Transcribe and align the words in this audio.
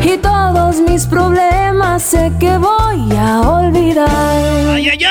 Y 0.00 0.16
todos 0.18 0.80
mis 0.80 1.06
problemas 1.06 2.02
sé 2.02 2.32
que 2.40 2.56
voy 2.56 3.16
a 3.16 3.40
olvidar. 3.40 4.08
¡Ay, 4.74 4.88
ay, 4.88 5.06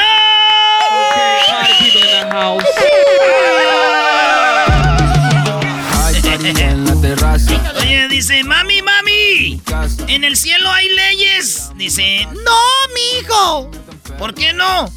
en 6.44 6.86
la 6.86 6.96
terraza. 7.02 7.52
Oye, 7.80 8.08
dice, 8.10 8.44
mami, 8.44 8.82
mami, 8.82 9.62
¿en 10.08 10.24
el 10.24 10.36
cielo 10.36 10.70
hay 10.72 10.90
leyes? 10.90 11.72
Dice, 11.76 12.26
no, 12.26 12.60
mijo. 12.94 13.72
¿Por 14.18 14.34
qué 14.34 14.54
no? 14.54 14.90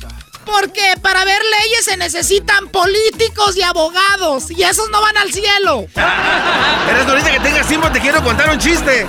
Porque 0.45 0.95
para 1.01 1.25
ver 1.25 1.41
leyes 1.61 1.85
se 1.85 1.97
necesitan 1.97 2.69
políticos 2.69 3.57
y 3.57 3.63
abogados, 3.63 4.51
y 4.51 4.63
esos 4.63 4.91
no 4.91 5.01
van 5.01 5.17
al 5.17 5.33
cielo. 5.33 5.87
Eres 6.91 7.07
ahorita 7.07 7.31
que 7.33 7.41
tengas 7.41 7.67
tiempo, 7.67 7.91
te 7.91 8.01
quiero 8.01 8.23
contar 8.23 8.51
un 8.51 8.59
chiste. 8.59 9.07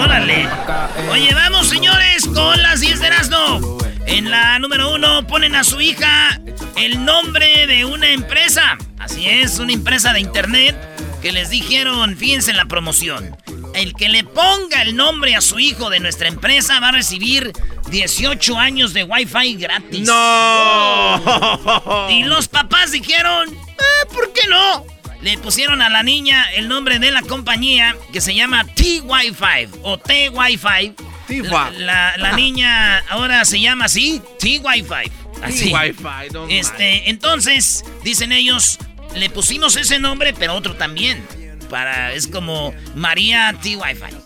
Órale. 0.00 0.48
Oye, 1.10 1.34
vamos, 1.34 1.68
señores, 1.68 2.26
con 2.26 2.60
las 2.62 2.80
10 2.80 3.00
de 3.00 3.06
Erasmo. 3.06 3.78
En 4.06 4.30
la 4.30 4.58
número 4.58 4.94
uno 4.94 5.26
ponen 5.26 5.54
a 5.54 5.64
su 5.64 5.80
hija 5.80 6.40
el 6.76 7.04
nombre 7.04 7.66
de 7.66 7.84
una 7.84 8.10
empresa. 8.10 8.78
Así 8.98 9.28
es, 9.28 9.58
una 9.58 9.72
empresa 9.72 10.12
de 10.12 10.20
internet 10.20 10.76
que 11.20 11.32
les 11.32 11.50
dijeron, 11.50 12.16
fíjense 12.16 12.50
en 12.50 12.56
la 12.56 12.64
promoción. 12.66 13.36
El 13.74 13.94
que 13.94 14.08
le 14.08 14.24
ponga 14.24 14.82
el 14.82 14.96
nombre 14.96 15.36
a 15.36 15.40
su 15.40 15.58
hijo 15.58 15.90
de 15.90 16.00
nuestra 16.00 16.28
empresa 16.28 16.80
va 16.80 16.88
a 16.88 16.92
recibir 16.92 17.52
18 17.90 18.58
años 18.58 18.92
de 18.92 19.04
Wi-Fi 19.04 19.54
gratis. 19.56 20.06
¡No! 20.06 22.08
Y 22.10 22.24
los 22.24 22.48
papás 22.48 22.92
dijeron, 22.92 23.48
"Ah, 23.78 24.06
¿por 24.12 24.32
qué 24.32 24.46
no? 24.48 24.84
Le 25.22 25.36
pusieron 25.38 25.82
a 25.82 25.88
la 25.88 26.02
niña 26.02 26.44
el 26.54 26.68
nombre 26.68 26.98
de 26.98 27.10
la 27.10 27.22
compañía 27.22 27.96
que 28.12 28.20
se 28.20 28.34
llama 28.34 28.64
T-Wi-Fi 28.64 29.78
o 29.82 29.98
T-Wi-Fi. 29.98 30.94
La, 31.28 31.70
la- 31.72 32.16
la 32.16 32.32
niña 32.32 32.98
ahora 33.08 33.44
se 33.44 33.60
llama 33.60 33.86
así, 33.86 34.22
T-Wi-Fi. 34.38 35.10
Así. 35.42 35.72
Wi-Fi, 35.72 36.32
no 36.32 36.46
Este, 36.48 37.10
entonces, 37.10 37.84
dicen 38.04 38.32
ellos, 38.32 38.78
le 39.14 39.28
pusimos 39.28 39.76
ese 39.76 39.98
nombre, 39.98 40.32
pero 40.34 40.54
otro 40.54 40.76
también. 40.76 41.26
Para, 41.68 42.12
es 42.14 42.26
como 42.26 42.74
María 42.94 43.54
T-Wi-Fi. 43.62 44.16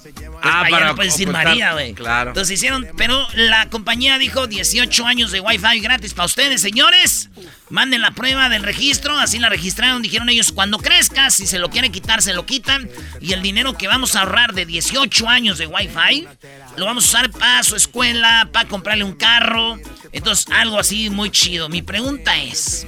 Ah, 0.42 0.64
para, 0.68 0.88
no 0.88 0.96
puedes 0.96 1.12
decir 1.12 1.28
ocultar. 1.28 1.48
María, 1.48 1.72
güey. 1.72 1.92
Claro. 1.94 2.30
Entonces 2.30 2.54
hicieron, 2.54 2.86
pero 2.96 3.26
la 3.34 3.68
compañía 3.68 4.18
dijo 4.18 4.46
18 4.46 5.06
años 5.06 5.30
de 5.32 5.40
Wi-Fi 5.40 5.80
gratis 5.80 6.14
para 6.14 6.26
ustedes, 6.26 6.60
señores. 6.60 7.30
Manden 7.70 8.02
la 8.02 8.10
prueba 8.10 8.48
del 8.48 8.62
registro, 8.62 9.18
así 9.18 9.38
la 9.38 9.48
registraron, 9.48 10.02
dijeron 10.02 10.28
ellos, 10.28 10.52
cuando 10.52 10.78
crezca, 10.78 11.30
si 11.30 11.46
se 11.46 11.58
lo 11.58 11.70
quiere 11.70 11.90
quitar, 11.90 12.20
se 12.22 12.34
lo 12.34 12.44
quitan. 12.44 12.88
Y 13.20 13.32
el 13.32 13.42
dinero 13.42 13.78
que 13.78 13.88
vamos 13.88 14.14
a 14.14 14.20
ahorrar 14.20 14.52
de 14.52 14.66
18 14.66 15.28
años 15.28 15.58
de 15.58 15.66
Wi-Fi, 15.66 16.28
lo 16.76 16.84
vamos 16.84 17.04
a 17.06 17.08
usar 17.08 17.30
para 17.30 17.62
su 17.62 17.74
escuela, 17.76 18.48
para 18.52 18.68
comprarle 18.68 19.04
un 19.04 19.14
carro. 19.14 19.78
Entonces, 20.12 20.46
algo 20.50 20.78
así 20.78 21.08
muy 21.08 21.30
chido. 21.30 21.68
Mi 21.68 21.80
pregunta 21.82 22.36
es, 22.36 22.86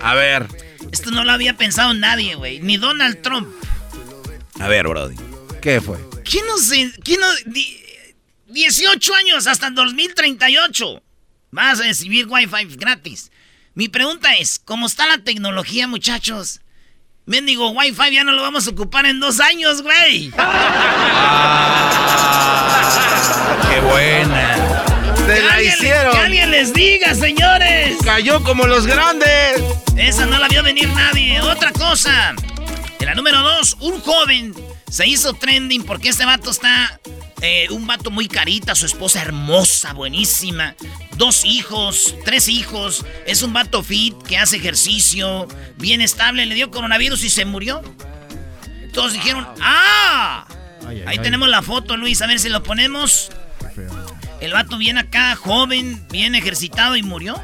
A 0.00 0.14
ver. 0.14 0.46
esto 0.92 1.10
no 1.10 1.24
lo 1.24 1.32
había 1.32 1.56
pensado 1.56 1.92
nadie, 1.94 2.36
güey, 2.36 2.60
ni 2.60 2.76
Donald 2.76 3.22
Trump. 3.22 3.48
A 4.60 4.68
ver, 4.68 4.86
Brody. 4.88 5.16
¿Qué 5.62 5.80
fue? 5.80 5.98
¿Quién 6.24 6.46
no 6.46 6.56
se... 6.58 6.92
¿Quién 7.02 7.20
no... 7.20 7.26
di- 7.46 7.76
18 8.48 9.14
años 9.14 9.46
hasta 9.46 9.68
el 9.68 9.74
2038. 9.74 11.02
Vas 11.52 11.80
a 11.80 11.84
recibir 11.84 12.26
Wi-Fi 12.28 12.76
gratis. 12.76 13.30
Mi 13.74 13.88
pregunta 13.88 14.34
es, 14.34 14.58
¿cómo 14.58 14.86
está 14.86 15.06
la 15.06 15.18
tecnología, 15.18 15.86
muchachos? 15.86 16.60
Mendigo 17.26 17.70
Wi-Fi 17.70 18.12
ya 18.12 18.24
no 18.24 18.32
lo 18.32 18.42
vamos 18.42 18.66
a 18.66 18.70
ocupar 18.70 19.06
en 19.06 19.20
dos 19.20 19.38
años, 19.40 19.82
güey. 19.82 20.30
¡Qué 23.70 23.80
buena! 23.80 24.82
¡Te 25.26 25.34
Que 25.34 25.42
la 25.42 25.62
hicieron! 25.62 26.12
Que 26.12 26.18
alguien 26.18 26.50
les 26.50 26.72
diga, 26.72 27.14
señores. 27.14 27.96
¡Cayó 28.04 28.42
como 28.42 28.66
los 28.66 28.86
grandes! 28.86 29.62
Esa 29.96 30.26
no 30.26 30.38
la 30.38 30.48
vio 30.48 30.62
venir 30.64 30.88
nadie. 30.88 31.40
Otra 31.40 31.70
cosa. 31.72 32.34
En 33.00 33.06
la 33.06 33.14
número 33.14 33.40
dos, 33.40 33.76
un 33.80 34.00
joven 34.00 34.54
se 34.90 35.06
hizo 35.06 35.32
trending 35.34 35.84
porque 35.84 36.10
este 36.10 36.24
vato 36.24 36.50
está 36.50 37.00
Eh, 37.42 37.68
un 37.70 37.86
vato 37.86 38.10
muy 38.10 38.28
carita, 38.28 38.74
su 38.74 38.84
esposa 38.84 39.22
hermosa, 39.22 39.94
buenísima. 39.94 40.74
Dos 41.16 41.46
hijos, 41.46 42.14
tres 42.26 42.48
hijos. 42.48 43.06
Es 43.26 43.40
un 43.42 43.54
vato 43.54 43.82
fit 43.82 44.14
que 44.24 44.36
hace 44.36 44.58
ejercicio, 44.58 45.48
bien 45.78 46.02
estable. 46.02 46.44
Le 46.44 46.54
dio 46.54 46.70
coronavirus 46.70 47.24
y 47.24 47.30
se 47.30 47.46
murió. 47.46 47.80
Todos 48.92 49.14
dijeron, 49.14 49.48
¡ah! 49.62 50.46
Ahí 51.06 51.18
tenemos 51.18 51.48
la 51.48 51.62
foto, 51.62 51.96
Luis, 51.96 52.20
a 52.20 52.26
ver 52.26 52.38
si 52.40 52.50
lo 52.50 52.62
ponemos. 52.62 53.30
El 54.42 54.52
vato 54.52 54.76
viene 54.76 55.00
acá, 55.00 55.34
joven, 55.34 56.06
bien 56.10 56.34
ejercitado 56.34 56.94
y 56.94 57.02
murió. 57.02 57.42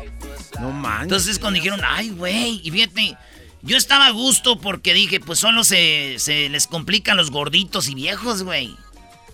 No 0.61 0.73
manches. 0.73 1.05
Entonces 1.05 1.38
cuando 1.38 1.56
dijeron, 1.56 1.81
ay, 1.87 2.11
güey, 2.11 2.61
y 2.62 2.70
fíjate, 2.70 3.17
yo 3.66 3.76
estaba 3.76 4.06
a 4.06 4.10
gusto 4.10 4.58
porque 4.58 4.94
dije, 4.94 5.20
pues 5.20 5.40
solo 5.40 5.64
se, 5.64 6.16
se 6.18 6.48
les 6.48 6.66
complican 6.66 7.16
los 7.16 7.30
gorditos 7.30 7.88
y 7.88 7.94
viejos, 7.94 8.44
güey. 8.44 8.76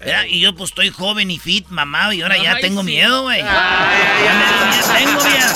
¿Verdad? 0.00 0.24
Y 0.28 0.40
yo 0.40 0.54
pues 0.56 0.70
estoy 0.70 0.90
joven 0.90 1.30
y 1.30 1.38
fit, 1.38 1.68
mamado, 1.68 2.12
y 2.12 2.22
ahora 2.22 2.36
ya 2.36 2.58
tengo 2.58 2.80
sí. 2.80 2.86
miedo, 2.86 3.22
güey. 3.22 3.40
Ya 3.40 4.94
tengo 4.98 5.22
miedo. 5.22 5.52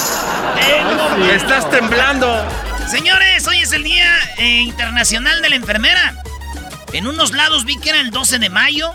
Tengo 0.55 1.17
miedo. 1.17 1.33
Estás 1.33 1.69
temblando. 1.71 2.47
Señores, 2.89 3.45
hoy 3.49 3.59
es 3.59 3.73
el 3.73 3.83
Día 3.83 4.07
eh, 4.39 4.61
Internacional 4.61 5.43
de 5.43 5.49
la 5.49 5.57
Enfermera. 5.57 6.23
En 6.93 7.09
unos 7.09 7.33
lados 7.33 7.65
vi 7.65 7.77
que 7.79 7.91
era 7.91 8.01
el 8.01 8.11
12 8.11 8.39
de 8.39 8.49
mayo, 8.49 8.93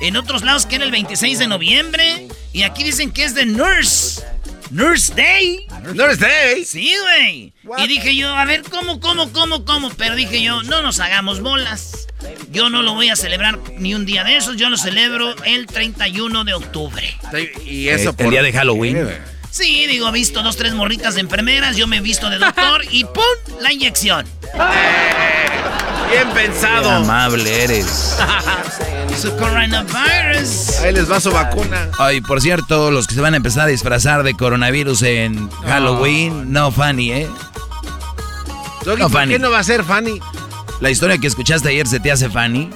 en 0.00 0.16
otros 0.16 0.42
lados 0.42 0.64
que 0.64 0.76
era 0.76 0.84
el 0.84 0.90
26 0.90 1.38
de 1.38 1.46
noviembre, 1.46 2.28
y 2.54 2.62
aquí 2.62 2.82
dicen 2.82 3.10
que 3.10 3.24
es 3.24 3.34
de 3.34 3.44
Nurse. 3.44 4.22
Nurse 4.70 5.14
Day. 5.14 5.66
Nurse 5.94 6.16
Day. 6.18 6.64
Sí, 6.64 6.94
güey. 7.02 7.52
Y 7.78 7.86
dije 7.88 8.14
yo, 8.16 8.28
a 8.28 8.44
ver, 8.44 8.62
¿cómo, 8.62 9.00
cómo, 9.00 9.32
cómo, 9.32 9.64
cómo? 9.64 9.90
Pero 9.90 10.14
dije 10.14 10.42
yo, 10.42 10.62
no 10.62 10.82
nos 10.82 11.00
hagamos 11.00 11.40
bolas. 11.40 12.06
Yo 12.50 12.68
no 12.68 12.82
lo 12.82 12.94
voy 12.94 13.08
a 13.08 13.16
celebrar 13.16 13.58
ni 13.78 13.94
un 13.94 14.04
día 14.04 14.24
de 14.24 14.36
esos, 14.36 14.56
yo 14.56 14.68
lo 14.68 14.76
celebro 14.76 15.34
el 15.44 15.66
31 15.66 16.44
de 16.44 16.54
octubre. 16.54 17.16
Y 17.64 17.88
eso 17.88 18.10
Eh, 18.10 18.14
el 18.18 18.30
día 18.30 18.42
de 18.42 18.52
Halloween. 18.52 19.08
Sí, 19.50 19.86
digo, 19.86 20.08
he 20.08 20.12
visto 20.12 20.42
dos, 20.42 20.56
tres 20.56 20.74
morritas 20.74 21.14
de 21.14 21.20
enfermeras, 21.22 21.76
yo 21.76 21.86
me 21.86 21.98
he 21.98 22.00
visto 22.00 22.28
de 22.28 22.38
doctor 22.38 22.82
y 22.90 23.04
¡pum! 23.04 23.22
La 23.60 23.72
inyección. 23.72 24.26
Bien 26.10 26.28
Qué 26.28 26.34
pensado. 26.34 26.90
amable 26.90 27.64
eres. 27.64 28.16
Su 29.20 29.34
coronavirus. 29.36 30.78
Ahí 30.84 30.92
les 30.92 31.10
va 31.10 31.18
su 31.20 31.32
vacuna. 31.32 31.88
Ay, 31.98 32.20
por 32.20 32.40
cierto, 32.40 32.92
los 32.92 33.08
que 33.08 33.14
se 33.16 33.20
van 33.20 33.34
a 33.34 33.36
empezar 33.38 33.64
a 33.64 33.66
disfrazar 33.66 34.22
de 34.22 34.34
coronavirus 34.34 35.02
en 35.02 35.50
Halloween, 35.66 36.52
no 36.52 36.70
funny, 36.70 37.10
¿eh? 37.12 37.28
Doggy, 38.84 39.00
No, 39.02 39.08
¿por 39.08 39.18
Fanny. 39.20 39.32
qué 39.32 39.38
no 39.40 39.50
va 39.50 39.58
a 39.58 39.64
ser 39.64 39.82
Fanny? 39.82 40.20
La 40.80 40.90
historia 40.90 41.18
que 41.18 41.26
escuchaste 41.26 41.68
ayer 41.68 41.88
se 41.88 41.98
te 41.98 42.12
hace 42.12 42.28
funny. 42.30 42.70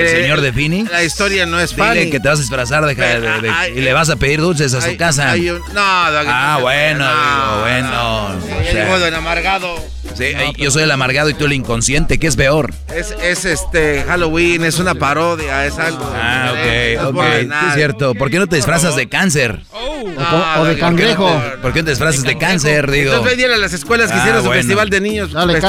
¿El 0.00 0.06
Eh, 0.06 0.22
señor 0.22 0.40
de 0.40 0.52
Phoenix? 0.52 0.90
La 0.90 1.04
historia 1.04 1.46
no 1.46 1.58
es 1.60 1.74
Dile 1.74 2.10
que 2.10 2.20
te 2.20 2.28
vas 2.28 2.38
a 2.38 2.42
disfrazar 2.42 2.84
de, 2.84 2.94
de- 2.94 3.20
de- 3.20 3.50
Ay, 3.50 3.72
y 3.76 3.80
le 3.80 3.92
vas 3.92 4.10
a 4.10 4.16
pedir 4.16 4.40
dulces 4.40 4.74
a 4.74 4.80
su 4.80 4.88
Hay- 4.88 4.96
casa. 4.96 5.30
hay 5.30 5.50
un- 5.50 5.60
no, 5.72 6.10
Doggy, 6.12 6.28
ah, 6.28 6.54
no, 6.58 6.62
bueno, 6.62 6.98
no, 7.04 7.10
digo, 7.10 7.60
bueno. 7.62 7.90
no. 7.90 8.26
o 8.58 8.62
Ya 8.64 8.72
sea, 8.72 8.84
digo, 8.84 8.98
don 8.98 9.14
amargado. 9.14 9.76
sí, 10.14 10.24
yo 10.58 10.70
soy 10.70 10.82
el 10.84 10.90
amargado 10.90 11.30
y 11.30 11.34
tú 11.34 11.44
el 11.46 11.52
inconsciente, 11.52 12.18
¿qué 12.18 12.26
es 12.26 12.36
peor? 12.36 12.72
Es, 12.94 13.14
es 13.22 13.44
este 13.44 14.04
Halloween, 14.06 14.64
es 14.64 14.78
una 14.78 14.94
parodia, 14.94 15.66
es 15.66 15.78
algo. 15.78 16.04
Ah, 16.14 16.52
ok, 16.52 17.02
no 17.02 17.08
ok. 17.20 17.24
es 17.68 17.74
cierto. 17.74 18.14
¿Por 18.14 18.30
qué 18.30 18.38
no 18.38 18.46
te 18.46 18.56
disfrazas 18.56 18.96
de 18.96 19.08
cáncer? 19.08 19.60
No, 19.72 20.60
o 20.60 20.64
de 20.64 20.78
cangrejo. 20.78 21.26
¿por 21.26 21.42
qué 21.42 21.56
no? 21.56 21.62
¿Por 21.62 21.72
qué 21.72 21.78
no 21.80 21.84
te 21.86 21.90
disfrazas 21.92 22.22
de 22.22 22.36
cáncer, 22.38 22.90
digo? 22.90 23.12
Entonces 23.14 23.36
ven 23.38 23.50
a 23.52 23.56
las 23.56 23.72
escuelas 23.72 24.08
que 24.10 24.14
Ah, 24.16 24.18
hicieron 24.18 24.40
su 24.42 24.46
bueno. 24.48 24.60
festival 24.60 24.90
de 24.90 25.00
niños. 25.00 25.32
Dale. 25.32 25.60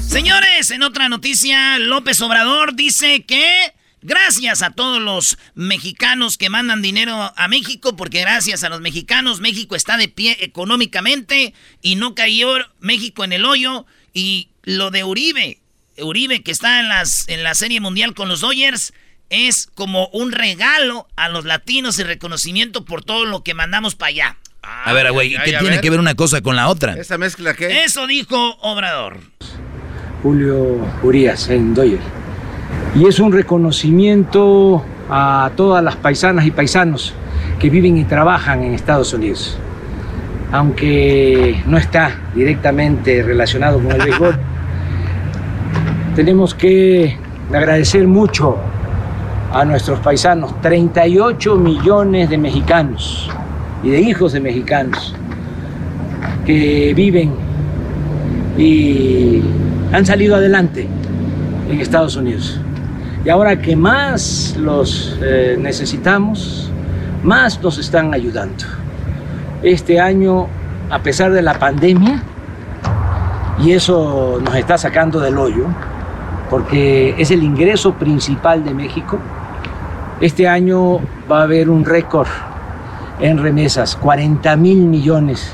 Señores, 0.00 0.70
en 0.70 0.82
otra 0.82 1.08
noticia, 1.08 1.78
López 1.78 2.20
Obrador 2.20 2.74
dice 2.74 2.97
que 3.26 3.74
gracias 4.02 4.62
a 4.62 4.70
todos 4.70 5.00
los 5.00 5.38
mexicanos 5.54 6.38
que 6.38 6.50
mandan 6.50 6.82
dinero 6.82 7.32
a 7.36 7.48
México, 7.48 7.96
porque 7.96 8.20
gracias 8.20 8.64
a 8.64 8.68
los 8.68 8.80
mexicanos 8.80 9.40
México 9.40 9.76
está 9.76 9.96
de 9.96 10.08
pie 10.08 10.36
económicamente 10.40 11.54
y 11.82 11.96
no 11.96 12.14
cayó 12.14 12.54
México 12.80 13.24
en 13.24 13.32
el 13.32 13.44
hoyo. 13.44 13.86
Y 14.12 14.48
lo 14.62 14.90
de 14.90 15.04
Uribe, 15.04 15.60
Uribe 15.98 16.42
que 16.42 16.50
está 16.50 16.80
en, 16.80 16.88
las, 16.88 17.28
en 17.28 17.42
la 17.42 17.54
Serie 17.54 17.80
Mundial 17.80 18.14
con 18.14 18.28
los 18.28 18.40
Dodgers, 18.40 18.92
es 19.30 19.68
como 19.74 20.08
un 20.08 20.32
regalo 20.32 21.06
a 21.16 21.28
los 21.28 21.44
latinos 21.44 21.98
y 21.98 22.02
reconocimiento 22.02 22.84
por 22.84 23.04
todo 23.04 23.26
lo 23.26 23.44
que 23.44 23.54
mandamos 23.54 23.94
para 23.94 24.08
allá. 24.08 24.36
A 24.62 24.92
ver, 24.92 25.12
güey, 25.12 25.30
¿qué 25.30 25.52
tiene 25.58 25.70
ver. 25.70 25.80
que 25.80 25.90
ver 25.90 26.00
una 26.00 26.14
cosa 26.14 26.40
con 26.40 26.56
la 26.56 26.68
otra? 26.68 26.94
¿Esa 26.94 27.18
mezcla 27.18 27.54
qué? 27.54 27.84
Eso 27.84 28.06
dijo 28.06 28.56
Obrador. 28.60 29.20
Julio 30.22 30.84
Urias 31.02 31.48
en 31.48 31.74
Doyer. 31.74 32.00
Y 32.94 33.06
es 33.06 33.20
un 33.20 33.32
reconocimiento 33.32 34.82
a 35.10 35.50
todas 35.56 35.84
las 35.84 35.96
paisanas 35.96 36.46
y 36.46 36.50
paisanos 36.50 37.14
que 37.58 37.70
viven 37.70 37.96
y 37.96 38.04
trabajan 38.04 38.62
en 38.62 38.74
Estados 38.74 39.12
Unidos. 39.12 39.58
Aunque 40.52 41.62
no 41.66 41.76
está 41.76 42.12
directamente 42.34 43.22
relacionado 43.22 43.78
con 43.78 43.92
el 43.92 43.98
béisbol, 43.98 44.36
tenemos 46.16 46.54
que 46.54 47.16
agradecer 47.52 48.06
mucho 48.06 48.56
a 49.52 49.64
nuestros 49.64 50.00
paisanos, 50.00 50.60
38 50.60 51.56
millones 51.56 52.30
de 52.30 52.38
mexicanos 52.38 53.30
y 53.82 53.90
de 53.90 54.00
hijos 54.00 54.32
de 54.32 54.40
mexicanos 54.40 55.14
que 56.44 56.92
viven 56.94 57.34
y 58.56 59.42
han 59.92 60.04
salido 60.04 60.36
adelante 60.36 60.88
en 61.70 61.80
Estados 61.80 62.16
Unidos. 62.16 62.60
Y 63.24 63.30
ahora 63.30 63.60
que 63.60 63.74
más 63.76 64.56
los 64.56 65.18
eh, 65.22 65.56
necesitamos, 65.58 66.70
más 67.22 67.60
nos 67.62 67.78
están 67.78 68.14
ayudando. 68.14 68.64
Este 69.62 70.00
año, 70.00 70.46
a 70.88 71.00
pesar 71.00 71.32
de 71.32 71.42
la 71.42 71.58
pandemia, 71.58 72.22
y 73.60 73.72
eso 73.72 74.40
nos 74.42 74.54
está 74.54 74.78
sacando 74.78 75.18
del 75.20 75.36
hoyo, 75.36 75.66
porque 76.48 77.14
es 77.18 77.30
el 77.30 77.42
ingreso 77.42 77.94
principal 77.94 78.64
de 78.64 78.72
México, 78.72 79.18
este 80.20 80.48
año 80.48 80.98
va 81.30 81.40
a 81.40 81.42
haber 81.42 81.68
un 81.70 81.84
récord 81.84 82.28
en 83.20 83.38
remesas, 83.38 83.96
40 83.96 84.56
mil 84.56 84.78
millones 84.86 85.52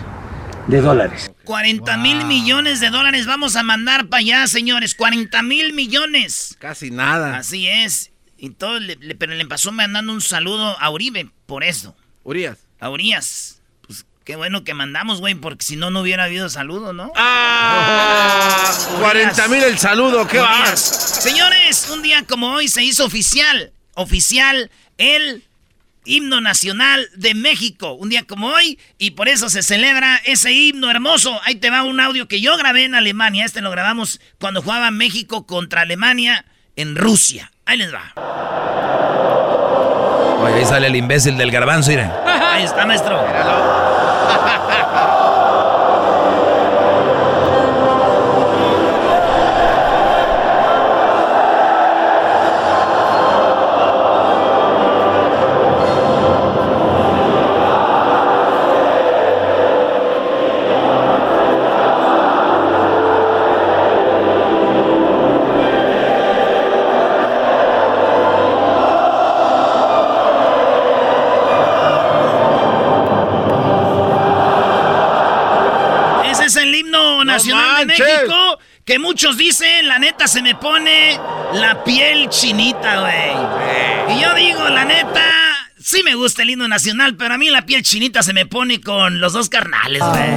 de 0.67 0.81
dólares. 0.81 1.31
40 1.45 1.97
mil 1.99 2.25
millones 2.25 2.81
de 2.81 2.91
dólares 2.91 3.27
vamos 3.27 3.57
a 3.57 3.63
mandar 3.63 4.07
para 4.09 4.21
allá, 4.21 4.47
señores. 4.47 4.95
40 4.95 5.43
mil 5.43 5.73
millones. 5.73 6.57
Casi 6.59 6.91
nada. 6.91 7.37
Así 7.37 7.69
es. 7.69 8.11
Y 8.39 8.51
todo, 8.51 8.81
le- 8.81 8.97
le- 8.97 9.15
pero 9.15 9.35
le 9.35 9.47
pasó 9.47 9.73
mandando 9.73 10.13
un 10.13 10.21
saludo 10.21 10.79
a 10.81 10.91
Uribe 10.91 11.31
por 11.47 11.65
eso. 11.65 11.95
Urias. 12.25 12.59
A 12.81 12.91
Urias. 12.91 13.61
Pues 13.87 14.05
qué 14.25 14.37
bueno 14.37 14.65
que 14.65 14.75
mandamos, 14.75 15.21
güey, 15.21 15.35
porque 15.35 15.65
si 15.65 15.77
no, 15.77 15.91
no 15.91 16.01
hubiera 16.01 16.25
habido 16.25 16.49
saludo, 16.49 16.93
¿no? 16.93 17.13
¡Ah! 17.17 18.73
40 19.01 19.49
mil 19.49 19.63
el 19.63 19.79
saludo, 19.79 20.27
¿qué 20.27 20.39
Urias. 20.41 20.71
vas? 20.71 20.81
Señores, 21.23 21.89
un 21.91 22.03
día 22.03 22.25
como 22.27 22.53
hoy 22.53 22.69
se 22.69 22.83
hizo 22.83 23.05
oficial, 23.05 23.73
oficial, 23.95 24.71
el 24.99 25.45
himno 26.05 26.41
nacional 26.41 27.09
de 27.15 27.35
México. 27.35 27.93
Un 27.93 28.09
día 28.09 28.25
como 28.25 28.49
hoy, 28.49 28.79
y 28.99 29.13
por 29.13 29.29
eso 29.29 29.49
se 29.49 29.63
celebra 29.63 30.21
ese 30.25 30.53
himno 30.53 30.91
hermoso. 30.91 31.41
Ahí 31.45 31.57
te 31.57 31.71
va 31.71 31.83
un 31.83 32.01
audio 32.01 32.29
que 32.29 32.41
yo 32.41 32.57
grabé 32.57 32.85
en 32.85 32.95
Alemania. 32.95 33.45
Este 33.45 33.61
lo 33.61 33.71
grabamos 33.71 34.21
cuando 34.39 34.63
jugaba 34.63 34.91
México 34.91 35.47
contra 35.47 35.83
Alemania 35.83 36.45
en 36.77 36.97
Rusia. 36.97 37.51
Ahí 37.67 37.79
les 37.79 37.93
va. 37.93 38.13
Oye, 40.43 40.55
ahí 40.55 40.65
sale 40.65 40.89
el 40.89 40.97
imbécil 40.97 41.37
del 41.37 41.51
garbanzo, 41.51 41.91
mira. 41.91 42.53
Ahí 42.53 42.65
está, 42.65 42.85
maestro. 42.87 43.25
Muchos 79.15 79.37
dicen, 79.37 79.87
la 79.87 80.01
neta 80.01 80.27
se 80.27 80.43
me 80.43 80.57
pone 80.57 81.17
la 81.53 81.85
piel 81.85 82.29
chinita, 82.31 82.99
güey. 82.99 84.17
Y 84.17 84.21
yo 84.21 84.35
digo, 84.35 84.69
la 84.69 84.85
neta, 84.85 85.23
sí 85.81 86.03
me 86.03 86.17
gusta 86.17 86.43
el 86.43 86.51
himno 86.51 86.67
nacional, 86.67 87.15
pero 87.15 87.35
a 87.35 87.39
mí 87.39 87.49
la 87.49 87.65
piel 87.65 87.85
chinita 87.85 88.25
se 88.25 88.33
me 88.33 88.45
pone 88.45 88.81
con 88.81 89.21
los 89.21 89.33
dos 89.33 89.49
carnales, 89.49 90.03
güey. 90.03 90.31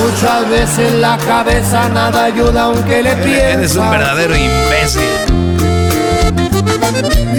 Muchas 0.00 0.48
veces 0.50 0.92
la 0.94 1.18
cabeza 1.18 1.88
nada 1.88 2.26
ayuda 2.26 2.62
aunque 2.66 3.02
le 3.02 3.16
piensa. 3.16 3.50
Eres 3.50 3.74
un 3.74 3.90
verdadero 3.90 4.36
imbécil. 4.36 5.09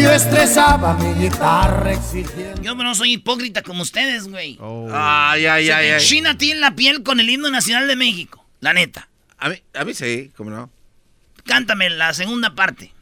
Yo 0.02 0.12
estresaba 0.12 0.94
mi 0.96 1.14
guitarra 1.24 1.92
exigiendo. 1.94 2.62
Yo 2.62 2.76
no 2.76 2.96
soy 2.96 3.14
hipócrita 3.14 3.62
como 3.62 3.82
ustedes, 3.84 4.28
güey. 4.28 4.58
Ay, 4.94 5.46
ay, 5.46 5.66
Se 5.66 5.74
ay, 5.74 5.88
ay. 5.90 5.92
enchina 6.02 6.32
a 6.32 6.38
ti 6.38 6.52
en 6.52 6.62
la 6.62 6.76
piel 6.76 7.04
con 7.04 7.20
el 7.20 7.30
himno 7.30 7.50
nacional 7.50 7.88
de 7.88 7.96
México. 7.96 8.46
La 8.60 8.74
neta. 8.74 9.08
A 9.38 9.50
mí, 9.50 9.56
a 9.74 9.84
mí 9.84 9.94
sí, 9.94 10.32
¿cómo 10.38 10.50
no? 10.52 10.70
Cántame 11.46 11.90
la 11.90 12.14
segunda 12.14 12.54
parte. 12.56 12.94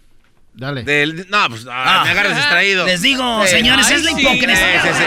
Dale. 0.53 0.83
Del, 0.83 1.27
no, 1.29 1.47
pues 1.49 1.65
ah, 1.69 2.01
me 2.03 2.09
agarras 2.11 2.35
distraído. 2.35 2.85
Les 2.85 3.01
digo, 3.01 3.43
Sí. 3.45 3.51
señores, 3.51 3.85
Ay, 3.87 3.95
es 3.95 4.03
la 4.03 4.11
sí. 4.11 4.21
hipocresía. 4.21 4.81
Sí, 4.81 4.87
sí, 4.89 4.93
sí. 4.97 5.03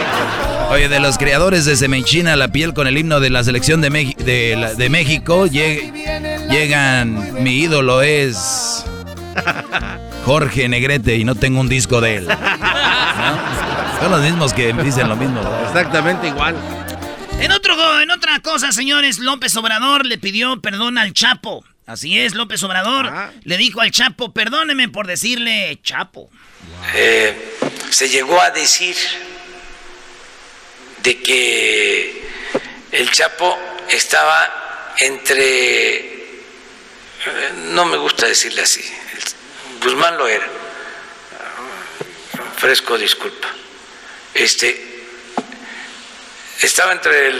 Oye, 0.71 0.89
de 0.89 1.01
los 1.01 1.19
creadores 1.19 1.65
de 1.65 1.77
Se 1.77 1.89
me 1.89 1.99
enchina 1.99 2.37
la 2.37 2.49
piel 2.53 2.73
con 2.73 2.87
el 2.87 2.97
himno 2.97 3.21
de 3.21 3.31
la 3.31 3.43
selección 3.45 3.81
de, 3.81 3.91
Meji- 3.91 4.17
de, 4.17 4.57
la- 4.57 4.75
de 4.75 4.89
México, 4.89 5.47
lleg- 5.47 5.93
llegan, 6.49 7.43
mi 7.43 7.59
ídolo 7.59 8.01
es 8.03 8.85
Jorge 10.25 10.69
Negrete 10.69 11.17
y 11.17 11.25
no 11.25 11.35
tengo 11.35 11.61
un 11.61 11.69
disco 11.69 12.01
de 12.01 12.17
él. 12.17 12.27
¿No? 12.29 14.01
Son 14.01 14.11
los 14.11 14.21
mismos 14.23 14.53
que 14.53 14.73
dicen 14.73 15.09
lo 15.09 15.17
mismo. 15.17 15.41
¿verdad? 15.43 15.67
Exactamente 15.69 16.29
igual. 16.29 16.57
En, 17.41 17.51
otro, 17.53 18.01
en 18.01 18.11
otra 18.11 18.39
cosa, 18.41 18.73
señores, 18.73 19.19
López 19.19 19.57
Obrador 19.57 20.07
le 20.07 20.19
pidió 20.19 20.61
perdón 20.61 20.99
al 20.99 21.13
Chapo. 21.13 21.65
Así 21.87 22.19
es, 22.19 22.35
López 22.35 22.63
Obrador 22.63 23.09
Ah. 23.13 23.31
le 23.43 23.57
dijo 23.57 23.81
al 23.81 23.91
Chapo, 23.91 24.33
perdóneme 24.33 24.89
por 24.89 25.07
decirle 25.07 25.79
Chapo. 25.83 26.31
Eh, 26.95 27.37
se 27.91 28.09
llegó 28.09 28.41
a 28.41 28.51
decir 28.51 28.95
de 31.03 31.19
que 31.21 32.29
el 32.93 33.11
Chapo 33.11 33.59
estaba 33.91 34.93
entre, 34.99 35.99
eh, 35.99 36.29
no 37.73 37.85
me 37.85 37.97
gusta 37.97 38.27
decirle 38.27 38.63
así, 38.63 38.83
Guzmán 39.83 40.17
lo 40.17 40.29
era, 40.29 40.47
fresco 42.57 42.97
disculpa, 42.97 43.49
este, 44.35 44.93
estaba 46.63 46.93
entre 46.93 47.33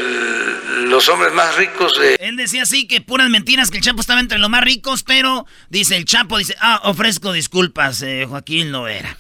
los 0.89 1.09
hombres 1.09 1.33
más 1.33 1.55
ricos 1.57 1.93
de... 2.01 2.17
Él 2.17 2.37
decía 2.37 2.63
así 2.63 2.89
que 2.89 3.01
puras 3.01 3.31
mentiras, 3.31 3.71
que 3.71 3.79
el 3.79 3.85
Chapo 3.85 4.01
estaba 4.01 4.21
entre 4.21 4.39
los 4.39 4.51
más 4.51 4.65
ricos, 4.65 5.05
pero 5.05 5.47
dice 5.71 5.97
el 5.97 6.05
Chapo, 6.05 6.39
dice, 6.39 6.57
ah, 6.61 6.81
ofrezco 6.85 7.33
disculpas, 7.33 8.03
eh, 8.03 8.27
Joaquín 8.29 8.73
no 8.73 8.89
era. 8.89 9.17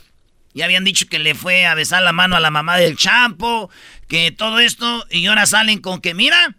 Ya 0.55 0.64
habían 0.64 0.85
dicho 0.85 1.07
que 1.07 1.19
le 1.19 1.35
fue 1.35 1.67
a 1.67 1.75
besar 1.75 2.02
la 2.02 2.12
mano 2.12 2.37
a 2.37 2.41
la 2.41 2.50
mamá 2.50 2.76
del 2.76 2.97
Chapo, 2.97 3.71
que 4.09 4.33
todo 4.33 4.59
esto, 4.59 5.07
y 5.11 5.26
ahora 5.26 5.47
salen 5.47 5.81
con 5.81 6.00
que, 6.00 6.14
mira, 6.14 6.57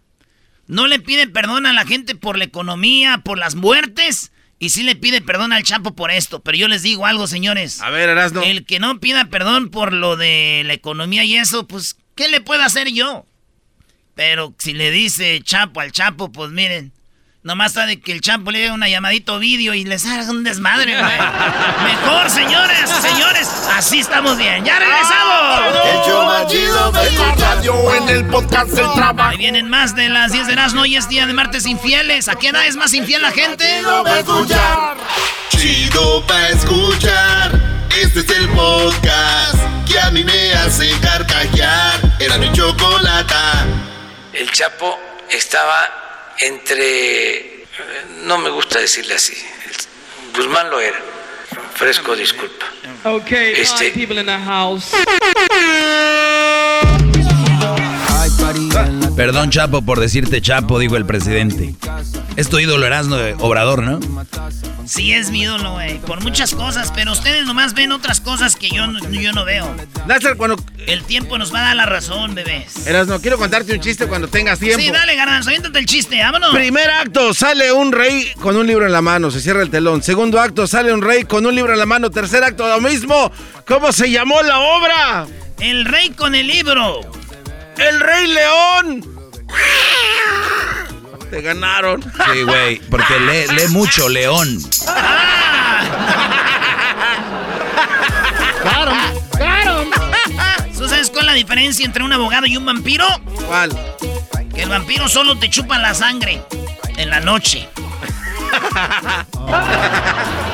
no 0.66 0.88
le 0.88 0.98
pide 0.98 1.26
perdón 1.26 1.66
a 1.66 1.74
la 1.74 1.84
gente 1.84 2.14
por 2.14 2.38
la 2.38 2.44
economía, 2.44 3.18
por 3.18 3.38
las 3.38 3.54
muertes, 3.54 4.32
y 4.58 4.70
sí 4.70 4.82
le 4.82 4.96
pide 4.96 5.20
perdón 5.20 5.52
al 5.52 5.62
Chapo 5.62 5.94
por 5.94 6.10
esto. 6.10 6.40
Pero 6.40 6.56
yo 6.56 6.68
les 6.68 6.82
digo 6.82 7.06
algo, 7.06 7.26
señores. 7.26 7.80
A 7.80 7.90
ver, 7.90 8.08
Erasno. 8.08 8.42
El 8.42 8.64
que 8.64 8.78
no 8.78 9.00
pida 9.00 9.26
perdón 9.26 9.70
por 9.70 9.92
lo 9.92 10.16
de 10.16 10.62
la 10.64 10.74
economía 10.74 11.24
y 11.24 11.36
eso, 11.36 11.66
pues, 11.66 11.96
¿qué 12.14 12.28
le 12.28 12.40
puedo 12.40 12.62
hacer 12.62 12.88
yo? 12.88 13.26
Pero 14.14 14.54
si 14.58 14.72
le 14.72 14.90
dice 14.90 15.40
Chapo 15.42 15.80
al 15.80 15.92
Chapo, 15.92 16.30
pues 16.30 16.50
miren, 16.50 16.92
nomás 17.44 17.72
está 17.72 17.86
de 17.86 18.00
que 18.00 18.10
el 18.10 18.22
Chapo 18.22 18.50
le 18.50 18.64
haga 18.64 18.74
una 18.74 18.88
llamadito 18.88 19.38
vídeo 19.38 19.74
y 19.74 19.84
les 19.84 20.06
haga 20.06 20.30
un 20.30 20.44
desmadre, 20.44 20.98
güey. 20.98 21.18
Mejor, 21.84 22.30
señores, 22.30 22.88
señores, 23.02 23.48
así 23.76 24.00
estamos 24.00 24.38
bien. 24.38 24.64
¡Ya 24.64 24.78
regresamos! 24.78 25.74
El 25.84 26.04
en 27.96 28.08
el 28.08 28.24
podcast 28.26 28.70
del 28.70 28.90
trabajo. 28.94 29.30
Ahí 29.30 29.36
vienen 29.36 29.68
más 29.68 29.94
de 29.94 30.08
las 30.08 30.32
10 30.32 30.46
de 30.46 30.52
Erasmo 30.54 30.80
hoy 30.82 30.96
es 30.96 31.08
día 31.08 31.26
de 31.26 31.34
martes 31.34 31.66
infieles. 31.66 32.28
¿A 32.28 32.36
qué 32.36 32.48
edad 32.48 32.66
es 32.66 32.76
más 32.76 32.94
infiel 32.94 33.20
la 33.20 33.30
gente? 33.30 33.64
Chido 33.78 34.04
pa' 34.04 34.18
escuchar. 34.18 34.96
Chido 35.50 36.26
pa' 36.26 36.48
escuchar. 36.48 37.60
Este 38.00 38.20
es 38.20 38.30
el 38.30 38.48
podcast 38.48 39.58
que 39.86 40.00
a 40.00 40.10
mí 40.10 40.24
me 40.24 40.54
hace 40.54 40.90
carcajear. 41.00 42.00
Era 42.18 42.38
mi 42.38 42.50
chocolata. 42.52 43.66
El 44.32 44.50
Chapo 44.50 44.98
estaba 45.30 46.13
entre, 46.40 47.66
no 48.24 48.38
me 48.38 48.50
gusta 48.50 48.78
decirle 48.80 49.14
así, 49.14 49.34
Guzmán 50.36 50.70
lo 50.70 50.80
era, 50.80 51.00
fresco 51.74 52.14
disculpa. 52.16 52.66
Okay, 53.04 53.52
Este- 53.60 53.90
five 53.90 53.94
people 53.94 54.18
in 54.18 54.26
the 54.26 54.38
house. 54.38 54.90
Perdón, 59.16 59.50
Chapo, 59.50 59.82
por 59.82 60.00
decirte 60.00 60.40
Chapo, 60.42 60.78
dijo 60.80 60.96
el 60.96 61.06
presidente. 61.06 61.74
Es 62.36 62.48
tu 62.48 62.58
ídolo 62.58 62.84
Erasmo 62.84 63.14
de 63.16 63.34
Obrador, 63.38 63.82
¿no? 63.82 64.00
Sí, 64.86 65.12
es 65.12 65.30
mi 65.30 65.42
ídolo, 65.42 65.72
güey. 65.74 65.98
Por 66.00 66.20
muchas 66.22 66.52
cosas, 66.52 66.92
pero 66.94 67.12
ustedes 67.12 67.46
nomás 67.46 67.74
ven 67.74 67.92
otras 67.92 68.20
cosas 68.20 68.56
que 68.56 68.70
yo, 68.70 68.86
no- 68.88 68.98
yo 69.10 69.32
no 69.32 69.44
veo. 69.44 69.72
Lázaro, 70.08 70.36
cuando... 70.36 70.56
El 70.86 71.04
tiempo 71.04 71.38
nos 71.38 71.54
va 71.54 71.60
a 71.60 71.62
dar 71.62 71.76
la 71.76 71.86
razón, 71.86 72.34
bebés. 72.34 72.86
Erasno, 72.86 73.18
quiero 73.20 73.38
contarte 73.38 73.72
un 73.72 73.80
chiste 73.80 74.06
cuando 74.06 74.28
tengas 74.28 74.58
tiempo. 74.58 74.80
Sí, 74.82 74.90
dale, 74.90 75.14
garbanzo, 75.16 75.48
aviéntate 75.48 75.78
el 75.78 75.86
chiste, 75.86 76.18
vámonos. 76.20 76.52
Primer 76.52 76.90
acto, 76.90 77.32
sale 77.32 77.72
un 77.72 77.92
rey 77.92 78.30
con 78.40 78.56
un 78.56 78.66
libro 78.66 78.84
en 78.84 78.92
la 78.92 79.00
mano, 79.00 79.30
se 79.30 79.40
cierra 79.40 79.62
el 79.62 79.70
telón. 79.70 80.02
Segundo 80.02 80.38
acto, 80.40 80.66
sale 80.66 80.92
un 80.92 81.00
rey 81.00 81.22
con 81.24 81.46
un 81.46 81.54
libro 81.54 81.72
en 81.72 81.78
la 81.78 81.86
mano. 81.86 82.10
Tercer 82.10 82.44
acto, 82.44 82.66
lo 82.68 82.80
mismo. 82.82 83.30
¿Cómo 83.66 83.92
se 83.92 84.10
llamó 84.10 84.42
la 84.42 84.58
obra? 84.58 85.26
El 85.60 85.84
rey 85.86 86.10
con 86.10 86.34
el 86.34 86.48
libro. 86.48 87.00
El 87.76 88.00
rey 88.00 88.26
león. 88.26 89.04
Te 91.30 91.40
ganaron. 91.40 92.02
Sí, 92.02 92.42
güey, 92.42 92.78
porque 92.90 93.18
lee, 93.18 93.46
lee 93.54 93.68
mucho, 93.68 94.08
León. 94.08 94.58
Claro, 98.62 98.92
claro. 99.36 99.84
¿Tú 100.76 100.88
sabes 100.88 101.10
cuál 101.10 101.24
es 101.24 101.26
la 101.26 101.32
diferencia 101.34 101.84
entre 101.84 102.04
un 102.04 102.12
abogado 102.12 102.46
y 102.46 102.56
un 102.56 102.64
vampiro? 102.64 103.06
¿Cuál? 103.46 103.70
Que 104.54 104.62
el 104.62 104.68
vampiro 104.68 105.08
solo 105.08 105.36
te 105.38 105.50
chupa 105.50 105.78
la 105.78 105.94
sangre 105.94 106.42
en 106.96 107.10
la 107.10 107.20
noche. 107.20 107.68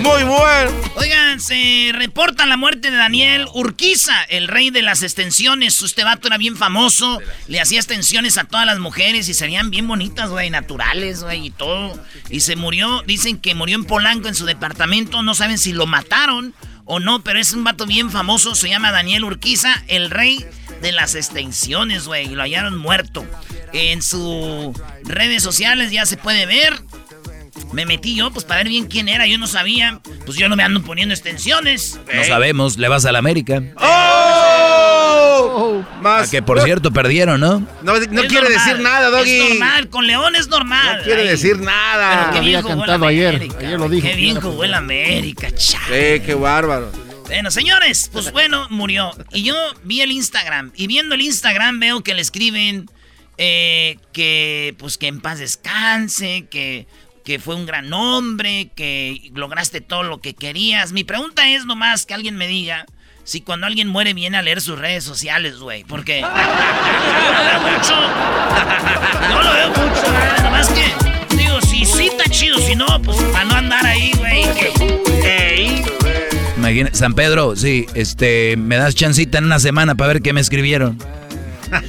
Muy 0.00 0.22
bueno. 0.22 0.70
Oigan, 0.96 1.40
se 1.40 1.90
reporta 1.92 2.46
la 2.46 2.56
muerte 2.56 2.90
de 2.90 2.96
Daniel 2.96 3.46
Urquiza, 3.52 4.22
el 4.24 4.48
rey 4.48 4.70
de 4.70 4.82
las 4.82 5.02
extensiones. 5.02 5.80
Este 5.82 6.04
vato 6.04 6.28
era 6.28 6.38
bien 6.38 6.56
famoso, 6.56 7.20
le 7.48 7.60
hacía 7.60 7.78
extensiones 7.78 8.38
a 8.38 8.44
todas 8.44 8.66
las 8.66 8.78
mujeres 8.78 9.28
y 9.28 9.34
serían 9.34 9.70
bien 9.70 9.88
bonitas, 9.88 10.30
güey, 10.30 10.50
naturales, 10.50 11.22
güey, 11.22 11.46
y 11.46 11.50
todo. 11.50 11.98
Y 12.30 12.40
se 12.40 12.56
murió, 12.56 13.02
dicen 13.06 13.38
que 13.38 13.54
murió 13.54 13.76
en 13.76 13.84
Polanco 13.84 14.28
en 14.28 14.34
su 14.34 14.46
departamento, 14.46 15.22
no 15.22 15.34
saben 15.34 15.58
si 15.58 15.72
lo 15.72 15.86
mataron 15.86 16.54
o 16.84 17.00
no, 17.00 17.22
pero 17.22 17.38
es 17.38 17.52
un 17.52 17.64
vato 17.64 17.86
bien 17.86 18.10
famoso, 18.10 18.54
se 18.54 18.68
llama 18.68 18.92
Daniel 18.92 19.24
Urquiza, 19.24 19.82
el 19.88 20.10
rey 20.10 20.44
de 20.80 20.92
las 20.92 21.14
extensiones, 21.14 22.06
güey, 22.06 22.28
lo 22.28 22.42
hallaron 22.42 22.78
muerto. 22.78 23.26
En 23.72 24.00
sus 24.00 24.74
redes 25.04 25.42
sociales 25.42 25.90
ya 25.90 26.06
se 26.06 26.16
puede 26.16 26.46
ver. 26.46 26.80
Me 27.72 27.86
metí 27.86 28.14
yo, 28.14 28.30
pues 28.30 28.44
para 28.44 28.58
ver 28.58 28.68
bien 28.68 28.86
quién 28.86 29.08
era, 29.08 29.26
yo 29.26 29.38
no 29.38 29.46
sabía. 29.46 30.00
Pues 30.24 30.38
yo 30.38 30.48
no 30.48 30.56
me 30.56 30.62
ando 30.62 30.82
poniendo 30.82 31.14
extensiones. 31.14 31.98
No 32.14 32.24
sabemos, 32.24 32.78
le 32.78 32.88
vas 32.88 33.04
a 33.04 33.12
la 33.12 33.18
América. 33.18 33.62
¡Oh! 33.76 35.84
Más. 36.00 36.28
A 36.28 36.30
que 36.30 36.42
por 36.42 36.60
cierto 36.62 36.92
perdieron, 36.92 37.40
¿no? 37.40 37.60
No, 37.82 37.82
no 37.82 37.94
quiere 37.98 38.26
normal, 38.26 38.52
decir 38.52 38.78
nada, 38.80 39.10
Doggy. 39.10 39.30
Es 39.30 39.48
normal, 39.50 39.88
con 39.88 40.06
León 40.06 40.36
es 40.36 40.48
normal. 40.48 40.98
No 40.98 41.04
quiere 41.04 41.22
Ay, 41.22 41.28
decir 41.28 41.56
Pero 41.56 41.64
nada. 41.70 42.30
qué 42.32 42.40
bien 42.40 42.56
había 42.56 42.76
cantado 42.76 43.06
ayer, 43.06 43.34
América, 43.34 43.56
ayer 43.58 43.78
lo 43.78 43.88
dijo. 43.88 44.06
Qué 44.06 44.14
bien 44.14 44.40
jugó 44.40 44.64
el 44.64 44.74
América. 44.74 45.48
Sí, 45.56 46.20
qué 46.24 46.34
bárbaro. 46.38 46.90
Bueno, 47.26 47.50
señores, 47.50 48.08
pues 48.12 48.32
bueno, 48.32 48.66
murió. 48.70 49.10
Y 49.32 49.42
yo 49.42 49.54
vi 49.84 50.00
el 50.00 50.12
Instagram. 50.12 50.72
Y 50.74 50.86
viendo 50.86 51.14
el 51.14 51.20
Instagram 51.20 51.78
veo 51.78 52.02
que 52.02 52.14
le 52.14 52.22
escriben 52.22 52.90
eh, 53.36 53.98
que, 54.12 54.74
pues, 54.78 54.98
que 54.98 55.08
en 55.08 55.20
paz 55.20 55.38
descanse, 55.38 56.46
que, 56.50 56.86
que 57.28 57.38
fue 57.38 57.56
un 57.56 57.66
gran 57.66 57.92
hombre, 57.92 58.70
que 58.74 59.30
lograste 59.34 59.82
todo 59.82 60.02
lo 60.02 60.16
que 60.16 60.32
querías. 60.32 60.92
Mi 60.92 61.04
pregunta 61.04 61.46
es 61.50 61.66
nomás 61.66 62.06
que 62.06 62.14
alguien 62.14 62.36
me 62.36 62.48
diga 62.48 62.86
si 63.22 63.42
cuando 63.42 63.66
alguien 63.66 63.86
muere 63.86 64.14
viene 64.14 64.38
a 64.38 64.42
leer 64.42 64.62
sus 64.62 64.78
redes 64.78 65.04
sociales, 65.04 65.58
güey. 65.58 65.84
Porque 65.84 66.22
yo 66.22 66.26
lo 66.26 67.44
veo 67.44 67.60
mucho. 67.70 67.94
No 69.28 69.42
lo 69.42 69.52
veo 69.52 69.68
mucho. 69.68 70.42
Nomás 70.42 70.70
que, 70.70 71.36
digo, 71.36 71.60
si 71.60 71.84
sí 71.84 72.06
está 72.06 72.30
chido, 72.30 72.56
si 72.60 72.74
no, 72.74 72.86
pues 73.02 73.18
para 73.24 73.44
no 73.44 73.56
andar 73.56 73.84
ahí, 73.84 74.10
güey. 74.16 74.46
Imagina, 76.56 76.88
San 76.94 77.12
Pedro, 77.12 77.56
sí, 77.56 77.84
este, 77.92 78.56
me 78.56 78.78
das 78.78 78.94
chancita 78.94 79.36
en 79.36 79.44
una 79.44 79.58
semana 79.58 79.96
para 79.96 80.14
ver 80.14 80.22
qué 80.22 80.32
me 80.32 80.40
escribieron. 80.40 80.96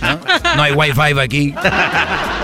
¿No? 0.02 0.20
No 0.58 0.64
hay 0.64 0.74
wifi 0.74 1.18
aquí. 1.18 1.56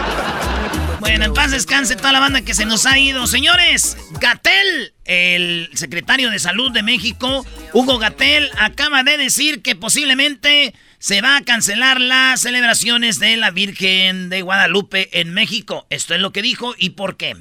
Bueno, 1.15 1.27
en 1.27 1.33
paz 1.33 1.51
descanse 1.51 1.95
toda 1.95 2.11
la 2.11 2.19
banda 2.19 2.41
que 2.41 2.53
se 2.53 2.65
nos 2.65 2.85
ha 2.85 2.99
ido. 2.99 3.25
Señores, 3.25 3.95
Gatel, 4.19 4.93
el 5.05 5.69
secretario 5.73 6.29
de 6.29 6.39
Salud 6.39 6.73
de 6.73 6.83
México, 6.83 7.45
Hugo 7.71 7.99
Gatel, 7.99 8.49
acaba 8.59 9.01
de 9.01 9.17
decir 9.17 9.61
que 9.61 9.77
posiblemente 9.77 10.73
se 10.99 11.21
va 11.21 11.37
a 11.37 11.41
cancelar 11.41 12.01
las 12.01 12.41
celebraciones 12.41 13.17
de 13.19 13.37
la 13.37 13.51
Virgen 13.51 14.27
de 14.27 14.41
Guadalupe 14.41 15.21
en 15.21 15.33
México. 15.33 15.87
Esto 15.89 16.15
es 16.15 16.19
lo 16.19 16.33
que 16.33 16.41
dijo 16.41 16.75
y 16.77 16.89
por 16.89 17.15
qué. 17.15 17.33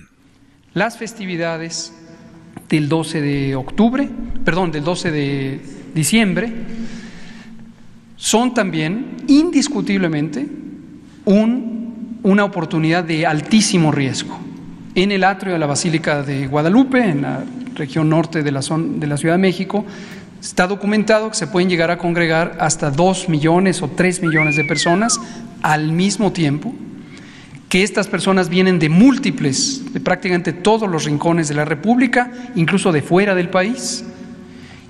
Las 0.72 0.96
festividades 0.96 1.92
del 2.68 2.88
12 2.88 3.20
de 3.22 3.56
octubre, 3.56 4.08
perdón, 4.44 4.70
del 4.70 4.84
12 4.84 5.10
de 5.10 5.60
diciembre, 5.92 6.52
son 8.14 8.54
también 8.54 9.16
indiscutiblemente 9.26 10.46
un, 11.24 11.83
una 12.24 12.42
oportunidad 12.42 13.04
de 13.04 13.26
altísimo 13.26 13.92
riesgo. 13.92 14.36
En 14.94 15.12
el 15.12 15.24
atrio 15.24 15.52
de 15.52 15.58
la 15.58 15.66
Basílica 15.66 16.22
de 16.22 16.46
Guadalupe, 16.46 16.98
en 16.98 17.22
la 17.22 17.44
región 17.74 18.08
norte 18.08 18.42
de 18.42 18.50
la, 18.50 18.62
zona, 18.62 18.86
de 18.96 19.06
la 19.06 19.18
Ciudad 19.18 19.34
de 19.34 19.42
México, 19.42 19.84
está 20.40 20.66
documentado 20.66 21.28
que 21.28 21.36
se 21.36 21.46
pueden 21.46 21.68
llegar 21.68 21.90
a 21.90 21.98
congregar 21.98 22.56
hasta 22.60 22.90
2 22.90 23.28
millones 23.28 23.82
o 23.82 23.88
3 23.88 24.22
millones 24.22 24.56
de 24.56 24.64
personas 24.64 25.20
al 25.60 25.92
mismo 25.92 26.32
tiempo, 26.32 26.72
que 27.68 27.82
estas 27.82 28.08
personas 28.08 28.48
vienen 28.48 28.78
de 28.78 28.88
múltiples, 28.88 29.92
de 29.92 30.00
prácticamente 30.00 30.54
todos 30.54 30.88
los 30.88 31.04
rincones 31.04 31.48
de 31.48 31.54
la 31.54 31.66
República, 31.66 32.32
incluso 32.54 32.90
de 32.90 33.02
fuera 33.02 33.34
del 33.34 33.50
país, 33.50 34.02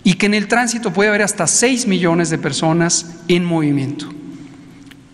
y 0.04 0.14
que 0.14 0.26
en 0.26 0.34
el 0.34 0.46
tránsito 0.46 0.92
puede 0.92 1.08
haber 1.08 1.22
hasta 1.22 1.48
6 1.48 1.88
millones 1.88 2.30
de 2.30 2.38
personas 2.38 3.16
en 3.26 3.44
movimiento. 3.44 4.06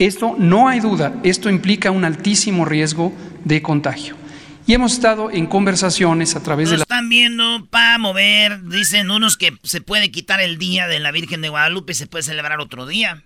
Esto 0.01 0.35
no 0.39 0.67
hay 0.69 0.81
duda, 0.81 1.15
esto 1.25 1.49
implica 1.51 1.91
un 1.91 2.05
altísimo 2.05 2.65
riesgo 2.65 3.13
de 3.45 3.61
contagio. 3.61 4.17
Y 4.67 4.73
hemos 4.73 4.93
estado 4.95 5.31
en 5.31 5.47
conversaciones 5.47 6.35
a 6.37 6.43
través 6.43 6.71
de 6.71 6.79
la... 6.79 6.83
están 6.85 7.09
viendo 7.11 7.67
para 7.71 7.99
mover, 7.99 8.63
dicen 8.65 9.11
unos 9.11 9.37
que 9.37 9.53
se 9.63 9.81
puede 9.83 10.11
quitar 10.11 10.41
el 10.41 10.57
día 10.59 10.87
de 10.87 11.01
la 11.01 11.13
Virgen 11.13 11.43
de 11.43 11.51
Guadalupe 11.51 11.93
y 11.93 11.97
se 11.97 12.07
puede 12.07 12.23
celebrar 12.25 12.61
otro 12.61 12.87
día. 12.87 13.23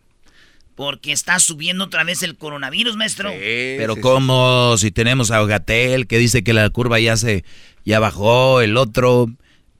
Porque 0.74 1.12
está 1.12 1.38
subiendo 1.38 1.84
otra 1.84 2.02
vez 2.02 2.24
el 2.24 2.36
coronavirus, 2.36 2.96
maestro. 2.96 3.30
Pero 3.30 3.94
como 4.00 4.76
si 4.76 4.90
tenemos 4.90 5.30
a 5.30 5.44
Gatel 5.44 6.08
que 6.08 6.18
dice 6.18 6.42
que 6.42 6.52
la 6.52 6.68
curva 6.70 6.98
ya 6.98 7.16
se 7.16 7.44
ya 7.84 8.00
bajó, 8.00 8.60
el 8.60 8.76
otro, 8.76 9.28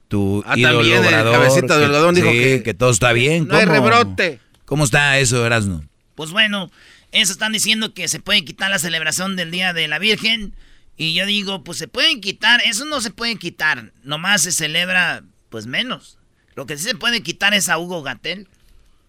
tu 0.07 0.43
Ah, 0.47 0.57
ídolo 0.57 0.77
también 0.77 0.97
el 0.99 1.05
Obrador, 1.07 1.33
cabecita 1.33 1.73
de 1.75 1.79
que- 1.81 1.85
algodón 1.87 2.15
dijo 2.15 2.31
que- 2.31 2.61
que 2.63 2.73
todo 2.73 2.91
está 2.91 3.11
bien. 3.11 3.47
No 3.49 3.57
hay 3.57 3.65
¿Cómo? 3.65 3.73
rebrote. 3.89 4.39
¿Cómo 4.63 4.85
está 4.85 5.19
eso, 5.19 5.45
Erasmo? 5.45 5.83
Pues 6.15 6.31
bueno, 6.31 6.71
eso 7.11 7.31
están 7.31 7.51
diciendo 7.51 7.93
que 7.93 8.07
se 8.07 8.19
puede 8.19 8.43
quitar 8.43 8.71
la 8.71 8.79
celebración 8.79 9.35
del 9.35 9.51
Día 9.51 9.73
de 9.73 9.87
la 9.87 9.99
Virgen. 9.99 10.53
Y 10.97 11.13
yo 11.13 11.25
digo, 11.25 11.63
pues 11.63 11.77
se 11.77 11.87
pueden 11.87 12.21
quitar, 12.21 12.61
eso 12.65 12.85
no 12.85 13.01
se 13.01 13.11
puede 13.11 13.35
quitar, 13.35 13.91
nomás 14.03 14.43
se 14.43 14.51
celebra 14.51 15.23
pues 15.49 15.65
menos. 15.67 16.17
Lo 16.55 16.65
que 16.65 16.77
sí 16.77 16.83
se 16.85 16.95
puede 16.95 17.21
quitar 17.21 17.53
es 17.53 17.67
a 17.69 17.77
Hugo 17.77 18.01
Gatel. 18.01 18.47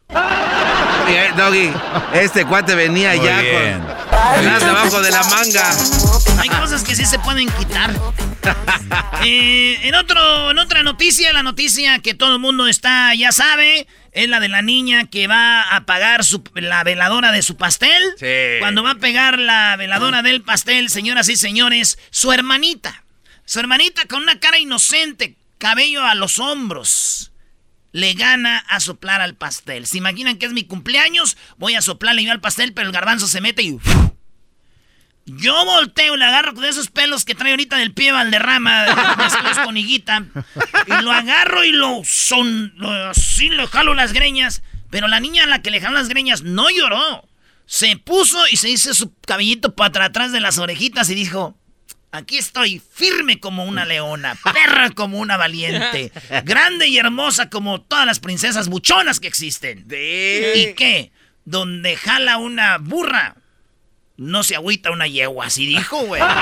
Doggy, 1.37 1.73
este 2.15 2.45
cuate 2.45 2.75
venía 2.75 3.15
Muy 3.15 3.25
ya 3.25 3.41
bien. 3.41 3.81
con 3.81 4.06
debajo 4.21 5.03
de 5.03 5.11
la 5.11 5.23
manga. 5.25 5.71
Hay 6.41 6.49
cosas 6.49 6.83
que 6.85 6.95
sí 6.95 7.05
se 7.05 7.19
pueden 7.19 7.49
quitar. 7.51 7.95
Eh, 9.25 9.81
en, 9.89 9.95
otro, 9.97 10.53
en 10.53 10.59
otra 10.59 10.85
noticia, 10.85 11.33
la 11.33 11.43
noticia 11.43 11.99
que 11.99 12.15
todo 12.15 12.35
el 12.35 12.39
mundo 12.39 12.69
está, 12.69 13.13
ya 13.15 13.33
sabe, 13.33 13.89
es 14.13 14.29
la 14.29 14.39
de 14.39 14.47
la 14.49 14.63
niña 14.63 15.07
que 15.07 15.27
va 15.27 15.63
a 15.63 15.77
apagar 15.77 16.23
su- 16.23 16.45
la 16.55 16.85
veladora 16.85 17.33
de 17.33 17.43
su 17.43 17.57
pastel. 17.57 18.01
Cuando 18.61 18.85
va 18.85 18.93
a 18.93 18.95
pegar 18.97 19.41
la 19.41 19.75
veladora 19.77 20.23
del 20.23 20.43
pastel, 20.43 20.91
señoras 20.91 21.29
y 21.29 21.35
señores, 21.37 21.99
su 22.11 22.31
hermanita. 22.33 23.03
Su 23.47 23.59
hermanita 23.59 24.03
con 24.07 24.23
una 24.23 24.39
cara 24.39 24.61
inocente, 24.61 25.35
cabello 25.59 26.05
a 26.05 26.15
los 26.15 26.39
hombros. 26.39 27.33
Le 27.97 28.13
gana 28.13 28.59
a 28.59 28.79
soplar 28.79 29.23
al 29.23 29.37
pastel. 29.37 29.87
¿Se 29.87 29.97
imaginan 29.97 30.37
que 30.37 30.45
es 30.45 30.53
mi 30.53 30.65
cumpleaños? 30.65 31.39
Voy 31.57 31.77
a 31.77 31.81
soplarle 31.81 32.23
yo 32.23 32.31
al 32.31 32.43
pastel, 32.43 32.75
pero 32.75 32.89
el 32.89 32.93
garbanzo 32.93 33.27
se 33.27 33.41
mete 33.41 33.63
y... 33.63 33.79
Yo 35.25 35.65
volteo 35.65 36.15
y 36.15 36.19
le 36.19 36.27
agarro 36.27 36.53
de 36.53 36.69
esos 36.69 36.91
pelos 36.91 37.25
que 37.25 37.35
trae 37.35 37.53
ahorita 37.53 37.79
del 37.79 37.95
pie 37.95 38.13
Valderrama, 38.13 38.85
mezclados 39.17 39.61
con 39.61 39.79
higuita, 39.79 40.27
y 40.87 41.03
lo 41.03 41.11
agarro 41.11 41.65
y 41.65 41.73
lo 41.73 42.03
son, 42.05 42.75
así 43.09 43.49
le 43.49 43.67
jalo 43.67 43.95
las 43.95 44.13
greñas, 44.13 44.63
pero 44.91 45.09
la 45.09 45.19
niña 45.19 45.45
a 45.45 45.47
la 45.47 45.63
que 45.63 45.71
le 45.71 45.81
jaló 45.81 45.95
las 45.95 46.11
greñas 46.11 46.43
no 46.43 46.69
lloró. 46.69 47.27
Se 47.65 47.97
puso 47.97 48.39
y 48.51 48.59
se 48.59 48.69
hizo 48.69 48.93
su 48.93 49.15
cabellito 49.21 49.75
para 49.75 50.05
atrás 50.05 50.33
de 50.33 50.41
las 50.41 50.59
orejitas 50.59 51.09
y 51.09 51.15
dijo, 51.15 51.59
aquí 52.17 52.39
estoy 52.39 52.81
firme 52.93 53.39
como 53.39 53.65
una 53.65 53.85
leona, 53.87 54.37
perra 54.53 54.91
como 54.91 55.19
una 55.19 55.37
valiente, 55.37 56.13
grande 56.45 56.89
y 56.89 56.99
hermosa 56.99 57.51
como 57.51 57.81
todas 57.81 58.07
las 58.07 58.21
princesas 58.21 58.69
buchonas 58.69 59.21
que 59.21 59.29
existen. 59.29 59.87
¿Y 59.89 60.75
qué? 60.75 61.13
Donde 61.45 61.97
jala 61.97 62.39
una 62.39 62.79
burra, 62.79 63.37
no 64.17 64.43
se 64.43 64.57
agüita 64.57 64.91
una 64.91 65.07
yegua, 65.07 65.47
así 65.47 65.67
dijo, 65.67 65.99
güey. 65.99 66.23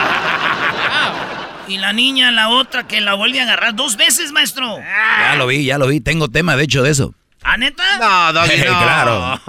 Y 1.66 1.78
la 1.78 1.94
niña, 1.94 2.30
la 2.30 2.50
otra, 2.50 2.86
que 2.86 3.00
la 3.00 3.14
vuelve 3.14 3.40
a 3.40 3.44
agarrar 3.44 3.74
dos 3.74 3.96
veces, 3.96 4.32
maestro. 4.32 4.78
Ya 4.78 5.34
lo 5.36 5.46
vi, 5.46 5.64
ya 5.64 5.78
lo 5.78 5.86
vi. 5.86 5.98
Tengo 5.98 6.28
tema, 6.28 6.56
de 6.56 6.64
hecho, 6.64 6.82
de 6.82 6.90
eso. 6.90 7.14
¿A 7.42 7.56
neta? 7.56 7.82
No, 7.98 8.32
Doggy, 8.34 8.58
no. 8.58 8.64
Claro. 8.64 9.40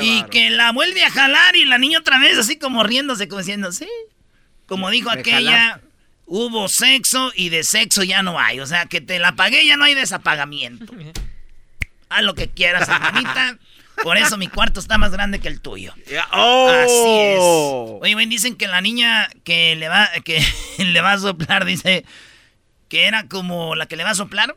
Y 0.00 0.22
que 0.30 0.50
la 0.50 0.70
vuelve 0.70 1.04
a 1.04 1.10
jalar 1.10 1.56
y 1.56 1.64
la 1.64 1.78
niña 1.78 1.98
otra 1.98 2.20
vez 2.20 2.38
así 2.38 2.56
como 2.56 2.84
riéndose, 2.84 3.26
como 3.26 3.40
diciendo, 3.40 3.72
sí. 3.72 3.88
Como 4.66 4.90
dijo 4.90 5.10
aquella, 5.10 5.58
jalaste. 5.58 5.86
hubo 6.26 6.68
sexo 6.68 7.32
y 7.34 7.48
de 7.48 7.64
sexo 7.64 8.02
ya 8.02 8.22
no 8.22 8.38
hay. 8.38 8.60
O 8.60 8.66
sea, 8.66 8.86
que 8.86 9.00
te 9.00 9.18
la 9.18 9.36
pagué 9.36 9.66
ya 9.66 9.76
no 9.76 9.84
hay 9.84 9.94
desapagamiento. 9.94 10.92
Haz 12.08 12.22
lo 12.22 12.34
que 12.34 12.48
quieras, 12.48 12.88
hermanita. 12.88 13.58
Por 14.02 14.16
eso 14.18 14.36
mi 14.36 14.48
cuarto 14.48 14.78
está 14.78 14.98
más 14.98 15.10
grande 15.10 15.40
que 15.40 15.48
el 15.48 15.60
tuyo. 15.60 15.94
¡Oh! 16.32 16.68
Así 16.68 16.92
es. 16.92 17.40
Oye, 18.02 18.14
güey, 18.14 18.26
dicen 18.26 18.56
que 18.56 18.68
la 18.68 18.80
niña 18.80 19.28
que 19.42 19.74
le 19.76 19.88
va, 19.88 20.08
que 20.24 20.44
le 20.78 21.00
va 21.00 21.12
a 21.12 21.18
soplar, 21.18 21.64
dice 21.64 22.04
que 22.88 23.04
era 23.04 23.26
como 23.26 23.74
la 23.74 23.86
que 23.86 23.96
le 23.96 24.04
va 24.04 24.10
a 24.10 24.14
soplar. 24.14 24.56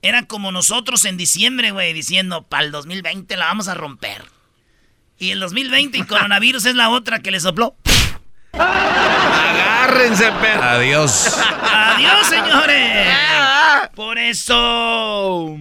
Era 0.00 0.26
como 0.26 0.50
nosotros 0.50 1.04
en 1.04 1.16
diciembre, 1.16 1.70
güey, 1.70 1.92
diciendo, 1.92 2.42
para 2.42 2.64
el 2.64 2.72
2020 2.72 3.36
la 3.36 3.46
vamos 3.46 3.68
a 3.68 3.74
romper. 3.74 4.24
Y 5.18 5.30
el 5.30 5.40
2020 5.40 5.98
y 5.98 6.02
coronavirus 6.06 6.66
es 6.66 6.74
la 6.74 6.88
otra 6.90 7.20
que 7.20 7.30
le 7.30 7.40
sopló. 7.40 7.76
Agárrense, 8.52 10.30
perro. 10.40 10.62
Adiós. 10.62 11.28
¡Adiós, 11.62 12.26
señores! 12.28 13.06
Por 13.94 14.18
eso... 14.18 15.56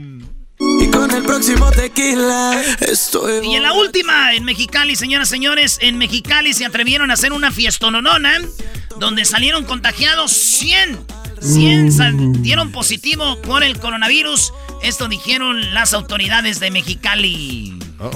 Y 0.80 0.88
con 0.91 1.10
el 1.10 1.23
próximo 1.23 1.71
tequila 1.71 2.62
estoy. 2.82 3.47
Y 3.47 3.56
en 3.56 3.63
la 3.63 3.73
última, 3.73 4.34
en 4.34 4.43
Mexicali, 4.45 4.95
señoras 4.95 5.30
y 5.30 5.32
señores, 5.32 5.80
en 5.82 5.97
Mexicali 5.97 6.54
se 6.54 6.65
atrevieron 6.65 7.10
a 7.10 7.15
hacer 7.15 7.34
una 7.34 7.51
fiestononona 7.51 8.38
donde 8.99 9.25
salieron 9.25 9.65
contagiados 9.65 10.32
100. 10.32 10.99
100 11.41 11.91
sal- 11.91 12.43
dieron 12.43 12.71
positivo 12.71 13.41
por 13.41 13.63
el 13.63 13.80
coronavirus. 13.80 14.54
Esto 14.84 15.08
dijeron 15.08 15.73
las 15.73 15.93
autoridades 15.93 16.60
de 16.60 16.69
Mexicali. 16.69 17.73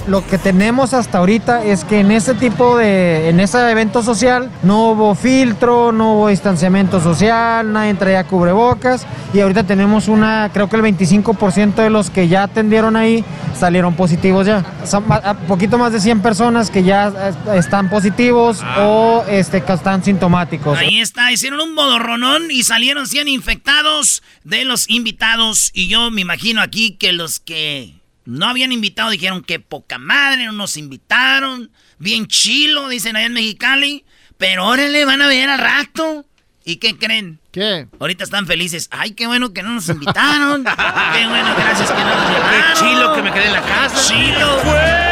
Lo 0.08 0.26
que 0.26 0.36
tenemos 0.36 0.94
hasta 0.94 1.18
ahorita 1.18 1.64
es 1.64 1.84
que 1.84 2.00
en 2.00 2.10
ese 2.10 2.34
tipo 2.34 2.76
de, 2.76 3.28
en 3.28 3.38
ese 3.38 3.70
evento 3.70 4.02
social 4.02 4.50
no 4.64 4.90
hubo 4.90 5.14
filtro, 5.14 5.92
no 5.92 6.14
hubo 6.14 6.28
distanciamiento 6.28 7.00
social, 7.00 7.72
nadie 7.72 7.94
traía 7.94 8.24
cubrebocas 8.24 9.06
y 9.32 9.40
ahorita 9.40 9.64
tenemos 9.64 10.08
una, 10.08 10.50
creo 10.52 10.68
que 10.68 10.76
el 10.76 10.82
25% 10.82 11.74
de 11.76 11.90
los 11.90 12.10
que 12.10 12.26
ya 12.26 12.44
atendieron 12.44 12.96
ahí 12.96 13.24
salieron 13.56 13.94
positivos 13.94 14.46
ya. 14.46 14.64
Son 14.84 15.04
poquito 15.46 15.78
más 15.78 15.92
de 15.92 16.00
100 16.00 16.20
personas 16.20 16.70
que 16.70 16.82
ya 16.82 17.12
están 17.54 17.88
positivos 17.88 18.62
o 18.78 19.24
este, 19.28 19.62
que 19.62 19.72
están 19.72 20.02
sintomáticos. 20.02 20.78
Ahí 20.78 21.00
está, 21.00 21.30
hicieron 21.30 21.60
un 21.60 21.76
bodorronón 21.76 22.50
y 22.50 22.64
salieron 22.64 23.06
100 23.06 23.28
infectados 23.28 24.22
de 24.42 24.64
los 24.64 24.90
invitados. 24.90 25.70
Y 25.74 25.88
yo 25.88 26.10
me 26.10 26.22
imagino 26.22 26.60
aquí 26.60 26.92
que 26.92 27.12
los 27.12 27.40
que 27.40 27.95
no 28.26 28.46
habían 28.46 28.72
invitado 28.72 29.10
dijeron 29.10 29.42
que 29.42 29.60
poca 29.60 29.98
madre, 29.98 30.44
no 30.44 30.52
nos 30.52 30.76
invitaron. 30.76 31.70
Bien 31.98 32.26
chilo, 32.26 32.88
dicen 32.88 33.16
allá 33.16 33.26
en 33.26 33.32
Mexicali. 33.32 34.04
Pero 34.36 34.64
ahora 34.64 34.86
le 34.88 35.04
van 35.04 35.22
a 35.22 35.28
ver 35.28 35.48
al 35.48 35.58
rato. 35.58 36.26
¿Y 36.64 36.76
qué 36.76 36.98
creen? 36.98 37.38
¿Qué? 37.52 37.86
Ahorita 38.00 38.24
están 38.24 38.46
felices. 38.46 38.88
Ay, 38.90 39.12
qué 39.12 39.26
bueno 39.26 39.52
que 39.52 39.62
no 39.62 39.70
nos 39.70 39.88
invitaron. 39.88 40.64
qué 40.64 41.26
bueno, 41.26 41.54
gracias 41.56 41.90
que 41.90 42.02
no 42.02 42.14
nos 42.16 42.30
llevaron. 42.30 42.74
Qué 42.74 42.80
chilo 42.80 43.14
que 43.14 43.22
me 43.22 43.32
quedé 43.32 43.46
en 43.46 43.52
la 43.52 43.62
casa. 43.62 44.08
Chilo. 44.08 45.06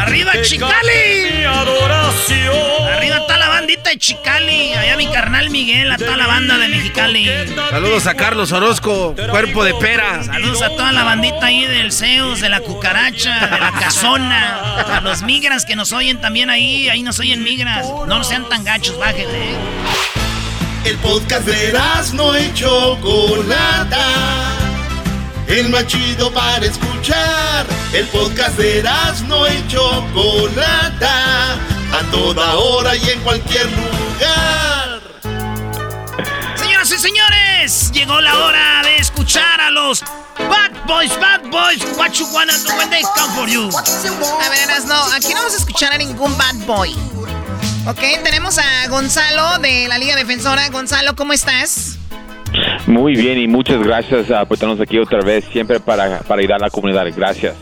¡Arriba, 0.00 0.32
Chicali! 0.42 1.44
Arriba 1.44 1.70
está 1.74 1.88
la 1.88 2.69
bandita 3.70 3.90
de 3.90 3.98
Chicali. 3.98 4.72
Allá 4.72 4.96
mi 4.96 5.06
carnal 5.06 5.50
Miguel, 5.50 5.92
a 5.92 5.96
toda 5.96 6.16
la 6.16 6.26
banda 6.26 6.58
de 6.58 6.68
Mexicali. 6.68 7.30
Saludos 7.70 8.06
a 8.06 8.14
Carlos 8.14 8.50
Orozco, 8.50 9.14
cuerpo 9.30 9.62
de 9.64 9.74
pera. 9.74 10.24
Saludos 10.24 10.62
a 10.62 10.70
toda 10.70 10.90
la 10.92 11.04
bandita 11.04 11.46
ahí 11.46 11.64
del 11.66 11.92
Zeus, 11.92 12.40
de 12.40 12.48
la 12.48 12.60
cucaracha, 12.60 13.46
de 13.46 13.60
la 13.60 13.72
casona. 13.78 14.82
A 14.96 15.00
los 15.02 15.22
migras 15.22 15.64
que 15.64 15.76
nos 15.76 15.92
oyen 15.92 16.20
también 16.20 16.50
ahí. 16.50 16.88
Ahí 16.88 17.02
nos 17.04 17.20
oyen 17.20 17.44
migras. 17.44 17.86
No 18.08 18.24
sean 18.24 18.48
tan 18.48 18.64
gachos, 18.64 18.98
bájenle. 18.98 19.52
¿eh? 19.52 19.56
El 20.86 20.96
podcast 20.96 21.46
de 21.46 21.72
no 22.14 22.36
y 22.38 22.52
Chocolata. 22.54 24.04
El 25.46 25.68
más 25.68 25.86
chido 25.86 26.32
para 26.32 26.66
escuchar. 26.66 27.66
El 27.92 28.06
podcast 28.06 28.58
de 28.58 28.82
no 29.28 29.46
y 29.46 29.68
Chocolata. 29.68 31.58
A 31.92 32.02
toda 32.10 32.54
hora 32.56 32.96
y 32.96 33.10
en 33.10 33.20
cualquier 33.20 33.66
lugar. 33.66 35.00
Señoras 36.54 36.92
y 36.92 36.98
señores, 36.98 37.90
llegó 37.92 38.20
la 38.20 38.38
hora 38.38 38.82
de 38.84 38.96
escuchar 38.96 39.60
a 39.60 39.70
los 39.70 40.02
Bad 40.48 40.86
Boys, 40.86 41.18
Bad 41.20 41.50
Boys. 41.50 41.82
What 41.96 42.12
you 42.12 42.26
wanna 42.32 42.52
do 42.64 42.76
when 42.76 42.90
they 42.90 43.02
come 43.02 43.32
for 43.34 43.48
you? 43.48 43.68
A 43.68 44.48
ver, 44.50 44.68
no, 44.86 45.02
aquí 45.12 45.28
no 45.30 45.40
vamos 45.40 45.54
a 45.54 45.58
escuchar 45.58 45.92
a 45.92 45.98
ningún 45.98 46.36
Bad 46.38 46.54
Boy. 46.66 46.94
Ok, 47.86 48.00
tenemos 48.22 48.58
a 48.58 48.88
Gonzalo 48.88 49.58
de 49.58 49.88
la 49.88 49.98
Liga 49.98 50.14
Defensora. 50.16 50.68
Gonzalo, 50.68 51.16
¿cómo 51.16 51.32
estás? 51.32 51.98
Muy 52.86 53.14
bien 53.14 53.38
y 53.38 53.48
muchas 53.48 53.82
gracias 53.82 54.26
por 54.46 54.54
estarnos 54.54 54.80
aquí 54.80 54.98
otra 54.98 55.20
vez, 55.20 55.44
siempre 55.52 55.80
para, 55.80 56.20
para 56.20 56.40
ayudar 56.40 56.60
a 56.62 56.66
la 56.66 56.70
comunidad. 56.70 57.06
Gracias. 57.16 57.54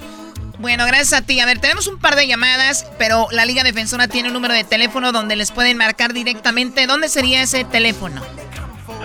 Bueno, 0.59 0.87
gracias 0.87 1.13
a 1.13 1.25
ti. 1.25 1.39
A 1.41 1.47
ver, 1.47 1.61
tenemos 1.61 1.87
un 1.87 1.99
par 1.99 2.17
de 2.17 2.27
llamadas, 2.27 2.87
pero 2.99 3.29
la 3.31 3.45
Liga 3.45 3.63
Defensora 3.63 4.09
tiene 4.09 4.29
un 4.29 4.35
número 4.35 4.55
de 4.55 4.65
teléfono 4.65 5.13
donde 5.13 5.37
les 5.37 5.53
pueden 5.53 5.77
marcar 5.77 6.13
directamente. 6.13 6.87
¿Dónde 6.87 7.09
sería 7.09 7.43
ese 7.43 7.65
teléfono? 7.65 8.21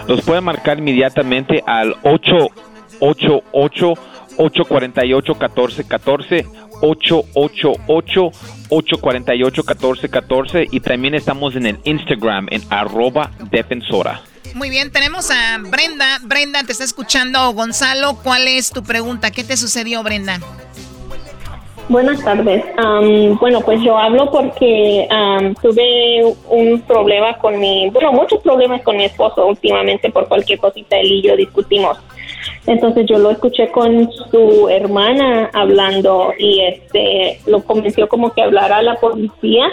Los 0.07 0.21
pueden 0.21 0.43
marcar 0.43 0.79
inmediatamente 0.79 1.63
al 1.65 1.95
888 2.03 3.93
848 4.35 5.33
1414 5.33 6.47
888 6.81 8.31
848 8.69 9.63
1414 9.63 10.67
y 10.71 10.79
también 10.79 11.13
estamos 11.13 11.55
en 11.55 11.67
el 11.67 11.79
Instagram 11.83 12.47
en 12.49 12.63
arroba 12.69 13.31
defensora. 13.51 14.21
Muy 14.55 14.69
bien, 14.69 14.91
tenemos 14.91 15.31
a 15.31 15.57
Brenda. 15.59 16.19
Brenda, 16.23 16.63
te 16.63 16.71
está 16.71 16.83
escuchando 16.83 17.51
Gonzalo. 17.53 18.15
¿Cuál 18.21 18.47
es 18.47 18.71
tu 18.71 18.83
pregunta? 18.83 19.31
¿Qué 19.31 19.43
te 19.43 19.55
sucedió, 19.57 20.03
Brenda? 20.03 20.39
Buenas 21.89 22.23
tardes. 22.23 22.63
bueno, 23.39 23.61
pues 23.61 23.81
yo 23.81 23.97
hablo 23.97 24.31
porque 24.31 25.07
tuve 25.61 26.23
un 26.49 26.81
problema 26.81 27.37
con 27.37 27.59
mi, 27.59 27.89
bueno, 27.89 28.13
muchos 28.13 28.41
problemas 28.41 28.81
con 28.83 28.97
mi 28.97 29.05
esposo 29.05 29.47
últimamente 29.47 30.09
por 30.09 30.27
cualquier 30.27 30.59
cosita 30.59 30.97
él 30.97 31.11
y 31.11 31.21
yo 31.21 31.35
discutimos. 31.35 31.97
Entonces 32.65 33.05
yo 33.05 33.17
lo 33.17 33.31
escuché 33.31 33.69
con 33.69 34.09
su 34.31 34.69
hermana 34.69 35.49
hablando 35.53 36.33
y 36.37 36.61
este 36.61 37.39
lo 37.45 37.63
convenció 37.63 38.07
como 38.07 38.33
que 38.33 38.41
hablara 38.41 38.77
a 38.77 38.83
la 38.83 38.95
policía 38.95 39.67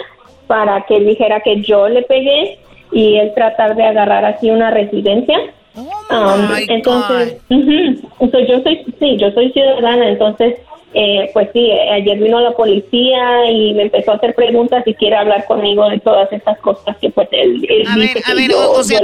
para 0.47 0.85
que 0.85 0.97
él 0.97 1.05
dijera 1.05 1.39
que 1.39 1.61
yo 1.61 1.87
le 1.87 2.01
pegué 2.03 2.59
y 2.91 3.15
él 3.15 3.31
tratar 3.33 3.75
de 3.75 3.83
agarrar 3.83 4.25
así 4.25 4.49
una 4.49 4.71
residencia. 4.71 5.37
Oh 5.73 6.35
entonces, 6.67 7.41
entonces 7.49 8.49
yo 8.49 8.61
soy 8.61 8.85
sí, 8.99 9.17
yo 9.17 9.31
soy 9.31 9.51
ciudadana, 9.53 10.09
entonces 10.09 10.55
eh, 10.93 11.29
pues 11.33 11.49
sí, 11.53 11.71
ayer 11.71 12.19
vino 12.19 12.41
la 12.41 12.51
policía 12.51 13.49
y 13.49 13.73
me 13.73 13.83
empezó 13.83 14.11
a 14.11 14.15
hacer 14.15 14.35
preguntas 14.35 14.83
y 14.85 14.93
quiere 14.93 15.15
hablar 15.15 15.45
conmigo 15.45 15.89
de 15.89 15.99
todas 15.99 16.31
estas 16.33 16.59
cosas 16.59 16.97
que 16.97 17.09
pues 17.09 17.29
él, 17.31 17.65
a 17.87 17.95
ver, 17.95 18.21
a 18.25 18.33
ver, 18.33 18.51
o, 18.53 18.83
sea, 18.83 18.99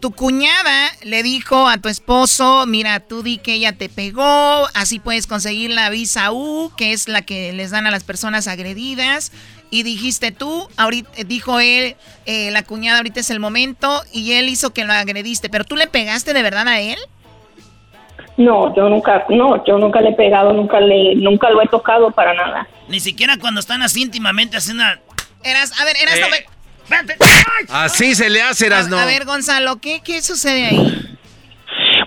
tu, 0.00 0.12
cuñada 0.12 0.90
le 1.04 1.22
dijo 1.22 1.68
a 1.68 1.76
tu 1.76 1.90
esposo, 1.90 2.64
mira, 2.66 3.00
tú 3.00 3.22
di 3.22 3.36
que 3.36 3.54
ella 3.54 3.72
te 3.72 3.90
pegó, 3.90 4.66
así 4.74 4.98
puedes 4.98 5.26
conseguir 5.26 5.70
la 5.70 5.90
visa 5.90 6.32
U, 6.32 6.72
que 6.76 6.92
es 6.92 7.06
la 7.06 7.22
que 7.22 7.52
les 7.52 7.70
dan 7.70 7.86
a 7.86 7.90
las 7.90 8.04
personas 8.04 8.48
agredidas. 8.48 9.32
Y 9.72 9.84
dijiste 9.84 10.32
tú, 10.32 10.66
ahorita 10.76 11.10
dijo 11.26 11.60
él, 11.60 11.94
eh, 12.26 12.50
la 12.50 12.64
cuñada 12.64 12.98
ahorita 12.98 13.20
es 13.20 13.30
el 13.30 13.38
momento 13.38 14.02
y 14.12 14.32
él 14.32 14.48
hizo 14.48 14.70
que 14.70 14.84
lo 14.84 14.92
agrediste, 14.92 15.48
pero 15.48 15.64
tú 15.64 15.76
le 15.76 15.86
pegaste 15.86 16.32
de 16.32 16.42
verdad 16.42 16.66
a 16.66 16.80
él? 16.80 16.98
No, 18.36 18.74
yo 18.74 18.88
nunca, 18.88 19.26
no, 19.28 19.64
yo 19.64 19.78
nunca 19.78 20.00
le 20.00 20.10
he 20.10 20.14
pegado, 20.14 20.52
nunca 20.52 20.80
le, 20.80 21.14
nunca 21.16 21.50
lo 21.50 21.62
he 21.62 21.66
tocado 21.66 22.10
para 22.10 22.32
nada. 22.34 22.66
Ni 22.88 23.00
siquiera 23.00 23.36
cuando 23.38 23.60
están 23.60 23.82
así 23.82 24.02
íntimamente 24.02 24.56
haciendo. 24.56 24.84
Eras, 25.42 25.78
a 25.80 25.84
ver, 25.84 25.96
eras 25.96 26.18
eh. 26.18 26.46
Así 27.68 28.14
se 28.14 28.30
le 28.30 28.42
hace, 28.42 28.66
eras 28.66 28.88
no. 28.88 28.98
A 28.98 29.04
ver, 29.04 29.24
Gonzalo, 29.24 29.80
¿qué, 29.80 30.00
qué 30.02 30.22
sucede 30.22 30.66
ahí? 30.66 31.18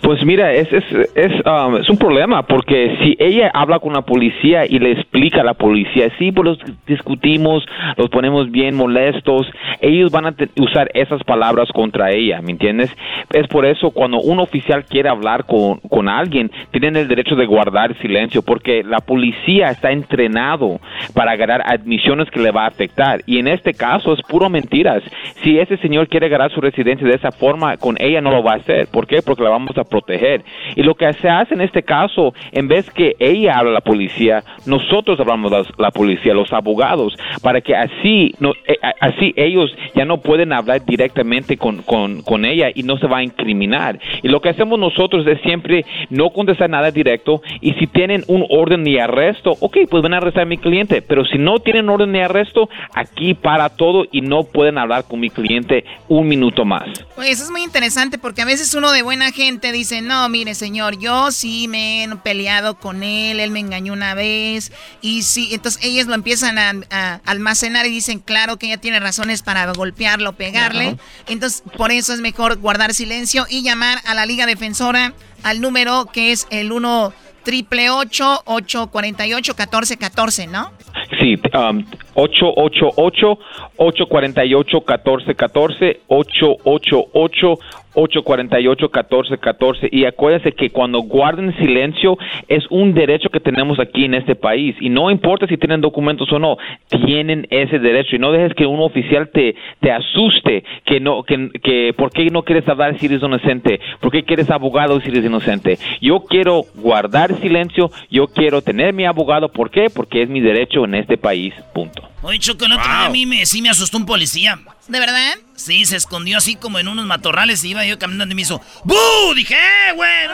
Pues 0.03 0.21
mira, 0.25 0.51
es, 0.51 0.67
es, 0.73 0.83
es, 1.15 1.31
um, 1.45 1.75
un 1.75 1.97
problema 1.97 2.43
porque 2.43 2.97
si 3.01 3.15
ella 3.19 3.49
habla 3.53 3.79
con 3.79 3.93
la 3.93 4.01
policía 4.01 4.65
y 4.67 4.77
le 4.77 4.91
explica 4.91 5.39
a 5.39 5.45
la 5.45 5.53
policía, 5.53 6.09
sí, 6.19 6.33
pues 6.33 6.45
los 6.45 6.57
discutimos, 6.85 7.65
los 7.95 8.09
ponemos 8.09 8.51
bien 8.51 8.75
molestos, 8.75 9.47
ellos 9.79 10.11
van 10.11 10.25
a 10.25 10.35
usar 10.59 10.91
esas 10.93 11.23
palabras 11.23 11.69
contra 11.71 12.11
ella, 12.11 12.41
¿me 12.41 12.51
entiendes? 12.51 12.93
Es 13.31 13.47
por 13.47 13.65
eso 13.65 13.91
cuando 13.91 14.19
un 14.19 14.41
oficial 14.41 14.83
quiere 14.83 15.07
hablar 15.07 15.45
con, 15.45 15.79
con 15.89 16.09
alguien, 16.09 16.51
tienen 16.71 16.97
el 16.97 17.07
derecho 17.07 17.37
de 17.37 17.45
guardar 17.45 17.97
silencio 17.99 18.41
porque 18.41 18.83
la 18.83 18.99
policía 18.99 19.69
está 19.69 19.93
entrenado 19.93 20.81
para 21.13 21.31
agarrar 21.31 21.61
admisiones 21.65 22.29
que 22.29 22.41
le 22.41 22.51
va 22.51 22.65
a 22.65 22.67
afectar 22.67 23.21
y 23.25 23.39
en 23.39 23.47
este 23.47 23.73
caso 23.73 24.11
es 24.11 24.21
puro 24.23 24.49
mentiras. 24.49 25.01
Si 25.43 25.57
ese 25.57 25.77
señor 25.77 26.09
quiere 26.09 26.25
agarrar 26.25 26.51
su 26.51 26.59
residencia 26.59 27.07
de 27.07 27.15
esa 27.15 27.31
forma, 27.31 27.77
con 27.77 27.95
ella 28.01 28.19
no 28.19 28.31
lo 28.31 28.43
va 28.43 28.51
a 28.51 28.57
hacer. 28.57 28.87
¿Por 28.91 29.07
qué? 29.07 29.21
Porque 29.21 29.43
la 29.43 29.49
vamos 29.49 29.77
a 29.77 29.92
proteger. 29.93 30.43
Y 30.75 30.82
lo 30.82 30.95
que 30.95 31.13
se 31.13 31.29
hace 31.29 31.53
en 31.53 31.62
este 31.62 31.84
caso, 31.84 32.34
en 32.51 32.67
vez 32.67 32.89
que 32.89 33.15
ella 33.19 33.60
habla 33.60 33.69
a 33.69 33.73
la 33.75 33.82
policía, 33.82 34.43
nosotros 34.65 35.19
hablamos 35.19 35.53
a 35.53 35.63
la 35.77 35.91
policía, 35.91 36.34
los 36.34 36.51
abogados, 36.51 37.15
para 37.43 37.62
que 37.62 37.75
así, 37.75 38.34
no, 38.39 38.53
eh, 38.65 38.75
así 38.99 39.34
ellos 39.36 39.69
ya 39.93 40.03
no 40.03 40.17
pueden 40.17 40.51
hablar 40.51 40.84
directamente 40.84 41.58
con, 41.58 41.84
con, 41.84 42.43
ella 42.43 42.69
y 42.73 42.82
no 42.82 42.97
se 42.97 43.06
va 43.06 43.17
a 43.17 43.23
incriminar. 43.23 43.99
Y 44.23 44.29
lo 44.29 44.41
que 44.41 44.49
hacemos 44.49 44.79
nosotros 44.79 45.27
es 45.27 45.39
siempre 45.41 45.86
no 46.10 46.32
contestar 46.32 46.69
nada 46.71 46.89
directo 46.89 47.43
y 47.62 47.73
si 47.73 47.86
tienen 47.86 48.23
un 48.27 48.45
orden 48.49 48.84
de 48.84 48.99
arresto, 48.99 49.51
ok, 49.60 49.77
pues 49.89 50.01
van 50.01 50.15
a 50.15 50.17
arrestar 50.17 50.43
a 50.43 50.45
mi 50.45 50.58
cliente, 50.58 51.03
pero 51.03 51.23
si 51.23 51.38
no 51.38 51.60
tienen 51.60 51.88
orden 51.88 52.12
de 52.12 52.23
arresto, 52.23 52.67
aquí 52.95 53.36
para 53.36 53.69
todo 53.69 54.06
y 54.12 54.21
no 54.21 54.43
pueden 54.43 54.79
hablar 54.79 55.06
con 55.08 55.19
mi 55.19 55.29
cliente 55.29 55.86
un 56.10 56.27
minuto 56.27 56.65
más. 56.65 56.89
Pues 57.15 57.29
eso 57.29 57.43
es 57.43 57.51
muy 57.51 57.62
interesante 57.62 58.17
porque 58.17 58.41
a 58.41 58.45
veces 58.45 58.73
uno 58.73 58.91
de 58.91 59.03
buena 59.03 59.32
gente 59.32 59.71
dice, 59.71 59.82
dice, 59.83 60.01
no, 60.01 60.27
mire 60.29 60.55
señor, 60.55 60.97
yo 60.97 61.31
sí 61.31 61.67
me 61.67 62.03
he 62.03 62.15
peleado 62.17 62.77
con 62.79 63.03
él, 63.03 63.39
él 63.39 63.51
me 63.51 63.59
engañó 63.59 63.93
una 63.93 64.13
vez, 64.15 64.71
y 65.01 65.23
sí, 65.23 65.49
entonces 65.51 65.83
ellos 65.83 66.07
lo 66.07 66.15
empiezan 66.15 66.57
a, 66.57 67.21
almacenar 67.25 67.85
y 67.85 67.89
dicen, 67.89 68.19
claro 68.19 68.57
que 68.57 68.67
ella 68.67 68.77
tiene 68.77 68.99
razones 68.99 69.41
para 69.41 69.71
golpearlo, 69.73 70.33
pegarle, 70.33 70.97
entonces 71.27 71.63
por 71.77 71.91
eso 71.91 72.13
es 72.13 72.21
mejor 72.21 72.57
guardar 72.57 72.93
silencio 72.93 73.45
y 73.49 73.61
llamar 73.61 73.99
a 74.05 74.13
la 74.13 74.25
Liga 74.25 74.45
Defensora 74.45 75.13
al 75.43 75.61
número 75.61 76.05
que 76.05 76.31
es 76.31 76.47
el 76.49 76.71
1 76.71 77.13
triple 77.43 77.89
848 77.89 79.53
1414, 79.53 80.47
¿no? 80.47 80.71
Sí, 81.19 81.35
um, 81.53 81.85
888 82.15 83.39
848 83.78 84.78
1414 84.78 85.99
888 86.08 87.60
848-1414. 87.95 89.89
Y 89.91 90.06
acuérdense 90.06 90.54
que 90.54 90.69
cuando 90.69 91.02
guarden 91.02 91.56
silencio 91.58 92.17
es 92.47 92.63
un 92.69 92.93
derecho 92.93 93.30
que 93.30 93.39
tenemos 93.39 93.80
aquí 93.80 94.06
en 94.06 94.13
este 94.15 94.36
país. 94.36 94.76
Y 94.80 94.89
no 94.89 95.10
importa 95.12 95.47
si 95.47 95.58
tienen 95.58 95.82
documentos 95.82 96.32
o 96.32 96.39
no, 96.39 96.58
tienen 97.06 97.47
ese 97.49 97.80
derecho. 97.80 98.15
Y 98.15 98.19
no 98.19 98.32
dejes 98.32 98.54
que 98.54 98.65
un 98.65 98.80
oficial 98.82 99.30
te, 99.30 99.56
te 99.80 99.91
asuste 99.91 100.63
que 100.86 100.99
no, 100.99 101.23
que, 101.23 101.49
que 101.62 101.93
por 101.95 102.12
qué 102.12 102.30
no 102.30 102.43
quieres 102.43 102.67
hablar 102.67 102.97
si 102.99 103.06
eres 103.08 103.21
inocente, 103.21 103.80
por 103.99 104.12
qué 104.12 104.23
quieres 104.23 104.49
abogado 104.49 104.99
si 105.02 105.10
eres 105.10 105.26
inocente. 105.26 105.78
Yo 106.02 106.21
quiero 106.21 106.63
guardar 106.76 107.34
silencio, 107.39 107.89
yo 108.10 108.28
quiero 108.28 108.62
tener 108.62 108.93
mi 108.93 109.06
abogado. 109.06 109.49
¿Por 109.49 109.69
qué? 109.69 109.88
Porque 109.93 110.21
es 110.21 110.30
mi 110.30 110.41
derecho 110.41 110.86
en 110.86 110.95
este 110.95 111.17
país. 111.17 111.54
Punto. 111.73 112.02
Oye, 112.21 112.39
Choco, 112.39 112.65
el 112.65 112.73
otro 112.73 112.89
a 112.89 113.09
mí 113.09 113.25
me, 113.25 113.45
sí 113.45 113.61
me 113.61 113.69
asustó 113.69 113.97
un 113.97 114.05
policía. 114.05 114.59
¿De 114.87 114.99
verdad? 114.99 115.35
Sí, 115.55 115.85
se 115.85 115.95
escondió 115.95 116.37
así 116.37 116.55
como 116.55 116.79
en 116.79 116.87
unos 116.87 117.05
matorrales 117.05 117.63
y 117.63 117.69
iba 117.69 117.85
yo 117.85 117.97
caminando 117.99 118.33
y 118.33 118.35
me 118.35 118.41
hizo 118.41 118.61
¡Bu! 118.83 118.95
Dije, 119.35 119.55
¡eh, 119.55 119.93
güey! 119.95 120.27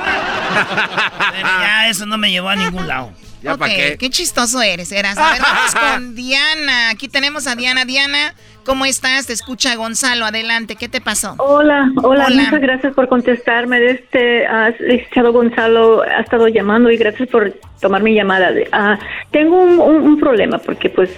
Pero 1.31 1.47
ya 1.47 1.87
eso 1.87 2.05
no 2.05 2.17
me 2.17 2.31
llevó 2.31 2.49
a 2.49 2.55
ningún 2.55 2.87
lado. 2.87 3.11
¿Ya 3.41 3.53
ok, 3.53 3.65
qué? 3.65 3.97
qué? 3.99 4.09
chistoso 4.09 4.61
eres, 4.61 4.91
Eras. 4.91 5.17
A 5.17 5.31
ver, 5.31 5.41
vamos 5.41 5.75
con 5.75 6.15
Diana. 6.15 6.89
Aquí 6.89 7.07
tenemos 7.07 7.47
a 7.47 7.55
Diana. 7.55 7.85
Diana, 7.85 8.33
¿cómo 8.65 8.85
estás? 8.85 9.27
Te 9.27 9.33
escucha 9.33 9.75
Gonzalo. 9.75 10.25
Adelante, 10.25 10.75
¿qué 10.75 10.89
te 10.89 10.99
pasó? 10.99 11.35
Hola, 11.37 11.89
hola, 12.03 12.27
muchas 12.29 12.59
gracias 12.59 12.93
por 12.93 13.07
contestarme. 13.07 13.85
Este, 13.91 14.45
uh, 14.45 15.31
Gonzalo 15.31 16.01
ha 16.01 16.19
estado 16.19 16.47
llamando 16.49 16.91
y 16.91 16.97
gracias 16.97 17.29
por 17.29 17.53
tomar 17.79 18.03
mi 18.03 18.13
llamada. 18.13 18.51
Uh, 18.51 18.99
tengo 19.31 19.61
un, 19.61 19.79
un 19.79 20.19
problema 20.19 20.57
porque 20.57 20.89
pues 20.89 21.09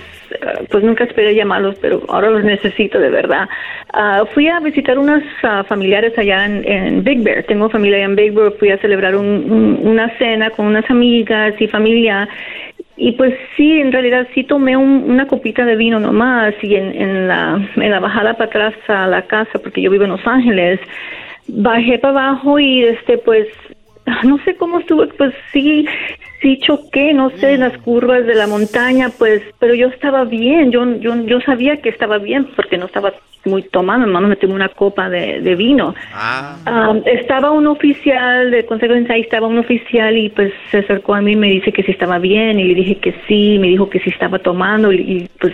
pues 0.69 0.83
nunca 0.83 1.03
esperé 1.03 1.35
llamarlos, 1.35 1.75
pero 1.81 2.01
ahora 2.09 2.29
los 2.29 2.43
necesito 2.43 2.99
de 2.99 3.09
verdad. 3.09 3.47
Ah, 3.93 4.23
fui 4.33 4.47
a 4.47 4.59
visitar 4.59 4.97
unos 4.97 5.23
ah, 5.43 5.63
familiares 5.63 6.17
allá 6.17 6.45
en, 6.45 7.03
Big 7.03 7.23
Bear. 7.23 7.43
Tengo 7.43 7.69
familia 7.69 8.03
en 8.03 8.15
Big 8.15 8.33
Bear. 8.33 8.53
Fui 8.53 8.69
a 8.69 8.77
celebrar 8.77 9.15
una 9.15 10.09
cena 10.17 10.49
con 10.51 10.67
unas 10.67 10.89
amigas 10.89 11.53
y 11.59 11.67
familia. 11.67 12.27
Y 12.97 13.13
pues 13.13 13.33
sí, 13.57 13.79
en 13.79 13.91
realidad 13.91 14.27
sí 14.33 14.43
tomé 14.43 14.77
una 14.77 15.25
copita 15.25 15.65
de 15.65 15.75
vino 15.75 15.99
nomás 15.99 16.53
y 16.61 16.75
en 16.75 17.27
la 17.27 17.99
bajada 17.99 18.33
para 18.35 18.49
atrás 18.49 18.73
a 18.87 19.07
la 19.07 19.23
casa, 19.23 19.59
porque 19.59 19.81
yo 19.81 19.89
vivo 19.89 20.03
en 20.03 20.11
Los 20.11 20.27
Ángeles, 20.27 20.79
bajé 21.47 21.99
para 21.99 22.29
abajo 22.29 22.59
y 22.59 22.83
este 22.83 23.17
pues 23.17 23.47
no 24.23 24.37
sé 24.43 24.55
cómo 24.55 24.79
estuvo, 24.79 25.07
pues 25.17 25.33
sí, 25.51 25.85
sí 26.41 26.57
choqué, 26.59 27.13
no 27.13 27.29
sé, 27.31 27.53
en 27.53 27.61
las 27.61 27.77
curvas 27.79 28.25
de 28.25 28.35
la 28.35 28.47
montaña, 28.47 29.09
pues, 29.17 29.41
pero 29.59 29.73
yo 29.73 29.87
estaba 29.87 30.23
bien, 30.23 30.71
yo, 30.71 30.85
yo, 30.97 31.15
yo 31.25 31.41
sabía 31.41 31.81
que 31.81 31.89
estaba 31.89 32.17
bien 32.17 32.47
porque 32.55 32.77
no 32.77 32.85
estaba 32.85 33.13
muy 33.45 33.63
tomando, 33.63 34.05
hermano, 34.05 34.27
me 34.27 34.35
tomé 34.35 34.53
una 34.53 34.69
copa 34.69 35.09
de, 35.09 35.41
de 35.41 35.55
vino. 35.55 35.95
Ah, 36.13 36.93
estaba 37.05 37.51
un 37.51 37.67
oficial 37.67 38.51
de 38.51 38.65
Consejo 38.65 38.93
de 38.93 39.13
ahí 39.13 39.21
estaba 39.21 39.47
un 39.47 39.57
oficial 39.57 40.15
y 40.15 40.29
pues 40.29 40.53
se 40.69 40.79
acercó 40.79 41.15
a 41.15 41.21
mí 41.21 41.31
y 41.31 41.35
me 41.35 41.47
dice 41.47 41.71
que 41.71 41.83
si 41.83 41.91
estaba 41.91 42.19
bien 42.19 42.59
y 42.59 42.65
le 42.65 42.75
dije 42.75 42.95
que 42.97 43.15
sí, 43.27 43.57
me 43.59 43.67
dijo 43.67 43.89
que 43.89 43.99
si 43.99 44.09
estaba 44.09 44.39
tomando 44.39 44.91
y, 44.91 44.97
y 44.99 45.29
pues 45.39 45.53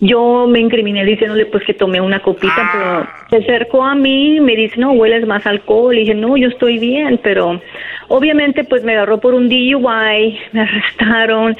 yo 0.00 0.46
me 0.48 0.60
incriminé 0.60 1.04
diciéndole 1.04 1.46
pues 1.46 1.64
que 1.64 1.74
tomé 1.74 2.00
una 2.00 2.20
copita, 2.20 2.70
pero 2.72 3.08
se 3.30 3.36
acercó 3.44 3.82
a 3.82 3.94
mí 3.94 4.36
y 4.36 4.40
me 4.40 4.56
dice, 4.56 4.78
no, 4.78 4.92
hueles 4.92 5.26
más 5.26 5.46
alcohol. 5.46 5.94
Y 5.94 6.00
dije, 6.00 6.14
no, 6.14 6.36
yo 6.36 6.48
estoy 6.48 6.78
bien, 6.78 7.18
pero 7.22 7.60
obviamente 8.08 8.64
pues 8.64 8.84
me 8.84 8.92
agarró 8.92 9.18
por 9.18 9.34
un 9.34 9.48
DUI, 9.48 10.38
me 10.52 10.60
arrestaron, 10.60 11.56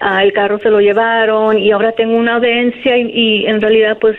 ah, 0.00 0.22
el 0.22 0.32
carro 0.32 0.58
se 0.58 0.70
lo 0.70 0.80
llevaron 0.80 1.58
y 1.58 1.70
ahora 1.70 1.92
tengo 1.92 2.16
una 2.16 2.36
audiencia 2.36 2.96
y, 2.96 3.10
y 3.10 3.46
en 3.46 3.60
realidad 3.60 3.98
pues 4.00 4.16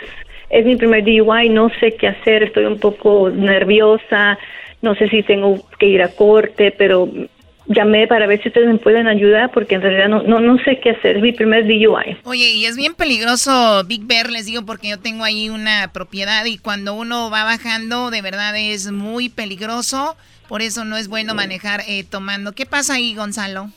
es 0.49 0.65
mi 0.65 0.75
primer 0.75 1.03
DUI, 1.03 1.49
no 1.49 1.69
sé 1.79 1.93
qué 1.93 2.07
hacer, 2.07 2.43
estoy 2.43 2.65
un 2.65 2.79
poco 2.79 3.29
nerviosa, 3.29 4.37
no 4.81 4.93
sé 4.95 5.09
si 5.09 5.23
tengo 5.23 5.57
que 5.79 5.87
ir 5.87 6.03
a 6.03 6.09
corte, 6.09 6.73
pero 6.77 7.09
llamé 7.67 8.07
para 8.07 8.27
ver 8.27 8.41
si 8.41 8.49
ustedes 8.49 8.67
me 8.67 8.77
pueden 8.77 9.07
ayudar 9.07 9.51
porque 9.51 9.75
en 9.75 9.81
realidad 9.81 10.09
no, 10.09 10.23
no, 10.23 10.39
no 10.39 10.57
sé 10.63 10.79
qué 10.79 10.91
hacer, 10.91 11.17
es 11.17 11.21
mi 11.21 11.31
primer 11.31 11.65
DUI. 11.65 12.17
Oye, 12.23 12.51
y 12.51 12.65
es 12.65 12.75
bien 12.75 12.93
peligroso 12.93 13.83
Big 13.85 14.05
Bear, 14.05 14.29
les 14.29 14.45
digo, 14.45 14.65
porque 14.65 14.89
yo 14.89 14.99
tengo 14.99 15.23
ahí 15.23 15.49
una 15.49 15.91
propiedad 15.93 16.45
y 16.45 16.57
cuando 16.57 16.93
uno 16.93 17.29
va 17.29 17.43
bajando, 17.43 18.11
de 18.11 18.21
verdad 18.21 18.55
es 18.57 18.91
muy 18.91 19.29
peligroso, 19.29 20.15
por 20.47 20.61
eso 20.61 20.85
no 20.85 20.97
es 20.97 21.07
bueno 21.07 21.33
manejar 21.35 21.81
eh, 21.87 22.03
tomando. 22.03 22.53
¿Qué 22.53 22.65
pasa 22.65 22.95
ahí, 22.95 23.15
Gonzalo? 23.15 23.69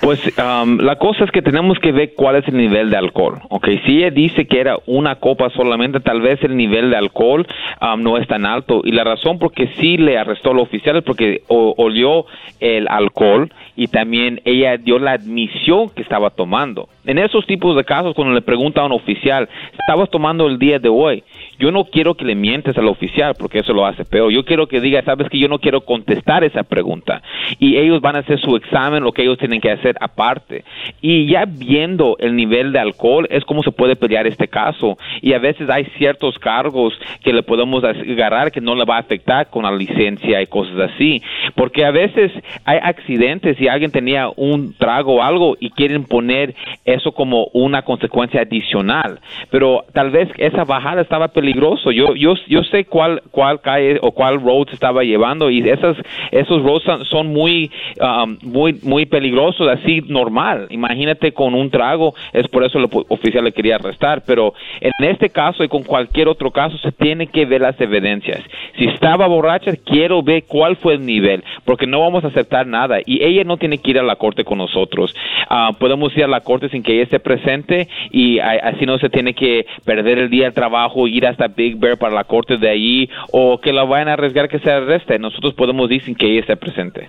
Pues 0.00 0.20
um, 0.38 0.78
la 0.78 0.96
cosa 0.96 1.24
es 1.24 1.30
que 1.30 1.40
tenemos 1.40 1.78
que 1.78 1.92
ver 1.92 2.12
cuál 2.14 2.36
es 2.36 2.46
el 2.48 2.56
nivel 2.56 2.90
de 2.90 2.96
alcohol. 2.96 3.40
Ok, 3.48 3.68
si 3.86 3.98
ella 3.98 4.10
dice 4.10 4.46
que 4.46 4.60
era 4.60 4.76
una 4.86 5.16
copa 5.16 5.50
solamente, 5.50 6.00
tal 6.00 6.20
vez 6.20 6.42
el 6.42 6.56
nivel 6.56 6.90
de 6.90 6.96
alcohol 6.96 7.46
um, 7.80 8.02
no 8.02 8.18
es 8.18 8.26
tan 8.28 8.44
alto. 8.44 8.82
Y 8.84 8.92
la 8.92 9.04
razón 9.04 9.38
por 9.38 9.52
qué 9.52 9.68
sí 9.78 9.96
le 9.96 10.18
arrestó 10.18 10.50
al 10.50 10.58
oficial 10.58 10.96
es 10.96 11.04
porque 11.04 11.42
olió 11.48 12.26
el 12.60 12.86
alcohol 12.88 13.52
y 13.76 13.88
también 13.88 14.40
ella 14.44 14.76
dio 14.76 14.98
la 14.98 15.12
admisión 15.12 15.90
que 15.90 16.02
estaba 16.02 16.30
tomando. 16.30 16.88
En 17.06 17.18
esos 17.18 17.46
tipos 17.46 17.76
de 17.76 17.84
casos, 17.84 18.14
cuando 18.14 18.32
le 18.32 18.40
pregunta 18.40 18.80
a 18.80 18.86
un 18.86 18.92
oficial, 18.92 19.48
¿estabas 19.78 20.10
tomando 20.10 20.46
el 20.46 20.58
día 20.58 20.78
de 20.78 20.88
hoy? 20.88 21.22
Yo 21.58 21.70
no 21.70 21.84
quiero 21.84 22.14
que 22.14 22.24
le 22.24 22.34
mientes 22.34 22.76
al 22.78 22.88
oficial 22.88 23.34
porque 23.38 23.58
eso 23.58 23.72
lo 23.74 23.84
hace 23.86 24.04
peor. 24.04 24.32
Yo 24.32 24.44
quiero 24.44 24.66
que 24.66 24.80
diga, 24.80 25.02
sabes 25.02 25.28
que 25.28 25.38
yo 25.38 25.48
no 25.48 25.58
quiero 25.58 25.82
contestar 25.82 26.44
esa 26.44 26.62
pregunta. 26.62 27.22
Y 27.58 27.76
ellos 27.76 28.00
van 28.00 28.16
a 28.16 28.20
hacer 28.20 28.40
su 28.40 28.56
examen, 28.56 29.02
lo 29.02 29.12
que 29.12 29.22
ellos 29.22 29.38
tienen 29.38 29.60
que 29.60 29.70
hacer 29.70 29.96
aparte. 30.00 30.64
Y 31.02 31.26
ya 31.26 31.44
viendo 31.46 32.16
el 32.18 32.34
nivel 32.34 32.72
de 32.72 32.78
alcohol 32.78 33.26
es 33.30 33.44
como 33.44 33.62
se 33.62 33.70
puede 33.70 33.96
pelear 33.96 34.26
este 34.26 34.48
caso. 34.48 34.96
Y 35.20 35.34
a 35.34 35.38
veces 35.38 35.68
hay 35.68 35.84
ciertos 35.98 36.38
cargos 36.38 36.98
que 37.22 37.32
le 37.32 37.42
podemos 37.42 37.84
agarrar 37.84 38.50
que 38.50 38.60
no 38.60 38.74
le 38.74 38.84
va 38.84 38.96
a 38.96 39.00
afectar 39.00 39.50
con 39.50 39.64
la 39.64 39.72
licencia 39.72 40.40
y 40.40 40.46
cosas 40.46 40.90
así. 40.92 41.22
Porque 41.54 41.84
a 41.84 41.90
veces 41.90 42.32
hay 42.64 42.78
accidentes 42.82 43.60
y 43.60 43.68
alguien 43.68 43.90
tenía 43.90 44.30
un 44.34 44.74
trago 44.74 45.16
o 45.16 45.22
algo 45.22 45.56
y 45.60 45.70
quieren 45.70 46.04
poner 46.04 46.54
eso 46.94 47.12
como 47.12 47.48
una 47.52 47.82
consecuencia 47.82 48.42
adicional. 48.42 49.20
Pero 49.50 49.84
tal 49.92 50.10
vez 50.10 50.28
esa 50.38 50.64
bajada 50.64 51.02
estaba 51.02 51.28
peligroso. 51.28 51.90
Yo, 51.90 52.14
yo, 52.14 52.34
yo 52.48 52.62
sé 52.64 52.84
cuál, 52.84 53.22
cuál 53.30 53.60
calle 53.60 53.98
o 54.02 54.12
cuál 54.12 54.40
road 54.40 54.68
estaba 54.72 55.02
llevando 55.02 55.50
y 55.50 55.68
esas, 55.68 55.96
esos 56.30 56.62
roads 56.62 56.84
son, 57.08 57.28
muy, 57.28 57.70
um, 58.00 58.36
muy, 58.42 58.78
muy 58.82 59.06
peligrosos, 59.06 59.68
así 59.68 60.02
normal. 60.08 60.66
Imagínate 60.70 61.32
con 61.32 61.54
un 61.54 61.70
trago, 61.70 62.14
es 62.32 62.46
por 62.48 62.64
eso 62.64 62.78
el 62.78 62.88
oficial 63.08 63.44
le 63.44 63.52
quería 63.52 63.76
arrestar. 63.76 64.22
Pero 64.26 64.54
en 64.80 64.92
este 65.04 65.30
caso 65.30 65.64
y 65.64 65.68
con 65.68 65.82
cualquier 65.82 66.28
otro 66.28 66.50
caso 66.50 66.78
se 66.78 66.92
tiene 66.92 67.26
que 67.26 67.44
ver 67.44 67.60
las 67.60 67.80
evidencias. 67.80 68.42
Si 68.78 68.86
estaba 68.86 69.26
borracha, 69.26 69.72
quiero 69.84 70.22
ver 70.22 70.44
cuál 70.46 70.76
fue 70.76 70.94
el 70.94 71.04
nivel, 71.04 71.42
porque 71.64 71.86
no 71.86 72.00
vamos 72.00 72.24
a 72.24 72.28
aceptar 72.28 72.66
nada. 72.66 72.98
Y 73.04 73.22
ella 73.22 73.44
no 73.44 73.56
tiene 73.56 73.78
que 73.78 73.90
ir 73.90 73.98
a 73.98 74.02
la 74.02 74.16
corte 74.16 74.44
con 74.44 74.58
nosotros. 74.58 75.14
Ah, 75.48 75.70
podemos 75.78 76.16
ir 76.16 76.24
a 76.24 76.28
la 76.28 76.40
corte 76.40 76.68
sin 76.68 76.82
que 76.84 76.94
ella 76.94 77.02
esté 77.02 77.18
presente 77.18 77.88
y 78.12 78.38
así 78.38 78.86
no 78.86 78.98
se 78.98 79.10
tiene 79.10 79.34
que 79.34 79.66
perder 79.84 80.18
el 80.18 80.30
día 80.30 80.46
de 80.46 80.52
trabajo, 80.52 81.08
ir 81.08 81.26
hasta 81.26 81.48
Big 81.48 81.76
Bear 81.76 81.98
para 81.98 82.14
la 82.14 82.24
corte 82.24 82.56
de 82.56 82.70
allí 82.70 83.10
o 83.32 83.60
que 83.60 83.72
la 83.72 83.82
vayan 83.82 84.08
a 84.08 84.12
arriesgar 84.12 84.48
que 84.48 84.60
se 84.60 84.70
arreste. 84.70 85.18
Nosotros 85.18 85.54
podemos 85.54 85.90
ir 85.90 86.04
sin 86.04 86.14
que 86.14 86.26
ella 86.26 86.40
esté 86.40 86.56
presente. 86.56 87.08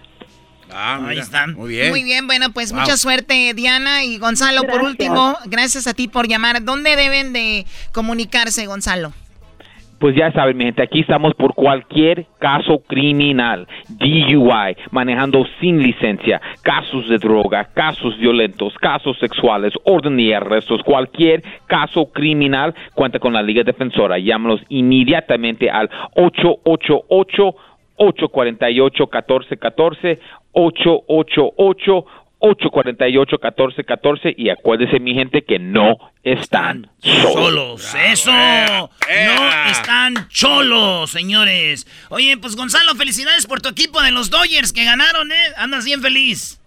Ah, 0.71 0.99
Ahí 1.07 1.19
están. 1.19 1.53
Muy 1.53 1.69
bien. 1.69 1.89
Muy 1.89 2.03
bien, 2.03 2.27
bueno, 2.27 2.51
pues 2.51 2.73
mucha 2.73 2.97
suerte 2.97 3.53
Diana 3.53 4.03
y 4.03 4.17
Gonzalo. 4.17 4.63
Por 4.63 4.81
último, 4.81 5.37
gracias 5.45 5.87
a 5.87 5.93
ti 5.93 6.07
por 6.07 6.27
llamar. 6.27 6.63
¿Dónde 6.63 6.95
deben 6.95 7.31
de 7.31 7.65
comunicarse, 7.93 8.65
Gonzalo? 8.65 9.13
Pues 9.99 10.15
ya 10.15 10.31
saben, 10.31 10.57
mi 10.57 10.65
gente, 10.65 10.83
aquí 10.83 11.01
estamos 11.01 11.33
por 11.35 11.53
cualquier 11.53 12.25
caso 12.39 12.81
criminal, 12.87 13.67
DUI, 13.89 14.75
manejando 14.91 15.45
sin 15.59 15.81
licencia, 15.81 16.41
casos 16.63 17.07
de 17.07 17.17
droga, 17.17 17.65
casos 17.73 18.17
violentos, 18.17 18.73
casos 18.75 19.17
sexuales, 19.19 19.73
orden 19.83 20.19
y 20.19 20.33
arrestos, 20.33 20.81
cualquier 20.83 21.41
caso 21.67 22.11
criminal, 22.11 22.73
cuenta 22.93 23.19
con 23.19 23.33
la 23.33 23.41
Liga 23.41 23.63
Defensora. 23.63 24.17
Llámanos 24.17 24.61
inmediatamente 24.69 25.69
al 25.69 25.89
888 26.15 27.55
848 27.97 29.03
1414 29.03 30.19
888 30.51 32.05
848-1414 32.45 34.33
y 34.37 34.49
acuérdese 34.49 34.99
mi 34.99 35.13
gente 35.13 35.43
que 35.43 35.59
no 35.59 35.97
están 36.23 36.89
solos. 36.99 37.33
solos. 37.33 37.95
Eso, 38.11 38.31
no 38.31 39.71
están 39.71 40.27
cholos, 40.29 41.09
señores. 41.09 41.87
Oye, 42.09 42.37
pues 42.37 42.55
Gonzalo, 42.55 42.95
felicidades 42.95 43.47
por 43.47 43.61
tu 43.61 43.69
equipo 43.69 44.01
de 44.01 44.11
los 44.11 44.29
Dodgers 44.29 44.71
que 44.73 44.83
ganaron, 44.85 45.31
¿eh? 45.31 45.35
Andas 45.57 45.85
bien 45.85 46.01
feliz. 46.01 46.61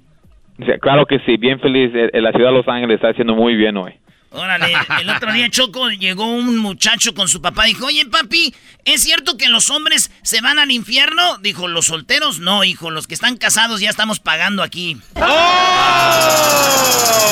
claro 0.80 1.06
que 1.06 1.20
sí, 1.20 1.36
bien 1.36 1.60
feliz. 1.60 1.92
La 2.12 2.32
ciudad 2.32 2.50
de 2.50 2.56
Los 2.56 2.68
Ángeles 2.68 2.96
está 2.96 3.10
haciendo 3.10 3.34
muy 3.34 3.54
bien 3.54 3.76
hoy. 3.76 3.94
Órale, 4.30 4.74
el 5.00 5.08
otro 5.08 5.32
día 5.32 5.48
Choco 5.50 5.88
llegó 5.88 6.26
un 6.26 6.58
muchacho 6.58 7.14
con 7.14 7.28
su 7.28 7.40
papá 7.40 7.66
y 7.66 7.72
dijo, 7.72 7.86
oye 7.86 8.04
papi, 8.04 8.54
¿es 8.84 9.02
cierto 9.02 9.38
que 9.38 9.48
los 9.48 9.70
hombres 9.70 10.10
se 10.22 10.42
van 10.42 10.58
al 10.58 10.70
infierno? 10.70 11.38
Dijo, 11.38 11.66
los 11.66 11.86
solteros 11.86 12.38
no, 12.38 12.62
hijo, 12.62 12.90
los 12.90 13.06
que 13.06 13.14
están 13.14 13.38
casados 13.38 13.80
ya 13.80 13.88
estamos 13.88 14.20
pagando 14.20 14.62
aquí. 14.62 14.98
Se 15.14 15.20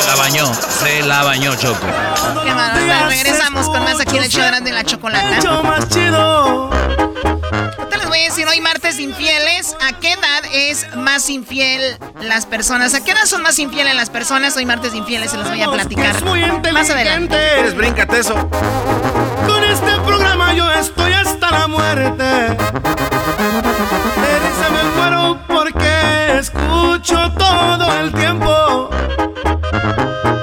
la 0.07 0.15
bañó, 0.17 0.55
se 0.55 1.03
la 1.03 1.23
bañó 1.23 1.55
Choco. 1.57 1.87
Qué 2.45 2.55
malo, 2.55 3.09
regresamos 3.09 3.67
con 3.67 3.85
más 3.85 4.01
aquí 4.01 4.17
en 4.17 4.25
el 4.25 4.31
show 4.31 4.65
de 4.65 4.73
la 4.73 4.85
chocolata. 4.85 5.63
más 5.63 5.89
chido. 5.91 6.71
A 8.17 8.19
decir 8.19 8.49
hoy 8.49 8.63
martes 8.63 8.99
infieles, 8.99 9.77
¿a 9.87 9.93
qué 10.01 10.13
edad 10.13 10.43
es 10.51 10.87
más 10.97 11.29
infiel 11.29 11.99
las 12.23 12.47
personas? 12.47 12.95
¿A 12.95 13.05
qué 13.05 13.11
edad 13.11 13.27
son 13.27 13.43
más 13.43 13.59
infieles 13.59 13.95
las 13.95 14.09
personas? 14.09 14.57
Hoy 14.57 14.65
martes 14.65 14.95
infieles 14.95 15.33
se 15.33 15.37
los 15.37 15.47
voy 15.47 15.61
a 15.61 15.71
platicar. 15.71 16.25
Más 16.73 16.89
adelante. 16.89 17.37
Eres 17.59 17.77
bríncate 17.77 18.21
eso. 18.21 18.35
Con 19.47 19.63
este 19.65 20.01
programa 20.07 20.55
yo 20.55 20.71
estoy 20.73 21.13
hasta 21.13 21.51
la 21.51 21.69
muerte. 21.69 22.25
De 22.25 22.57
risa 24.41 24.71
me 24.73 24.83
muero 24.97 25.39
porque 25.47 26.39
escucho 26.39 27.31
todo 27.39 28.01
el 28.01 28.13
tiempo. 28.15 28.89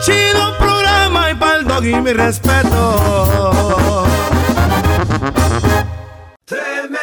Chido 0.05 0.57
programa 0.59 1.31
y 1.31 1.35
pa'l 1.35 1.65
dog 1.65 1.83
y 1.85 1.95
mi 1.95 2.13
respeto. 2.13 4.05
Tremenda 6.45 7.02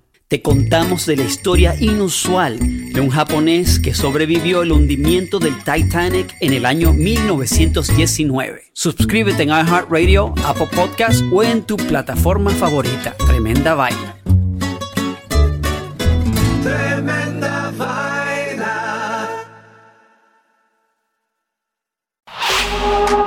te 0.31 0.41
contamos 0.41 1.05
de 1.07 1.17
la 1.17 1.23
historia 1.23 1.75
inusual 1.77 2.57
de 2.57 3.01
un 3.01 3.09
japonés 3.09 3.81
que 3.81 3.93
sobrevivió 3.93 4.61
el 4.61 4.71
hundimiento 4.71 5.39
del 5.39 5.57
Titanic 5.57 6.37
en 6.39 6.53
el 6.53 6.65
año 6.65 6.93
1919. 6.93 8.71
Suscríbete 8.71 9.43
en 9.43 9.49
iHeartRadio, 9.49 10.33
Apple 10.45 10.69
Podcast 10.73 11.21
o 11.33 11.43
en 11.43 11.63
tu 11.63 11.75
plataforma 11.75 12.49
favorita. 12.51 13.13
Tremenda 13.27 13.75
vaina. 13.75 14.15
Tremenda 16.63 17.73
vaina. 17.77 19.27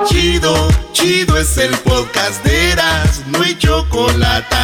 Chido, 0.07 0.55
chido 0.91 1.37
es 1.37 1.55
el 1.59 1.77
podcast 1.81 2.43
de 2.43 2.71
Eras, 2.71 3.23
no 3.27 3.43
hay 3.43 3.55
chocolate. 3.59 4.55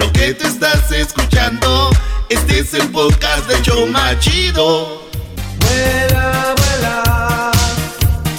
Lo 0.00 0.10
que 0.12 0.32
te 0.32 0.46
estás 0.46 0.90
escuchando, 0.92 1.90
este 2.30 2.60
es 2.60 2.72
el 2.72 2.88
podcast 2.88 3.46
de 3.46 3.60
Choma 3.60 4.18
Chido. 4.18 5.06
Vuela, 5.58 6.54
vuela, 6.56 7.50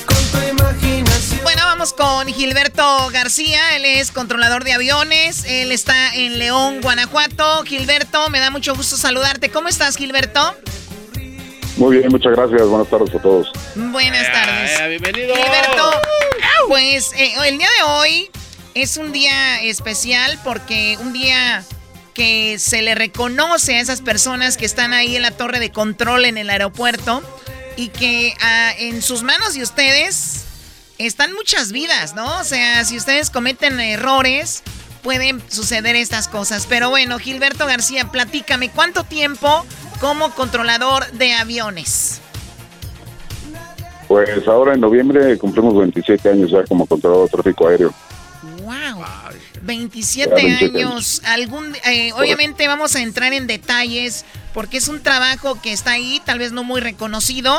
con 0.07 0.31
tu 0.31 0.47
imaginación. 0.47 1.41
Bueno, 1.43 1.61
vamos 1.65 1.93
con 1.93 2.25
Gilberto 2.27 3.09
García, 3.11 3.75
él 3.75 3.85
es 3.85 4.09
controlador 4.09 4.63
de 4.63 4.73
aviones, 4.73 5.45
él 5.45 5.71
está 5.71 6.15
en 6.15 6.39
León, 6.39 6.81
Guanajuato. 6.81 7.61
Gilberto, 7.63 8.27
me 8.31 8.39
da 8.39 8.49
mucho 8.49 8.73
gusto 8.73 8.97
saludarte. 8.97 9.51
¿Cómo 9.51 9.67
estás, 9.67 9.97
Gilberto? 9.97 10.55
Muy 11.77 11.97
bien, 11.97 12.09
muchas 12.09 12.31
gracias. 12.31 12.67
Buenas 12.67 12.89
tardes 12.89 13.13
a 13.13 13.21
todos. 13.21 13.51
Buenas 13.75 14.31
tardes. 14.31 14.79
Eh, 14.79 14.87
bienvenido. 14.87 15.35
Gilberto, 15.35 15.91
pues 16.67 17.13
eh, 17.13 17.33
el 17.45 17.59
día 17.59 17.69
de 17.77 17.83
hoy 17.83 18.31
es 18.73 18.97
un 18.97 19.11
día 19.11 19.61
especial 19.61 20.39
porque 20.43 20.97
un 21.01 21.13
día 21.13 21.63
que 22.13 22.59
se 22.59 22.81
le 22.81 22.95
reconoce 22.95 23.75
a 23.75 23.79
esas 23.79 24.01
personas 24.01 24.57
que 24.57 24.65
están 24.65 24.93
ahí 24.93 25.15
en 25.15 25.21
la 25.21 25.31
torre 25.31 25.59
de 25.59 25.71
control 25.71 26.25
en 26.25 26.37
el 26.37 26.49
aeropuerto 26.49 27.21
y 27.77 27.89
que 27.89 28.33
ah, 28.41 28.71
en 28.77 29.01
sus 29.01 29.23
manos 29.23 29.53
de 29.53 29.63
ustedes 29.63 30.45
están 30.97 31.33
muchas 31.33 31.71
vidas, 31.71 32.15
¿no? 32.15 32.39
O 32.39 32.43
sea, 32.43 32.83
si 32.85 32.97
ustedes 32.97 33.29
cometen 33.29 33.79
errores, 33.79 34.61
pueden 35.01 35.41
suceder 35.49 35.95
estas 35.95 36.27
cosas. 36.27 36.67
Pero 36.67 36.89
bueno, 36.89 37.17
Gilberto 37.17 37.65
García, 37.65 38.05
platícame, 38.11 38.69
¿cuánto 38.69 39.03
tiempo 39.03 39.65
como 39.99 40.31
controlador 40.31 41.09
de 41.11 41.33
aviones? 41.33 42.21
Pues 44.07 44.45
ahora 44.47 44.73
en 44.73 44.81
noviembre 44.81 45.37
cumplimos 45.37 45.77
27 45.77 46.29
años 46.29 46.51
ya 46.51 46.65
como 46.65 46.85
controlador 46.85 47.25
de 47.27 47.31
tráfico 47.31 47.67
aéreo. 47.67 47.93
Wow. 48.95 49.05
27 49.61 50.29
Ya, 50.29 50.35
27 50.35 50.77
años. 50.77 51.21
Algún, 51.25 51.75
eh, 51.85 52.11
obviamente 52.13 52.67
vamos 52.67 52.95
a 52.95 53.01
entrar 53.01 53.33
en 53.33 53.47
detalles 53.47 54.25
porque 54.53 54.77
es 54.77 54.87
un 54.87 55.01
trabajo 55.01 55.59
que 55.61 55.71
está 55.71 55.91
ahí, 55.91 56.21
tal 56.25 56.39
vez 56.39 56.51
no 56.51 56.63
muy 56.63 56.81
reconocido, 56.81 57.53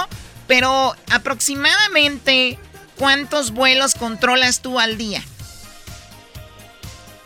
pero 0.46 0.92
aproximadamente 1.10 2.58
cuántos 2.98 3.52
vuelos 3.52 3.94
controlas 3.94 4.60
tú 4.60 4.78
al 4.78 4.98
día. 4.98 5.22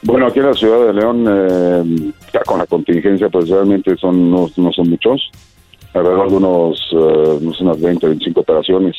Bueno, 0.02 0.28
aquí 0.28 0.38
en 0.38 0.46
la 0.46 0.54
ciudad 0.54 0.86
de 0.86 0.92
León, 0.92 1.26
eh, 1.28 2.12
ya 2.32 2.40
con 2.40 2.58
la 2.58 2.66
contingencia, 2.66 3.28
pues 3.28 3.48
realmente 3.48 3.96
son 3.96 4.30
no, 4.30 4.48
no 4.56 4.72
son 4.72 4.88
muchos, 4.88 5.30
alrededor 5.92 6.30
de 6.30 6.36
unos, 6.36 6.78
eh, 6.92 7.38
no 7.40 7.52
sé, 7.52 7.64
unas 7.64 7.80
20, 7.80 8.06
25 8.06 8.40
operaciones. 8.40 8.96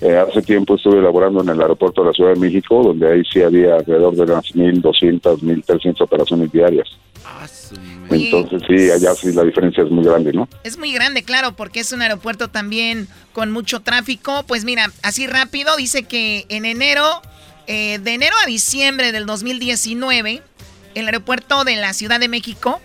Eh, 0.00 0.16
hace 0.16 0.42
tiempo 0.42 0.76
estuve 0.76 0.98
elaborando 0.98 1.42
en 1.42 1.48
el 1.48 1.60
aeropuerto 1.60 2.02
de 2.02 2.08
la 2.08 2.12
Ciudad 2.12 2.34
de 2.34 2.40
México, 2.40 2.82
donde 2.82 3.10
ahí 3.10 3.22
sí 3.32 3.42
había 3.42 3.76
alrededor 3.76 4.14
de 4.14 4.22
unas 4.22 4.44
1.200, 4.54 5.40
1.300 5.40 6.00
operaciones 6.02 6.52
diarias. 6.52 6.88
Entonces 8.10 8.62
sí, 8.68 8.90
allá 8.90 9.14
sí 9.14 9.32
la 9.32 9.42
diferencia 9.42 9.82
es 9.82 9.90
muy 9.90 10.04
grande, 10.04 10.32
¿no? 10.32 10.48
Es 10.62 10.78
muy 10.78 10.92
grande, 10.92 11.22
claro, 11.22 11.56
porque 11.56 11.80
es 11.80 11.92
un 11.92 12.02
aeropuerto 12.02 12.48
también 12.48 13.08
con 13.32 13.50
mucho 13.50 13.80
tráfico. 13.80 14.44
Pues 14.46 14.64
mira, 14.64 14.92
así 15.02 15.26
rápido, 15.26 15.76
dice 15.76 16.04
que 16.04 16.46
en 16.48 16.64
enero, 16.64 17.04
eh, 17.66 17.98
de 17.98 18.14
enero 18.14 18.34
a 18.44 18.46
diciembre 18.46 19.12
del 19.12 19.26
2019, 19.26 20.42
el 20.94 21.06
aeropuerto 21.06 21.64
de 21.64 21.76
la 21.76 21.92
Ciudad 21.94 22.20
de 22.20 22.28
México 22.28 22.80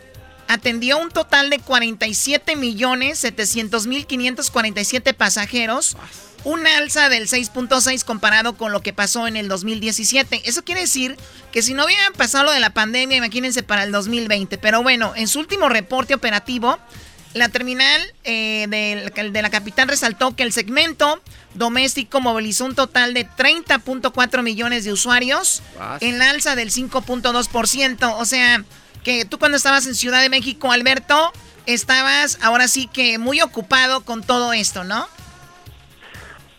atendió 0.47 0.97
un 0.97 1.09
total 1.09 1.49
de 1.49 1.59
47 1.59 2.55
millones 2.55 3.19
700 3.19 3.87
mil 3.87 4.05
547 4.05 5.13
pasajeros, 5.13 5.95
un 6.43 6.65
alza 6.65 7.09
del 7.09 7.27
6.6 7.27 8.03
comparado 8.03 8.53
con 8.57 8.71
lo 8.71 8.81
que 8.81 8.93
pasó 8.93 9.27
en 9.27 9.37
el 9.37 9.47
2017. 9.47 10.41
Eso 10.45 10.63
quiere 10.63 10.81
decir 10.81 11.17
que 11.51 11.61
si 11.61 11.73
no 11.73 11.85
hubiera 11.85 12.09
pasado 12.11 12.45
lo 12.45 12.51
de 12.51 12.59
la 12.59 12.71
pandemia, 12.71 13.17
imagínense 13.17 13.63
para 13.63 13.83
el 13.83 13.91
2020. 13.91 14.57
Pero 14.57 14.81
bueno, 14.83 15.13
en 15.15 15.27
su 15.27 15.39
último 15.39 15.69
reporte 15.69 16.13
operativo, 16.13 16.79
la 17.33 17.49
terminal 17.49 18.01
eh, 18.23 18.65
de, 18.69 19.29
de 19.29 19.41
la 19.41 19.49
capital 19.49 19.87
resaltó 19.87 20.35
que 20.35 20.43
el 20.43 20.51
segmento 20.51 21.21
doméstico 21.53 22.19
movilizó 22.21 22.65
un 22.65 22.75
total 22.75 23.13
de 23.13 23.27
30.4 23.27 24.41
millones 24.41 24.83
de 24.83 24.93
usuarios, 24.93 25.61
en 25.99 26.21
alza 26.21 26.55
del 26.55 26.71
5.2%. 26.71 28.15
O 28.17 28.25
sea, 28.25 28.63
que 29.03 29.25
tú 29.25 29.39
cuando 29.39 29.57
estabas 29.57 29.85
en 29.87 29.95
Ciudad 29.95 30.21
de 30.21 30.29
México, 30.29 30.71
Alberto, 30.71 31.31
estabas 31.65 32.37
ahora 32.41 32.67
sí 32.67 32.87
que 32.91 33.17
muy 33.17 33.41
ocupado 33.41 34.01
con 34.01 34.23
todo 34.23 34.53
esto, 34.53 34.83
¿no? 34.83 35.07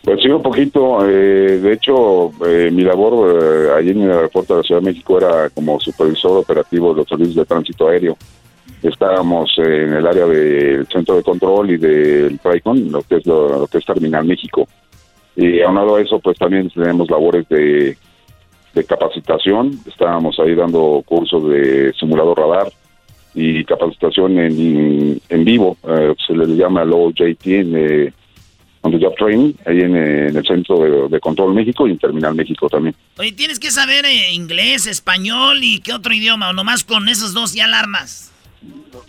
Pues 0.03 0.21
sí, 0.21 0.27
un 0.29 0.41
poquito. 0.41 1.07
eh, 1.07 1.59
de 1.59 1.73
hecho, 1.73 2.31
eh, 2.45 2.69
mi 2.71 2.83
labor 2.83 3.41
eh, 3.41 3.69
allí 3.77 3.91
en 3.91 4.01
el 4.01 4.11
aeropuerto 4.11 4.53
de 4.53 4.59
la 4.59 4.63
Ciudad 4.63 4.81
de 4.81 4.87
México 4.87 5.17
era 5.17 5.49
como 5.49 5.79
supervisor 5.79 6.37
operativo 6.39 6.91
de 6.91 6.97
los 6.97 7.07
servicios 7.07 7.35
de 7.37 7.45
tránsito 7.45 7.87
aéreo. 7.87 8.17
Estábamos 8.81 9.49
en 9.57 9.93
el 9.93 10.05
área 10.05 10.25
del 10.25 10.85
centro 10.87 11.15
de 11.15 11.23
control 11.23 11.71
y 11.71 11.77
del 11.77 12.37
TRICON, 12.39 12.91
lo 12.91 13.01
que 13.01 13.15
es 13.15 13.25
lo, 13.25 13.59
lo 13.59 13.67
que 13.67 13.77
es 13.77 13.85
Terminal 13.85 14.25
México. 14.25 14.67
Y 15.37 15.61
aunado 15.61 15.95
a 15.95 16.01
eso, 16.01 16.19
pues 16.19 16.37
también 16.37 16.69
tenemos 16.69 17.09
labores 17.09 17.47
de, 17.47 17.95
de 18.73 18.83
capacitación. 18.83 19.71
Estábamos 19.87 20.37
ahí 20.37 20.53
dando 20.53 21.01
cursos 21.05 21.49
de 21.49 21.93
simulador 21.97 22.37
radar 22.39 22.73
y 23.33 23.63
capacitación 23.63 24.37
en, 24.37 25.21
en 25.29 25.45
vivo. 25.45 25.77
eh, 25.87 26.13
se 26.27 26.33
le 26.35 26.45
llama 26.57 26.83
LOJT, 26.83 27.47
en, 27.47 27.73
eh, 27.77 28.13
on 28.83 28.91
the 28.91 28.99
job 28.99 29.15
training, 29.15 29.53
ahí 29.65 29.79
en, 29.81 29.95
eh, 29.95 30.27
en 30.27 30.37
el 30.37 30.45
centro 30.45 30.77
de, 30.79 31.09
de 31.09 31.19
control 31.19 31.53
México 31.53 31.87
y 31.87 31.91
en 31.91 31.97
Terminal 31.97 32.35
México 32.35 32.69
también. 32.69 32.95
Oye, 33.17 33.31
tienes 33.31 33.59
que 33.59 33.71
saber 33.71 34.05
eh, 34.05 34.31
inglés, 34.33 34.87
español 34.87 35.59
y 35.61 35.79
qué 35.79 35.93
otro 35.93 36.13
idioma, 36.13 36.49
o 36.49 36.53
nomás 36.53 36.83
con 36.83 37.09
esos 37.09 37.33
dos 37.33 37.53
ya 37.53 37.65
alarmas. 37.65 38.29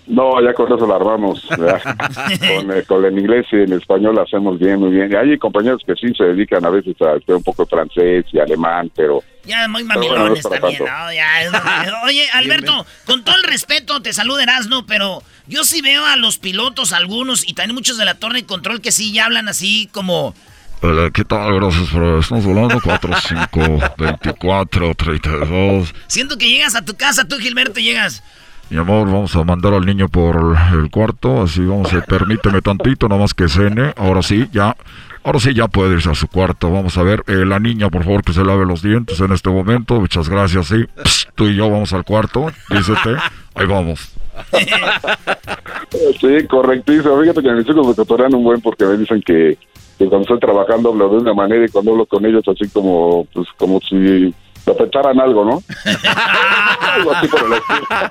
No, 0.07 0.41
ya 0.43 0.53
con 0.53 0.71
eso 0.73 0.87
la 0.87 0.97
armamos. 0.97 1.47
eh, 2.43 2.85
con 2.87 3.05
el 3.05 3.19
inglés 3.19 3.47
y 3.53 3.57
el 3.57 3.73
español 3.73 4.19
hacemos 4.19 4.59
bien, 4.59 4.79
muy 4.79 4.91
bien. 4.91 5.11
Y 5.11 5.17
hay 5.17 5.39
compañeros 5.39 5.83
que 5.87 5.95
sí 5.95 6.13
se 6.15 6.25
dedican 6.25 6.65
a 6.65 6.71
veces 6.71 6.95
a 7.01 7.15
estudiar 7.15 7.39
un 7.39 7.43
poco 7.43 7.65
francés 7.67 8.27
y 8.33 8.39
alemán, 8.39 8.91
pero... 8.95 9.23
Ya 9.45 9.67
muy 9.69 9.83
no 9.83 9.95
mamilones 9.95 10.43
también. 10.43 10.85
¿no? 10.85 11.13
Ya, 11.13 12.01
Oye, 12.05 12.27
Alberto, 12.33 12.87
con 13.07 13.25
todo 13.25 13.37
el 13.37 13.45
respeto, 13.45 14.01
te 14.03 14.13
saluda 14.13 14.43
Erasmo, 14.43 14.85
pero 14.87 15.23
yo 15.47 15.65
sí 15.65 15.83
veo 15.83 16.05
a 16.07 16.17
los 16.17 16.39
pilotos, 16.39 16.93
algunos, 16.93 17.49
y 17.49 17.55
también 17.55 17.75
muchos 17.75 17.99
de 17.99 18.05
la 18.05 18.15
torre 18.15 18.41
de 18.41 18.47
control 18.47 18.81
que 18.81 18.93
sí 18.93 19.13
ya 19.13 19.27
hablan 19.27 19.49
así 19.49 19.89
como... 19.93 20.35
Hola, 20.81 21.11
¿qué 21.11 21.25
tal? 21.25 21.55
Gracias 21.55 21.89
por... 21.89 22.19
Estamos 22.19 22.45
volando 22.45 22.79
4, 22.83 23.11
5, 23.29 23.79
24, 23.97 24.95
32. 24.95 25.95
Siento 26.07 26.37
que 26.37 26.49
llegas 26.49 26.75
a 26.75 26.85
tu 26.85 26.95
casa, 26.95 27.27
tú, 27.27 27.39
Gilberto, 27.39 27.81
llegas... 27.81 28.23
Mi 28.71 28.79
amor, 28.79 29.07
vamos 29.07 29.37
a 29.37 29.45
mandar 29.45 29.75
al 29.75 29.85
niño 29.85 30.09
por 30.09 30.57
el 30.73 30.91
cuarto, 30.91 31.43
así 31.43 31.61
vamos 31.61 31.93
a... 31.93 32.01
Permíteme 32.01 32.63
tantito, 32.63 33.09
nomás 33.09 33.35
que 33.35 33.49
cene. 33.49 33.93
Ahora 33.97 34.23
sí, 34.23 34.49
ya... 34.53 34.77
Ahora 35.23 35.41
sí 35.41 35.55
ya 35.55 35.69
puede 35.69 35.95
irse 35.95 36.11
a 36.11 36.15
su 36.15 36.29
cuarto. 36.29 36.71
Vamos 36.71 36.99
a 36.99 37.03
ver, 37.03 37.25
eh, 37.27 37.47
la 37.47 37.59
niña, 37.59 37.89
por 37.89 38.05
favor, 38.05 38.23
que 38.23 38.35
se 38.35 38.45
lave 38.45 38.67
los 38.67 38.83
dientes 38.83 39.19
en 39.21 39.33
este 39.33 39.49
momento. 39.49 39.99
Muchas 39.99 40.29
gracias, 40.29 40.67
sí. 40.67 40.85
Psst, 41.03 41.31
tú 41.35 41.49
y 41.49 41.57
yo 41.57 41.71
vamos 41.71 41.95
al 41.95 42.05
cuarto. 42.05 42.53
Dícete. 42.69 43.17
Ahí 43.55 43.65
vamos. 43.67 44.13
Sí, 46.21 46.47
correctísimo. 46.49 47.21
Fíjate 47.21 47.43
que 47.43 47.53
mis 47.53 47.69
hijos 47.69 47.97
me 47.97 48.37
un 48.37 48.45
buen 48.45 48.61
porque 48.61 48.85
me 48.85 48.97
dicen 48.97 49.23
que, 49.23 49.57
que 49.99 50.07
cuando 50.07 50.23
estoy 50.23 50.41
trabajando 50.41 50.91
hablo 50.91 51.09
de 51.09 51.17
una 51.19 51.35
manera 51.35 51.65
y 51.65 51.69
cuando 51.69 51.93
hablo 51.93 52.07
con 52.07 52.25
ellos 52.27 52.43
así 52.49 52.69
como, 52.71 53.27
pues, 53.33 53.47
como 53.57 53.81
si 53.81 53.95
me 54.67 54.75
pensaran 54.75 55.21
algo, 55.21 55.45
¿no? 55.45 55.63
Algo 56.81 57.13
así 57.13 57.29
por 57.29 57.41
el. 57.41 57.53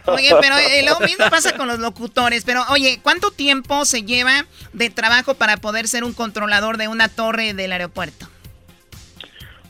Oye, 0.06 0.32
pero 0.40 0.56
eh, 0.58 0.86
lo 0.88 1.00
mismo 1.06 1.26
pasa 1.30 1.56
con 1.56 1.68
los 1.68 1.80
locutores. 1.80 2.44
Pero 2.46 2.62
oye, 2.70 3.00
¿cuánto 3.02 3.32
tiempo 3.32 3.86
se 3.86 4.04
lleva 4.04 4.46
de 4.74 4.90
trabajo 4.90 5.34
para 5.34 5.58
poder 5.58 5.88
ser 5.88 6.04
un 6.04 6.14
controlador 6.14 6.78
de 6.78 6.88
una 6.88 7.10
torre 7.10 7.54
del 7.54 7.72
aeropuerto? 7.72 8.28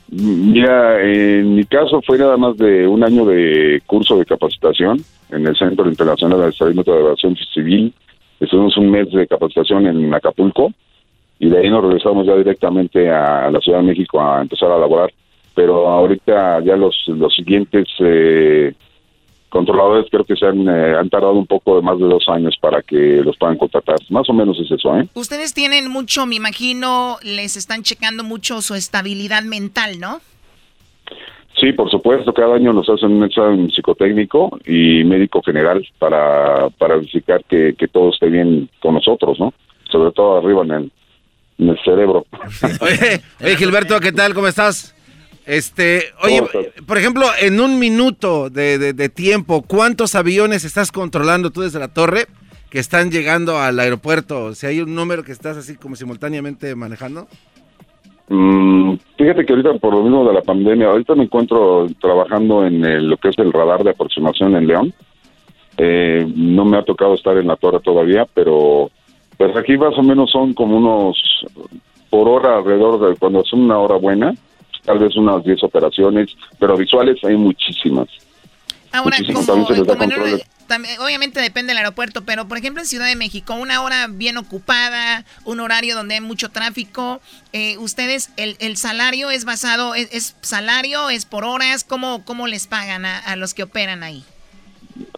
Mira, 0.09 1.01
en 1.01 1.55
mi 1.55 1.65
caso 1.65 2.01
fue 2.05 2.17
nada 2.17 2.37
más 2.37 2.57
de 2.57 2.87
un 2.87 3.03
año 3.03 3.25
de 3.25 3.81
curso 3.85 4.17
de 4.17 4.25
capacitación 4.25 5.03
en 5.33 5.47
el 5.47 5.55
Centro 5.55 5.87
Internacional 5.87 6.41
de 6.41 6.49
Estadística 6.49 6.91
de 6.91 6.99
Aviación 6.99 7.35
Civil. 7.53 7.93
Estuvimos 8.39 8.77
un 8.77 8.91
mes 8.91 9.11
de 9.11 9.27
capacitación 9.27 9.87
en 9.87 10.13
Acapulco 10.13 10.71
y 11.39 11.49
de 11.49 11.59
ahí 11.59 11.69
nos 11.69 11.83
regresamos 11.83 12.25
ya 12.25 12.35
directamente 12.35 13.09
a 13.09 13.49
la 13.51 13.59
Ciudad 13.59 13.79
de 13.79 13.85
México 13.85 14.21
a 14.21 14.41
empezar 14.41 14.71
a 14.71 14.77
laborar. 14.77 15.11
Pero 15.55 15.87
ahorita 15.87 16.61
ya 16.61 16.75
los, 16.75 16.95
los 17.07 17.33
siguientes 17.33 17.87
eh, 17.99 18.73
controladores 19.49 20.07
creo 20.09 20.23
que 20.23 20.35
se 20.35 20.47
han, 20.47 20.67
eh, 20.67 20.95
han 20.97 21.09
tardado 21.09 21.33
un 21.33 21.45
poco 21.45 21.75
de 21.75 21.83
más 21.83 21.99
de 21.99 22.05
dos 22.05 22.27
años 22.27 22.55
para 22.59 22.81
que 22.81 23.21
los 23.23 23.37
puedan 23.37 23.57
contratar. 23.57 23.97
Más 24.09 24.27
o 24.29 24.33
menos 24.33 24.59
es 24.59 24.71
eso, 24.71 24.97
¿eh? 24.97 25.07
Ustedes 25.13 25.53
tienen 25.53 25.91
mucho, 25.91 26.25
me 26.25 26.35
imagino, 26.35 27.17
les 27.21 27.55
están 27.55 27.83
checando 27.83 28.23
mucho 28.23 28.61
su 28.61 28.73
estabilidad 28.73 29.43
mental, 29.43 29.99
¿no? 29.99 30.21
Sí, 31.59 31.71
por 31.71 31.89
supuesto, 31.89 32.33
cada 32.33 32.55
año 32.55 32.73
nos 32.73 32.89
hacen 32.89 33.11
un 33.11 33.23
examen 33.23 33.69
psicotécnico 33.71 34.59
y 34.65 35.03
médico 35.03 35.41
general 35.43 35.87
para, 35.99 36.69
para 36.77 36.95
verificar 36.95 37.43
que, 37.47 37.75
que 37.77 37.87
todo 37.87 38.09
esté 38.09 38.27
bien 38.27 38.69
con 38.81 38.95
nosotros, 38.95 39.39
¿no? 39.39 39.53
Sobre 39.91 40.11
todo 40.11 40.39
arriba 40.39 40.63
en 40.63 40.71
el, 40.71 40.91
en 41.59 41.69
el 41.69 41.79
cerebro. 41.85 42.25
Oye, 42.81 43.21
oye, 43.41 43.55
Gilberto, 43.55 43.99
¿qué 43.99 44.11
tal? 44.11 44.33
¿Cómo 44.33 44.47
estás? 44.47 44.95
Este, 45.45 46.05
oye, 46.23 46.41
por 46.85 46.97
ejemplo, 46.97 47.25
en 47.39 47.59
un 47.59 47.77
minuto 47.77 48.49
de, 48.49 48.77
de- 48.79 48.93
de 48.93 49.09
tiempo, 49.09 49.61
¿cuántos 49.61 50.15
aviones 50.15 50.63
estás 50.65 50.91
controlando 50.91 51.51
tú 51.51 51.61
desde 51.61 51.79
la 51.79 51.93
torre 51.93 52.25
que 52.71 52.79
están 52.79 53.11
llegando 53.11 53.59
al 53.59 53.79
aeropuerto? 53.79 54.55
Si 54.55 54.65
hay 54.65 54.81
un 54.81 54.95
número 54.95 55.23
que 55.23 55.31
estás 55.33 55.55
así 55.57 55.75
como 55.75 55.95
simultáneamente 55.95 56.73
manejando. 56.75 57.27
Mm, 58.29 58.93
fíjate 59.17 59.45
que 59.45 59.53
ahorita 59.53 59.73
por 59.75 59.93
lo 59.93 60.03
mismo 60.03 60.25
de 60.25 60.33
la 60.33 60.41
pandemia, 60.41 60.87
ahorita 60.87 61.15
me 61.15 61.23
encuentro 61.23 61.87
trabajando 61.99 62.65
en 62.65 63.09
lo 63.09 63.17
que 63.17 63.29
es 63.29 63.37
el 63.37 63.51
radar 63.51 63.83
de 63.83 63.91
aproximación 63.91 64.55
en 64.55 64.67
León. 64.67 64.93
Eh, 65.77 66.25
no 66.35 66.65
me 66.65 66.77
ha 66.77 66.83
tocado 66.83 67.15
estar 67.15 67.37
en 67.37 67.47
la 67.47 67.55
torre 67.55 67.79
todavía, 67.79 68.27
pero 68.33 68.91
pues 69.37 69.55
aquí 69.55 69.77
más 69.77 69.97
o 69.97 70.03
menos 70.03 70.31
son 70.31 70.53
como 70.53 70.77
unos 70.77 71.17
por 72.09 72.29
hora 72.29 72.57
alrededor 72.57 73.09
de 73.09 73.15
cuando 73.15 73.41
es 73.41 73.51
una 73.53 73.79
hora 73.79 73.95
buena, 73.95 74.33
tal 74.85 74.99
vez 74.99 75.15
unas 75.15 75.43
10 75.43 75.63
operaciones, 75.63 76.35
pero 76.59 76.77
visuales 76.77 77.17
hay 77.23 77.35
muchísimas. 77.35 78.07
Ahora, 78.93 79.17
como, 79.25 79.45
como 79.45 79.65
control. 79.65 80.43
también- 80.67 81.01
obviamente 81.01 81.41
depende 81.41 81.71
del 81.71 81.79
aeropuerto, 81.79 82.23
pero 82.23 82.47
por 82.47 82.57
ejemplo 82.57 82.81
en 82.81 82.87
Ciudad 82.87 83.07
de 83.07 83.15
México, 83.15 83.53
una 83.55 83.81
hora 83.81 84.07
bien 84.07 84.37
ocupada, 84.37 85.25
un 85.45 85.59
horario 85.59 85.95
donde 85.95 86.13
hay 86.15 86.21
mucho 86.21 86.49
tráfico, 86.49 87.19
eh, 87.51 87.77
ustedes, 87.79 88.29
el, 88.37 88.55
el 88.59 88.77
salario 88.77 89.29
es 89.31 89.45
basado, 89.45 89.95
es, 89.95 90.07
es 90.13 90.35
salario, 90.41 91.09
es 91.09 91.25
por 91.25 91.43
horas, 91.43 91.83
¿cómo, 91.83 92.23
cómo 92.23 92.47
les 92.47 92.67
pagan 92.67 93.03
a, 93.05 93.17
a 93.19 93.35
los 93.35 93.53
que 93.53 93.63
operan 93.63 94.03
ahí? 94.03 94.23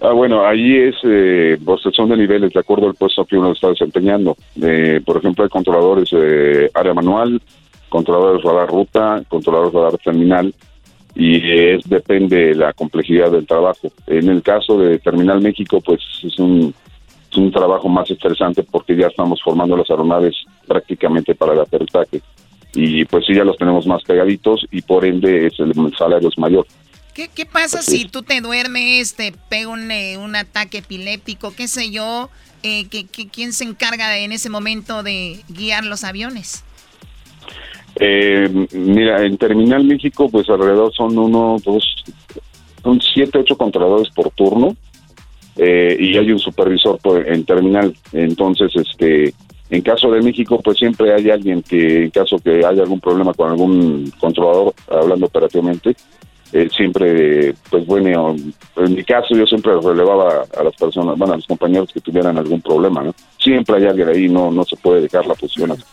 Ah, 0.02 0.12
bueno, 0.12 0.46
ahí 0.48 0.78
es, 0.78 0.96
eh, 1.04 1.58
son 1.94 2.08
de 2.10 2.16
niveles 2.16 2.54
de 2.54 2.60
acuerdo 2.62 2.88
al 2.88 2.96
puesto 2.96 3.26
que 3.26 3.38
uno 3.38 3.52
está 3.52 3.68
desempeñando. 3.68 4.38
Eh, 4.62 5.02
por 5.06 5.18
ejemplo, 5.18 5.44
hay 5.44 5.50
controladores 5.50 6.10
de 6.12 6.72
área 6.74 6.94
manual, 6.94 7.42
controladores 7.90 8.42
radar 8.42 8.70
ruta, 8.70 9.22
controladores 9.28 9.74
radar 9.74 9.98
terminal, 9.98 10.56
y 11.16 11.36
es 11.72 11.84
depende 11.86 12.48
de 12.48 12.56
la 12.56 12.74
complejidad 12.74 13.32
del 13.32 13.48
trabajo. 13.48 13.92
En 14.08 14.30
el 14.30 14.42
caso 14.42 14.78
de 14.78 15.00
Terminal 15.00 15.40
México, 15.42 15.80
pues 15.82 16.02
es 16.24 16.38
un, 16.40 16.74
es 17.32 17.38
un 17.38 17.52
trabajo 17.52 17.88
más 17.88 18.10
estresante 18.12 18.64
porque 18.64 18.96
ya 18.98 19.08
estamos 19.08 19.42
formando 19.42 19.78
las 19.78 19.90
aeronaves 19.90 20.36
prácticamente 20.68 21.34
para 21.34 21.54
el 21.54 21.60
aterrizaje. 21.62 22.22
Y 22.74 23.06
pues 23.06 23.26
sí, 23.26 23.34
ya 23.34 23.46
los 23.46 23.56
tenemos 23.58 23.88
más 23.88 24.04
pegaditos 24.04 24.66
y 24.70 24.82
por 24.82 25.06
ende 25.06 25.48
es 25.48 25.58
el, 25.60 25.72
el 25.72 25.96
salario 25.98 26.28
es 26.28 26.38
mayor. 26.38 26.68
¿Qué, 27.14 27.30
qué 27.34 27.46
pasa 27.46 27.80
Así 27.80 28.00
si 28.00 28.06
tú 28.10 28.22
te 28.24 28.42
duermes, 28.42 29.16
te 29.16 29.34
pega 29.48 29.70
un, 29.70 29.90
eh, 29.90 30.18
un 30.18 30.36
ataque 30.36 30.80
epiléptico, 30.80 31.56
qué 31.56 31.70
sé 31.70 31.90
yo? 31.90 32.30
Eh, 32.64 32.88
¿qué- 32.90 33.06
qué- 33.06 33.30
quién 33.30 33.54
se 33.54 33.64
encarga 33.64 34.10
de- 34.10 34.26
en 34.26 34.34
ese 34.34 34.50
momento 34.50 35.02
de 35.04 35.40
guiar 35.48 35.86
los 35.86 36.04
aviones? 36.04 36.65
Eh, 37.98 38.68
mira, 38.74 39.24
en 39.24 39.38
Terminal 39.38 39.84
México, 39.86 40.30
pues 40.30 40.50
alrededor 40.50 40.94
son 40.94 41.18
uno, 41.18 41.58
dos, 41.64 42.04
son 42.84 43.00
siete, 43.02 43.40
ocho 43.40 43.58
controladores 43.58 44.10
por 44.14 44.30
turno 44.32 44.76
eh, 45.56 45.96
y 46.00 46.18
hay 46.18 46.32
un 46.32 46.40
supervisor 46.40 47.00
en 47.26 47.46
Terminal. 47.46 47.96
Entonces, 48.12 48.72
este, 48.76 49.34
en 49.70 49.82
caso 49.82 50.12
de 50.12 50.22
México, 50.22 50.62
pues 50.62 50.78
siempre 50.78 51.14
hay 51.14 51.30
alguien 51.30 51.62
que, 51.62 52.04
en 52.04 52.10
caso 52.10 52.38
que 52.40 52.66
haya 52.66 52.84
algún 52.84 53.00
problema 53.00 53.34
con 53.34 53.50
algún 53.52 54.12
controlador, 54.20 54.74
hablando 54.90 55.28
operativamente, 55.28 55.96
eh, 56.54 56.70
siempre, 56.70 57.54
pues 57.70 57.86
bueno, 57.86 58.36
en 58.76 58.94
mi 58.94 59.04
caso 59.04 59.36
yo 59.36 59.46
siempre 59.46 59.74
relevaba 59.82 60.46
a 60.58 60.64
las 60.64 60.76
personas, 60.76 61.18
bueno, 61.18 61.34
a 61.34 61.38
los 61.38 61.48
compañeros 61.48 61.92
que 61.92 62.00
tuvieran 62.00 62.38
algún 62.38 62.62
problema, 62.62 63.04
¿no? 63.04 63.16
Siempre 63.40 63.78
hay 63.78 63.86
alguien 63.88 64.10
ahí, 64.10 64.30
no, 64.30 64.52
no 64.52 64.64
se 64.64 64.78
puede 64.78 65.02
dejar 65.02 65.26
la 65.26 65.34
posición 65.34 65.72
así. 65.72 65.84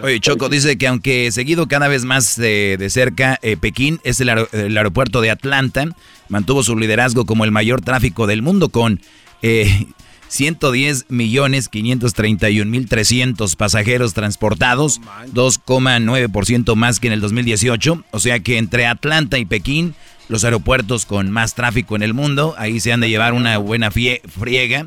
Oye, 0.00 0.20
Choco 0.20 0.48
dice 0.48 0.78
que 0.78 0.86
aunque 0.86 1.30
seguido 1.32 1.68
cada 1.68 1.88
vez 1.88 2.04
más 2.04 2.36
de, 2.36 2.76
de 2.78 2.88
cerca, 2.88 3.38
eh, 3.42 3.56
Pekín 3.58 4.00
es 4.04 4.20
el, 4.20 4.28
aer- 4.30 4.48
el 4.52 4.76
aeropuerto 4.76 5.20
de 5.20 5.30
Atlanta, 5.30 5.84
mantuvo 6.28 6.62
su 6.62 6.76
liderazgo 6.78 7.26
como 7.26 7.44
el 7.44 7.50
mayor 7.50 7.82
tráfico 7.82 8.26
del 8.26 8.40
mundo 8.40 8.70
con 8.70 9.00
eh, 9.42 9.86
110 10.28 11.06
millones 11.10 11.68
531 11.68 12.70
mil 12.70 12.88
300 12.88 13.54
pasajeros 13.56 14.14
transportados, 14.14 14.98
2,9% 15.34 16.74
más 16.74 17.00
que 17.00 17.08
en 17.08 17.12
el 17.12 17.20
2018. 17.20 18.04
O 18.10 18.18
sea 18.18 18.40
que 18.40 18.58
entre 18.58 18.86
Atlanta 18.86 19.38
y 19.38 19.44
Pekín, 19.44 19.94
los 20.28 20.44
aeropuertos 20.44 21.04
con 21.04 21.30
más 21.30 21.54
tráfico 21.54 21.96
en 21.96 22.02
el 22.02 22.14
mundo, 22.14 22.54
ahí 22.56 22.80
se 22.80 22.92
han 22.92 23.00
de 23.00 23.10
llevar 23.10 23.34
una 23.34 23.58
buena 23.58 23.90
fie- 23.90 24.22
friega. 24.28 24.86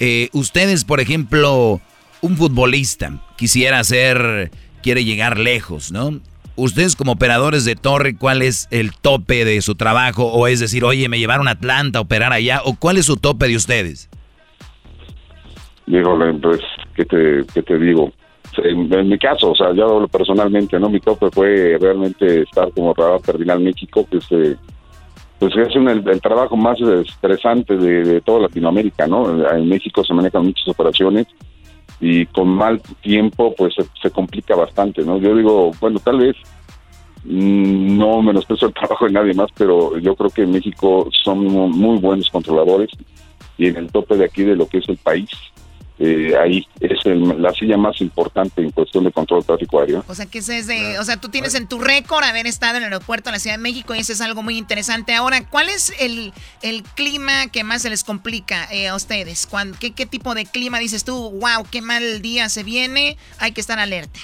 Eh, 0.00 0.28
ustedes, 0.32 0.84
por 0.84 1.00
ejemplo, 1.00 1.80
un 2.24 2.36
futbolista 2.38 3.20
quisiera 3.36 3.78
hacer, 3.78 4.50
quiere 4.82 5.04
llegar 5.04 5.38
lejos, 5.38 5.92
¿no? 5.92 6.20
Ustedes 6.56 6.96
como 6.96 7.12
operadores 7.12 7.66
de 7.66 7.76
torre, 7.76 8.16
¿cuál 8.16 8.40
es 8.40 8.66
el 8.70 8.92
tope 8.94 9.44
de 9.44 9.60
su 9.60 9.74
trabajo? 9.74 10.32
O 10.32 10.46
es 10.46 10.58
decir, 10.58 10.84
oye, 10.84 11.08
me 11.10 11.18
llevaron 11.18 11.48
a 11.48 11.52
Atlanta 11.52 11.98
a 11.98 12.02
operar 12.02 12.32
allá, 12.32 12.62
o 12.64 12.76
cuál 12.76 12.96
es 12.96 13.04
su 13.04 13.16
tope 13.18 13.46
de 13.46 13.56
ustedes? 13.56 14.08
Híjole, 15.86 16.32
pues, 16.34 16.60
¿qué 16.96 17.04
te, 17.04 17.44
qué 17.52 17.62
te 17.62 17.78
digo? 17.78 18.10
En, 18.56 19.08
mi 19.08 19.18
caso, 19.18 19.50
o 19.50 19.54
sea, 19.54 19.74
yo 19.74 19.96
hablo 19.96 20.08
personalmente, 20.08 20.78
¿no? 20.78 20.88
Mi 20.88 21.00
tope 21.00 21.28
fue 21.30 21.76
realmente 21.78 22.42
estar 22.42 22.70
como 22.72 22.94
radar 22.94 23.20
terminal 23.20 23.60
México, 23.60 24.06
que 24.10 24.16
este, 24.18 24.56
pues 25.40 25.54
es 25.56 25.76
un- 25.76 25.88
el, 25.88 26.08
el 26.08 26.20
trabajo 26.22 26.56
más 26.56 26.78
estresante 26.80 27.76
de, 27.76 28.02
de 28.04 28.20
toda 28.22 28.42
Latinoamérica, 28.42 29.06
¿no? 29.06 29.46
En 29.50 29.68
México 29.68 30.02
se 30.04 30.14
manejan 30.14 30.46
muchas 30.46 30.68
operaciones 30.68 31.26
y 32.00 32.26
con 32.26 32.48
mal 32.48 32.80
tiempo, 33.02 33.54
pues 33.56 33.74
se, 34.02 34.10
complica 34.10 34.54
bastante, 34.54 35.02
¿no? 35.02 35.18
Yo 35.18 35.34
digo, 35.36 35.70
bueno, 35.80 35.98
tal 36.00 36.18
vez 36.18 36.36
mm, 37.24 37.96
no 37.98 38.22
menosprecio 38.22 38.68
el 38.68 38.74
trabajo 38.80 39.06
de 39.06 39.12
nadie 39.12 39.34
más, 39.34 39.50
pero 39.56 39.96
yo 39.98 40.14
creo 40.16 40.30
que 40.30 40.42
en 40.42 40.52
México 40.52 41.08
son 41.22 41.44
mu- 41.44 41.68
muy 41.68 41.98
buenos 41.98 42.28
controladores 42.30 42.90
y 43.56 43.68
en 43.68 43.76
el 43.76 43.90
tope 43.92 44.16
de 44.16 44.24
aquí 44.24 44.42
de 44.42 44.56
lo 44.56 44.66
que 44.66 44.78
es 44.78 44.88
el 44.88 44.96
país, 44.96 45.30
eh, 45.98 46.34
ahí 46.42 46.66
es 46.80 46.98
el- 47.06 47.40
la 47.40 47.52
silla 47.52 47.76
más 47.76 48.00
importante 48.00 48.60
en 48.60 48.70
cuestión 48.72 49.04
de 49.04 49.12
control 49.12 49.40
de 49.42 49.46
tráfico 49.46 49.78
aéreo. 49.80 50.04
O 50.08 50.14
sea, 50.14 50.26
que 50.26 50.38
ese 50.38 50.58
es 50.58 50.66
de, 50.66 50.98
o 50.98 51.04
sea, 51.04 51.18
tú 51.18 51.28
tienes 51.28 51.54
en 51.54 51.68
tu 51.68 51.78
récord 51.78 52.24
haber 52.24 52.46
estado 52.48 52.78
en 52.78 52.82
el 52.84 52.92
aeropuerto 52.92 53.30
de 53.30 53.32
la 53.36 53.38
Ciudad 53.38 53.56
de 53.56 53.62
México 53.62 53.94
y 53.94 53.98
eso 54.00 54.12
es 54.12 54.20
algo 54.20 54.42
muy 54.42 54.58
interesante. 54.58 55.14
Ahora, 55.14 55.46
¿cuál 55.48 55.68
es 55.68 55.92
el, 56.00 56.32
el 56.62 56.82
clima 56.82 57.46
que 57.52 57.62
más 57.62 57.82
se 57.82 57.90
les 57.90 58.02
complica 58.02 58.66
eh, 58.72 58.88
a 58.88 58.96
ustedes? 58.96 59.46
¿Cuán- 59.46 59.74
qué, 59.78 59.92
¿Qué 59.92 60.04
tipo 60.06 60.34
de 60.34 60.46
clima 60.46 60.78
dices 60.80 61.04
tú? 61.04 61.14
Wow, 61.30 61.64
qué 61.70 61.80
mal 61.80 62.20
día 62.22 62.48
se 62.48 62.64
viene, 62.64 63.16
hay 63.38 63.52
que 63.52 63.60
estar 63.60 63.78
alerta. 63.78 64.18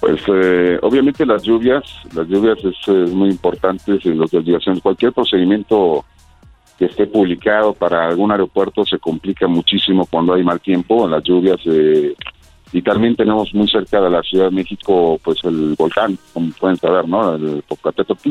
Pues 0.00 0.20
eh, 0.28 0.78
obviamente 0.82 1.24
las 1.24 1.42
lluvias, 1.42 1.82
las 2.12 2.26
lluvias 2.28 2.58
es, 2.58 2.74
eh, 2.88 2.92
muy 3.12 3.30
importantes 3.30 4.04
en 4.04 4.18
los 4.18 4.30
desviaciones. 4.30 4.82
Cualquier 4.82 5.12
procedimiento 5.12 6.04
que 6.78 6.86
esté 6.86 7.06
publicado 7.06 7.72
para 7.72 8.08
algún 8.08 8.32
aeropuerto 8.32 8.84
se 8.84 8.98
complica 8.98 9.46
muchísimo 9.46 10.06
cuando 10.06 10.34
hay 10.34 10.42
mal 10.42 10.60
tiempo, 10.60 11.06
las 11.08 11.22
lluvias. 11.22 11.60
eh, 11.66 12.14
y 12.72 12.82
también 12.82 13.14
tenemos 13.14 13.54
muy 13.54 13.68
cerca 13.68 14.00
de 14.00 14.10
la 14.10 14.20
Ciudad 14.22 14.46
de 14.46 14.56
México, 14.56 15.20
pues 15.22 15.38
el 15.44 15.76
volcán, 15.78 16.18
como 16.32 16.50
pueden 16.58 16.76
saber, 16.76 17.08
¿no? 17.08 17.36
El 17.36 17.62
Popocatépetl. 17.68 18.30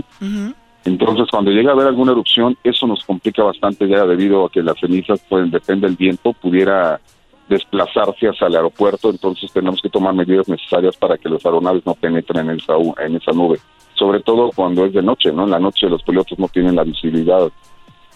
Entonces, 0.84 1.28
cuando 1.32 1.52
llega 1.52 1.70
a 1.70 1.74
haber 1.74 1.88
alguna 1.88 2.12
erupción, 2.12 2.58
eso 2.62 2.86
nos 2.86 3.06
complica 3.06 3.41
bastante 3.41 3.88
ya 3.88 4.06
debido 4.06 4.46
a 4.46 4.50
que 4.50 4.62
las 4.62 4.78
cenizas, 4.78 5.24
pues 5.30 5.50
depende 5.50 5.88
del 5.88 5.96
viento, 5.96 6.34
pudiera 6.34 7.00
desplazarse 7.48 8.28
hacia 8.28 8.48
el 8.48 8.56
aeropuerto, 8.58 9.10
entonces 9.10 9.50
tenemos 9.52 9.82
que 9.82 9.89
tomar 9.89 10.14
medidas 10.14 10.50
necesarias 10.50 10.98
para 10.98 11.18
que 11.18 11.30
las 11.30 11.46
aeronaves 11.46 11.86
no 11.86 11.94
penetren 11.94 12.50
en 12.50 12.58
esa, 12.58 12.74
en 13.00 13.16
esa 13.16 13.32
nube. 13.32 13.60
Sobre 13.96 14.20
todo 14.22 14.50
cuando 14.54 14.86
es 14.86 14.94
de 14.94 15.02
noche, 15.02 15.32
¿no? 15.32 15.44
En 15.46 15.52
la 15.52 15.60
noche 15.60 15.88
los 15.88 16.04
pilotos 16.04 16.38
no 16.38 16.50
tienen 16.50 16.76
la 16.76 16.84
visibilidad 16.84 17.50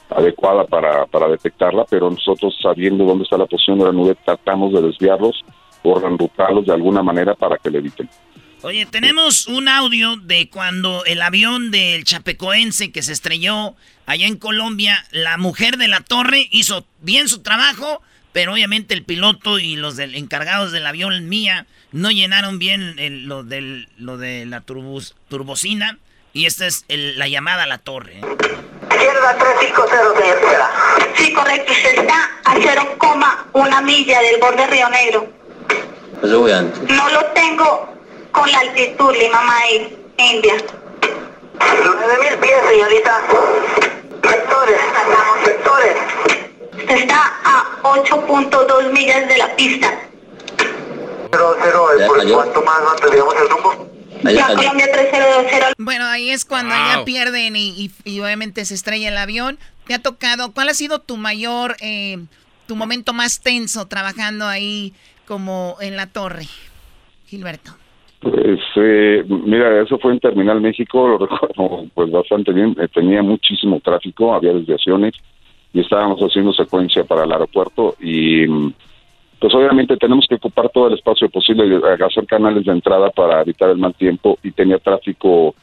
adecuada 0.09 0.65
para, 0.65 1.05
para 1.07 1.27
detectarla, 1.27 1.85
pero 1.89 2.09
nosotros 2.09 2.55
sabiendo 2.61 3.03
dónde 3.05 3.23
está 3.23 3.37
la 3.37 3.45
posición 3.45 3.79
de 3.79 3.85
la 3.85 3.91
nube, 3.91 4.15
tratamos 4.25 4.73
de 4.73 4.81
desviarlos 4.81 5.41
o 5.83 5.99
reenrutarlos 5.99 6.65
de 6.65 6.73
alguna 6.73 7.03
manera 7.03 7.35
para 7.35 7.57
que 7.57 7.69
le 7.69 7.79
eviten. 7.79 8.09
Oye, 8.63 8.85
tenemos 8.87 9.47
un 9.47 9.67
audio 9.67 10.15
de 10.17 10.49
cuando 10.49 11.05
el 11.05 11.21
avión 11.21 11.69
del 11.69 12.03
Chapecoense 12.03 12.91
que 12.91 13.03
se 13.03 13.13
estrelló 13.13 13.75
allá 14.07 14.25
en 14.25 14.37
Colombia, 14.37 15.05
la 15.11 15.37
mujer 15.37 15.77
de 15.77 15.87
la 15.87 16.01
torre 16.01 16.47
hizo 16.51 16.85
bien 17.01 17.29
su 17.29 17.43
trabajo, 17.43 18.01
pero 18.33 18.53
obviamente 18.53 18.93
el 18.95 19.03
piloto 19.03 19.59
y 19.59 19.75
los 19.75 19.95
del, 19.95 20.15
encargados 20.15 20.71
del 20.71 20.87
avión 20.87 21.29
mía 21.29 21.67
no 21.91 22.09
llenaron 22.09 22.57
bien 22.57 22.95
el- 22.97 23.25
lo, 23.25 23.43
lo 23.43 24.17
de 24.17 24.45
la 24.47 24.61
turbos- 24.65 25.13
turbocina. 25.29 25.99
Y 26.37 26.45
esta 26.45 26.67
es 26.67 26.85
el- 26.87 27.17
la 27.17 27.27
llamada 27.27 27.63
a 27.63 27.65
la 27.65 27.79
torre. 27.79 28.13
¿eh? 28.13 28.21
Izquierda 28.91 29.35
350, 29.39 29.97
señor 30.19 30.37
Tijera. 30.39 30.69
Sí, 31.15 31.33
correcto. 31.33 31.71
Usted 31.73 31.97
está 31.97 32.29
a 32.45 32.53
0,1 32.57 33.81
milla 33.81 34.21
del 34.21 34.39
borde 34.39 34.67
Río 34.67 34.87
Negro. 34.89 35.27
Eso 36.21 36.39
voy 36.39 36.51
antes. 36.51 36.79
No 36.91 37.09
lo 37.09 37.25
tengo 37.33 37.89
con 38.31 38.51
la 38.51 38.59
altitud 38.59 39.15
Lima 39.15 39.41
May, 39.41 39.97
India. 40.19 40.53
9.000 41.59 42.37
pies, 42.37 42.55
señorita. 42.69 43.19
Sectores. 44.29 44.79
Sectores. 45.43 45.95
Usted 46.77 46.95
está 46.97 47.33
a 47.45 47.65
8.2 47.81 48.91
millas 48.91 49.27
de 49.27 49.37
la 49.39 49.55
pista. 49.55 49.91
Cero, 51.31 51.57
cero, 51.63 51.87
Ya 51.97 52.05
¿por 52.05 52.17
cayó. 52.19 52.35
cuánto 52.35 52.61
más 52.61 52.77
antes, 52.91 53.09
digamos, 53.11 53.35
el 53.37 53.49
rumbo? 53.49 53.87
Ya 54.23 54.47
Colombia 54.47 54.87
3020. 54.91 55.73
Bueno, 55.77 56.05
ahí 56.05 56.29
es 56.29 56.45
cuando 56.45 56.73
ya 56.75 57.03
pierden 57.05 57.55
y, 57.55 57.69
y- 57.69 57.91
y 58.03 58.19
obviamente 58.19 58.65
se 58.65 58.73
estrella 58.73 59.09
el 59.09 59.17
avión. 59.17 59.57
¿Te 59.85 59.93
ha 59.93 59.99
tocado? 59.99 60.51
¿Cuál 60.53 60.69
ha 60.69 60.73
sido 60.73 60.99
tu 60.99 61.17
mayor, 61.17 61.75
eh, 61.81 62.17
tu 62.67 62.75
momento 62.75 63.13
más 63.13 63.41
tenso 63.41 63.87
trabajando 63.87 64.45
ahí 64.47 64.93
como 65.27 65.77
en 65.81 65.95
la 65.95 66.07
torre, 66.07 66.45
Gilberto? 67.27 67.71
Pues, 68.19 68.59
eh, 68.77 69.23
mira, 69.27 69.81
eso 69.83 69.99
fue 69.99 70.11
en 70.13 70.19
Terminal 70.19 70.59
México, 70.59 71.07
lo 71.07 71.17
recuerdo 71.27 71.85
pues 71.93 72.11
bastante 72.11 72.51
bien. 72.51 72.75
Eh, 72.79 72.87
tenía 72.93 73.21
muchísimo 73.21 73.79
tráfico, 73.79 74.33
había 74.33 74.53
desviaciones 74.53 75.13
y 75.73 75.81
estábamos 75.81 76.19
haciendo 76.21 76.51
secuencia 76.53 77.03
para 77.03 77.23
el 77.25 77.31
aeropuerto 77.31 77.95
y 77.99 78.47
mm, 78.47 78.73
pues 79.39 79.53
obviamente 79.53 79.97
tenemos 79.97 80.25
que 80.27 80.35
ocupar 80.35 80.69
todo 80.69 80.87
el 80.87 80.95
espacio 80.95 81.29
posible, 81.29 81.67
y 81.67 82.03
hacer 82.03 82.25
canales 82.25 82.65
de 82.65 82.71
entrada 82.71 83.09
para 83.11 83.41
evitar 83.41 83.69
el 83.69 83.77
mal 83.77 83.93
tiempo 83.93 84.37
y 84.43 84.51
tenía 84.51 84.79
tráfico 84.79 85.53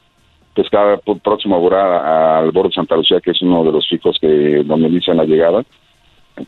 pues 0.54 0.68
cada 0.70 0.98
próximo 0.98 1.56
a 1.56 1.58
Bora, 1.58 2.38
al 2.38 2.52
borde 2.52 2.68
de 2.68 2.74
Santa 2.74 2.96
Lucía, 2.96 3.20
que 3.20 3.32
es 3.32 3.42
uno 3.42 3.64
de 3.64 3.72
los 3.72 3.88
fijos 3.88 4.16
que 4.20 4.62
donde 4.64 4.88
inician 4.88 5.16
la 5.16 5.24
llegada 5.24 5.64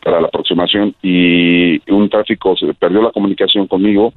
para 0.03 0.21
la 0.21 0.27
aproximación 0.27 0.95
y 1.01 1.79
un 1.91 2.09
tráfico 2.09 2.55
se 2.57 2.73
perdió 2.73 3.01
la 3.01 3.11
comunicación 3.11 3.67
conmigo 3.67 4.13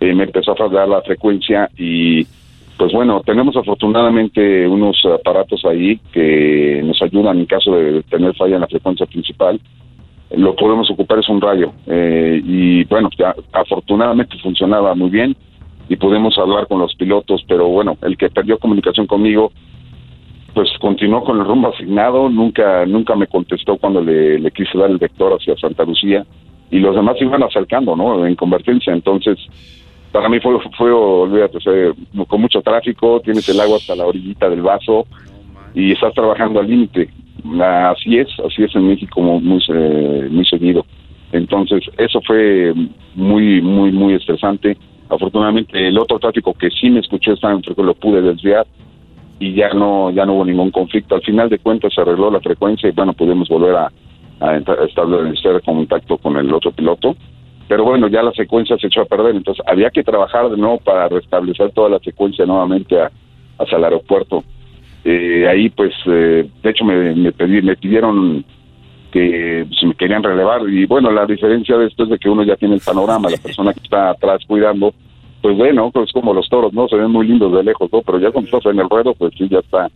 eh, 0.00 0.14
me 0.14 0.24
empezó 0.24 0.52
a 0.52 0.56
fallar 0.56 0.88
la 0.88 1.02
frecuencia 1.02 1.68
y 1.76 2.24
pues 2.76 2.92
bueno, 2.92 3.22
tenemos 3.24 3.56
afortunadamente 3.56 4.66
unos 4.66 4.96
aparatos 5.04 5.64
ahí 5.64 5.98
que 6.12 6.80
nos 6.84 7.00
ayudan 7.02 7.38
en 7.38 7.46
caso 7.46 7.76
de 7.76 8.02
tener 8.04 8.34
falla 8.34 8.56
en 8.56 8.62
la 8.62 8.66
frecuencia 8.66 9.06
principal. 9.06 9.60
Lo 10.36 10.54
podemos 10.56 10.90
ocupar 10.90 11.18
es 11.18 11.28
un 11.28 11.40
rayo 11.40 11.72
eh, 11.86 12.40
y 12.44 12.84
bueno, 12.84 13.10
afortunadamente 13.52 14.38
funcionaba 14.38 14.94
muy 14.94 15.10
bien 15.10 15.36
y 15.88 15.96
pudimos 15.96 16.38
hablar 16.38 16.66
con 16.68 16.78
los 16.78 16.94
pilotos, 16.94 17.44
pero 17.46 17.68
bueno, 17.68 17.98
el 18.02 18.16
que 18.16 18.30
perdió 18.30 18.58
comunicación 18.58 19.06
conmigo 19.06 19.52
pues 20.54 20.70
continuó 20.80 21.24
con 21.24 21.38
el 21.38 21.46
rumbo 21.46 21.68
asignado, 21.68 22.28
nunca 22.28 22.84
nunca 22.86 23.14
me 23.16 23.26
contestó 23.26 23.76
cuando 23.78 24.00
le, 24.02 24.38
le 24.38 24.50
quise 24.50 24.76
dar 24.76 24.90
el 24.90 24.98
vector 24.98 25.32
hacia 25.32 25.56
Santa 25.56 25.84
Lucía 25.84 26.26
y 26.70 26.78
los 26.78 26.94
demás 26.94 27.16
iban 27.20 27.42
acercando, 27.42 27.96
¿no? 27.96 28.26
En 28.26 28.34
convergencia, 28.34 28.92
entonces 28.92 29.38
para 30.12 30.28
mí 30.28 30.38
fue, 30.40 30.58
fue 30.76 30.92
olvídate, 30.92 31.58
fue 31.60 31.92
con 32.28 32.40
mucho 32.40 32.60
tráfico, 32.60 33.20
tienes 33.20 33.48
el 33.48 33.60
agua 33.60 33.78
hasta 33.78 33.96
la 33.96 34.06
orillita 34.06 34.48
del 34.50 34.60
vaso 34.60 35.06
y 35.74 35.92
estás 35.92 36.12
trabajando 36.12 36.60
al 36.60 36.68
límite. 36.68 37.08
Así 37.60 38.18
es, 38.18 38.28
así 38.46 38.62
es 38.62 38.74
en 38.74 38.88
México 38.88 39.20
muy, 39.20 39.40
muy, 40.30 40.44
seguido. 40.44 40.84
Entonces, 41.32 41.82
eso 41.98 42.20
fue 42.26 42.72
muy, 43.14 43.60
muy, 43.60 43.90
muy 43.90 44.14
estresante. 44.14 44.76
Afortunadamente, 45.08 45.88
el 45.88 45.98
otro 45.98 46.18
tráfico 46.18 46.54
que 46.54 46.70
sí 46.70 46.90
me 46.90 47.00
escuché 47.00 47.32
estaba 47.32 47.54
en 47.54 47.62
frecuencia, 47.62 47.84
lo 47.84 47.94
pude 47.94 48.22
desviar 48.22 48.66
y 49.40 49.54
ya 49.54 49.70
no, 49.70 50.10
ya 50.10 50.24
no 50.24 50.34
hubo 50.34 50.44
ningún 50.44 50.70
conflicto. 50.70 51.14
Al 51.14 51.22
final 51.22 51.48
de 51.48 51.58
cuentas 51.58 51.92
se 51.94 52.00
arregló 52.00 52.30
la 52.30 52.40
frecuencia 52.40 52.88
y 52.88 52.92
bueno, 52.92 53.12
pudimos 53.12 53.48
volver 53.48 53.76
a 53.76 53.90
establecer 54.86 55.60
contacto 55.62 56.18
con 56.18 56.36
el 56.36 56.52
otro 56.52 56.72
piloto. 56.72 57.16
Pero 57.68 57.84
bueno, 57.84 58.08
ya 58.08 58.22
la 58.22 58.32
secuencia 58.32 58.76
se 58.76 58.88
echó 58.88 59.02
a 59.02 59.06
perder, 59.06 59.34
entonces 59.34 59.64
había 59.66 59.90
que 59.90 60.02
trabajar 60.02 60.50
de 60.50 60.56
nuevo 60.56 60.78
para 60.78 61.08
restablecer 61.08 61.70
toda 61.72 61.88
la 61.88 61.98
secuencia 62.00 62.44
nuevamente 62.44 63.00
a- 63.00 63.10
hacia 63.58 63.78
el 63.78 63.84
aeropuerto. 63.84 64.44
Eh, 65.04 65.46
ahí 65.48 65.68
pues, 65.70 65.92
eh, 66.06 66.48
de 66.62 66.70
hecho 66.70 66.84
me, 66.84 67.14
me, 67.14 67.32
pedí- 67.32 67.62
me 67.62 67.76
pidieron 67.76 68.44
que 69.12 69.66
si 69.78 69.86
me 69.86 69.94
querían 69.94 70.22
relevar 70.22 70.62
y 70.68 70.86
bueno, 70.86 71.10
la 71.10 71.26
diferencia 71.26 71.76
de 71.76 71.86
esto 71.88 72.04
es 72.04 72.10
de 72.10 72.18
que 72.18 72.28
uno 72.30 72.44
ya 72.44 72.56
tiene 72.56 72.76
el 72.76 72.80
panorama, 72.80 73.28
la 73.28 73.36
persona 73.36 73.74
que 73.74 73.80
está 73.80 74.10
atrás 74.10 74.40
cuidando, 74.46 74.94
pues 75.42 75.56
bueno, 75.56 75.90
pues 75.90 76.10
como 76.12 76.32
los 76.32 76.48
toros, 76.48 76.72
¿no? 76.72 76.88
Se 76.88 76.96
ven 76.96 77.10
muy 77.10 77.26
lindos 77.26 77.52
de 77.52 77.62
lejos, 77.64 77.90
¿no? 77.92 78.00
Pero 78.02 78.18
ya 78.20 78.30
cuando 78.30 78.48
estás 78.56 78.72
en 78.72 78.78
el 78.80 78.88
ruedo, 78.88 79.12
pues 79.14 79.34
sí, 79.36 79.48
ya 79.50 79.58
está. 79.58 79.90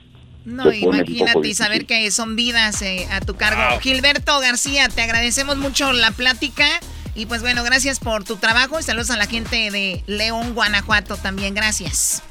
No, 0.44 0.64
se 0.64 0.78
imagínate 0.80 1.54
saber 1.54 1.86
que 1.86 2.10
son 2.10 2.36
vidas 2.36 2.82
eh, 2.82 3.06
a 3.10 3.20
tu 3.20 3.34
cargo. 3.36 3.78
Gilberto 3.80 4.38
García, 4.40 4.88
te 4.88 5.02
agradecemos 5.02 5.56
mucho 5.56 5.92
la 5.92 6.10
plática 6.10 6.66
y 7.14 7.26
pues 7.26 7.40
bueno, 7.40 7.64
gracias 7.64 7.98
por 7.98 8.24
tu 8.24 8.36
trabajo 8.36 8.78
y 8.78 8.82
saludos 8.82 9.10
a 9.10 9.16
la 9.16 9.26
gente 9.26 9.70
de 9.70 10.02
León, 10.06 10.54
Guanajuato 10.54 11.16
también. 11.16 11.54
Gracias. 11.54 12.22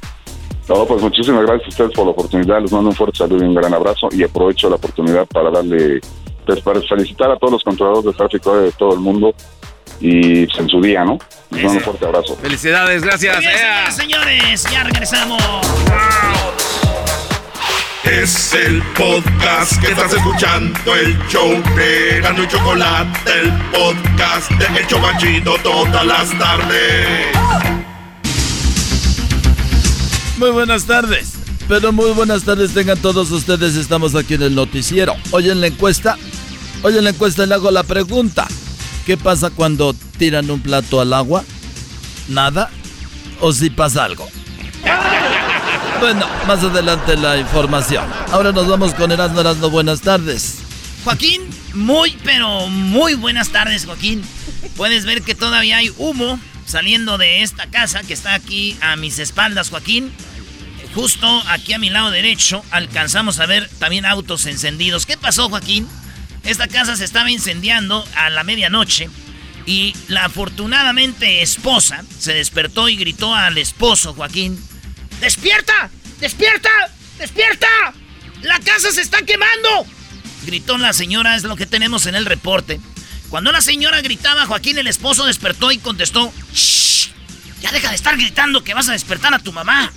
No, 0.68 0.86
pues 0.86 1.02
muchísimas 1.02 1.46
gracias 1.46 1.66
a 1.66 1.70
ustedes 1.70 1.92
por 1.92 2.06
la 2.06 2.12
oportunidad, 2.12 2.62
les 2.62 2.72
mando 2.72 2.90
un 2.90 2.96
fuerte 2.96 3.18
saludo 3.18 3.44
y 3.44 3.48
un 3.48 3.54
gran 3.54 3.74
abrazo 3.74 4.10
y 4.12 4.24
aprovecho 4.24 4.70
la 4.70 4.78
oportunidad 4.78 5.26
para 5.28 5.52
darle, 5.52 6.02
pues 6.46 6.60
para 6.62 6.82
felicitar 6.82 7.30
a 7.30 7.38
todos 7.38 7.54
los 7.54 7.64
controladores 7.64 8.06
de 8.06 8.14
tráfico 8.14 8.58
de 8.58 8.72
todo 8.72 8.94
el 8.94 9.00
mundo 9.00 9.34
y 10.00 10.46
pues, 10.48 10.60
en 10.60 10.70
su 10.70 10.82
día, 10.82 11.06
¿no? 11.06 11.20
Les 11.52 11.64
mando 11.64 11.80
un 11.80 11.84
fuerte 11.84 12.06
abrazo. 12.06 12.36
Felicidades, 12.38 13.04
gracias. 13.04 13.40
Bien, 13.40 13.52
señores, 13.92 13.96
señores, 13.96 14.64
ya 14.72 14.84
regresamos. 14.84 15.42
Es 18.04 18.54
el 18.54 18.84
podcast 18.96 19.82
que 19.82 19.92
estás 19.92 20.14
escuchando, 20.14 20.96
el 20.96 21.18
show 21.28 21.50
de 21.76 22.22
Gano 22.22 22.44
y 22.44 22.48
Chocolate, 22.48 23.32
el 23.42 23.52
podcast 23.72 24.52
de 24.52 24.80
El 24.80 24.88
Chobachito 24.88 25.56
todas 25.64 26.06
las 26.06 26.30
tardes. 26.38 27.85
Muy 30.38 30.50
buenas 30.50 30.84
tardes. 30.86 31.34
Pero 31.68 31.92
muy 31.92 32.12
buenas 32.12 32.44
tardes 32.44 32.74
tengan 32.74 32.98
todos 32.98 33.32
ustedes. 33.32 33.76
Estamos 33.76 34.16
aquí 34.16 34.34
en 34.34 34.44
el 34.44 34.56
noticiero. 34.56 35.16
Hoy 35.32 35.50
en 35.50 35.62
la 35.62 35.68
encuesta, 35.68 36.18
hoy 36.84 36.98
en 36.98 37.06
la 37.06 37.12
encuesta 37.12 37.46
le 37.46 37.56
hago 37.56 37.72
la 37.72 37.84
pregunta. 37.84 38.48
¿Qué 39.06 39.18
pasa 39.18 39.50
cuando 39.50 39.96
tiran 40.18 40.50
un 40.52 40.60
plato 40.60 41.00
al 41.00 41.14
agua? 41.14 41.44
¿Nada? 42.28 42.70
¿O 43.40 43.54
si 43.54 43.70
pasa 43.70 44.04
algo? 44.04 44.28
Bueno, 46.02 46.28
más 46.46 46.64
adelante 46.64 47.16
la 47.16 47.38
información. 47.38 48.06
Ahora 48.32 48.52
nos 48.52 48.68
vamos 48.68 48.94
con 48.94 49.12
Erasmo 49.12 49.40
Erasmo. 49.40 49.70
Buenas 49.70 50.02
tardes. 50.02 50.56
Joaquín, 51.04 51.42
muy, 51.74 52.18
pero 52.24 52.68
muy 52.68 53.14
buenas 53.14 53.50
tardes, 53.50 53.86
Joaquín. 53.86 54.22
Puedes 54.76 55.06
ver 55.06 55.22
que 55.22 55.34
todavía 55.34 55.78
hay 55.78 55.94
humo 55.98 56.40
saliendo 56.66 57.18
de 57.18 57.42
esta 57.44 57.68
casa 57.68 58.04
que 58.04 58.14
está 58.14 58.34
aquí 58.34 58.78
a 58.82 58.96
mis 58.96 59.20
espaldas, 59.20 59.70
Joaquín. 59.70 60.12
Justo 60.94 61.28
aquí 61.48 61.74
a 61.74 61.80
mi 61.80 61.90
lado 61.90 62.10
derecho 62.12 62.64
alcanzamos 62.72 63.40
a 63.40 63.46
ver 63.46 63.70
también 63.80 64.06
autos 64.06 64.46
encendidos. 64.46 65.06
¿Qué 65.06 65.18
pasó, 65.18 65.50
Joaquín? 65.50 65.88
Esta 66.44 66.68
casa 66.68 66.96
se 66.96 67.06
estaba 67.06 67.32
incendiando 67.32 68.08
a 68.16 68.30
la 68.30 68.44
medianoche 68.44 69.10
y 69.66 69.96
la 70.08 70.26
afortunadamente 70.26 71.42
esposa 71.42 72.04
se 72.20 72.34
despertó 72.34 72.88
y 72.88 72.96
gritó 72.96 73.34
al 73.34 73.58
esposo, 73.58 74.14
Joaquín. 74.14 74.58
¡Despierta! 75.20 75.90
¡Despierta! 76.20 76.70
¡Despierta! 77.18 77.68
¡La 78.42 78.60
casa 78.60 78.92
se 78.92 79.02
está 79.02 79.24
quemando! 79.24 79.86
Gritó 80.46 80.78
la 80.78 80.94
señora, 80.94 81.36
es 81.36 81.44
lo 81.44 81.56
que 81.56 81.66
tenemos 81.66 82.06
en 82.06 82.16
el 82.16 82.26
reporte. 82.26 82.80
Cuando 83.30 83.52
la 83.52 83.62
señora 83.62 84.02
gritaba, 84.02 84.46
Joaquín, 84.46 84.78
el 84.78 84.88
esposo 84.88 85.26
despertó 85.26 85.72
y 85.72 85.78
contestó: 85.78 86.32
¡Shh! 86.54 87.10
Ya 87.62 87.72
deja 87.72 87.90
de 87.90 87.96
estar 87.96 88.16
gritando 88.18 88.64
que 88.64 88.74
vas 88.74 88.88
a 88.90 88.92
despertar 88.94 89.34
a 89.34 89.40
tu 89.40 89.52
mamá. 89.52 89.92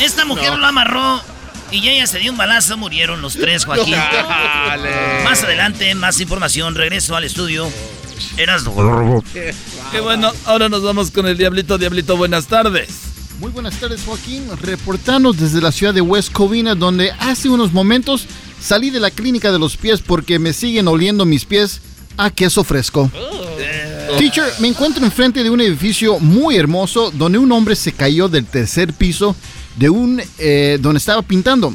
Esta 0.00 0.24
mujer 0.24 0.50
No. 0.52 0.58
lo 0.58 0.66
amarró 0.66 1.22
y 1.70 1.86
ella 1.88 2.06
se 2.06 2.18
dio 2.18 2.32
un 2.32 2.36
balazo. 2.38 2.76
Murieron 2.76 3.22
los 3.22 3.34
tres, 3.34 3.64
Joaquín. 3.64 3.94
Dale. 3.94 5.24
Más 5.24 5.42
adelante, 5.42 5.94
más 5.94 6.20
información. 6.20 6.74
Regreso 6.74 7.16
al 7.16 7.24
estudio. 7.24 7.70
Eras 8.36 8.64
Qué 9.90 10.00
bueno, 10.00 10.32
ahora 10.44 10.68
nos 10.68 10.82
vamos 10.82 11.10
con 11.10 11.26
el 11.26 11.36
Diablito. 11.36 11.78
Diablito, 11.78 12.16
buenas 12.16 12.46
tardes. 12.46 12.88
Muy 13.38 13.50
buenas 13.50 13.74
tardes, 13.76 14.02
Joaquín. 14.04 14.46
Reportanos 14.60 15.38
desde 15.38 15.62
la 15.62 15.72
ciudad 15.72 15.94
de 15.94 16.02
West 16.02 16.30
Covina, 16.32 16.74
donde 16.74 17.10
hace 17.12 17.48
unos 17.48 17.72
momentos 17.72 18.26
salí 18.60 18.90
de 18.90 19.00
la 19.00 19.10
clínica 19.10 19.50
de 19.52 19.58
los 19.58 19.76
pies 19.76 20.00
porque 20.00 20.38
me 20.38 20.52
siguen 20.52 20.88
oliendo 20.88 21.24
mis 21.24 21.44
pies 21.44 21.80
a 22.16 22.30
queso 22.30 22.64
fresco. 22.64 23.10
Teacher, 24.18 24.44
me 24.58 24.68
encuentro 24.68 25.04
enfrente 25.04 25.42
de 25.42 25.50
un 25.50 25.60
edificio 25.60 26.18
muy 26.18 26.56
hermoso 26.56 27.10
donde 27.12 27.38
un 27.38 27.50
hombre 27.52 27.76
se 27.76 27.92
cayó 27.92 28.28
del 28.28 28.44
tercer 28.44 28.92
piso 28.92 29.34
de 29.76 29.88
un 29.88 30.20
eh, 30.38 30.78
donde 30.80 30.98
estaba 30.98 31.22
pintando. 31.22 31.72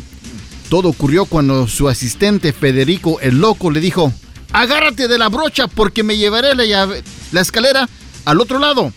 Todo 0.69 0.89
ocurrió 0.89 1.25
cuando 1.25 1.67
su 1.67 1.87
asistente 1.87 2.51
Federico 2.51 3.19
el 3.21 3.39
loco 3.39 3.71
le 3.71 3.79
dijo: 3.79 4.11
Agárrate 4.51 5.07
de 5.07 5.17
la 5.17 5.29
brocha 5.29 5.67
porque 5.67 6.03
me 6.03 6.17
llevaré 6.17 6.53
la, 6.55 6.65
llave- 6.65 7.03
la 7.31 7.41
escalera 7.41 7.87
al 8.25 8.41
otro 8.41 8.59
lado. 8.59 8.91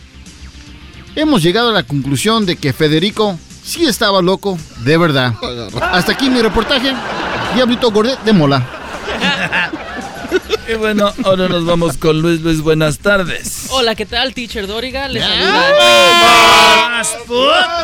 Hemos 1.15 1.41
llegado 1.41 1.69
a 1.69 1.73
la 1.73 1.83
conclusión 1.83 2.45
de 2.45 2.55
que 2.55 2.73
Federico 2.73 3.37
sí 3.63 3.85
estaba 3.85 4.21
loco, 4.21 4.57
de 4.83 4.97
verdad. 4.97 5.33
Hasta 5.81 6.11
aquí 6.11 6.29
mi 6.29 6.41
reportaje. 6.41 6.93
Diablito 7.55 7.91
Gordet 7.91 8.19
de 8.23 8.33
Mola. 8.33 8.65
Y 10.67 10.75
bueno, 10.75 11.11
ahora 11.23 11.47
nos 11.47 11.65
vamos 11.65 11.97
con 11.97 12.21
Luis. 12.21 12.41
Luis, 12.41 12.61
buenas 12.61 12.99
tardes. 12.99 13.65
Hola, 13.71 13.95
¿qué 13.95 14.05
tal, 14.05 14.35
teacher 14.35 14.67
Doriga? 14.67 15.07
Les 15.07 15.23
saluda 15.23 15.79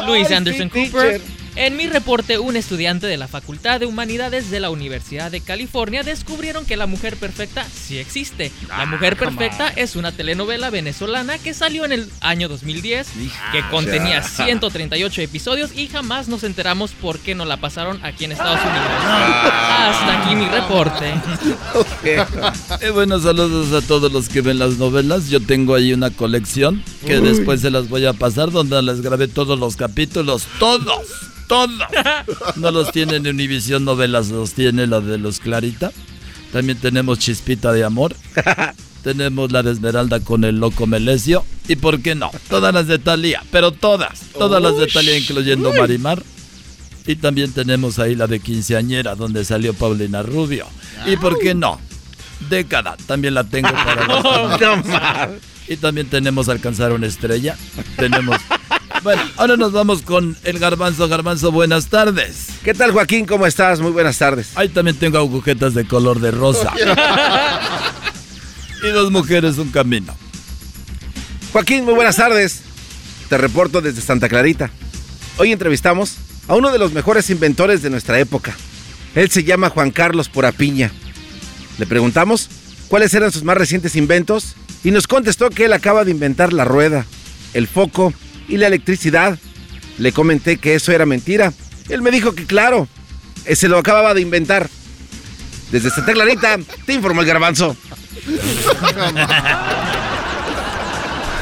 Luis 0.06 0.30
Anderson 0.30 0.70
Cooper. 0.70 1.20
En 1.56 1.78
mi 1.78 1.88
reporte, 1.88 2.38
un 2.38 2.58
estudiante 2.58 3.08
de 3.08 3.16
la 3.16 3.30
Facultad 3.30 3.80
de 3.80 3.86
Humanidades 3.86 4.52
de 4.52 4.60
la 4.60 4.70
Universidad 4.70 5.32
de 5.32 5.40
California 5.40 6.04
descubrieron 6.04 6.66
que 6.66 6.76
la 6.76 6.86
mujer 6.86 7.16
perfecta 7.16 7.66
sí 7.66 7.98
existe. 7.98 8.52
La 8.68 8.86
mujer 8.86 9.16
perfecta 9.16 9.70
es 9.70 9.96
una 9.96 10.12
telenovela 10.12 10.70
venezolana 10.70 11.38
que 11.38 11.54
salió 11.54 11.86
en 11.86 11.94
el 11.94 12.10
año 12.20 12.50
2010, 12.50 13.08
que 13.54 13.62
contenía 13.72 14.22
138 14.22 15.22
episodios 15.22 15.72
y 15.74 15.88
jamás 15.88 16.28
nos 16.28 16.44
enteramos 16.44 16.92
por 16.92 17.20
qué 17.20 17.36
no 17.36 17.46
la 17.46 17.56
pasaron 17.58 18.04
aquí 18.04 18.26
en 18.26 18.34
Estados 18.34 18.60
Unidos. 18.60 18.88
Hasta 19.02 20.22
aquí 20.24 20.36
mi 20.36 20.48
reporte. 20.48 21.14
Y 22.86 22.90
bueno, 22.94 23.18
saludos 23.20 23.72
a 23.82 23.88
todos 23.88 24.12
los 24.12 24.28
que 24.28 24.42
ven 24.42 24.60
las 24.60 24.78
novelas. 24.78 25.30
Yo 25.30 25.40
tengo 25.40 25.76
ahí 25.76 25.94
una 25.94 26.10
colección 26.10 26.84
que 27.06 27.20
Uy. 27.20 27.30
después 27.30 27.62
se 27.62 27.72
las 27.72 27.88
voy 27.88 28.06
a 28.06 28.12
pasar 28.12 28.52
donde 28.52 28.82
les 28.82 29.00
grabé 29.02 29.30
todos 29.30 29.58
los 29.58 29.78
capítulos. 29.78 30.48
Todos. 30.60 31.32
Todos. 31.48 31.70
No 32.56 32.72
los 32.72 32.92
tiene 32.92 33.16
en 33.18 33.28
Univision 33.28 33.84
Novelas, 33.86 34.30
los 34.30 34.54
tiene 34.54 34.88
la 34.88 35.02
de 35.02 35.18
los 35.18 35.40
Clarita. 35.40 35.92
También 36.52 36.78
tenemos 36.78 37.20
Chispita 37.20 37.72
de 37.74 37.84
Amor. 37.84 38.16
Tenemos 39.04 39.52
la 39.52 39.62
de 39.62 39.72
Esmeralda 39.72 40.20
con 40.20 40.44
el 40.46 40.60
loco 40.60 40.88
Melesio. 40.88 41.46
¿Y 41.68 41.76
por 41.76 42.02
qué 42.02 42.16
no? 42.16 42.32
Todas 42.50 42.74
las 42.74 42.88
de 42.88 42.98
Talía, 42.98 43.44
pero 43.52 43.72
todas. 43.72 44.22
Todas 44.34 44.60
las 44.60 44.78
de 44.78 44.88
Talía, 44.88 45.16
incluyendo 45.16 45.70
Uy. 45.70 45.78
Marimar. 45.78 46.24
Y 47.06 47.16
también 47.18 47.52
tenemos 47.52 48.00
ahí 48.00 48.16
la 48.16 48.26
de 48.26 48.40
Quinceañera, 48.40 49.14
donde 49.14 49.46
salió 49.46 49.76
Paulina 49.76 50.24
Rubio. 50.24 50.66
¿Y 51.06 51.18
por 51.18 51.38
qué 51.38 51.54
no? 51.54 51.80
Década, 52.50 52.98
también 53.06 53.36
la 53.36 53.44
tengo 53.44 53.70
para 53.72 54.08
los. 55.28 55.40
Y 55.68 55.78
también 55.78 56.08
tenemos 56.08 56.50
Alcanzar 56.50 56.92
una 56.92 57.06
estrella. 57.06 57.56
Tenemos. 57.98 58.38
Bueno, 59.04 59.22
ahora 59.38 59.58
nos 59.58 59.72
vamos 59.72 60.02
con 60.02 60.36
el 60.44 60.60
Garbanzo. 60.60 61.08
Garbanzo, 61.08 61.52
buenas 61.52 61.88
tardes. 61.88 62.48
¿Qué 62.64 62.74
tal, 62.74 62.92
Joaquín? 62.92 63.26
¿Cómo 63.26 63.46
estás? 63.46 63.80
Muy 63.80 63.92
buenas 63.92 64.18
tardes. 64.18 64.52
Ahí 64.56 64.70
también 64.70 64.98
tengo 64.98 65.18
agujetas 65.18 65.74
de 65.74 65.88
color 65.88 66.20
de 66.20 66.32
rosa. 66.32 66.74
y 68.84 68.88
dos 68.88 69.12
mujeres, 69.12 69.58
un 69.58 69.72
camino. 69.72 70.16
Joaquín, 71.52 71.86
muy 71.86 71.94
buenas 71.94 72.16
tardes. 72.16 72.62
Te 73.30 73.38
reporto 73.38 73.82
desde 73.82 74.02
Santa 74.02 74.30
Clarita. 74.30 74.70
Hoy 75.38 75.52
entrevistamos 75.52 76.16
a 76.48 76.56
uno 76.56 76.72
de 76.72 76.80
los 76.80 76.94
mejores 76.94 77.30
inventores 77.30 77.82
de 77.82 77.90
nuestra 77.90 78.20
época. 78.20 78.56
Él 79.16 79.30
se 79.30 79.44
llama 79.44 79.70
Juan 79.70 79.92
Carlos 79.92 80.30
Porapiña. 80.30 80.92
Le 81.78 81.86
preguntamos 81.86 82.50
cuáles 82.88 83.14
eran 83.14 83.32
sus 83.32 83.44
más 83.44 83.58
recientes 83.58 83.96
inventos 83.96 84.56
y 84.84 84.92
nos 84.92 85.08
contestó 85.08 85.50
que 85.50 85.66
él 85.66 85.74
acaba 85.74 86.06
de 86.06 86.12
inventar 86.12 86.54
la 86.54 86.66
rueda, 86.66 87.06
el 87.54 87.68
foco 87.68 88.14
y 88.48 88.58
la 88.58 88.68
electricidad. 88.68 89.38
Le 89.98 90.12
comenté 90.12 90.58
que 90.58 90.76
eso 90.76 90.92
era 90.92 91.06
mentira. 91.06 91.54
Él 91.90 92.02
me 92.02 92.12
dijo 92.12 92.34
que 92.34 92.46
claro, 92.46 92.88
eh, 93.46 93.56
se 93.56 93.70
lo 93.70 93.78
acababa 93.78 94.14
de 94.14 94.22
inventar. 94.22 94.70
Desde 95.72 95.90
Santa 95.90 96.14
Clarita, 96.14 96.58
te 96.86 96.94
informó 96.94 97.22
el 97.22 97.28
garbanzo. 97.28 97.76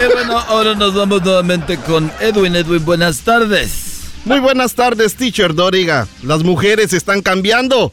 Y 0.02 0.06
bueno, 0.14 0.40
ahora 0.40 0.76
nos 0.76 0.94
vamos 0.94 1.24
nuevamente 1.24 1.78
con 1.78 2.12
Edwin. 2.20 2.56
Edwin, 2.56 2.84
buenas 2.84 3.20
tardes. 3.20 3.72
Muy 4.26 4.40
buenas 4.40 4.74
tardes, 4.74 5.16
teacher 5.16 5.54
Doriga. 5.54 6.08
Las 6.24 6.44
mujeres 6.44 6.94
están 6.94 7.22
cambiando. 7.22 7.92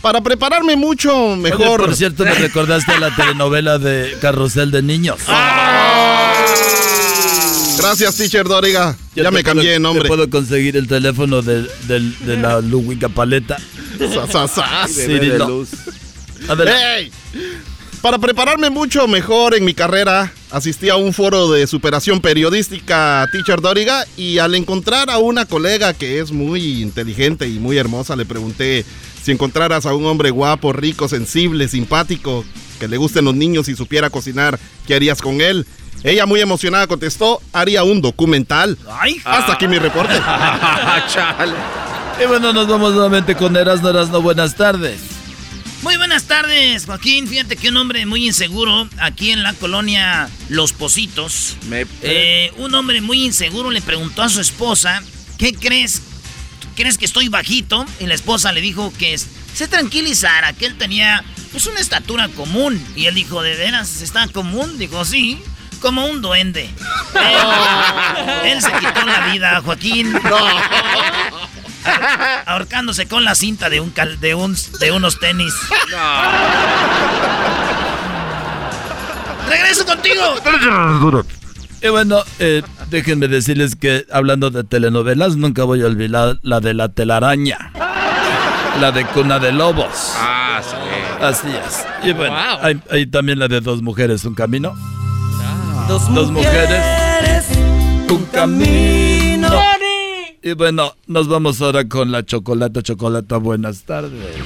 Para 0.00 0.20
prepararme 0.20 0.74
mucho 0.74 1.36
mejor. 1.36 1.80
Oye, 1.80 1.86
por 1.86 1.94
cierto, 1.94 2.24
me 2.24 2.34
recordaste 2.34 2.98
la 2.98 3.14
telenovela 3.14 3.78
de 3.78 4.16
Carrusel 4.20 4.72
de 4.72 4.82
Niños. 4.82 5.20
Gracias, 7.78 8.16
teacher 8.16 8.44
Doriga. 8.46 8.96
Ya, 9.14 9.30
me 9.30 9.42
cambié 9.42 9.64
puedo- 9.64 9.72
de 9.74 9.80
nombre. 9.80 10.02
te 10.02 10.08
puedo 10.08 10.30
conseguir 10.30 10.76
el 10.76 10.86
teléfono 10.88 11.42
de, 11.42 11.66
del- 11.88 12.16
de 12.26 12.36
la 12.36 12.60
Luwica 12.60 13.08
Paleta. 13.08 13.58
Para 18.02 18.18
prepararme 18.18 18.68
mucho 18.70 19.06
mejor 19.06 19.54
en 19.54 19.64
mi 19.64 19.74
carrera, 19.74 20.32
asistí 20.50 20.88
a 20.88 20.96
un 20.96 21.12
foro 21.12 21.50
de 21.52 21.66
superación 21.68 22.20
periodística 22.20 23.28
Teacher 23.30 23.60
Doriga 23.60 24.04
y 24.16 24.38
al 24.38 24.54
encontrar 24.56 25.08
a 25.08 25.18
una 25.18 25.44
colega 25.44 25.94
que 25.94 26.18
es 26.18 26.32
muy 26.32 26.82
inteligente 26.82 27.48
y 27.48 27.60
muy 27.60 27.78
hermosa, 27.78 28.16
le 28.16 28.26
pregunté 28.26 28.84
si 29.22 29.30
encontraras 29.30 29.86
a 29.86 29.94
un 29.94 30.04
hombre 30.06 30.30
guapo, 30.30 30.72
rico, 30.72 31.08
sensible, 31.08 31.68
simpático, 31.68 32.44
que 32.80 32.88
le 32.88 32.96
gusten 32.96 33.24
los 33.24 33.36
niños 33.36 33.68
y 33.68 33.76
supiera 33.76 34.10
cocinar, 34.10 34.58
¿qué 34.86 34.96
harías 34.96 35.20
con 35.22 35.40
él? 35.40 35.64
Ella 36.04 36.26
muy 36.26 36.40
emocionada 36.40 36.86
contestó, 36.86 37.40
haría 37.52 37.84
un 37.84 38.00
documental. 38.02 38.76
Hasta 39.24 39.52
aquí 39.52 39.68
mi 39.68 39.78
reporte. 39.78 40.14
Y 42.22 42.26
bueno, 42.26 42.52
nos 42.52 42.68
vamos 42.68 42.92
nuevamente 42.92 43.34
con 43.34 43.56
Erasno 43.56 43.88
Erasno. 43.88 44.20
Buenas 44.20 44.54
tardes. 44.54 45.00
Muy 45.82 45.96
buenas 45.96 46.24
tardes, 46.24 46.86
Joaquín. 46.86 47.26
Fíjate 47.26 47.56
que 47.56 47.70
un 47.70 47.76
hombre 47.76 48.06
muy 48.06 48.26
inseguro 48.26 48.88
aquí 49.00 49.30
en 49.32 49.42
la 49.42 49.52
colonia 49.54 50.28
Los 50.48 50.72
Positos. 50.72 51.56
eh, 52.02 52.52
un 52.58 52.74
hombre 52.74 53.00
muy 53.00 53.24
inseguro 53.24 53.70
le 53.70 53.80
preguntó 53.82 54.22
a 54.22 54.28
su 54.28 54.40
esposa, 54.40 55.02
¿qué 55.38 55.52
crees? 55.54 56.02
¿Crees 56.76 56.98
que 56.98 57.04
estoy 57.06 57.28
bajito? 57.28 57.84
Y 57.98 58.06
la 58.06 58.14
esposa 58.14 58.52
le 58.52 58.60
dijo 58.60 58.92
que 58.96 59.18
se 59.18 59.66
tranquilizara, 59.66 60.52
que 60.52 60.66
él 60.66 60.76
tenía 60.78 61.24
pues 61.50 61.66
una 61.66 61.80
estatura 61.80 62.28
común. 62.28 62.80
Y 62.94 63.06
él 63.06 63.14
dijo, 63.16 63.42
¿de 63.42 63.56
veras 63.56 64.02
está 64.02 64.28
común? 64.28 64.78
Dijo, 64.78 65.04
sí, 65.04 65.38
como 65.82 66.06
un 66.06 66.22
duende. 66.22 66.64
Él, 67.14 68.52
él 68.52 68.62
se 68.62 68.72
quitó 68.72 69.04
la 69.04 69.26
vida, 69.32 69.60
Joaquín. 69.62 70.14
Ahorcándose 72.46 73.06
con 73.08 73.24
la 73.24 73.34
cinta 73.34 73.68
de 73.68 73.80
un 73.80 73.90
cal- 73.90 74.18
de 74.20 74.34
un 74.36 74.56
de 74.80 74.92
unos 74.92 75.18
tenis. 75.18 75.52
Regreso 79.48 79.84
contigo. 79.84 80.22
Y 81.82 81.88
bueno, 81.88 82.22
eh, 82.38 82.62
déjenme 82.88 83.26
decirles 83.28 83.74
que 83.76 84.06
hablando 84.12 84.50
de 84.50 84.62
telenovelas, 84.64 85.36
nunca 85.36 85.64
voy 85.64 85.82
a 85.82 85.86
olvidar 85.86 86.38
la 86.42 86.60
de 86.60 86.74
la 86.74 86.88
telaraña. 86.88 87.72
La 88.80 88.92
de 88.92 89.04
Cuna 89.06 89.38
de 89.40 89.52
Lobos. 89.52 90.14
Ah, 90.16 90.60
sí. 90.62 90.76
Así 91.22 91.48
es. 91.48 91.84
Y 92.08 92.12
bueno, 92.12 92.34
hay, 92.62 92.80
hay 92.90 93.06
también 93.06 93.38
la 93.38 93.48
de 93.48 93.60
Dos 93.60 93.82
Mujeres, 93.82 94.24
Un 94.24 94.34
Camino. 94.34 94.74
Dos 95.92 96.30
mujeres, 96.30 97.44
un 98.08 98.24
camino. 98.32 99.62
Y 100.42 100.54
bueno, 100.54 100.96
nos 101.06 101.28
vamos 101.28 101.60
ahora 101.60 101.86
con 101.86 102.10
la 102.10 102.24
chocolata, 102.24 102.82
chocolata. 102.82 103.36
Buenas 103.36 103.82
tardes. 103.82 104.36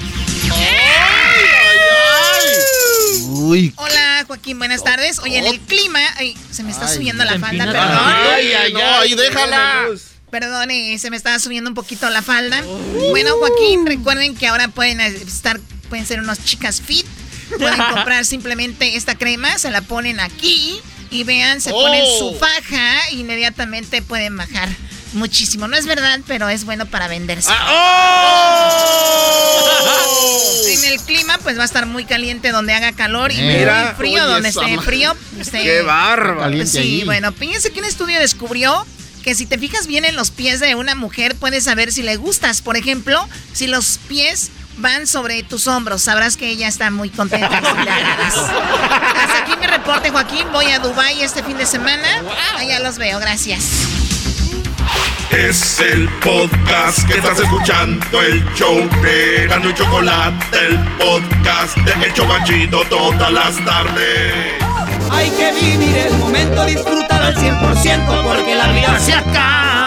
Uy. 3.29 3.73
Hola, 3.77 4.25
Joaquín, 4.27 4.59
buenas 4.59 4.83
tardes. 4.83 5.21
Oye, 5.21 5.39
en 5.39 5.47
el 5.47 5.61
clima. 5.61 6.01
Ay, 6.17 6.37
se 6.51 6.65
me 6.65 6.73
está 6.73 6.89
subiendo 6.89 7.25
la 7.25 7.39
falda, 7.39 7.65
perdón. 7.65 7.91
Ay, 7.93 8.53
ay, 8.53 8.73
no, 8.73 8.81
ahí 8.81 9.15
déjala. 9.15 9.85
Perdón, 10.33 10.73
eh, 10.73 10.99
se 10.99 11.11
me 11.11 11.17
estaba 11.17 11.39
subiendo 11.39 11.71
un 11.71 11.75
poquito 11.75 12.11
la 12.11 12.23
falda. 12.23 12.61
Bueno, 13.11 13.37
Joaquín, 13.39 13.87
recuerden 13.87 14.35
que 14.35 14.49
ahora 14.49 14.67
pueden 14.67 15.01
estar, 15.01 15.61
pueden 15.89 16.07
ser 16.07 16.19
unas 16.19 16.45
chicas 16.45 16.83
fit. 16.83 17.07
Pueden 17.57 17.81
comprar 17.95 18.25
simplemente 18.25 18.97
esta 18.97 19.15
crema, 19.15 19.59
se 19.59 19.71
la 19.71 19.81
ponen 19.81 20.19
aquí 20.19 20.83
y 21.11 21.25
vean, 21.25 21.61
se 21.61 21.71
ponen 21.71 22.03
Oh. 22.05 22.19
su 22.19 22.39
faja 22.39 23.09
e 23.11 23.15
inmediatamente 23.17 24.03
pueden 24.03 24.37
bajar 24.37 24.69
muchísimo. 25.13 25.69
No 25.69 25.77
es 25.77 25.87
verdad, 25.87 26.21
pero 26.27 26.49
es 26.49 26.65
bueno 26.65 26.87
para 26.87 27.09
venderse. 27.09 27.51
En 30.69 30.85
el 30.93 31.01
clima, 31.01 31.39
pues 31.43 31.59
va 31.59 31.63
a 31.63 31.67
estar 31.67 31.87
muy 31.87 32.05
caliente 32.05 32.51
donde 32.51 32.73
haga 32.73 32.93
calor 32.93 33.33
y 33.33 33.37
Mira. 33.41 33.85
muy 33.87 33.95
frío 33.95 34.23
Oye, 34.25 34.33
donde 34.33 34.49
esté 34.51 34.79
frío. 34.81 35.17
esté- 35.41 35.63
Qué 35.63 35.83
bárbaro. 35.83 36.67
Sí, 36.67 36.79
ahí. 36.79 37.05
bueno, 37.05 37.33
fíjense 37.33 37.71
que 37.73 37.81
un 37.81 37.87
estudio 37.87 38.19
descubrió 38.21 38.87
que 39.23 39.35
si 39.35 39.47
te 39.47 39.59
fijas 39.59 39.87
bien 39.87 40.05
en 40.05 40.15
los 40.17 40.31
pies 40.31 40.61
de 40.61 40.75
una 40.75 40.95
mujer, 40.95 41.35
puedes 41.37 41.65
saber 41.65 41.93
si 41.93 42.03
le 42.03 42.17
gustas. 42.17 42.63
Por 42.63 42.77
ejemplo, 42.77 43.29
si 43.53 43.67
los 43.67 43.99
pies 44.09 44.51
van 44.77 45.07
sobre 45.07 45.43
tus 45.43 45.67
hombros, 45.67 46.03
sabrás 46.03 46.37
que 46.37 46.49
ella 46.49 46.69
está 46.69 46.91
muy 46.91 47.11
contenta. 47.11 47.59
Hasta 47.59 49.39
aquí 49.43 49.53
mi 49.61 49.67
reporte, 49.67 50.11
Joaquín. 50.11 50.47
Voy 50.53 50.67
a 50.67 50.79
Dubai 50.79 51.23
este 51.23 51.43
fin 51.43 51.57
de 51.57 51.67
semana. 51.67 52.23
Allá 52.57 52.81
los 52.81 52.99
veo, 52.99 53.19
gracias. 53.19 53.87
Es 55.31 55.81
el 55.81 56.09
podcast 56.21 57.07
que 57.07 57.19
estás 57.19 57.41
escuchando, 57.41 58.23
el 58.23 58.45
show 58.55 58.77
de 59.03 59.47
Gano 59.49 59.71
y 59.71 59.75
Chocolate, 59.75 60.59
el 60.67 60.79
podcast 60.99 61.77
de 61.79 62.07
El 62.07 62.15
Chobachito 62.15 62.83
todas 62.89 63.33
las 63.33 63.57
tardes. 63.65 64.33
Hay 65.11 65.31
que 65.31 65.53
vivir 65.53 65.97
el 65.97 66.15
momento, 66.15 66.65
disfrutar 66.65 67.23
al 67.23 67.35
100% 67.35 68.23
porque 68.23 68.55
la 68.55 68.69
vida 68.69 68.99
se 69.01 69.15
acaba. 69.15 69.86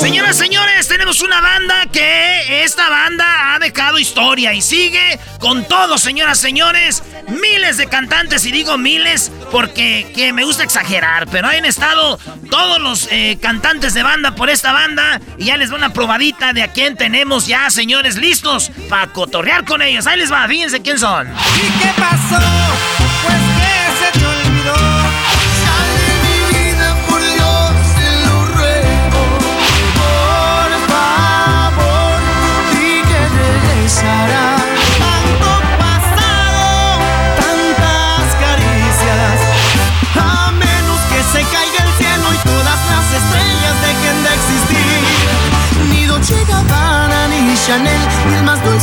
Señoras, 0.00 0.38
señores, 0.38 0.88
tenemos 0.88 1.20
una 1.20 1.42
banda 1.42 1.84
que 1.92 2.64
esta 2.64 2.88
banda 2.88 3.54
ha 3.54 3.58
dejado 3.58 3.98
historia 3.98 4.54
y 4.54 4.62
sigue 4.62 5.20
con 5.38 5.68
todo, 5.68 5.98
señoras, 5.98 6.38
señores. 6.38 7.02
Miles 7.28 7.76
de 7.76 7.86
cantantes, 7.86 8.46
y 8.46 8.52
digo 8.52 8.78
miles 8.78 9.30
porque 9.50 10.10
que 10.14 10.32
me 10.32 10.44
gusta 10.44 10.62
exagerar, 10.62 11.26
pero 11.30 11.48
han 11.48 11.66
estado 11.66 12.18
todos 12.50 12.80
los 12.80 13.08
eh, 13.10 13.36
cantantes 13.42 13.92
de 13.92 14.02
banda 14.02 14.34
por 14.34 14.48
esta 14.48 14.72
banda 14.72 15.20
y 15.36 15.46
ya 15.46 15.58
les 15.58 15.70
va 15.70 15.76
una 15.76 15.92
probadita 15.92 16.54
de 16.54 16.62
a 16.62 16.68
quién 16.68 16.96
tenemos 16.96 17.46
ya, 17.46 17.68
señores, 17.68 18.16
listos 18.16 18.70
para 18.88 19.12
cotorrear 19.12 19.66
con 19.66 19.82
ellos. 19.82 20.06
Ahí 20.06 20.18
les 20.18 20.32
va, 20.32 20.48
fíjense 20.48 20.80
quién 20.80 20.98
son. 20.98 21.28
¿Y 21.28 21.82
qué 21.82 21.90
pasó? 22.00 22.95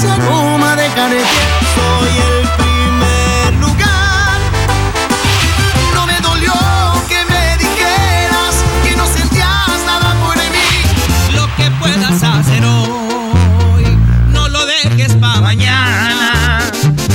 Aroma 0.10 0.76
de 0.76 0.88
Cartier. 0.89 1.22
Soy 1.76 2.10
el 2.10 2.47
primer 2.58 3.54
lugar. 3.60 4.39
No 5.93 6.06
me 6.06 6.20
dolió 6.20 6.54
que 7.08 7.24
me 7.26 7.58
dijeras 7.58 8.56
que 8.84 8.95
no 8.95 9.06
sentías 9.08 9.80
nada 9.86 10.16
por 10.24 10.36
mí. 10.36 11.36
Lo 11.36 11.54
que 11.56 11.72
puedas 11.80 12.24
hacer 12.24 12.64
hoy, 12.66 13.97
no 14.30 14.47
lo 14.49 14.66
dejes 14.66 15.14
para 15.16 15.41
mañana. 15.41 16.62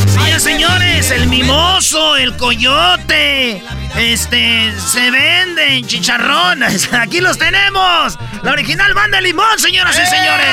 Señoras, 0.07 0.43
señores, 0.43 1.11
el 1.11 1.27
mimoso, 1.29 2.17
el 2.17 2.37
coyote, 2.37 3.63
este, 3.97 4.73
se 4.79 5.11
venden 5.11 5.87
chicharrones. 5.87 6.93
Aquí 6.93 7.21
los 7.21 7.39
tenemos. 7.39 8.19
La 8.43 8.53
original 8.53 8.95
banda 8.95 9.21
Limón, 9.21 9.59
señoras 9.59 9.99
y 9.99 10.07
señores. 10.07 10.47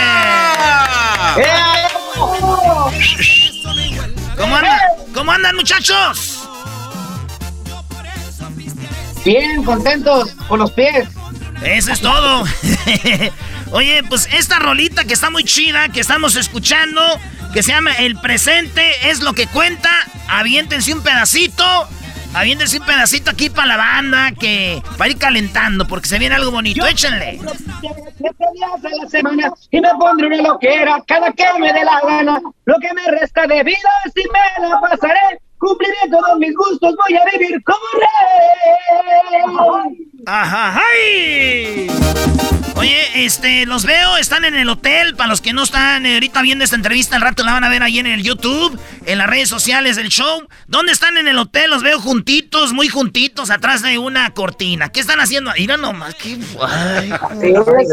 ¿Cómo 4.38 4.56
andan? 4.56 4.80
¿Cómo 5.14 5.32
andan, 5.32 5.56
muchachos? 5.56 6.48
Bien, 9.24 9.64
contentos 9.64 10.32
con 10.48 10.60
los 10.60 10.72
pies. 10.72 11.08
Eso 11.64 11.92
es 11.92 12.02
todo. 12.02 12.44
Oye, 13.72 14.04
pues 14.08 14.30
esta 14.32 14.60
rolita 14.60 15.04
que 15.06 15.14
está 15.14 15.30
muy 15.30 15.44
chida, 15.44 15.90
que 15.90 16.00
estamos 16.00 16.36
escuchando, 16.36 17.02
que 17.54 17.64
se 17.64 17.72
llama 17.72 17.94
El 17.94 18.20
presente 18.20 19.10
es 19.10 19.22
lo 19.22 19.34
que 19.34 19.48
cuenta. 19.48 19.90
Aviéntense 20.28 20.94
un 20.94 21.02
pedacito. 21.02 21.88
Aviéntense 22.36 22.80
un 22.80 22.86
pedacito 22.86 23.32
aquí 23.32 23.50
para 23.50 23.68
la 23.68 23.78
banda, 23.78 24.32
que 24.38 24.84
para 24.98 25.10
ir 25.10 25.18
calentando, 25.18 25.88
porque 25.88 26.10
se 26.10 26.20
viene 26.20 26.36
algo 26.36 26.52
bonito. 26.52 26.86
Échenle. 26.86 27.40
Siete 28.18 28.46
días 28.54 28.82
de 28.82 28.90
la 29.02 29.10
semana 29.10 29.54
y 29.72 29.80
me 29.80 29.90
pondré 29.98 30.28
una 30.28 30.42
loquera 30.42 31.02
cada 31.08 31.32
que 31.32 31.46
me 31.60 31.72
dé 31.72 31.86
la 31.86 32.02
gana. 32.02 32.42
Lo 32.66 32.76
que 32.80 32.94
me 32.94 33.10
resta 33.10 33.48
de 33.48 33.64
vida, 33.64 33.90
si 34.14 34.22
me 34.24 34.68
la 34.68 34.82
pasaré, 34.82 35.40
cumpliré 35.58 35.96
todos 36.12 36.38
mis 36.40 36.56
gustos, 36.56 36.96
voy 36.96 37.18
a 37.18 37.24
vivir 37.32 37.64
como 37.64 37.80
rey. 37.94 38.06
Ajá, 40.26 40.82
¡ay! 40.92 41.88
Oye, 42.78 43.26
este, 43.26 43.66
los 43.66 43.86
veo, 43.86 44.18
están 44.18 44.44
en 44.44 44.56
el 44.56 44.68
hotel. 44.70 45.16
Para 45.16 45.30
los 45.30 45.40
que 45.40 45.54
no 45.54 45.64
están 45.64 46.06
eh, 46.06 46.16
ahorita 46.16 46.42
viendo 46.42 46.64
esta 46.64 46.76
entrevista, 46.76 47.16
al 47.16 47.22
rato 47.22 47.44
la 47.44 47.54
van 47.54 47.64
a 47.64 47.70
ver 47.70 47.84
ahí 47.84 48.00
en 48.00 48.06
el 48.06 48.22
YouTube, 48.22 48.78
en 49.06 49.18
las 49.18 49.28
redes 49.28 49.48
sociales 49.48 49.96
del 49.96 50.10
show. 50.10 50.46
¿Dónde 50.68 50.92
están 50.92 51.18
en 51.18 51.28
el 51.28 51.38
hotel? 51.38 51.70
Los 51.70 51.84
veo 51.84 52.00
juntitos, 52.00 52.74
muy 52.74 52.90
juntitos, 52.90 53.50
atrás 53.50 53.82
de 53.82 53.98
una 53.98 54.34
cortina. 54.34 54.90
¿Qué 54.90 55.00
están 55.00 55.22
haciendo? 55.22 55.52
Mira 55.58 55.78
nomás, 55.78 56.16
qué. 56.16 56.38
Ay, 56.68 57.12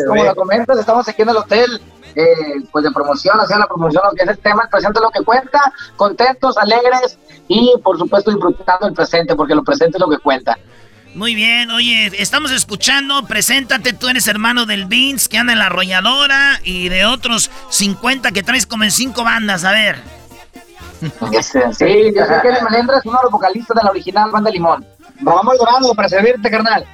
como 0.08 0.24
lo 0.24 0.34
comentas, 0.34 0.78
estamos 0.78 1.08
aquí 1.08 1.22
en 1.22 1.28
el 1.28 1.36
hotel, 1.36 1.80
eh, 2.14 2.62
pues 2.70 2.84
de 2.84 2.90
promoción, 2.90 3.38
haciendo 3.38 3.64
la 3.64 3.68
promoción, 3.68 4.02
lo 4.04 4.16
que 4.16 4.24
es 4.24 4.28
el 4.28 4.38
tema, 4.38 4.64
el 4.64 4.68
presente 4.68 4.98
es 4.98 5.02
lo 5.02 5.10
que 5.10 5.24
cuenta, 5.24 5.72
contentos, 5.96 6.56
alegres 6.58 7.18
y 7.48 7.74
por 7.82 7.98
supuesto 7.98 8.30
disfrutando 8.30 8.86
el 8.86 8.94
presente, 8.94 9.34
porque 9.34 9.54
lo 9.54 9.62
presente 9.62 9.98
es 9.98 10.00
lo 10.00 10.08
que 10.08 10.18
cuenta. 10.18 10.58
Muy 11.14 11.34
bien, 11.34 11.70
oye, 11.70 12.10
estamos 12.18 12.50
escuchando, 12.50 13.24
preséntate, 13.24 13.92
tú 13.92 14.08
eres 14.08 14.26
hermano 14.28 14.64
del 14.64 14.86
Vince 14.86 15.28
que 15.28 15.36
anda 15.36 15.52
en 15.52 15.58
la 15.58 15.66
arrolladora 15.66 16.58
y 16.64 16.88
de 16.88 17.04
otros 17.04 17.50
50 17.68 18.32
que 18.32 18.42
traes 18.42 18.64
como 18.64 18.84
en 18.84 18.90
cinco 18.90 19.22
bandas, 19.22 19.64
a 19.64 19.72
ver. 19.72 19.96
Sí, 21.02 22.12
yo 22.16 22.24
soy 22.26 22.40
Kevin 22.42 22.64
Melendres, 22.70 23.00
uno 23.04 23.18
de 23.18 23.22
los 23.24 23.32
vocalistas 23.32 23.76
de 23.76 23.82
la 23.82 23.90
original 23.90 24.30
Banda 24.30 24.50
Limón. 24.50 24.86
Vamos 25.20 25.58
dorado 25.58 25.94
para 25.94 26.08
servirte, 26.08 26.50
carnal. 26.50 26.86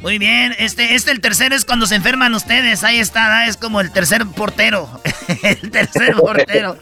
Muy 0.00 0.18
bien, 0.18 0.54
este, 0.58 0.94
este 0.94 1.10
el 1.10 1.20
tercero 1.20 1.56
es 1.56 1.64
cuando 1.64 1.86
se 1.86 1.96
enferman 1.96 2.32
ustedes, 2.34 2.84
ahí 2.84 2.98
está, 2.98 3.46
es 3.46 3.56
como 3.56 3.80
el 3.80 3.90
tercer 3.90 4.24
portero, 4.26 4.88
el 5.42 5.70
tercer 5.70 6.14
portero. 6.20 6.76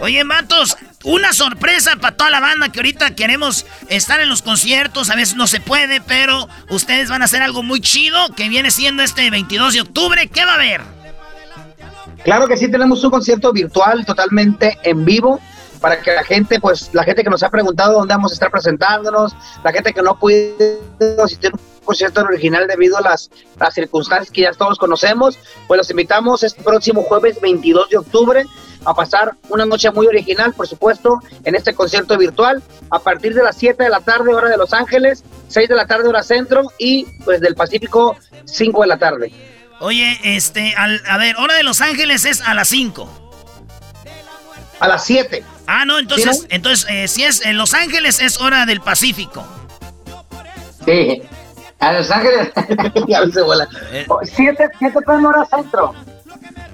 Oye, 0.00 0.24
Matos, 0.24 0.76
una 1.04 1.32
sorpresa 1.32 1.96
para 2.00 2.16
toda 2.16 2.30
la 2.30 2.40
banda 2.40 2.70
que 2.70 2.80
ahorita 2.80 3.14
queremos 3.14 3.64
estar 3.88 4.20
en 4.20 4.28
los 4.28 4.42
conciertos, 4.42 5.10
a 5.10 5.14
veces 5.14 5.36
no 5.36 5.46
se 5.46 5.60
puede, 5.60 6.00
pero 6.00 6.48
ustedes 6.68 7.08
van 7.08 7.22
a 7.22 7.26
hacer 7.26 7.42
algo 7.42 7.62
muy 7.62 7.80
chido 7.80 8.18
que 8.34 8.48
viene 8.48 8.72
siendo 8.72 9.04
este 9.04 9.30
22 9.30 9.74
de 9.74 9.80
octubre, 9.82 10.26
¿qué 10.26 10.44
va 10.44 10.52
a 10.52 10.54
haber? 10.56 10.80
Claro 12.24 12.48
que 12.48 12.56
sí, 12.56 12.68
tenemos 12.68 13.04
un 13.04 13.10
concierto 13.10 13.52
virtual 13.52 14.04
totalmente 14.04 14.78
en 14.82 15.04
vivo 15.04 15.40
para 15.80 16.00
que 16.00 16.12
la 16.12 16.24
gente, 16.24 16.58
pues 16.58 16.90
la 16.92 17.04
gente 17.04 17.22
que 17.22 17.30
nos 17.30 17.44
ha 17.44 17.50
preguntado 17.50 17.92
dónde 17.92 18.14
vamos 18.14 18.32
a 18.32 18.34
estar 18.34 18.50
presentándonos, 18.50 19.36
la 19.62 19.72
gente 19.72 19.92
que 19.92 20.02
no 20.02 20.18
puede 20.18 20.80
asistir 21.22 21.52
concierto 21.88 22.20
original 22.20 22.66
debido 22.66 22.98
a 22.98 23.00
las, 23.00 23.30
las 23.58 23.72
circunstancias 23.72 24.30
que 24.30 24.42
ya 24.42 24.52
todos 24.52 24.76
conocemos, 24.76 25.38
pues 25.66 25.78
los 25.78 25.88
invitamos 25.90 26.42
este 26.42 26.62
próximo 26.62 27.02
jueves 27.02 27.40
22 27.40 27.88
de 27.88 27.96
octubre 27.96 28.44
a 28.84 28.92
pasar 28.92 29.32
una 29.48 29.64
noche 29.64 29.90
muy 29.90 30.06
original, 30.06 30.52
por 30.52 30.68
supuesto, 30.68 31.18
en 31.44 31.54
este 31.54 31.72
concierto 31.74 32.18
virtual, 32.18 32.62
a 32.90 32.98
partir 32.98 33.32
de 33.34 33.42
las 33.42 33.56
7 33.56 33.82
de 33.84 33.88
la 33.88 34.00
tarde, 34.00 34.34
hora 34.34 34.50
de 34.50 34.58
Los 34.58 34.74
Ángeles, 34.74 35.24
6 35.48 35.66
de 35.66 35.74
la 35.74 35.86
tarde, 35.86 36.08
hora 36.08 36.22
centro, 36.22 36.70
y 36.78 37.06
pues 37.24 37.40
del 37.40 37.54
Pacífico, 37.54 38.16
5 38.44 38.82
de 38.82 38.86
la 38.86 38.98
tarde. 38.98 39.32
Oye, 39.80 40.18
este, 40.24 40.74
al- 40.76 41.02
a 41.08 41.16
ver, 41.16 41.36
hora 41.36 41.54
de 41.54 41.62
Los 41.62 41.80
Ángeles 41.80 42.26
es 42.26 42.42
a 42.42 42.52
las 42.52 42.68
5. 42.68 43.08
A 44.80 44.88
las 44.88 45.04
7. 45.06 45.42
Ah, 45.66 45.86
no, 45.86 45.98
entonces, 45.98 46.40
¿Sí, 46.40 46.46
entonces 46.50 46.86
eh, 46.90 47.08
si 47.08 47.24
es 47.24 47.44
en 47.46 47.56
Los 47.56 47.72
Ángeles 47.72 48.20
es 48.20 48.38
hora 48.42 48.66
del 48.66 48.82
Pacífico. 48.82 49.46
Sí. 50.84 51.22
A 51.80 51.92
Los 51.92 52.10
Ángeles. 52.10 52.50
ya 53.08 53.24
se 53.32 53.42
vuela. 53.42 53.68
Oh, 54.08 54.20
Siete, 54.24 54.68
siete 54.78 54.98
PM 55.06 55.26
hora 55.26 55.44
centro. 55.46 55.94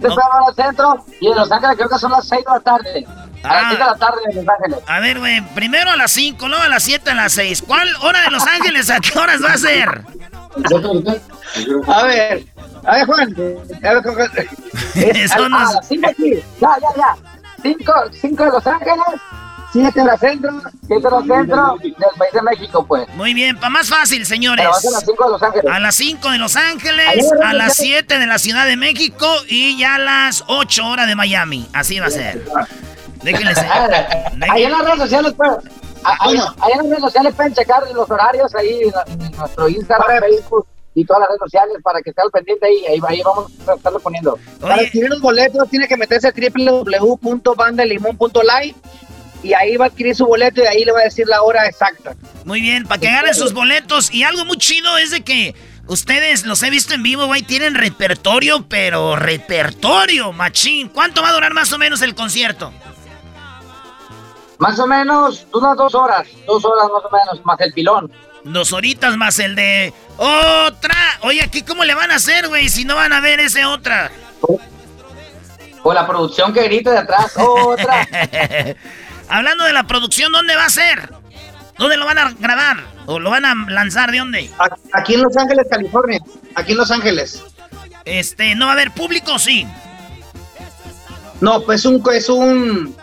Siete 0.01 0.09
PM 0.09 0.17
hora 0.33 0.55
centro. 0.55 1.05
Y 1.21 1.29
en 1.29 1.37
Los 1.37 1.53
Ángeles 1.53 1.77
creo 1.77 1.89
que 1.89 1.99
son 1.99 2.11
las 2.13 2.27
6 2.29 2.45
de 2.45 2.51
la 2.53 2.61
tarde. 2.61 3.07
A 3.43 3.53
las 3.55 3.63
6 3.69 3.79
de 3.79 3.85
la 3.85 3.95
tarde 3.97 4.19
en 4.31 4.37
Los 4.37 4.49
Ángeles. 4.49 4.79
A 4.87 5.01
ver, 5.01 5.19
güey, 5.19 5.41
primero 5.55 5.91
a 5.91 5.97
las 5.97 6.11
5, 6.13 6.49
luego 6.49 6.63
a 6.65 6.69
las 6.69 6.83
7, 6.83 7.11
a 7.11 7.15
las 7.15 7.33
6. 7.33 7.63
¿Cuál 7.67 7.89
hora 8.03 8.23
de 8.23 8.31
Los 8.31 8.47
Ángeles? 8.47 8.89
¿A 8.91 9.01
qué 9.01 9.19
horas 9.19 9.43
va 9.45 9.53
a 9.53 9.59
ser? 9.59 10.05
A 11.87 12.03
ver. 12.05 12.45
A 12.87 12.95
ver, 12.97 13.07
Juan. 13.07 13.35
A 13.85 13.93
ver. 13.95 14.05
Es, 14.95 15.33
a, 15.33 15.37
a 15.37 15.49
las- 15.49 15.75
las 15.75 15.89
5 15.89 16.09
aquí. 16.09 16.35
Ya, 16.61 16.69
ya, 16.81 16.89
ya. 16.97 17.17
5 17.63 17.93
cinco 18.21 18.45
de 18.45 18.51
Los 18.51 18.67
Ángeles. 18.67 18.97
7 19.75 20.01
hora 20.01 20.17
centro. 20.17 20.51
7 20.87 21.07
hora 21.07 21.21
centro 21.21 21.77
del 21.83 21.95
país 21.95 22.33
de 22.33 22.43
México, 22.43 22.87
pues. 22.87 23.09
Muy 23.17 23.35
bien, 23.35 23.57
para 23.57 23.71
más 23.71 23.89
fácil, 23.91 24.25
señores. 24.25 24.65
Pero 24.65 24.71
va 24.71 24.77
a 24.79 24.81
ser 24.81 24.91
a 24.91 24.93
las 24.93 25.05
5 25.05 25.25
de 25.25 25.31
Los 25.31 25.43
Ángeles. 25.43 25.73
A 25.75 25.79
las 25.81 25.95
5 25.97 26.31
de 26.31 26.39
Los 26.39 26.57
Ángeles, 26.57 27.33
a 27.45 27.53
las 27.53 27.77
ya- 27.77 27.83
7 27.85 28.19
de 28.19 28.27
la 28.27 28.39
Ciudad 28.39 28.67
de 28.67 28.77
México 28.77 29.27
y 29.49 29.77
ya 29.79 29.97
a 29.97 29.99
las 29.99 30.45
8 30.47 30.87
horas 30.89 31.07
de 31.09 31.15
Miami. 31.17 31.69
Así 31.73 31.99
va 31.99 32.07
a 32.07 32.11
ser. 32.11 32.43
Déjenles. 33.23 33.59
Ahí 34.51 34.63
en 34.65 34.73
las 34.73 34.85
redes 34.85 34.99
sociales, 35.01 35.33
pues. 35.37 35.51
a- 36.05 36.17
Ahí, 36.21 36.37
ahí 36.39 36.73
en 36.73 36.79
las 36.79 36.87
redes 36.87 37.01
sociales 37.01 37.35
pueden 37.35 37.55
checar 37.55 37.83
los 37.95 38.11
horarios 38.11 38.55
ahí 38.55 38.79
en, 38.83 39.37
nuestro 39.37 39.69
Instagram, 39.69 40.21
Facebook 40.21 40.67
y 40.95 41.05
todas 41.05 41.21
las 41.21 41.29
redes 41.31 41.41
sociales 41.41 41.77
para 41.83 42.01
que 42.03 42.11
esté 42.11 42.23
al 42.23 42.31
pendiente 42.31 42.67
ahí. 42.67 42.85
Ahí, 42.87 43.01
ahí 43.09 43.23
vamos 43.25 43.51
a 43.67 43.75
estarlo 43.75 43.99
poniendo. 43.99 44.39
Para 44.61 44.75
adquirir 44.77 45.09
los 45.09 45.21
boletos 45.21 45.69
tiene 45.71 45.89
que 45.89 45.97
meterse 45.97 46.29
a 46.29 46.33
y 49.45 49.53
ahí 49.53 49.77
va 49.77 49.85
a 49.85 49.89
adquirir 49.89 50.17
su 50.17 50.27
boleto 50.27 50.63
y 50.63 50.67
ahí 50.67 50.85
le 50.85 50.93
va 50.93 51.01
a 51.01 51.05
decir 51.05 51.29
la 51.29 51.43
hora 51.43 51.67
exacta. 51.67 52.17
Muy 52.45 52.63
bien, 52.63 52.85
para 52.87 53.01
que 53.01 53.09
agarren 53.09 53.35
sus 53.35 53.53
boletos. 53.53 54.13
Y 54.13 54.23
algo 54.23 54.45
muy 54.47 54.57
chido 54.57 54.97
es 54.97 55.11
de 55.11 55.23
que 55.23 55.55
ustedes, 55.87 56.47
los 56.47 56.63
he 56.63 56.71
visto 56.71 56.95
en 56.95 57.03
vivo, 57.03 57.27
güey, 57.27 57.43
tienen 57.43 57.75
repertorio, 57.75 58.67
pero 58.69 59.17
repertorio, 59.17 60.33
machín. 60.33 60.89
¿Cuánto 60.89 61.21
va 61.23 61.29
a 61.29 61.33
durar 61.33 61.53
más 61.53 61.73
o 61.75 61.79
menos 61.79 62.01
el 62.01 62.15
concierto? 62.15 62.73
Más 64.59 64.79
o 64.79 64.87
menos 64.87 65.47
unas 65.53 65.77
dos 65.77 65.95
horas, 65.95 66.27
dos 66.47 66.65
horas 66.65 66.89
más 66.91 67.05
o 67.05 67.11
menos, 67.11 67.45
más 67.45 67.61
el 67.61 67.73
pilón. 67.75 68.11
Dos 68.45 68.73
horitas 68.73 69.17
más 69.17 69.39
el 69.39 69.55
de 69.55 69.93
otra. 70.17 70.97
Oye, 71.21 71.43
aquí 71.43 71.63
cómo 71.63 71.85
le 71.85 71.95
van 71.95 72.11
a 72.11 72.17
hacer, 72.17 72.49
güey, 72.49 72.71
si 72.71 72.85
no 72.85 72.95
van 72.95 73.13
a 73.13 73.21
ver 73.21 73.41
ese 73.41 73.67
otra. 73.67 74.11
O 75.83 75.93
la 75.93 76.07
producción 76.07 76.55
que 76.55 76.63
grita 76.63 76.93
de 76.93 76.99
atrás, 76.99 77.35
otra. 77.37 78.09
Hablando 79.29 79.65
de 79.65 79.73
la 79.73 79.87
producción, 79.87 80.33
¿dónde 80.33 80.57
va 80.57 80.67
a 80.67 80.71
ser? 80.71 81.11
¿Dónde 81.79 81.97
lo 81.97 82.07
van 82.07 82.19
a 82.19 82.33
grabar? 82.39 82.77
¿O 83.07 83.19
lo 83.19 83.31
van 83.31 83.45
a 83.45 83.55
lanzar? 83.69 84.11
¿De 84.11 84.19
dónde? 84.19 84.51
Aquí 84.93 85.15
en 85.15 85.23
Los 85.23 85.37
Ángeles, 85.37 85.67
California. 85.71 86.21
Aquí 86.55 86.73
en 86.73 86.79
Los 86.79 86.91
Ángeles. 86.91 87.43
Este, 88.05 88.55
¿no 88.55 88.67
va 88.67 88.73
a 88.73 88.75
haber 88.75 88.93
público 88.93 89.39
sí? 89.39 89.67
No, 91.41 91.63
pues 91.63 91.85
un, 91.85 92.03
es 92.13 92.29
un 92.29 92.97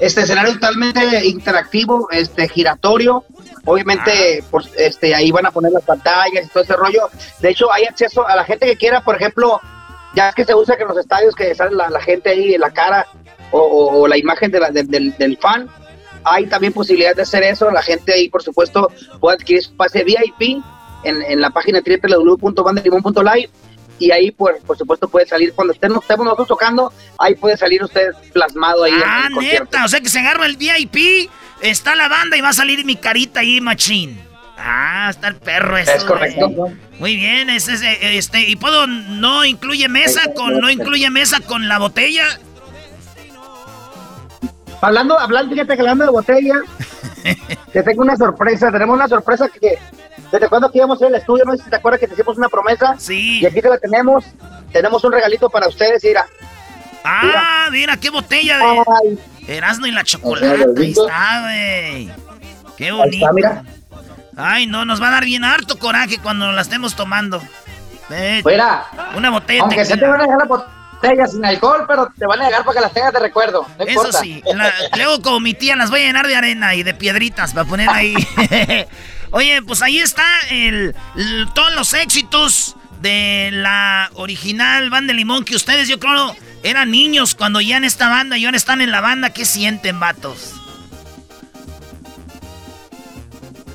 este 0.00 0.22
escenario 0.22 0.54
totalmente 0.54 1.26
interactivo, 1.26 2.08
este 2.10 2.48
giratorio. 2.48 3.24
Obviamente, 3.64 4.44
pues, 4.50 4.70
este, 4.76 5.14
ahí 5.14 5.30
van 5.30 5.46
a 5.46 5.50
poner 5.50 5.72
las 5.72 5.84
pantallas 5.84 6.44
y 6.44 6.48
todo 6.48 6.62
ese 6.62 6.76
rollo. 6.76 7.10
De 7.40 7.50
hecho, 7.50 7.72
hay 7.72 7.84
acceso 7.84 8.26
a 8.26 8.36
la 8.36 8.44
gente 8.44 8.66
que 8.66 8.76
quiera, 8.76 9.02
por 9.02 9.16
ejemplo, 9.16 9.60
ya 10.14 10.32
que 10.32 10.44
se 10.44 10.54
usa 10.54 10.76
que 10.76 10.82
en 10.82 10.88
los 10.88 10.98
estadios 10.98 11.34
que 11.34 11.54
sale 11.54 11.74
la, 11.74 11.90
la 11.90 12.00
gente 12.00 12.30
ahí 12.30 12.54
en 12.54 12.60
la 12.60 12.70
cara 12.70 13.06
o, 13.50 13.58
o- 13.58 14.00
o 14.02 14.08
la 14.08 14.16
imagen 14.18 14.50
de 14.50 14.60
la- 14.60 14.70
del- 14.70 14.88
del, 14.88 15.16
del 15.16 15.36
fan, 15.38 15.68
hay 16.24 16.46
también 16.46 16.72
posibilidad 16.72 17.14
de 17.14 17.22
hacer 17.22 17.42
eso. 17.42 17.70
La 17.70 17.82
gente 17.82 18.12
ahí, 18.12 18.28
por 18.28 18.42
supuesto, 18.42 18.90
puede 19.20 19.36
adquirir 19.36 19.62
su 19.62 19.74
pase 19.76 20.04
VIP 20.04 20.62
en, 21.04 21.22
en 21.22 21.40
la 21.40 21.50
página 21.50 21.80
www.bandelimon.live 21.80 23.50
y 24.00 24.12
ahí, 24.12 24.30
por, 24.30 24.56
por 24.60 24.76
supuesto, 24.78 25.08
puede 25.08 25.26
salir 25.26 25.52
cuando 25.54 25.72
estemos, 25.72 26.02
estemos 26.02 26.24
nosotros 26.24 26.48
tocando, 26.48 26.92
ahí 27.18 27.34
puede 27.34 27.56
salir 27.56 27.82
usted 27.82 28.10
plasmado 28.32 28.84
ahí 28.84 28.92
en 28.92 29.02
Ah, 29.04 29.28
concierto. 29.34 29.64
neta, 29.64 29.84
o 29.84 29.88
sea 29.88 30.00
que 30.00 30.08
se 30.08 30.20
agarra 30.20 30.46
el 30.46 30.56
VIP, 30.56 31.28
está 31.62 31.96
la 31.96 32.08
banda 32.08 32.36
y 32.36 32.40
va 32.40 32.50
a 32.50 32.52
salir 32.52 32.84
mi 32.84 32.94
carita 32.96 33.40
ahí, 33.40 33.60
machín. 33.60 34.20
Ah, 34.56 35.08
está 35.10 35.28
el 35.28 35.36
perro 35.36 35.76
eso. 35.78 35.90
Es 35.92 36.04
correcto. 36.04 36.48
güey. 36.48 36.74
Muy 36.98 37.16
bien, 37.16 37.48
ese 37.50 37.74
es, 37.74 37.82
eh, 37.82 38.18
este, 38.18 38.40
y 38.40 38.56
puedo, 38.56 38.86
no 38.88 39.44
incluye 39.44 39.88
mesa 39.88 40.32
con, 40.34 40.60
no 40.60 40.68
incluye 40.70 41.10
mesa 41.10 41.40
con 41.40 41.68
la 41.68 41.78
botella. 41.78 42.24
Hablando, 44.80 45.18
hablando, 45.18 45.52
fíjate 45.52 45.74
que 45.74 45.80
hablando 45.80 46.04
de 46.04 46.10
botella, 46.10 46.54
te 47.72 47.82
tengo 47.82 48.02
una 48.02 48.16
sorpresa. 48.16 48.70
Tenemos 48.70 48.96
una 48.96 49.08
sorpresa 49.08 49.48
que 49.48 49.78
desde 50.30 50.48
cuando 50.48 50.70
que 50.70 50.78
íbamos 50.78 51.00
al 51.02 51.14
estudio, 51.14 51.44
no 51.44 51.56
sé 51.56 51.64
si 51.64 51.70
te 51.70 51.76
acuerdas 51.76 52.00
que 52.00 52.06
te 52.06 52.14
hicimos 52.14 52.36
una 52.38 52.48
promesa. 52.48 52.94
Sí. 52.98 53.40
Y 53.40 53.46
aquí 53.46 53.60
te 53.60 53.68
la 53.68 53.78
tenemos. 53.78 54.24
Tenemos 54.72 55.02
un 55.04 55.12
regalito 55.12 55.48
para 55.48 55.68
ustedes, 55.68 56.02
mira. 56.04 56.26
Ah, 57.04 57.68
mira, 57.70 57.96
qué 57.96 58.10
botella 58.10 58.58
de 58.58 59.56
Erasmo 59.56 59.86
y 59.86 59.92
la 59.92 60.04
chocolate. 60.04 60.66
Ahí 60.76 60.90
está, 60.90 61.40
güey. 61.42 62.10
Qué 62.76 62.92
bonito. 62.92 63.16
está, 63.16 63.32
mira. 63.32 63.62
Ay, 64.36 64.66
no, 64.66 64.84
nos 64.84 65.02
va 65.02 65.08
a 65.08 65.12
dar 65.12 65.24
bien 65.24 65.44
harto 65.44 65.78
coraje 65.78 66.18
cuando 66.18 66.52
la 66.52 66.60
estemos 66.60 66.94
tomando. 66.94 67.42
Eh, 68.10 68.42
Mira, 68.44 68.86
una 69.16 69.30
botella 69.30 69.62
Aunque 69.62 69.84
se 69.84 69.96
te 69.96 70.06
van 70.06 70.20
a 70.20 70.24
dejar 70.24 70.38
la 70.38 70.44
botella 70.44 70.77
sin 71.30 71.44
alcohol, 71.44 71.84
pero 71.86 72.08
te 72.18 72.26
van 72.26 72.40
a 72.42 72.46
dejar 72.46 72.64
para 72.64 72.74
que 72.76 72.80
las 72.82 72.92
tengas 72.92 73.12
de 73.12 73.20
recuerdo. 73.20 73.66
No 73.78 73.84
Eso 73.84 73.90
importa. 73.92 74.20
sí, 74.20 74.42
la- 74.54 74.72
luego 74.96 75.22
como 75.22 75.40
mi 75.40 75.54
tía 75.54 75.76
las 75.76 75.90
voy 75.90 76.00
a 76.00 76.04
llenar 76.06 76.26
de 76.26 76.36
arena 76.36 76.74
y 76.74 76.82
de 76.82 76.94
piedritas 76.94 77.52
para 77.54 77.68
poner 77.68 77.88
ahí. 77.90 78.14
Oye, 79.30 79.60
pues 79.62 79.82
ahí 79.82 79.98
está 79.98 80.24
el, 80.50 80.94
el- 81.16 81.48
todos 81.54 81.74
los 81.74 81.92
éxitos 81.94 82.76
de 83.00 83.50
la 83.52 84.10
original 84.14 84.90
banda 84.90 85.12
de 85.12 85.18
Limón 85.18 85.44
que 85.44 85.54
ustedes 85.54 85.86
yo 85.88 86.00
creo 86.00 86.34
eran 86.64 86.90
niños 86.90 87.36
cuando 87.36 87.60
ya 87.60 87.76
en 87.76 87.84
esta 87.84 88.08
banda 88.08 88.36
y 88.36 88.44
ahora 88.44 88.56
están 88.56 88.80
en 88.80 88.90
la 88.90 89.00
banda. 89.00 89.30
¿Qué 89.30 89.44
sienten, 89.44 90.00
vatos? 90.00 90.54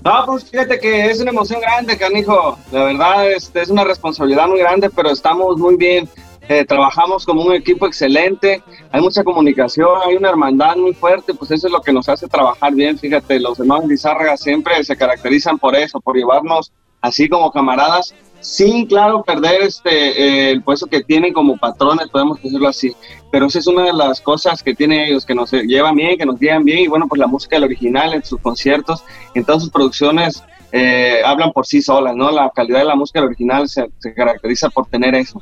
No, 0.04 0.26
pues 0.26 0.50
fíjate 0.52 0.80
que 0.80 1.06
es 1.10 1.22
una 1.22 1.32
emoción 1.32 1.62
grande, 1.62 1.98
canijo. 1.98 2.60
La 2.74 2.84
verdad, 2.84 3.32
este, 3.32 3.62
es 3.62 3.70
una 3.70 3.86
responsabilidad 3.86 4.48
muy 4.48 4.60
grande, 4.60 4.90
pero 4.90 5.12
estamos 5.12 5.58
muy 5.58 5.78
bien. 5.78 6.10
Eh, 6.50 6.66
trabajamos 6.66 7.26
como 7.26 7.42
un 7.42 7.54
equipo 7.54 7.88
excelente, 7.88 8.62
hay 8.92 9.02
mucha 9.02 9.24
comunicación, 9.24 9.90
hay 10.06 10.16
una 10.16 10.30
hermandad 10.30 10.76
muy 10.76 10.94
fuerte, 10.94 11.34
pues 11.34 11.52
eso 11.52 11.68
es 11.68 11.74
lo 11.74 11.82
que 11.82 11.94
nos 11.94 12.10
hace 12.10 12.28
trabajar 12.28 12.74
bien. 12.74 12.98
Fíjate, 12.98 13.40
los 13.40 13.60
hermanos 13.60 13.88
Lizárraga 13.88 14.36
siempre 14.36 14.84
se 14.84 14.98
caracterizan 14.98 15.58
por 15.58 15.76
eso, 15.76 16.02
por 16.02 16.18
llevarnos 16.18 16.74
así 17.00 17.30
como 17.30 17.50
camaradas, 17.52 18.14
sin, 18.42 18.86
claro, 18.88 19.24
perder 19.24 19.62
este, 19.62 19.90
eh, 19.90 20.52
el 20.52 20.62
puesto 20.64 20.86
que 20.88 21.02
tienen 21.02 21.32
como 21.32 21.56
patrones, 21.56 22.10
podemos 22.10 22.42
decirlo 22.42 22.68
así. 22.68 22.94
Pero 23.32 23.46
esa 23.46 23.60
es 23.60 23.68
una 23.68 23.84
de 23.84 23.94
las 23.94 24.20
cosas 24.20 24.62
que 24.62 24.76
tienen 24.76 25.00
ellos, 25.00 25.26
que 25.26 25.34
nos 25.34 25.50
llevan 25.52 25.96
bien, 25.96 26.18
que 26.18 26.26
nos 26.26 26.38
guían 26.38 26.66
bien, 26.66 26.80
y 26.80 26.88
bueno, 26.88 27.08
pues 27.08 27.20
la 27.20 27.28
música 27.28 27.56
del 27.56 27.64
original 27.64 28.14
en 28.14 28.24
sus 28.24 28.42
conciertos, 28.42 29.04
en 29.34 29.46
todas 29.46 29.64
sus 29.64 29.72
producciones, 29.72 30.44
eh, 30.74 31.22
hablan 31.24 31.54
por 31.54 31.66
sí 31.66 31.82
solas, 31.82 32.16
¿no? 32.16 32.32
La 32.32 32.52
calidad 32.54 32.80
de 32.80 32.86
la 32.86 32.96
música 32.96 33.22
original 33.22 33.70
se 33.70 33.90
caracteriza 34.14 34.70
por 34.70 34.88
tener 34.88 35.16
eso. 35.16 35.42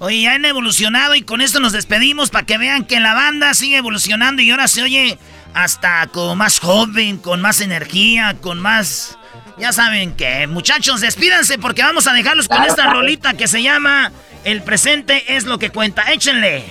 Oye, 0.00 0.22
ya 0.22 0.34
han 0.34 0.44
evolucionado 0.44 1.14
y 1.16 1.22
con 1.22 1.40
esto 1.40 1.58
nos 1.58 1.72
despedimos 1.72 2.30
para 2.30 2.46
que 2.46 2.56
vean 2.56 2.84
que 2.84 3.00
la 3.00 3.14
banda 3.14 3.52
sigue 3.54 3.78
evolucionando 3.78 4.42
y 4.42 4.50
ahora 4.50 4.68
se 4.68 4.82
oye 4.82 5.18
hasta 5.54 6.06
como 6.08 6.36
más 6.36 6.60
joven, 6.60 7.18
con 7.18 7.40
más 7.40 7.60
energía, 7.60 8.36
con 8.40 8.60
más... 8.60 9.18
Ya 9.58 9.72
saben 9.72 10.14
que, 10.14 10.46
muchachos, 10.46 11.00
despídanse 11.00 11.58
porque 11.58 11.82
vamos 11.82 12.06
a 12.06 12.12
dejarlos 12.12 12.46
con 12.46 12.62
esta 12.62 12.92
rolita 12.92 13.34
que 13.34 13.48
se 13.48 13.60
llama 13.60 14.12
El 14.44 14.62
presente 14.62 15.36
es 15.36 15.46
lo 15.46 15.58
que 15.58 15.70
cuenta. 15.70 16.12
Échenle. 16.12 16.64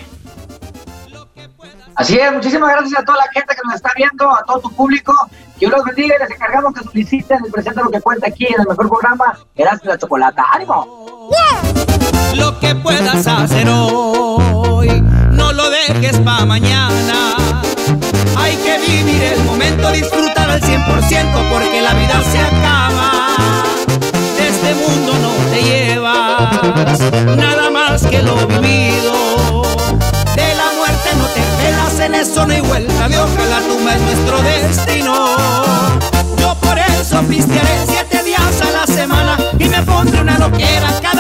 Así 1.95 2.17
es, 2.17 2.32
muchísimas 2.32 2.69
gracias 2.69 3.01
a 3.01 3.03
toda 3.03 3.17
la 3.17 3.32
gente 3.34 3.53
que 3.53 3.61
nos 3.65 3.75
está 3.75 3.91
viendo, 3.97 4.32
a 4.32 4.41
todo 4.47 4.61
tu 4.61 4.71
público. 4.73 5.13
Dios 5.59 5.69
los 5.69 5.84
bendiga 5.84 6.15
y 6.15 6.19
les 6.19 6.32
encargamos 6.32 6.73
que 6.75 6.84
soliciten 6.84 7.39
el 7.43 7.51
presente 7.51 7.82
lo 7.84 7.91
que 7.91 7.99
cuenta 7.99 8.28
aquí 8.28 8.45
en 8.45 8.61
el 8.61 8.67
mejor 8.67 8.88
programa, 8.88 9.38
Erasmo 9.55 9.89
la 9.89 9.97
Chocolata. 9.97 10.45
¡Ánimo! 10.53 11.30
Lo 12.36 12.59
que 12.59 12.75
puedas 12.75 13.25
hacer 13.25 13.67
hoy, 13.69 15.01
no 15.32 15.53
lo 15.53 15.69
dejes 15.69 16.17
para 16.19 16.45
mañana. 16.45 17.36
Hay 18.38 18.55
que 18.57 18.78
vivir 18.80 19.23
el 19.23 19.43
momento, 19.43 19.91
disfrutar 19.91 20.49
al 20.49 20.61
100% 20.61 21.49
porque 21.51 21.82
la 21.82 21.93
vida 21.93 22.21
se 22.32 22.39
acaba. 22.39 23.34
De 24.38 24.47
este 24.47 24.75
mundo 24.75 25.13
no 25.21 25.32
te 25.51 25.63
llevas 25.63 26.99
nada 27.36 27.69
más 27.71 28.01
que 28.03 28.21
lo 28.21 28.36
vivido. 28.47 29.63
De 30.36 30.53
la 30.55 30.71
muerte 30.78 31.09
no 31.17 31.25
te 31.25 31.41
pelas, 31.57 31.99
en 31.99 32.15
eso 32.15 32.45
no 32.45 32.53
hay 32.53 32.61
vuelta 32.61 33.07
de 33.09 33.17
hoja, 33.17 33.45
la 33.49 33.59
tumba 33.61 33.95
es 33.95 34.01
nuestro 34.01 34.41
destino. 34.43 35.36
Yo 36.39 36.55
por 36.55 36.78
eso 36.78 37.21
pistearé 37.23 37.86
siete 37.88 38.23
días 38.23 38.61
a 38.61 38.71
la 38.71 38.86
semana 38.86 39.38
y 39.57 39.65
me 39.65 39.82
pondré 39.82 40.21
una 40.21 40.38
loquera 40.38 40.93
cada 41.01 41.16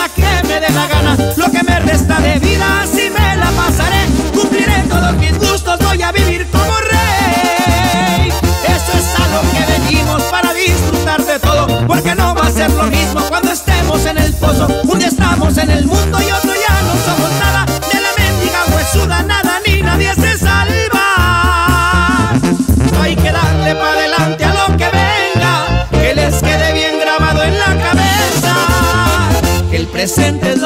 dé 0.59 0.69
la 0.69 0.87
gana. 0.87 1.17
Lo 1.35 1.51
que 1.51 1.63
me 1.63 1.79
resta 1.79 2.19
de 2.19 2.39
vida 2.39 2.81
así 2.81 3.09
me 3.09 3.35
la 3.35 3.49
pasaré, 3.51 4.05
cumpliré 4.33 4.83
todos 4.89 5.13
mis 5.17 5.37
gustos, 5.37 5.79
voy 5.79 6.01
a 6.01 6.11
vivir 6.11 6.47
como 6.47 6.73
rey. 6.91 8.29
Eso 8.29 8.91
es 8.97 9.19
a 9.19 9.27
lo 9.33 9.41
que 9.51 9.71
venimos 9.73 10.23
para 10.23 10.53
disfrutar 10.53 11.23
de 11.23 11.39
todo, 11.39 11.87
porque 11.87 12.15
no 12.15 12.35
va 12.35 12.47
a 12.47 12.51
ser 12.51 12.71
lo 12.71 12.83
mismo 12.83 13.21
cuando 13.29 13.51
estemos 13.51 14.05
en 14.05 14.17
el 14.17 14.33
pozo. 14.33 14.67
Un 14.83 14.99
día 14.99 15.07
estamos 15.07 15.57
en 15.57 15.69
el 15.69 15.85
mundo 15.85 16.19
y 16.21 16.26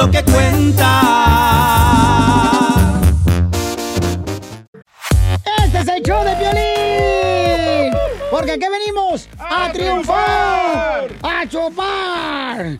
lo 0.02 0.10
que 0.10 0.24
cuenta. 0.24 1.02
Este 5.64 5.80
es 5.80 5.88
el 5.88 6.02
show 6.04 6.24
de 6.24 6.36
Piolín. 6.38 7.94
Porque 8.32 8.54
aquí 8.54 8.66
venimos 8.72 9.30
a, 9.38 9.72
triunfar, 9.72 11.08
a 11.22 11.48
chupar. 11.48 12.80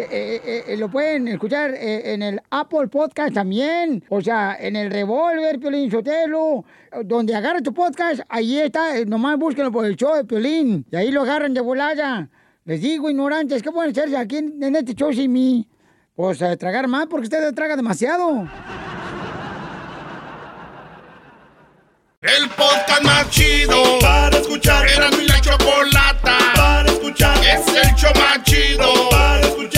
Eh, 0.00 0.40
eh, 0.44 0.64
eh, 0.68 0.76
lo 0.76 0.88
pueden 0.88 1.26
escuchar 1.26 1.74
en 1.74 2.22
el 2.22 2.40
Apple 2.50 2.86
Podcast 2.86 3.34
también. 3.34 4.04
O 4.08 4.20
sea, 4.20 4.56
en 4.58 4.76
el 4.76 4.90
Revolver, 4.90 5.58
Piolín 5.58 5.90
Sotelo. 5.90 6.64
Donde 7.04 7.34
agarra 7.34 7.60
tu 7.60 7.74
podcast, 7.74 8.20
ahí 8.28 8.58
está. 8.60 9.04
Nomás 9.04 9.36
búsquenlo 9.38 9.72
por 9.72 9.84
el 9.86 9.96
show 9.96 10.14
de 10.14 10.24
Piolín. 10.24 10.86
Y 10.90 10.96
ahí 10.96 11.10
lo 11.10 11.22
agarran 11.22 11.52
de 11.52 11.60
volada. 11.60 12.28
Les 12.64 12.80
digo, 12.80 13.10
ignorantes, 13.10 13.62
¿qué 13.62 13.72
pueden 13.72 13.90
hacerse 13.90 14.16
aquí 14.16 14.36
en, 14.36 14.62
en 14.62 14.76
este 14.76 14.94
show 14.94 15.12
sin 15.12 15.32
mí? 15.32 15.68
Pues 16.14 16.38
tragar 16.58 16.86
más 16.86 17.06
porque 17.06 17.24
usted 17.24 17.52
traga 17.54 17.76
demasiado. 17.76 18.48
El 22.20 22.48
podcast 22.50 23.02
más 23.04 23.30
chido 23.30 23.98
para 24.00 24.36
escuchar. 24.36 24.84
Era 24.88 25.08
mi 25.12 25.24
la 25.24 25.40
chocolata 25.40 26.36
para 26.56 26.90
escuchar. 26.90 27.38
Es 27.38 27.64
el 27.68 27.94
show 27.94 28.10
más 28.16 28.42
chido 28.42 29.08
para 29.08 29.40
escuchar. 29.40 29.77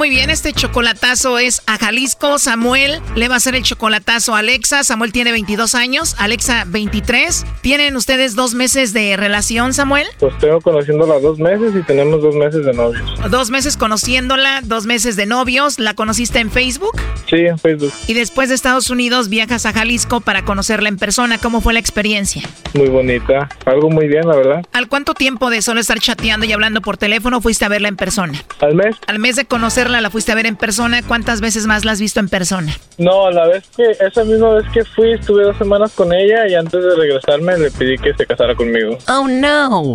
Muy 0.00 0.08
bien, 0.08 0.30
este 0.30 0.54
chocolatazo 0.54 1.38
es 1.38 1.60
a 1.66 1.76
Jalisco. 1.76 2.38
Samuel 2.38 3.02
le 3.16 3.28
va 3.28 3.34
a 3.34 3.36
hacer 3.36 3.54
el 3.54 3.62
chocolatazo 3.62 4.34
a 4.34 4.38
Alexa. 4.38 4.82
Samuel 4.82 5.12
tiene 5.12 5.30
22 5.30 5.74
años, 5.74 6.16
Alexa 6.16 6.64
23. 6.66 7.44
¿Tienen 7.60 7.94
ustedes 7.96 8.34
dos 8.34 8.54
meses 8.54 8.94
de 8.94 9.18
relación, 9.18 9.74
Samuel? 9.74 10.06
Pues 10.18 10.32
tengo 10.38 10.62
conociéndola 10.62 11.18
dos 11.18 11.38
meses 11.38 11.74
y 11.78 11.82
tenemos 11.82 12.22
dos 12.22 12.34
meses 12.34 12.64
de 12.64 12.72
novios. 12.72 13.30
Dos 13.30 13.50
meses 13.50 13.76
conociéndola, 13.76 14.62
dos 14.64 14.86
meses 14.86 15.16
de 15.16 15.26
novios. 15.26 15.78
¿La 15.78 15.92
conociste 15.92 16.38
en 16.38 16.50
Facebook? 16.50 16.98
Sí, 17.28 17.36
en 17.36 17.58
Facebook. 17.58 17.92
Y 18.06 18.14
después 18.14 18.48
de 18.48 18.54
Estados 18.54 18.88
Unidos 18.88 19.28
viajas 19.28 19.66
a 19.66 19.74
Jalisco 19.74 20.22
para 20.22 20.46
conocerla 20.46 20.88
en 20.88 20.96
persona. 20.96 21.36
¿Cómo 21.36 21.60
fue 21.60 21.74
la 21.74 21.78
experiencia? 21.78 22.40
Muy 22.72 22.88
bonita. 22.88 23.50
Algo 23.66 23.90
muy 23.90 24.08
bien, 24.08 24.26
la 24.26 24.34
verdad. 24.34 24.64
¿Al 24.72 24.88
cuánto 24.88 25.12
tiempo 25.12 25.50
de 25.50 25.60
solo 25.60 25.78
estar 25.78 26.00
chateando 26.00 26.46
y 26.46 26.52
hablando 26.52 26.80
por 26.80 26.96
teléfono 26.96 27.42
fuiste 27.42 27.66
a 27.66 27.68
verla 27.68 27.88
en 27.88 27.96
persona? 27.96 28.42
Al 28.60 28.74
mes. 28.74 28.96
Al 29.06 29.18
mes 29.18 29.36
de 29.36 29.44
conocerla 29.90 30.00
la 30.00 30.10
fuiste 30.10 30.32
a 30.32 30.34
ver 30.34 30.46
en 30.46 30.56
persona. 30.56 31.02
¿Cuántas 31.02 31.40
veces 31.40 31.66
más 31.66 31.84
la 31.84 31.92
has 31.92 32.00
visto 32.00 32.20
en 32.20 32.28
persona? 32.28 32.76
No, 32.98 33.30
la 33.30 33.46
vez 33.46 33.64
que, 33.76 33.90
esa 34.04 34.24
misma 34.24 34.54
vez 34.54 34.64
que 34.72 34.84
fui, 34.84 35.12
estuve 35.12 35.44
dos 35.44 35.56
semanas 35.58 35.92
con 35.92 36.12
ella 36.12 36.46
y 36.48 36.54
antes 36.54 36.82
de 36.82 36.94
regresarme 36.96 37.58
le 37.58 37.70
pedí 37.70 37.98
que 37.98 38.14
se 38.14 38.26
casara 38.26 38.54
conmigo. 38.54 38.96
Oh 39.08 39.26
no. 39.28 39.94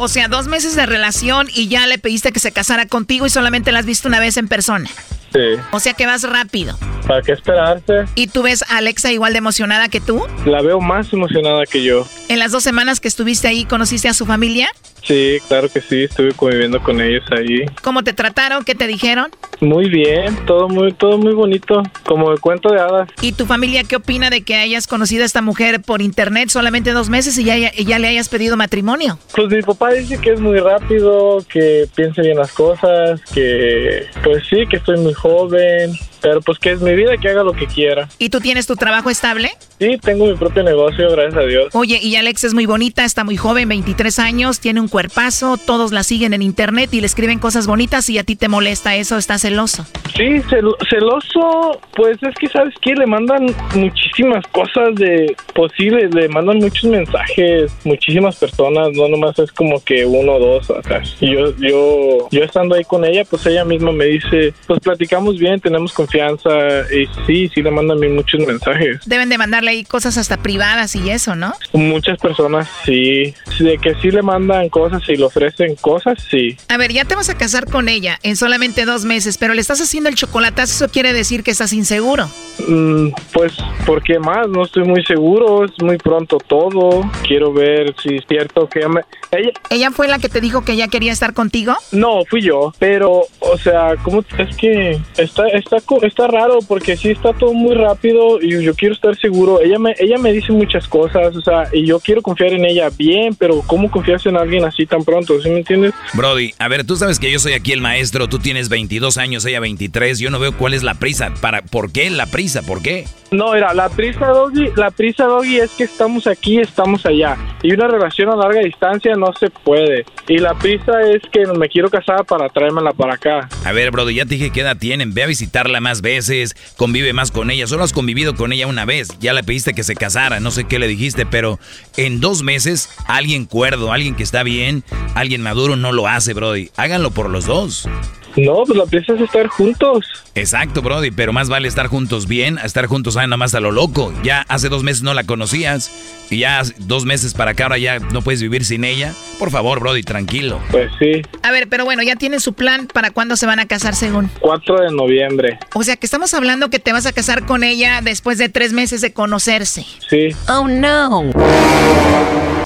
O 0.00 0.08
sea, 0.08 0.28
dos 0.28 0.46
meses 0.46 0.76
de 0.76 0.86
relación 0.86 1.48
y 1.54 1.68
ya 1.68 1.86
le 1.86 1.98
pediste 1.98 2.32
que 2.32 2.40
se 2.40 2.52
casara 2.52 2.86
contigo 2.86 3.26
y 3.26 3.30
solamente 3.30 3.72
la 3.72 3.80
has 3.80 3.86
visto 3.86 4.08
una 4.08 4.20
vez 4.20 4.36
en 4.36 4.48
persona. 4.48 4.88
Sí. 5.36 5.60
O 5.70 5.80
sea 5.80 5.92
que 5.92 6.06
vas 6.06 6.22
rápido. 6.22 6.78
¿Para 7.06 7.20
qué 7.20 7.32
esperarse? 7.32 8.06
¿Y 8.14 8.28
tú 8.28 8.42
ves 8.42 8.64
a 8.68 8.78
Alexa 8.78 9.12
igual 9.12 9.32
de 9.32 9.38
emocionada 9.38 9.88
que 9.88 10.00
tú? 10.00 10.22
La 10.46 10.62
veo 10.62 10.80
más 10.80 11.12
emocionada 11.12 11.64
que 11.66 11.82
yo. 11.84 12.06
En 12.28 12.38
las 12.38 12.52
dos 12.52 12.62
semanas 12.62 13.00
que 13.00 13.08
estuviste 13.08 13.46
ahí, 13.46 13.64
¿conociste 13.64 14.08
a 14.08 14.14
su 14.14 14.26
familia? 14.26 14.68
Sí, 15.04 15.38
claro 15.46 15.68
que 15.68 15.80
sí, 15.80 16.02
estuve 16.02 16.32
conviviendo 16.32 16.82
con 16.82 17.00
ellos 17.00 17.22
ahí. 17.30 17.64
¿Cómo 17.82 18.02
te 18.02 18.12
trataron? 18.12 18.64
¿Qué 18.64 18.74
te 18.74 18.88
dijeron? 18.88 19.30
Muy 19.60 19.88
bien, 19.88 20.34
todo 20.46 20.68
muy, 20.68 20.92
todo 20.92 21.16
muy 21.16 21.32
bonito, 21.32 21.80
como 22.04 22.32
el 22.32 22.40
cuento 22.40 22.70
de 22.70 22.80
hadas. 22.80 23.08
¿Y 23.20 23.32
tu 23.32 23.46
familia 23.46 23.84
qué 23.84 23.94
opina 23.96 24.30
de 24.30 24.42
que 24.42 24.56
hayas 24.56 24.88
conocido 24.88 25.22
a 25.22 25.26
esta 25.26 25.42
mujer 25.42 25.80
por 25.80 26.02
internet 26.02 26.48
solamente 26.48 26.90
dos 26.90 27.08
meses 27.08 27.38
y 27.38 27.44
ya, 27.44 27.56
y 27.56 27.84
ya 27.84 28.00
le 28.00 28.08
hayas 28.08 28.28
pedido 28.28 28.56
matrimonio? 28.56 29.16
Pues 29.34 29.48
mi 29.48 29.62
papá 29.62 29.92
dice 29.92 30.18
que 30.18 30.32
es 30.32 30.40
muy 30.40 30.58
rápido, 30.58 31.38
que 31.48 31.88
piense 31.94 32.22
bien 32.22 32.38
las 32.38 32.50
cosas, 32.50 33.20
que 33.32 34.06
pues 34.24 34.42
sí, 34.50 34.66
que 34.68 34.78
estoy 34.78 34.98
muy 34.98 35.14
joven, 35.14 35.25
joven. 35.26 35.98
Pero 36.20 36.40
pues 36.40 36.58
que 36.58 36.72
es 36.72 36.80
mi 36.80 36.94
vida, 36.94 37.16
que 37.16 37.28
haga 37.28 37.42
lo 37.42 37.52
que 37.52 37.66
quiera. 37.66 38.08
¿Y 38.18 38.28
tú 38.30 38.40
tienes 38.40 38.66
tu 38.66 38.76
trabajo 38.76 39.10
estable? 39.10 39.50
Sí, 39.78 39.98
tengo 40.02 40.26
mi 40.26 40.34
propio 40.34 40.62
negocio, 40.62 41.10
gracias 41.10 41.36
a 41.36 41.46
Dios. 41.46 41.68
Oye, 41.74 41.98
y 42.02 42.16
Alex 42.16 42.44
es 42.44 42.54
muy 42.54 42.66
bonita, 42.66 43.04
está 43.04 43.24
muy 43.24 43.36
joven, 43.36 43.68
23 43.68 44.18
años, 44.18 44.60
tiene 44.60 44.80
un 44.80 44.88
cuerpazo, 44.88 45.56
todos 45.58 45.92
la 45.92 46.02
siguen 46.02 46.32
en 46.34 46.42
internet 46.42 46.92
y 46.94 47.00
le 47.00 47.06
escriben 47.06 47.38
cosas 47.38 47.66
bonitas 47.66 48.08
y 48.08 48.18
a 48.18 48.24
ti 48.24 48.36
te 48.36 48.48
molesta 48.48 48.96
eso, 48.96 49.16
estás 49.18 49.42
celoso. 49.42 49.84
Sí, 50.16 50.24
cel- 50.48 50.74
celoso, 50.88 51.80
pues 51.94 52.16
es 52.22 52.34
que 52.36 52.48
sabes 52.48 52.74
que 52.80 52.94
le 52.94 53.06
mandan 53.06 53.46
muchísimas 53.74 54.46
cosas 54.48 54.94
de 54.94 55.36
posibles, 55.54 56.14
le 56.14 56.28
mandan 56.28 56.58
muchos 56.58 56.84
mensajes, 56.84 57.72
muchísimas 57.84 58.36
personas, 58.36 58.92
no 58.92 59.08
nomás 59.08 59.38
es 59.38 59.52
como 59.52 59.82
que 59.84 60.04
uno 60.06 60.32
o 60.34 60.38
dos, 60.38 60.70
o 60.70 60.82
sea, 60.82 61.02
y 61.20 61.32
yo, 61.32 61.54
yo, 61.58 62.28
yo 62.30 62.42
estando 62.44 62.74
ahí 62.74 62.84
con 62.84 63.04
ella, 63.04 63.24
pues 63.28 63.44
ella 63.46 63.64
misma 63.64 63.92
me 63.92 64.06
dice, 64.06 64.54
pues 64.66 64.80
platicamos 64.80 65.38
bien, 65.38 65.60
tenemos 65.60 65.92
confianza, 65.92 66.05
y 66.14 67.06
sí, 67.26 67.50
sí 67.54 67.62
le 67.62 67.70
mandan 67.70 67.98
a 67.98 68.00
mí 68.00 68.08
muchos 68.08 68.46
mensajes. 68.46 69.00
Deben 69.06 69.28
de 69.28 69.38
mandarle 69.38 69.70
ahí 69.70 69.84
cosas 69.84 70.16
hasta 70.18 70.36
privadas 70.38 70.94
y 70.96 71.10
eso, 71.10 71.34
¿no? 71.36 71.54
Muchas 71.72 72.18
personas 72.18 72.68
sí, 72.84 73.34
de 73.58 73.78
que 73.78 73.94
sí 74.02 74.10
le 74.10 74.22
mandan 74.22 74.68
cosas 74.68 75.02
y 75.08 75.16
le 75.16 75.24
ofrecen 75.24 75.76
cosas, 75.76 76.18
sí. 76.30 76.56
A 76.68 76.76
ver, 76.76 76.92
ya 76.92 77.04
te 77.04 77.14
vas 77.14 77.28
a 77.28 77.36
casar 77.36 77.66
con 77.66 77.88
ella 77.88 78.18
en 78.22 78.36
solamente 78.36 78.84
dos 78.84 79.04
meses, 79.04 79.38
pero 79.38 79.54
le 79.54 79.60
estás 79.60 79.80
haciendo 79.80 80.08
el 80.08 80.14
chocolatazo, 80.14 80.84
eso 80.84 80.92
quiere 80.92 81.12
decir 81.12 81.42
que 81.42 81.50
estás 81.50 81.72
inseguro. 81.72 82.28
Mm, 82.66 83.08
pues, 83.32 83.52
¿por 83.84 84.02
qué 84.02 84.18
más? 84.18 84.48
No 84.48 84.64
estoy 84.64 84.84
muy 84.84 85.04
seguro, 85.04 85.64
es 85.64 85.72
muy 85.82 85.98
pronto 85.98 86.38
todo. 86.46 87.02
Quiero 87.26 87.52
ver 87.52 87.94
si 88.02 88.16
es 88.16 88.24
cierto 88.28 88.68
que 88.68 88.80
ella 88.80 88.88
me... 88.88 89.00
Ella... 89.30 89.50
¿Ella 89.70 89.90
fue 89.90 90.08
la 90.08 90.18
que 90.18 90.28
te 90.28 90.40
dijo 90.40 90.64
que 90.64 90.72
ella 90.72 90.88
quería 90.88 91.12
estar 91.12 91.34
contigo? 91.34 91.74
No, 91.92 92.24
fui 92.28 92.40
yo, 92.42 92.72
pero, 92.78 93.22
o 93.40 93.58
sea, 93.58 93.94
¿cómo? 94.02 94.24
Es 94.38 94.56
que 94.56 94.98
está, 95.18 95.48
está, 95.48 95.80
co- 95.80 96.02
está 96.02 96.26
raro 96.28 96.60
porque 96.66 96.96
sí 96.96 97.10
está 97.10 97.32
todo 97.34 97.52
muy 97.52 97.74
rápido 97.74 98.40
y 98.40 98.62
yo 98.62 98.74
quiero 98.74 98.94
estar 98.94 99.16
seguro. 99.18 99.60
Ella 99.60 99.78
me, 99.78 99.94
ella 99.98 100.16
me 100.18 100.32
dice 100.32 100.52
muchas 100.52 100.88
cosas, 100.88 101.36
o 101.36 101.40
sea, 101.42 101.64
y 101.72 101.84
yo 101.86 102.00
quiero 102.00 102.22
confiar 102.22 102.52
en 102.54 102.64
ella 102.64 102.88
bien, 102.96 103.34
pero 103.34 103.62
¿cómo 103.66 103.90
confías 103.90 104.24
en 104.26 104.36
alguien 104.36 104.64
así 104.64 104.86
tan 104.86 105.04
pronto? 105.04 105.40
¿Sí 105.42 105.50
me 105.50 105.58
entiendes? 105.58 105.92
Brody, 106.14 106.52
a 106.58 106.68
ver, 106.68 106.84
tú 106.86 106.96
sabes 106.96 107.18
que 107.18 107.30
yo 107.30 107.38
soy 107.38 107.52
aquí 107.52 107.72
el 107.72 107.80
maestro, 107.80 108.28
tú 108.28 108.38
tienes 108.38 108.68
22 108.68 109.18
años, 109.18 109.44
ella 109.44 109.60
23, 109.60 110.18
yo 110.18 110.30
no 110.30 110.38
veo 110.38 110.56
cuál 110.56 110.72
es 110.74 110.82
la 110.82 110.94
prisa. 110.94 111.34
Para, 111.40 111.62
¿Por 111.62 111.92
qué 111.92 112.08
la 112.10 112.26
prisa? 112.26 112.45
¿Por 112.66 112.80
qué? 112.80 113.06
No, 113.32 113.52
mira, 113.52 113.74
la 113.74 113.88
prisa, 113.88 114.26
Doggy, 114.28 114.70
la 114.76 114.90
prisa, 114.92 115.24
Doggy, 115.24 115.58
es 115.58 115.72
que 115.72 115.84
estamos 115.84 116.28
aquí, 116.28 116.58
estamos 116.60 117.04
allá. 117.04 117.36
Y 117.62 117.72
una 117.72 117.88
relación 117.88 118.30
a 118.30 118.36
larga 118.36 118.60
distancia 118.60 119.16
no 119.16 119.32
se 119.38 119.50
puede. 119.50 120.06
Y 120.28 120.38
la 120.38 120.54
prisa 120.54 121.02
es 121.02 121.22
que 121.32 121.44
me 121.46 121.68
quiero 121.68 121.90
casar 121.90 122.24
para 122.24 122.48
traérmela 122.48 122.92
para 122.92 123.14
acá. 123.14 123.48
A 123.64 123.72
ver, 123.72 123.90
Brody, 123.90 124.14
ya 124.14 124.24
te 124.24 124.34
dije 124.34 124.50
qué 124.50 124.60
edad 124.60 124.76
tienen, 124.76 125.12
ve 125.12 125.24
a 125.24 125.26
visitarla 125.26 125.80
más 125.80 126.02
veces, 126.02 126.54
convive 126.76 127.12
más 127.12 127.32
con 127.32 127.50
ella, 127.50 127.66
solo 127.66 127.82
has 127.82 127.92
convivido 127.92 128.36
con 128.36 128.52
ella 128.52 128.68
una 128.68 128.84
vez, 128.84 129.08
ya 129.18 129.32
le 129.32 129.42
pediste 129.42 129.74
que 129.74 129.82
se 129.82 129.96
casara, 129.96 130.38
no 130.38 130.52
sé 130.52 130.64
qué 130.64 130.78
le 130.78 130.86
dijiste, 130.86 131.26
pero 131.26 131.58
en 131.96 132.20
dos 132.20 132.42
meses 132.42 132.90
alguien 133.06 133.46
cuerdo, 133.46 133.92
alguien 133.92 134.14
que 134.14 134.22
está 134.22 134.44
bien, 134.44 134.84
alguien 135.14 135.42
maduro 135.42 135.74
no 135.74 135.90
lo 135.90 136.06
hace, 136.06 136.32
Brody. 136.32 136.70
Háganlo 136.76 137.10
por 137.10 137.28
los 137.28 137.46
dos. 137.46 137.88
No, 138.36 138.64
pues 138.66 138.78
la 138.78 138.86
prisa 138.86 139.14
es 139.14 139.20
estar 139.20 139.46
juntos. 139.48 140.04
Exacto, 140.34 140.82
Brody, 140.82 141.10
pero 141.10 141.32
más 141.32 141.48
vale 141.48 141.66
estar 141.68 141.86
juntos 141.86 142.28
bien 142.28 142.58
a 142.58 142.62
estar 142.62 142.86
juntos 142.86 143.16
ah, 143.16 143.26
nada 143.26 143.38
más 143.38 143.54
a 143.54 143.60
lo 143.60 143.70
loco. 143.70 144.12
Ya 144.22 144.44
hace 144.48 144.68
dos 144.68 144.82
meses 144.82 145.02
no 145.02 145.14
la 145.14 145.24
conocías 145.24 145.90
y 146.30 146.38
ya 146.40 146.60
hace 146.60 146.74
dos 146.78 147.06
meses 147.06 147.32
para 147.32 147.52
acá 147.52 147.64
ahora 147.64 147.78
ya 147.78 147.98
no 147.98 148.20
puedes 148.20 148.42
vivir 148.42 148.64
sin 148.64 148.84
ella. 148.84 149.14
Por 149.38 149.50
favor, 149.50 149.80
Brody, 149.80 150.02
tranquilo. 150.02 150.60
Pues 150.70 150.90
sí. 150.98 151.22
A 151.42 151.50
ver, 151.50 151.68
pero 151.68 151.84
bueno, 151.84 152.02
ya 152.02 152.16
tienen 152.16 152.40
su 152.40 152.52
plan 152.52 152.86
para 152.86 153.10
cuándo 153.10 153.36
se 153.36 153.46
van 153.46 153.60
a 153.60 153.66
casar 153.66 153.94
según. 153.94 154.30
4 154.40 154.82
de 154.82 154.92
noviembre. 154.92 155.58
O 155.74 155.82
sea 155.82 155.96
que 155.96 156.06
estamos 156.06 156.34
hablando 156.34 156.68
que 156.68 156.78
te 156.78 156.92
vas 156.92 157.06
a 157.06 157.12
casar 157.12 157.46
con 157.46 157.64
ella 157.64 158.00
después 158.02 158.36
de 158.36 158.48
tres 158.48 158.72
meses 158.72 159.00
de 159.00 159.12
conocerse. 159.12 159.86
Sí. 160.08 160.28
Oh 160.48 160.68
no. 160.68 161.32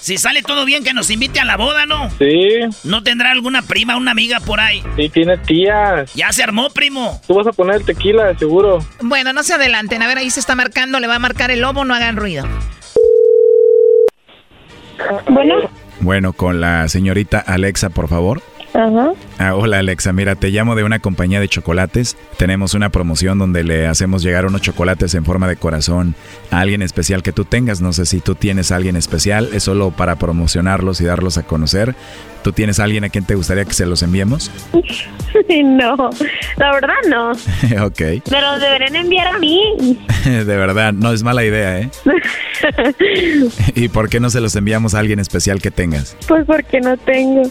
Si 0.01 0.17
sale 0.17 0.43
todo 0.43 0.65
bien, 0.65 0.83
que 0.83 0.95
nos 0.95 1.11
invite 1.11 1.41
a 1.41 1.45
la 1.45 1.57
boda, 1.57 1.85
¿no? 1.85 2.11
Sí. 2.19 2.61
¿No 2.85 3.03
tendrá 3.03 3.33
alguna 3.33 3.63
prima, 3.63 3.97
una 3.97 4.13
amiga 4.13 4.41
por 4.41 4.59
ahí? 4.59 4.83
Sí, 4.97 5.11
tiene 5.11 5.37
Ya 5.65 6.33
se 6.33 6.43
armó, 6.43 6.71
primo. 6.71 7.21
Tú 7.27 7.35
vas 7.35 7.47
a 7.47 7.53
poner 7.53 7.77
el 7.77 7.85
tequila, 7.85 8.27
de 8.27 8.39
seguro. 8.39 8.79
Bueno, 9.01 9.33
no 9.33 9.43
se 9.43 9.55
adelanten. 9.55 10.03
A 10.03 10.07
ver, 10.07 10.19
ahí 10.19 10.31
se 10.31 10.41
está 10.41 10.55
marcando, 10.55 11.01
le 11.01 11.07
va 11.07 11.17
a 11.17 11.19
marcar 11.19 11.51
el 11.51 11.61
lobo, 11.61 11.85
no 11.85 11.95
hagan 11.95 12.17
ruido. 12.17 12.47
Bueno. 15.29 15.55
Bueno, 16.01 16.33
con 16.33 16.61
la 16.61 16.89
señorita 16.89 17.39
Alexa, 17.41 17.91
por 17.91 18.09
favor. 18.09 18.43
Ajá. 18.75 19.13
Ah, 19.43 19.55
hola 19.55 19.79
Alexa, 19.79 20.13
mira, 20.13 20.35
te 20.35 20.51
llamo 20.51 20.75
de 20.75 20.85
una 20.85 20.99
compañía 20.99 21.41
de 21.41 21.49
chocolates. 21.49 22.15
Tenemos 22.37 22.75
una 22.75 22.91
promoción 22.91 23.39
donde 23.39 23.65
le 23.65 23.87
hacemos 23.87 24.23
llegar 24.23 24.45
unos 24.45 24.61
chocolates 24.61 25.15
en 25.15 25.25
forma 25.25 25.49
de 25.49 25.57
corazón 25.57 26.15
a 26.51 26.61
alguien 26.61 26.83
especial 26.83 27.23
que 27.23 27.33
tú 27.33 27.47
tengas. 27.47 27.81
No 27.81 27.95
sé 27.95 28.05
si 28.05 28.21
tú 28.21 28.35
tienes 28.35 28.71
a 28.71 28.77
alguien 28.77 28.97
especial, 28.97 29.49
es 29.55 29.63
solo 29.63 29.93
para 29.93 30.17
promocionarlos 30.17 31.01
y 31.01 31.07
darlos 31.07 31.39
a 31.39 31.45
conocer. 31.45 31.95
¿Tú 32.43 32.53
tienes 32.53 32.81
a 32.81 32.85
alguien 32.85 33.05
a 33.05 33.09
quien 33.09 33.25
te 33.25 33.35
gustaría 33.35 33.65
que 33.65 33.73
se 33.73 33.87
los 33.87 34.03
enviemos? 34.03 34.51
no, 35.65 36.11
la 36.59 36.73
verdad 36.73 36.95
no. 37.09 37.31
ok, 37.87 38.01
Me 38.31 38.41
los 38.43 38.61
deberían 38.61 38.95
enviar 38.95 39.27
a 39.29 39.39
mí. 39.39 39.99
de 40.27 40.45
verdad, 40.45 40.93
no 40.93 41.15
es 41.15 41.23
mala 41.23 41.47
idea, 41.47 41.81
¿eh? 41.81 41.91
¿Y 43.75 43.89
por 43.89 44.11
qué 44.11 44.21
no 44.21 44.29
se 44.29 44.43
los 44.43 44.55
enviamos 44.55 44.93
a 44.93 44.99
alguien 44.99 45.19
especial 45.19 45.63
que 45.63 45.71
tengas? 45.71 46.15
pues 46.29 46.45
porque 46.45 46.79
no 46.83 46.95
tengo. 46.99 47.51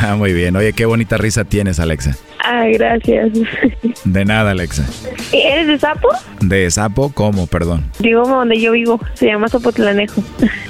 Ah, 0.00 0.16
muy 0.16 0.32
bien. 0.32 0.56
Oye, 0.56 0.72
qué 0.72 0.86
bonita 0.92 1.16
risa 1.16 1.44
tienes, 1.44 1.80
Alexa. 1.80 2.14
Ah, 2.44 2.66
gracias. 2.70 3.32
De 4.04 4.24
nada, 4.26 4.50
Alexa. 4.50 4.84
¿Eres 5.32 5.66
de 5.66 5.78
Sapo? 5.78 6.08
¿De 6.42 6.70
sapo? 6.70 7.10
¿Cómo? 7.14 7.46
Perdón. 7.46 7.90
Digo 7.98 8.28
donde 8.28 8.60
yo 8.60 8.72
vivo, 8.72 9.00
se 9.14 9.26
llama 9.28 9.48
Zapotlanejo. 9.48 10.22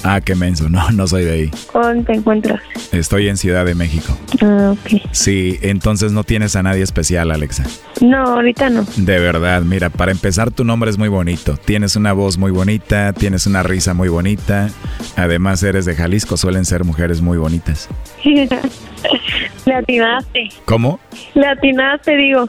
Ah, 0.04 0.20
qué 0.20 0.36
menso. 0.36 0.68
No, 0.68 0.88
no 0.92 1.08
soy 1.08 1.24
de 1.24 1.32
ahí. 1.32 1.50
¿Dónde 1.74 2.04
te 2.04 2.12
encuentras? 2.12 2.60
Estoy 2.92 3.28
en 3.28 3.36
Ciudad 3.36 3.64
de 3.64 3.74
México. 3.74 4.16
Ah, 4.42 4.74
ok. 4.74 5.02
Sí, 5.10 5.58
entonces 5.62 6.12
no 6.12 6.22
tienes 6.22 6.54
a 6.54 6.62
nadie 6.62 6.84
especial, 6.84 7.32
Alexa. 7.32 7.64
No, 8.00 8.22
ahorita 8.24 8.70
no. 8.70 8.86
De 8.96 9.18
verdad, 9.18 9.62
mira, 9.62 9.90
para 9.90 10.12
empezar 10.12 10.52
tu 10.52 10.62
nombre 10.62 10.88
es 10.88 10.98
muy 10.98 11.08
bonito. 11.08 11.56
Tienes 11.56 11.96
una 11.96 12.12
voz 12.12 12.38
muy 12.38 12.52
bonita, 12.52 13.12
tienes 13.12 13.48
una 13.48 13.64
risa 13.64 13.92
muy 13.92 14.08
bonita. 14.08 14.68
Además 15.16 15.64
eres 15.64 15.84
de 15.84 15.96
Jalisco, 15.96 16.36
suelen 16.36 16.64
ser 16.64 16.84
mujeres 16.84 17.20
muy 17.20 17.38
bonitas. 17.38 17.88
Le 19.66 19.74
atinaste. 19.74 20.48
¿Cómo? 20.64 21.00
Le 21.34 21.46
atinaste, 21.46 22.16
digo. 22.16 22.48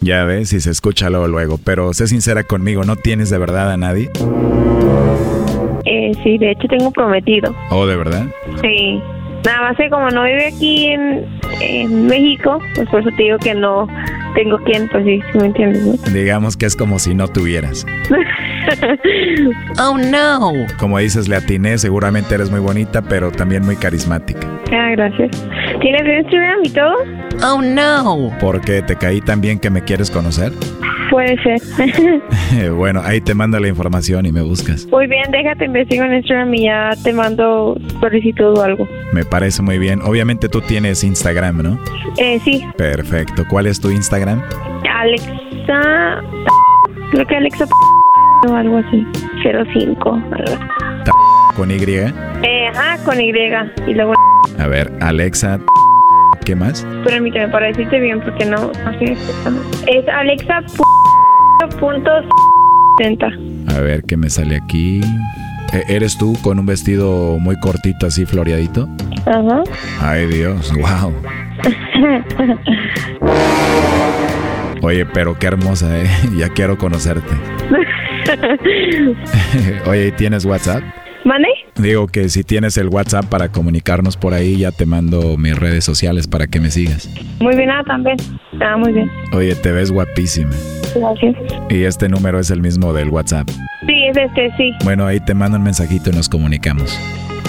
Ya 0.00 0.24
ves, 0.24 0.52
y 0.52 0.60
se 0.60 0.70
escucha 0.70 1.10
luego 1.10 1.28
luego, 1.28 1.58
pero 1.64 1.92
sé 1.94 2.08
sincera 2.08 2.42
conmigo, 2.42 2.82
¿no 2.84 2.96
tienes 2.96 3.30
de 3.30 3.38
verdad 3.38 3.70
a 3.70 3.76
nadie? 3.76 4.10
Eh, 5.84 6.12
sí, 6.24 6.38
de 6.38 6.50
hecho 6.50 6.66
tengo 6.68 6.90
prometido. 6.90 7.54
¿Oh, 7.70 7.86
de 7.86 7.96
verdad? 7.96 8.26
Sí. 8.60 9.00
Nada 9.44 9.62
más 9.62 9.76
que 9.76 9.90
como 9.90 10.08
no 10.10 10.24
vive 10.24 10.46
aquí 10.46 10.86
en, 10.86 11.26
en 11.60 12.06
México, 12.06 12.58
pues 12.74 12.88
por 12.88 13.00
eso 13.00 13.10
te 13.16 13.22
digo 13.24 13.38
que 13.38 13.54
no 13.54 13.88
tengo 14.34 14.58
quien, 14.58 14.88
pues 14.88 15.04
sí, 15.04 15.20
¿sí 15.32 15.38
me 15.38 15.46
entiendes, 15.46 15.84
¿no? 15.84 16.12
Digamos 16.12 16.56
que 16.56 16.66
es 16.66 16.76
como 16.76 16.98
si 16.98 17.14
no 17.14 17.28
tuvieras. 17.28 17.84
oh, 19.78 19.98
no. 19.98 20.52
Como 20.78 20.98
dices, 20.98 21.28
le 21.28 21.36
atiné, 21.36 21.78
seguramente 21.78 22.34
eres 22.34 22.50
muy 22.50 22.60
bonita, 22.60 23.02
pero 23.02 23.30
también 23.30 23.64
muy 23.64 23.76
carismática. 23.76 24.46
Ah, 24.72 24.90
gracias. 24.92 25.30
¿Tienes 25.80 26.02
Instagram 26.24 26.60
y 26.64 26.70
todo? 26.70 26.94
Oh, 27.44 27.60
no. 27.60 28.32
¿Por 28.40 28.60
qué 28.60 28.82
te 28.82 28.96
caí 28.96 29.20
tan 29.20 29.40
bien 29.40 29.58
que 29.58 29.70
me 29.70 29.82
quieres 29.82 30.10
conocer? 30.10 30.52
Puede 31.12 31.36
ser. 31.42 31.60
bueno, 32.74 33.02
ahí 33.04 33.20
te 33.20 33.34
mando 33.34 33.60
la 33.60 33.68
información 33.68 34.24
y 34.24 34.32
me 34.32 34.40
buscas. 34.40 34.86
Muy 34.86 35.06
bien, 35.06 35.30
déjate 35.30 35.66
investigo 35.66 36.04
en 36.04 36.14
Instagram 36.14 36.54
y 36.54 36.64
ya 36.64 36.92
te 37.04 37.12
mando 37.12 37.76
solicitud 38.00 38.56
o 38.58 38.62
algo. 38.62 38.88
Me 39.12 39.22
parece 39.22 39.60
muy 39.60 39.76
bien. 39.76 40.00
Obviamente 40.00 40.48
tú 40.48 40.62
tienes 40.62 41.04
Instagram, 41.04 41.62
¿no? 41.62 41.78
Eh, 42.16 42.40
sí, 42.42 42.64
Perfecto. 42.78 43.44
¿Cuál 43.46 43.66
es 43.66 43.78
tu 43.78 43.90
Instagram? 43.90 44.42
Alexa. 44.90 46.22
Creo 47.10 47.26
que 47.26 47.36
Alexa 47.36 47.66
o 48.48 48.54
algo 48.54 48.78
así. 48.78 49.06
05. 49.42 50.10
algo. 50.10 50.64
Con 51.54 51.70
Y. 51.70 51.74
Eh, 51.74 52.68
ajá, 52.68 52.96
con 53.04 53.20
Y. 53.20 53.28
Y 53.86 53.94
luego. 53.94 54.14
A 54.58 54.66
ver, 54.66 54.90
Alexa. 55.02 55.60
¿Qué 56.46 56.56
más? 56.56 56.86
Permíteme 57.04 57.48
para 57.48 57.66
decirte 57.66 58.00
bien 58.00 58.18
porque 58.22 58.46
no, 58.46 58.72
no 58.72 58.98
sé. 58.98 59.12
Es 59.86 60.08
Alexa. 60.08 60.62
60. 61.70 63.26
A 63.76 63.80
ver 63.80 64.02
qué 64.04 64.16
me 64.16 64.28
sale 64.30 64.56
aquí. 64.56 65.00
E- 65.72 65.84
¿Eres 65.94 66.18
tú 66.18 66.36
con 66.42 66.58
un 66.58 66.66
vestido 66.66 67.38
muy 67.38 67.58
cortito 67.60 68.06
así 68.06 68.26
floreadito? 68.26 68.88
Ajá. 69.26 69.62
Ay 70.00 70.26
Dios, 70.26 70.72
wow. 70.74 71.12
Oye, 74.82 75.06
pero 75.06 75.38
qué 75.38 75.46
hermosa, 75.46 75.96
¿eh? 75.98 76.06
Ya 76.36 76.48
quiero 76.48 76.76
conocerte. 76.76 77.32
Oye, 79.86 80.08
¿y 80.08 80.12
¿tienes 80.12 80.44
WhatsApp? 80.44 80.82
¿Mane? 81.24 81.48
Digo 81.82 82.06
que 82.06 82.28
si 82.28 82.44
tienes 82.44 82.76
el 82.78 82.88
WhatsApp 82.88 83.24
para 83.24 83.48
comunicarnos 83.48 84.16
por 84.16 84.34
ahí, 84.34 84.58
ya 84.58 84.70
te 84.70 84.86
mando 84.86 85.36
mis 85.36 85.58
redes 85.58 85.84
sociales 85.84 86.28
para 86.28 86.46
que 86.46 86.60
me 86.60 86.70
sigas. 86.70 87.10
Muy 87.40 87.56
bien, 87.56 87.70
ah, 87.70 87.82
también. 87.84 88.16
Ah, 88.60 88.76
muy 88.76 88.92
bien. 88.92 89.10
Oye, 89.32 89.56
te 89.56 89.72
ves 89.72 89.90
guapísima. 89.90 90.52
Gracias. 90.94 91.34
Y 91.70 91.82
este 91.82 92.08
número 92.08 92.38
es 92.38 92.50
el 92.52 92.60
mismo 92.60 92.92
del 92.92 93.08
WhatsApp. 93.08 93.50
Sí, 93.84 94.04
es 94.08 94.16
este, 94.16 94.54
sí. 94.56 94.72
Bueno, 94.84 95.06
ahí 95.06 95.18
te 95.18 95.34
mando 95.34 95.58
un 95.58 95.64
mensajito 95.64 96.10
y 96.10 96.12
nos 96.12 96.28
comunicamos. 96.28 96.96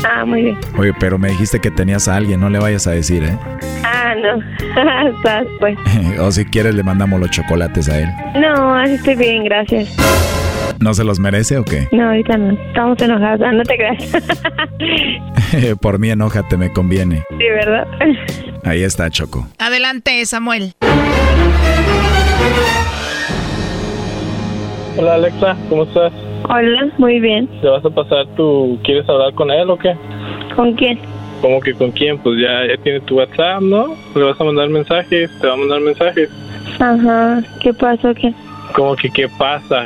Ah, 0.04 0.26
muy 0.26 0.42
bien. 0.42 0.58
Oye, 0.80 0.94
pero 1.00 1.20
me 1.20 1.30
dijiste 1.30 1.60
que 1.60 1.70
tenías 1.70 2.08
a 2.08 2.16
alguien, 2.16 2.40
no 2.40 2.50
le 2.50 2.58
vayas 2.58 2.88
a 2.88 2.92
decir, 2.92 3.24
¿eh? 3.24 3.38
Ah, 3.84 4.16
no. 4.16 5.12
Estás, 5.16 5.46
pues. 5.60 5.78
o 6.20 6.32
si 6.32 6.44
quieres 6.46 6.74
le 6.74 6.82
mandamos 6.82 7.20
los 7.20 7.30
chocolates 7.30 7.88
a 7.88 8.00
él. 8.00 8.10
No, 8.42 8.74
así 8.74 8.94
estoy 8.94 9.16
bien, 9.16 9.44
gracias. 9.44 9.96
¿No 10.84 10.94
se 10.94 11.06
los 11.06 11.18
merece 11.18 11.58
o 11.58 11.64
qué? 11.64 11.88
No, 11.94 12.10
ahorita 12.10 12.36
no. 12.36 12.52
Estamos 12.68 13.02
enojados. 13.02 13.40
Ah, 13.42 13.54
no 13.54 13.64
te 13.64 13.78
creas. 13.78 15.78
Por 15.82 15.98
mí 15.98 16.10
enójate, 16.10 16.58
me 16.58 16.74
conviene. 16.74 17.24
sí, 17.30 17.38
¿verdad? 17.38 17.88
Ahí 18.66 18.84
está, 18.84 19.10
Choco. 19.10 19.48
Adelante, 19.60 20.26
Samuel. 20.26 20.74
Hola 24.98 25.16
Alexa, 25.16 25.56
¿cómo 25.70 25.84
estás? 25.84 26.12
Hola, 26.50 26.92
muy 26.98 27.22
bien. 27.22 27.48
¿Te 27.62 27.68
vas 27.70 27.86
a 27.86 27.90
pasar 27.90 28.28
tu... 28.36 28.78
¿Quieres 28.84 29.08
hablar 29.08 29.34
con 29.36 29.52
él 29.52 29.70
o 29.70 29.78
qué? 29.78 29.96
¿Con 30.54 30.74
quién? 30.74 31.00
¿Cómo 31.40 31.62
que 31.62 31.74
con 31.76 31.92
quién? 31.92 32.18
Pues 32.18 32.42
ya, 32.42 32.68
ya 32.68 32.76
tiene 32.84 33.00
tu 33.00 33.20
WhatsApp, 33.20 33.62
¿no? 33.62 33.96
Le 34.16 34.24
vas 34.24 34.40
a 34.40 34.44
mandar 34.44 34.68
mensajes, 34.68 35.32
te 35.40 35.48
va 35.48 35.54
a 35.54 35.58
mandar 35.58 35.80
mensajes. 35.80 36.30
Ajá. 36.78 37.42
¿Qué 37.62 37.74
pasó? 37.74 38.14
¿Qué? 38.14 38.34
¿Cómo 38.76 38.98
que 38.98 39.10
qué 39.10 39.30
pasa? 39.30 39.86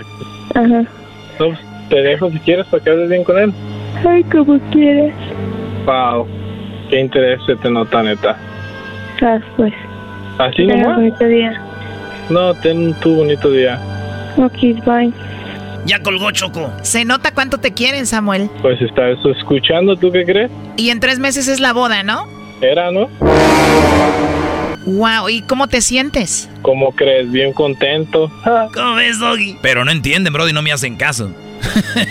Ajá. 0.58 0.82
No, 1.40 1.48
pues, 1.50 1.60
te 1.90 2.02
dejo 2.02 2.32
si 2.32 2.40
quieres 2.40 2.66
para 2.66 2.84
que 2.84 2.90
hables 2.90 3.10
bien 3.10 3.24
con 3.24 3.38
él. 3.38 3.54
Ay, 4.08 4.24
como 4.24 4.60
quieras. 4.72 5.14
Wow, 5.86 6.28
qué 6.90 7.00
interés 7.00 7.40
se 7.46 7.56
te 7.58 7.70
nota, 7.70 8.02
neta. 8.02 8.36
Ah, 9.22 9.40
pues. 9.56 9.74
¿Así 10.40 10.66
nomás? 10.66 10.98
bonito 10.98 11.26
día. 11.26 11.62
No, 12.30 12.54
ten 12.56 12.94
tu 12.96 13.16
bonito 13.16 13.52
día. 13.52 13.80
Ok, 14.38 14.84
bye. 14.86 15.14
Ya 15.86 16.02
colgó 16.02 16.32
Choco. 16.32 16.74
Se 16.82 17.06
nota 17.06 17.32
cuánto 17.34 17.60
te 17.60 17.74
quieren, 17.74 18.06
Samuel. 18.06 18.50
Pues 18.62 18.82
está 18.82 19.10
eso 19.10 19.32
escuchando, 19.32 19.96
¿tú 19.96 20.12
qué 20.12 20.26
crees? 20.26 20.52
Y 20.76 20.90
en 20.90 21.00
tres 21.00 21.20
meses 21.20 21.48
es 21.48 21.60
la 21.60 21.72
boda, 21.72 22.04
¿no? 22.04 22.28
Era, 22.62 22.92
¿no? 22.92 23.08
Wow, 24.88 25.28
¿y 25.30 25.42
cómo 25.42 25.68
te 25.68 25.82
sientes? 25.82 26.50
¿Cómo 26.62 26.92
crees? 26.94 27.30
Bien 27.30 27.52
contento. 27.52 28.32
¿Cómo 28.74 28.96
ves, 28.96 29.20
Doggy? 29.20 29.58
Pero 29.62 29.84
no 29.84 29.92
entienden, 29.92 30.32
Brody, 30.32 30.54
no 30.54 30.62
me 30.62 30.72
hacen 30.72 30.96
caso. 30.96 31.30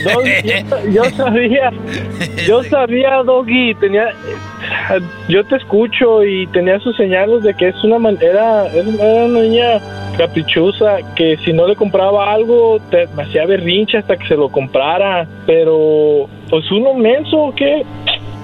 Doggy, 0.05 0.31
yo, 0.45 0.91
yo 0.91 1.05
sabía, 1.17 1.71
yo 2.47 2.63
sabía, 2.65 3.23
Doggy, 3.23 3.75
tenía, 3.77 4.09
yo 5.29 5.43
te 5.47 5.57
escucho 5.57 6.23
y 6.25 6.47
tenía 6.49 6.79
sus 6.81 6.95
señales 6.97 7.43
de 7.45 7.55
que 7.55 7.69
es 7.69 7.83
una 7.83 7.99
manera, 7.99 8.67
es- 8.67 8.87
era 9.01 9.25
una 9.25 9.41
niña 9.41 9.81
caprichosa 10.19 10.99
que 11.15 11.39
si 11.45 11.53
no 11.55 11.67
le 11.69 11.77
compraba 11.77 12.33
algo 12.33 12.79
te 12.91 13.07
me 13.17 13.23
hacía 13.23 13.47
berrinche 13.47 13.99
hasta 13.99 14.17
que 14.17 14.27
se 14.29 14.35
lo 14.35 14.49
comprara, 14.51 15.27
pero 15.47 16.29
pues 16.51 16.71
uno 16.71 16.93
menso, 16.95 17.37
¿o 17.39 17.55
¿qué? 17.55 17.83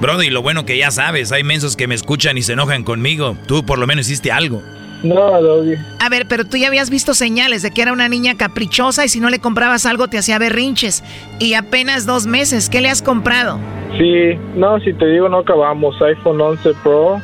Brody, 0.03 0.31
lo 0.31 0.43
bueno 0.43 0.67
que 0.67 0.77
ya 0.77 0.91
sabes, 0.91 1.31
hay 1.31 1.45
mensos 1.45 1.77
que 1.77 1.87
me 1.87 1.95
escuchan 1.95 2.37
y 2.37 2.43
se 2.43 2.55
enojan 2.55 2.83
conmigo. 2.83 3.37
Tú 3.47 3.65
por 3.65 3.79
lo 3.79 3.87
menos 3.87 4.07
hiciste 4.07 4.33
algo. 4.33 4.61
No, 5.05 5.41
Doggy. 5.41 5.77
A 6.01 6.09
ver, 6.09 6.27
pero 6.27 6.45
tú 6.45 6.57
ya 6.57 6.67
habías 6.67 6.91
visto 6.91 7.15
señales 7.15 7.63
de 7.63 7.71
que 7.71 7.83
era 7.83 7.93
una 7.93 8.09
niña 8.09 8.37
caprichosa 8.37 9.05
y 9.05 9.09
si 9.09 9.21
no 9.21 9.31
le 9.31 9.39
comprabas 9.39 9.87
algo 9.87 10.09
te 10.09 10.19
hacía 10.19 10.41
berrinches. 10.41 11.05
Y 11.39 11.55
apenas 11.55 12.05
dos 12.05 12.27
meses, 12.27 12.69
¿qué 12.69 12.81
le 12.81 12.91
has 12.91 13.01
comprado? 13.01 13.61
Sí, 13.97 14.37
no, 14.57 14.81
si 14.81 14.93
te 14.93 15.07
digo 15.07 15.29
no 15.29 15.39
acabamos, 15.39 15.95
iPhone 16.03 16.41
11 16.41 16.73
Pro, 16.83 17.21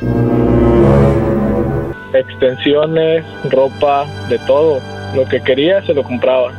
extensiones, 2.13 3.25
ropa, 3.51 4.05
de 4.29 4.39
todo. 4.39 4.79
Lo 5.17 5.25
que 5.25 5.41
quería 5.41 5.85
se 5.85 5.93
lo 5.93 6.03
compraba. 6.03 6.53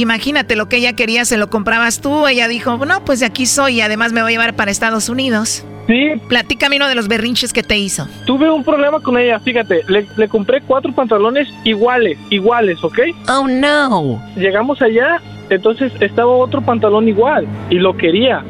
Imagínate 0.00 0.54
lo 0.54 0.68
que 0.68 0.76
ella 0.76 0.94
quería, 0.94 1.24
se 1.24 1.36
lo 1.36 1.50
comprabas 1.50 2.00
tú. 2.00 2.26
Ella 2.28 2.46
dijo, 2.46 2.76
no, 2.86 3.04
pues 3.04 3.20
de 3.20 3.26
aquí 3.26 3.46
soy 3.46 3.76
y 3.76 3.80
además 3.80 4.12
me 4.12 4.22
voy 4.22 4.30
a 4.30 4.32
llevar 4.32 4.54
para 4.54 4.70
Estados 4.70 5.08
Unidos. 5.08 5.64
Sí. 5.88 6.12
Platícame 6.28 6.76
uno 6.76 6.86
de 6.86 6.94
los 6.94 7.08
berrinches 7.08 7.52
que 7.52 7.62
te 7.62 7.78
hizo. 7.78 8.06
Tuve 8.26 8.50
un 8.50 8.62
problema 8.62 9.00
con 9.00 9.18
ella, 9.18 9.40
fíjate, 9.40 9.82
le, 9.88 10.06
le 10.16 10.28
compré 10.28 10.60
cuatro 10.60 10.92
pantalones 10.92 11.48
iguales, 11.64 12.18
iguales, 12.30 12.78
¿ok? 12.84 12.98
Oh, 13.28 13.48
no. 13.48 14.22
Llegamos 14.36 14.82
allá, 14.82 15.20
entonces 15.50 15.92
estaba 16.00 16.30
otro 16.30 16.60
pantalón 16.60 17.08
igual 17.08 17.46
y 17.70 17.76
lo 17.76 17.96
quería. 17.96 18.44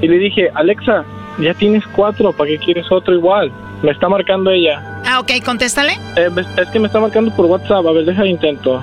Y 0.00 0.08
le 0.08 0.18
dije, 0.18 0.50
Alexa, 0.54 1.04
ya 1.38 1.52
tienes 1.54 1.84
cuatro, 1.96 2.32
¿para 2.32 2.48
qué 2.50 2.58
quieres 2.58 2.86
otro 2.90 3.14
igual? 3.14 3.52
Me 3.82 3.90
está 3.90 4.08
marcando 4.08 4.50
ella. 4.50 4.82
Ah, 5.04 5.20
ok, 5.20 5.32
contéstale. 5.44 5.92
Eh, 6.16 6.30
es 6.56 6.68
que 6.70 6.78
me 6.78 6.86
está 6.86 7.00
marcando 7.00 7.34
por 7.34 7.46
WhatsApp. 7.46 7.86
A 7.86 7.92
ver, 7.92 8.04
deja 8.04 8.24
intento. 8.24 8.82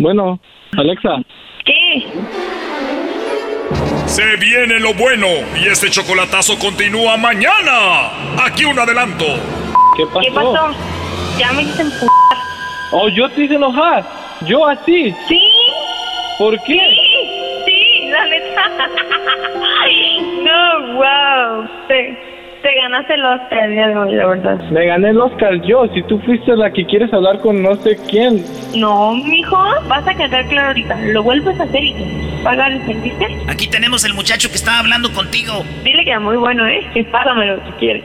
Bueno, 0.00 0.40
Alexa. 0.78 1.20
¿Qué? 1.66 2.06
Se 4.06 4.36
viene 4.36 4.80
lo 4.80 4.94
bueno 4.94 5.26
y 5.62 5.68
este 5.68 5.90
chocolatazo 5.90 6.58
continúa 6.58 7.18
mañana. 7.18 8.10
Aquí 8.42 8.64
un 8.64 8.78
adelanto. 8.78 9.26
¿Qué 9.98 10.06
pasó? 10.06 10.20
¿Qué 10.20 10.30
pasó? 10.30 10.74
Ya 11.38 11.52
me 11.52 11.64
hice 11.64 11.82
empujar. 11.82 12.38
Oh, 12.92 13.10
yo 13.10 13.28
te 13.28 13.42
hice 13.44 13.56
enojar. 13.56 14.04
Yo 14.46 14.66
así. 14.66 15.14
Sí. 15.28 15.40
¿Por 16.38 16.58
qué? 16.62 16.80
Sí, 17.66 18.08
la 18.10 18.24
neta. 18.24 18.70
no, 20.44 20.94
wow. 20.94 21.68
Te, 21.88 22.29
te 22.62 22.74
ganaste 22.74 23.14
el 23.14 23.24
Oscar 23.24 23.64
el 23.64 23.72
día 23.72 23.88
de 23.88 23.96
hoy, 23.96 24.14
la 24.14 24.26
verdad. 24.26 24.70
Me 24.70 24.86
gané 24.86 25.10
el 25.10 25.20
Oscar 25.20 25.60
yo. 25.62 25.86
Si 25.94 26.02
tú 26.02 26.18
fuiste 26.20 26.56
la 26.56 26.70
que 26.70 26.84
quieres 26.86 27.12
hablar 27.12 27.40
con 27.40 27.62
no 27.62 27.74
sé 27.76 27.96
quién. 28.08 28.44
No, 28.74 29.14
mijo, 29.14 29.56
vas 29.88 30.06
a 30.06 30.14
quedar 30.14 30.46
claro 30.46 30.68
ahorita. 30.68 30.96
Lo 31.12 31.22
vuelves 31.22 31.58
a 31.60 31.64
hacer 31.64 31.82
y 31.82 31.94
te 31.94 32.42
pagar, 32.42 32.72
¿entendiste? 32.72 33.26
Aquí 33.48 33.68
tenemos 33.68 34.04
el 34.04 34.14
muchacho 34.14 34.48
que 34.48 34.56
estaba 34.56 34.78
hablando 34.78 35.12
contigo. 35.12 35.64
Dile 35.84 36.04
que 36.04 36.10
era 36.10 36.20
muy 36.20 36.36
bueno, 36.36 36.66
¿eh? 36.66 36.86
Y 36.94 37.02
págamelo 37.04 37.60
si 37.66 37.72
quieres. 37.72 38.04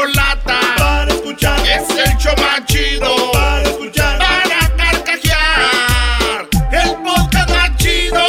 escuchar. 1.41 1.59
Es 1.67 1.89
el 1.89 2.17
show 2.17 2.33
más 2.37 2.65
chido 2.65 3.31
para 3.31 3.63
escuchar. 3.63 4.17
Para 4.17 4.75
carcajear. 4.77 6.47
El 6.71 6.95
podcast 6.97 7.49
más 7.49 7.77
chido. 7.77 8.25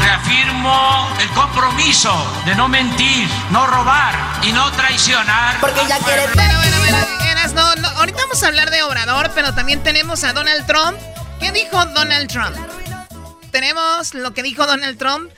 Reafirmo 0.00 1.08
el 1.20 1.28
compromiso 1.30 2.12
de 2.44 2.54
no 2.54 2.68
mentir, 2.68 3.28
no 3.50 3.66
robar 3.66 4.14
y 4.42 4.52
no 4.52 4.70
traicionar. 4.72 5.58
Porque 5.60 5.80
ya 5.88 5.98
quiere. 5.98 6.26
Bueno, 6.34 6.58
bueno, 6.58 6.78
bueno, 6.78 6.96
Eras, 7.30 7.52
no, 7.54 7.74
no, 7.76 7.88
ahorita 7.88 8.18
vamos 8.22 8.42
a 8.42 8.46
hablar 8.46 8.70
de 8.70 8.82
Obrador, 8.82 9.30
pero 9.34 9.54
también 9.54 9.82
tenemos 9.82 10.24
a 10.24 10.32
Donald 10.32 10.66
Trump. 10.66 10.98
¿Qué 11.40 11.52
dijo 11.52 11.84
Donald 11.86 12.28
Trump? 12.30 12.56
Tenemos 13.52 14.14
lo 14.14 14.34
que 14.34 14.42
dijo 14.42 14.66
Donald 14.66 14.98
Trump. 14.98 15.30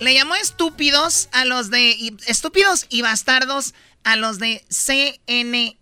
Le 0.00 0.14
llamó 0.14 0.34
estúpidos 0.36 1.28
a 1.32 1.44
los 1.44 1.70
de. 1.70 2.14
estúpidos 2.26 2.86
y 2.88 3.02
bastardos 3.02 3.74
a 4.04 4.16
los 4.16 4.38
de 4.38 4.64
CNN. 4.68 5.76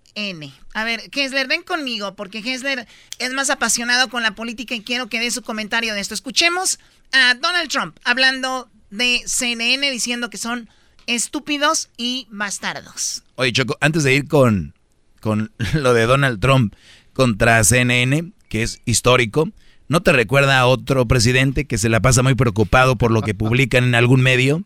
A 0.73 0.85
ver, 0.85 1.03
Hessler, 1.13 1.47
ven 1.47 1.63
conmigo, 1.63 2.17
porque 2.17 2.39
Hessler 2.39 2.87
es 3.19 3.33
más 3.33 3.51
apasionado 3.51 4.09
con 4.09 4.23
la 4.23 4.35
política 4.35 4.75
y 4.75 4.83
quiero 4.83 5.09
que 5.09 5.21
dé 5.21 5.31
su 5.31 5.43
comentario 5.43 5.95
de 5.95 6.01
esto. 6.01 6.15
Escuchemos 6.15 6.79
a 7.13 7.35
Donald 7.35 7.71
Trump 7.71 7.99
hablando 8.05 8.71
de 8.91 9.23
CNN 9.27 9.91
diciendo 9.91 10.31
que 10.31 10.39
son 10.39 10.69
estúpidos 11.07 11.91
y 11.97 12.27
bastardos. 12.31 13.23
Oye, 13.37 13.53
Choco, 13.53 13.77
antes 13.81 14.03
de 14.05 14.15
ir 14.15 14.29
con, 14.29 14.75
con 15.21 15.53
lo 15.75 15.93
de 15.95 16.07
Donald 16.07 16.41
Trump 16.41 16.75
contra 17.13 17.63
CNN, 17.65 18.33
que 18.49 18.63
es 18.63 18.81
histórico, 18.85 19.51
¿no 19.89 20.03
te 20.03 20.13
recuerda 20.13 20.59
a 20.59 20.67
otro 20.67 21.07
presidente 21.07 21.65
que 21.65 21.79
se 21.79 21.89
la 21.89 22.01
pasa 22.01 22.23
muy 22.23 22.35
preocupado 22.35 22.97
por 22.97 23.11
lo 23.11 23.23
que 23.23 23.35
publican 23.35 23.85
en 23.85 23.95
algún 23.95 24.21
medio? 24.21 24.65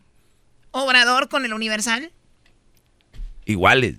Obrador 0.71 1.29
con 1.29 1.45
el 1.45 1.53
Universal. 1.53 2.11
Iguales. 3.45 3.97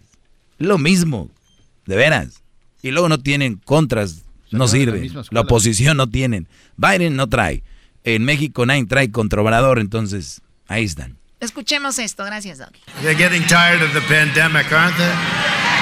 Lo 0.59 0.79
mismo. 0.79 1.31
De 1.87 1.97
veras. 1.97 2.43
Y 2.83 2.91
luego 2.91 3.09
no 3.09 3.21
tienen 3.21 3.57
contras. 3.57 4.25
No 4.51 4.67
de 4.67 4.87
la 4.87 5.25
La 5.31 5.41
oposición 5.41 5.97
no 5.97 6.09
tienen. 6.09 6.47
Biden 6.77 7.17
no 7.17 7.29
trae. 7.29 7.63
En 8.05 8.25
México 8.25 8.67
nadie 8.67 8.85
trae 8.87 9.11
contra 9.11 9.41
Obrador, 9.41 9.79
entonces 9.79 10.43
ahí 10.67 10.85
están. 10.85 11.17
Escuchemos 11.43 11.99
esto, 11.99 12.25
gracias, 12.25 12.59
Doug. 12.59 12.71
They're 13.03 13.19
getting 13.19 13.43
tired 13.49 13.83
of 13.83 13.93
the 13.95 14.01
pandemic, 14.03 14.71
aren't 14.71 14.97
they? 14.97 15.13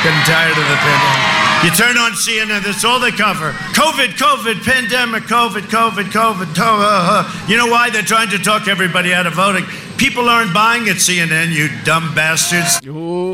Getting 0.03 0.25
tired 0.25 0.57
of 0.57 0.67
the 0.67 0.79
pandemic. 0.81 1.41
You 1.63 1.71
turn 1.73 1.99
on 1.99 2.13
CNN, 2.13 2.65
that's 2.65 2.83
all 2.83 2.99
they 2.99 3.11
cover. 3.11 3.53
COVID, 3.77 4.17
COVID, 4.17 4.65
pandemic, 4.65 5.25
COVID, 5.25 5.69
COVID, 5.69 6.05
COVID. 6.05 6.55
to- 6.55 6.63
uh, 6.65 7.27
uh. 7.29 7.47
You 7.47 7.59
know 7.59 7.67
why? 7.67 7.91
They're 7.91 8.01
trying 8.01 8.31
to 8.31 8.39
talk 8.39 8.69
everybody 8.69 9.13
out 9.13 9.27
of 9.27 9.35
voting. 9.35 9.67
People 9.99 10.31
aren't 10.31 10.55
buying 10.55 10.89
at 10.89 10.97
CNN, 10.97 11.53
you 11.53 11.69
dumb 11.85 12.15
bastards. 12.15 12.81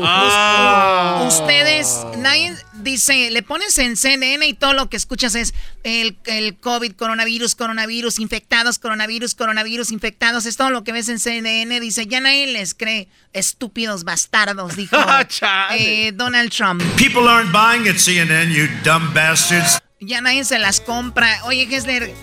Ah. 0.03 1.25
Ustedes, 1.25 2.03
nadie 2.17 2.61
dice, 2.83 3.31
le 3.31 3.43
pones 3.43 3.77
en 3.77 3.97
CNN 3.97 4.45
y 4.45 4.53
todo 4.53 4.73
lo 4.73 4.89
que 4.89 4.97
escuchas 4.97 5.35
es 5.35 5.53
el, 5.83 6.17
el 6.25 6.57
COVID, 6.57 6.93
coronavirus, 6.93 7.55
coronavirus, 7.55 8.19
infectados, 8.19 8.79
coronavirus, 8.79 9.35
coronavirus, 9.35 9.91
infectados. 9.91 10.45
Es 10.45 10.57
todo 10.57 10.69
lo 10.69 10.83
que 10.83 10.91
ves 10.91 11.09
en 11.09 11.19
CNN. 11.19 11.79
Dice, 11.79 12.07
ya 12.07 12.19
nadie 12.19 12.47
les 12.47 12.73
cree. 12.73 13.07
Estúpidos 13.33 14.03
bastardos, 14.03 14.75
dijo 14.75 14.97
eh, 15.77 16.11
Donald 16.13 16.51
Trump. 16.51 16.81
People 16.95 17.27
aren't 17.27 17.51
buying 17.51 17.87
at 17.87 17.97
CNN, 17.97 18.51
you 18.51 18.67
dumb 18.83 19.13
bastards. 19.13 19.79
Ya 19.99 20.21
nadie 20.21 20.43
se 20.43 20.59
las 20.59 20.79
compra. 20.79 21.43
Oye, 21.45 21.65
Gessler, 21.67 22.13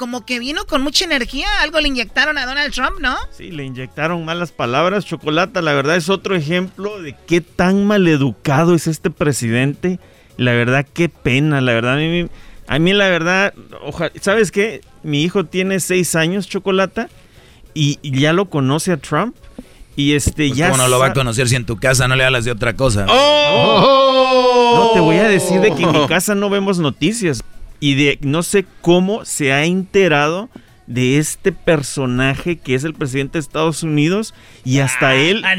como 0.00 0.24
que 0.24 0.38
vino 0.38 0.64
con 0.64 0.80
mucha 0.82 1.04
energía. 1.04 1.46
Algo 1.60 1.78
le 1.78 1.88
inyectaron 1.88 2.38
a 2.38 2.46
Donald 2.46 2.72
Trump, 2.72 2.98
¿no? 3.00 3.16
Sí, 3.36 3.50
le 3.50 3.64
inyectaron 3.64 4.24
malas 4.24 4.50
palabras. 4.50 5.04
Chocolata, 5.04 5.60
la 5.60 5.74
verdad 5.74 5.96
es 5.96 6.08
otro 6.08 6.34
ejemplo 6.34 7.02
de 7.02 7.14
qué 7.26 7.42
tan 7.42 7.84
maleducado 7.84 8.74
es 8.74 8.86
este 8.86 9.10
presidente. 9.10 10.00
La 10.38 10.52
verdad, 10.52 10.86
qué 10.90 11.10
pena. 11.10 11.60
La 11.60 11.74
verdad, 11.74 11.92
a 11.94 11.96
mí, 11.98 12.26
a 12.66 12.78
mí 12.78 12.92
la 12.94 13.08
verdad, 13.10 13.52
oja- 13.84 14.10
¿sabes 14.22 14.50
qué? 14.50 14.80
Mi 15.02 15.22
hijo 15.22 15.44
tiene 15.44 15.78
seis 15.80 16.14
años, 16.14 16.48
Chocolata, 16.48 17.10
y, 17.74 17.98
y 18.00 18.18
ya 18.18 18.32
lo 18.32 18.46
conoce 18.46 18.92
a 18.92 18.96
Trump. 18.96 19.36
Y 19.96 20.14
este 20.14 20.46
Pues, 20.48 20.56
ya. 20.56 20.70
¿Cómo 20.70 20.82
no 20.82 20.88
lo 20.88 20.98
va 20.98 21.08
a 21.08 21.12
conocer 21.12 21.46
si 21.46 21.56
en 21.56 21.66
tu 21.66 21.76
casa 21.76 22.08
no 22.08 22.16
le 22.16 22.24
hablas 22.24 22.46
de 22.46 22.52
otra 22.52 22.74
cosa? 22.74 23.04
No, 23.04 24.90
te 24.94 25.00
voy 25.00 25.16
a 25.16 25.24
decir 25.28 25.60
de 25.60 25.74
que 25.74 25.82
en 25.82 25.92
mi 25.92 26.06
casa 26.08 26.34
no 26.34 26.48
vemos 26.48 26.78
noticias. 26.78 27.44
Y 27.80 27.94
de 27.94 28.18
no 28.22 28.42
sé 28.42 28.66
cómo 28.82 29.24
se 29.24 29.52
ha 29.52 29.64
enterado 29.64 30.50
de 30.90 31.18
este 31.18 31.52
personaje 31.52 32.58
que 32.58 32.74
es 32.74 32.82
el 32.82 32.94
presidente 32.94 33.34
de 33.38 33.40
Estados 33.40 33.84
Unidos 33.84 34.34
y 34.64 34.80
hasta 34.80 35.14
él. 35.14 35.44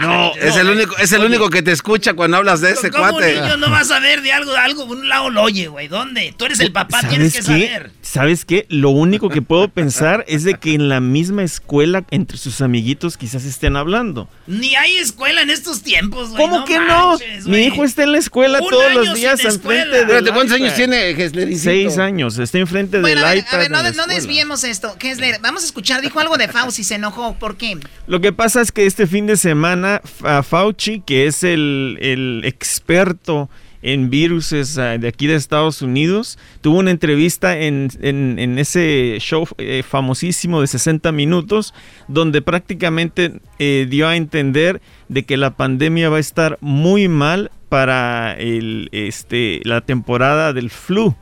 No, 0.00 0.32
es 0.36 0.56
el 0.56 0.68
único, 0.70 0.96
es 0.98 1.12
el 1.12 1.24
único 1.24 1.50
que 1.50 1.62
te 1.62 1.72
escucha 1.72 2.14
cuando 2.14 2.36
hablas 2.36 2.60
de 2.60 2.70
ese 2.70 2.90
¿Cómo 2.90 3.04
un 3.04 3.10
cuate. 3.12 3.40
niño 3.40 3.56
no 3.56 3.70
va 3.70 3.80
a 3.80 3.84
saber 3.84 4.22
de 4.22 4.32
algo, 4.32 4.52
de 4.52 4.58
algo, 4.58 4.86
por 4.86 4.96
un 4.96 5.08
lado 5.08 5.30
lo 5.30 5.42
oye, 5.42 5.68
güey? 5.68 5.88
¿Dónde? 5.88 6.34
Tú 6.36 6.44
eres 6.44 6.60
el 6.60 6.72
papá, 6.72 7.00
tienes 7.08 7.34
que 7.34 7.42
¿Sabes 7.42 7.60
qué? 7.62 7.66
saber. 7.68 7.90
¿Sabes 8.02 8.44
qué? 8.44 8.66
Lo 8.68 8.90
único 8.90 9.28
que 9.28 9.42
puedo 9.42 9.68
pensar 9.68 10.24
es 10.28 10.44
de 10.44 10.54
que 10.54 10.74
en 10.74 10.88
la 10.88 11.00
misma 11.00 11.42
escuela, 11.42 12.04
entre 12.10 12.38
sus 12.38 12.60
amiguitos, 12.60 13.16
quizás 13.16 13.44
estén 13.44 13.76
hablando. 13.76 14.28
Ni 14.46 14.76
hay 14.76 14.96
escuela 14.98 15.42
en 15.42 15.50
estos 15.50 15.82
tiempos, 15.82 16.30
güey. 16.30 16.42
¿Cómo 16.42 16.64
que 16.64 16.78
no? 16.78 17.16
Mi 17.46 17.64
hijo 17.64 17.84
está 17.84 18.04
en 18.04 18.12
la 18.12 18.18
escuela 18.18 18.60
Un 18.60 18.68
todos 18.68 18.94
los 18.94 19.14
días 19.14 19.44
enfrente 19.44 20.00
Espérate, 20.00 20.30
¿cuántos 20.32 20.56
años 20.56 20.74
tiene? 20.74 21.14
Seis 21.56 21.98
años, 21.98 22.38
está 22.38 22.58
enfrente 22.58 23.00
Bueno, 23.00 23.16
del 23.20 23.24
a 23.24 23.28
ver, 23.30 23.38
iPad. 23.38 23.54
a 23.54 23.58
ver, 23.58 23.70
no, 23.70 23.82
no 23.92 24.06
desviemos 24.06 24.62
esto. 24.76 24.96
Kessler, 24.98 25.36
vamos 25.42 25.62
a 25.62 25.66
escuchar. 25.66 26.02
Dijo 26.02 26.20
algo 26.20 26.36
de 26.36 26.48
Fauci, 26.48 26.84
se 26.84 26.96
enojó. 26.96 27.34
¿Por 27.38 27.56
qué? 27.56 27.78
Lo 28.06 28.20
que 28.20 28.32
pasa 28.32 28.60
es 28.60 28.70
que 28.72 28.84
este 28.86 29.06
fin 29.06 29.26
de 29.26 29.36
semana 29.36 30.00
Fa- 30.04 30.42
Fauci, 30.42 31.00
que 31.00 31.26
es 31.26 31.42
el, 31.42 31.98
el 32.00 32.42
experto 32.44 33.48
en 33.82 34.10
viruses 34.10 34.76
ah, 34.78 34.98
de 34.98 35.08
aquí 35.08 35.26
de 35.26 35.34
Estados 35.36 35.80
Unidos, 35.80 36.38
tuvo 36.60 36.78
una 36.78 36.90
entrevista 36.90 37.56
en, 37.58 37.88
en- 38.02 38.38
en 38.38 38.58
ese 38.58 39.16
show 39.20 39.46
eh, 39.58 39.82
famosísimo 39.88 40.60
de 40.60 40.66
60 40.66 41.10
minutos, 41.12 41.72
donde 42.08 42.42
prácticamente 42.42 43.40
eh, 43.58 43.86
dio 43.88 44.08
a 44.08 44.16
entender 44.16 44.80
de 45.08 45.24
que 45.24 45.36
la 45.36 45.56
pandemia 45.56 46.08
va 46.10 46.16
a 46.18 46.20
estar 46.20 46.58
muy 46.60 47.08
mal 47.08 47.50
para 47.68 48.34
el, 48.38 48.88
este, 48.92 49.60
la 49.64 49.80
temporada 49.80 50.52
del 50.52 50.70
flu. 50.70 51.14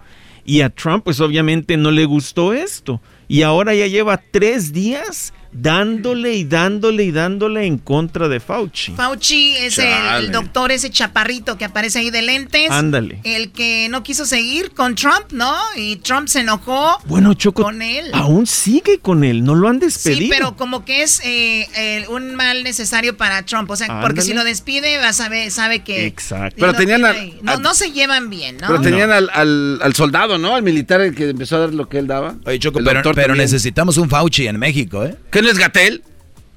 Y 0.46 0.60
a 0.60 0.68
Trump, 0.70 1.04
pues 1.04 1.20
obviamente 1.20 1.76
no 1.78 1.90
le 1.90 2.04
gustó 2.04 2.52
esto. 2.52 3.00
Y 3.28 3.42
ahora 3.42 3.74
ya 3.74 3.86
lleva 3.86 4.22
tres 4.30 4.72
días 4.72 5.32
dándole 5.54 6.34
y 6.34 6.44
dándole 6.44 7.04
y 7.04 7.10
dándole 7.12 7.64
en 7.66 7.78
contra 7.78 8.28
de 8.28 8.40
Fauci. 8.40 8.92
Fauci 8.92 9.54
es 9.56 9.78
el, 9.78 9.84
Chale. 9.90 10.26
el 10.26 10.32
doctor, 10.32 10.72
ese 10.72 10.90
chaparrito 10.90 11.56
que 11.56 11.64
aparece 11.64 12.00
ahí 12.00 12.10
de 12.10 12.22
lentes. 12.22 12.70
Ándale. 12.70 13.20
El 13.24 13.52
que 13.52 13.88
no 13.88 14.02
quiso 14.02 14.26
seguir 14.26 14.72
con 14.72 14.94
Trump, 14.94 15.32
¿no? 15.32 15.54
Y 15.76 15.96
Trump 15.96 16.28
se 16.28 16.40
enojó 16.40 16.98
Bueno, 17.06 17.34
Choco, 17.34 17.62
con 17.62 17.82
él. 17.82 18.10
aún 18.12 18.46
sigue 18.46 18.98
con 18.98 19.24
él, 19.24 19.44
no 19.44 19.54
lo 19.54 19.68
han 19.68 19.76
Sí, 19.80 19.86
despedido. 19.86 20.34
pero 20.36 20.56
como 20.56 20.84
que 20.84 21.02
es 21.02 21.20
eh, 21.24 21.66
el- 21.76 22.08
un 22.08 22.34
mal 22.34 22.62
necesario 22.64 23.16
para 23.16 23.42
Trump. 23.44 23.70
O 23.70 23.76
sea, 23.76 24.00
porque 24.00 24.22
si 24.22 24.34
lo 24.34 24.44
despide, 24.44 24.98
va 24.98 25.08
a 25.08 25.12
saber, 25.12 25.50
sabe 25.50 25.82
que. 25.84 26.06
Exacto. 26.06 26.56
Pero 26.58 26.72
no 26.72 26.78
tenían 26.78 27.04
al- 27.04 27.32
no, 27.42 27.56
no 27.58 27.74
se 27.74 27.92
llevan 27.92 28.28
bien, 28.30 28.56
¿no? 28.58 28.66
Pero 28.66 28.80
tenían 28.80 29.10
al, 29.12 29.30
al- 29.32 29.78
al 29.82 29.94
soldado, 29.94 30.38
¿no? 30.38 30.54
Al 30.56 30.62
militar 30.62 31.00
el 31.00 31.14
que 31.14 31.30
empezó 31.30 31.56
a 31.56 31.58
dar 31.60 31.74
lo 31.74 31.88
que 31.88 31.98
él 31.98 32.06
daba. 32.06 32.34
Oye, 32.44 32.58
Choco, 32.58 32.78
El 32.80 32.84
pero, 32.84 33.12
pero 33.14 33.34
necesitamos 33.34 33.96
un 33.96 34.08
Fauci 34.10 34.46
en 34.46 34.58
México, 34.58 35.04
¿eh? 35.04 35.14
¿Qué 35.30 35.42
no 35.44 35.50
es 35.50 35.58
Gatel? 35.58 36.02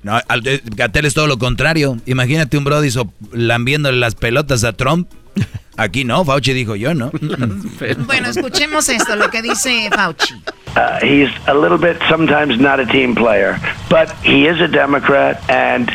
No, 0.03 0.19
Gatel 0.75 1.05
es 1.05 1.13
todo 1.13 1.27
lo 1.27 1.37
contrario. 1.37 1.97
Imagínate 2.05 2.57
un 2.57 2.63
Brody 2.63 2.89
so- 2.91 3.11
lambiéndole 3.31 3.97
las 3.97 4.15
pelotas 4.15 4.63
a 4.63 4.73
Trump. 4.73 5.09
Aquí 5.75 6.03
no, 6.03 6.25
Fauci 6.25 6.53
dijo 6.53 6.75
yo, 6.75 6.93
¿no? 6.95 7.11
Bueno, 8.07 8.29
escuchemos 8.29 8.89
esto, 8.89 9.15
lo 9.15 9.29
que 9.29 9.41
dice 9.43 9.89
Fauci. 9.93 10.33
Uh, 10.75 10.97
he's 11.03 11.29
a 11.47 11.53
little 11.53 11.77
bit 11.77 11.97
sometimes 12.09 12.59
not 12.59 12.79
a 12.79 12.85
team 12.85 13.13
player, 13.13 13.59
but 13.89 14.09
he 14.23 14.47
is 14.47 14.59
a 14.59 14.67
Democrat, 14.67 15.39
and 15.49 15.89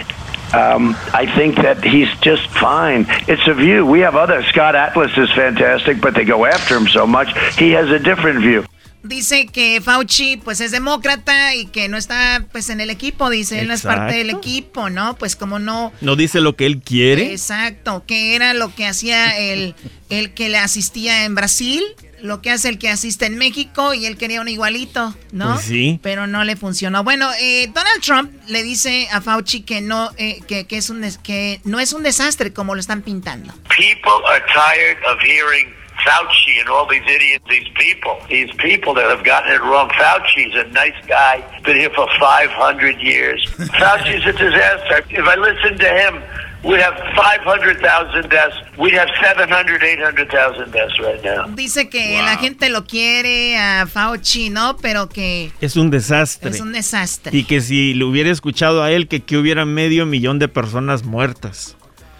um, 0.55 0.95
I 1.15 1.27
think 1.37 1.57
that 1.57 1.83
he's 1.83 2.09
just 2.21 2.47
fine. 2.51 3.07
It's 3.27 3.47
a 3.49 3.55
view. 3.55 3.85
We 3.87 4.01
have 4.01 4.15
other. 4.17 4.43
Scott 4.51 4.75
Atlas 4.77 5.17
is 5.17 5.31
fantastic, 5.33 6.01
but 6.01 6.15
they 6.15 6.25
go 6.25 6.45
after 6.45 6.77
him 6.77 6.87
so 6.89 7.07
much. 7.07 7.29
He 7.59 7.71
has 7.73 7.89
a 7.91 7.99
different 7.99 8.41
view. 8.41 8.65
Dice 9.05 9.47
que 9.47 9.81
Fauci 9.81 10.37
pues 10.37 10.61
es 10.61 10.71
demócrata 10.71 11.55
y 11.57 11.67
que 11.67 11.89
no 11.89 11.97
está 11.97 12.45
pues 12.53 12.69
en 12.71 12.81
el 12.81 12.89
equipo, 12.91 13.31
dice, 13.31 13.59
él 13.61 13.69
no 13.69 13.75
es 13.75 13.83
parte 13.83 14.15
del 14.15 14.31
equipo, 14.31 14.91
¿no? 14.91 15.17
Pues 15.17 15.35
como 15.35 15.59
no 15.59 15.93
No 16.01 16.15
dice 16.15 16.41
lo 16.41 16.55
que 16.55 16.67
él 16.67 16.81
quiere. 16.85 17.33
Exacto, 17.33 18.05
que 18.07 18.37
era 18.37 18.55
lo 18.55 18.73
que 18.75 18.87
hacía 18.87 19.37
el, 19.39 19.75
el 20.09 20.35
que 20.35 20.49
le 20.49 20.59
asistía 20.59 21.25
en 21.25 21.35
Brasil, 21.35 21.83
lo 22.21 22.41
que 22.41 22.51
hace 22.53 22.69
el 22.69 22.79
que 22.79 22.89
asiste 22.91 23.27
en 23.27 23.37
México 23.37 23.93
y 23.95 24.07
él 24.07 24.17
quería 24.17 24.41
un 24.41 24.47
igualito, 24.47 25.13
¿no? 25.33 25.55
Pues 25.55 25.67
sí. 25.67 25.99
Pero 26.01 26.29
no 26.29 26.45
le 26.45 26.55
funcionó. 26.55 27.03
Bueno, 27.03 27.29
eh, 27.41 27.69
Donald 27.75 28.01
Trump 28.03 28.31
le 28.47 28.63
dice 28.63 29.09
a 29.11 29.21
Fauci 29.21 29.63
que 29.63 29.81
no, 29.81 30.13
eh, 30.17 30.39
que, 30.47 30.69
que 30.69 30.77
es 30.77 30.89
un 30.91 31.01
des- 31.01 31.19
que 31.19 31.61
no 31.65 31.81
es 31.81 31.93
un 31.93 32.05
desastre 32.05 32.53
como 32.53 32.77
lo 32.77 32.81
están 32.81 33.03
pintando. 33.03 33.53
People 33.77 34.25
are 34.31 34.45
tired 34.55 34.99
of 35.13 35.19
hearing 35.25 35.75
Fauci 36.05 36.61
and 36.61 36.69
all 36.69 36.87
these 36.87 37.03
idiots, 37.09 37.45
these 37.49 37.69
people, 37.75 38.17
these 38.29 38.51
people 38.59 38.95
that 38.95 39.09
have 39.11 39.25
gotten 39.25 39.53
it 39.53 39.61
wrong. 39.63 39.89
Fauci's 39.91 40.55
a 40.55 40.65
nice 40.73 40.99
guy, 41.07 41.43
been 41.65 41.77
here 41.77 41.91
for 41.91 42.07
500 42.19 42.99
years. 43.01 43.45
Fauci's 43.79 44.25
a 44.27 44.33
disaster. 44.33 45.05
If 45.11 45.27
I 45.27 45.37
listened 45.37 45.79
to 45.81 45.89
him, 45.89 46.23
we'd 46.65 46.81
have 46.81 46.97
500,000 47.17 48.29
deaths. 48.31 48.57
We'd 48.79 48.95
have 48.95 49.09
700, 49.23 49.83
800,000 49.83 50.73
deaths 50.73 50.99
right 51.01 51.23
now. 51.25 51.47
Dice 51.55 51.89
que 51.89 52.21
la 52.23 52.37
gente 52.37 52.69
lo 52.71 52.85
quiere 52.85 53.59
a 53.59 53.87
Fauci, 53.87 54.51
¿no? 54.51 54.77
Pero 54.79 55.09
que 55.09 55.51
Es 55.61 55.77
un 55.77 55.91
desastre. 55.91 56.51
es 56.51 56.61
un 56.61 56.73
desastre. 56.73 57.37
Y 57.37 57.45
que 57.45 57.61
si 57.61 57.95
le 57.95 58.05
hubiera 58.05 58.31
escuchado 58.31 58.83
a 58.83 58.91
él, 58.91 59.09
que, 59.09 59.21
que 59.21 59.37
hubiera 59.37 59.65
medio 59.65 60.07
millón 60.07 60.39
de 60.39 60.49
personas 60.49 61.05
muertas. 61.05 61.77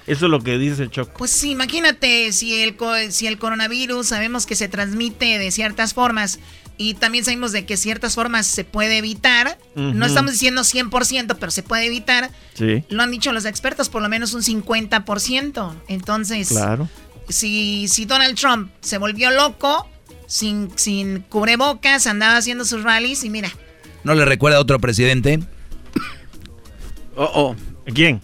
Eso 0.07 0.27
es 0.27 0.31
lo 0.31 0.41
que 0.41 0.59
dice 0.59 0.89
Choco. 0.89 1.13
Pues 1.19 1.31
sí, 1.31 1.51
imagínate 1.51 2.33
si 2.33 2.61
el, 2.63 2.77
si 3.11 3.27
el 3.27 3.39
coronavirus 3.39 4.07
sabemos 4.09 4.47
que 4.47 4.57
se 4.57 4.69
transmite 4.69 5.39
de 5.39 5.51
ciertas 5.53 5.95
formas 5.95 6.41
y 6.77 6.95
también 6.95 7.25
sabemos 7.25 7.53
de 7.53 7.65
que 7.67 7.77
ciertas 7.77 8.15
formas 8.17 8.47
se 8.47 8.65
puede 8.65 8.99
evitar. 8.99 9.59
No 9.77 10.05
estamos 10.07 10.33
diciendo 10.33 10.63
100%, 10.63 11.37
pero 11.39 11.53
se 11.53 11.63
puede 11.63 11.87
evitar. 11.87 12.31
Sí. 12.55 12.83
Lo 12.89 13.03
han 13.03 13.11
dicho 13.13 13.33
los 13.33 13.45
expertos, 13.45 13.89
por 13.89 14.03
lo 14.03 14.09
menos 14.09 14.35
un 14.35 14.43
50%. 14.43 15.75
Entonces, 15.89 16.49
Claro. 16.49 16.89
si, 17.29 17.87
si 17.89 18.05
Donald 18.05 18.37
Trump 18.37 18.71
se 18.81 18.99
volvió 18.99 19.31
loco, 19.31 19.89
sin, 20.27 20.71
sin 20.77 21.21
cubrebocas, 21.21 22.07
andaba 22.09 22.37
haciendo 22.39 22.65
sus 22.65 22.83
rallies 22.83 23.23
y 23.23 23.31
mira, 23.31 23.53
¿No 24.03 24.15
le 24.17 24.25
recuerda 24.25 24.59
a 24.59 24.61
otro 24.61 24.81
presidente? 24.81 25.39
Oh, 27.15 27.31
oh. 27.35 27.57
¿Quién? 27.95 28.21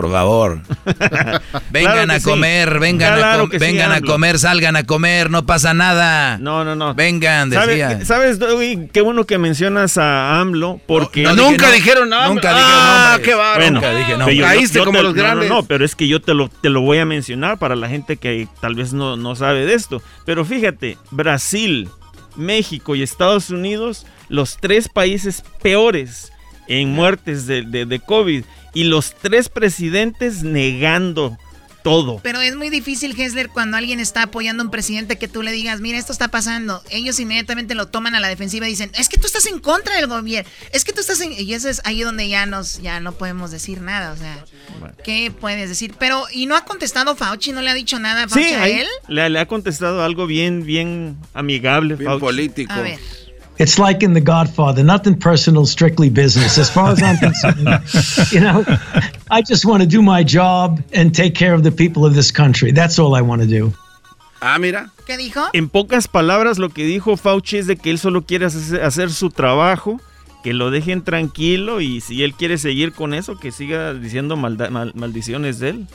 Por 0.00 0.12
favor. 0.12 0.60
vengan 1.70 1.92
Claro 1.94 2.12
a 2.12 2.18
sí. 2.20 2.24
comer, 2.24 2.78
vengan, 2.78 3.16
Claro 3.16 3.38
a, 3.38 3.40
com- 3.40 3.50
sí, 3.50 3.58
vengan 3.58 3.90
a 3.90 4.00
comer, 4.00 4.38
salgan 4.38 4.76
a 4.76 4.84
comer, 4.84 5.28
no 5.28 5.44
pasa 5.44 5.74
nada. 5.74 6.38
No, 6.38 6.64
no, 6.64 6.76
no. 6.76 6.94
Vengan, 6.94 7.50
¿Sabe- 7.50 7.66
decía. 7.76 8.04
¿Sabes, 8.04 8.38
Doggy? 8.38 8.88
Qué 8.92 9.00
bueno 9.00 9.24
que 9.24 9.38
mencionas 9.38 9.98
a 9.98 10.38
AMLO, 10.40 10.80
porque... 10.86 11.24
No, 11.24 11.30
no 11.30 11.34
dije 11.36 11.50
Nunca 11.50 11.66
no- 11.66 11.72
dijeron 11.72 12.12
AMLO. 12.12 12.34
nunca 12.34 12.50
dije 12.50 12.64
Ah, 12.68 13.18
qué 13.24 13.34
bárbaro. 13.34 13.70
Nunca 13.72 13.90
dije 13.90 14.04
pero 14.06 14.18
nombres. 14.18 14.38
yo- 14.38 14.44
Caíste 14.44 14.78
yo 14.78 14.84
como 14.84 14.98
te- 14.98 15.02
los 15.02 15.14
no, 15.16 15.22
no, 15.22 15.26
grandes. 15.26 15.48
No, 15.50 15.62
pero 15.64 15.84
es 15.84 15.96
que 15.96 16.06
yo 16.06 16.20
te 16.22 16.32
lo, 16.34 16.48
te 16.48 16.70
lo 16.70 16.80
voy 16.82 16.98
a 16.98 17.04
mencionar 17.04 17.58
para 17.58 17.74
la 17.74 17.88
gente 17.88 18.16
que 18.18 18.46
tal 18.60 18.76
vez 18.76 18.92
no, 18.92 19.16
no 19.16 19.34
sabe 19.34 19.66
de 19.66 19.74
esto. 19.74 20.00
Pero 20.24 20.44
fíjate, 20.44 20.96
Brasil, 21.10 21.88
México 22.36 22.94
y 22.94 23.02
Estados 23.02 23.50
Unidos, 23.50 24.06
los 24.28 24.58
tres 24.58 24.88
países 24.88 25.42
peores 25.60 26.30
en 26.68 26.90
muertes 26.92 27.46
de, 27.46 27.62
de- 27.62 27.86
de 27.86 27.98
COVID 27.98 28.44
y 28.78 28.84
los 28.84 29.12
tres 29.20 29.48
presidentes 29.48 30.44
negando 30.44 31.36
todo. 31.82 32.20
Pero 32.22 32.40
es 32.40 32.54
muy 32.54 32.70
difícil, 32.70 33.18
Hessler, 33.18 33.48
cuando 33.48 33.76
alguien 33.76 33.98
está 33.98 34.22
apoyando 34.24 34.62
a 34.62 34.66
un 34.66 34.70
presidente 34.70 35.16
que 35.18 35.26
tú 35.26 35.42
le 35.42 35.50
digas, 35.50 35.80
mira, 35.80 35.98
esto 35.98 36.12
está 36.12 36.28
pasando. 36.28 36.80
Ellos 36.90 37.18
inmediatamente 37.18 37.74
lo 37.74 37.86
toman 37.88 38.14
a 38.14 38.20
la 38.20 38.28
defensiva 38.28 38.66
y 38.66 38.70
dicen, 38.70 38.92
es 38.96 39.08
que 39.08 39.18
tú 39.18 39.26
estás 39.26 39.46
en 39.46 39.58
contra 39.58 39.96
del 39.96 40.06
gobierno. 40.06 40.48
Es 40.72 40.84
que 40.84 40.92
tú 40.92 41.00
estás 41.00 41.20
en... 41.20 41.32
Y 41.32 41.54
eso 41.54 41.68
es 41.68 41.80
ahí 41.84 42.02
donde 42.02 42.28
ya, 42.28 42.46
nos, 42.46 42.80
ya 42.82 43.00
no 43.00 43.12
podemos 43.12 43.50
decir 43.50 43.80
nada. 43.80 44.12
O 44.12 44.16
sea, 44.16 44.44
¿qué 45.02 45.32
puedes 45.32 45.68
decir? 45.68 45.94
Pero, 45.98 46.24
¿y 46.32 46.46
no 46.46 46.54
ha 46.56 46.64
contestado 46.64 47.16
Fauci? 47.16 47.50
¿No 47.52 47.62
le 47.62 47.70
ha 47.70 47.74
dicho 47.74 47.98
nada 47.98 48.24
a 48.24 48.28
Sí, 48.28 48.34
Fauci 48.34 48.54
a 48.54 48.62
ahí 48.62 48.72
él? 48.80 48.86
le, 49.08 49.28
le 49.30 49.40
ha 49.40 49.46
contestado 49.46 50.04
algo 50.04 50.26
bien, 50.28 50.64
bien 50.64 51.16
amigable. 51.34 51.96
Bien 51.96 52.20
político. 52.20 52.72
A 52.72 52.80
ver. 52.82 52.98
It's 53.58 53.78
like 53.78 54.04
in 54.04 54.12
The 54.14 54.20
Godfather, 54.20 54.84
nothing 54.84 55.18
personal, 55.18 55.66
strictly 55.66 56.08
business. 56.10 56.58
As 56.58 56.70
far 56.70 56.90
as 56.92 57.02
I'm 57.02 57.16
concerned, 57.26 57.66
you 58.32 58.40
know, 58.40 58.64
I 59.30 59.42
just 59.42 59.64
want 59.64 59.82
to 59.82 59.86
do 59.88 60.00
my 60.00 60.22
job 60.24 60.80
and 60.92 61.12
take 61.12 61.34
care 61.34 61.54
of 61.54 61.62
the 61.64 61.72
people 61.72 62.06
of 62.06 62.14
this 62.14 62.30
country. 62.32 62.70
That's 62.72 62.98
all 62.98 63.14
I 63.16 63.20
want 63.20 63.42
to 63.42 63.48
do. 63.48 63.72
Ah, 64.40 64.58
mira. 64.60 64.90
¿Qué 65.06 65.16
dijo? 65.16 65.40
En 65.52 65.68
pocas 65.68 66.06
palabras, 66.06 66.58
lo 66.58 66.68
que 66.68 66.84
dijo 66.84 67.16
Fauci 67.16 67.56
es 67.56 67.66
de 67.66 67.76
que 67.76 67.90
él 67.90 67.98
solo 67.98 68.22
quiere 68.22 68.46
hacer, 68.46 69.10
su 69.10 69.30
trabajo, 69.30 70.00
que 70.44 70.52
lo 70.54 70.70
dejen 70.70 71.02
tranquilo 71.02 71.80
y 71.80 72.00
si 72.00 72.22
él 72.22 72.34
quiere 72.34 72.58
seguir 72.58 72.92
con 72.92 73.12
eso, 73.14 73.36
que 73.40 73.50
siga 73.50 73.92
diciendo 73.94 74.36
malda- 74.36 74.70
mal- 74.70 74.92
maldiciones 74.94 75.58
de 75.58 75.70
él. 75.70 75.86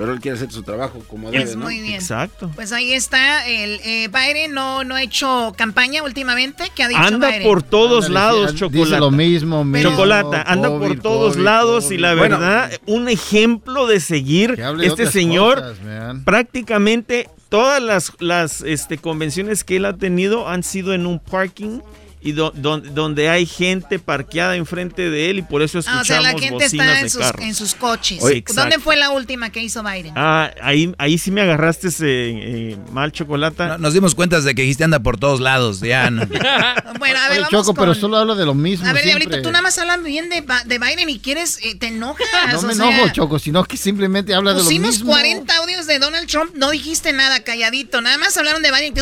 Pero 0.00 0.14
él 0.14 0.20
quiere 0.20 0.38
hacer 0.38 0.50
su 0.50 0.62
trabajo 0.62 0.98
como 1.08 1.30
debe, 1.30 1.56
¿no? 1.56 1.64
muy 1.66 1.78
bien. 1.78 1.96
Exacto. 1.96 2.50
Pues 2.54 2.72
ahí 2.72 2.94
está. 2.94 3.46
El, 3.46 3.80
eh, 3.84 4.08
Biden 4.08 4.54
no, 4.54 4.82
no 4.82 4.94
ha 4.94 5.02
hecho 5.02 5.52
campaña 5.58 6.02
últimamente. 6.02 6.72
¿Qué 6.74 6.84
ha 6.84 6.88
dicho 6.88 7.02
Anda 7.02 7.28
Biden? 7.28 7.42
por 7.42 7.62
todos 7.62 8.06
Ándale, 8.06 8.14
lados, 8.14 8.52
dice 8.52 8.64
Chocolata. 8.64 8.98
lo 8.98 9.10
mismo, 9.10 9.62
mismo, 9.62 9.90
Chocolata, 9.90 10.40
anda 10.40 10.70
COVID, 10.70 10.88
por 10.88 11.00
todos 11.00 11.34
COVID, 11.34 11.44
lados 11.44 11.92
y 11.92 11.98
la 11.98 12.14
verdad, 12.14 12.72
un 12.86 13.10
ejemplo 13.10 13.86
de 13.86 14.00
seguir. 14.00 14.56
Que 14.56 14.62
de 14.62 14.86
Este 14.86 15.04
señor, 15.04 15.56
cosas, 15.60 15.76
prácticamente 16.24 17.28
todas 17.50 17.82
las, 17.82 18.12
las 18.20 18.62
este, 18.62 18.96
convenciones 18.96 19.64
que 19.64 19.76
él 19.76 19.84
ha 19.84 19.98
tenido 19.98 20.48
han 20.48 20.62
sido 20.62 20.94
en 20.94 21.04
un 21.04 21.18
parking 21.18 21.80
y 22.22 22.32
do- 22.32 22.52
don- 22.54 22.94
donde 22.94 23.28
hay 23.28 23.46
gente 23.46 23.98
parqueada 23.98 24.56
enfrente 24.56 25.08
de 25.10 25.30
él 25.30 25.38
y 25.38 25.42
por 25.42 25.62
eso 25.62 25.78
Ah, 25.78 25.80
escuchamos 25.80 26.02
o 26.02 26.04
sea, 26.04 26.20
la 26.20 26.30
gente 26.30 26.50
bocinas 26.64 26.72
está 26.72 26.98
en 26.98 27.02
de 27.04 27.10
sus, 27.10 27.32
en 27.40 27.54
sus 27.54 27.74
coches. 27.74 28.22
Oye. 28.22 28.44
¿Dónde 28.54 28.78
fue 28.78 28.96
la 28.96 29.10
última 29.10 29.50
que 29.50 29.60
hizo 29.62 29.82
Biden? 29.82 30.12
Ah, 30.16 30.50
ahí, 30.62 30.94
ahí 30.98 31.16
sí 31.18 31.30
me 31.30 31.40
agarraste 31.40 31.88
ese, 31.88 32.06
eh, 32.08 32.76
mal 32.92 33.10
chocolate. 33.12 33.66
No, 33.66 33.78
nos 33.78 33.94
dimos 33.94 34.14
cuenta 34.14 34.40
de 34.40 34.54
que 34.54 34.62
dijiste 34.62 34.84
anda 34.84 34.98
por 35.00 35.18
todos 35.18 35.40
lados, 35.40 35.80
ya. 35.80 36.10
no. 36.10 36.26
bueno, 36.98 37.18
a 37.18 37.28
ver, 37.28 37.30
Oye, 37.30 37.40
vamos 37.40 37.50
Choco, 37.50 37.64
con... 37.66 37.76
pero 37.76 37.94
solo 37.94 38.16
habla 38.18 38.34
de 38.34 38.44
lo 38.44 38.54
mismo 38.54 38.86
A 38.88 38.92
ver, 38.92 39.02
siempre. 39.02 39.24
Diablito, 39.26 39.48
tú 39.48 39.52
nada 39.52 39.62
más 39.62 39.78
hablas 39.78 40.02
bien 40.02 40.28
de, 40.28 40.40
Ba- 40.42 40.62
de 40.64 40.78
Biden 40.78 41.08
y 41.08 41.18
quieres, 41.20 41.58
eh, 41.62 41.74
te 41.74 41.86
enojas. 41.88 42.26
No 42.52 42.58
o 42.58 42.62
me 42.62 42.74
sea, 42.74 42.86
enojo, 42.90 43.08
Choco, 43.12 43.38
sino 43.38 43.64
que 43.64 43.76
simplemente 43.76 44.34
habla 44.34 44.52
de 44.52 44.58
lo 44.58 44.64
Pusimos 44.64 44.90
mismo. 44.96 45.10
40 45.12 45.56
audios 45.56 45.86
de 45.86 45.98
Donald 45.98 46.28
Trump, 46.28 46.54
no 46.54 46.70
dijiste 46.70 47.12
nada, 47.12 47.40
calladito. 47.44 48.00
Nada 48.00 48.18
más 48.18 48.36
hablaron 48.36 48.62
de 48.62 48.70
Biden. 48.70 48.94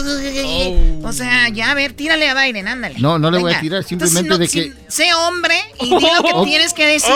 O 1.05 1.13
sea, 1.13 1.49
ya, 1.49 1.71
a 1.71 1.75
ver, 1.75 1.93
tírale 1.93 2.29
a 2.29 2.35
Biden, 2.35 2.69
ándale. 2.69 2.97
No, 2.99 3.08
no 3.17 3.31
le 3.31 3.39
voy 3.39 3.53
a 3.53 3.61
tirar, 3.61 3.85
Entonces, 3.89 4.11
simplemente 4.11 4.29
no, 4.31 4.39
de 4.39 4.49
que... 4.49 4.73
sé 4.89 5.15
hombre 5.15 5.55
y 5.81 5.85
di 5.85 5.93
lo 5.93 6.23
que 6.25 6.33
Oh. 6.35 6.43
tienes 6.43 6.75
que 6.75 6.85
decir. 6.85 7.13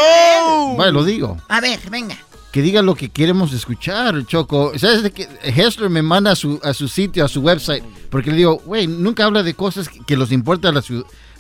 Vale, 0.78 0.93
lo 0.93 1.02
digo. 1.05 1.39
A 1.48 1.60
ver, 1.60 1.81
venga. 1.90 2.16
Que 2.52 2.62
diga 2.62 2.82
lo 2.82 2.94
que 2.94 3.09
queremos 3.09 3.52
escuchar, 3.52 4.24
Choco. 4.27 4.73
¿Sabes 4.78 5.02
de 5.02 5.10
que 5.10 5.27
Hessler 5.43 5.89
me 5.90 6.02
manda 6.02 6.31
a 6.32 6.36
su, 6.36 6.60
a 6.62 6.73
su 6.74 6.86
sitio, 6.86 7.24
a 7.24 7.28
su 7.28 7.40
website? 7.40 7.82
Porque 8.10 8.31
le 8.31 8.36
digo, 8.36 8.62
güey, 8.64 8.86
nunca 8.86 9.24
habla 9.24 9.43
de 9.43 9.55
cosas 9.55 9.89
que, 9.89 9.98
que 10.06 10.16
los 10.16 10.31
importa 10.31 10.69
a, 10.69 10.73
la 10.73 10.82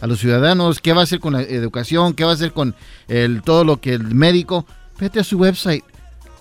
a 0.00 0.06
los 0.06 0.18
ciudadanos. 0.18 0.80
¿Qué 0.80 0.92
va 0.94 1.02
a 1.02 1.04
hacer 1.04 1.20
con 1.20 1.34
la 1.34 1.42
educación? 1.42 2.14
¿Qué 2.14 2.24
va 2.24 2.30
a 2.30 2.34
hacer 2.34 2.52
con 2.52 2.74
el, 3.08 3.42
todo 3.42 3.62
lo 3.64 3.78
que 3.80 3.92
el 3.92 4.14
médico? 4.14 4.66
Vete 4.98 5.20
a 5.20 5.24
su 5.24 5.36
website. 5.38 5.84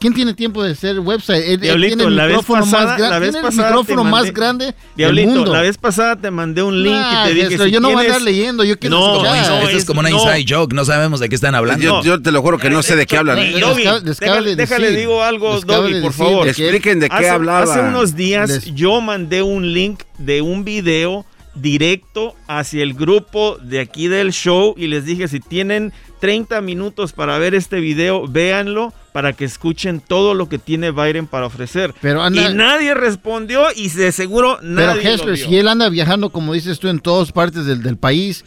¿Quién 0.02 0.14
tiene 0.16 0.34
tiempo 0.34 0.64
de 0.64 0.72
hacer 0.72 1.00
website? 1.00 1.60
Diablito, 1.62 1.96
tiene 1.96 2.10
el 2.10 2.16
la 2.18 2.26
vez 2.26 2.38
micrófono 2.38 2.62
pasada, 2.66 2.98
la 2.98 3.20
vez 3.20 3.32
tiene 3.32 3.48
el 3.48 3.54
micrófono 3.56 4.02
te 4.04 4.10
más 4.10 4.24
mandé- 4.26 4.34
grande 4.34 4.76
Diablito, 4.98 5.28
del 5.30 5.38
mundo. 5.38 5.54
la 5.54 5.62
vez 5.62 5.78
pasada 5.78 6.16
te 6.16 6.32
mandé 6.32 6.64
un 6.64 6.82
link 6.82 6.96
Nah, 6.96 7.24
y 7.24 7.28
te 7.28 7.34
dije 7.36 7.50
Jesús, 7.52 7.66
si 7.68 7.72
yo 7.72 7.80
no 7.80 7.92
voy 7.92 8.04
a 8.04 8.08
andar 8.08 8.22
leyendo, 8.24 8.64
yo 8.64 8.80
quiero 8.80 8.98
No, 8.98 9.14
escuchar. 9.24 9.48
no, 9.48 9.60
Esto 9.68 9.78
es 9.78 9.86
como 9.86 10.00
una 10.00 10.10
no. 10.10 10.16
inside 10.18 10.46
joke, 10.50 10.74
no 10.74 10.84
sabemos 10.86 11.20
de 11.20 11.30
qué 11.30 11.36
están 11.36 11.54
hablando. 11.54 11.84
Yo, 11.84 12.02
yo 12.04 12.22
te 12.22 12.32
lo 12.32 12.42
juro 12.42 12.58
que 12.58 12.72
no 12.72 12.82
sé 12.82 12.96
de 12.96 13.06
qué 13.06 13.18
hablan. 13.18 13.38
Doggy, 13.60 13.84
déjale, 14.20 14.56
déjale 14.56 14.92
digo 14.92 15.24
algo, 15.24 15.62
Doggy, 15.62 16.02
por 16.02 16.14
favor. 16.14 16.48
Expliquen 16.48 17.00
de 17.00 17.08
qué 17.08 17.16
hace, 17.16 17.30
hablaba. 17.30 17.62
Hace 17.72 17.82
unos 17.82 18.16
días 18.16 18.50
Les- 18.50 18.74
yo 18.74 19.02
mandé 19.02 19.44
un 19.44 19.72
link 19.72 20.02
de 20.18 20.42
un 20.42 20.64
video 20.64 21.26
directo 21.54 22.34
hacia 22.48 22.82
el 22.82 22.94
grupo 22.94 23.58
de 23.62 23.82
aquí 23.82 24.08
del 24.08 24.32
show 24.32 24.74
y 24.78 24.88
les 24.88 25.06
dije 25.06 25.28
si 25.28 25.40
tienen 25.40 25.94
30 26.22 26.62
minutos 26.62 27.12
para 27.12 27.38
ver 27.38 27.54
este 27.56 27.82
video, 27.82 28.26
véanlo 28.28 28.94
para 29.12 29.34
que 29.34 29.44
escuchen 29.44 30.00
todo 30.00 30.34
lo 30.36 30.48
que 30.48 30.58
tiene 30.58 30.92
Biden 30.92 31.28
para 31.28 31.48
ofrecer. 31.48 31.94
Pero 32.00 32.22
anda- 32.24 32.50
y 32.50 32.54
nadie 32.54 32.94
respondió 32.94 33.66
y 33.76 33.90
de 33.90 34.14
seguro 34.14 34.58
Pero 34.62 34.74
nadie 34.74 35.14
Hester, 35.14 35.34
vio. 35.34 35.46
si 35.48 35.58
él 35.58 35.68
anda 35.68 35.90
viajando, 35.90 36.30
como 36.30 36.54
dices 36.54 36.80
tú, 36.80 36.88
en 36.88 37.00
todas 37.00 37.34
partes 37.34 37.66
del, 37.66 37.84
del 37.84 37.98
país, 37.98 38.46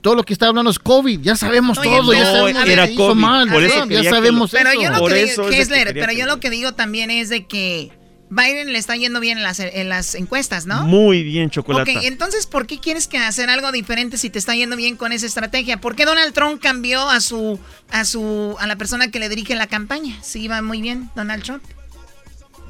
todo 0.00 0.14
lo 0.14 0.22
que 0.22 0.32
está 0.32 0.46
hablando 0.46 0.70
es 0.70 0.78
COVID. 0.78 1.20
Ya 1.20 1.36
sabemos 1.36 1.76
Oye, 1.76 1.90
todo, 1.90 2.12
ya 2.14 2.20
no, 2.20 2.32
sabemos 2.38 2.66
era 2.66 2.86
que 2.86 2.92
hizo 2.94 3.08
COVID, 3.08 3.20
mal. 3.20 3.50
por 3.50 3.62
eso 3.62 3.86
ya 3.86 4.04
sabemos 4.08 4.50
lo- 4.52 4.58
Pero 4.58 4.70
eso. 4.70 4.80
yo 4.82 4.90
lo 4.90 4.98
Por 5.00 5.12
que 5.12 5.22
eso 5.24 5.42
digo, 5.42 5.44
es 5.44 5.50
de 5.50 5.56
Kessler, 5.58 5.78
que 5.88 5.92
quería 5.94 6.06
pero 6.06 6.18
yo 6.18 6.24
lo- 6.26 6.34
lo 6.36 6.40
que 6.40 6.48
digo 6.50 6.72
también 6.72 7.10
es 7.10 7.28
de 7.28 7.46
que 7.46 7.90
Biden 8.30 8.72
le 8.72 8.78
está 8.78 8.94
yendo 8.96 9.18
bien 9.18 9.38
en 9.38 9.42
las, 9.44 9.58
en 9.58 9.88
las 9.88 10.14
encuestas, 10.14 10.64
¿no? 10.64 10.84
Muy 10.86 11.24
bien, 11.24 11.50
chocolate. 11.50 11.96
Ok, 11.98 12.04
entonces, 12.04 12.46
¿por 12.46 12.66
qué 12.66 12.78
quieres 12.78 13.08
que 13.08 13.18
hacer 13.18 13.50
algo 13.50 13.72
diferente 13.72 14.16
si 14.18 14.30
te 14.30 14.38
está 14.38 14.54
yendo 14.54 14.76
bien 14.76 14.96
con 14.96 15.10
esa 15.12 15.26
estrategia? 15.26 15.80
¿Por 15.80 15.96
qué 15.96 16.04
Donald 16.04 16.32
Trump 16.32 16.62
cambió 16.62 17.08
a 17.10 17.20
su, 17.20 17.58
a 17.90 18.04
su, 18.04 18.56
a 18.60 18.66
la 18.68 18.76
persona 18.76 19.10
que 19.10 19.18
le 19.18 19.28
dirige 19.28 19.56
la 19.56 19.66
campaña? 19.66 20.16
Si 20.22 20.40
iba 20.42 20.62
muy 20.62 20.80
bien, 20.80 21.10
Donald 21.16 21.42
Trump. 21.42 21.62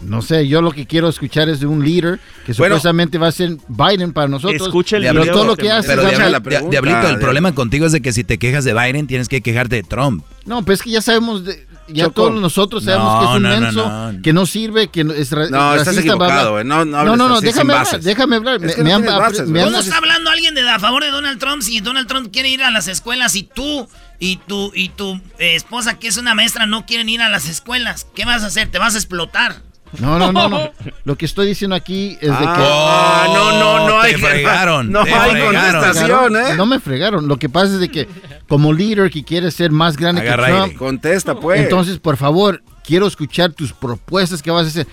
No 0.01 0.23
sé, 0.23 0.49
yo 0.49 0.63
lo 0.63 0.73
que 0.73 0.87
quiero 0.87 1.11
escuchar 1.11 1.51
es 1.51 1.61
de 1.61 1.67
un 1.67 1.85
líder 1.85 2.21
que 2.47 2.55
Bueno. 2.55 2.77
supuestamente 2.77 3.19
va 3.19 3.29
a 3.29 3.33
ser 3.33 3.59
Biden 3.69 4.15
para 4.15 4.29
nosotros. 4.29 4.63
Escucha 4.63 4.97
el 4.97 5.03
pero 5.03 5.27
todo 5.27 5.45
lo 5.45 5.57
que 5.57 5.71
hace 5.71 5.89
Pero 5.89 6.71
Diablito, 6.71 7.07
el 7.09 7.19
problema 7.19 7.55
contigo 7.55 7.85
es 7.85 7.93
de 7.93 8.01
que 8.01 8.15
si 8.15 8.25
te 8.25 8.39
quejas 8.39 8.65
de 8.65 8.73
Biden, 8.73 9.07
tienes 9.07 9.29
que 9.29 9.43
quejarte 9.43 9.77
de 9.77 9.83
Trump. 9.83 10.25
No, 10.47 10.65
pues 10.65 10.79
es 10.79 10.85
que 10.85 10.91
ya 10.91 11.03
sabemos, 11.03 11.45
de- 11.45 11.67
ya 11.93 12.05
Choco. 12.05 12.15
todos 12.29 12.41
nosotros 12.41 12.85
sabemos 12.85 13.13
No, 13.15 13.21
que 13.21 13.25
es 13.27 13.37
un 13.37 13.43
no, 13.43 13.49
no, 13.49 13.61
menso, 13.61 14.13
no. 14.13 14.23
que 14.23 14.33
no 14.33 14.47
sirve, 14.47 14.89
que 14.89 15.05
no- 15.05 15.13
es 15.13 15.31
ra- 15.33 15.49
No, 15.51 15.75
estás 15.75 15.95
racista, 15.95 16.15
bla, 16.15 16.27
bla. 16.27 16.27
equivocado, 16.27 16.51
güey. 16.53 16.65
No, 16.65 16.85
no 16.85 16.91
no, 16.91 16.99
hables 16.99 17.17
no, 17.19 17.29
no, 17.29 17.35
así, 17.37 17.47
sin 17.47 17.55
déjame 17.55 17.75
hablar, 17.75 18.01
déjame 18.01 18.37
hablar. 18.37 18.55
Es 18.57 18.61
Me- 18.63 18.75
que 18.75 18.83
me 18.85 18.91
no 18.91 18.97
han- 18.97 19.03
tienes 19.03 19.19
bases, 19.21 19.41
me 19.41 19.47
güey. 19.51 19.63
han- 19.63 19.69
¿Cómo 19.71 19.79
está 19.83 19.97
hablando 19.99 20.31
alguien 20.31 20.55
de 20.55 20.69
a 20.71 20.79
favor 20.79 21.03
de 21.05 21.11
Donald 21.11 21.39
Trump 21.39 21.63
si 21.63 21.81
Donald 21.81 22.07
Trump 22.09 22.31
quiere 22.33 22.49
ir 22.49 22.63
a 22.63 22.71
las 22.71 22.89
escuelas 22.89 23.35
y 23.37 23.43
tú 23.43 23.89
y 24.19 24.37
tu 24.37 24.71
y 24.75 24.91
tu 24.91 25.21
eh, 25.39 25.55
esposa 25.57 25.99
que 25.99 26.09
es 26.09 26.17
una 26.17 26.35
maestra 26.35 26.67
no 26.67 26.87
quieren 26.87 27.09
ir 27.09 27.23
a 27.23 27.29
las 27.29 27.49
escuelas? 27.49 28.07
¿Qué 28.15 28.25
vas 28.25 28.43
a 28.43 28.47
hacer? 28.47 28.71
¿Te 28.71 28.79
vas 28.79 28.95
a 28.95 28.99
explotar? 28.99 29.63
No, 29.99 30.19
no, 30.19 30.33
no, 30.33 30.49
no. 30.49 30.71
Lo 31.05 31.17
que 31.17 31.27
estoy 31.27 31.49
diciendo 31.49 31.75
aquí 31.75 32.17
es 32.21 32.31
de 32.31 32.37
que. 32.39 32.45
Ah, 32.47 33.27
no, 33.33 33.59
no, 33.59 33.89
no 33.89 34.01
hay 34.01 34.13
te 34.13 34.19
fregaron, 34.19 34.91
No 34.93 35.05
te 35.05 35.13
hay 35.13 35.31
fregaron. 35.33 35.83
contestación, 35.83 36.37
¿eh? 36.37 36.55
No 36.57 36.67
me 36.67 36.79
fregaron. 36.81 37.27
Lo 37.29 37.37
que 37.39 37.49
pasa 37.49 37.75
es 37.75 37.81
de 37.81 37.89
que, 37.89 38.09
como 38.49 38.73
líder 38.73 39.11
que 39.11 39.25
quiere 39.25 39.51
ser 39.51 39.71
más 39.71 39.97
grande 39.97 40.21
Agarra 40.23 40.47
que 40.47 40.53
aire. 40.53 40.65
Trump, 40.67 40.79
Contesta, 40.79 41.35
pues. 41.35 41.61
Entonces, 41.61 41.99
por 41.99 42.17
favor, 42.17 42.63
quiero 42.85 43.07
escuchar 43.07 43.53
tus 43.53 43.73
propuestas 43.73 44.43
que 44.43 44.51
vas 44.51 44.65
a 44.67 44.69
hacer. 44.69 44.87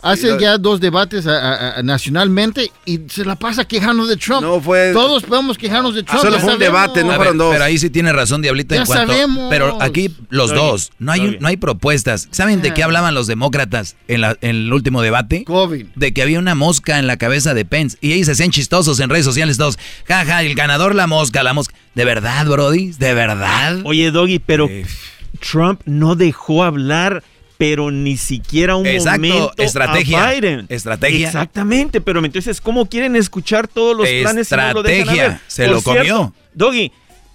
Hace 0.00 0.38
ya 0.40 0.58
dos 0.58 0.80
debates 0.80 1.26
a- 1.26 1.38
a- 1.38 1.78
a- 1.78 1.82
nacionalmente 1.82 2.70
y 2.84 3.00
se 3.08 3.24
la 3.24 3.34
pasa 3.36 3.64
quejando 3.64 4.06
de 4.06 4.16
Trump. 4.16 4.42
No 4.42 4.60
fue- 4.60 4.92
Todos 4.92 5.24
podemos 5.24 5.58
quejarnos 5.58 5.94
de 5.94 6.02
Trump. 6.04 6.22
solo 6.22 6.38
fue 6.38 6.52
un 6.54 6.58
debate, 6.58 7.02
no 7.02 7.14
fueron 7.14 7.36
dos. 7.36 7.52
Pero 7.52 7.64
ahí 7.64 7.78
sí 7.78 7.90
tiene 7.90 8.12
razón, 8.12 8.40
Diablito, 8.40 8.74
en 8.74 8.82
Ya 8.82 8.86
cuanto. 8.86 9.12
sabemos. 9.12 9.46
Pero 9.50 9.76
aquí 9.82 10.14
los 10.30 10.54
dos, 10.54 10.92
no 10.98 11.10
hay, 11.12 11.36
no 11.40 11.48
hay 11.48 11.56
propuestas. 11.56 12.28
¿Saben 12.30 12.62
de 12.62 12.72
qué 12.74 12.82
hablaban 12.84 13.14
los 13.14 13.26
demócratas 13.26 13.96
en, 14.06 14.20
la- 14.20 14.36
en 14.40 14.50
el 14.56 14.72
último 14.72 15.02
debate? 15.02 15.44
COVID. 15.44 15.86
De 15.96 16.14
que 16.14 16.22
había 16.22 16.38
una 16.38 16.54
mosca 16.54 16.98
en 16.98 17.06
la 17.06 17.16
cabeza 17.16 17.54
de 17.54 17.64
Pence. 17.64 17.98
Y 18.00 18.12
ellos 18.12 18.26
se 18.26 18.32
hacían 18.32 18.50
chistosos 18.50 19.00
en 19.00 19.10
redes 19.10 19.24
sociales 19.24 19.58
todos. 19.58 19.78
Jaja, 20.06 20.42
el 20.42 20.54
ganador 20.54 20.94
la 20.94 21.06
mosca, 21.06 21.42
la 21.42 21.52
mosca. 21.54 21.74
¿De 21.94 22.04
verdad, 22.04 22.46
Brody? 22.46 22.92
¿De 22.92 23.14
verdad? 23.14 23.80
Oye, 23.84 24.10
Doggy, 24.12 24.38
pero 24.38 24.68
Trump 25.40 25.80
no 25.84 26.14
dejó 26.14 26.64
hablar, 26.64 27.22
pero 27.58 27.90
ni 27.90 28.16
siquiera 28.16 28.76
un 28.76 28.86
Exacto, 28.86 29.20
momento 29.20 29.52
estrategia, 29.58 30.28
a 30.28 30.32
Biden. 30.32 30.66
estrategia. 30.68 31.26
Exactamente, 31.26 32.00
pero 32.00 32.24
entonces, 32.24 32.60
¿cómo 32.60 32.86
quieren 32.88 33.16
escuchar 33.16 33.66
todos 33.68 33.96
los 33.96 34.08
planes 34.08 34.48
si 34.48 34.56
no 34.56 34.72
lo 34.74 34.82
dejan 34.82 35.00
Estrategia, 35.00 35.24
hablar? 35.24 35.40
se 35.48 35.64
Por 35.66 35.74
lo 35.74 35.82
comió. 35.82 36.32
Doggy, 36.54 36.92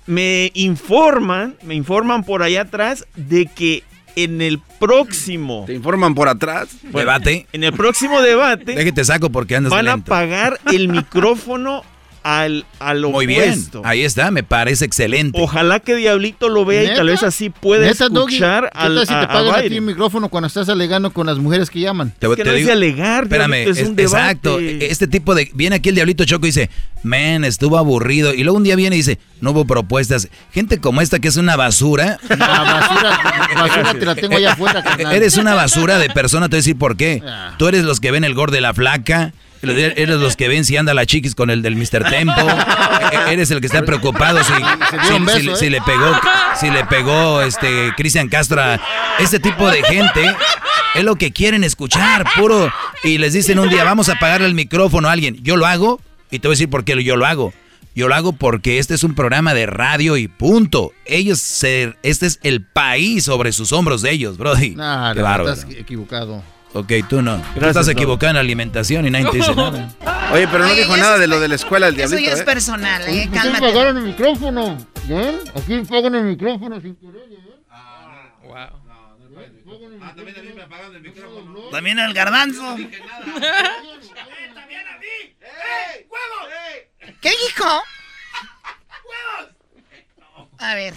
me 0.07 0.51
informan, 0.53 1.55
me 1.63 1.75
informan 1.75 2.23
por 2.23 2.41
allá 2.41 2.61
atrás 2.61 3.05
de 3.15 3.45
que 3.47 3.83
en 4.15 4.41
el 4.41 4.59
próximo 4.79 5.63
¿Te 5.65 5.73
informan 5.73 6.13
por 6.13 6.27
atrás? 6.29 6.69
Debate. 6.83 7.47
en 7.51 7.63
el 7.63 7.73
próximo 7.73 8.21
debate 8.21 8.75
Déjate 8.75 9.03
saco 9.05 9.29
porque 9.31 9.55
andas 9.55 9.71
van 9.71 9.87
a 9.87 9.93
lento. 9.95 10.09
pagar 10.09 10.59
el 10.71 10.87
micrófono 10.87 11.83
al, 12.23 12.65
al 12.79 13.01
Muy 13.07 13.25
bien. 13.25 13.63
Ahí 13.83 14.03
está, 14.03 14.31
me 14.31 14.43
parece 14.43 14.85
excelente. 14.85 15.37
Ojalá 15.41 15.79
que 15.79 15.95
Diablito 15.95 16.49
lo 16.49 16.63
vea 16.65 16.83
y 16.83 16.95
tal 16.95 17.07
vez 17.07 17.21
así 17.23 17.49
pueda 17.49 17.85
Neta, 17.85 18.05
escuchar 18.05 18.69
¿qué 18.73 18.79
al, 18.79 18.95
tal 18.95 19.07
si 19.07 19.13
a- 19.13 19.19
te 19.21 19.27
pagan 19.27 19.55
a 19.55 19.61
ti 19.61 19.75
el 19.75 19.81
micrófono 19.81 20.29
cuando 20.29 20.47
estás 20.47 20.69
alegando 20.69 21.11
con 21.11 21.27
las 21.27 21.37
mujeres 21.37 21.69
que 21.69 21.79
llaman? 21.81 22.13
Te- 22.17 22.27
Es 22.27 22.35
que 22.35 22.43
te 22.43 22.49
no 22.49 22.51
es 22.51 22.57
digo- 22.59 22.67
de 22.67 22.73
alegar, 22.73 23.23
Espérame, 23.23 23.53
es 23.69 23.77
es- 23.77 23.87
un 23.87 23.95
debate. 23.95 24.15
exacto. 24.17 24.59
Este 24.59 25.07
tipo 25.07 25.35
de. 25.35 25.49
Viene 25.53 25.75
aquí 25.75 25.89
el 25.89 25.95
Diablito 25.95 26.23
Choco 26.25 26.45
y 26.45 26.49
dice, 26.49 26.69
man, 27.03 27.43
estuvo 27.43 27.77
aburrido. 27.77 28.33
Y 28.33 28.43
luego 28.43 28.57
un 28.57 28.63
día 28.63 28.75
viene 28.75 28.95
y 28.95 28.99
dice, 28.99 29.19
no 29.41 29.51
hubo 29.51 29.65
propuestas. 29.65 30.29
Gente 30.53 30.79
como 30.79 31.01
esta 31.01 31.19
que 31.19 31.27
es 31.27 31.35
una 31.37 31.55
basura. 31.57 32.19
La 32.29 32.37
basura, 32.37 33.19
basura 33.55 33.93
te 33.93 34.05
la 34.05 34.15
tengo 34.15 34.37
allá 34.37 34.53
afuera. 34.53 34.83
carnal. 34.83 35.13
Eres 35.13 35.37
una 35.37 35.53
basura 35.55 35.97
de 35.99 36.09
persona, 36.09 36.47
te 36.47 36.51
voy 36.55 36.57
a 36.57 36.61
decir 36.61 36.77
por 36.77 36.95
qué. 36.97 37.21
Ah. 37.27 37.55
Tú 37.57 37.67
eres 37.67 37.83
los 37.83 37.99
que 37.99 38.11
ven 38.11 38.23
el 38.23 38.33
gordo 38.33 38.53
de 38.55 38.61
la 38.61 38.73
flaca. 38.73 39.33
Eres 39.71 40.17
los 40.19 40.35
que 40.35 40.47
ven 40.47 40.65
si 40.65 40.75
anda 40.77 40.93
la 40.93 41.05
chiquis 41.05 41.35
con 41.35 41.49
el 41.49 41.61
del 41.61 41.75
Mr. 41.75 42.09
Tempo. 42.09 42.33
E- 43.27 43.33
Eres 43.33 43.49
el 43.51 43.59
que 43.61 43.67
está 43.67 43.83
preocupado 43.83 44.39
si, 44.43 44.51
beso, 45.25 45.53
¿eh? 45.53 45.55
si 45.55 45.69
le 45.69 45.81
pegó, 45.81 46.11
si 46.59 46.69
le 46.69 46.85
pegó 46.85 47.41
este 47.41 47.93
Cristian 47.95 48.27
Castro 48.29 48.61
a 48.61 48.79
este 49.19 49.39
tipo 49.39 49.69
de 49.69 49.81
gente. 49.83 50.35
Es 50.95 51.03
lo 51.03 51.15
que 51.15 51.31
quieren 51.31 51.63
escuchar, 51.63 52.25
puro. 52.35 52.71
Y 53.03 53.17
les 53.17 53.33
dicen 53.33 53.57
un 53.59 53.69
día, 53.69 53.83
vamos 53.83 54.09
a 54.09 54.13
apagarle 54.13 54.47
el 54.47 54.53
micrófono 54.53 55.09
a 55.09 55.11
alguien. 55.13 55.37
Yo 55.41 55.55
lo 55.57 55.65
hago 55.65 55.99
y 56.29 56.39
te 56.39 56.47
voy 56.47 56.53
a 56.53 56.55
decir 56.55 56.69
por 56.69 56.83
qué 56.85 57.01
yo 57.03 57.15
lo 57.15 57.25
hago. 57.25 57.53
Yo 57.95 58.07
lo 58.07 58.15
hago 58.15 58.33
porque 58.33 58.79
este 58.79 58.95
es 58.95 59.03
un 59.03 59.13
programa 59.13 59.53
de 59.53 59.65
radio 59.67 60.17
y 60.17 60.27
punto. 60.27 60.91
Ellos, 61.05 61.39
se, 61.39 61.95
este 62.03 62.25
es 62.25 62.39
el 62.43 62.63
país 62.63 63.23
sobre 63.25 63.51
sus 63.51 63.71
hombros 63.71 64.01
de 64.01 64.11
ellos, 64.11 64.37
Brody. 64.37 64.71
Nah, 64.71 65.13
Qué 65.13 65.19
no, 65.19 65.25
bárbaro. 65.25 65.53
estás 65.53 65.69
estás 65.69 66.43
Ok, 66.75 66.91
tú 67.07 67.21
no. 67.21 67.37
tú 67.37 67.43
Gracias, 67.55 67.69
estás 67.69 67.87
equivocado 67.89 68.31
en 68.31 68.35
la 68.35 68.39
alimentación 68.41 69.05
y 69.05 69.11
nadie 69.11 69.29
te 69.29 69.37
dice 69.37 69.53
nada. 69.55 69.89
Oye, 70.31 70.47
pero 70.47 70.63
no 70.65 70.71
Oye, 70.71 70.81
dijo 70.81 70.93
eso 70.95 71.03
nada 71.03 71.15
es- 71.15 71.19
de 71.21 71.27
lo 71.27 71.39
de 71.39 71.47
la 71.47 71.55
escuela 71.55 71.87
el 71.87 71.93
Eso 71.99 72.09
diablito, 72.15 72.29
ya 72.29 72.33
es 72.35 72.41
¿eh? 72.41 72.43
personal, 72.45 73.01
eh. 73.03 73.05
¿Por 73.05 73.15
qué 73.15 73.29
Cálmate. 73.39 73.61
pagaron 73.61 73.97
el 73.97 74.03
micrófono? 74.03 74.77
¿Ven? 75.07 75.39
Aquí 75.55 75.79
pagan 75.87 76.15
el 76.15 76.23
micrófono 76.23 76.81
sin 76.81 76.95
querer, 76.95 77.21
¿eh? 77.31 78.69
También 81.71 81.99
al 81.99 82.13
garbanzo. 82.13 82.75
¿Qué 87.21 87.29
dijo? 87.29 87.83
A 90.59 90.75
ver. 90.75 90.93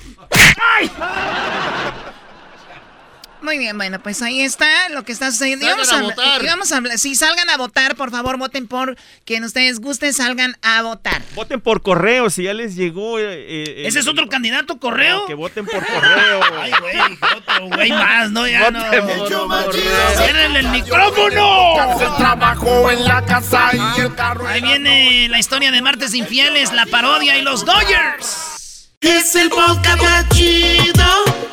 Muy 3.47 3.59
bien, 3.59 3.77
bueno, 3.77 4.01
pues 4.01 4.23
ahí 4.23 4.41
está 4.41 4.89
lo 4.89 5.05
que 5.05 5.13
está 5.13 5.31
sucediendo. 5.31 5.65
Salgan 5.67 5.87
vamos 5.87 5.93
a 5.93 6.03
votar. 6.03 6.43
y 6.43 6.47
vamos 6.47 6.73
a. 6.73 6.99
Si 6.99 7.15
salgan 7.15 7.49
a 7.49 7.57
votar, 7.57 7.95
por 7.95 8.11
favor, 8.11 8.39
voten 8.39 8.67
por 8.67 8.97
quien 9.25 9.45
ustedes 9.45 9.79
gusten, 9.79 10.13
salgan 10.13 10.57
a 10.63 10.83
votar. 10.83 11.23
Voten 11.37 11.61
por 11.61 11.81
correo, 11.81 12.29
si 12.29 12.43
ya 12.43 12.55
les 12.55 12.75
llegó. 12.75 13.21
eh, 13.21 13.25
eh, 13.29 13.87
¿Ese 13.87 14.01
es 14.01 14.09
otro 14.09 14.29
candidato, 14.29 14.81
correo? 14.81 15.27
Que 15.27 15.35
voten 15.35 15.65
por 15.65 15.87
correo. 15.87 16.41
Ay, 16.61 16.73
güey, 16.81 16.97
otro 17.37 17.69
güey 17.69 17.91
más, 17.93 18.33
¿no? 18.33 18.49
Ya 18.49 18.69
no. 18.73 18.81
Voten 18.85 19.07
por 19.07 19.75
¡Ciérrenle 20.17 20.59
el 20.59 20.69
micrófono! 20.71 21.81
Hace 21.81 22.07
trabajo 22.19 22.91
en 22.91 23.05
la 23.05 23.25
casa 23.25 23.71
y 23.73 24.01
el 24.01 24.13
carro. 24.17 24.49
Ahí 24.49 24.61
viene 24.61 25.29
la 25.29 25.39
historia 25.39 25.71
de 25.71 25.81
Martes 25.83 26.15
Infieles, 26.15 26.73
la 26.73 26.87
parodia 26.87 27.39
y 27.39 27.43
los 27.43 27.65
Dodgers. 27.65 28.89
Es 29.01 29.37
el 29.37 29.51
podcast 29.51 30.03
más 30.03 30.29
chido. 30.31 31.05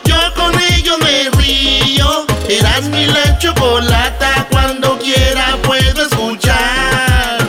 Yo 0.06 0.16
con 0.36 0.60
ello 0.60 0.98
me 0.98 1.30
río. 1.38 1.83
Eras 2.50 2.84
mi 2.90 3.06
la 3.06 3.38
chocolata. 3.40 4.48
Cuando 4.50 4.98
quiera 5.00 5.58
puedo 5.64 6.06
escuchar. 6.06 7.48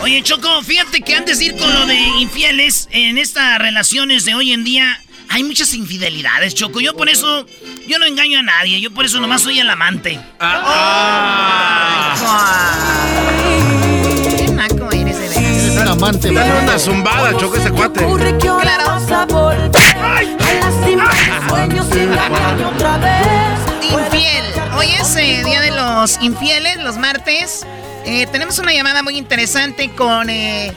Oye, 0.00 0.22
Choco, 0.22 0.62
fíjate 0.62 1.00
que 1.00 1.14
antes 1.14 1.38
de 1.38 1.46
ir 1.46 1.56
con 1.56 1.72
lo 1.72 1.86
de 1.86 1.94
infieles, 1.94 2.88
en 2.90 3.18
estas 3.18 3.58
relaciones 3.58 4.24
de 4.24 4.34
hoy 4.34 4.52
en 4.52 4.64
día 4.64 5.00
hay 5.28 5.44
muchas 5.44 5.72
infidelidades, 5.74 6.54
Choco. 6.54 6.80
Yo 6.80 6.94
por 6.94 7.08
eso, 7.08 7.46
yo 7.86 7.98
no 7.98 8.06
engaño 8.06 8.40
a 8.40 8.42
nadie. 8.42 8.80
Yo 8.80 8.90
por 8.92 9.04
eso 9.04 9.20
nomás 9.20 9.42
soy 9.42 9.60
el 9.60 9.70
amante. 9.70 10.18
Qué 14.36 14.48
naco 14.52 14.90
eres 14.92 15.18
de 15.18 15.28
veras. 15.28 15.44
Eres 15.44 15.78
un 15.80 15.88
amante, 15.88 16.32
Dale 16.32 16.62
una 16.62 16.78
zumbada, 16.78 17.36
choco 17.38 17.56
ese 17.56 17.70
cuate. 17.70 18.00
Claro. 18.38 19.00
Sueños 21.52 21.86
y 21.94 21.98
engañarme 22.00 22.64
otra 22.64 22.96
vez. 22.98 23.58
Infiel. 23.92 24.44
Hoy 24.76 24.86
es 24.98 25.16
eh, 25.16 25.42
Día 25.44 25.60
de 25.60 25.70
los 25.70 26.18
Infieles, 26.22 26.78
los 26.82 26.96
martes. 26.96 27.66
Eh, 28.06 28.26
tenemos 28.32 28.58
una 28.58 28.72
llamada 28.72 29.02
muy 29.02 29.16
interesante 29.18 29.90
con 29.90 30.30
eh, 30.30 30.72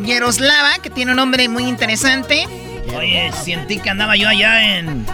Yaroslava, 0.00 0.78
que 0.82 0.90
tiene 0.90 1.10
un 1.10 1.16
nombre 1.16 1.48
muy 1.48 1.64
interesante. 1.64 2.46
Oye, 2.96 3.30
sentí 3.44 3.78
que 3.78 3.90
andaba 3.90 4.16
yo 4.16 4.28
allá 4.28 4.78
en. 4.78 5.04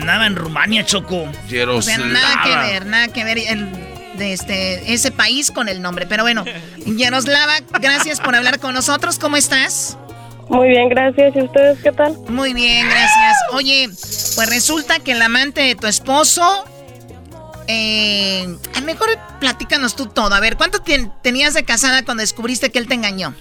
Andaba 0.00 0.26
en 0.26 0.36
Rumania, 0.36 0.84
Choco. 0.84 1.22
O 1.70 1.82
sea, 1.82 1.98
nada 1.98 2.42
que 2.44 2.56
ver, 2.56 2.86
nada 2.86 3.08
que 3.08 3.24
ver 3.24 3.38
el- 3.38 3.70
de 4.18 4.32
este, 4.32 4.92
ese 4.92 5.12
país 5.12 5.52
con 5.52 5.68
el 5.68 5.80
nombre. 5.80 6.04
Pero 6.06 6.24
bueno, 6.24 6.44
Yaroslava, 6.84 7.54
gracias 7.80 8.20
por 8.20 8.34
hablar 8.34 8.58
con 8.58 8.74
nosotros. 8.74 9.18
¿Cómo 9.20 9.36
estás? 9.36 9.96
Muy 10.48 10.68
bien, 10.68 10.88
gracias. 10.88 11.36
¿Y 11.36 11.42
ustedes 11.42 11.78
qué 11.82 11.92
tal? 11.92 12.16
Muy 12.28 12.54
bien, 12.54 12.86
gracias. 12.88 13.36
Oye, 13.52 13.86
pues 13.88 14.48
resulta 14.50 14.98
que 15.00 15.12
el 15.12 15.22
amante 15.22 15.60
de 15.62 15.74
tu 15.74 15.86
esposo. 15.86 16.42
Eh, 17.66 18.46
a 18.74 18.80
lo 18.80 18.86
mejor 18.86 19.08
platícanos 19.40 19.94
tú 19.94 20.06
todo. 20.06 20.34
A 20.34 20.40
ver, 20.40 20.56
¿cuánto 20.56 20.78
tenías 21.22 21.52
de 21.54 21.64
casada 21.64 22.02
cuando 22.02 22.22
descubriste 22.22 22.70
que 22.70 22.78
él 22.78 22.88
te 22.88 22.94
engañó? 22.94 23.34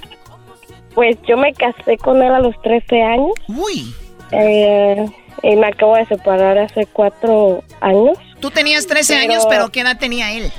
Pues 0.95 1.15
yo 1.27 1.37
me 1.37 1.53
casé 1.53 1.97
con 1.97 2.21
él 2.21 2.33
a 2.33 2.39
los 2.39 2.59
13 2.61 3.01
años. 3.03 3.31
Uy. 3.47 3.93
Eh, 4.31 5.05
y 5.43 5.55
me 5.55 5.67
acabo 5.67 5.95
de 5.95 6.05
separar 6.07 6.57
hace 6.57 6.85
cuatro 6.87 7.63
años. 7.79 8.17
Tú 8.41 8.51
tenías 8.51 8.85
13 8.85 9.13
Pero- 9.13 9.31
años, 9.31 9.45
pero 9.49 9.69
¿qué 9.71 9.81
edad 9.81 9.97
tenía 9.97 10.33
él? 10.33 10.51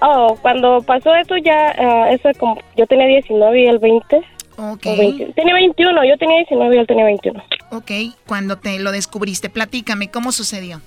Oh, 0.00 0.36
cuando 0.42 0.82
pasó 0.82 1.14
eso 1.14 1.36
ya, 1.36 1.74
ah, 1.78 2.10
eso 2.10 2.28
como, 2.40 2.58
yo 2.76 2.86
tenía 2.88 3.06
19 3.06 3.62
y 3.62 3.66
él 3.68 3.78
20. 3.78 4.20
Ok. 4.56 4.86
O 4.86 4.96
20. 4.96 5.32
Tenía 5.32 5.54
21, 5.54 6.04
yo 6.04 6.16
tenía 6.18 6.38
19 6.38 6.76
y 6.76 6.78
él 6.78 6.86
tenía 6.86 7.04
21. 7.04 7.42
Ok, 7.72 7.90
cuando 8.26 8.58
te 8.58 8.78
lo 8.78 8.92
descubriste, 8.92 9.48
platícame, 9.48 10.10
¿cómo 10.10 10.30
sucedió? 10.30 10.80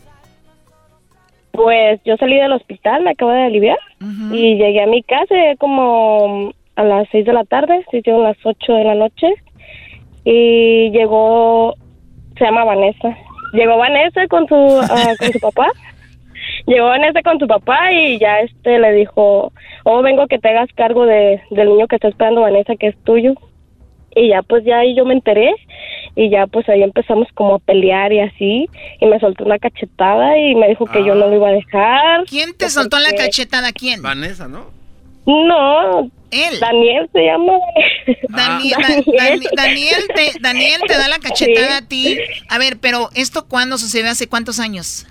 Pues 1.51 1.99
yo 2.05 2.15
salí 2.17 2.35
del 2.35 2.51
hospital, 2.51 3.03
me 3.03 3.11
acabo 3.11 3.31
de 3.31 3.43
aliviar 3.43 3.79
y 4.31 4.55
llegué 4.55 4.83
a 4.83 4.87
mi 4.87 5.01
casa 5.01 5.33
como 5.57 6.53
a 6.75 6.83
las 6.83 7.07
6 7.11 7.25
de 7.25 7.33
la 7.33 7.43
tarde, 7.45 7.83
se 7.89 7.97
hicieron 7.97 8.23
las 8.23 8.37
8 8.43 8.73
de 8.73 8.83
la 8.83 8.93
noche 8.93 9.27
y 10.25 10.91
llegó, 10.91 11.73
se 12.37 12.45
llama 12.45 12.65
Vanessa, 12.65 13.17
llegó 13.53 13.77
Vanessa 13.77 14.27
con 14.27 14.47
su, 14.47 14.55
ah, 14.55 15.13
con 15.17 15.31
su 15.31 15.39
papá, 15.41 15.71
llegó 16.67 16.87
Vanessa 16.87 17.23
con 17.23 17.39
su 17.39 17.47
papá 17.47 17.91
y 17.93 18.19
ya 18.19 18.41
este 18.41 18.77
le 18.77 18.91
dijo, 18.91 19.53
oh 19.85 20.01
vengo 20.01 20.27
que 20.27 20.37
te 20.37 20.49
hagas 20.49 20.69
cargo 20.75 21.05
de, 21.05 21.41
del 21.51 21.69
niño 21.69 21.87
que 21.87 21.95
está 21.95 22.09
esperando 22.09 22.41
Vanessa 22.41 22.75
que 22.75 22.87
es 22.87 23.03
tuyo 23.05 23.33
y 24.15 24.29
ya 24.29 24.41
pues 24.41 24.63
ya 24.65 24.79
ahí 24.79 24.95
yo 24.95 25.05
me 25.05 25.13
enteré 25.13 25.53
y 26.15 26.29
ya 26.29 26.47
pues 26.47 26.67
ahí 26.69 26.81
empezamos 26.81 27.27
como 27.33 27.55
a 27.55 27.59
pelear 27.59 28.13
y 28.13 28.21
así 28.21 28.69
y 29.01 29.05
me 29.05 29.19
soltó 29.19 29.43
una 29.43 29.59
cachetada 29.59 30.37
y 30.37 30.55
me 30.55 30.69
dijo 30.69 30.85
que 30.85 31.03
yo 31.05 31.13
no 31.15 31.27
lo 31.27 31.35
iba 31.35 31.49
a 31.49 31.51
dejar. 31.51 32.23
¿Quién 32.25 32.55
te 32.57 32.69
soltó 32.69 32.97
la 32.99 33.11
cachetada? 33.13 33.71
¿Quién? 33.73 34.01
Vanessa, 34.01 34.47
¿no? 34.47 34.65
No. 35.25 36.09
Él. 36.31 36.59
Daniel 36.59 37.09
se 37.13 37.23
llama. 37.25 37.53
Dani- 38.29 38.71
Da- 38.75 38.77
Daniel. 38.81 39.05
Dani- 39.17 39.55
Daniel, 39.55 40.03
te, 40.13 40.31
Daniel 40.39 40.81
te 40.87 40.93
da 40.97 41.07
la 41.07 41.19
cachetada 41.19 41.77
a 41.77 41.81
ti. 41.81 42.17
A 42.49 42.57
ver, 42.57 42.77
pero 42.79 43.09
¿esto 43.15 43.45
cuándo 43.47 43.77
sucedió? 43.77 44.09
¿Hace 44.09 44.27
cuántos 44.27 44.59
años? 44.59 45.07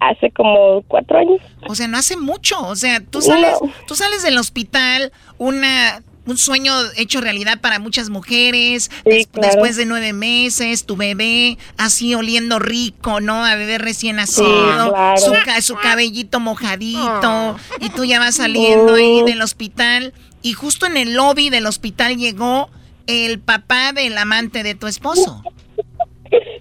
Hace 0.00 0.30
como 0.30 0.82
cuatro 0.86 1.18
años. 1.18 1.40
O 1.68 1.74
sea, 1.74 1.88
no 1.88 1.96
hace 1.98 2.16
mucho. 2.16 2.60
O 2.66 2.76
sea, 2.76 3.00
tú 3.00 3.20
sales, 3.20 3.56
No. 3.60 3.70
tú 3.86 3.94
sales 3.94 4.22
del 4.22 4.38
hospital, 4.38 5.10
una, 5.38 6.02
un 6.28 6.38
sueño 6.38 6.72
hecho 6.96 7.20
realidad 7.20 7.60
para 7.60 7.78
muchas 7.78 8.10
mujeres. 8.10 8.90
des- 9.04 9.26
claro. 9.26 9.48
Después 9.48 9.76
de 9.76 9.86
nueve 9.86 10.12
meses, 10.12 10.84
tu 10.86 10.96
bebé 10.96 11.58
así 11.76 12.14
oliendo 12.14 12.58
rico, 12.58 13.20
¿no? 13.20 13.44
A 13.44 13.54
bebé 13.54 13.78
recién 13.78 14.16
nacido, 14.16 14.90
claro. 14.92 15.16
su, 15.20 15.32
ca- 15.44 15.60
su 15.62 15.74
cabellito 15.76 16.40
mojadito, 16.40 17.56
y 17.80 17.90
tú 17.90 18.04
ya 18.04 18.18
vas 18.18 18.36
saliendo 18.36 18.94
ahí 18.94 19.22
del 19.24 19.42
hospital. 19.42 20.12
Y 20.42 20.52
justo 20.52 20.86
en 20.86 20.96
el 20.96 21.14
lobby 21.14 21.50
del 21.50 21.66
hospital 21.66 22.16
llegó 22.16 22.70
el 23.06 23.40
papá 23.40 23.92
del 23.92 24.16
amante 24.18 24.62
de 24.62 24.74
tu 24.74 24.86
esposo. 24.86 25.42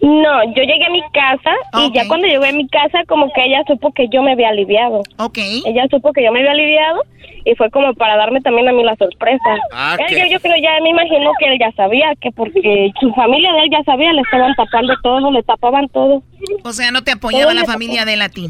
No, 0.01 0.43
yo 0.55 0.63
llegué 0.63 0.85
a 0.85 0.89
mi 0.89 1.01
casa 1.13 1.51
y 1.79 1.93
ya 1.93 2.07
cuando 2.07 2.27
llegué 2.27 2.49
a 2.49 2.51
mi 2.51 2.67
casa 2.67 3.03
como 3.07 3.31
que 3.33 3.45
ella 3.45 3.63
supo 3.67 3.91
que 3.93 4.07
yo 4.09 4.21
me 4.21 4.33
había 4.33 4.49
aliviado. 4.49 5.03
Ok. 5.17 5.37
Ella 5.65 5.87
supo 5.89 6.13
que 6.13 6.23
yo 6.23 6.31
me 6.31 6.39
había 6.39 6.51
aliviado 6.51 7.01
y 7.45 7.55
fue 7.55 7.69
como 7.71 7.93
para 7.93 8.17
darme 8.17 8.41
también 8.41 8.67
a 8.67 8.73
mí 8.73 8.83
la 8.83 8.95
sorpresa. 8.95 9.43
Ah, 9.73 9.97
Él, 10.07 10.17
yo, 10.17 10.25
yo 10.33 10.39
creo 10.39 10.55
ya 10.61 10.81
me 10.81 10.89
imagino 10.89 11.31
que 11.39 11.45
él 11.45 11.57
ya 11.59 11.71
sabía 11.71 12.13
que 12.19 12.31
porque 12.31 12.91
su 12.99 13.11
familia 13.13 13.53
de 13.53 13.59
él 13.63 13.69
ya 13.71 13.83
sabía, 13.83 14.11
le 14.13 14.21
estaban 14.21 14.53
tapando 14.55 14.93
todo, 15.01 15.31
le 15.31 15.43
tapaban 15.43 15.87
todo. 15.89 16.23
O 16.63 16.73
sea, 16.73 16.91
no 16.91 17.03
te 17.03 17.11
apoyaba 17.11 17.53
la 17.53 17.65
familia 17.65 18.05
de 18.05 18.13
él 18.13 18.21
a 18.21 18.29
ti. 18.29 18.49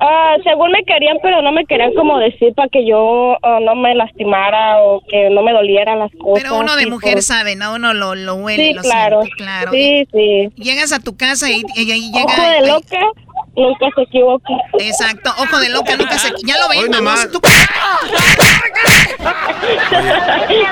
Ah, 0.00 0.34
según 0.42 0.70
me 0.72 0.82
querían, 0.84 1.18
pero 1.22 1.40
no 1.40 1.52
me 1.52 1.64
querían 1.66 1.94
como 1.94 2.18
decir 2.18 2.52
para 2.54 2.68
que 2.68 2.86
yo 2.86 3.36
ah, 3.42 3.58
no 3.62 3.74
me 3.76 3.94
lastimara 3.94 4.82
o 4.82 5.02
que 5.08 5.30
no 5.30 5.42
me 5.42 5.52
dolieran 5.52 5.98
las 6.00 6.10
cosas. 6.20 6.42
Pero 6.42 6.58
uno 6.58 6.74
de 6.76 6.86
mujer 6.86 7.22
sabe, 7.22 7.54
¿no? 7.56 7.74
Uno 7.74 7.94
lo, 7.94 8.14
lo 8.14 8.34
huele, 8.34 8.68
Sí, 8.68 8.74
lo 8.74 8.82
claro. 8.82 9.22
siente, 9.22 9.36
claro. 9.42 9.70
Sí, 9.72 10.08
sí. 10.12 10.48
Llegas 10.56 10.92
a 10.92 10.98
tu 11.00 11.16
casa 11.16 11.48
y, 11.50 11.62
y 11.76 11.92
ahí 11.92 12.10
llega... 12.12 12.24
Ojo 12.24 12.40
de 12.42 12.46
ahí- 12.48 12.66
loca, 12.66 12.98
nunca 13.56 13.86
se 13.94 14.02
equivoca. 14.02 14.52
Exacto, 14.80 15.30
ojo 15.38 15.58
de 15.60 15.68
loca, 15.70 15.96
nunca 15.96 16.18
se... 16.18 16.32
Ya 16.44 16.54
lo 16.58 16.88
nomás. 16.88 17.30
tú- 17.30 17.40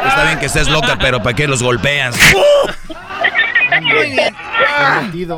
Está 0.06 0.24
bien 0.26 0.38
que 0.40 0.46
estés 0.46 0.68
loca, 0.68 0.98
pero 1.00 1.22
¿para 1.22 1.34
qué 1.36 1.46
los 1.46 1.62
golpeas? 1.62 2.16
Muy 3.80 4.10
bien. 4.10 4.34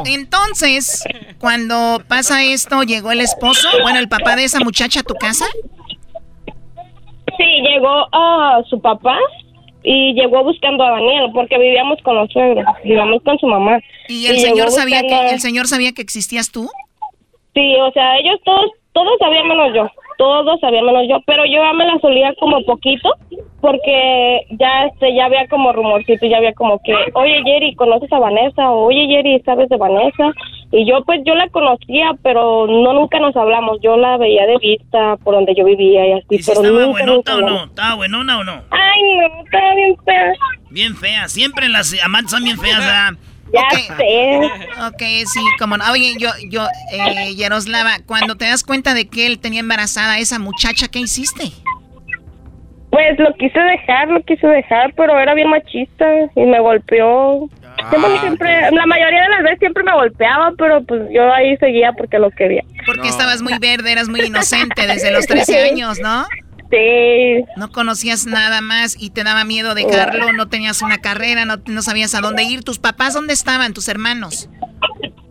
Entonces, 0.07 1.05
cuando 1.45 2.01
pasa 2.09 2.43
esto, 2.43 2.85
llegó 2.85 3.13
el 3.13 3.21
esposo, 3.21 3.69
bueno, 3.83 3.99
el 3.99 4.09
papá 4.09 4.35
de 4.35 4.45
esa 4.45 4.61
muchacha 4.61 5.01
a 5.01 5.03
tu 5.03 5.13
casa. 5.13 5.45
Sí, 7.37 7.45
llegó 7.69 8.07
a 8.13 8.63
su 8.71 8.81
papá 8.81 9.19
y 9.83 10.15
llegó 10.15 10.43
buscando 10.43 10.83
a 10.85 10.93
Daniel 10.93 11.27
porque 11.35 11.59
vivíamos 11.59 11.99
con 12.03 12.17
los 12.17 12.31
suegros, 12.33 12.65
vivíamos 12.83 13.23
con 13.23 13.39
su 13.39 13.47
mamá. 13.47 13.79
¿Y 14.09 14.25
el 14.29 14.39
señor 14.39 14.71
sabía 14.71 15.03
buscando- 15.03 15.29
que 15.29 15.35
el 15.35 15.41
señor 15.41 15.67
sabía 15.69 15.93
que 15.93 16.01
existías 16.01 16.51
tú? 16.51 16.71
Sí, 17.53 17.75
o 17.79 17.93
sea, 17.93 18.17
ellos 18.21 18.41
todos, 18.43 18.71
todos 18.95 19.19
sabían 19.19 19.49
menos 19.49 19.75
yo, 19.75 19.91
todos 20.17 20.61
sabían 20.61 20.87
menos 20.87 21.03
yo, 21.09 21.19
pero 21.27 21.45
yo 21.45 21.63
ya 21.63 21.73
me 21.73 21.85
la 21.85 21.99
solía 21.99 22.33
como 22.39 22.65
poquito, 22.65 23.11
porque 23.61 24.47
ya 24.51 24.85
este, 24.87 25.15
ya 25.15 25.27
había 25.27 25.49
como 25.49 25.73
rumorcito, 25.73 26.27
ya 26.27 26.37
había 26.37 26.55
como 26.55 26.81
que, 26.83 26.95
oye 27.15 27.43
Jerry, 27.45 27.75
¿conoces 27.75 28.11
a 28.13 28.21
Vanessa? 28.21 28.71
O, 28.71 28.87
oye 28.87 29.07
Jerry, 29.09 29.43
¿sabes 29.45 29.69
de 29.69 29.77
Vanessa? 29.77 30.33
Y 30.71 30.87
yo 30.87 31.03
pues 31.05 31.21
yo 31.27 31.35
la 31.35 31.49
conocía, 31.49 32.13
pero 32.23 32.67
no 32.69 32.93
nunca 32.93 33.19
nos 33.19 33.37
hablamos, 33.37 33.81
yo 33.83 33.97
la 33.97 34.17
veía 34.17 34.47
de 34.47 34.59
vista 34.59 35.17
por 35.25 35.35
donde 35.35 35.55
yo 35.57 35.65
vivía 35.65 36.07
y 36.07 36.13
así, 36.13 36.27
¿Y 36.31 36.39
si 36.39 36.51
pero 36.53 36.63
estaba 36.63 36.87
nunca, 36.87 36.91
buenota 36.93 37.35
o 37.35 37.41
nunca 37.41 37.53
no? 37.53 37.65
¿Estaba 37.65 37.95
buenona 37.97 38.39
o 38.39 38.45
no? 38.45 38.63
Ay, 38.71 39.03
no, 39.19 39.45
estaba 39.45 39.75
bien 39.75 39.97
fea. 40.05 40.33
Bien 40.71 40.95
fea. 40.95 41.29
Siempre 41.29 41.69
las 41.69 41.95
amantes 42.05 42.31
son 42.31 42.45
bien 42.45 42.59
feas, 42.59 42.79
¿verdad? 42.79 43.15
Ya 43.53 43.69
sé. 43.97 44.39
Ok, 44.87 45.03
sí, 45.27 45.41
como 45.59 45.77
no. 45.77 45.85
Oye, 45.93 46.15
yo, 46.19 46.31
yo, 46.51 46.67
eh, 46.93 47.35
Yaroslava, 47.37 47.99
cuando 48.07 48.37
te 48.37 48.47
das 48.47 48.65
cuenta 48.65 48.95
de 48.95 49.07
que 49.09 49.27
él 49.27 49.39
tenía 49.39 49.61
embarazada 49.61 50.15
a 50.15 50.19
esa 50.19 50.39
muchacha, 50.39 50.89
¿qué 50.89 50.99
hiciste? 51.01 51.45
Pues 52.91 53.19
lo 53.19 53.35
quise 53.35 53.59
dejar, 53.59 54.09
lo 54.09 54.23
quise 54.23 54.47
dejar, 54.47 54.93
pero 54.97 55.19
era 55.19 55.35
bien 55.35 55.51
machista 55.51 56.05
y 56.37 56.41
me 56.43 56.61
golpeó. 56.61 57.49
Siempre, 57.91 58.21
siempre- 58.21 58.71
la 58.71 58.87
mayoría 58.87 59.23
de 59.23 59.29
las 59.31 59.43
veces 59.43 59.59
siempre 59.59 59.83
me 59.83 59.93
golpeaba, 59.93 60.53
pero 60.57 60.81
pues 60.85 61.03
yo 61.13 61.33
ahí 61.33 61.57
seguía 61.57 61.93
porque 61.93 62.21
lo 62.21 62.31
quería. 62.31 62.63
Porque 62.87 63.09
estabas 63.09 63.43
muy 63.43 63.59
verde, 63.59 63.91
eras 63.91 64.09
muy 64.09 64.21
inocente 64.21 64.87
desde 64.87 65.11
los 65.11 65.27
13 65.27 65.65
años, 65.71 65.99
¿no? 66.01 66.25
Sí. 66.71 67.45
No 67.57 67.71
conocías 67.71 68.27
nada 68.27 68.61
más 68.61 68.97
y 68.99 69.11
te 69.11 69.23
daba 69.23 69.45
miedo 69.45 69.75
dejarlo, 69.75 70.33
no 70.33 70.49
tenías 70.49 70.83
una 70.83 70.99
carrera, 70.99 71.45
no, 71.45 71.57
no 71.67 71.83
sabías 71.83 72.15
a 72.15 72.21
dónde 72.21 72.43
ir. 72.45 72.65
¿Tus 72.65 72.79
papás 72.79 73.15
dónde 73.15 73.33
estaban, 73.33 73.75
tus 73.75 73.89
hermanos? 73.89 74.49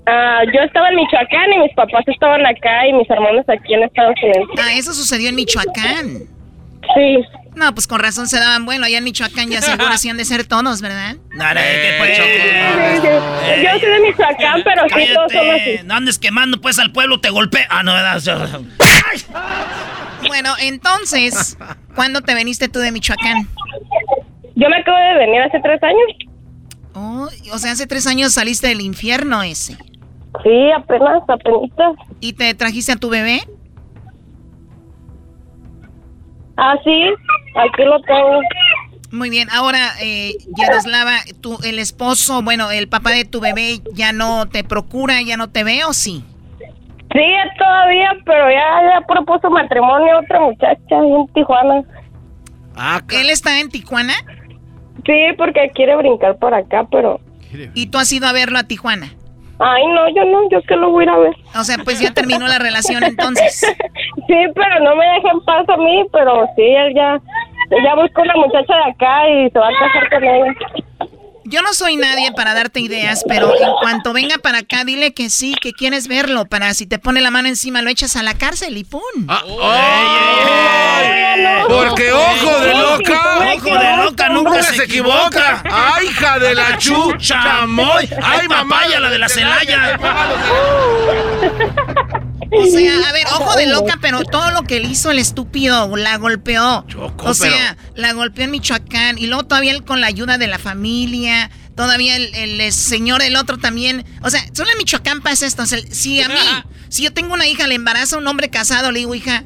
Ah, 0.05 0.41
yo 0.53 0.60
estaba 0.61 0.89
en 0.89 0.95
Michoacán 0.95 1.53
y 1.53 1.60
mis 1.60 1.73
papás 1.76 2.03
estaban 2.07 2.45
acá 2.45 2.88
y 2.88 2.93
mis 2.93 3.10
hermanos 3.10 3.45
aquí 3.47 3.73
en 3.73 3.84
Estados 3.84 4.15
Unidos. 4.22 4.49
Ah, 4.61 4.73
eso 4.73 4.93
sucedió 4.93 5.30
en 5.30 5.35
Michoacán. 5.35 6.27
Sí. 6.95 7.18
No, 7.55 7.73
pues 7.73 7.88
con 7.88 7.99
razón 7.99 8.27
se 8.27 8.39
daban 8.39 8.65
bueno. 8.65 8.85
Allá 8.85 8.97
en 8.97 9.03
Michoacán 9.03 9.49
ya 9.49 9.61
seguro 9.61 9.88
hacían 9.91 10.18
de 10.18 10.26
ser 10.26 10.45
tonos, 10.45 10.81
¿verdad? 10.81 11.15
No, 11.35 11.53
no, 11.53 11.61
¿qué 11.61 11.95
pues? 11.99 12.18
Yo 13.64 13.80
soy 13.80 13.89
de 13.89 13.99
Michoacán, 14.01 14.64
pero 14.64 14.84
sí, 14.89 15.14
todos 15.14 15.31
así. 15.31 15.35
Cállate, 15.35 15.84
no 15.85 15.93
andes 15.93 16.19
quemando 16.19 16.60
pues 16.60 16.80
al 16.80 16.91
pueblo, 16.91 17.19
te 17.19 17.30
golpea. 17.30 17.68
Ah, 17.69 17.84
no, 17.84 17.93
¿verdad? 17.93 18.22
Bueno, 20.27 20.49
entonces, 20.61 21.57
¿cuándo 21.95 22.21
te 22.21 22.33
veniste 22.33 22.69
tú 22.69 22.79
de 22.79 22.91
Michoacán? 22.91 23.47
Yo 24.55 24.69
me 24.69 24.77
acabo 24.77 24.97
de 24.97 25.17
venir 25.25 25.41
hace 25.41 25.59
tres 25.61 25.81
años. 25.83 26.33
Oh, 26.93 27.27
o 27.53 27.57
sea, 27.57 27.71
hace 27.71 27.87
tres 27.87 28.05
años 28.07 28.33
saliste 28.33 28.67
del 28.67 28.81
infierno 28.81 29.41
ese. 29.41 29.77
Sí, 30.43 30.71
apenas, 30.75 31.23
apenas. 31.27 31.69
¿Y 32.19 32.33
te 32.33 32.53
trajiste 32.53 32.91
a 32.91 32.95
tu 32.95 33.09
bebé? 33.09 33.41
Ah, 36.57 36.75
sí, 36.83 37.03
aquí 37.55 37.83
lo 37.83 37.99
tengo. 38.01 38.41
Muy 39.11 39.29
bien, 39.29 39.47
ahora, 39.51 39.91
eh, 40.01 40.35
Yaroslava, 40.57 41.17
tú, 41.41 41.59
el 41.63 41.77
esposo, 41.77 42.41
bueno, 42.41 42.71
el 42.71 42.89
papá 42.89 43.11
de 43.11 43.25
tu 43.25 43.39
bebé 43.39 43.79
ya 43.93 44.11
no 44.11 44.47
te 44.47 44.63
procura, 44.63 45.21
ya 45.21 45.37
no 45.37 45.49
te 45.49 45.63
ve 45.63 45.83
o 45.85 45.93
sí? 45.93 46.23
Sí, 47.14 47.26
todavía, 47.60 48.10
pero 48.26 48.49
ya, 48.49 48.90
ya 48.90 49.02
propuso 49.07 49.49
matrimonio 49.49 50.15
a 50.15 50.19
otra 50.22 50.40
muchacha 50.40 50.80
en 50.90 51.27
Tijuana. 51.34 51.84
Ah, 52.76 53.02
¿Él 53.11 53.30
está 53.30 53.60
en 53.60 53.69
Tijuana? 53.69 54.14
Sí, 55.06 55.27
porque 55.38 55.69
quiere 55.76 55.95
brincar 55.95 56.38
por 56.38 56.53
acá, 56.53 56.88
pero... 56.91 57.19
¿Y 57.76 57.88
tú 57.88 57.99
has 57.99 58.11
ido 58.11 58.26
a 58.26 58.34
verlo 58.34 58.57
a 58.57 58.64
Tijuana? 58.64 59.14
Ay, 59.60 59.85
no, 59.88 60.10
yo 60.10 60.26
no, 60.26 60.49
yo 60.49 60.57
es 60.57 60.65
que 60.65 60.76
lo 60.76 60.90
voy 60.90 61.03
a 61.03 61.06
ir 61.06 61.10
a 61.10 61.18
ver. 61.19 61.35
O 61.56 61.64
sea, 61.64 61.77
pues 61.84 61.99
ya 61.99 62.11
terminó 62.11 62.48
la 62.48 62.57
relación 62.57 63.03
entonces. 63.03 63.60
sí, 64.27 64.35
pero 64.56 64.80
no 64.84 64.95
me 64.95 65.06
deja 65.06 65.31
en 65.31 65.41
paz 65.41 65.69
a 65.69 65.77
mí, 65.77 66.03
pero 66.11 66.48
sí, 66.56 66.64
él 66.64 66.94
ya, 66.95 67.22
ya 67.84 67.95
buscó 67.95 68.23
una 68.23 68.35
muchacha 68.35 68.76
de 68.76 68.91
acá 68.91 69.30
y 69.30 69.49
se 69.52 69.60
va 69.60 69.68
a 69.68 69.80
casar 69.80 70.10
con 70.10 70.23
ella. 70.23 70.56
Yo 71.45 71.61
no 71.61 71.74
soy 71.74 71.98
nadie 71.98 72.32
para 72.32 72.53
darte 72.53 72.80
ideas, 72.80 73.24
pero 73.28 73.53
en 73.53 73.72
cuanto 73.82 74.14
venga 74.14 74.38
para 74.38 74.60
acá, 74.60 74.86
dile 74.86 75.14
que 75.14 75.30
sí, 75.30 75.56
que 75.61 75.74
quieres 75.74 76.07
verlo, 76.07 76.45
para 76.45 76.74
si 76.74 76.86
te 76.86 76.99
pone 76.99 77.20
la 77.22 77.32
mano 77.32 77.49
encima 77.49 77.82
lo 77.82 77.90
echas 77.90 78.15
a 78.15 78.24
la 78.24 78.34
cárcel 78.36 78.78
y 78.78 78.84
¡pum! 78.86 79.02
Porque 81.68 82.14
ojo 82.14 82.60
de 82.60 82.74
loca. 82.74 83.53
Ojo 83.56 83.78
de 83.78 83.98
loca 83.98 84.30
nunca, 84.30 84.64
se, 84.64 84.84
equivoca. 84.84 85.64
¡Ay, 85.70 86.07
hija 86.07 86.40
de 86.40 86.56
la 86.56 86.78
chucha! 86.78 87.65
¡Moy! 87.68 88.10
¡Ay, 88.22 88.48
mamaya, 88.48 88.99
la 88.99 89.10
de 89.10 89.20
la 89.20 89.28
Celaya! 89.30 89.99
O 92.55 92.65
sea, 92.65 93.09
a 93.09 93.11
ver, 93.11 93.25
ojo 93.27 93.55
de 93.55 93.67
loca, 93.67 93.97
pero 94.01 94.23
todo 94.23 94.51
lo 94.51 94.63
que 94.63 94.80
le 94.80 94.88
hizo 94.88 95.11
el 95.11 95.19
estúpido, 95.19 95.95
la 95.95 96.17
golpeó. 96.17 96.85
o 97.17 97.34
sea, 97.34 97.77
la 97.95 98.13
golpeó 98.13 98.45
en 98.45 98.51
Michoacán 98.51 99.17
y 99.17 99.27
luego 99.27 99.43
todavía 99.43 99.71
él 99.71 99.84
con 99.84 100.01
la 100.01 100.07
ayuda 100.07 100.38
de 100.38 100.47
la 100.47 100.59
familia. 100.59 101.49
Todavía 101.75 102.15
el, 102.15 102.71
señor, 102.71 103.23
el 103.23 103.35
otro 103.35 103.57
también. 103.57 104.05
O 104.21 104.30
sea, 104.30 104.43
solo 104.53 104.69
en 104.71 104.77
Michoacán 104.77 105.21
pasa 105.21 105.45
esto. 105.45 105.65
si 105.65 106.21
a 106.21 106.30
mí, 106.30 106.35
si 106.89 107.03
yo 107.03 107.13
tengo 107.13 107.34
una 107.34 107.47
hija, 107.47 107.65
le 107.67 107.75
embaraza 107.75 108.15
a 108.15 108.19
un 108.19 108.27
hombre 108.27 108.49
casado, 108.49 108.91
le 108.91 108.99
digo, 108.99 109.15
hija, 109.15 109.43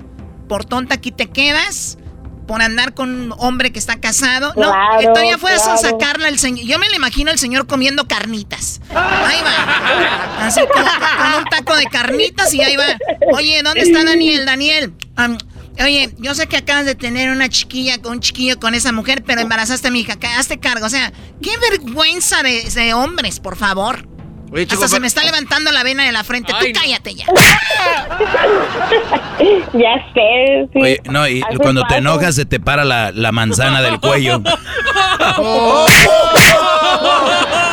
por 0.50 0.66
tonta 0.66 0.96
aquí 0.96 1.12
te 1.12 1.30
quedas 1.30 1.98
por 2.48 2.62
andar 2.62 2.94
con 2.94 3.10
un 3.10 3.36
hombre 3.38 3.72
que 3.72 3.80
está 3.80 4.00
casado. 4.00 4.54
no, 4.56 4.74
todavía 5.02 5.38
fue 5.38 5.54
a 5.54 5.78
sacarla 5.78 6.30
el 6.30 6.40
señor. 6.40 6.66
Yo 6.66 6.80
me 6.80 6.90
lo 6.90 6.96
imagino 6.96 7.30
el 7.30 7.38
señor 7.38 7.68
comiendo 7.68 8.08
carnitas. 8.08 8.82
Ahí 8.90 9.42
va. 9.44 10.48
Así 10.48 10.62
con, 10.62 10.84
un 11.40 11.46
taco 11.46 11.76
de 11.76 11.86
carnitas 11.86 12.54
y 12.54 12.62
ahí 12.62 12.76
va. 12.76 12.86
Oye, 13.34 13.62
¿dónde 13.64 13.82
está 13.82 14.04
Daniel? 14.04 14.46
Daniel. 14.46 14.94
oye, 15.80 16.10
yo 16.18 16.34
sé 16.34 16.48
que 16.48 16.58
acabas 16.58 16.86
de 16.86 16.96
tener 16.96 17.30
una 17.30 17.50
chiquilla, 17.50 17.98
un 18.06 18.22
chiquillo 18.22 18.60
con 18.60 18.74
esa 18.74 18.92
mujer, 18.92 19.24
pero 19.26 19.42
embarazaste 19.42 19.90
a 19.90 19.92
mi 19.92 20.02
hija. 20.02 20.18
Hazte 20.38 20.60
cargo. 20.60 20.86
O 20.86 20.90
sea, 20.90 21.12
qué 21.42 21.52
vergüenza 21.70 22.42
de 22.42 22.94
hombres, 22.94 23.40
por 23.40 23.58
favor. 23.58 24.17
Hasta 24.72 24.88
se 24.88 25.00
me 25.00 25.08
está 25.08 25.24
levantando 25.24 25.72
la 25.72 25.84
vena 25.84 26.06
de 26.06 26.12
la 26.12 26.24
frente. 26.24 26.54
Tú 26.54 26.66
cállate 26.74 27.16
ya. 27.16 27.26
ya 29.74 30.06
sé. 30.14 30.68
Sí. 30.74 30.80
Oye, 30.80 31.02
no, 31.10 31.28
y 31.28 31.42
cuando 31.62 31.84
te 31.86 31.98
enojas 31.98 32.36
se 32.36 32.46
te 32.46 32.60
para 32.60 32.86
la, 32.86 33.12
la 33.12 33.32
manzana 33.32 33.82
del 33.82 34.00
cuello. 34.00 34.42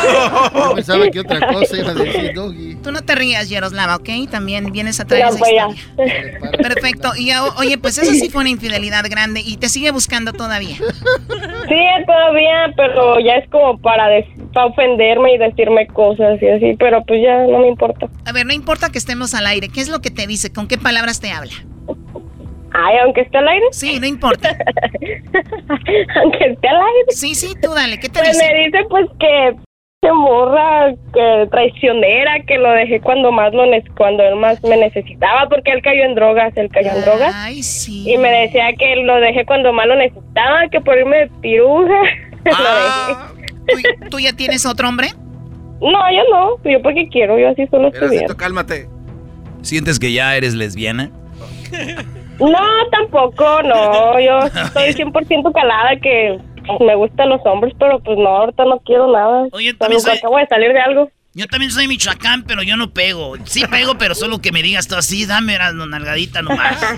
No 0.52 0.74
pensaba 0.74 1.09
que 1.10 1.20
otra 1.20 1.47
cosa 1.52 1.76
iba 1.78 1.90
a 1.90 1.94
decir 1.94 2.32
Doggy. 2.35 2.76
Tú 2.76 2.93
no 2.93 3.01
te 3.02 3.14
rías, 3.14 3.48
Yaroslava, 3.48 3.97
¿ok? 3.97 4.09
También 4.31 4.72
vienes 4.72 5.01
a 5.01 5.05
traer 5.05 5.26
esa 5.28 5.39
pues 5.39 5.52
historia. 5.52 6.51
Perfecto. 6.59 7.12
Y 7.16 7.32
oye, 7.56 7.78
pues 7.78 7.98
eso 7.98 8.12
sí 8.12 8.28
fue 8.31 8.43
una 8.43 8.51
infidelidad 8.51 9.05
grande 9.09 9.40
y 9.44 9.56
te 9.56 9.68
sigue 9.68 9.90
buscando 9.90 10.32
todavía. 10.32 10.76
Sí, 10.76 11.85
todavía, 12.06 12.72
pero 12.76 13.20
ya 13.20 13.35
es 13.36 13.48
como 13.51 13.78
para, 13.78 14.09
para 14.52 14.66
ofenderme 14.66 15.35
y 15.35 15.39
decirme 15.39 15.86
cosas 15.89 16.40
y 16.43 16.48
así, 16.48 16.76
pero 16.78 17.02
pues 17.05 17.22
ya 17.22 17.39
no 17.47 17.60
me 17.60 17.68
importa. 17.68 18.06
A 18.26 18.32
ver, 18.32 18.47
no 18.47 18.52
importa 18.52 18.90
que 18.90 18.98
estemos 18.98 19.35
al 19.35 19.47
aire. 19.47 19.68
¿Qué 19.68 19.81
es 19.81 19.89
lo 19.89 20.01
que 20.01 20.10
te 20.10 20.26
dice? 20.26 20.52
¿Con 20.52 20.68
qué 20.68 20.78
palabras 20.78 21.20
te 21.20 21.31
habla? 21.31 21.52
Ay, 22.76 22.97
aunque 23.05 23.20
esté 23.20 23.39
al 23.39 23.47
aire. 23.48 23.66
Sí, 23.70 24.01
no 24.01 24.06
importa. 24.06 24.48
aunque 26.16 26.44
esté 26.44 26.68
al 26.68 26.76
aire. 26.76 27.10
Sí, 27.10 27.35
sí, 27.36 27.55
tú 27.62 27.72
dale. 27.72 28.01
¿Qué 28.01 28.09
te 28.09 28.18
pues 28.18 28.32
dice? 28.32 28.52
Me 28.52 28.64
dice 28.64 28.78
pues 28.90 29.06
que 29.20 29.55
morra, 30.12 30.94
que 31.12 31.48
traicionera, 31.51 32.40
que 32.47 32.59
lo 32.59 32.70
dejé 32.70 33.01
cuando 33.01 33.32
más 33.32 33.52
lo 33.52 33.64
cuando 33.97 34.22
él 34.22 34.36
más 34.36 34.62
me 34.62 34.76
necesitaba, 34.76 35.48
porque 35.48 35.72
él 35.72 35.82
cayó 35.82 36.05
en 36.05 36.14
drogas, 36.14 36.56
él 36.56 36.68
cayó 36.70 36.90
en 36.90 37.01
drogas. 37.02 37.35
Sí. 37.62 38.10
Y 38.10 38.18
me 38.18 38.28
decía 38.31 38.72
que 38.78 38.97
lo 38.97 39.16
dejé 39.16 39.44
cuando 39.44 39.72
más 39.72 39.86
lo 39.86 39.97
necesitaba, 39.97 40.68
que 40.70 40.81
por 40.81 40.98
irme 40.98 41.16
de 41.16 41.31
piruja. 41.40 41.94
Ah. 42.47 43.31
¿Tú, 44.10 44.20
ya 44.20 44.35
tienes 44.35 44.66
otro 44.66 44.86
hombre? 44.86 45.09
No, 45.81 45.98
yo 46.12 46.22
no. 46.31 46.70
Yo 46.70 46.82
porque 46.82 47.09
quiero, 47.09 47.39
yo 47.39 47.48
así 47.48 47.66
solo 47.68 47.89
estoy 47.89 48.10
bien. 48.10 48.26
cálmate. 48.36 48.86
¿Sientes 49.62 49.98
que 49.98 50.12
ya 50.12 50.36
eres 50.36 50.52
lesbiana? 50.52 51.10
No, 52.39 52.59
tampoco, 52.90 53.62
no. 53.62 54.20
Yo 54.20 54.40
estoy 54.44 54.93
100% 54.93 55.52
calada 55.52 55.97
que 56.02 56.39
me 56.81 56.95
gustan 56.97 57.28
los 57.28 57.41
hombres, 57.45 57.74
pero 57.78 58.01
pues 58.01 58.19
no, 58.19 58.28
ahorita 58.28 58.65
no 58.65 58.81
quiero 58.81 59.11
nada. 59.11 59.49
Oye, 59.53 59.74
también 59.74 60.01
soy... 60.01 60.19
acabo 60.19 60.39
de 60.39 60.47
salir 60.47 60.73
de 60.73 60.81
algo. 60.81 61.11
Yo 61.36 61.49
también 61.49 61.73
soy 61.73 61.89
Michoacán, 61.89 62.45
pero 62.45 62.62
yo 62.62 62.77
no 62.77 62.93
pego. 62.93 63.35
Sí 63.45 63.65
pego, 63.69 63.99
pero 63.99 64.15
solo 64.15 64.41
que 64.41 64.53
me 64.53 64.62
digas 64.62 64.86
tú 64.86 64.95
así, 64.95 65.27
dame 65.27 65.59
la 65.59 65.73
nalgadita 65.73 66.43
nomás. 66.43 66.78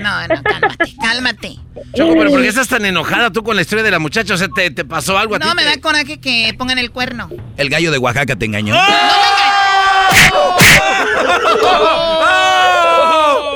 No, 0.00 0.26
no, 0.28 0.42
cálmate, 0.42 0.94
cálmate. 1.00 1.56
Choco, 1.94 2.14
pero 2.16 2.30
¿por 2.30 2.40
qué 2.40 2.48
estás 2.48 2.68
tan 2.68 2.84
enojada 2.86 3.30
tú 3.30 3.42
con 3.42 3.54
la 3.54 3.62
historia 3.62 3.84
de 3.84 3.90
la 3.90 3.98
muchacha? 3.98 4.32
O 4.32 4.36
sea, 4.36 4.48
¿te, 4.48 4.70
te 4.70 4.84
pasó 4.84 5.18
algo 5.18 5.34
a 5.34 5.38
no, 5.38 5.44
ti? 5.44 5.48
No, 5.50 5.54
me 5.54 5.62
te... 5.62 5.68
da 5.68 5.80
coraje 5.80 6.20
que 6.20 6.54
pongan 6.56 6.78
el 6.78 6.90
cuerno. 6.90 7.28
El 7.58 7.68
gallo 7.68 7.90
de 7.92 7.98
Oaxaca 7.98 8.34
te 8.34 8.46
engañó. 8.46 8.74
¡No 8.74 8.80
me 8.80 8.86
engañó! 8.88 9.30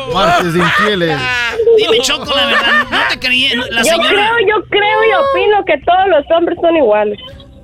Martes 0.15 0.53
de 0.53 0.59
infieles. 0.61 1.19
Dime, 1.77 1.99
Choco, 2.01 2.35
la 2.35 2.47
verdad, 2.47 2.87
no 2.91 2.99
te 3.11 3.19
creí. 3.19 3.49
La 3.71 3.79
yo 3.83 3.85
señora... 3.85 4.09
creo, 4.11 4.49
yo 4.49 4.65
creo 4.69 5.05
y 5.05 5.13
opino 5.13 5.65
que 5.65 5.79
todos 5.85 6.09
los 6.09 6.25
hombres 6.37 6.59
son 6.61 6.77
iguales. 6.77 7.19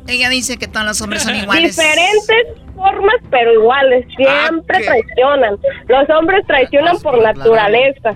Ella 0.09 0.28
dice 0.28 0.57
que 0.57 0.66
todos 0.69 0.87
los 0.87 1.01
hombres 1.01 1.23
son 1.23 1.37
iguales. 1.37 1.77
Diferentes 1.77 2.47
formas, 2.74 3.15
pero 3.31 3.53
iguales. 3.55 4.05
Siempre 4.16 4.77
Ah, 4.77 4.81
¿qué? 4.81 4.85
traicionan. 4.87 5.57
Los 5.89 6.11
hombres 6.11 6.45
traicionan 6.47 6.99
por 7.01 7.23
naturaleza. 7.23 8.15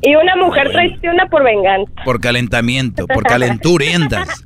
Y 0.00 0.14
una 0.14 0.36
mujer 0.36 0.70
traiciona 0.70 1.26
por 1.26 1.42
venganza. 1.42 1.90
Por 2.04 2.20
calentamiento, 2.20 3.06
por 3.06 3.24
calenturientas. 3.24 4.28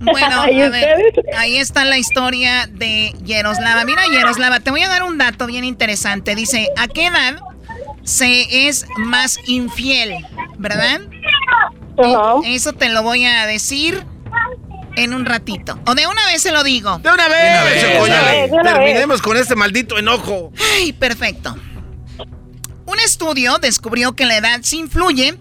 Bueno, 0.00 0.42
a 0.42 0.50
¿Y 0.50 0.58
ver, 0.68 1.12
ahí 1.36 1.56
está 1.56 1.84
la 1.84 1.96
historia 1.98 2.66
de 2.70 3.10
Yeroslava. 3.24 3.84
Mira, 3.84 4.02
Yeroslava, 4.12 4.60
te 4.60 4.70
voy 4.70 4.82
a 4.82 4.88
dar 4.88 5.02
un 5.02 5.16
dato 5.18 5.46
bien 5.46 5.64
interesante. 5.64 6.34
Dice, 6.36 6.68
¿a 6.76 6.86
qué 6.88 7.06
edad 7.06 7.40
se 8.08 8.68
es 8.68 8.86
más 8.96 9.38
infiel? 9.46 10.26
¿Verdad? 10.56 11.02
Ajá. 11.98 12.34
Eso 12.44 12.72
te 12.72 12.88
lo 12.88 13.02
voy 13.02 13.24
a 13.24 13.46
decir 13.46 14.02
en 14.96 15.14
un 15.14 15.26
ratito. 15.26 15.78
O 15.86 15.94
de 15.94 16.06
una 16.06 16.24
vez 16.26 16.42
se 16.42 16.50
lo 16.50 16.64
digo. 16.64 16.98
De 16.98 17.10
una 17.12 17.28
vez, 17.28 17.42
De 17.42 17.48
una 17.50 17.64
vez, 17.64 17.82
Choco, 17.94 18.06
ya. 18.06 18.22
de 18.32 18.44
una 18.52 18.62
vez. 18.62 18.72
Terminemos 18.74 19.22
con 19.22 19.36
este 19.36 19.54
maldito 19.56 19.98
enojo. 19.98 20.52
Ay, 20.76 20.92
perfecto. 20.92 21.54
Un 22.86 22.98
estudio 23.00 23.58
descubrió 23.58 24.16
que 24.16 24.24
la 24.24 24.36
edad 24.38 24.60
sí 24.62 24.78
influye 24.78 25.36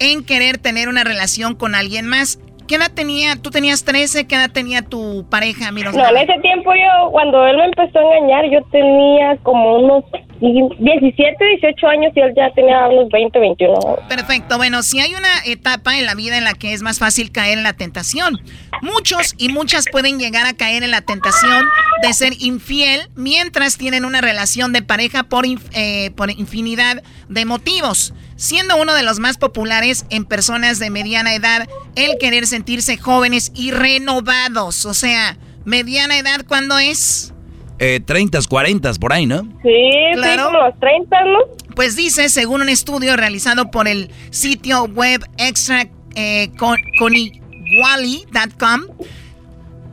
en 0.00 0.24
querer 0.24 0.58
tener 0.58 0.88
una 0.88 1.04
relación 1.04 1.54
con 1.54 1.74
alguien 1.74 2.06
más. 2.06 2.38
¿Qué 2.68 2.76
edad 2.76 2.92
tenía? 2.94 3.34
¿Tú 3.36 3.50
tenías 3.50 3.82
13? 3.84 4.26
¿Qué 4.26 4.34
edad 4.36 4.50
tenía 4.50 4.82
tu 4.82 5.26
pareja, 5.28 5.66
No, 5.66 5.72
Miroslava? 5.72 6.10
en 6.20 6.30
ese 6.30 6.40
tiempo 6.40 6.70
yo, 6.74 7.10
cuando 7.10 7.44
él 7.46 7.56
me 7.56 7.64
empezó 7.64 7.98
a 7.98 8.16
engañar, 8.18 8.44
yo 8.52 8.60
tenía 8.70 9.36
como 9.42 9.78
unos 9.78 10.04
17, 10.40 11.44
18 11.60 11.86
años 11.88 12.12
y 12.14 12.20
él 12.20 12.32
ya 12.36 12.50
tenía 12.54 12.86
unos 12.88 13.08
20, 13.10 13.38
21. 13.38 13.74
Perfecto. 14.08 14.56
Bueno, 14.56 14.82
si 14.82 15.00
hay 15.00 15.14
una 15.14 15.28
etapa 15.46 15.98
en 15.98 16.06
la 16.06 16.14
vida 16.14 16.38
en 16.38 16.44
la 16.44 16.54
que 16.54 16.72
es 16.72 16.82
más 16.82 16.98
fácil 16.98 17.32
caer 17.32 17.58
en 17.58 17.64
la 17.64 17.72
tentación. 17.72 18.38
Muchos 18.82 19.34
y 19.38 19.48
muchas 19.48 19.86
pueden 19.90 20.18
llegar 20.20 20.46
a 20.46 20.52
caer 20.52 20.84
en 20.84 20.92
la 20.92 21.00
tentación 21.00 21.66
de 22.02 22.12
ser 22.12 22.34
infiel 22.38 23.08
mientras 23.16 23.76
tienen 23.78 24.04
una 24.04 24.20
relación 24.20 24.72
de 24.72 24.82
pareja 24.82 25.24
por, 25.24 25.44
inf- 25.46 25.68
eh, 25.74 26.12
por 26.12 26.30
infinidad 26.30 27.02
de 27.28 27.44
motivos. 27.44 28.14
Siendo 28.38 28.76
uno 28.80 28.94
de 28.94 29.02
los 29.02 29.18
más 29.18 29.36
populares 29.36 30.06
en 30.10 30.24
personas 30.24 30.78
de 30.78 30.90
mediana 30.90 31.34
edad 31.34 31.68
el 31.96 32.16
querer 32.18 32.46
sentirse 32.46 32.96
jóvenes 32.96 33.50
y 33.54 33.72
renovados. 33.72 34.86
O 34.86 34.94
sea, 34.94 35.36
mediana 35.64 36.16
edad, 36.18 36.46
¿cuándo 36.46 36.78
es? 36.78 37.34
Eh, 37.80 38.00
30, 38.00 38.38
40, 38.48 38.92
por 38.94 39.12
ahí, 39.12 39.26
¿no? 39.26 39.42
Sí, 39.62 39.90
Claro. 40.14 40.42
sí, 40.42 40.46
como 40.54 40.64
los 40.66 40.78
30, 40.80 41.24
¿no? 41.24 41.38
Pues 41.74 41.96
dice, 41.96 42.28
según 42.28 42.62
un 42.62 42.68
estudio 42.68 43.16
realizado 43.16 43.70
por 43.72 43.88
el 43.88 44.10
sitio 44.30 44.84
web 44.84 45.24
extra 45.36 45.88
eh, 46.14 46.50
con- 46.58 46.78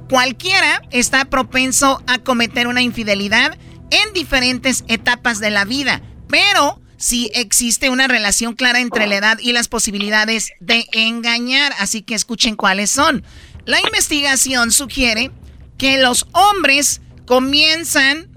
cualquiera 0.09 0.81
está 0.91 1.25
propenso 1.25 2.01
a 2.07 2.19
cometer 2.19 2.67
una 2.67 2.81
infidelidad 2.81 3.57
en 3.91 4.13
diferentes 4.13 4.83
etapas 4.87 5.39
de 5.39 5.49
la 5.51 5.65
vida, 5.65 6.01
pero 6.27 6.79
si 7.05 7.29
existe 7.35 7.91
una 7.91 8.07
relación 8.07 8.55
clara 8.55 8.79
entre 8.79 9.05
la 9.05 9.17
edad 9.17 9.37
y 9.37 9.53
las 9.53 9.67
posibilidades 9.67 10.53
de 10.59 10.87
engañar. 10.91 11.71
Así 11.77 12.01
que 12.01 12.15
escuchen 12.15 12.55
cuáles 12.55 12.89
son. 12.89 13.23
La 13.65 13.79
investigación 13.79 14.71
sugiere 14.71 15.29
que 15.77 15.99
los 15.99 16.25
hombres 16.31 17.01
comienzan 17.27 18.27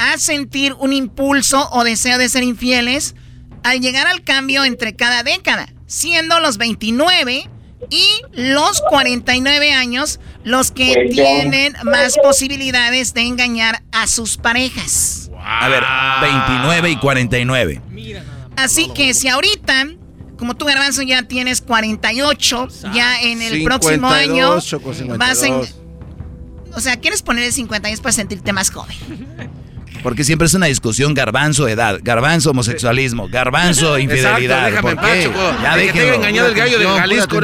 a 0.00 0.18
sentir 0.18 0.72
un 0.80 0.92
impulso 0.92 1.68
o 1.70 1.84
deseo 1.84 2.18
de 2.18 2.28
ser 2.28 2.42
infieles 2.42 3.14
al 3.62 3.78
llegar 3.78 4.08
al 4.08 4.24
cambio 4.24 4.64
entre 4.64 4.96
cada 4.96 5.22
década, 5.22 5.72
siendo 5.86 6.40
los 6.40 6.58
29 6.58 7.48
y 7.88 8.22
los 8.32 8.80
49 8.80 9.74
años 9.74 10.18
los 10.42 10.72
que 10.72 11.08
tienen 11.12 11.76
más 11.84 12.16
posibilidades 12.20 13.14
de 13.14 13.20
engañar 13.20 13.84
a 13.92 14.08
sus 14.08 14.38
parejas. 14.38 15.21
A 15.44 15.68
ver, 15.68 15.82
29 16.20 16.90
y 16.90 16.96
49. 16.96 17.80
Así 18.56 18.90
que 18.94 19.14
si 19.14 19.28
ahorita, 19.28 19.88
como 20.38 20.54
tú, 20.54 20.64
Garbanzo, 20.66 21.02
ya 21.02 21.22
tienes 21.24 21.60
48, 21.60 22.68
ya 22.94 23.20
en 23.22 23.42
el 23.42 23.64
próximo 23.64 24.08
año 24.08 24.58
vas 25.16 25.42
en... 25.42 25.54
O 26.74 26.80
sea, 26.80 26.96
¿quieres 26.98 27.20
poner 27.22 27.44
el 27.44 27.52
50 27.52 27.88
años 27.88 28.00
para 28.00 28.12
sentirte 28.12 28.52
más 28.52 28.70
joven? 28.70 28.96
Porque 30.02 30.24
siempre 30.24 30.46
es 30.46 30.54
una 30.54 30.66
discusión 30.66 31.12
garbanzo 31.14 31.68
edad, 31.68 31.98
garbanzo 32.02 32.50
homosexualismo, 32.50 33.28
garbanzo 33.28 33.98
infidelidad. 33.98 34.68
Exacto, 34.68 34.88
déjame 34.88 34.96
¿Por 34.96 35.04
en 35.12 35.22
qué? 35.22 35.28
paz, 35.28 35.34
Choco. 35.52 35.62
Ya 35.62 35.76
De 35.76 35.86
que 35.86 35.92
te 35.92 36.14
engañado 36.14 36.48
el 36.48 36.54
gallo 36.54 36.78
de 36.78 36.86
Jalisco. 36.86 37.40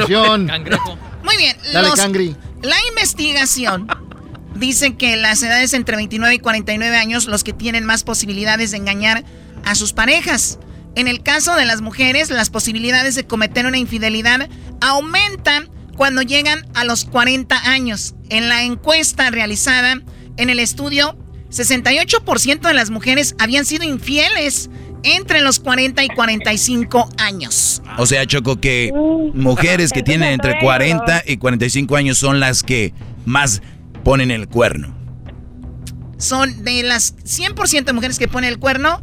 Muy 1.24 1.36
bien. 1.36 1.56
Dale, 1.72 1.88
los- 1.88 2.00
Cangri. 2.00 2.34
La 2.62 2.76
investigación 2.88 3.86
dice 4.58 4.96
que 4.96 5.16
las 5.16 5.42
edades 5.42 5.72
entre 5.74 5.96
29 5.96 6.34
y 6.34 6.38
49 6.38 6.96
años 6.96 7.26
los 7.26 7.44
que 7.44 7.52
tienen 7.52 7.84
más 7.84 8.04
posibilidades 8.04 8.70
de 8.70 8.78
engañar 8.78 9.24
a 9.64 9.74
sus 9.74 9.92
parejas. 9.92 10.58
En 10.94 11.08
el 11.08 11.22
caso 11.22 11.54
de 11.54 11.64
las 11.64 11.80
mujeres, 11.80 12.30
las 12.30 12.50
posibilidades 12.50 13.14
de 13.14 13.24
cometer 13.26 13.66
una 13.66 13.78
infidelidad 13.78 14.48
aumentan 14.80 15.68
cuando 15.96 16.22
llegan 16.22 16.66
a 16.74 16.84
los 16.84 17.04
40 17.04 17.70
años. 17.70 18.14
En 18.30 18.48
la 18.48 18.62
encuesta 18.62 19.30
realizada 19.30 20.00
en 20.36 20.50
el 20.50 20.58
estudio, 20.58 21.16
68% 21.50 22.60
de 22.60 22.74
las 22.74 22.90
mujeres 22.90 23.34
habían 23.38 23.64
sido 23.64 23.84
infieles 23.84 24.70
entre 25.02 25.40
los 25.40 25.58
40 25.60 26.04
y 26.04 26.08
45 26.08 27.08
años. 27.18 27.82
O 27.96 28.06
sea, 28.06 28.26
Choco, 28.26 28.60
que 28.60 28.92
mujeres 29.34 29.92
que 29.92 30.02
tienen 30.02 30.32
entre 30.32 30.58
40 30.60 31.24
y 31.26 31.36
45 31.36 31.96
años 31.96 32.18
son 32.18 32.40
las 32.40 32.62
que 32.62 32.92
más 33.24 33.62
ponen 34.08 34.30
el 34.30 34.48
cuerno. 34.48 34.96
son 36.16 36.64
de 36.64 36.82
las 36.82 37.14
100% 37.18 37.84
de 37.84 37.92
mujeres 37.92 38.18
que 38.18 38.26
ponen 38.26 38.48
el 38.48 38.58
cuerno, 38.58 39.02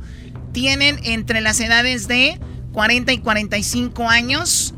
tienen 0.51 0.99
entre 1.03 1.41
las 1.41 1.59
edades 1.59 2.07
de 2.07 2.39
40 2.73 3.13
y 3.13 3.19
45 3.19 4.09
años, 4.09 4.73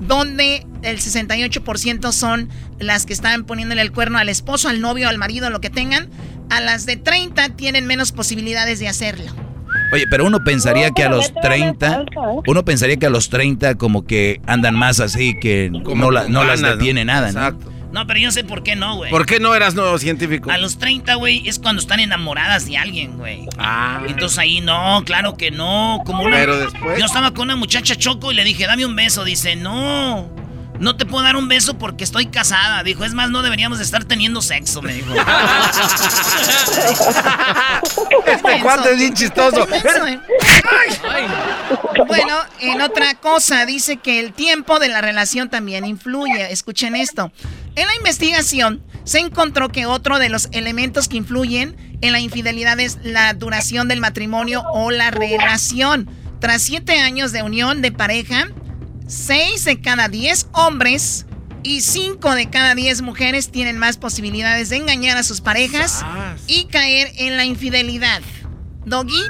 donde 0.00 0.64
el 0.82 0.98
68% 0.98 2.12
son 2.12 2.48
las 2.78 3.06
que 3.06 3.12
están 3.12 3.42
poniéndole 3.44 3.82
el 3.82 3.90
cuerno 3.92 4.18
al 4.18 4.28
esposo, 4.28 4.68
al 4.68 4.80
novio, 4.80 5.08
al 5.08 5.18
marido, 5.18 5.50
lo 5.50 5.60
que 5.60 5.68
tengan. 5.68 6.08
A 6.48 6.60
las 6.60 6.86
de 6.86 6.96
30 6.96 7.50
tienen 7.56 7.86
menos 7.86 8.12
posibilidades 8.12 8.78
de 8.78 8.86
hacerlo. 8.88 9.32
Oye, 9.92 10.04
pero 10.08 10.24
uno 10.24 10.44
pensaría 10.44 10.92
que 10.92 11.02
a 11.02 11.10
los 11.10 11.32
30, 11.42 12.04
uno 12.46 12.64
pensaría 12.64 12.96
que 12.98 13.06
a 13.06 13.10
los 13.10 13.28
30 13.30 13.74
como 13.74 14.04
que 14.06 14.40
andan 14.46 14.74
más 14.76 15.00
así, 15.00 15.34
que 15.40 15.70
no, 15.72 16.10
la- 16.12 16.28
no 16.28 16.44
las 16.44 16.60
detiene 16.62 17.04
nada, 17.04 17.32
¿no? 17.32 17.40
Exacto. 17.40 17.72
No, 17.92 18.06
pero 18.06 18.18
yo 18.18 18.30
sé 18.32 18.42
por 18.42 18.62
qué 18.62 18.74
no, 18.74 18.96
güey. 18.96 19.10
¿Por 19.10 19.26
qué 19.26 19.38
no 19.38 19.54
eras 19.54 19.74
nuevo 19.74 19.98
científico? 19.98 20.50
A 20.50 20.56
los 20.58 20.78
30, 20.78 21.14
güey, 21.16 21.46
es 21.48 21.58
cuando 21.58 21.80
están 21.82 22.00
enamoradas 22.00 22.66
de 22.66 22.78
alguien, 22.78 23.18
güey. 23.18 23.46
Ah. 23.58 24.02
Entonces 24.08 24.38
ahí 24.38 24.60
no, 24.62 25.02
claro 25.04 25.36
que 25.36 25.50
no. 25.50 26.00
Como 26.06 26.22
una- 26.24 26.36
Pero 26.36 26.58
después- 26.58 26.98
Yo 26.98 27.04
estaba 27.04 27.32
con 27.32 27.42
una 27.44 27.56
muchacha 27.56 27.94
choco 27.94 28.32
y 28.32 28.34
le 28.34 28.44
dije, 28.44 28.66
dame 28.66 28.86
un 28.86 28.96
beso. 28.96 29.24
Dice, 29.24 29.56
no, 29.56 30.30
no 30.78 30.96
te 30.96 31.04
puedo 31.04 31.22
dar 31.22 31.36
un 31.36 31.48
beso 31.48 31.76
porque 31.78 32.02
estoy 32.04 32.26
casada. 32.26 32.82
Dijo, 32.82 33.04
es 33.04 33.12
más, 33.12 33.28
no 33.30 33.42
deberíamos 33.42 33.76
de 33.78 33.84
estar 33.84 34.04
teniendo 34.04 34.40
sexo, 34.40 34.80
me 34.80 34.94
dijo. 34.94 35.12
Este 38.26 38.60
cuate 38.62 38.92
es 38.92 38.98
bien 38.98 39.14
chistoso. 39.14 39.66
¿eh? 39.72 40.18
Bueno, 42.06 42.34
en 42.60 42.80
otra 42.80 43.14
cosa, 43.14 43.66
dice 43.66 43.96
que 43.98 44.18
el 44.20 44.32
tiempo 44.32 44.78
de 44.78 44.88
la 44.88 45.00
relación 45.00 45.48
también 45.50 45.84
influye. 45.84 46.50
Escuchen 46.52 46.96
esto. 46.96 47.30
En 47.74 47.86
la 47.86 47.94
investigación 47.96 48.82
se 49.04 49.18
encontró 49.18 49.70
que 49.70 49.86
otro 49.86 50.18
de 50.18 50.28
los 50.28 50.48
elementos 50.52 51.08
que 51.08 51.16
influyen 51.16 51.76
en 52.00 52.12
la 52.12 52.20
infidelidad 52.20 52.78
es 52.80 52.98
la 53.02 53.32
duración 53.34 53.88
del 53.88 54.00
matrimonio 54.00 54.62
o 54.72 54.90
la 54.90 55.10
relación. 55.10 56.08
Tras 56.40 56.62
siete 56.62 56.98
años 56.98 57.32
de 57.32 57.42
unión 57.42 57.82
de 57.82 57.92
pareja, 57.92 58.48
seis 59.06 59.64
de 59.64 59.80
cada 59.80 60.08
diez 60.08 60.48
hombres 60.52 61.26
y 61.62 61.80
cinco 61.80 62.34
de 62.34 62.50
cada 62.50 62.74
diez 62.74 63.02
mujeres 63.02 63.50
tienen 63.50 63.78
más 63.78 63.96
posibilidades 63.96 64.68
de 64.68 64.76
engañar 64.76 65.16
a 65.16 65.22
sus 65.22 65.40
parejas 65.40 66.04
y 66.46 66.64
caer 66.64 67.12
en 67.16 67.36
la 67.36 67.44
infidelidad. 67.44 68.20
Doggy. 68.84 69.22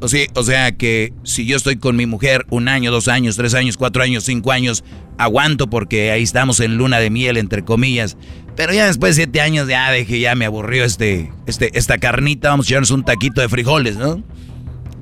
O 0.00 0.08
sea, 0.08 0.26
o 0.34 0.42
sea 0.42 0.72
que 0.72 1.12
si 1.24 1.46
yo 1.46 1.56
estoy 1.56 1.76
con 1.76 1.96
mi 1.96 2.06
mujer 2.06 2.44
un 2.50 2.68
año, 2.68 2.90
dos 2.90 3.08
años, 3.08 3.36
tres 3.36 3.54
años, 3.54 3.76
cuatro 3.76 4.02
años, 4.02 4.24
cinco 4.24 4.52
años, 4.52 4.84
aguanto 5.18 5.68
porque 5.68 6.10
ahí 6.10 6.22
estamos 6.22 6.60
en 6.60 6.76
luna 6.76 6.98
de 6.98 7.10
miel, 7.10 7.36
entre 7.36 7.64
comillas. 7.64 8.16
Pero 8.56 8.72
ya 8.72 8.86
después 8.86 9.16
de 9.16 9.24
siete 9.24 9.40
años 9.40 9.68
ya 9.68 9.90
dije, 9.92 10.20
ya 10.20 10.34
me 10.34 10.44
aburrió 10.44 10.84
este, 10.84 11.32
este, 11.46 11.76
esta 11.78 11.98
carnita, 11.98 12.50
vamos 12.50 12.66
a 12.66 12.70
echarnos 12.70 12.90
un 12.90 13.04
taquito 13.04 13.40
de 13.40 13.48
frijoles, 13.48 13.96
¿no? 13.96 14.22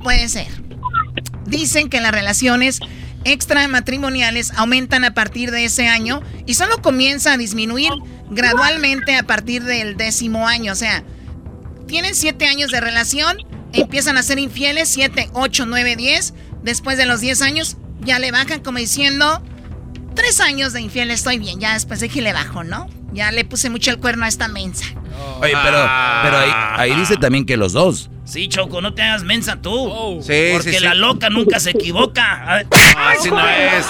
Puede 0.03 0.29
ser. 0.29 0.49
Dicen 1.47 1.89
que 1.89 2.01
las 2.01 2.13
relaciones 2.13 2.81
extramatrimoniales 3.25 4.53
aumentan 4.57 5.05
a 5.05 5.15
partir 5.15 5.51
de 5.51 5.65
ese 5.65 5.89
año 5.89 6.23
y 6.47 6.55
solo 6.55 6.81
comienza 6.83 7.33
a 7.33 7.37
disminuir 7.37 7.93
gradualmente 8.31 9.17
a 9.17 9.23
partir 9.25 9.65
del 9.65 9.97
décimo 9.97 10.47
año. 10.47 10.73
O 10.73 10.77
sea, 10.77 11.05
tienen 11.87 12.15
siete 12.15 12.47
años 12.47 12.71
de 12.71 12.81
relación, 12.81 13.39
empiezan 13.81 14.17
a 14.17 14.23
ser 14.23 14.39
infieles, 14.39 14.89
siete, 14.89 15.29
ocho, 15.33 15.67
nueve, 15.67 15.97
diez. 15.97 16.35
Después 16.63 16.97
de 16.97 17.07
los 17.07 17.21
diez 17.21 17.43
años, 17.43 17.77
ya 18.01 18.19
le 18.19 18.31
bajan 18.31 18.61
como 18.61 18.79
diciendo, 18.79 19.43
tres 20.15 20.41
años 20.41 20.73
de 20.73 20.81
infiel 20.81 21.11
estoy 21.11 21.39
bien. 21.39 21.61
Ya 21.61 21.75
después 21.75 22.01
de 22.01 22.09
que 22.09 22.23
le 22.23 22.33
bajo, 22.33 22.65
¿no? 22.65 22.89
Ya 23.13 23.31
le 23.31 23.45
puse 23.45 23.71
mucho 23.71 23.91
el 23.91 23.99
cuerno 23.99 24.25
a 24.25 24.29
esta 24.29 24.49
mensa. 24.49 24.87
Oye, 25.41 25.53
pero, 25.63 25.89
pero 26.23 26.39
ahí, 26.39 26.51
ahí 26.91 26.95
dice 26.97 27.17
también 27.17 27.47
que 27.47 27.57
los 27.57 27.73
dos. 27.73 28.11
Sí, 28.25 28.49
Choco, 28.49 28.81
no 28.81 28.95
te 28.95 29.03
hagas 29.03 29.23
mensa 29.23 29.61
tú. 29.61 30.21
Sí, 30.23 30.49
porque 30.53 30.73
sí, 30.73 30.79
sí. 30.79 30.85
la 30.85 30.95
loca 30.95 31.29
nunca 31.31 31.61
se 31.61 31.71
equivoca. 31.71 32.65
Así 32.97 33.31
no 33.31 33.49
es. 33.49 33.87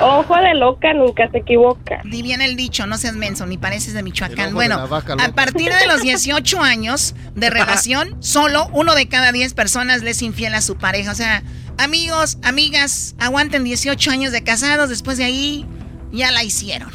Ojo 0.00 0.34
de 0.36 0.54
loca 0.54 0.92
nunca 0.94 1.30
se 1.30 1.38
equivoca. 1.38 2.00
Di 2.04 2.22
bien 2.22 2.40
el 2.40 2.56
dicho, 2.56 2.86
no 2.86 2.96
seas 2.96 3.14
menso, 3.16 3.46
ni 3.46 3.58
pareces 3.58 3.92
de 3.92 4.02
Michoacán. 4.02 4.48
De 4.48 4.54
Bueno, 4.54 4.76
a 4.78 5.28
partir 5.32 5.72
de 5.72 5.86
los 5.86 6.02
18 6.02 6.60
años 6.62 7.14
de 7.34 7.50
relación, 7.50 8.16
solo 8.20 8.68
uno 8.72 8.94
de 8.94 9.08
cada 9.08 9.32
10 9.32 9.54
personas 9.54 10.02
le 10.02 10.10
es 10.10 10.22
infiel 10.22 10.54
a 10.54 10.62
su 10.62 10.76
pareja. 10.76 11.12
O 11.12 11.14
sea, 11.14 11.42
amigos, 11.78 12.38
amigas, 12.42 13.14
aguanten 13.18 13.64
18 13.64 14.10
años 14.10 14.32
de 14.32 14.42
casados, 14.42 14.88
después 14.88 15.18
de 15.18 15.24
ahí 15.24 15.66
ya 16.12 16.30
la 16.30 16.42
hicieron. 16.44 16.90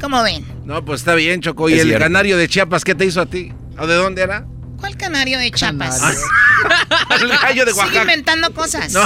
¿Cómo 0.00 0.22
ven? 0.22 0.44
No, 0.64 0.84
pues 0.84 1.00
está 1.00 1.14
bien, 1.14 1.40
Choco. 1.40 1.68
¿Y 1.68 1.74
Es 1.74 1.80
el 1.80 1.88
cierto. 1.88 2.04
canario 2.04 2.36
de 2.36 2.48
Chiapas 2.48 2.84
qué 2.84 2.94
te 2.94 3.04
hizo 3.04 3.20
a 3.20 3.26
ti? 3.26 3.52
¿O 3.78 3.86
de 3.86 3.94
dónde 3.94 4.22
era? 4.22 4.46
¿Cuál 4.78 4.96
canario 4.96 5.38
de 5.38 5.50
Chiapas? 5.50 6.00
el 7.20 7.28
gallo 7.28 7.64
de 7.66 7.72
Sigue 7.72 7.80
Oaxaca. 7.84 8.00
inventando 8.02 8.52
cosas. 8.54 8.92
No. 8.92 9.00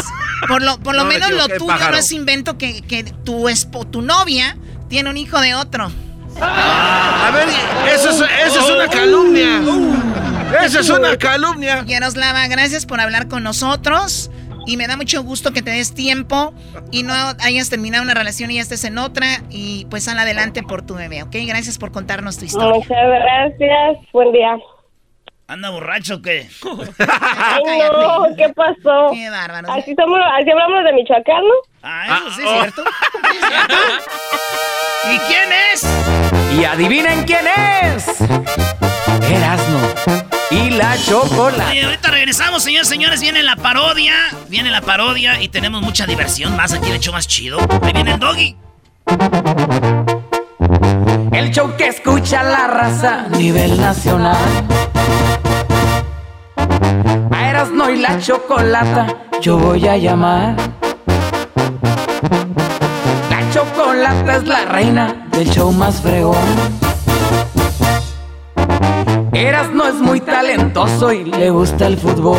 Por 0.48 0.62
lo, 0.62 0.78
por 0.80 0.94
lo 0.94 1.02
No, 1.04 1.08
me 1.08 1.14
menos 1.14 1.30
lo 1.30 1.48
tuyo 1.48 1.66
pájaro. 1.66 1.92
no 1.92 1.98
es 1.98 2.12
invento 2.12 2.58
que, 2.58 2.82
que 2.82 3.04
tu, 3.04 3.48
espo- 3.48 3.88
tu 3.88 4.02
novia 4.02 4.56
tiene 4.88 5.08
un 5.10 5.16
hijo 5.16 5.40
de 5.40 5.54
otro. 5.54 5.90
A 6.40 7.30
ver, 7.34 7.48
eso 7.94 8.10
es, 8.10 8.20
eso 8.46 8.60
es 8.60 8.70
una 8.70 8.88
calumnia. 8.88 9.60
Eso 10.62 10.80
es 10.80 10.90
una 10.90 11.16
calumnia. 11.16 11.84
Yaroslava, 11.86 12.46
gracias 12.48 12.86
por 12.86 13.00
hablar 13.00 13.28
con 13.28 13.42
nosotros. 13.42 14.30
Y 14.66 14.76
me 14.76 14.86
da 14.86 14.96
mucho 14.96 15.22
gusto 15.24 15.52
que 15.52 15.60
te 15.60 15.70
des 15.72 15.92
tiempo 15.92 16.54
y 16.92 17.02
no 17.02 17.12
hayas 17.40 17.68
terminado 17.68 18.04
una 18.04 18.14
relación 18.14 18.50
y 18.50 18.54
ya 18.56 18.62
estés 18.62 18.84
en 18.84 18.96
otra. 18.98 19.42
Y 19.50 19.86
pues 19.90 20.04
sal 20.04 20.18
adelante 20.18 20.62
por 20.62 20.82
tu 20.82 20.94
bebé, 20.94 21.22
¿ok? 21.22 21.34
Gracias 21.46 21.78
por 21.78 21.90
contarnos 21.92 22.38
tu 22.38 22.44
historia. 22.44 22.72
Muchas 22.72 22.88
gracias. 22.90 24.06
Buen 24.12 24.30
día. 24.32 24.56
¿Anda 25.46 25.70
borracho 25.70 26.16
o 26.16 26.22
qué? 26.22 26.48
Ay, 26.98 27.82
no, 27.92 28.36
¿qué 28.36 28.48
pasó? 28.54 29.10
Qué 29.12 29.28
bárbaro. 29.30 29.72
Así, 29.72 29.94
somos, 29.94 30.18
así 30.40 30.50
hablamos 30.50 30.84
de 30.84 30.92
Michoacán, 30.92 31.42
¿no? 31.42 31.54
Ah, 31.82 32.20
eso 32.20 32.30
sí 32.30 32.42
es 32.42 32.50
cierto. 32.50 32.84
Sí 32.84 33.38
es 33.40 33.48
cierto. 33.48 33.74
¿Y 35.12 35.18
quién 35.18 35.50
es? 35.72 36.58
Y 36.58 36.64
adivinen 36.64 37.24
quién 37.24 37.46
es. 37.46 38.20
Erasno 39.30 40.32
y 40.52 40.70
la 40.70 40.96
chocolate. 40.96 41.70
Oye, 41.70 41.84
ahorita 41.84 42.10
regresamos, 42.10 42.62
señores, 42.62 42.88
señores. 42.88 43.20
Viene 43.20 43.42
la 43.42 43.56
parodia. 43.56 44.14
Viene 44.48 44.70
la 44.70 44.80
parodia 44.80 45.40
y 45.40 45.48
tenemos 45.48 45.82
mucha 45.82 46.06
diversión 46.06 46.56
más 46.56 46.72
aquí, 46.72 46.90
el 46.90 46.96
hecho 46.96 47.12
más 47.12 47.26
chido. 47.26 47.58
Ahí 47.82 47.92
viene 47.92 48.12
el 48.12 48.20
doggy. 48.20 48.56
El 51.32 51.50
show 51.50 51.74
que 51.78 51.88
escucha 51.88 52.42
la 52.42 52.66
raza 52.66 53.24
a 53.24 53.28
nivel 53.30 53.80
nacional. 53.80 54.36
A 57.30 57.48
Erasno 57.48 57.88
y 57.88 57.96
la 57.96 58.18
chocolata, 58.18 59.06
yo 59.40 59.56
voy 59.56 59.88
a 59.88 59.96
llamar. 59.96 60.56
La 63.30 63.50
chocolata 63.50 64.36
es 64.36 64.46
la 64.46 64.66
reina 64.66 65.26
del 65.30 65.48
show 65.48 65.72
más 65.72 66.02
fregón. 66.02 66.36
Erasno 69.32 69.86
es 69.88 69.94
muy 69.94 70.20
talentoso 70.20 71.14
y 71.14 71.24
le 71.24 71.48
gusta 71.48 71.86
el 71.86 71.96
fútbol. 71.96 72.38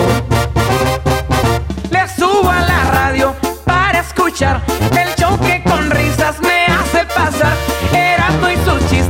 Le 1.89 2.07
subo 2.09 2.47
a 2.47 2.61
la 2.61 2.91
radio 2.91 3.33
para 3.65 4.01
escuchar 4.01 4.61
el 4.91 5.15
show 5.15 5.35
que 5.39 5.63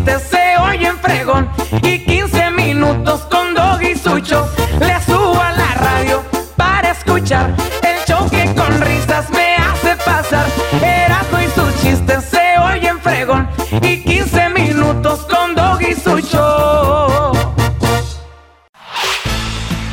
chistes 0.03 0.23
se 0.29 0.57
oyen 0.57 0.97
fregón 0.99 1.49
y 1.81 1.99
15 1.99 2.51
minutos 2.51 3.21
con 3.31 3.53
Dog 3.53 3.81
y 3.81 3.95
Sucho. 3.95 4.49
Le 4.79 5.01
subo 5.03 5.39
a 5.39 5.51
la 5.51 5.73
radio 5.75 6.23
para 6.57 6.91
escuchar 6.91 7.55
el 7.81 8.05
show 8.05 8.29
que 8.29 8.53
con 8.53 8.81
risas 8.81 9.29
me 9.29 9.55
hace 9.55 9.95
pasar. 10.03 10.45
Erasmo 10.81 11.39
y 11.39 11.47
sus 11.47 11.81
chistes 11.81 12.25
se 12.25 12.59
oyen 12.59 12.99
fregón 12.99 13.47
y 13.81 14.03
15 14.03 14.49
minutos 14.49 15.21
con 15.21 15.55
Dog 15.55 15.81
y 15.81 15.95
Sucho. 15.95 17.31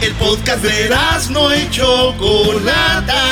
El 0.01 0.13
podcast 0.15 0.63
de 0.63 0.91
no 1.31 1.55
y 1.55 1.71
Chocolata. 1.71 3.23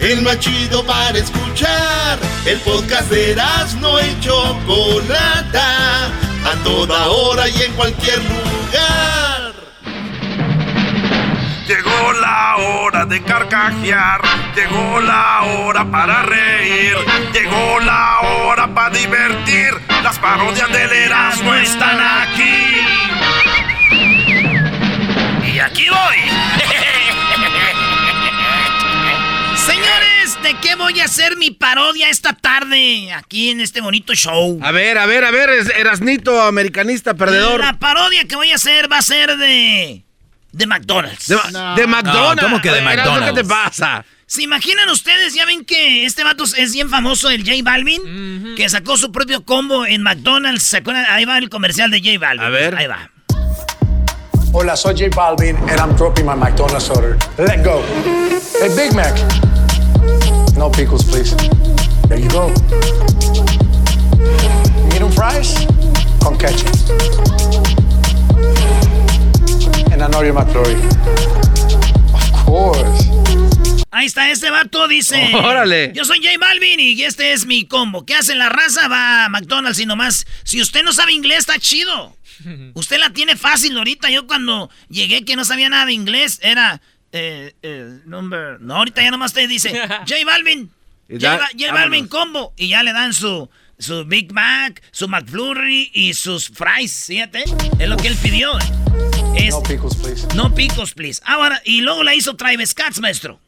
El 0.00 0.22
más 0.22 0.40
chido 0.40 0.84
para 0.84 1.18
escuchar. 1.18 2.18
El 2.46 2.60
podcast 2.60 3.10
de 3.10 3.34
no 3.80 4.00
y 4.00 4.20
Chocolata. 4.20 6.06
A 6.06 6.54
toda 6.62 7.08
hora 7.08 7.48
y 7.48 7.60
en 7.60 7.72
cualquier 7.72 8.18
lugar. 8.22 9.52
Llegó 11.66 12.12
la 12.12 12.56
hora 12.58 13.04
de 13.04 13.20
carcajear, 13.24 14.20
llegó 14.54 15.00
la 15.00 15.42
hora 15.42 15.84
para 15.90 16.22
reír, 16.22 16.94
llegó 17.32 17.80
la 17.80 18.20
hora 18.20 18.68
para 18.72 18.90
divertir. 18.90 19.72
Las 20.04 20.16
parodias 20.20 20.70
del 20.70 20.92
Erasmo 20.92 21.52
están 21.54 21.98
aquí. 22.00 22.76
Y 25.52 25.58
aquí 25.58 25.88
voy. 25.88 26.86
¿de 30.46 30.54
qué 30.60 30.76
voy 30.76 31.00
a 31.00 31.06
hacer 31.06 31.36
mi 31.36 31.50
parodia 31.50 32.08
esta 32.08 32.32
tarde 32.32 33.12
aquí 33.12 33.50
en 33.50 33.60
este 33.60 33.80
bonito 33.80 34.14
show? 34.14 34.60
A 34.62 34.70
ver, 34.70 34.96
a 34.96 35.06
ver, 35.06 35.24
a 35.24 35.32
ver, 35.32 35.50
Erasnito, 35.76 36.40
americanista, 36.40 37.14
perdedor. 37.14 37.60
La 37.60 37.78
parodia 37.78 38.24
que 38.28 38.36
voy 38.36 38.52
a 38.52 38.54
hacer 38.54 38.90
va 38.90 38.98
a 38.98 39.02
ser 39.02 39.36
de. 39.36 40.04
de 40.52 40.66
McDonald's. 40.66 41.26
De, 41.26 41.36
de 41.36 41.86
McDonald's. 41.88 42.42
¿cómo 42.44 42.60
que 42.60 42.70
de 42.70 42.80
McDonald's? 42.80 43.26
¿Qué 43.30 43.42
te 43.42 43.44
pasa? 43.44 44.04
¿Se 44.26 44.42
imaginan 44.42 44.88
ustedes? 44.88 45.34
Ya 45.34 45.46
ven 45.46 45.64
que 45.64 46.04
este 46.04 46.22
vato 46.22 46.44
es 46.44 46.72
bien 46.72 46.90
famoso, 46.90 47.28
el 47.28 47.44
J 47.44 47.56
Balvin, 47.64 48.54
que 48.56 48.68
sacó 48.68 48.96
su 48.96 49.10
propio 49.10 49.44
combo 49.44 49.84
en 49.84 50.02
McDonald's. 50.02 50.62
¿Se 50.62 50.76
acuerdan? 50.76 51.06
Ahí 51.08 51.24
va 51.24 51.38
el 51.38 51.48
comercial 51.50 51.90
de 51.90 51.98
J 51.98 52.18
Balvin. 52.20 52.46
A 52.46 52.50
ver. 52.50 52.76
Ahí 52.76 52.86
va. 52.86 53.10
Hola, 54.52 54.76
soy 54.76 54.94
J 54.96 55.08
Balvin 55.14 55.56
and 55.56 55.80
I'm 55.80 55.96
dropping 55.96 56.24
my 56.24 56.36
McDonald's 56.36 56.88
order. 56.88 57.18
Let 57.36 57.64
go. 57.64 57.82
Hey, 58.60 58.70
Big 58.76 58.94
Mac. 58.94 59.55
No 60.56 60.70
pickles, 60.70 61.04
please. 61.04 61.36
There 62.08 62.18
you 62.18 62.30
go. 62.30 62.48
Medium 64.88 65.12
fries 65.12 65.66
con 66.22 66.38
ketchup. 66.38 66.72
And 69.92 70.02
an 70.02 70.12
Oreo 70.12 70.32
McFlurry. 70.32 70.76
Of 72.14 72.46
course. 72.46 73.10
Ahí 73.90 74.06
está, 74.06 74.30
este 74.30 74.50
vato 74.50 74.88
dice. 74.88 75.30
Órale. 75.34 75.92
Yo 75.94 76.04
soy 76.04 76.18
J 76.22 76.38
Balvin 76.38 76.80
y 76.80 77.02
este 77.02 77.32
es 77.32 77.44
mi 77.44 77.66
combo. 77.66 78.06
¿Qué 78.06 78.14
hace 78.14 78.34
la 78.34 78.48
raza? 78.48 78.88
Va 78.88 79.26
a 79.26 79.28
McDonald's 79.28 79.78
y 79.78 79.86
nomás. 79.86 80.26
Si 80.44 80.60
usted 80.60 80.82
no 80.82 80.92
sabe 80.92 81.12
inglés, 81.12 81.40
está 81.40 81.58
chido. 81.58 82.16
Usted 82.74 82.98
la 82.98 83.10
tiene 83.10 83.36
fácil 83.36 83.76
ahorita. 83.76 84.10
Yo 84.10 84.26
cuando 84.26 84.70
llegué 84.88 85.24
que 85.24 85.36
no 85.36 85.44
sabía 85.44 85.68
nada 85.68 85.86
de 85.86 85.92
inglés, 85.92 86.38
era. 86.42 86.80
Eh, 87.16 87.54
eh, 87.62 87.98
number. 88.04 88.60
No, 88.60 88.76
ahorita 88.76 89.02
ya 89.02 89.10
nomás 89.10 89.32
te 89.32 89.46
dice. 89.48 89.70
J 90.06 90.14
Balvin. 90.24 90.70
J, 91.08 91.38
Balvin 91.72 92.08
combo. 92.08 92.52
Y 92.56 92.68
ya 92.68 92.82
le 92.82 92.92
dan 92.92 93.12
su. 93.14 93.48
Su 93.78 94.06
Big 94.06 94.32
Mac, 94.32 94.82
su 94.90 95.06
McFlurry 95.06 95.90
y 95.92 96.14
sus 96.14 96.48
fries, 96.48 97.04
fíjate. 97.08 97.44
Es 97.78 97.88
lo 97.88 97.98
que 97.98 98.08
él 98.08 98.16
pidió. 98.22 98.52
Es- 99.36 99.50
No 99.50 99.62
pickles, 99.62 99.94
please. 99.96 100.26
no 100.34 100.54
picos, 100.54 100.94
please. 100.94 101.20
Ahora, 101.26 101.60
y 101.62 101.82
luego 101.82 102.02
la 102.02 102.14
hizo 102.14 102.36
Travis 102.36 102.70
Scott, 102.70 102.98
maestro. 103.00 103.38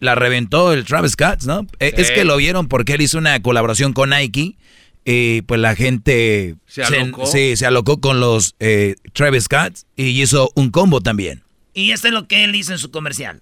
La 0.00 0.14
reventó 0.14 0.72
el 0.72 0.86
Travis 0.86 1.12
Scott, 1.12 1.42
¿no? 1.42 1.66
Eh, 1.80 1.92
Sí. 1.94 2.00
Es 2.00 2.10
que 2.12 2.24
lo 2.24 2.38
vieron 2.38 2.66
porque 2.68 2.94
él 2.94 3.02
hizo 3.02 3.18
una 3.18 3.40
colaboración 3.42 3.92
con 3.92 4.10
Nike. 4.10 4.56
Y 5.04 5.42
pues 5.42 5.60
la 5.60 5.76
gente 5.76 6.54
¿Se 6.66 6.82
alocó? 6.82 7.26
sí, 7.26 7.54
se 7.58 7.66
alocó 7.66 8.00
con 8.00 8.20
los 8.20 8.54
eh, 8.60 8.94
Travis 9.12 9.44
Scott 9.44 9.74
y 9.96 10.22
hizo 10.22 10.50
un 10.54 10.70
combo 10.70 11.02
también. 11.02 11.43
Y 11.74 11.90
esto 11.90 12.06
es 12.08 12.14
lo 12.14 12.26
que 12.28 12.44
él 12.44 12.52
dice 12.52 12.72
en 12.72 12.78
su 12.78 12.90
comercial. 12.90 13.40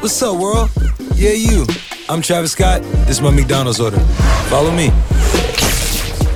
What's 0.00 0.22
up, 0.22 0.38
world? 0.38 0.70
Yeah, 1.16 1.34
you. 1.34 1.66
I'm 2.08 2.22
Travis 2.22 2.52
Scott. 2.52 2.80
This 3.06 3.18
is 3.18 3.20
my 3.20 3.30
McDonald's 3.30 3.78
order. 3.78 3.98
Follow 4.48 4.70
me. 4.72 4.90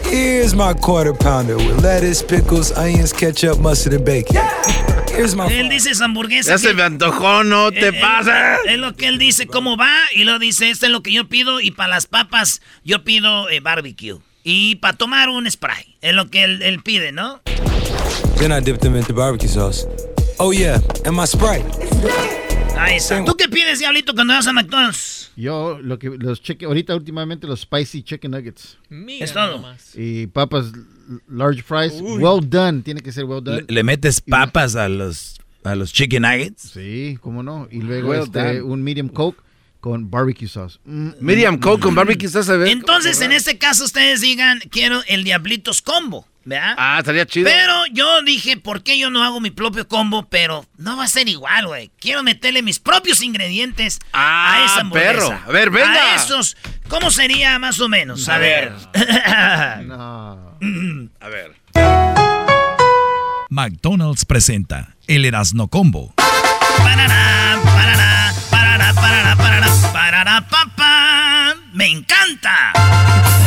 Here's 0.05 0.55
my 0.55 0.75
quarter 0.75 1.15
pounder 1.15 1.57
with 1.57 1.83
lettuce, 1.83 2.23
pickles, 2.23 2.71
onions, 2.73 3.13
ketchup, 3.13 3.59
mustard, 3.59 3.95
and 3.95 4.05
bacon. 4.05 4.37
Here's 5.09 5.35
my. 5.35 5.47
Él 5.51 5.71
dice 5.71 5.91
esa 5.91 6.05
hamburguesa. 6.05 6.51
Ya 6.51 6.59
se 6.59 6.69
que- 6.69 6.75
me 6.75 6.83
antojó, 6.83 7.45
no 7.45 7.71
te 7.73 7.87
Eh, 7.89 7.89
eh, 7.89 8.01
pases. 8.01 8.35
Es 8.67 8.79
lo 8.79 8.95
que 8.95 9.07
él 9.09 9.19
dice, 9.19 9.47
cómo 9.47 9.77
va, 9.79 9.91
y 10.15 10.25
luego 10.25 10.39
dice, 10.39 10.69
esto 10.71 10.85
es 10.87 10.93
lo 10.93 11.03
que 11.03 11.13
yo 11.13 11.29
pido, 11.29 11.61
y 11.61 11.71
para 11.71 11.89
las 11.89 12.07
papas 12.07 12.61
yo 12.85 13.03
pido 13.05 13.49
eh, 13.49 13.61
barbecue. 13.61 14.19
Y 14.45 14.77
para 14.77 14.97
tomar 14.97 15.31
un 15.31 15.51
spray, 15.51 15.97
es 16.03 16.13
lo 16.13 16.29
que 16.31 16.45
él, 16.45 16.61
él 16.63 16.83
pide, 16.83 17.11
¿no? 17.13 17.41
Then 18.39 18.53
I 18.53 18.61
dip 18.61 18.79
them 18.81 18.95
into 18.97 19.15
barbecue 19.15 19.49
sauce. 19.49 19.87
Oh 20.39 20.53
yeah, 20.53 20.81
and 21.05 21.17
my 21.17 21.27
Sprite. 21.27 21.65
Ahí 22.77 22.97
está. 22.97 23.25
¿Tú 23.25 23.37
qué 23.37 23.49
pides, 23.49 23.79
Diablito, 23.79 24.15
cuando 24.15 24.35
vas 24.35 24.47
a 24.49 24.53
McDonald's? 24.53 25.31
Yo, 25.37 25.79
lo 25.81 25.99
que 25.99 26.11
los 26.11 26.43
cheque, 26.43 26.65
ahorita 26.65 26.95
últimamente 26.95 27.47
los 27.47 27.61
spicy 27.61 28.03
chicken 28.03 28.33
nuggets. 28.33 28.77
es 28.91 29.33
todo. 29.33 29.65
Y 29.95 30.27
papas 30.27 30.73
large 31.29 31.63
fries, 31.63 32.01
well 32.01 32.41
done, 32.43 32.83
tiene 32.83 33.01
que 33.01 33.13
ser 33.13 33.25
well 33.25 33.43
Le, 33.45 33.53
done. 33.53 33.67
le 33.69 33.83
metes 33.85 34.21
papas 34.21 34.75
a 34.75 34.89
los, 34.89 35.37
a 35.63 35.75
los 35.77 35.93
chicken 35.93 36.23
nuggets. 36.23 36.63
Sí, 36.63 37.17
cómo 37.21 37.43
no. 37.43 37.69
Y 37.71 37.81
luego 37.81 38.09
Well 38.11 38.23
este, 38.25 38.63
un 38.63 38.83
medium 38.83 39.09
coke 39.09 39.41
con 39.85 40.11
barbecue 40.11 40.49
sauce. 40.49 40.79
Mm, 40.87 41.11
Medium 41.21 41.57
mm, 41.57 41.59
Coke 41.59 41.81
mm. 41.81 41.83
con 41.83 41.95
barbecue 41.95 42.27
sauce, 42.27 42.51
a 42.51 42.57
ver. 42.57 42.69
Entonces, 42.69 43.21
en 43.21 43.33
este 43.33 43.59
caso, 43.59 43.85
ustedes 43.85 44.23
digan, 44.23 44.59
quiero 44.71 45.03
el 45.09 45.25
Diablitos 45.25 45.83
Combo, 45.83 46.27
¿verdad? 46.47 46.75
Ah, 46.79 46.97
estaría 47.01 47.27
chido. 47.27 47.51
Pero 47.51 47.85
yo 47.93 48.23
dije, 48.23 48.57
¿por 48.57 48.83
qué 48.83 48.99
yo 48.99 49.11
no 49.11 49.23
hago 49.23 49.43
mi 49.43 49.51
propio 49.51 49.87
combo? 49.87 50.27
Pero 50.31 50.65
no 50.79 50.97
va 50.97 51.05
a 51.05 51.09
ser 51.09 51.29
igual, 51.29 51.67
güey. 51.67 51.91
Quiero 52.01 52.23
meterle 52.23 52.63
mis 52.63 52.79
propios 52.79 53.21
ingredientes 53.23 53.99
Ah, 54.15 54.55
a 54.55 54.65
esa 54.65 54.81
hamburguesa. 54.81 55.13
perro. 55.13 55.41
A 55.47 55.53
ver, 55.53 55.69
venga. 55.69 56.15
A 56.15 56.17
esos. 56.17 56.57
¿Cómo 56.89 57.11
sería 57.11 57.59
más 57.59 57.79
o 57.79 57.91
menos? 57.91 58.27
A, 58.31 58.37
A 58.37 58.39
ver. 58.39 58.73
A 61.21 61.29
ver. 61.29 61.55
McDonald's 63.51 64.25
presenta 64.25 64.97
el 65.09 65.27
Erasno 65.27 65.69
Combo. 65.69 66.15
Parará, 66.79 67.61
parará, 67.63 68.14
parará, 68.95 69.37
parará, 69.37 69.67
parará, 69.93 69.93
parará, 69.93 70.41
pa, 70.49 70.67
pa. 70.77 71.55
¡Me 71.73 71.87
encanta! 71.89 72.73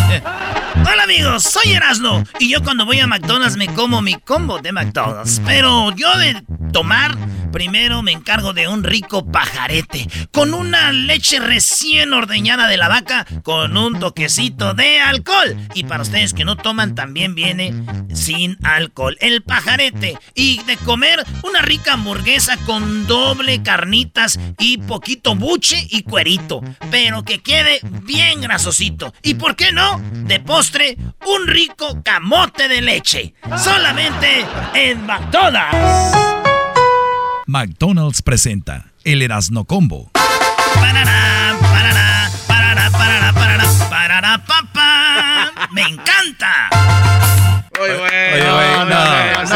Hola 0.92 1.04
amigos, 1.04 1.44
soy 1.44 1.74
Erasno 1.74 2.24
y 2.40 2.50
yo 2.50 2.64
cuando 2.64 2.86
voy 2.86 3.00
a 3.00 3.08
McDonald's 3.08 3.58
me 3.58 3.68
como 3.68 4.02
mi 4.02 4.16
combo 4.16 4.60
de 4.60 4.72
McDonald's. 4.72 5.42
Pero 5.46 5.92
yo 5.92 6.18
de 6.18 6.42
tomar, 6.72 7.16
primero 7.52 8.02
me 8.02 8.12
encargo 8.12 8.54
de 8.54 8.68
un 8.68 8.84
rico 8.84 9.26
pajarete 9.26 10.08
con 10.32 10.54
una 10.54 10.92
leche 10.92 11.40
recién 11.40 12.14
ordeñada 12.14 12.68
de 12.68 12.78
la 12.78 12.88
vaca 12.88 13.26
con 13.44 13.78
un 13.78 14.00
toquecito 14.00 14.74
de 14.74 15.00
alcohol. 15.00 15.58
Y 15.74 15.84
para 15.84 16.04
ustedes 16.04 16.34
que 16.34 16.46
no 16.46 16.56
toman, 16.56 16.96
también 16.96 17.36
viene 17.36 17.74
sin 18.14 18.58
alcohol. 18.64 19.18
El 19.20 19.44
pajarete 19.44 20.18
y 20.34 20.64
de 20.64 20.78
comer 20.78 21.24
una 21.44 21.62
rica 21.62 21.94
hamburguesa 21.94 22.58
con 22.66 23.08
doble 23.08 23.64
carnitas 23.64 24.40
y 24.60 24.78
poquito 24.80 25.36
buche 25.36 25.88
y 25.90 26.04
cuerito. 26.04 26.62
Pero 26.92 27.24
que 27.24 27.40
quede 27.40 27.80
bien 28.04 28.42
grasosito. 28.42 29.14
¿Y 29.24 29.36
por 29.36 29.56
qué 29.56 29.72
no? 29.72 30.02
De 30.14 30.40
postre, 30.40 30.98
un 31.26 31.48
rico 31.48 32.02
camote 32.04 32.68
de 32.68 32.82
leche. 32.82 33.34
Solamente 33.58 34.46
en 34.74 35.06
McDonald's. 35.06 36.37
McDonald's 37.50 38.22
presenta 38.22 38.88
el 39.06 39.22
Erasno 39.22 39.64
Combo. 39.64 40.12
Parará, 40.76 41.56
parará, 41.62 42.30
parará, 42.46 42.92
parará, 42.92 43.34
parará, 43.34 43.64
parará, 43.90 44.46
pa, 44.46 44.62
pa. 44.74 45.52
¡Me 45.72 45.84
encanta! 45.84 46.70
Oye, 47.82 47.98
güey. 47.98 48.34
Oye, 48.34 48.52
güey, 48.52 48.70
No, 48.72 48.86
no. 48.86 48.86
no, 48.86 49.40
no, 49.40 49.48
sí, 49.48 49.56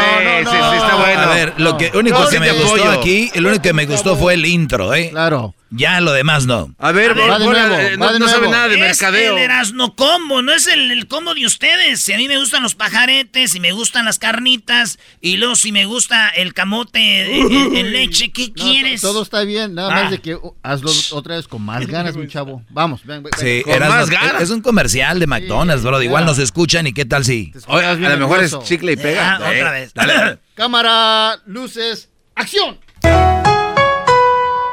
sí, 0.50 0.56
sí, 0.70 0.76
está 0.76 0.96
bueno. 0.96 1.20
A 1.20 1.26
ver, 1.34 1.52
lo 1.58 1.76
que 1.76 1.90
único 1.94 2.18
No, 2.20 2.24
que 2.28 2.34
sí 2.36 2.40
me 2.40 2.52
gustó 2.52 2.90
aquí, 2.92 3.30
el 3.34 3.44
único 3.46 3.60
que 3.60 3.72
me 3.74 3.84
gustó 3.84 4.16
fue 4.16 4.34
el 4.34 4.46
intro, 4.46 4.94
¿eh? 4.94 5.10
Claro. 5.10 5.54
Ya 5.74 6.00
lo 6.00 6.12
demás 6.12 6.44
no. 6.46 6.74
A 6.78 6.92
ver, 6.92 7.18
Va 7.18 7.38
de 7.38 7.44
Bola, 7.46 7.66
nuevo, 7.68 7.74
eh, 7.82 7.96
va 7.96 8.06
no, 8.08 8.12
de 8.12 8.18
no 8.18 8.28
sabe 8.28 8.48
nada 8.48 8.68
de 8.68 8.74
es 8.74 8.80
mercadeo. 8.80 9.36
el 9.36 9.42
Erasno 9.42 9.96
Combo, 9.96 10.42
no 10.42 10.52
es 10.52 10.66
el, 10.66 10.90
el 10.92 11.06
combo 11.08 11.34
de 11.34 11.46
ustedes. 11.46 12.00
Si 12.00 12.12
a 12.12 12.16
mí 12.18 12.28
me 12.28 12.38
gustan 12.38 12.62
los 12.62 12.74
pajaretes, 12.74 13.52
si 13.52 13.60
me 13.60 13.72
gustan 13.72 14.04
las 14.04 14.18
carnitas, 14.18 14.98
y 15.20 15.38
luego 15.38 15.56
si 15.56 15.72
me 15.72 15.86
gusta 15.86 16.28
el 16.28 16.52
camote 16.54 17.38
en, 17.40 17.76
en 17.76 17.92
leche, 17.92 18.30
¿qué 18.32 18.48
No, 18.48 18.54
quieres? 18.54 19.00
Todo 19.00 19.22
está 19.22 19.44
bien, 19.44 19.74
nada 19.74 19.88
Ah. 19.96 20.02
más 20.02 20.10
de 20.10 20.18
que 20.20 20.34
uh, 20.34 20.54
hazlo 20.62 20.90
otra 21.12 21.36
vez 21.36 21.48
con 21.48 21.62
más 21.62 21.86
ganas, 21.86 22.16
mi 22.16 22.28
chavo. 22.28 22.62
Vamos, 22.70 23.04
ven, 23.04 23.22
ven. 23.22 23.32
Sí, 23.38 23.62
ven. 23.66 23.76
Erasmo, 23.76 24.14
es 24.40 24.50
un 24.50 24.60
comercial 24.60 25.18
de 25.20 25.26
McDonald's, 25.26 25.82
bro. 25.84 26.02
Igual 26.02 26.26
nos 26.26 26.38
escuchan 26.38 26.86
y 26.86 26.92
qué 26.92 27.04
tal 27.06 27.24
si. 27.24 27.52
Oye, 27.66 27.86
a 27.86 27.94
lo 27.94 28.18
mejor 28.18 28.42
es 28.44 28.58
chicle 28.64 28.92
y 28.92 28.96
pega. 28.96 29.32
Ah, 29.32 29.36
otra 29.36 29.78
Eh, 29.78 29.80
vez. 29.80 29.94
Dale. 29.94 30.38
Cámara, 30.54 31.40
luces, 31.46 32.10
acción. 32.34 32.78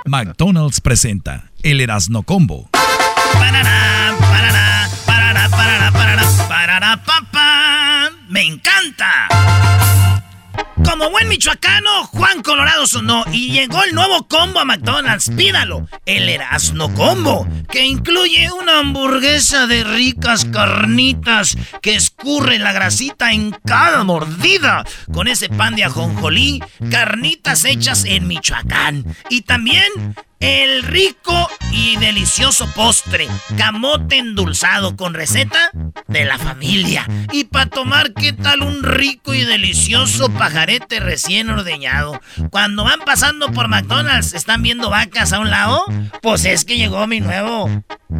McDonald's 0.10 0.82
presenta 0.82 1.52
el 1.62 1.82
Erasno 1.82 2.24
Combo. 2.24 2.68
¡Me 8.28 8.42
encanta! 8.42 9.28
Como 10.84 11.10
buen 11.12 11.28
michoacano, 11.28 12.06
Juan 12.08 12.42
Colorado 12.42 12.88
sonó 12.88 13.24
y 13.32 13.52
llegó 13.52 13.84
el 13.84 13.94
nuevo 13.94 14.28
combo 14.28 14.60
a 14.60 14.66
McDonald's. 14.66 15.32
Pídalo, 15.36 15.88
el 16.06 16.30
Erasno 16.30 16.94
Combo, 16.94 17.48
que 17.70 17.86
incluye 17.86 18.52
una 18.52 18.80
hamburguesa 18.80 19.68
de 19.68 19.84
ricas 19.84 20.46
carnitas 20.46 21.58
que 21.82 21.96
escurre 21.96 22.60
la 22.60 22.72
grasita 22.72 23.32
en 23.32 23.52
cada 23.66 24.04
mordida, 24.04 24.84
con 25.14 25.28
ese 25.28 25.50
pan 25.50 25.76
de 25.76 25.84
ajonjolí, 25.84 26.64
carnitas 26.90 27.66
hechas 27.66 28.06
en 28.06 28.28
Michoacán. 28.28 29.06
Y 29.30 29.42
también 29.42 30.16
el 30.40 30.84
rico 30.84 31.50
y 31.72 31.98
delicioso 31.98 32.68
postre, 32.74 33.28
camote 33.58 34.18
endulzado 34.18 34.96
con 34.96 35.14
receta 35.14 35.72
de 36.08 36.26
la 36.26 36.38
familia. 36.38 37.06
Y 37.32 37.46
para 37.46 37.70
tomar, 37.70 38.14
¿qué 38.14 38.34
tal 38.34 38.62
un 38.62 38.84
rico 38.84 39.34
y 39.34 39.44
delicioso 39.44 40.30
pajarete 40.30 41.00
recién 41.00 41.50
ordeñado? 41.50 42.22
Cuando 42.52 42.84
van 42.84 43.00
pasando 43.02 43.52
por 43.52 43.68
McDonald's, 43.68 44.34
¿están 44.34 44.64
viendo 44.64 44.90
vacas 44.90 45.34
a 45.34 45.40
un 45.40 45.50
lado? 45.50 45.84
Pues 46.22 46.46
es 46.46 46.66
que 46.66 46.78
llegó 46.78 47.06
mi 47.08 47.20
nuevo 47.20 47.70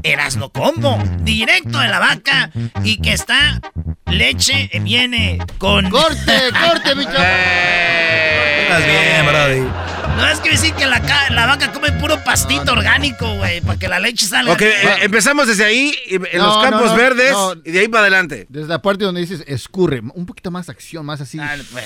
Erasno 0.04 0.50
Combo, 0.50 1.02
directo 1.22 1.80
de 1.80 1.88
la 1.88 2.00
vaca 2.00 2.52
y 2.84 2.98
que 2.98 3.14
está 3.14 3.62
leche, 4.08 4.70
viene 4.82 5.40
con... 5.58 5.90
¡Corte, 5.90 6.52
corte, 6.68 6.96
mi 6.96 7.06
chavo! 7.06 7.18
Estás 7.18 8.86
bien, 8.86 9.26
Brody. 9.26 9.90
No 10.18 10.28
es 10.28 10.40
que 10.40 10.50
decir 10.50 10.74
que 10.74 10.86
la, 10.86 11.02
la 11.30 11.46
vaca 11.46 11.72
come 11.72 11.92
puro 11.94 12.09
pastito 12.24 12.72
orgánico, 12.74 13.36
güey, 13.36 13.62
para 13.62 13.78
que 13.78 13.88
la 13.88 14.00
leche 14.00 14.26
salga. 14.26 14.54
Ok, 14.54 14.62
eh, 14.62 14.98
empezamos 15.02 15.48
desde 15.48 15.66
ahí, 15.66 15.94
en 16.08 16.22
No, 16.38 16.48
los 16.48 16.64
campos 16.64 16.92
no, 16.92 16.96
verdes, 16.96 17.32
no. 17.32 17.54
y 17.66 17.72
de 17.72 17.80
ahí 17.80 17.88
para 17.88 18.02
adelante. 18.02 18.46
Desde 18.50 18.68
la 18.68 18.82
parte 18.82 19.04
donde 19.06 19.22
dices 19.22 19.44
escurre, 19.48 20.02
un 20.14 20.26
poquito 20.26 20.52
más 20.52 20.70
acción, 20.70 21.06
más 21.06 21.22
así. 21.22 21.40
pues. 21.72 21.86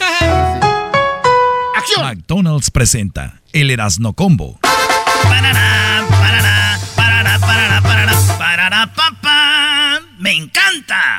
¡Acción! 1.76 2.06
McDonald's 2.06 2.72
presenta 2.72 3.42
el 3.52 3.70
Erasno 3.72 4.14
Combo. 4.14 4.60
Parará, 5.24 6.06
parará, 6.10 6.80
parará, 6.96 7.40
parará, 7.40 7.82
parará, 7.82 8.14
parará, 8.38 8.94
pa, 8.94 9.18
pa. 9.22 10.00
¡Me 10.20 10.32
encanta! 10.34 11.18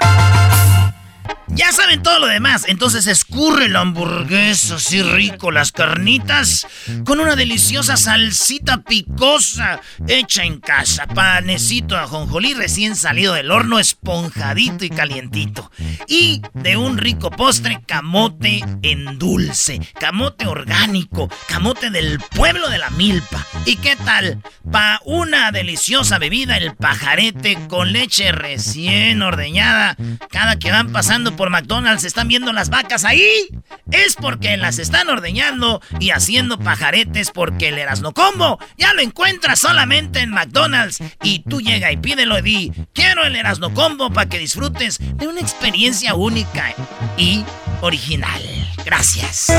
Ya 1.55 1.71
saben 1.71 2.03
todo 2.03 2.19
lo 2.19 2.27
demás, 2.27 2.65
entonces 2.67 3.07
escurre 3.07 3.69
la 3.69 3.81
hamburguesa 3.81 4.75
así 4.75 5.03
rico, 5.03 5.53
las 5.53 5.71
carnitas, 5.71 6.67
con 7.05 7.21
una 7.21 7.37
deliciosa 7.37 7.97
salsita 7.97 8.83
picosa 8.83 9.81
hecha 10.09 10.43
en 10.43 10.59
casa, 10.59 11.07
panecito 11.07 11.97
ajonjolí 11.97 12.55
recién 12.55 12.97
salido 12.97 13.35
del 13.35 13.53
horno, 13.53 13.79
esponjadito 13.79 14.85
y 14.85 14.91
calientito. 14.91 15.71
Y 16.09 16.43
de 16.55 16.77
un 16.77 16.99
rico 16.99 17.31
postre, 17.31 17.81
camote 17.87 18.65
en 18.83 19.19
dulce, 19.21 19.81
camote 20.01 20.47
orgánico, 20.47 21.31
camote 21.47 21.91
del 21.91 22.19
pueblo 22.19 22.69
de 22.69 22.79
la 22.79 22.91
milpa. 22.91 23.47
¿Y 23.65 23.77
qué 23.77 23.95
tal? 23.95 24.43
Pa' 24.73 25.01
una 25.05 25.53
deliciosa 25.53 26.19
bebida, 26.19 26.57
el 26.57 26.75
pajarete 26.75 27.59
con 27.69 27.93
leche 27.93 28.33
recién 28.33 29.23
ordeñada. 29.23 29.97
Cada 30.31 30.59
que 30.59 30.73
van 30.73 30.91
pasando 30.91 31.37
por 31.37 31.44
McDonald's 31.51 32.05
están 32.05 32.29
viendo 32.29 32.53
las 32.53 32.71
vacas 32.71 33.05
ahí. 33.05 33.49
Es 33.91 34.17
porque 34.17 34.57
las 34.57 34.79
están 34.79 35.09
ordeñando 35.09 35.81
y 36.01 36.11
haciendo 36.11 36.59
pajaretes 36.59 37.31
porque 37.31 37.69
el 37.69 37.79
Erasno 37.79 38.13
Combo 38.13 38.59
ya 38.77 38.93
lo 38.95 39.03
encuentras 39.03 39.59
solamente 39.59 40.21
en 40.21 40.31
McDonald's. 40.31 40.99
Y 41.23 41.41
tú 41.41 41.61
llega 41.61 41.93
y 41.93 41.97
pídelo 41.97 42.41
di, 42.43 42.73
quiero 42.93 43.25
el 43.25 43.37
Erasno 43.37 43.73
Combo 43.75 44.11
para 44.11 44.29
que 44.29 44.39
disfrutes 44.39 44.99
de 45.17 45.29
una 45.29 45.41
experiencia 45.41 46.15
única 46.15 46.75
y 47.17 47.45
original. 47.81 48.41
Gracias. 48.85 49.53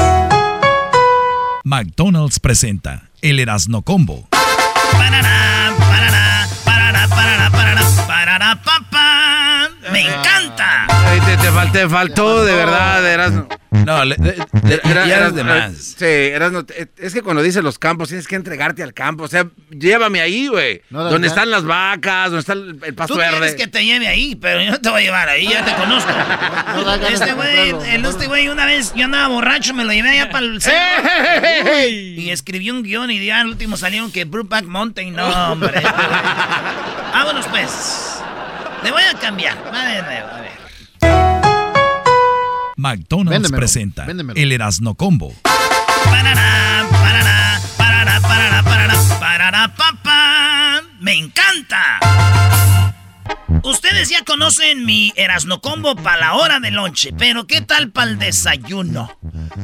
McDonald's 1.63 2.39
presenta 2.39 3.09
el 3.21 3.39
Erasno 3.39 3.81
Combo. 3.81 4.27
Parará, 4.91 5.73
parará, 5.79 6.47
parará, 6.63 7.07
parará, 7.07 7.49
parará, 7.49 7.81
parará, 8.07 8.61
pa, 8.61 8.79
pa. 8.91 9.04
¡Me 9.91 10.01
encanta! 10.01 10.87
Ay, 10.89 11.19
te, 11.21 11.37
te 11.37 11.49
fal- 11.51 11.71
te 11.71 11.87
faltó, 11.89 12.43
de 12.43 12.53
verdad, 12.55 13.05
Erasno. 13.11 13.47
No, 13.71 14.03
le- 14.03 14.15
de- 14.15 14.31
de- 14.63 14.81
Era- 14.83 15.29
de 15.29 15.43
más. 15.43 15.73
Sí, 15.97 16.05
Erasno, 16.05 16.65
te- 16.65 16.89
es 16.97 17.13
que 17.13 17.21
cuando 17.21 17.43
dices 17.43 17.63
los 17.63 17.77
campos 17.77 18.07
tienes 18.09 18.27
que 18.27 18.35
entregarte 18.35 18.81
al 18.81 18.93
campo. 18.93 19.25
O 19.25 19.27
sea, 19.27 19.45
llévame 19.69 20.21
ahí, 20.21 20.47
güey. 20.47 20.81
No 20.89 21.03
donde 21.03 21.27
están 21.27 21.51
las 21.51 21.63
vacas, 21.65 22.25
donde 22.31 22.39
está 22.39 22.53
el, 22.53 22.79
el 22.83 22.95
pasto 22.95 23.13
Tú 23.13 23.19
quieres 23.19 23.39
verde. 23.39 23.55
que 23.57 23.67
te 23.67 23.85
lleve 23.85 24.07
ahí, 24.07 24.35
pero 24.35 24.61
yo 24.63 24.71
no 24.71 24.79
te 24.81 24.89
voy 24.89 25.01
a 25.01 25.03
llevar 25.05 25.29
ahí, 25.29 25.47
ya 25.47 25.63
te 25.63 25.73
conozco. 25.75 26.11
No 26.75 26.93
Este 27.07 27.33
güey, 27.33 27.75
este 28.05 28.27
güey, 28.27 28.47
una 28.49 28.65
vez 28.65 28.93
yo 28.95 29.05
andaba 29.05 29.27
borracho, 29.27 29.73
me 29.73 29.83
lo 29.85 29.91
llevé 29.93 30.09
allá 30.09 30.29
para 30.29 30.45
el 30.45 30.61
cerro. 30.61 31.87
Y 31.89 32.29
escribí 32.31 32.71
un 32.71 32.81
guion 32.83 33.11
y 33.11 33.23
ya 33.25 33.41
al 33.41 33.47
último 33.47 33.77
salieron 33.77 34.11
que 34.11 34.25
Brookback 34.25 34.65
Mountain. 34.65 35.13
No, 35.13 35.51
hombre. 35.53 35.81
Vámonos 37.13 37.45
pues. 37.47 38.14
Le 38.85 38.91
voy 38.91 39.01
a 39.01 39.17
cambiar. 39.17 39.57
De 39.57 39.71
nuevo, 40.03 40.27
a 40.29 40.41
ver. 40.41 40.51
McDonald's 42.77 43.31
Véndemelo, 43.31 43.57
presenta 43.57 44.05
véndemelo. 44.05 44.39
el 44.39 44.51
Erasno 44.51 44.93
Combo. 44.93 45.33
Parará, 45.41 46.85
parará, 46.91 47.59
parará, 47.77 48.21
parará, 48.21 48.63
parará, 48.63 48.93
parará, 49.19 49.75
pa, 49.75 49.91
pa. 50.03 50.81
¡Me 50.99 51.13
encanta! 51.13 51.99
Ustedes 53.65 54.09
ya 54.09 54.23
conocen 54.23 54.85
mi 54.85 55.11
Erasno 55.15 55.59
Combo 55.59 55.95
para 55.95 56.17
la 56.17 56.33
hora 56.35 56.59
de 56.59 56.69
lonche, 56.69 57.11
pero 57.17 57.47
¿qué 57.47 57.61
tal 57.61 57.89
para 57.89 58.11
el 58.11 58.19
desayuno? 58.19 59.17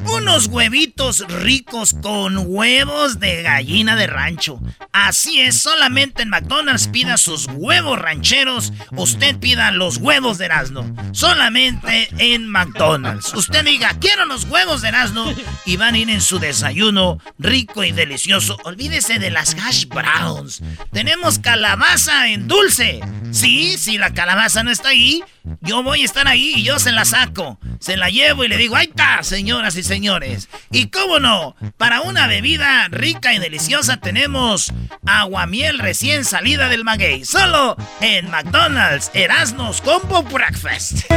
Unos 0.06 0.48
huevitos 0.48 1.24
ricos 1.28 1.96
con 2.02 2.36
huevos 2.48 3.20
de 3.20 3.44
gallina 3.44 3.96
de 3.96 4.08
rancho. 4.08 4.60
Así 4.92 5.40
es, 5.40 5.62
solamente 5.62 6.24
en 6.24 6.30
McDonald's 6.30 6.88
pida 6.88 7.18
sus 7.18 7.48
huevos 7.54 8.00
rancheros, 8.00 8.74
usted 8.92 9.38
pida 9.38 9.70
los 9.70 9.98
huevos 9.98 10.40
de 10.40 10.46
Erasno. 10.46 10.96
Solamente 11.12 12.10
en 12.18 12.48
McDonald's. 12.48 13.32
Usted 13.36 13.64
diga, 13.64 13.96
quiero 14.00 14.26
los 14.26 14.46
huevos 14.46 14.82
de 14.82 14.88
Erasno 14.88 15.32
y 15.66 15.78
van 15.78 15.94
a 15.94 16.00
ir 16.00 16.10
en 16.10 16.22
su 16.22 16.40
desayuno 16.40 17.20
rico 17.38 17.84
y 17.84 17.92
delicioso. 17.92 18.58
Olvídese 18.64 19.20
de 19.20 19.30
las 19.30 19.56
hash 19.56 19.86
browns. 19.86 20.64
Tenemos 20.92 21.38
calabaza 21.38 22.30
en 22.30 22.48
dulce. 22.48 23.00
Sí, 23.32 23.78
si 23.92 23.98
la 23.98 24.14
calabaza 24.14 24.64
no 24.64 24.72
está 24.72 24.88
ahí, 24.88 25.22
yo 25.60 25.84
voy 25.84 26.04
a 26.04 26.06
estar 26.06 26.26
ahí 26.26 26.54
y 26.56 26.64
yo 26.64 26.80
se 26.80 26.94
la 26.94 27.04
saco. 27.04 27.60
Se 27.82 27.98
la 27.98 28.10
llevo 28.10 28.46
y 28.46 28.48
le 28.48 28.56
digo, 28.56 28.78
ahí 28.78 28.88
está, 28.88 29.22
señoras 29.22 29.76
y 29.76 29.84
señores. 29.84 30.48
Y 30.72 30.88
cómo 30.88 31.20
no, 31.20 31.58
para 31.76 32.00
una 32.00 32.26
bebida 32.28 32.88
rica 32.90 33.34
y 33.34 33.40
deliciosa 33.40 33.98
tenemos 33.98 34.72
aguamiel 35.06 35.78
recién 35.80 36.24
salida 36.24 36.70
del 36.70 36.86
maguey. 36.86 37.26
Solo 37.26 37.76
en 38.00 38.32
McDonald's 38.32 39.12
Erasmus 39.14 39.82
Combo 39.82 40.24
Breakfast. 40.24 41.12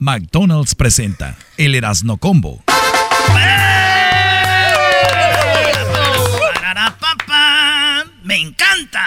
McDonald's 0.00 0.74
presenta 0.74 1.36
el 1.56 1.76
Erasno 1.76 2.16
Combo. 2.16 2.64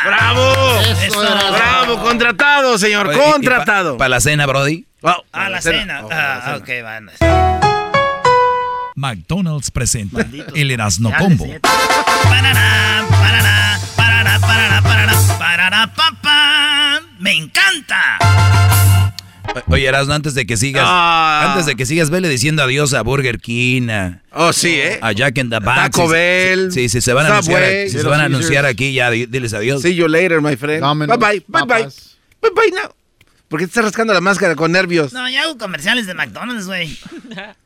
¡Bravo! 0.06 0.80
Eso 1.02 1.24
era- 1.24 1.52
¡Bravo! 1.52 2.00
Contratado, 2.02 2.78
señor, 2.78 3.08
Oye, 3.08 3.18
¿y 3.18 3.32
contratado. 3.32 3.98
¿Para 3.98 4.10
la 4.10 4.20
cena, 4.20 4.46
Brody? 4.46 4.86
Oh, 5.02 5.16
A 5.32 5.50
la 5.50 5.62
cena. 5.62 6.04
Ah, 6.12 6.58
ok, 6.60 6.70
van. 6.84 7.10
McDonald's 8.96 9.72
presenta 9.72 10.26
el 10.56 10.72
Erasno 10.72 11.12
Combo. 11.18 11.46
Parará, 12.24 13.06
parará, 13.10 13.80
parará, 13.96 14.40
parará, 14.40 14.82
parará, 14.82 15.14
parará, 15.38 15.88
pa, 15.94 16.12
pa. 16.22 17.00
¡Me 17.18 17.32
encanta! 17.34 18.18
Oye, 19.68 19.86
Erasmo, 19.88 20.14
antes 20.14 20.34
de 20.34 20.46
que 20.46 20.58
sigas, 20.58 20.84
Ah. 20.88 21.50
antes 21.52 21.66
de 21.66 21.76
que 21.76 21.86
sigas, 21.86 22.10
vele 22.10 22.30
diciendo 22.30 22.64
adiós 22.64 22.94
a 22.94 23.02
Burger 23.02 23.40
King, 23.40 23.90
a, 23.90 24.22
Oh, 24.32 24.54
sí, 24.54 24.70
¿eh? 24.76 25.00
a 25.02 25.12
Jack 25.12 25.38
in 25.38 25.50
the 25.50 25.60
Box. 25.60 25.76
Taco 25.76 26.08
Bell, 26.08 26.72
Sí, 26.72 26.90
sí, 26.90 27.02
se 27.02 27.14
van 27.14 27.26
a 27.26 27.30
anunciar, 27.30 27.64
si 27.90 27.98
se 28.00 28.04
van 28.04 28.22
a 28.22 28.26
anunciar 28.26 28.66
aquí, 28.66 28.94
ya 28.94 29.10
di- 29.12 29.26
diles 29.26 29.54
adiós. 29.54 29.82
See 29.82 29.96
you 29.96 30.08
later, 30.08 30.42
my 30.42 30.56
friend. 30.56 30.82
Domino's, 30.82 31.18
bye 31.20 31.40
bye, 31.40 31.44
bye 31.48 31.62
bye. 31.66 31.68
papas. 31.84 32.18
Bye 32.42 32.52
bye 32.56 32.72
now. 32.72 32.94
¿Por 33.48 33.60
qué 33.60 33.66
te 33.66 33.70
estás 33.72 33.84
rascando 33.86 34.14
la 34.14 34.22
máscara 34.22 34.56
con 34.56 34.72
nervios? 34.72 35.12
No, 35.12 35.28
ya 35.28 35.42
hago 35.42 35.58
comerciales 35.58 36.06
de 36.06 36.14
McDonald's, 36.14 36.66
güey. 36.68 36.98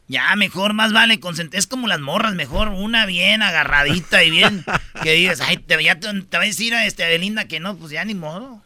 Ya, 0.09 0.35
mejor, 0.35 0.73
más 0.73 0.91
vale 0.93 1.19
concentrar. 1.19 1.57
Es 1.57 1.65
como 1.65 1.87
las 1.87 1.99
morras, 1.99 2.35
mejor 2.35 2.67
una 2.67 3.05
bien 3.07 3.41
agarradita 3.41 4.23
y 4.23 4.29
bien. 4.29 4.63
Que 5.01 5.13
digas, 5.13 5.39
ay, 5.41 5.57
te, 5.57 5.81
ya 5.83 5.97
te, 5.99 6.07
te 6.21 6.37
va 6.37 6.43
a 6.43 6.45
decir 6.45 6.75
a 6.75 6.85
este, 6.85 7.07
Belinda 7.07 7.45
que 7.47 7.59
no, 7.61 7.77
pues 7.77 7.91
ya 7.91 8.03
ni 8.05 8.13
modo. 8.13 8.61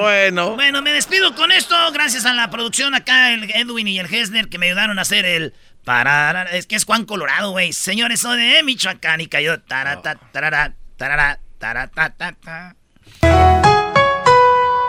Bueno. 0.00 0.54
Bueno, 0.54 0.82
me 0.82 0.92
despido 0.92 1.34
con 1.34 1.52
esto. 1.52 1.74
Gracias 1.92 2.26
a 2.26 2.32
la 2.34 2.50
producción 2.50 2.94
acá, 2.94 3.32
el 3.32 3.50
Edwin 3.50 3.88
y 3.88 3.98
el 3.98 4.12
Hesner, 4.12 4.48
que 4.48 4.58
me 4.58 4.66
ayudaron 4.66 4.98
a 4.98 5.02
hacer 5.02 5.24
el. 5.24 5.54
Para, 5.84 6.42
es 6.42 6.66
que 6.66 6.76
es 6.76 6.84
Juan 6.84 7.06
Colorado, 7.06 7.52
güey. 7.52 7.72
Señores, 7.72 8.20
soy 8.20 8.38
de 8.38 8.62
Michoacán 8.62 9.22
y 9.22 9.26
cayó. 9.26 9.58
Tarata, 9.60 10.16
tarara, 10.32 10.74
tarara, 10.96 11.38
tarata, 11.58 12.10
ta, 12.10 12.32
ta. 12.32 12.74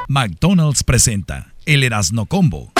McDonald's 0.10 0.84
presenta 0.84 1.53
el 1.65 1.84
Erasno 1.84 2.26
Combo. 2.26 2.73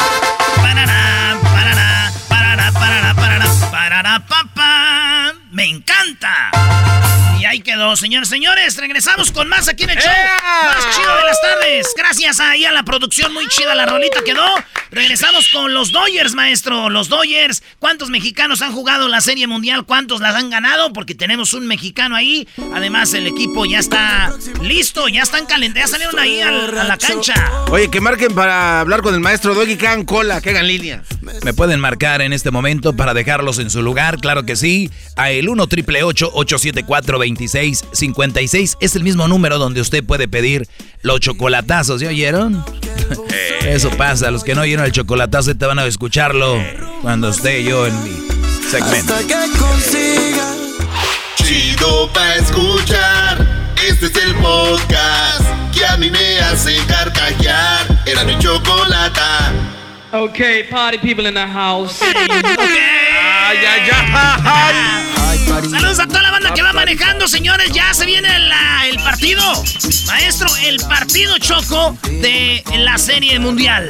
Parará, 0.56 1.38
parará, 1.44 2.12
parará, 2.28 2.72
parará, 2.74 3.14
parará, 3.14 3.46
parará, 3.72 4.26
papá. 4.28 5.34
Me 5.52 5.66
encanta. 5.66 6.52
Y 7.40 7.46
ahí 7.46 7.62
quedó, 7.62 7.96
señores, 7.96 8.28
señores. 8.30 8.76
Regresamos 8.78 9.32
con 9.32 9.48
más 9.48 9.70
aquí 9.70 9.84
en 9.84 9.92
el 9.92 9.98
show. 9.98 10.12
Más 10.66 10.96
chido 10.96 11.16
de 11.16 11.24
las 11.24 11.42
tardes. 11.42 11.88
Gracias 11.98 12.40
ahí 12.42 12.66
a 12.66 12.72
la 12.74 12.84
producción, 12.84 13.34
muy 13.34 13.48
chida 13.48 13.74
la 13.76 13.86
rolita 13.86 14.20
quedó. 14.26 14.46
Regresamos 14.92 15.48
con 15.50 15.74
los 15.74 15.92
Dodgers, 15.92 16.34
maestro. 16.34 16.90
Los 16.90 17.08
Dodgers. 17.08 17.64
¿Cuántos 17.80 18.10
mexicanos 18.10 18.62
han 18.62 18.74
jugado 18.74 19.08
la 19.08 19.22
Serie 19.22 19.48
Mundial? 19.48 19.86
¿Cuántos 19.86 20.20
las 20.20 20.36
han 20.36 20.50
ganado? 20.50 20.92
Porque 20.92 21.16
tenemos 21.16 21.54
un 21.54 21.66
mexicano 21.68 22.16
ahí. 22.16 22.48
Además, 22.74 23.14
el 23.14 23.28
equipo 23.28 23.66
ya 23.66 23.80
está 23.80 24.34
listo. 24.62 25.08
Ya 25.08 25.22
están 25.22 25.46
calentados. 25.46 25.70
Ya 25.80 25.88
salieron 25.98 26.20
ahí 26.20 26.42
al- 26.42 26.78
a 26.78 26.84
la 26.84 26.98
cancha. 26.98 27.36
Oye, 27.70 27.90
que 27.90 28.02
marquen 28.02 28.34
para 28.36 28.82
hablar 28.82 29.02
con 29.02 29.14
el 29.14 29.20
maestro 29.22 29.54
Doggy, 29.54 29.78
que 29.78 29.88
hagan 29.88 30.04
cola, 30.04 30.42
que 30.42 30.50
hagan 30.50 30.68
línea. 30.68 31.04
Me 31.44 31.54
pueden 31.54 31.80
marcar 31.80 32.22
en 32.22 32.34
este 32.34 32.52
momento 32.52 32.96
para 32.96 33.14
dejarlos 33.14 33.60
en 33.60 33.70
su 33.70 33.82
lugar, 33.82 34.18
claro 34.18 34.44
que 34.44 34.56
sí. 34.56 34.90
A 35.16 35.30
el 35.32 35.48
1 35.48 35.68
triple 35.68 36.04
874 36.04 37.18
2656 37.36 38.78
es 38.80 38.96
el 38.96 39.04
mismo 39.04 39.28
número 39.28 39.58
donde 39.58 39.82
usted 39.82 40.04
puede 40.04 40.28
pedir 40.28 40.68
los 41.02 41.20
chocolatazos, 41.20 42.02
¿ya 42.02 42.10
oyeron? 42.10 42.64
Eso 43.66 43.90
pasa, 43.92 44.32
los 44.32 44.44
que 44.44 44.56
no 44.56 44.62
oyeron 44.62 44.86
el 44.86 44.92
chocolatazo 44.92 45.56
te 45.56 45.66
van 45.66 45.80
a 45.80 45.86
escucharlo 45.86 46.62
cuando 47.02 47.30
esté 47.30 47.64
yo 47.64 47.88
en 47.88 48.04
mi 48.04 48.12
segmento. 48.70 49.14
Chido 51.36 52.10
pa' 52.14 52.36
escuchar. 52.36 53.60
Este 53.88 54.08
es 54.08 54.16
el 54.18 54.36
podcast 54.36 55.42
que 55.74 55.86
a 55.86 55.98
mí 55.98 56.12
me 56.12 56.40
hace 56.40 56.78
carcajear. 56.86 58.04
Era 58.06 58.24
mi 58.24 58.38
chocolata. 58.38 59.52
Okay, 60.12 60.64
party 60.64 60.98
people 60.98 61.28
in 61.28 61.34
the 61.34 61.48
house. 61.48 62.02
Ay, 62.02 63.58
ay, 63.58 63.90
ay. 64.44 65.16
Saludos 65.68 66.00
a 66.00 66.08
toda 66.08 66.22
la 66.22 66.32
banda 66.32 66.54
que 66.54 66.62
va 66.62 66.74
manejando, 66.74 67.28
señores. 67.28 67.72
Ya 67.74 67.94
se 67.94 68.06
viene 68.06 68.28
la- 68.40 68.88
el 68.88 68.98
partido. 68.98 69.42
Maestro, 70.08 70.50
el 70.58 70.78
partido 70.88 71.38
choco 71.38 71.98
de 72.22 72.64
la 72.78 72.98
Serie 72.98 73.40
Mundial. 73.40 73.90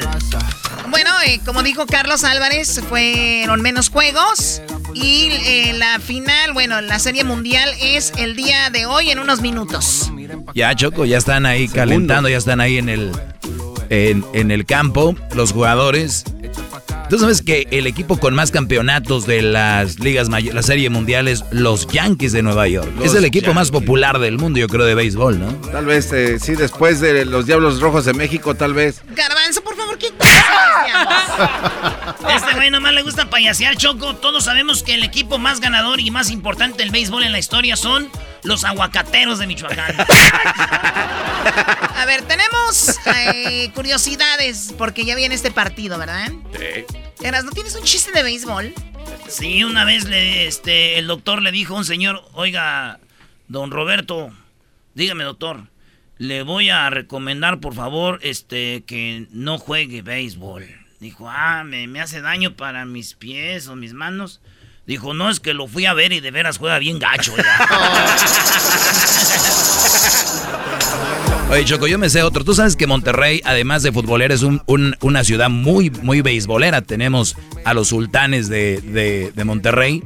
Bueno, 0.89 1.11
eh, 1.25 1.39
como 1.45 1.61
dijo 1.63 1.85
Carlos 1.85 2.23
Álvarez, 2.23 2.81
fueron 2.89 3.61
menos 3.61 3.89
juegos. 3.89 4.61
Y 4.95 5.29
eh, 5.45 5.73
la 5.77 5.99
final, 5.99 6.53
bueno, 6.53 6.81
la 6.81 6.97
serie 6.97 7.23
mundial 7.23 7.69
es 7.79 8.11
el 8.17 8.35
día 8.35 8.69
de 8.71 8.87
hoy 8.87 9.11
en 9.11 9.19
unos 9.19 9.39
minutos. 9.41 10.11
Ya, 10.55 10.73
Choco, 10.75 11.05
ya 11.05 11.19
están 11.19 11.45
ahí 11.45 11.67
calentando, 11.67 12.27
ya 12.27 12.37
están 12.37 12.59
ahí 12.59 12.79
en 12.79 12.89
el, 12.89 13.11
en, 13.89 14.25
en 14.33 14.49
el 14.49 14.65
campo 14.65 15.15
los 15.35 15.51
jugadores. 15.53 16.23
Tú 17.09 17.17
sabes 17.17 17.41
que 17.41 17.67
el 17.71 17.87
equipo 17.87 18.19
con 18.19 18.35
más 18.35 18.51
campeonatos 18.51 19.25
de 19.25 19.41
las 19.41 19.99
ligas 19.99 20.29
mayores, 20.29 20.53
la 20.53 20.61
serie 20.61 20.91
mundial 20.91 21.27
es 21.27 21.43
los 21.49 21.87
Yankees 21.87 22.33
de 22.33 22.43
Nueva 22.43 22.67
York. 22.67 22.87
Los 22.97 23.07
es 23.07 23.15
el 23.15 23.25
equipo 23.25 23.51
más 23.53 23.71
popular 23.71 24.19
del 24.19 24.37
mundo, 24.37 24.59
yo 24.59 24.67
creo, 24.67 24.85
de 24.85 24.93
béisbol, 24.93 25.39
¿no? 25.39 25.47
Tal 25.71 25.87
vez, 25.87 26.13
eh, 26.13 26.37
sí, 26.39 26.53
después 26.53 27.01
de 27.01 27.25
los 27.25 27.47
Diablos 27.47 27.79
Rojos 27.79 28.05
de 28.05 28.13
México, 28.13 28.53
tal 28.53 28.75
vez. 28.75 29.01
Garbanzo, 29.15 29.61
por 29.61 29.75
favor, 29.75 29.97
¿qué 29.97 30.07
Este 32.35 32.53
güey 32.53 32.69
nomás 32.69 32.93
le 32.93 33.01
gusta 33.01 33.29
payasear, 33.29 33.75
Choco. 33.75 34.15
Todos 34.15 34.43
sabemos 34.43 34.83
que 34.83 34.93
el 34.93 35.03
equipo 35.03 35.39
más 35.39 35.61
ganador 35.61 35.99
y 35.99 36.11
más 36.11 36.29
importante 36.29 36.77
del 36.77 36.91
béisbol 36.91 37.23
en 37.23 37.31
la 37.31 37.39
historia 37.39 37.75
son 37.75 38.07
los 38.43 38.63
aguacateros 38.63 39.39
de 39.39 39.47
Michoacán. 39.47 39.95
A 41.95 42.05
ver, 42.05 42.21
tenemos 42.23 42.97
eh, 43.05 43.71
curiosidades 43.73 44.73
porque 44.77 45.05
ya 45.05 45.15
viene 45.15 45.35
este 45.35 45.51
partido, 45.51 45.97
¿verdad? 45.97 46.31
Eras, 47.21 47.43
¿no 47.43 47.51
tienes 47.51 47.75
un 47.75 47.83
chiste 47.83 48.11
de 48.11 48.23
béisbol? 48.23 48.73
Sí, 49.27 49.63
una 49.63 49.85
vez 49.85 50.05
le, 50.05 50.47
este, 50.47 50.97
el 50.97 51.07
doctor 51.07 51.41
le 51.41 51.51
dijo 51.51 51.75
a 51.75 51.79
un 51.79 51.85
señor, 51.85 52.23
oiga, 52.33 52.99
don 53.47 53.71
Roberto, 53.71 54.31
dígame 54.95 55.23
doctor, 55.23 55.67
le 56.17 56.43
voy 56.43 56.69
a 56.69 56.89
recomendar 56.89 57.59
por 57.59 57.73
favor 57.75 58.19
este, 58.21 58.83
que 58.85 59.27
no 59.31 59.57
juegue 59.57 60.01
béisbol. 60.01 60.65
Dijo, 60.99 61.29
ah, 61.29 61.63
me, 61.63 61.87
me 61.87 62.01
hace 62.01 62.21
daño 62.21 62.55
para 62.55 62.85
mis 62.85 63.13
pies 63.13 63.67
o 63.67 63.75
mis 63.75 63.93
manos. 63.93 64.41
Dijo, 64.89 65.13
no, 65.13 65.29
es 65.29 65.39
que 65.39 65.53
lo 65.53 65.67
fui 65.67 65.85
a 65.85 65.93
ver 65.93 66.11
y 66.13 66.19
de 66.19 66.31
veras 66.31 66.57
juega 66.57 66.79
bien 66.79 66.97
gacho. 66.97 67.31
Oye, 71.51 71.63
Choco, 71.63 71.85
yo 71.85 71.99
me 71.99 72.09
sé 72.09 72.23
otro. 72.23 72.43
Tú 72.43 72.55
sabes 72.55 72.75
que 72.75 72.87
Monterrey, 72.87 73.39
además 73.45 73.83
de 73.83 73.91
futbolera, 73.91 74.33
es 74.33 74.41
un- 74.41 74.63
un- 74.65 74.95
una 75.01 75.23
ciudad 75.23 75.51
muy, 75.51 75.91
muy 76.01 76.21
beisbolera. 76.21 76.81
Tenemos 76.81 77.35
a 77.65 77.75
los 77.75 77.89
sultanes 77.89 78.49
de, 78.49 78.81
de- 78.81 79.31
de 79.35 79.43
Monterrey. 79.45 80.03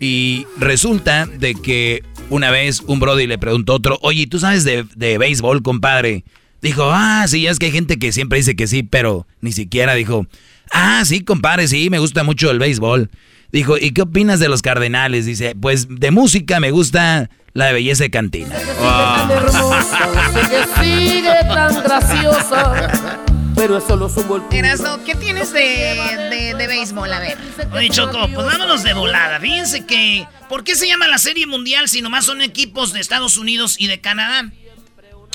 Y 0.00 0.46
resulta 0.56 1.26
de 1.26 1.54
que 1.54 2.02
una 2.30 2.50
vez 2.50 2.80
un 2.86 3.00
Brody 3.00 3.26
le 3.26 3.36
preguntó 3.36 3.74
a 3.74 3.76
otro, 3.76 3.98
oye, 4.00 4.26
¿tú 4.26 4.38
sabes 4.38 4.64
de, 4.64 4.86
de 4.96 5.18
béisbol, 5.18 5.62
compadre? 5.62 6.24
Dijo, 6.62 6.84
ah, 6.90 7.26
sí, 7.28 7.46
es 7.46 7.58
que 7.58 7.66
hay 7.66 7.72
gente 7.72 7.98
que 7.98 8.10
siempre 8.10 8.38
dice 8.38 8.56
que 8.56 8.66
sí, 8.66 8.82
pero 8.82 9.26
ni 9.42 9.52
siquiera 9.52 9.92
dijo, 9.94 10.26
ah, 10.72 11.02
sí, 11.04 11.20
compadre, 11.22 11.68
sí, 11.68 11.90
me 11.90 11.98
gusta 11.98 12.24
mucho 12.24 12.50
el 12.50 12.58
béisbol. 12.58 13.10
Dijo, 13.54 13.78
¿y 13.78 13.92
qué 13.92 14.02
opinas 14.02 14.40
de 14.40 14.48
los 14.48 14.62
Cardenales? 14.62 15.26
Dice, 15.26 15.54
pues 15.54 15.86
de 15.88 16.10
música 16.10 16.58
me 16.58 16.72
gusta 16.72 17.30
la 17.52 17.66
de 17.66 17.72
belleza 17.74 18.02
de 18.02 18.10
cantina. 18.10 18.48
tan 18.80 19.30
hermosa, 19.30 19.98
sé 20.32 20.40
que 20.50 20.84
sigue 20.84 21.30
tan 21.46 21.82
graciosa, 21.84 23.20
pero 23.54 23.78
es 23.78 23.84
solo 23.84 24.08
su 24.08 24.24
golpe. 24.24 24.58
Erasno, 24.58 25.04
¿qué 25.04 25.14
tienes 25.14 25.52
de, 25.52 25.60
de, 25.60 26.54
de 26.58 26.66
béisbol? 26.66 27.12
A 27.12 27.20
ver. 27.20 27.38
Oye, 27.72 27.90
Choco, 27.90 28.28
pues 28.34 28.44
vámonos 28.44 28.82
de 28.82 28.92
volada. 28.92 29.38
Fíjense 29.38 29.86
que, 29.86 30.26
¿por 30.48 30.64
qué 30.64 30.74
se 30.74 30.88
llama 30.88 31.06
la 31.06 31.18
Serie 31.18 31.46
Mundial 31.46 31.88
si 31.88 32.02
nomás 32.02 32.24
son 32.24 32.42
equipos 32.42 32.92
de 32.92 32.98
Estados 32.98 33.36
Unidos 33.36 33.76
y 33.78 33.86
de 33.86 34.00
Canadá? 34.00 34.50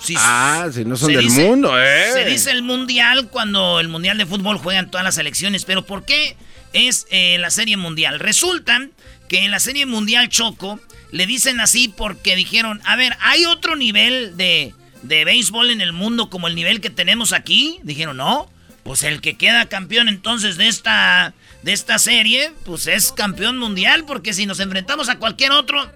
Sí, 0.03 0.15
Ah, 0.17 0.67
si 0.73 0.83
no 0.83 0.97
son 0.97 1.13
del 1.13 1.21
dice- 1.25 1.45
mundo, 1.45 1.81
¿eh? 1.81 2.11
Se 2.13 2.25
dice 2.25 2.51
el 2.51 2.63
mundial 2.63 3.29
cuando 3.29 3.79
el 3.79 3.87
mundial 3.89 4.17
de 4.17 4.25
fútbol 4.25 4.57
juegan 4.57 4.91
todas 4.91 5.03
las 5.05 5.15
selecciones, 5.15 5.63
pero 5.65 5.85
¿por 5.85 6.03
qué 6.05 6.35
es 6.73 7.07
eh, 7.09 7.37
la 7.39 7.49
serie 7.49 7.77
mundial? 7.77 8.19
Resulta 8.19 8.87
que 9.27 9.45
en 9.45 9.51
la 9.51 9.59
serie 9.59 9.85
mundial 9.85 10.29
Choco 10.29 10.79
le 11.11 11.25
dicen 11.25 11.59
así 11.59 11.87
porque 11.87 12.35
dijeron, 12.35 12.81
a 12.85 12.95
ver, 12.95 13.15
¿hay 13.21 13.45
otro 13.45 13.75
nivel 13.75 14.37
de, 14.37 14.73
de 15.03 15.25
béisbol 15.25 15.71
en 15.71 15.81
el 15.81 15.93
mundo 15.93 16.29
como 16.29 16.47
el 16.47 16.55
nivel 16.55 16.81
que 16.81 16.89
tenemos 16.89 17.33
aquí? 17.33 17.79
Dijeron, 17.83 18.17
no, 18.17 18.49
pues 18.83 19.03
el 19.03 19.21
que 19.21 19.37
queda 19.37 19.67
campeón 19.67 20.09
entonces 20.09 20.57
de 20.57 20.67
esta, 20.67 21.33
de 21.63 21.73
esta 21.73 21.99
serie, 21.99 22.51
pues 22.65 22.87
es 22.87 23.11
campeón 23.11 23.57
mundial, 23.57 24.05
porque 24.05 24.33
si 24.33 24.45
nos 24.45 24.59
enfrentamos 24.59 25.09
a 25.09 25.19
cualquier 25.19 25.51
otro, 25.51 25.91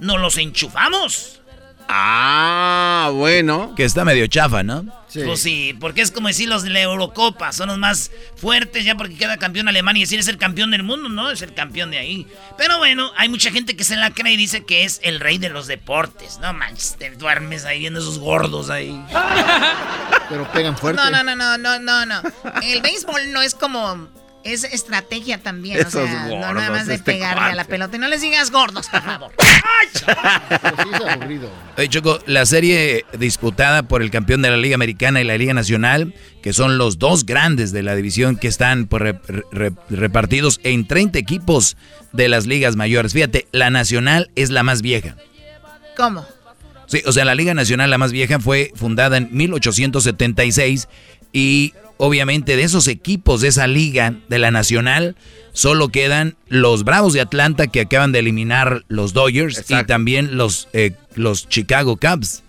nos 0.00 0.18
los 0.20 0.38
enchufamos. 0.38 1.40
Ah, 1.88 3.10
bueno. 3.14 3.74
Que 3.74 3.84
está 3.84 4.04
medio 4.04 4.26
chafa, 4.26 4.62
¿no? 4.62 4.84
Pues 5.12 5.40
sí, 5.40 5.74
porque 5.80 6.02
es 6.02 6.10
como 6.10 6.28
decir 6.28 6.48
los 6.48 6.62
de 6.62 6.70
la 6.70 6.80
Eurocopa, 6.80 7.52
son 7.52 7.68
los 7.68 7.78
más 7.78 8.10
fuertes 8.36 8.84
ya 8.84 8.94
porque 8.94 9.16
queda 9.16 9.36
campeón 9.38 9.68
Alemania 9.68 10.00
y 10.00 10.04
decir 10.04 10.18
es 10.18 10.28
el 10.28 10.38
campeón 10.38 10.70
del 10.70 10.82
mundo, 10.82 11.08
no, 11.08 11.30
es 11.30 11.42
el 11.42 11.54
campeón 11.54 11.90
de 11.90 11.98
ahí. 11.98 12.26
Pero 12.56 12.78
bueno, 12.78 13.10
hay 13.16 13.28
mucha 13.28 13.50
gente 13.50 13.76
que 13.76 13.84
se 13.84 13.96
la 13.96 14.10
cree 14.10 14.34
y 14.34 14.36
dice 14.36 14.64
que 14.64 14.84
es 14.84 15.00
el 15.02 15.20
rey 15.20 15.38
de 15.38 15.48
los 15.48 15.66
deportes. 15.66 16.38
No 16.40 16.52
manches, 16.52 16.96
te 16.98 17.10
duermes 17.10 17.64
ahí 17.64 17.80
viendo 17.80 18.00
esos 18.00 18.18
gordos 18.18 18.70
ahí. 18.70 19.02
Pero 20.28 20.50
pegan 20.52 20.76
fuerte. 20.76 21.00
No, 21.00 21.10
no, 21.10 21.24
no, 21.24 21.34
no, 21.34 21.58
no, 21.58 21.78
no, 21.78 22.06
no. 22.06 22.22
El 22.62 22.82
béisbol 22.82 23.32
no 23.32 23.40
es 23.40 23.54
como 23.54 24.08
Es 24.44 24.64
estrategia 24.64 25.38
también, 25.42 25.78
Esos 25.78 25.96
o 25.96 26.06
sea, 26.06 26.26
no 26.28 26.54
nada 26.54 26.70
más 26.70 26.86
de 26.86 26.94
este 26.94 27.12
pegarle 27.12 27.52
a 27.52 27.54
la 27.54 27.64
pelota. 27.64 27.96
Y 27.96 27.98
no 27.98 28.08
les 28.08 28.22
digas 28.22 28.50
gordos, 28.50 28.88
por 28.88 29.02
favor. 29.02 29.32
Oye, 31.76 31.88
Choco, 31.88 32.18
la 32.26 32.46
serie 32.46 33.04
disputada 33.18 33.82
por 33.82 34.02
el 34.02 34.10
campeón 34.10 34.42
de 34.42 34.50
la 34.50 34.56
Liga 34.56 34.74
Americana 34.74 35.20
y 35.20 35.24
la 35.24 35.36
Liga 35.36 35.54
Nacional, 35.54 36.14
que 36.42 36.52
son 36.52 36.78
los 36.78 36.98
dos 36.98 37.26
grandes 37.26 37.72
de 37.72 37.82
la 37.82 37.94
división 37.94 38.36
que 38.36 38.48
están 38.48 38.86
pues, 38.86 39.02
re- 39.02 39.20
re- 39.50 39.72
repartidos 39.90 40.60
en 40.62 40.86
30 40.86 41.18
equipos 41.18 41.76
de 42.12 42.28
las 42.28 42.46
ligas 42.46 42.76
mayores. 42.76 43.12
Fíjate, 43.12 43.46
la 43.52 43.70
Nacional 43.70 44.30
es 44.34 44.50
la 44.50 44.62
más 44.62 44.82
vieja. 44.82 45.16
¿Cómo? 45.96 46.26
Sí, 46.86 47.02
o 47.06 47.12
sea, 47.12 47.24
la 47.24 47.34
Liga 47.34 47.54
Nacional, 47.54 47.90
la 47.90 47.98
más 47.98 48.12
vieja, 48.12 48.40
fue 48.40 48.72
fundada 48.74 49.16
en 49.18 49.28
1876 49.32 50.88
y 51.32 51.74
obviamente 51.98 52.56
de 52.56 52.62
esos 52.62 52.88
equipos 52.88 53.40
de 53.40 53.48
esa 53.48 53.66
liga, 53.66 54.14
de 54.28 54.38
la 54.38 54.50
Nacional, 54.50 55.16
solo 55.52 55.88
quedan 55.88 56.36
los 56.48 56.84
Bravos 56.84 57.12
de 57.12 57.20
Atlanta 57.20 57.66
que 57.66 57.80
acaban 57.80 58.12
de 58.12 58.20
eliminar 58.20 58.84
los 58.88 59.12
Dodgers 59.12 59.64
y 59.68 59.84
también 59.84 60.36
los, 60.36 60.68
eh, 60.72 60.92
los 61.14 61.48
Chicago 61.48 61.96
Cubs, 61.96 62.42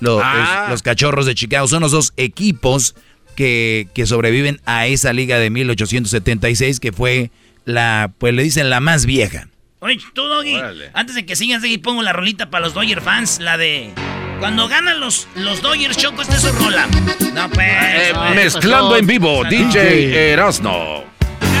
Lo- 0.00 0.20
Ah. 0.22 0.64
es- 0.64 0.70
los 0.70 0.82
Cachorros 0.82 1.24
de 1.24 1.34
Chicago. 1.34 1.66
Son 1.68 1.80
los 1.80 1.90
dos 1.92 2.12
equipos 2.18 2.94
que, 3.34 3.88
que 3.94 4.04
sobreviven 4.06 4.60
a 4.66 4.86
esa 4.86 5.12
liga 5.14 5.38
de 5.38 5.48
1876 5.48 6.80
que 6.80 6.92
fue 6.92 7.30
la, 7.64 8.12
pues 8.18 8.34
le 8.34 8.42
dicen 8.42 8.68
la 8.68 8.80
más 8.80 9.06
vieja. 9.06 9.48
Oye, 9.80 9.98
tú, 10.14 10.22
Doggy, 10.24 10.56
antes 10.94 11.14
de 11.14 11.24
que 11.26 11.34
sigas 11.36 11.62
ahí, 11.62 11.78
pongo 11.78 12.02
la 12.02 12.12
rolita 12.12 12.50
para 12.50 12.64
los 12.66 12.74
Dodger 12.74 13.00
fans, 13.00 13.38
la 13.40 13.56
de... 13.56 13.90
Cuando 14.38 14.68
ganan 14.68 15.00
los, 15.00 15.28
los 15.34 15.62
Dodgers, 15.62 15.96
Choco, 15.96 16.22
esta 16.22 16.36
es 16.36 16.42
su 16.42 16.52
rola. 16.52 16.86
No, 17.32 17.48
pues... 17.48 17.68
Eh, 17.68 18.12
no, 18.14 18.30
mezclando 18.34 18.88
pues, 18.90 19.00
en 19.00 19.06
vivo, 19.06 19.42
no. 19.42 19.48
DJ 19.48 20.32
Erasno. 20.32 21.04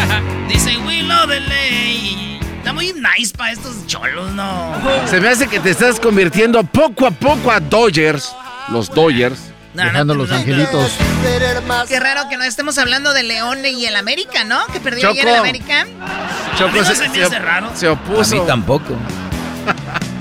Dice, 0.48 0.76
we 0.86 1.02
love 1.02 1.28
the 1.28 1.40
lay. 1.40 2.38
Está 2.58 2.72
muy 2.72 2.92
nice 2.92 3.34
para 3.34 3.52
estos 3.52 3.86
cholos, 3.86 4.30
¿no? 4.32 4.74
Se 5.06 5.20
me 5.20 5.28
hace 5.28 5.48
que 5.48 5.58
te 5.60 5.70
estás 5.70 5.98
convirtiendo 5.98 6.62
poco 6.64 7.06
a 7.06 7.10
poco 7.10 7.50
a 7.50 7.60
Dodgers. 7.60 8.34
Los 8.68 8.90
Dodgers. 8.90 9.38
Dejando 9.72 10.14
los 10.14 10.30
angelitos. 10.30 10.92
Qué 11.88 12.00
raro 12.00 12.28
que 12.28 12.36
no 12.36 12.44
estemos 12.44 12.78
hablando 12.78 13.12
de 13.12 13.22
León 13.22 13.64
y 13.64 13.84
el 13.86 13.96
América, 13.96 14.44
¿no? 14.44 14.66
Que 14.66 14.80
perdió 14.80 15.10
ayer 15.10 15.28
el 15.28 15.36
América. 15.36 15.86
Choco 16.58 16.70
A 16.70 16.72
mí 16.72 16.78
no 16.78 16.84
se, 16.84 17.28
se 17.28 17.38
raro. 17.38 17.70
se 17.74 17.88
opuso. 17.88 18.36
A 18.36 18.40
mí 18.40 18.46
tampoco. 18.46 18.96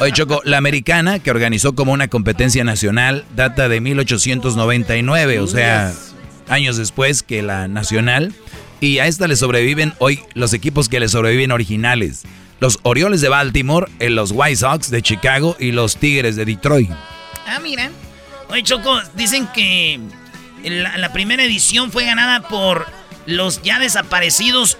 Oye, 0.00 0.12
Choco, 0.12 0.40
la 0.44 0.58
americana 0.58 1.18
que 1.18 1.30
organizó 1.30 1.74
como 1.74 1.92
una 1.92 2.06
competencia 2.06 2.62
nacional 2.62 3.24
data 3.34 3.68
de 3.68 3.80
1899, 3.80 5.40
o 5.40 5.46
sea, 5.48 5.92
años 6.48 6.76
después 6.76 7.24
que 7.24 7.42
la 7.42 7.66
nacional. 7.66 8.32
Y 8.80 9.00
a 9.00 9.08
esta 9.08 9.26
le 9.26 9.34
sobreviven 9.34 9.94
hoy 9.98 10.20
los 10.34 10.52
equipos 10.52 10.88
que 10.88 11.00
le 11.00 11.08
sobreviven 11.08 11.50
originales. 11.50 12.22
Los 12.60 12.78
Orioles 12.82 13.20
de 13.20 13.28
Baltimore, 13.28 13.90
eh, 13.98 14.08
los 14.08 14.30
White 14.32 14.56
Sox 14.56 14.90
de 14.90 15.02
Chicago 15.02 15.56
y 15.58 15.72
los 15.72 15.96
Tigres 15.96 16.36
de 16.36 16.44
Detroit. 16.44 16.90
Ah, 17.46 17.58
mira. 17.60 17.90
Oye, 18.50 18.62
Choco, 18.62 19.00
dicen 19.14 19.48
que 19.52 19.98
la, 20.62 20.96
la 20.96 21.12
primera 21.12 21.42
edición 21.42 21.90
fue 21.90 22.04
ganada 22.04 22.46
por 22.48 22.86
los 23.26 23.62
ya 23.62 23.80
desaparecidos 23.80 24.78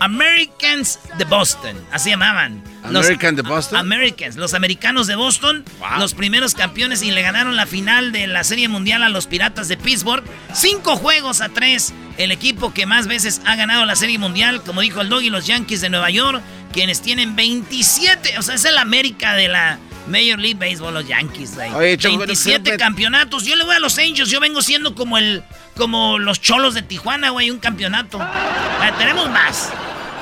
Americans 0.00 1.00
de 1.18 1.24
Boston. 1.24 1.76
Así 1.92 2.10
llamaban. 2.10 2.62
Los 2.90 3.04
American 3.06 3.36
de 3.36 3.42
Boston. 3.42 3.78
Americans, 3.78 4.36
los 4.36 4.54
americanos 4.54 5.06
de 5.06 5.16
Boston, 5.16 5.64
los 5.98 6.14
primeros 6.14 6.54
campeones 6.54 7.02
y 7.02 7.10
le 7.10 7.22
ganaron 7.22 7.56
la 7.56 7.66
final 7.66 8.12
de 8.12 8.26
la 8.26 8.44
Serie 8.44 8.68
Mundial 8.68 9.02
a 9.02 9.08
los 9.08 9.26
Piratas 9.26 9.68
de 9.68 9.76
Pittsburgh. 9.76 10.24
Cinco 10.54 10.96
juegos 10.96 11.40
a 11.40 11.48
tres. 11.48 11.92
El 12.16 12.32
equipo 12.32 12.72
que 12.72 12.86
más 12.86 13.06
veces 13.06 13.40
ha 13.44 13.56
ganado 13.56 13.84
la 13.84 13.94
Serie 13.96 14.18
Mundial, 14.18 14.62
como 14.62 14.80
dijo 14.80 15.00
el 15.00 15.08
Doggy, 15.08 15.30
los 15.30 15.46
Yankees 15.46 15.80
de 15.80 15.90
Nueva 15.90 16.10
York, 16.10 16.40
quienes 16.72 17.00
tienen 17.02 17.36
27. 17.36 18.38
O 18.38 18.42
sea, 18.42 18.54
es 18.54 18.64
el 18.64 18.78
América 18.78 19.34
de 19.34 19.48
la 19.48 19.78
Major 20.06 20.38
League 20.38 20.54
Baseball, 20.58 20.94
los 20.94 21.06
Yankees. 21.06 21.52
Oye, 21.74 21.96
Choco, 21.98 22.18
27 22.18 22.62
pero- 22.64 22.76
campeonatos. 22.78 23.44
Yo 23.44 23.54
le 23.56 23.64
voy 23.64 23.74
a 23.76 23.78
los 23.78 23.98
Angels. 23.98 24.30
Yo 24.30 24.40
vengo 24.40 24.62
siendo 24.62 24.94
como 24.94 25.18
el 25.18 25.42
como 25.76 26.18
los 26.18 26.40
cholos 26.40 26.74
de 26.74 26.82
Tijuana, 26.82 27.30
güey, 27.30 27.50
un 27.50 27.58
campeonato. 27.58 28.18
Ah, 28.20 28.92
tenemos 28.98 29.30
más. 29.30 29.70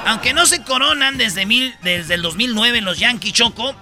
Aunque 0.06 0.32
no 0.32 0.46
se 0.46 0.62
coronan 0.62 1.18
desde, 1.18 1.46
mil, 1.46 1.74
desde 1.82 2.14
el 2.14 2.22
2009 2.22 2.80
los 2.80 2.98
Yankees 2.98 3.32
Choco. 3.32 3.74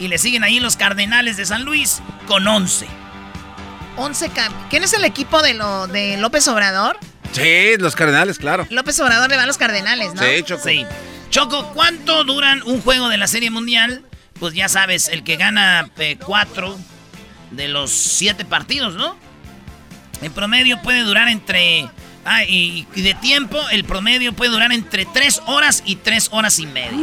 Y 0.00 0.08
le 0.08 0.18
siguen 0.18 0.44
ahí 0.44 0.60
los 0.60 0.76
Cardenales 0.76 1.36
de 1.36 1.44
San 1.46 1.64
Luis 1.64 2.00
con 2.26 2.46
11. 2.46 2.86
11 3.96 4.30
cam- 4.30 4.52
¿Quién 4.70 4.84
es 4.84 4.92
el 4.92 5.04
equipo 5.04 5.42
de, 5.42 5.54
lo, 5.54 5.86
de 5.88 6.16
López 6.18 6.46
Obrador? 6.48 6.98
Sí, 7.32 7.76
los 7.78 7.96
Cardenales, 7.96 8.38
claro. 8.38 8.66
López 8.70 8.98
Obrador 9.00 9.28
le 9.28 9.36
va 9.36 9.42
a 9.42 9.46
los 9.46 9.58
Cardenales, 9.58 10.14
¿no? 10.14 10.22
Sí, 10.22 10.42
Choco. 10.44 10.62
Sí. 10.64 10.86
Choco, 11.30 11.72
¿cuánto 11.74 12.22
duran 12.24 12.62
un 12.64 12.80
juego 12.80 13.08
de 13.08 13.16
la 13.18 13.26
Serie 13.26 13.50
Mundial? 13.50 14.02
Pues 14.38 14.54
ya 14.54 14.68
sabes, 14.68 15.08
el 15.08 15.24
que 15.24 15.36
gana 15.36 15.90
eh, 15.98 16.16
cuatro 16.24 16.78
de 17.50 17.66
los 17.68 17.90
siete 17.90 18.44
partidos, 18.44 18.94
¿no? 18.94 19.16
En 20.22 20.32
promedio 20.32 20.80
puede 20.82 21.00
durar 21.02 21.28
entre... 21.28 21.88
Ah, 22.24 22.44
y, 22.44 22.86
y 22.94 23.02
de 23.02 23.14
tiempo, 23.14 23.58
el 23.70 23.84
promedio 23.84 24.32
puede 24.34 24.50
durar 24.50 24.72
entre 24.72 25.06
tres 25.06 25.40
horas 25.46 25.82
y 25.86 25.96
tres 25.96 26.28
horas 26.32 26.58
y 26.58 26.66
media. 26.66 26.98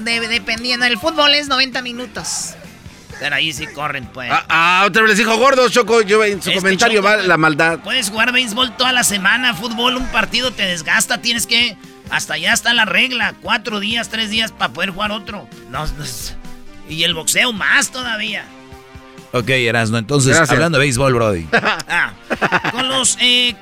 De- 0.00 0.20
dependiendo. 0.28 0.86
El 0.86 0.98
fútbol 0.98 1.34
es 1.34 1.48
90 1.48 1.82
minutos. 1.82 2.54
Pero 3.20 3.36
ahí 3.36 3.52
sí 3.52 3.66
corren, 3.68 4.06
pues. 4.06 4.30
Ah, 4.32 4.44
ah, 4.48 4.84
otra 4.86 5.02
vez 5.02 5.10
les 5.10 5.18
dijo 5.18 5.36
gordo, 5.36 5.68
Choco. 5.68 6.00
Yo 6.02 6.24
en 6.24 6.42
su 6.42 6.52
comentario 6.52 7.00
Choco, 7.00 7.08
va 7.08 7.14
pues, 7.16 7.26
la 7.28 7.36
maldad. 7.36 7.78
Puedes 7.80 8.08
jugar 8.10 8.32
béisbol 8.32 8.76
toda 8.76 8.92
la 8.92 9.04
semana, 9.04 9.54
fútbol, 9.54 9.96
un 9.96 10.06
partido 10.06 10.50
te 10.52 10.64
desgasta, 10.64 11.18
tienes 11.18 11.46
que... 11.46 11.76
Hasta 12.10 12.34
allá 12.34 12.52
está 12.52 12.74
la 12.74 12.84
regla, 12.84 13.34
cuatro 13.40 13.78
días, 13.80 14.08
tres 14.08 14.28
días 14.28 14.52
para 14.52 14.72
poder 14.72 14.90
jugar 14.90 15.12
otro. 15.12 15.48
No, 15.70 15.86
no 15.86 16.04
y 16.88 17.04
el 17.04 17.14
boxeo 17.14 17.52
más 17.52 17.90
todavía. 17.90 18.44
Ok, 19.32 19.48
Erasno, 19.50 19.96
entonces, 19.98 20.34
Gracias. 20.36 20.50
hablando 20.50 20.78
de 20.78 20.84
béisbol, 20.84 21.14
Brody. 21.14 21.46
Ah, 21.88 22.12
con 22.72 22.88
los... 22.88 23.16
eh, 23.20 23.54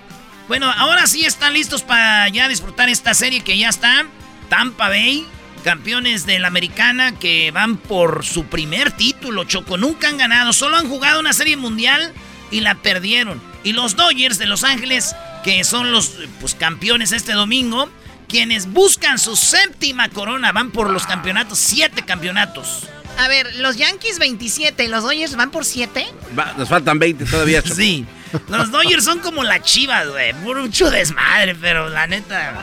bueno, 0.50 0.68
ahora 0.68 1.06
sí 1.06 1.24
están 1.24 1.52
listos 1.52 1.84
para 1.84 2.28
ya 2.28 2.48
disfrutar 2.48 2.88
esta 2.88 3.14
serie 3.14 3.42
que 3.42 3.56
ya 3.56 3.68
está. 3.68 4.04
Tampa 4.48 4.88
Bay, 4.88 5.24
campeones 5.62 6.26
de 6.26 6.40
la 6.40 6.48
americana 6.48 7.16
que 7.16 7.52
van 7.52 7.76
por 7.76 8.24
su 8.24 8.46
primer 8.46 8.90
título, 8.90 9.44
Choco. 9.44 9.76
Nunca 9.76 10.08
han 10.08 10.18
ganado, 10.18 10.52
solo 10.52 10.76
han 10.76 10.88
jugado 10.88 11.20
una 11.20 11.34
serie 11.34 11.56
mundial 11.56 12.12
y 12.50 12.62
la 12.62 12.74
perdieron. 12.74 13.40
Y 13.62 13.74
los 13.74 13.94
Dodgers 13.94 14.38
de 14.38 14.46
Los 14.46 14.64
Ángeles, 14.64 15.14
que 15.44 15.62
son 15.62 15.92
los 15.92 16.14
pues, 16.40 16.56
campeones 16.56 17.12
este 17.12 17.30
domingo, 17.30 17.88
quienes 18.26 18.66
buscan 18.66 19.20
su 19.20 19.36
séptima 19.36 20.08
corona, 20.08 20.50
van 20.50 20.72
por 20.72 20.90
los 20.90 21.06
campeonatos, 21.06 21.60
siete 21.60 22.04
campeonatos. 22.04 22.88
A 23.18 23.28
ver, 23.28 23.54
los 23.54 23.76
Yankees 23.76 24.18
27 24.18 24.82
y 24.82 24.88
los 24.88 25.04
Dodgers 25.04 25.36
van 25.36 25.52
por 25.52 25.64
7. 25.64 26.08
Va, 26.36 26.54
nos 26.58 26.68
faltan 26.68 26.98
20 26.98 27.24
todavía, 27.26 27.62
Choco. 27.62 27.76
Sí. 27.76 28.04
Los 28.48 28.70
Dodgers 28.70 29.04
son 29.04 29.20
como 29.20 29.42
la 29.42 29.62
chivas, 29.62 30.08
güey. 30.08 30.32
Mucho 30.34 30.90
desmadre, 30.90 31.54
pero 31.54 31.88
la 31.88 32.06
neta. 32.06 32.54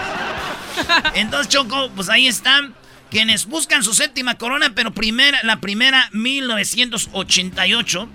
Entonces, 1.15 1.49
Choco, 1.49 1.89
pues 1.95 2.10
ahí 2.10 2.27
están. 2.27 2.76
Quienes 3.10 3.45
buscan 3.45 3.84
su 3.84 3.94
séptima 3.94 4.35
corona, 4.35 4.73
pero 4.76 4.94
primera, 4.94 5.39
la 5.44 5.61
primera 5.61 6.10
1988. 6.11 8.10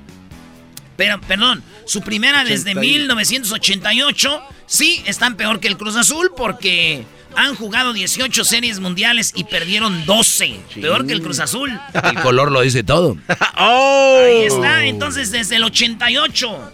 Pero, 0.96 1.20
perdón, 1.22 1.64
su 1.86 2.02
primera 2.02 2.44
desde 2.44 2.72
81. 2.72 3.16
1988. 3.16 4.42
Sí, 4.66 5.02
están 5.06 5.36
peor 5.36 5.60
que 5.60 5.68
el 5.68 5.78
Cruz 5.78 5.96
Azul 5.96 6.32
porque 6.36 7.04
han 7.34 7.54
jugado 7.54 7.94
18 7.94 8.44
series 8.44 8.80
mundiales 8.80 9.32
y 9.34 9.44
perdieron 9.44 10.04
12. 10.04 10.60
Peor 10.80 11.06
que 11.06 11.14
el 11.14 11.22
Cruz 11.22 11.40
Azul. 11.40 11.80
El 11.94 12.20
color 12.20 12.52
lo 12.52 12.60
dice 12.60 12.84
todo. 12.84 13.16
¡Oh! 13.56 14.22
Ahí 14.24 14.42
está, 14.42 14.84
entonces 14.84 15.30
desde 15.30 15.56
el 15.56 15.64
88, 15.64 16.72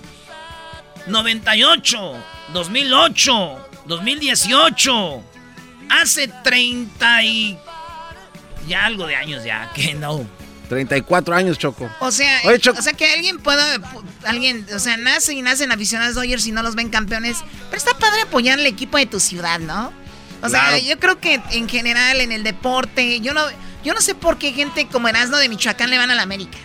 98, 1.09 2.15
2008, 2.53 3.69
2018, 3.87 5.23
hace 5.91 6.29
30 6.45 7.23
y... 7.25 7.59
Ya 8.67 8.85
algo 8.85 9.07
de 9.07 9.17
años 9.17 9.45
ya, 9.45 9.71
que 9.75 9.95
no. 9.95 10.27
34 10.69 11.35
años, 11.35 11.59
Choco. 11.59 11.89
O 12.01 12.11
sea, 12.11 12.41
Oye, 12.45 12.59
Choco. 12.59 12.79
o 12.79 12.83
sea 12.83 12.93
que 12.93 13.11
alguien 13.11 13.39
pueda, 13.39 13.79
pu- 13.79 14.05
alguien, 14.27 14.67
o 14.75 14.79
sea, 14.79 14.99
nace 14.99 15.33
y 15.33 15.41
nacen 15.41 15.73
aficionados 15.73 16.15
Dodgers 16.15 16.47
y 16.47 16.53
no 16.53 16.63
los 16.63 16.75
ven 16.75 16.91
campeones. 16.91 17.39
Pero 17.71 17.77
está 17.79 17.95
padre 17.99 18.23
apoyar 18.23 18.59
al 18.59 18.67
equipo 18.67 18.99
de 18.99 19.07
tu 19.07 19.21
ciudad, 19.21 19.59
¿no? 19.61 19.91
O 20.43 20.49
sea, 20.51 20.79
yo 20.79 20.99
creo 21.01 21.19
que 21.19 21.41
en 21.53 21.69
general 21.69 22.21
en 22.21 22.31
el 22.31 22.43
deporte, 22.45 23.21
yo 23.21 23.33
no, 23.33 23.43
yo 23.83 23.95
no 23.95 24.01
sé 24.03 24.15
por 24.15 24.37
qué 24.39 24.53
gente 24.53 24.87
como 24.87 25.09
Erasmo 25.09 25.39
de 25.39 25.49
Michoacán 25.49 25.89
le 25.89 25.97
van 25.97 26.11
a 26.11 26.15
la 26.15 26.23
América. 26.23 26.59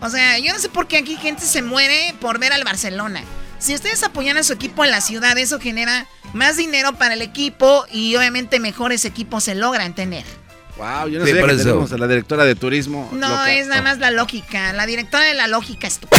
O 0.00 0.08
sea, 0.08 0.38
yo 0.38 0.52
no 0.52 0.58
sé 0.60 0.68
por 0.68 0.86
qué 0.86 0.98
aquí 0.98 1.16
gente 1.16 1.44
se 1.44 1.60
muere 1.62 2.14
por 2.20 2.38
ver 2.38 2.52
al 2.52 2.62
Barcelona. 2.62 3.22
Si 3.58 3.74
ustedes 3.74 4.02
apoyan 4.02 4.36
a 4.36 4.42
su 4.42 4.52
equipo 4.52 4.84
en 4.84 4.90
la 4.90 5.00
ciudad, 5.00 5.36
eso 5.38 5.58
genera 5.58 6.06
más 6.34 6.56
dinero 6.56 6.92
para 6.92 7.14
el 7.14 7.22
equipo 7.22 7.86
y 7.90 8.14
obviamente 8.16 8.60
mejores 8.60 9.04
equipos 9.04 9.44
se 9.44 9.54
logran 9.54 9.94
tener. 9.94 10.24
Wow, 10.76 11.08
yo 11.08 11.20
no 11.20 11.26
Sí, 11.26 11.32
por 11.34 11.48
que 11.48 11.56
tenemos 11.56 11.90
a 11.92 11.96
la 11.98 12.06
directora 12.06 12.44
de 12.44 12.54
turismo. 12.54 13.08
No, 13.12 13.28
loca. 13.30 13.52
es 13.54 13.66
nada 13.66 13.80
más 13.80 13.98
la 13.98 14.10
lógica. 14.10 14.74
La 14.74 14.84
directora 14.84 15.24
de 15.24 15.32
la 15.32 15.46
lógica 15.46 15.86
es 15.86 15.98
tú. 15.98 16.08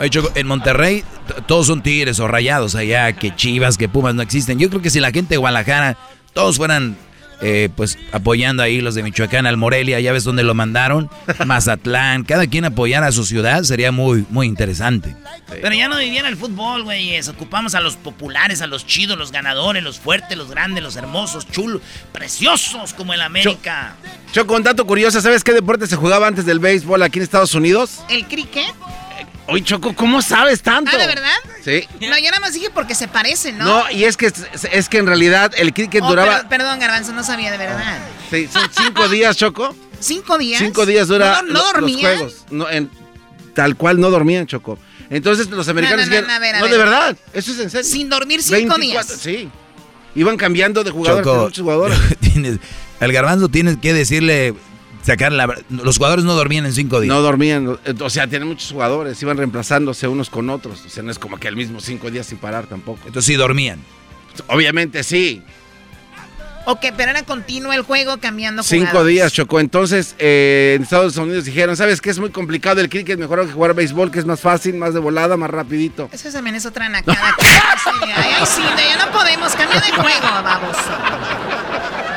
Oye, 0.00 0.10
Choco, 0.10 0.30
en 0.34 0.46
Monterrey 0.46 1.02
todos 1.46 1.66
son 1.66 1.82
tigres 1.82 2.20
o 2.20 2.28
rayados 2.28 2.76
allá, 2.76 3.12
que 3.14 3.34
chivas, 3.34 3.76
que 3.76 3.88
pumas 3.88 4.14
no 4.14 4.22
existen. 4.22 4.58
Yo 4.58 4.68
creo 4.68 4.82
que 4.82 4.90
si 4.90 5.00
la 5.00 5.10
gente 5.10 5.30
de 5.34 5.38
Guadalajara, 5.38 5.96
todos 6.32 6.58
fueran 6.58 6.96
eh, 7.40 7.68
pues 7.76 7.98
apoyando 8.12 8.62
ahí 8.62 8.80
los 8.80 8.94
de 8.94 9.02
Michoacán 9.02 9.46
al 9.46 9.56
Morelia, 9.56 10.00
ya 10.00 10.12
ves 10.12 10.24
dónde 10.24 10.42
lo 10.42 10.54
mandaron, 10.54 11.10
Mazatlán, 11.46 12.24
cada 12.24 12.46
quien 12.46 12.64
apoyara 12.64 13.08
a 13.08 13.12
su 13.12 13.24
ciudad 13.24 13.62
sería 13.62 13.92
muy, 13.92 14.24
muy 14.30 14.46
interesante. 14.46 15.16
Pero 15.48 15.74
ya 15.74 15.88
no 15.88 15.98
viviera 15.98 16.28
el 16.28 16.36
fútbol, 16.36 16.82
güeyes. 16.82 17.28
Ocupamos 17.28 17.74
a 17.74 17.80
los 17.80 17.96
populares, 17.96 18.62
a 18.62 18.66
los 18.66 18.86
chidos, 18.86 19.16
los 19.16 19.32
ganadores, 19.32 19.82
los 19.82 19.98
fuertes, 19.98 20.36
los 20.36 20.50
grandes, 20.50 20.82
los 20.82 20.96
hermosos, 20.96 21.46
chulos, 21.48 21.80
preciosos 22.12 22.94
como 22.94 23.14
el 23.14 23.20
América. 23.20 23.94
Choco, 24.32 24.56
un 24.56 24.62
dato 24.62 24.86
curioso, 24.86 25.20
¿sabes 25.20 25.44
qué 25.44 25.52
deporte 25.52 25.86
se 25.86 25.96
jugaba 25.96 26.26
antes 26.26 26.46
del 26.46 26.58
béisbol 26.58 27.02
aquí 27.02 27.18
en 27.18 27.22
Estados 27.22 27.54
Unidos? 27.54 28.00
¿El 28.08 28.26
cricket? 28.26 28.74
Oye, 29.48 29.62
Choco, 29.62 29.94
¿cómo 29.94 30.22
sabes 30.22 30.60
tanto? 30.62 30.90
Ah, 30.92 30.98
¿de 30.98 31.06
verdad? 31.06 31.36
Sí. 31.64 31.86
No, 32.00 32.18
yo 32.18 32.24
nada 32.30 32.40
más 32.40 32.52
dije 32.52 32.68
porque 32.74 32.94
se 32.96 33.06
parecen, 33.06 33.58
¿no? 33.58 33.64
No, 33.64 33.90
y 33.90 34.04
es 34.04 34.16
que, 34.16 34.32
es 34.72 34.88
que 34.88 34.98
en 34.98 35.06
realidad 35.06 35.52
el 35.56 35.72
cricket 35.72 36.02
Oh, 36.02 36.08
duraba 36.08 36.38
per- 36.40 36.48
perdón, 36.48 36.80
Garbanzo, 36.80 37.12
no 37.12 37.22
sabía 37.22 37.50
de 37.52 37.58
verdad. 37.58 37.98
sí, 38.30 38.48
son 38.52 38.68
cinco 38.76 39.08
días, 39.10 39.36
Choco. 39.36 39.74
¿Cinco 40.00 40.36
días? 40.36 40.60
Cinco 40.60 40.84
días 40.84 41.06
dura 41.08 41.42
¿No, 41.42 41.42
no 41.42 41.48
lo- 41.48 41.52
los 41.62 41.72
dormían? 41.74 42.00
juegos. 42.16 42.44
No, 42.50 42.68
en- 42.68 42.90
tal 43.54 43.76
cual 43.76 44.00
no 44.00 44.10
dormían, 44.10 44.46
Choco. 44.46 44.78
Entonces 45.10 45.48
los 45.48 45.68
americanos 45.68 46.06
No, 46.08 46.14
no, 46.14 46.20
no, 46.22 46.22
dijeron, 46.22 46.30
a 46.30 46.38
ver, 46.40 46.54
a 46.56 46.58
no, 46.58 46.64
ver. 46.64 46.72
de 46.72 46.78
verdad, 46.78 47.16
eso 47.32 47.52
es 47.52 47.58
en 47.60 47.70
serio. 47.70 47.88
Sin 47.88 48.08
dormir 48.08 48.42
cinco 48.42 48.76
días. 48.78 49.06
Sí. 49.06 49.48
Iban 50.16 50.36
cambiando 50.36 50.82
de 50.82 50.90
jugadores, 50.90 51.24
Choco, 51.24 51.44
muchos 51.44 51.62
jugadores. 51.62 51.98
tienes- 52.20 52.58
al 52.98 53.12
garbanzo 53.12 53.48
tienes 53.48 53.76
que 53.76 53.92
decirle, 53.94 54.54
sacar 55.06 55.32
la... 55.32 55.54
Los 55.70 55.96
jugadores 55.96 56.24
no 56.24 56.34
dormían 56.34 56.66
en 56.66 56.72
cinco 56.72 57.00
días. 57.00 57.14
No 57.14 57.22
dormían, 57.22 57.78
eh, 57.84 57.94
o 58.00 58.10
sea, 58.10 58.26
tienen 58.26 58.48
muchos 58.48 58.70
jugadores, 58.72 59.22
iban 59.22 59.36
reemplazándose 59.38 60.08
unos 60.08 60.28
con 60.28 60.50
otros. 60.50 60.82
O 60.84 60.88
sea, 60.90 61.02
no 61.02 61.10
es 61.10 61.18
como 61.18 61.38
que 61.38 61.48
el 61.48 61.56
mismo 61.56 61.80
cinco 61.80 62.10
días 62.10 62.26
sin 62.26 62.38
parar 62.38 62.66
tampoco. 62.66 62.98
Entonces 63.06 63.24
sí 63.24 63.34
dormían. 63.36 63.78
Obviamente 64.48 65.02
sí. 65.04 65.42
Ok, 66.68 66.86
pero 66.96 67.12
era 67.12 67.22
continuo 67.22 67.72
el 67.72 67.82
juego 67.82 68.18
cambiando 68.18 68.64
Cinco 68.64 68.86
jugadas. 68.88 69.06
días, 69.06 69.32
Chocó. 69.32 69.60
Entonces, 69.60 70.16
eh, 70.18 70.72
en 70.76 70.82
Estados 70.82 71.16
Unidos 71.16 71.44
dijeron, 71.44 71.76
¿sabes 71.76 72.00
qué? 72.00 72.10
Es 72.10 72.18
muy 72.18 72.30
complicado 72.30 72.80
el 72.80 72.88
cricket, 72.88 73.20
mejor 73.20 73.46
que 73.46 73.52
jugar 73.52 73.72
béisbol, 73.72 74.10
que 74.10 74.18
es 74.18 74.26
más 74.26 74.40
fácil, 74.40 74.74
más 74.74 74.92
de 74.92 74.98
volada, 74.98 75.36
más 75.36 75.48
rapidito. 75.48 76.08
Eso 76.10 76.28
también 76.32 76.56
es 76.56 76.66
otra 76.66 76.88
nacada. 76.88 77.36
Ay, 78.02 78.10
ay, 78.16 78.46
sí, 78.46 78.62
ya 78.76 79.06
no 79.06 79.12
podemos, 79.12 79.54
cambia 79.54 79.80
de 79.80 79.92
juego, 79.92 80.42
baboso. 80.42 80.90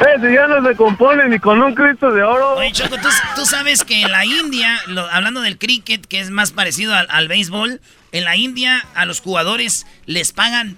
Eh, 0.02 0.20
si 0.22 0.34
ya 0.34 0.48
no 0.48 0.66
se 0.68 0.76
compone 0.76 1.28
ni 1.28 1.40
con 1.40 1.62
un 1.62 1.76
Cristo 1.76 2.12
de 2.12 2.24
oro. 2.24 2.56
Oye, 2.56 2.72
Choco, 2.72 2.96
¿tú, 2.98 3.10
tú 3.36 3.46
sabes 3.46 3.84
que 3.84 4.02
en 4.02 4.12
la 4.12 4.24
India, 4.26 4.80
lo- 4.88 5.10
hablando 5.12 5.42
del 5.42 5.58
cricket, 5.58 6.06
que 6.06 6.20
es 6.22 6.30
más 6.30 6.52
parecido 6.52 6.96
al, 6.96 7.08
al 7.10 7.28
béisbol, 7.28 7.82
en 8.12 8.24
la 8.24 8.36
India 8.38 8.86
a 8.96 9.06
los 9.06 9.20
jugadores 9.20 9.86
les 10.06 10.32
pagan 10.32 10.78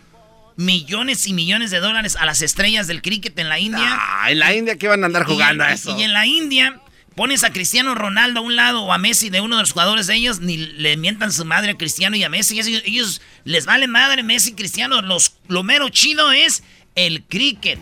millones 0.57 1.27
y 1.27 1.33
millones 1.33 1.71
de 1.71 1.79
dólares 1.79 2.15
a 2.19 2.25
las 2.25 2.41
estrellas 2.41 2.87
del 2.87 3.01
cricket 3.01 3.37
en 3.39 3.49
la 3.49 3.59
India. 3.59 3.87
Ah, 3.87 4.31
en 4.31 4.39
la 4.39 4.53
India 4.53 4.75
que 4.77 4.87
van 4.87 5.03
a 5.03 5.05
andar 5.07 5.23
jugando 5.25 5.63
y, 5.63 5.67
a 5.67 5.71
eso. 5.73 5.97
Y 5.97 6.03
en 6.03 6.13
la 6.13 6.25
India 6.25 6.79
pones 7.15 7.43
a 7.43 7.51
Cristiano 7.53 7.93
Ronaldo 7.95 8.39
a 8.39 8.43
un 8.43 8.55
lado 8.55 8.81
o 8.83 8.91
a 8.93 8.97
Messi 8.97 9.29
de 9.29 9.41
uno 9.41 9.57
de 9.57 9.63
los 9.63 9.71
jugadores 9.71 10.07
de 10.07 10.15
ellos, 10.15 10.39
ni 10.39 10.57
le 10.57 10.97
mientan 10.97 11.31
su 11.31 11.45
madre 11.45 11.71
a 11.71 11.77
Cristiano 11.77 12.15
y 12.15 12.23
a 12.23 12.29
Messi. 12.29 12.59
Ellos, 12.59 12.81
ellos 12.85 13.21
les 13.43 13.65
vale 13.65 13.87
madre 13.87 14.23
Messi 14.23 14.49
y 14.49 14.53
Cristiano. 14.53 15.01
Los, 15.01 15.35
lo 15.47 15.63
mero 15.63 15.89
chido 15.89 16.31
es 16.31 16.63
el 16.95 17.23
cricket. 17.23 17.79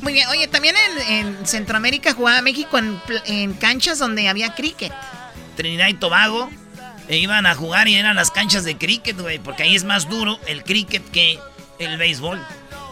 Muy 0.00 0.12
bien, 0.12 0.28
oye, 0.28 0.46
también 0.48 0.74
en, 1.08 1.26
en 1.26 1.46
Centroamérica 1.46 2.12
jugaba 2.12 2.40
México 2.42 2.78
en, 2.78 3.00
en 3.26 3.54
canchas 3.54 3.98
donde 3.98 4.28
había 4.28 4.54
cricket. 4.54 4.92
Trinidad 5.56 5.88
y 5.88 5.94
Tobago 5.94 6.50
e 7.08 7.18
iban 7.18 7.46
a 7.46 7.54
jugar 7.54 7.88
y 7.88 7.94
eran 7.94 8.16
las 8.16 8.30
canchas 8.30 8.64
de 8.64 8.76
cricket, 8.76 9.18
güey, 9.18 9.38
porque 9.38 9.64
ahí 9.64 9.74
es 9.74 9.84
más 9.84 10.08
duro 10.08 10.38
el 10.46 10.62
cricket 10.62 11.02
que 11.10 11.38
el 11.78 11.96
béisbol. 11.96 12.38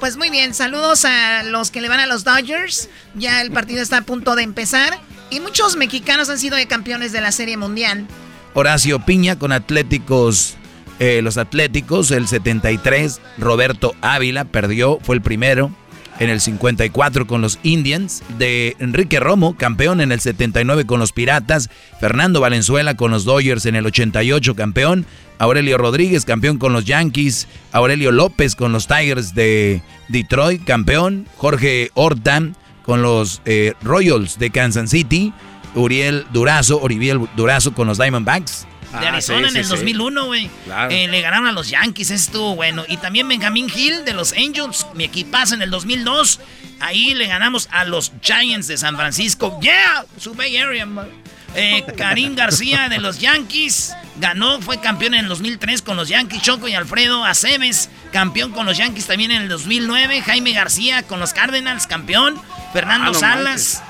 Pues 0.00 0.16
muy 0.16 0.30
bien, 0.30 0.52
saludos 0.52 1.04
a 1.04 1.42
los 1.42 1.70
que 1.70 1.80
le 1.80 1.88
van 1.88 2.00
a 2.00 2.06
los 2.06 2.24
Dodgers. 2.24 2.88
Ya 3.14 3.40
el 3.40 3.50
partido 3.50 3.82
está 3.82 3.98
a 3.98 4.02
punto 4.02 4.36
de 4.36 4.42
empezar. 4.42 4.98
Y 5.30 5.40
muchos 5.40 5.76
mexicanos 5.76 6.28
han 6.28 6.38
sido 6.38 6.56
de 6.56 6.66
campeones 6.66 7.12
de 7.12 7.20
la 7.20 7.32
Serie 7.32 7.56
Mundial. 7.56 8.06
Horacio 8.54 9.04
Piña 9.04 9.38
con 9.38 9.52
Atléticos, 9.52 10.54
eh, 10.98 11.20
los 11.22 11.38
Atléticos, 11.38 12.10
el 12.10 12.28
73. 12.28 13.20
Roberto 13.38 13.94
Ávila 14.02 14.44
perdió, 14.44 14.98
fue 15.02 15.16
el 15.16 15.22
primero. 15.22 15.70
En 16.18 16.30
el 16.30 16.40
54 16.40 17.26
con 17.26 17.42
los 17.42 17.58
Indians. 17.62 18.22
De 18.38 18.76
Enrique 18.78 19.20
Romo, 19.20 19.56
campeón 19.56 20.00
en 20.00 20.12
el 20.12 20.20
79 20.20 20.86
con 20.86 21.00
los 21.00 21.12
Piratas. 21.12 21.68
Fernando 22.00 22.40
Valenzuela 22.40 22.96
con 22.96 23.10
los 23.10 23.24
Dodgers 23.24 23.66
en 23.66 23.76
el 23.76 23.86
88, 23.86 24.54
campeón. 24.54 25.06
Aurelio 25.38 25.76
Rodríguez, 25.76 26.24
campeón 26.24 26.58
con 26.58 26.72
los 26.72 26.84
Yankees. 26.84 27.48
Aurelio 27.72 28.12
López 28.12 28.56
con 28.56 28.72
los 28.72 28.86
Tigers 28.86 29.34
de 29.34 29.82
Detroit, 30.08 30.64
campeón. 30.64 31.26
Jorge 31.36 31.90
Horta 31.94 32.42
con 32.84 33.02
los 33.02 33.42
eh, 33.44 33.74
Royals 33.82 34.38
de 34.38 34.50
Kansas 34.50 34.90
City. 34.90 35.32
Uriel 35.74 36.26
Durazo, 36.32 36.80
Oribiel 36.80 37.28
Durazo 37.36 37.74
con 37.74 37.86
los 37.86 37.98
Diamondbacks. 37.98 38.66
De 39.00 39.06
Arizona 39.06 39.48
en 39.48 39.56
el 39.56 39.68
2001, 39.68 40.24
güey. 40.26 40.50
Claro. 40.64 40.90
Eh, 40.90 41.08
le 41.08 41.20
ganaron 41.20 41.46
a 41.46 41.52
los 41.52 41.68
Yankees, 41.68 42.10
ese 42.10 42.22
estuvo 42.24 42.54
bueno. 42.54 42.84
Y 42.88 42.96
también 42.98 43.28
Benjamin 43.28 43.70
Hill 43.74 44.04
de 44.04 44.14
los 44.14 44.32
Angels, 44.32 44.86
mi 44.94 45.04
equipazo 45.04 45.54
en 45.54 45.62
el 45.62 45.70
2002. 45.70 46.40
Ahí 46.80 47.14
le 47.14 47.26
ganamos 47.26 47.68
a 47.72 47.84
los 47.84 48.12
Giants 48.22 48.66
de 48.68 48.76
San 48.76 48.96
Francisco. 48.96 49.58
¡Yeah! 49.62 50.04
Su 50.18 50.34
Bay 50.34 50.56
Area, 50.56 50.86
man. 50.86 51.08
Eh, 51.54 51.84
Karim 51.96 52.34
García 52.34 52.90
de 52.90 52.98
los 52.98 53.18
Yankees 53.18 53.94
ganó, 54.20 54.60
fue 54.60 54.78
campeón 54.78 55.14
en 55.14 55.20
el 55.20 55.28
2003 55.28 55.80
con 55.80 55.96
los 55.96 56.08
Yankees. 56.08 56.42
Choco 56.42 56.68
y 56.68 56.74
Alfredo 56.74 57.24
Aceves, 57.24 57.88
campeón 58.12 58.52
con 58.52 58.66
los 58.66 58.76
Yankees 58.76 59.06
también 59.06 59.30
en 59.30 59.42
el 59.42 59.48
2009. 59.48 60.20
Jaime 60.20 60.52
García 60.52 61.02
con 61.04 61.18
los 61.18 61.32
Cardinals, 61.32 61.86
campeón. 61.86 62.38
Fernando 62.74 63.08
Ah, 63.08 63.12
no 63.12 63.18
Salas. 63.18 63.82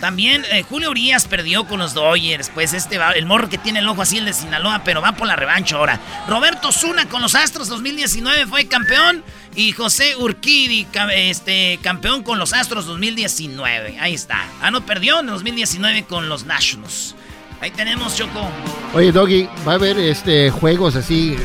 También 0.00 0.44
eh, 0.50 0.62
Julio 0.62 0.90
Urias 0.90 1.26
perdió 1.26 1.66
con 1.66 1.78
los 1.78 1.94
Dodgers. 1.94 2.50
Pues 2.52 2.72
este 2.72 2.98
va, 2.98 3.12
el 3.12 3.26
morro 3.26 3.48
que 3.48 3.58
tiene 3.58 3.78
el 3.78 3.88
ojo 3.88 4.02
así, 4.02 4.18
el 4.18 4.26
de 4.26 4.32
Sinaloa, 4.32 4.82
pero 4.84 5.00
va 5.00 5.12
por 5.12 5.26
la 5.26 5.36
revancha 5.36 5.76
ahora. 5.76 6.00
Roberto 6.28 6.72
Zuna 6.72 7.08
con 7.08 7.22
los 7.22 7.34
Astros 7.34 7.68
2019 7.68 8.46
fue 8.46 8.66
campeón. 8.66 9.24
Y 9.54 9.72
José 9.72 10.16
Urquidi, 10.16 10.86
este, 11.14 11.78
campeón 11.82 12.22
con 12.22 12.38
los 12.38 12.52
Astros 12.52 12.84
2019. 12.86 13.98
Ahí 13.98 14.12
está. 14.12 14.44
Ah, 14.60 14.70
no, 14.70 14.84
perdió 14.84 15.20
en 15.20 15.26
2019 15.26 16.04
con 16.04 16.28
los 16.28 16.44
Nationals. 16.44 17.14
Ahí 17.60 17.70
tenemos, 17.70 18.14
Choco. 18.14 18.50
Oye, 18.92 19.12
Doggy, 19.12 19.48
¿va 19.66 19.72
a 19.72 19.74
haber 19.76 19.98
este 19.98 20.50
juegos 20.50 20.94
así 20.94 21.36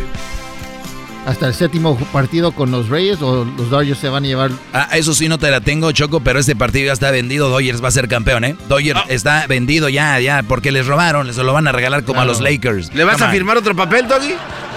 hasta 1.25 1.47
el 1.47 1.53
séptimo 1.53 1.97
partido 2.11 2.51
con 2.51 2.71
los 2.71 2.89
Reyes 2.89 3.21
o 3.21 3.45
los 3.45 3.69
Dodgers 3.69 3.99
se 3.99 4.09
van 4.09 4.23
a 4.23 4.27
llevar? 4.27 4.51
Ah, 4.73 4.89
eso 4.93 5.13
sí 5.13 5.27
no 5.27 5.37
te 5.37 5.51
la 5.51 5.61
tengo, 5.61 5.91
Choco, 5.91 6.19
pero 6.21 6.39
este 6.39 6.55
partido 6.55 6.87
ya 6.87 6.93
está 6.93 7.11
vendido. 7.11 7.49
Dodgers 7.49 7.83
va 7.83 7.89
a 7.89 7.91
ser 7.91 8.07
campeón, 8.07 8.43
¿eh? 8.43 8.55
Dodgers 8.67 8.99
Ah. 9.01 9.05
está 9.09 9.47
vendido 9.47 9.89
ya, 9.89 10.19
ya, 10.19 10.43
porque 10.43 10.71
les 10.71 10.87
robaron, 10.87 11.27
les 11.27 11.37
lo 11.37 11.53
van 11.53 11.67
a 11.67 11.71
regalar 11.71 12.03
como 12.03 12.21
a 12.21 12.25
los 12.25 12.41
Lakers. 12.41 12.93
¿Le 12.93 13.03
vas 13.03 13.13
Come 13.15 13.25
a 13.25 13.27
on. 13.29 13.33
firmar 13.33 13.57
otro 13.57 13.75
papel, 13.75 14.07
Doggy? 14.07 14.33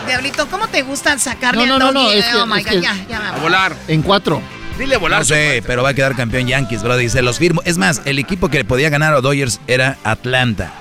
Diablito, 0.06 0.46
¿cómo 0.48 0.68
te 0.68 0.82
gusta 0.82 1.18
sacarle 1.18 1.66
No, 1.66 1.74
al 1.74 1.78
no, 1.80 1.92
no, 1.92 2.00
doggy? 2.02 2.04
no, 2.04 2.12
es 2.12 2.24
que- 2.26 2.36
oh 2.36 2.46
my 2.46 2.58
es 2.60 2.64
God, 2.66 2.72
que- 2.72 2.80
ya, 2.82 2.94
ya 3.08 3.20
vamos. 3.20 3.40
volar. 3.40 3.74
En 3.88 4.02
cuatro. 4.02 4.42
Dile 4.78 4.96
a 4.96 4.98
volar. 4.98 5.20
No 5.20 5.24
sé, 5.24 5.62
pero 5.66 5.82
va 5.82 5.90
a 5.90 5.94
quedar 5.94 6.14
campeón 6.16 6.46
Yankees, 6.48 6.82
bro. 6.82 6.96
Dice, 6.96 7.22
los 7.22 7.38
firmo. 7.38 7.62
Es 7.64 7.78
más, 7.78 8.02
el 8.04 8.18
equipo 8.18 8.48
que 8.48 8.58
le 8.58 8.64
podía 8.64 8.90
ganar 8.90 9.14
a 9.14 9.20
Dodgers 9.20 9.60
era 9.68 9.96
Atlanta. 10.04 10.72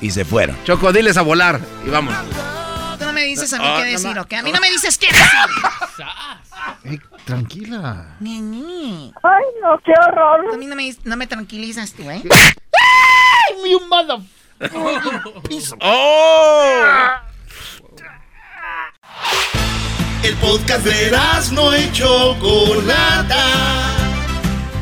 Y 0.00 0.10
se 0.10 0.24
fueron. 0.24 0.56
Choco, 0.64 0.90
diles 0.92 1.16
a 1.16 1.22
volar 1.22 1.60
y 1.86 1.90
vamos. 1.90 2.14
Me 3.22 3.28
dices 3.28 3.52
a 3.52 3.58
mí 3.58 3.64
Ah, 3.64 3.76
qué 3.78 3.84
decir, 3.84 4.18
¿ok? 4.18 4.32
A 4.32 4.42
mí 4.42 4.50
no 4.50 4.58
me 4.58 4.68
dices 4.68 4.98
qué 4.98 5.06
decir. 5.06 5.30
Ey, 6.84 7.00
tranquila. 7.24 8.16
Ni, 8.18 8.40
ni. 8.40 9.12
Ay, 9.22 9.44
no, 9.62 9.78
qué 9.84 9.92
horror. 9.92 10.52
A 10.52 10.56
mí 10.56 10.66
no 10.66 10.74
me, 10.74 10.92
no 11.04 11.16
me 11.16 11.28
tranquilizas 11.28 11.92
tú, 11.92 12.02
¿eh? 12.10 12.20
¡Ay, 12.30 13.70
you 13.70 13.80
mother... 13.86 14.18
¡Oh! 15.80 16.84
El 20.24 20.36
podcast 20.38 20.84
de 20.84 21.16
no 21.52 21.76
y 21.76 21.92
Chocolata. 21.92 24.01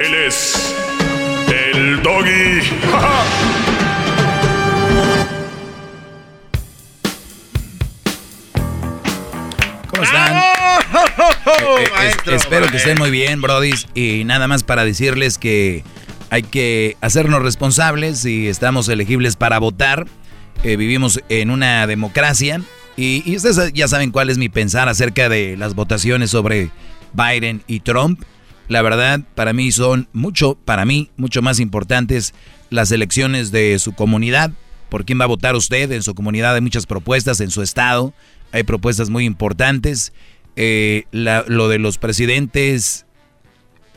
Él 0.00 0.14
es 0.14 0.74
el 1.48 2.02
doggy. 2.02 2.60
¿Cómo 9.88 10.02
están? 10.02 10.36
Eh, 10.36 10.40
eh, 12.02 12.14
espero 12.26 12.68
que 12.68 12.76
estén 12.76 12.98
muy 12.98 13.10
bien, 13.10 13.40
Brody. 13.40 13.72
Y 13.94 14.24
nada 14.24 14.48
más 14.48 14.64
para 14.64 14.84
decirles 14.84 15.38
que 15.38 15.84
hay 16.30 16.42
que 16.42 16.96
hacernos 17.00 17.42
responsables 17.42 18.20
si 18.20 18.48
estamos 18.48 18.88
elegibles 18.88 19.36
para 19.36 19.58
votar. 19.58 20.06
Eh, 20.62 20.76
vivimos 20.76 21.20
en 21.28 21.50
una 21.50 21.86
democracia. 21.86 22.60
Y, 22.96 23.22
y 23.24 23.36
ustedes 23.36 23.72
ya 23.72 23.88
saben 23.88 24.10
cuál 24.10 24.28
es 24.28 24.38
mi 24.38 24.48
pensar 24.48 24.88
acerca 24.88 25.28
de 25.28 25.56
las 25.56 25.74
votaciones 25.74 26.30
sobre 26.30 26.70
Biden 27.14 27.62
y 27.66 27.80
Trump. 27.80 28.22
La 28.68 28.82
verdad, 28.82 29.20
para 29.34 29.52
mí 29.52 29.70
son 29.72 30.08
mucho, 30.12 30.56
para 30.64 30.84
mí, 30.84 31.10
mucho 31.16 31.42
más 31.42 31.60
importantes 31.60 32.34
las 32.70 32.90
elecciones 32.90 33.52
de 33.52 33.78
su 33.78 33.92
comunidad. 33.92 34.50
¿Por 34.88 35.04
quién 35.04 35.20
va 35.20 35.24
a 35.24 35.28
votar 35.28 35.54
usted? 35.54 35.90
En 35.92 36.02
su 36.02 36.14
comunidad 36.14 36.54
hay 36.54 36.60
muchas 36.60 36.86
propuestas, 36.86 37.40
en 37.40 37.50
su 37.50 37.62
estado 37.62 38.12
hay 38.52 38.62
propuestas 38.62 39.10
muy 39.10 39.24
importantes. 39.24 40.12
Eh, 40.56 41.04
lo 41.12 41.68
de 41.68 41.78
los 41.78 41.98
presidentes, 41.98 43.04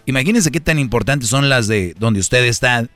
imagínense 0.05 0.51
qué 0.51 0.59
tan 0.59 0.77
importantes 0.77 1.29
son 1.29 1.47
las 1.47 1.67
de 1.67 1.95
donde 1.97 2.19
usted 2.19 2.43
está, 2.43 2.87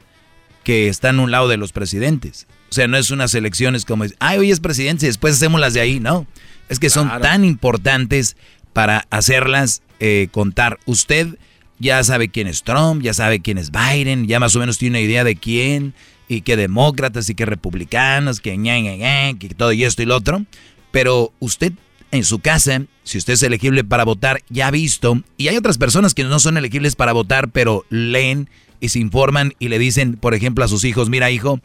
que 0.64 0.90
están 0.90 1.20
a 1.20 1.24
un 1.24 1.32
lado 1.32 1.48
de 1.48 1.58
los 1.58 1.72
presidentes. 1.72 2.48
O 2.70 2.74
sea, 2.74 2.88
no 2.88 2.98
es 2.98 3.12
unas 3.12 3.34
elecciones 3.36 3.86
como, 3.86 4.06
ay, 4.20 4.40
hoy 4.40 4.52
es 4.52 4.60
presidente 4.60 5.06
y 5.06 5.08
después 5.08 5.36
hacemos 5.36 5.62
las 5.62 5.74
de 5.74 5.82
ahí, 5.82 6.00
no. 6.00 6.28
Es 6.70 6.80
que 6.80 6.90
son 6.90 7.10
tan 7.22 7.45
importantes 7.45 8.36
para 8.74 9.06
hacerlas 9.10 9.84
eh, 10.00 10.28
contar. 10.32 10.80
Usted 10.86 11.38
ya 11.80 12.04
sabe 12.04 12.30
quién 12.30 12.48
es 12.48 12.64
Trump, 12.64 13.02
ya 13.02 13.14
sabe 13.14 13.41
quién 13.41 13.58
es 13.58 13.72
Biden, 13.72 14.28
ya 14.28 14.40
más 14.40 14.56
o 14.56 14.60
menos 14.60 14.78
tiene 14.78 15.00
una 15.00 15.06
idea 15.06 15.24
de 15.24 15.36
quién, 15.36 15.94
y 16.28 16.41
que 16.41 16.56
demócratas 16.56 17.30
y 17.30 17.36
que 17.36 17.45
republicanos, 17.45 18.40
que 18.40 18.58
ña, 18.58 19.38
que 19.38 19.50
todo 19.50 19.72
y 19.74 19.84
esto 19.84 20.02
y 20.02 20.06
lo 20.06 20.16
otro. 20.16 20.45
Pero 20.91 21.34
usted 21.40 21.74
en 22.12 22.24
su 22.24 22.40
casa, 22.40 22.84
si 23.04 23.18
usted 23.18 23.34
es 23.34 23.44
elegible 23.44 23.84
para 23.84 24.06
votar, 24.06 24.41
ya 24.50 24.68
ha 24.68 24.72
visto, 24.72 25.24
y 25.38 25.48
hay 25.48 25.58
otras 25.58 25.78
personas 25.78 26.14
que 26.14 26.24
no 26.24 26.40
son 26.40 26.58
elegibles 26.58 26.95
para 26.95 27.12
votar, 27.12 27.50
pero 27.50 27.86
leen 27.90 28.50
y 28.80 28.90
se 28.90 29.00
informan 29.00 29.54
y 29.60 29.70
le 29.70 29.80
dicen, 29.80 30.18
por 30.18 30.34
ejemplo, 30.34 30.64
a 30.64 30.68
sus 30.68 30.84
hijos, 30.84 31.10
mira 31.10 31.32
hijo, 31.32 31.60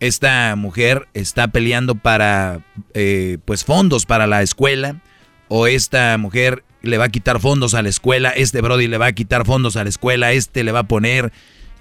esta 0.00 0.54
mujer 0.56 1.08
está 1.14 1.48
peleando 1.48 1.94
para 1.94 2.60
eh, 2.94 3.38
pues 3.44 3.64
fondos 3.64 4.06
para 4.06 4.26
la 4.26 4.42
escuela 4.42 5.02
o 5.48 5.66
esta 5.66 6.16
mujer 6.18 6.64
le 6.86 6.98
va 6.98 7.04
a 7.04 7.08
quitar 7.08 7.40
fondos 7.40 7.74
a 7.74 7.82
la 7.82 7.88
escuela, 7.88 8.30
este 8.30 8.60
Brody 8.60 8.86
le 8.86 8.98
va 8.98 9.06
a 9.06 9.12
quitar 9.12 9.44
fondos 9.44 9.76
a 9.76 9.84
la 9.84 9.90
escuela, 9.90 10.32
este 10.32 10.64
le 10.64 10.72
va 10.72 10.80
a 10.80 10.88
poner 10.88 11.32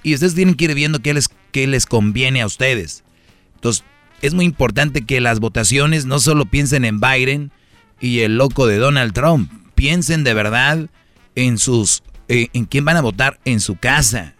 y 0.03 0.13
ustedes 0.13 0.35
tienen 0.35 0.55
que 0.55 0.65
ir 0.65 0.75
viendo 0.75 0.99
qué 0.99 1.13
les, 1.13 1.29
qué 1.51 1.67
les 1.67 1.85
conviene 1.85 2.41
a 2.41 2.45
ustedes. 2.45 3.03
Entonces, 3.55 3.83
es 4.21 4.33
muy 4.33 4.45
importante 4.45 5.05
que 5.05 5.21
las 5.21 5.39
votaciones 5.39 6.05
no 6.05 6.19
solo 6.19 6.45
piensen 6.45 6.85
en 6.85 6.99
Biden 6.99 7.51
y 7.99 8.19
el 8.19 8.37
loco 8.37 8.67
de 8.67 8.77
Donald 8.77 9.13
Trump, 9.13 9.51
piensen 9.75 10.23
de 10.23 10.33
verdad 10.33 10.89
en 11.35 11.57
sus 11.57 12.03
eh, 12.27 12.47
en 12.53 12.65
quién 12.65 12.85
van 12.85 12.97
a 12.97 13.01
votar 13.01 13.39
en 13.45 13.59
su 13.59 13.75
casa, 13.75 14.33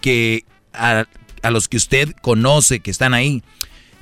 que 0.00 0.44
a, 0.72 1.04
a 1.42 1.50
los 1.50 1.68
que 1.68 1.76
usted 1.76 2.12
conoce 2.22 2.80
que 2.80 2.90
están 2.90 3.12
ahí. 3.12 3.42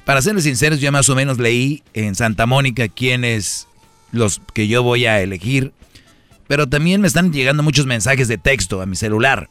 Para 0.05 0.23
serles 0.23 0.45
sinceros, 0.45 0.81
yo 0.81 0.93
más 0.93 1.09
o 1.09 1.15
menos 1.15 1.39
leí 1.39 1.83
en 1.93 2.15
Santa 2.15 2.47
Mónica 2.47 2.89
quiénes 2.89 3.67
los 4.13 4.41
que 4.55 4.69
yo 4.69 4.83
voy 4.83 5.07
a 5.07 5.21
elegir, 5.21 5.73
pero 6.51 6.69
también 6.69 7.01
me 7.01 7.07
están 7.07 7.33
llegando 7.33 7.63
muchos 7.63 7.87
mensajes 7.87 8.27
de 8.27 8.37
texto 8.37 8.83
a 8.83 8.87
mi 8.87 8.97
celular. 8.97 9.49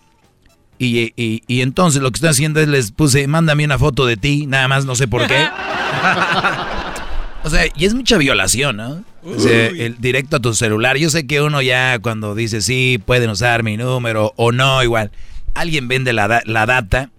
Y, 0.78 1.14
y, 1.16 1.44
y, 1.48 1.62
entonces 1.62 2.02
lo 2.02 2.12
que 2.12 2.18
estoy 2.18 2.30
haciendo 2.30 2.60
es 2.60 2.68
les 2.68 2.92
puse, 2.92 3.26
mándame 3.26 3.64
una 3.64 3.80
foto 3.80 4.06
de 4.06 4.18
ti, 4.18 4.48
nada 4.48 4.68
más, 4.68 4.84
no 4.84 4.96
sé 4.96 5.08
por 5.08 5.26
qué. 5.26 5.48
o 7.46 7.50
sea, 7.50 7.68
y 7.74 7.86
es 7.86 7.94
mucha 7.94 8.18
violación, 8.18 8.76
¿no? 8.76 9.06
O 9.24 9.40
sea, 9.40 9.68
el 9.68 9.96
directo 10.00 10.36
a 10.36 10.40
tu 10.42 10.54
celular. 10.54 10.98
Yo 10.98 11.10
sé 11.10 11.26
que 11.26 11.42
uno 11.42 11.62
ya 11.62 12.00
cuando 12.00 12.36
dice 12.36 12.60
sí, 12.62 13.02
pueden 13.06 13.30
usar 13.30 13.64
mi 13.64 13.78
número 13.78 14.34
o 14.36 14.52
no, 14.52 14.84
igual. 14.84 15.10
Alguien 15.54 15.88
vende 15.88 16.12
la, 16.12 16.42
la 16.44 16.66
data 16.66 17.12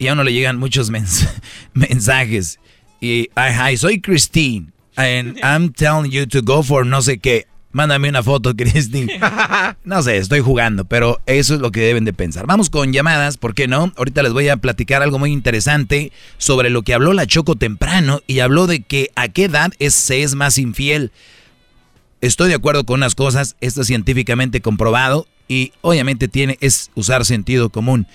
y 0.00 0.08
a 0.08 0.14
uno 0.14 0.24
le 0.24 0.32
llegan 0.32 0.58
muchos 0.58 0.90
mens 0.90 1.28
mensajes. 1.74 2.58
Y, 3.00 3.28
hi, 3.36 3.76
soy 3.76 4.00
Christine. 4.00 4.72
And 4.96 5.38
I'm 5.44 5.72
telling 5.72 6.10
you 6.10 6.26
to 6.26 6.42
go 6.42 6.64
for 6.64 6.84
no 6.84 7.02
sé 7.02 7.18
qué. 7.20 7.46
Mándame 7.70 8.08
una 8.08 8.22
foto, 8.22 8.54
Christine. 8.56 9.20
No 9.84 10.02
sé, 10.02 10.16
estoy 10.16 10.40
jugando, 10.40 10.84
pero 10.84 11.20
eso 11.26 11.54
es 11.54 11.60
lo 11.60 11.70
que 11.70 11.80
deben 11.80 12.04
de 12.04 12.12
pensar. 12.12 12.46
Vamos 12.46 12.70
con 12.70 12.92
llamadas, 12.92 13.36
¿por 13.36 13.54
qué 13.54 13.68
no? 13.68 13.92
Ahorita 13.96 14.22
les 14.22 14.32
voy 14.32 14.48
a 14.48 14.56
platicar 14.56 15.02
algo 15.02 15.18
muy 15.18 15.32
interesante 15.32 16.12
sobre 16.38 16.70
lo 16.70 16.82
que 16.82 16.94
habló 16.94 17.12
la 17.12 17.26
Choco 17.26 17.56
temprano 17.56 18.20
y 18.26 18.40
habló 18.40 18.66
de 18.66 18.80
que 18.80 19.10
a 19.16 19.28
qué 19.28 19.44
edad 19.44 19.72
es, 19.78 19.94
se 19.94 20.22
es 20.22 20.34
más 20.34 20.58
infiel. 20.58 21.12
Estoy 22.20 22.48
de 22.48 22.54
acuerdo 22.54 22.84
con 22.84 23.00
unas 23.00 23.14
cosas, 23.14 23.56
esto 23.60 23.82
es 23.82 23.86
científicamente 23.86 24.60
comprobado 24.60 25.26
y 25.46 25.72
obviamente 25.82 26.28
tiene 26.28 26.58
es 26.60 26.90
usar 26.94 27.24
sentido 27.24 27.70
común. 27.70 28.06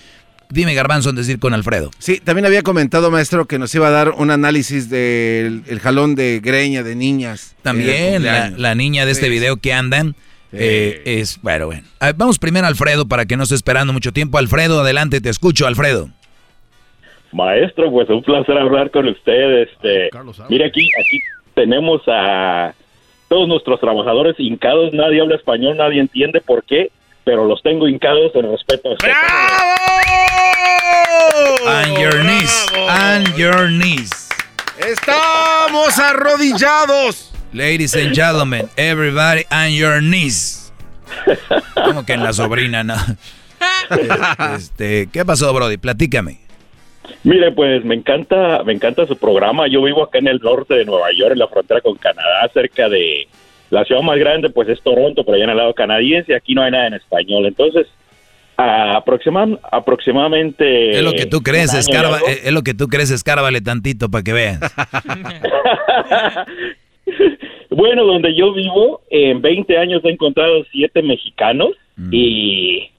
Dime, 0.54 0.76
Garbanzo, 0.76 1.10
en 1.10 1.16
decir 1.16 1.40
con 1.40 1.56
Alfredo. 1.56 1.90
Sí, 1.98 2.20
también 2.20 2.46
había 2.46 2.62
comentado, 2.62 3.10
maestro, 3.10 3.48
que 3.48 3.58
nos 3.58 3.74
iba 3.74 3.88
a 3.88 3.90
dar 3.90 4.12
un 4.12 4.30
análisis 4.30 4.88
del 4.88 5.64
el 5.68 5.80
jalón 5.80 6.14
de 6.14 6.42
greña 6.44 6.84
de 6.84 6.96
niñas. 6.96 7.56
También, 7.64 8.24
la, 8.24 8.52
la, 8.52 8.76
niña 8.76 9.08
de 9.08 9.14
este 9.14 9.26
sí. 9.26 9.32
video 9.32 9.58
que 9.58 9.74
andan. 9.74 10.14
Sí. 10.52 10.58
Eh, 10.60 11.02
es, 11.06 11.42
bueno, 11.42 11.66
bueno. 11.66 11.82
Ver, 12.00 12.14
vamos 12.16 12.38
primero 12.38 12.68
a 12.68 12.70
Alfredo 12.70 13.08
para 13.08 13.26
que 13.26 13.36
no 13.36 13.44
esté 13.44 13.56
esperando 13.56 13.94
mucho 13.94 14.14
tiempo. 14.14 14.38
Alfredo, 14.38 14.82
adelante, 14.82 15.22
te 15.22 15.30
escucho, 15.30 15.66
Alfredo. 15.66 16.10
Maestro, 17.32 17.90
pues 17.90 18.08
un 18.10 18.22
placer 18.22 18.56
hablar 18.56 18.92
con 18.92 19.08
usted. 19.08 19.64
Este, 19.64 20.12
mire 20.50 20.68
aquí, 20.68 20.88
aquí 21.00 21.20
tenemos 21.56 22.04
a 22.06 22.76
todos 23.28 23.48
nuestros 23.48 23.80
trabajadores 23.80 24.36
hincados, 24.38 24.94
nadie 24.94 25.20
habla 25.20 25.36
español, 25.36 25.78
nadie 25.78 26.00
entiende 26.00 26.42
por 26.42 26.64
qué, 26.64 26.92
pero 27.24 27.46
los 27.46 27.62
tengo 27.62 27.88
hincados 27.88 28.32
en 28.36 28.52
respeto 28.52 28.90
a 28.90 28.96
On 31.66 31.96
your 32.00 32.24
knees, 32.24 32.66
on 32.76 33.24
your 33.38 33.70
knees. 33.70 34.30
Estamos 34.80 35.98
arrodillados. 36.00 37.32
Ladies 37.54 37.96
and 37.96 38.14
gentlemen, 38.14 38.70
everybody 38.76 39.46
on 39.52 39.72
your 39.72 40.02
knees. 40.02 40.72
Como 41.76 42.06
que 42.06 42.14
en 42.14 42.24
la 42.24 42.34
sobrina, 42.34 42.84
¿no? 42.84 42.96
Este, 44.56 45.08
¿qué 45.12 45.24
pasó, 45.24 45.54
Brody? 45.54 45.78
Platícame. 45.78 46.40
Mire, 47.24 47.52
pues 47.52 47.86
me 47.86 47.96
encanta, 47.96 48.64
me 48.66 48.74
encanta 48.74 49.06
su 49.06 49.18
programa. 49.18 49.68
Yo 49.68 49.82
vivo 49.82 50.04
acá 50.04 50.18
en 50.18 50.28
el 50.28 50.40
norte 50.40 50.74
de 50.74 50.86
Nueva 50.86 51.08
York, 51.18 51.34
en 51.34 51.40
la 51.40 51.48
frontera 51.48 51.82
con 51.82 51.96
Canadá, 51.96 52.50
cerca 52.54 52.90
de 52.90 53.28
la 53.74 53.84
ciudad 53.86 54.02
más 54.02 54.18
grande, 54.20 54.50
pues 54.52 54.70
es 54.70 54.82
Toronto, 54.82 55.24
pero 55.24 55.36
allá 55.36 55.46
en 55.46 55.50
el 55.50 55.58
lado 55.58 55.74
canadiense. 55.74 56.36
Aquí 56.36 56.54
no 56.54 56.62
hay 56.62 56.72
nada 56.72 56.88
en 56.88 56.94
español. 56.94 57.48
Entonces, 57.48 57.88
aproxima, 58.56 59.48
aproximadamente. 59.72 60.92
Es 60.92 61.02
lo 61.02 61.14
que 61.14 61.26
tú 61.26 61.42
crees, 61.42 61.74
escarba, 61.74 62.20
es 62.28 62.52
lo 62.52 62.62
que 62.62 62.76
tú 62.76 62.88
crees, 62.88 63.10
escárbale 63.10 63.62
tantito 63.62 64.10
para 64.10 64.24
que 64.24 64.34
veas. 64.34 64.60
bueno, 67.72 68.06
donde 68.06 68.36
yo 68.36 68.54
vivo, 68.54 69.02
en 69.10 69.42
20 69.42 69.78
años 69.78 70.06
he 70.06 70.12
encontrado 70.12 70.64
siete 70.72 71.02
mexicanos 71.02 71.72
mm. 71.96 72.10
y, 72.14 72.92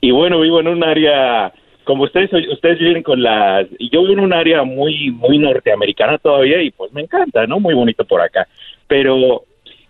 y 0.00 0.10
bueno, 0.12 0.40
vivo 0.40 0.60
en 0.60 0.68
un 0.68 0.82
área, 0.82 1.52
como 1.84 2.04
ustedes 2.04 2.30
ustedes 2.50 2.78
viven 2.78 3.02
con 3.02 3.22
las, 3.22 3.66
yo 3.92 4.00
vivo 4.00 4.14
en 4.14 4.20
un 4.20 4.32
área 4.32 4.62
muy, 4.62 5.10
muy 5.10 5.38
norteamericana 5.38 6.16
todavía 6.16 6.62
y 6.62 6.70
pues 6.70 6.90
me 6.94 7.02
encanta, 7.02 7.46
¿no? 7.46 7.60
Muy 7.60 7.74
bonito 7.74 8.06
por 8.06 8.22
acá. 8.22 8.48
Pero 8.88 9.44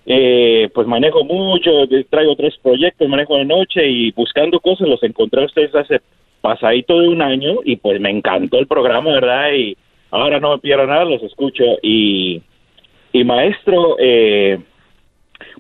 eh, 0.09 0.71
pues 0.73 0.87
manejo 0.87 1.25
mucho, 1.25 1.71
traigo 2.09 2.37
tres 2.37 2.57
proyectos, 2.63 3.09
manejo 3.09 3.37
de 3.37 3.45
noche 3.45 3.89
y 3.89 4.13
buscando 4.13 4.61
cosas 4.61 4.89
los 4.89 5.03
encontré 5.03 5.43
a 5.43 5.47
ustedes 5.47 5.75
hace 5.75 6.01
pasadito 6.41 7.01
de 7.01 7.09
un 7.09 7.21
año 7.21 7.57
y 7.65 7.75
pues 7.75 8.01
me 8.01 8.11
encantó 8.11 8.61
el 8.61 8.69
programa, 8.69 9.11
¿verdad? 9.11 9.53
Y 9.53 9.77
ahora 10.13 10.39
no 10.39 10.53
me 10.53 10.59
pierdo 10.59 10.87
nada, 10.87 11.05
los 11.05 11.23
escucho 11.25 11.65
y, 11.83 12.41
y 13.13 13.25
maestro, 13.25 13.97
eh, 13.99 14.61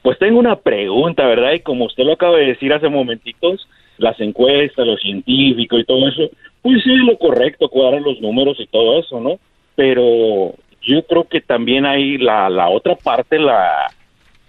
pues 0.03 0.17
tengo 0.21 0.39
una 0.39 0.55
pregunta, 0.55 1.27
¿verdad? 1.27 1.55
Y 1.55 1.61
como 1.61 1.87
usted 1.87 2.05
lo 2.05 2.13
acaba 2.13 2.37
de 2.37 2.47
decir 2.47 2.73
hace 2.73 2.89
momentitos, 2.89 3.69
las 3.99 4.21
encuestas, 4.21 4.87
los 4.87 5.01
científicos 5.01 5.81
y 5.81 5.85
todo 5.85 6.07
eso, 6.07 6.31
pues 6.63 6.85
sí, 6.85 6.95
lo 6.95 7.19
correcto, 7.19 7.69
cuadrar 7.69 8.01
los 8.01 8.21
números 8.21 8.61
y 8.61 8.67
todo 8.69 9.01
eso, 9.01 9.21
¿no? 9.21 9.41
Pero 9.75 10.55
yo 10.83 11.03
creo 11.05 11.25
que 11.25 11.41
también 11.41 11.85
hay 11.85 12.17
la, 12.17 12.49
la 12.49 12.69
otra 12.69 12.95
parte, 12.95 13.41
la 13.41 13.91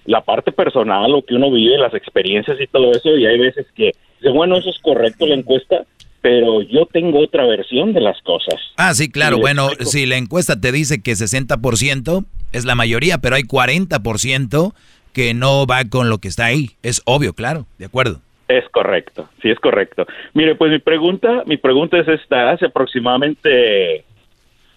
la 0.08 0.22
parte 0.22 0.52
personal, 0.52 1.12
lo 1.12 1.22
que 1.22 1.36
uno 1.36 1.52
vive, 1.52 1.78
las 1.78 1.94
experiencias 1.94 2.60
y 2.60 2.66
todo 2.68 2.92
eso, 2.92 3.16
y 3.16 3.26
hay 3.26 3.38
veces 3.38 3.68
que, 3.76 3.92
bueno, 4.34 4.58
eso 4.58 4.70
es 4.70 4.80
correcto 4.80 5.28
la 5.28 5.36
encuesta, 5.36 5.86
pero 6.22 6.62
yo 6.62 6.88
tengo 6.88 7.20
otra 7.20 7.46
versión 7.46 7.94
de 7.94 8.02
las 8.02 8.20
cosas. 8.22 8.56
Ah, 8.78 8.94
sí, 8.94 9.12
claro, 9.12 9.38
bueno, 9.38 9.70
si 9.82 10.06
la 10.06 10.16
encuesta 10.16 10.60
te 10.60 10.72
dice 10.72 11.04
que 11.04 11.12
60% 11.12 12.26
es 12.54 12.66
la 12.66 12.76
mayoría, 12.76 13.20
pero 13.20 13.36
hay 13.36 13.44
40% 13.44 14.74
que 15.14 15.34
no 15.34 15.68
va 15.68 15.84
con 15.86 16.10
lo 16.10 16.20
que 16.20 16.30
está 16.30 16.46
ahí, 16.46 16.72
es 16.84 17.02
obvio, 17.06 17.34
claro, 17.34 17.68
de 17.78 17.86
acuerdo. 17.86 18.22
Es 18.48 18.64
correcto, 18.70 19.28
sí 19.42 19.50
es 19.50 19.60
correcto. 19.60 20.08
Mire, 20.34 20.56
pues 20.56 20.72
mi 20.72 20.80
pregunta, 20.80 21.44
mi 21.46 21.58
pregunta 21.58 21.98
es 21.98 22.08
esta, 22.08 22.52
hace 22.52 22.68
aproximadamente 22.68 24.06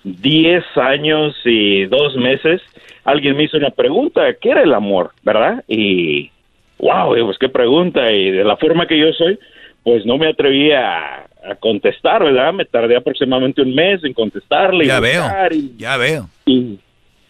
10 0.05 0.65
años 0.77 1.37
y 1.45 1.85
dos 1.87 2.17
meses, 2.17 2.61
alguien 3.05 3.37
me 3.37 3.45
hizo 3.45 3.57
una 3.57 3.71
pregunta, 3.71 4.23
¿qué 4.41 4.51
era 4.51 4.63
el 4.63 4.73
amor? 4.75 5.11
¿Verdad? 5.23 5.65
Y, 5.69 6.31
wow, 6.79 7.15
pues 7.25 7.39
qué 7.39 7.49
pregunta. 7.49 8.11
Y 8.13 8.31
de 8.31 8.45
la 8.45 8.57
forma 8.57 8.87
que 8.87 8.99
yo 8.99 9.13
soy, 9.13 9.39
pues 9.83 10.05
no 10.07 10.17
me 10.19 10.29
atreví 10.29 10.73
a, 10.73 11.25
a 11.45 11.55
contestar, 11.59 12.23
¿verdad? 12.25 12.53
Me 12.53 12.65
tardé 12.65 12.97
aproximadamente 12.97 13.63
un 13.63 13.75
mes 13.75 14.03
en 14.05 14.13
contestarle. 14.15 14.87
Ya 14.87 14.99
y 14.99 15.01
veo, 15.01 15.25
y- 15.53 15.77
ya 15.79 15.97
veo. 15.97 16.29
y, 16.47 16.79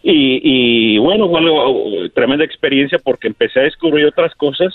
y, 0.02 0.40
y, 0.94 0.98
bueno, 0.98 1.28
bueno, 1.28 2.08
tremenda 2.14 2.44
experiencia 2.44 2.98
porque 3.02 3.28
empecé 3.28 3.60
a 3.60 3.64
descubrir 3.64 4.06
otras 4.06 4.34
cosas 4.34 4.74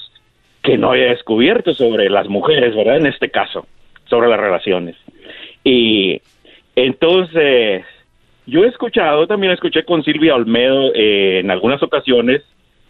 que 0.62 0.78
no 0.78 0.92
había 0.92 1.10
descubierto 1.10 1.74
sobre 1.74 2.10
las 2.10 2.28
mujeres, 2.28 2.76
¿verdad? 2.76 2.98
En 2.98 3.06
este 3.08 3.30
caso, 3.30 3.66
sobre 4.10 4.28
las 4.30 4.40
relaciones. 4.40 4.96
Y 5.64 6.22
entonces, 6.76 7.84
yo 8.46 8.64
he 8.64 8.68
escuchado, 8.68 9.28
también 9.28 9.54
escuché 9.54 9.84
con 9.84 10.04
Silvia 10.04 10.36
Olmedo 10.36 10.92
eh, 10.94 11.40
en 11.40 11.52
algunas 11.52 11.82
ocasiones, 11.84 12.42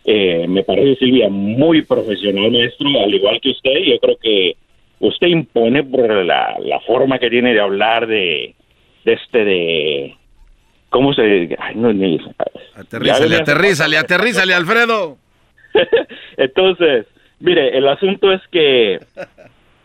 eh, 0.05 0.45
me 0.47 0.63
parece 0.63 0.95
Silvia 0.97 1.29
muy 1.29 1.81
profesional, 1.83 2.51
maestro, 2.51 2.87
al 3.03 3.13
igual 3.13 3.39
que 3.41 3.49
usted, 3.51 3.73
yo 3.85 3.99
creo 3.99 4.17
que 4.21 4.55
usted 4.99 5.27
impone 5.27 5.83
por 5.83 6.09
la, 6.25 6.57
la 6.59 6.79
forma 6.81 7.19
que 7.19 7.29
tiene 7.29 7.53
de 7.53 7.59
hablar 7.61 8.07
de, 8.07 8.55
de 9.03 9.13
este, 9.13 9.43
de... 9.45 10.15
¿Cómo 10.89 11.13
se...? 11.13 11.55
Ay, 11.59 11.75
no, 11.75 11.91
ni- 11.91 12.19
Aterrízale, 12.75 13.35
aterrízale, 13.37 13.97
aterrízale, 13.97 14.53
Alfredo. 14.53 15.17
Entonces, 16.37 17.05
mire, 17.39 17.77
el 17.77 17.87
asunto 17.87 18.31
es 18.31 18.41
que 18.51 18.99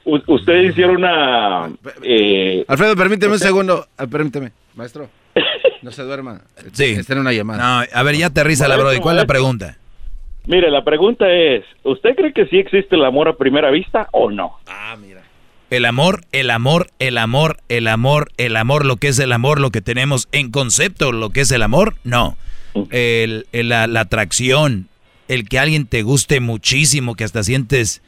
u- 0.05 0.21
ustedes 0.35 0.71
hicieron 0.71 0.97
una... 0.97 1.71
eh, 2.03 2.65
Alfredo, 2.69 2.97
permíteme 2.97 3.35
un 3.35 3.39
segundo. 3.39 3.87
Ah, 3.97 4.07
Permíteme, 4.07 4.53
maestro. 4.75 5.09
No 5.83 5.91
se 5.93 6.03
duerma. 6.03 6.43
Sí. 6.73 6.85
Está 6.85 7.15
en 7.15 7.21
una 7.21 7.33
llamada. 7.33 7.59
No, 7.87 7.87
a 7.99 8.03
ver, 8.03 8.15
ya 8.17 8.27
aterriza 8.27 8.69
la 8.69 8.77
Brody. 8.77 8.99
¿Cuál 8.99 9.17
es 9.17 9.23
la 9.23 9.27
pregunta? 9.27 9.79
Mire, 10.47 10.71
la 10.71 10.85
pregunta 10.85 11.31
es, 11.33 11.65
¿usted 11.85 12.15
cree 12.17 12.35
que 12.35 12.45
sí 12.49 12.59
existe 12.59 12.97
el 12.97 13.05
amor 13.05 13.29
a 13.29 13.37
primera 13.37 13.71
vista 13.71 14.09
o 14.13 14.31
no? 14.31 14.59
El 15.71 15.85
amor, 15.87 16.21
el 16.33 16.51
amor, 16.51 16.89
el 16.99 17.17
amor, 17.17 17.57
el 17.71 17.87
amor, 17.89 18.29
el 18.37 18.57
amor, 18.57 18.85
lo 18.85 18.97
que 18.97 19.09
es 19.09 19.19
el 19.21 19.33
amor, 19.33 19.59
lo 19.59 19.71
que 19.71 19.81
tenemos 19.81 20.29
en 20.33 20.51
concepto, 20.51 21.13
lo 21.13 21.31
que 21.31 21.41
es 21.43 21.51
el 21.51 21.63
amor, 21.63 21.95
no. 22.05 22.37
El, 22.91 23.47
el- 23.53 23.69
la, 23.71 23.87
la 23.87 24.01
atracción, 24.01 24.89
el 25.29 25.49
que 25.49 25.59
alguien 25.59 25.87
te 25.87 26.03
guste 26.03 26.41
muchísimo, 26.41 27.15
que 27.15 27.25
hasta 27.25 27.43
sientes 27.43 28.03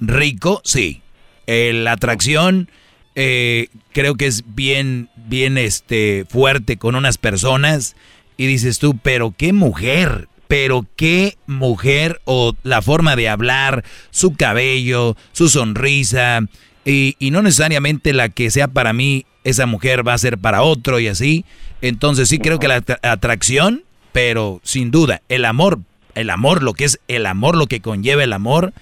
rico, 0.00 0.60
sí. 0.64 1.00
El- 1.46 1.84
la 1.84 1.92
atracción 1.92 2.68
eh, 3.14 3.68
creo 3.92 4.14
que 4.16 4.26
es 4.26 4.44
bien, 4.54 5.08
bien 5.16 5.56
este, 5.58 6.26
fuerte 6.28 6.76
con 6.76 6.94
unas 6.96 7.16
personas 7.18 7.96
y 8.36 8.46
dices 8.46 8.78
tú, 8.78 8.98
pero 9.02 9.34
qué 9.36 9.52
mujer, 9.54 10.28
pero 10.48 10.84
qué 10.96 11.38
mujer 11.46 12.20
o 12.24 12.54
la 12.62 12.82
forma 12.82 13.16
de 13.16 13.28
hablar, 13.30 13.84
su 14.10 14.34
cabello, 14.34 15.16
su 15.32 15.48
sonrisa 15.48 16.40
y, 16.84 17.16
y 17.18 17.30
no 17.30 17.40
necesariamente 17.42 18.12
la 18.12 18.28
que 18.28 18.50
sea 18.50 18.68
para 18.68 18.92
mí, 18.92 19.24
esa 19.44 19.64
mujer 19.66 20.06
va 20.06 20.12
a 20.14 20.18
ser 20.18 20.36
para 20.38 20.62
otro 20.62 21.00
y 21.00 21.08
así. 21.08 21.44
Entonces 21.80 22.28
sí 22.28 22.38
creo 22.38 22.58
que 22.58 22.68
la 22.68 22.82
atra- 22.82 22.98
atracción, 23.02 23.84
pero 24.12 24.60
sin 24.62 24.90
duda, 24.90 25.22
el 25.30 25.44
amor, 25.46 25.78
el 26.14 26.30
amor, 26.30 26.62
lo 26.62 26.74
que 26.74 26.84
es 26.84 27.00
el 27.08 27.24
amor, 27.26 27.56
lo 27.56 27.66
que 27.66 27.80
conlleva 27.80 28.24
el 28.24 28.32
amor, 28.34 28.72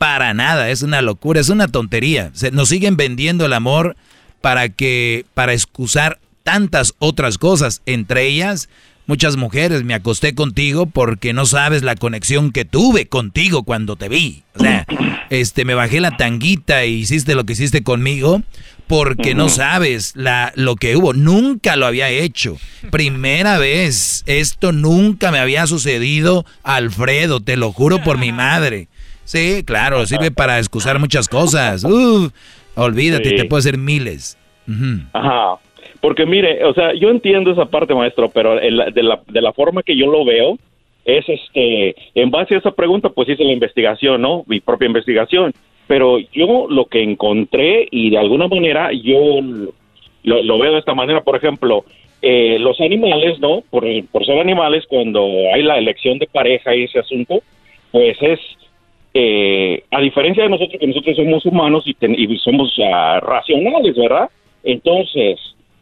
para 0.00 0.32
nada, 0.32 0.70
es 0.70 0.80
una 0.80 1.02
locura, 1.02 1.40
es 1.42 1.50
una 1.50 1.68
tontería. 1.68 2.30
Se, 2.32 2.50
nos 2.50 2.70
siguen 2.70 2.96
vendiendo 2.96 3.44
el 3.44 3.52
amor 3.52 3.96
para 4.40 4.70
que, 4.70 5.26
para 5.34 5.52
excusar 5.52 6.18
tantas 6.42 6.94
otras 7.00 7.36
cosas, 7.36 7.82
entre 7.84 8.26
ellas 8.26 8.70
muchas 9.04 9.36
mujeres. 9.36 9.84
Me 9.84 9.92
acosté 9.92 10.34
contigo 10.34 10.86
porque 10.86 11.34
no 11.34 11.44
sabes 11.44 11.82
la 11.82 11.96
conexión 11.96 12.50
que 12.50 12.64
tuve 12.64 13.08
contigo 13.08 13.62
cuando 13.62 13.96
te 13.96 14.08
vi. 14.08 14.42
O 14.54 14.60
sea, 14.60 14.86
este, 15.28 15.66
me 15.66 15.74
bajé 15.74 16.00
la 16.00 16.16
tanguita 16.16 16.86
y 16.86 16.94
hiciste 16.94 17.34
lo 17.34 17.44
que 17.44 17.52
hiciste 17.52 17.82
conmigo 17.82 18.42
porque 18.86 19.34
no 19.34 19.50
sabes 19.50 20.12
la, 20.14 20.50
lo 20.56 20.76
que 20.76 20.96
hubo. 20.96 21.12
Nunca 21.12 21.76
lo 21.76 21.84
había 21.84 22.08
hecho. 22.08 22.56
Primera 22.90 23.58
vez. 23.58 24.22
Esto 24.24 24.72
nunca 24.72 25.30
me 25.30 25.40
había 25.40 25.66
sucedido, 25.66 26.46
Alfredo, 26.62 27.40
te 27.40 27.58
lo 27.58 27.70
juro 27.70 28.02
por 28.02 28.16
mi 28.16 28.32
madre. 28.32 28.88
Sí, 29.30 29.62
claro, 29.64 30.04
sirve 30.10 30.30
para 30.30 30.58
excusar 30.58 30.98
muchas 30.98 31.28
cosas. 31.28 31.84
Uf, 31.84 32.32
olvídate, 32.74 33.28
Sí. 33.30 33.36
te 33.36 33.44
puedo 33.44 33.58
hacer 33.60 33.78
miles. 33.78 34.36
Ajá. 35.12 35.56
Porque 36.00 36.24
mire, 36.26 36.64
o 36.64 36.72
sea, 36.74 36.94
yo 36.94 37.10
entiendo 37.10 37.50
esa 37.52 37.66
parte, 37.66 37.94
maestro, 37.94 38.30
pero 38.30 38.58
el- 38.58 38.92
de, 38.94 39.02
la, 39.02 39.20
de 39.28 39.40
la 39.42 39.52
forma 39.52 39.82
que 39.82 39.96
yo 39.96 40.06
lo 40.06 40.24
veo, 40.24 40.58
es 41.04 41.24
este, 41.28 41.94
en 42.14 42.30
base 42.30 42.54
a 42.54 42.58
esa 42.58 42.70
pregunta, 42.72 43.08
pues 43.10 43.28
hice 43.28 43.44
la 43.44 43.52
investigación, 43.52 44.20
¿no? 44.22 44.44
Mi 44.46 44.60
propia 44.60 44.86
investigación. 44.86 45.52
Pero 45.86 46.18
yo 46.32 46.66
lo 46.68 46.86
que 46.86 47.02
encontré 47.02 47.86
y 47.90 48.10
de 48.10 48.18
alguna 48.18 48.48
manera 48.48 48.90
yo 48.92 49.40
lo, 50.22 50.42
lo 50.42 50.58
veo 50.58 50.72
de 50.72 50.78
esta 50.78 50.94
manera, 50.94 51.22
por 51.22 51.36
ejemplo, 51.36 51.84
eh, 52.22 52.58
los 52.60 52.80
animales, 52.80 53.38
¿no? 53.40 53.62
Por, 53.70 53.84
por 54.12 54.24
ser 54.24 54.38
animales, 54.38 54.84
cuando 54.88 55.26
hay 55.54 55.62
la 55.62 55.78
elección 55.78 56.18
de 56.18 56.26
pareja 56.26 56.74
y 56.74 56.84
ese 56.84 56.98
asunto, 57.00 57.42
pues 57.92 58.16
es, 58.20 58.38
eh, 59.14 59.82
a 59.90 60.00
diferencia 60.00 60.44
de 60.44 60.50
nosotros, 60.50 60.78
que 60.78 60.86
nosotros 60.86 61.16
somos 61.16 61.44
humanos 61.46 61.82
y, 61.86 61.94
ten- 61.94 62.14
y 62.18 62.36
somos 62.38 62.74
ah, 62.92 63.20
racionales, 63.20 63.96
¿verdad? 63.96 64.30
Entonces, 64.62 65.38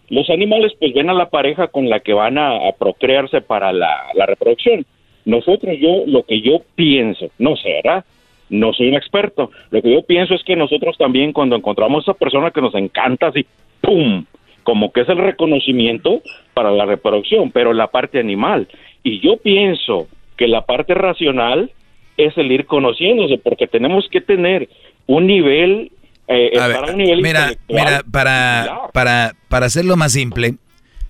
los 0.09 0.31
animales 0.31 0.73
pues 0.79 0.95
ven 0.95 1.11
a 1.11 1.15
la 1.15 1.29
pareja 1.29 1.69
con 1.69 1.89
la 1.91 2.01
que 2.01 2.15
van 2.15 2.39
a, 2.39 2.59
procrearse 2.79 3.41
para 3.41 3.73
la, 3.73 4.07
la 4.15 4.27
reproducción. 4.27 4.87
Nosotros, 5.25 5.77
yo, 5.79 6.05
lo 6.07 6.23
que 6.23 6.41
yo 6.41 6.63
pienso, 6.75 7.27
no 7.39 7.57
sé, 7.57 7.81
¿verdad? 7.85 8.05
No 8.49 8.73
soy 8.73 8.89
un 8.89 8.95
experto. 8.95 9.51
Lo 9.71 9.83
que 9.83 9.93
yo 9.93 10.03
pienso 10.03 10.35
es 10.35 10.43
que 10.43 10.57
nosotros 10.57 10.97
también 10.97 11.33
cuando 11.35 11.55
encontramos 11.57 12.09
a 12.09 12.13
esa 12.13 12.19
persona 12.19 12.51
que 12.51 12.63
nos 12.63 12.75
encanta 12.75 13.27
así, 13.27 13.45
¡pum! 13.83 14.25
Como 14.63 14.91
que 14.91 15.03
es 15.03 15.09
el 15.11 15.19
reconocimiento 15.19 16.23
para 16.55 16.71
la 16.71 16.87
reproducción, 16.87 17.51
pero 17.51 17.75
la 17.75 17.89
parte 17.89 18.19
animal. 18.19 18.69
Y 19.03 19.21
yo 19.21 19.37
pienso 19.37 20.09
que 20.37 20.49
la 20.49 20.63
parte 20.63 20.95
racional 20.95 21.71
es 22.19 22.37
el 22.37 22.53
ir 22.53 22.67
conociéndose, 22.67 23.39
porque 23.39 23.67
tenemos 23.67 24.07
que 24.11 24.21
tener 24.21 24.69
un 25.07 25.27
nivel, 25.27 25.91
eh, 26.27 26.51
A 26.59 26.67
ver, 26.67 26.77
estar 26.77 26.91
a 26.91 26.93
un 26.93 26.99
nivel 26.99 27.23
mira, 27.23 27.53
mira, 27.69 28.03
para, 28.11 28.91
para, 28.93 29.35
para 29.49 29.67
hacerlo 29.67 29.97
más 29.97 30.13
simple, 30.13 30.57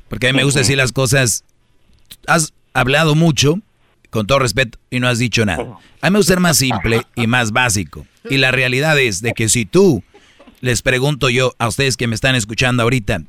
porque 0.08 0.28
a 0.28 0.32
mí 0.32 0.36
me 0.36 0.44
gusta 0.44 0.60
decir 0.60 0.76
las 0.76 0.92
cosas, 0.92 1.44
has 2.26 2.54
hablado 2.74 3.14
mucho, 3.14 3.58
con 4.10 4.26
todo 4.26 4.38
respeto, 4.38 4.78
y 4.90 5.00
no 5.00 5.08
has 5.08 5.18
dicho 5.18 5.44
nada. 5.44 5.78
A 6.00 6.08
mí 6.08 6.12
me 6.12 6.18
gusta 6.18 6.34
ser 6.34 6.40
más 6.40 6.56
simple 6.58 7.00
y 7.16 7.26
más 7.26 7.52
básico. 7.52 8.06
Y 8.30 8.36
la 8.36 8.50
realidad 8.50 8.98
es 8.98 9.20
de 9.20 9.32
que 9.32 9.48
si 9.48 9.64
tú, 9.64 10.02
les 10.60 10.82
pregunto 10.82 11.30
yo 11.30 11.54
a 11.58 11.68
ustedes 11.68 11.96
que 11.96 12.06
me 12.06 12.14
están 12.14 12.34
escuchando 12.34 12.82
ahorita, 12.82 13.22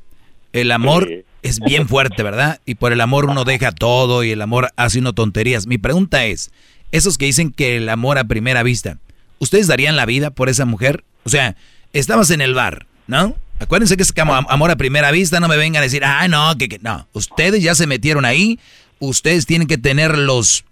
el 0.54 0.72
amor 0.72 1.26
es 1.42 1.60
bien 1.60 1.88
fuerte, 1.88 2.24
¿verdad? 2.24 2.60
Y 2.66 2.76
por 2.76 2.92
el 2.92 3.02
amor 3.02 3.26
uno 3.26 3.46
deja 3.46 3.72
todo 3.72 4.24
y 4.24 4.32
el 4.32 4.42
amor 4.42 4.70
hace 4.76 5.00
uno 5.00 5.14
tonterías. 5.14 5.68
Mi 5.68 5.78
pregunta 5.78 6.26
es, 6.26 6.52
esos 6.92 7.18
que 7.18 7.26
dicen 7.26 7.52
que 7.52 7.78
el 7.78 7.90
amor 7.90 8.18
a 8.18 8.24
primera 8.26 8.64
vista, 8.64 8.98
¿ustedes 9.40 9.68
darían 9.68 9.96
la 9.96 10.06
vida 10.06 10.32
por 10.32 10.50
esa 10.50 10.66
mujer? 10.66 11.04
O 11.24 11.30
sea, 11.30 11.56
estabas 11.94 12.30
en 12.32 12.42
el 12.42 12.54
bar, 12.54 12.88
¿no? 13.08 13.36
Acuérdense 13.60 13.98
que 13.98 14.04
es 14.04 14.14
como 14.14 14.34
am- 14.36 14.46
amor 14.50 14.72
a 14.72 14.78
primera 14.78 15.12
vista, 15.12 15.40
no 15.40 15.48
me 15.48 15.58
vengan 15.58 15.82
a 15.82 15.84
decir, 15.86 16.04
ah, 16.06 16.28
no, 16.28 16.58
que, 16.58 16.70
que-". 16.70 16.80
no. 16.80 17.08
Ustedes 17.14 17.62
ya 17.62 17.76
se 17.76 17.88
metieron 17.88 18.24
ahí, 18.26 18.60
ustedes 19.00 19.46
tienen 19.46 19.68
que 19.68 19.78
tener 19.78 20.18
los 20.18 20.64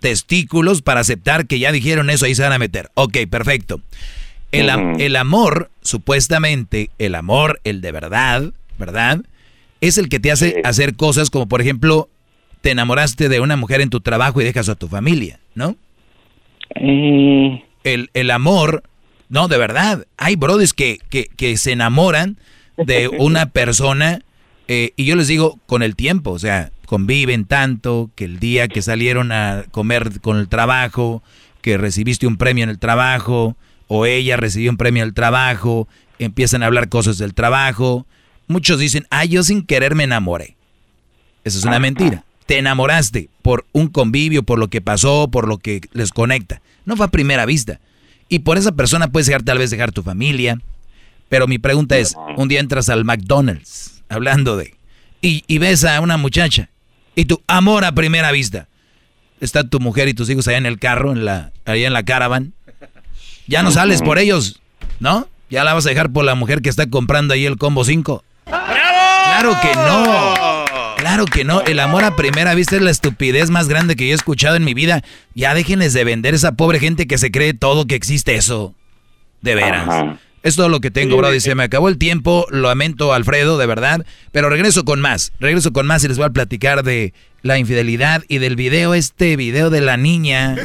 testículos 0.00 0.82
para 0.82 1.00
aceptar 1.00 1.46
que 1.46 1.58
ya 1.58 1.72
dijeron 1.72 2.10
eso, 2.10 2.24
ahí 2.26 2.34
se 2.34 2.42
van 2.42 2.52
a 2.52 2.58
meter. 2.58 2.90
Ok, 2.94 3.18
perfecto. 3.30 3.80
El, 4.52 4.68
el 5.00 5.16
amor, 5.16 5.70
supuestamente, 5.82 6.90
el 6.98 7.14
amor, 7.14 7.60
el 7.64 7.80
de 7.80 7.92
verdad, 7.92 8.52
¿verdad? 8.78 9.20
Es 9.80 9.96
el 9.96 10.08
que 10.08 10.18
te 10.20 10.32
hace 10.32 10.60
hacer 10.64 10.96
cosas 10.96 11.30
como, 11.30 11.48
por 11.48 11.60
ejemplo, 11.60 12.08
te 12.60 12.70
enamoraste 12.70 13.28
de 13.28 13.40
una 13.40 13.56
mujer 13.56 13.80
en 13.80 13.90
tu 13.90 14.00
trabajo 14.00 14.40
y 14.40 14.44
dejas 14.44 14.68
a 14.68 14.74
tu 14.74 14.88
familia, 14.88 15.40
¿no? 15.54 15.76
El, 17.84 18.10
el 18.12 18.30
amor, 18.30 18.82
no, 19.28 19.48
de 19.48 19.58
verdad, 19.58 20.06
hay 20.16 20.36
brothers 20.36 20.72
que, 20.72 20.98
que, 21.08 21.26
que 21.36 21.56
se 21.56 21.72
enamoran 21.72 22.36
de 22.76 23.08
una 23.18 23.46
persona 23.46 24.20
eh, 24.72 24.92
y 24.94 25.04
yo 25.04 25.16
les 25.16 25.26
digo 25.26 25.58
con 25.66 25.82
el 25.82 25.96
tiempo, 25.96 26.30
o 26.30 26.38
sea, 26.38 26.70
conviven 26.86 27.44
tanto 27.44 28.08
que 28.14 28.24
el 28.24 28.38
día 28.38 28.68
que 28.68 28.82
salieron 28.82 29.32
a 29.32 29.64
comer 29.72 30.20
con 30.20 30.36
el 30.36 30.46
trabajo, 30.46 31.24
que 31.60 31.76
recibiste 31.76 32.28
un 32.28 32.36
premio 32.36 32.62
en 32.62 32.70
el 32.70 32.78
trabajo, 32.78 33.56
o 33.88 34.06
ella 34.06 34.36
recibió 34.36 34.70
un 34.70 34.76
premio 34.76 35.02
en 35.02 35.08
el 35.08 35.14
trabajo, 35.14 35.88
empiezan 36.20 36.62
a 36.62 36.66
hablar 36.66 36.88
cosas 36.88 37.18
del 37.18 37.34
trabajo. 37.34 38.06
Muchos 38.46 38.78
dicen, 38.78 39.08
ah, 39.10 39.24
yo 39.24 39.42
sin 39.42 39.66
querer 39.66 39.96
me 39.96 40.04
enamoré. 40.04 40.54
Eso 41.42 41.58
es 41.58 41.64
una 41.64 41.80
mentira. 41.80 42.24
Te 42.50 42.58
enamoraste 42.58 43.28
por 43.42 43.64
un 43.70 43.86
convivio, 43.86 44.42
por 44.42 44.58
lo 44.58 44.66
que 44.66 44.80
pasó, 44.80 45.28
por 45.30 45.46
lo 45.46 45.58
que 45.58 45.82
les 45.92 46.10
conecta. 46.10 46.60
No 46.84 46.96
fue 46.96 47.06
a 47.06 47.10
primera 47.10 47.46
vista. 47.46 47.78
Y 48.28 48.40
por 48.40 48.58
esa 48.58 48.72
persona 48.72 49.06
puedes 49.06 49.28
dejar, 49.28 49.44
tal 49.44 49.58
vez 49.58 49.70
dejar 49.70 49.92
tu 49.92 50.02
familia. 50.02 50.58
Pero 51.28 51.46
mi 51.46 51.58
pregunta 51.58 51.96
es, 51.96 52.16
un 52.36 52.48
día 52.48 52.58
entras 52.58 52.88
al 52.88 53.04
McDonald's, 53.04 54.02
hablando 54.08 54.56
de, 54.56 54.74
y, 55.22 55.44
y 55.46 55.58
ves 55.58 55.84
a 55.84 56.00
una 56.00 56.16
muchacha, 56.16 56.70
y 57.14 57.26
tu 57.26 57.40
amor 57.46 57.84
a 57.84 57.92
primera 57.92 58.32
vista. 58.32 58.66
está 59.40 59.62
tu 59.62 59.78
mujer 59.78 60.08
y 60.08 60.14
tus 60.14 60.28
hijos 60.28 60.48
allá 60.48 60.58
en 60.58 60.66
el 60.66 60.80
carro, 60.80 61.12
en 61.12 61.24
la, 61.24 61.52
allá 61.66 61.86
en 61.86 61.92
la 61.92 62.02
caravan. 62.02 62.52
Ya 63.46 63.62
no 63.62 63.70
sales 63.70 64.02
por 64.02 64.18
ellos, 64.18 64.60
¿no? 64.98 65.28
Ya 65.50 65.62
la 65.62 65.72
vas 65.72 65.86
a 65.86 65.90
dejar 65.90 66.10
por 66.10 66.24
la 66.24 66.34
mujer 66.34 66.62
que 66.62 66.68
está 66.68 66.90
comprando 66.90 67.32
ahí 67.32 67.46
el 67.46 67.58
combo 67.58 67.84
5. 67.84 68.24
Claro 68.44 69.56
que 69.62 69.72
no. 69.72 70.49
Claro 71.00 71.24
que 71.24 71.44
no. 71.44 71.62
El 71.62 71.80
amor 71.80 72.04
a 72.04 72.14
primera 72.14 72.54
vista 72.54 72.76
es 72.76 72.82
la 72.82 72.90
estupidez 72.90 73.48
más 73.48 73.68
grande 73.68 73.96
que 73.96 74.06
yo 74.06 74.12
he 74.12 74.14
escuchado 74.14 74.56
en 74.56 74.64
mi 74.64 74.74
vida. 74.74 75.02
Ya 75.34 75.54
déjenles 75.54 75.94
de 75.94 76.04
vender 76.04 76.34
esa 76.34 76.52
pobre 76.52 76.78
gente 76.78 77.06
que 77.06 77.16
se 77.16 77.30
cree 77.30 77.54
todo 77.54 77.86
que 77.86 77.94
existe 77.94 78.34
eso. 78.34 78.74
De 79.40 79.54
veras. 79.54 80.18
Es 80.42 80.56
todo 80.56 80.68
lo 80.68 80.80
que 80.80 80.90
tengo, 80.90 81.16
bro. 81.16 81.30
Dice, 81.30 81.54
me 81.54 81.64
acabó 81.64 81.88
el 81.88 81.98
tiempo. 81.98 82.46
Lo 82.50 82.68
lamento, 82.68 83.12
Alfredo, 83.12 83.58
de 83.58 83.66
verdad. 83.66 84.06
Pero 84.32 84.48
regreso 84.48 84.84
con 84.84 85.00
más. 85.00 85.32
Regreso 85.38 85.72
con 85.72 85.86
más 85.86 86.02
y 86.04 86.08
les 86.08 86.16
voy 86.16 86.26
a 86.26 86.30
platicar 86.30 86.82
de 86.82 87.12
la 87.42 87.58
infidelidad 87.58 88.22
y 88.28 88.38
del 88.38 88.56
video, 88.56 88.94
este 88.94 89.36
video 89.36 89.70
de 89.70 89.80
la 89.80 89.96
niña 89.96 90.56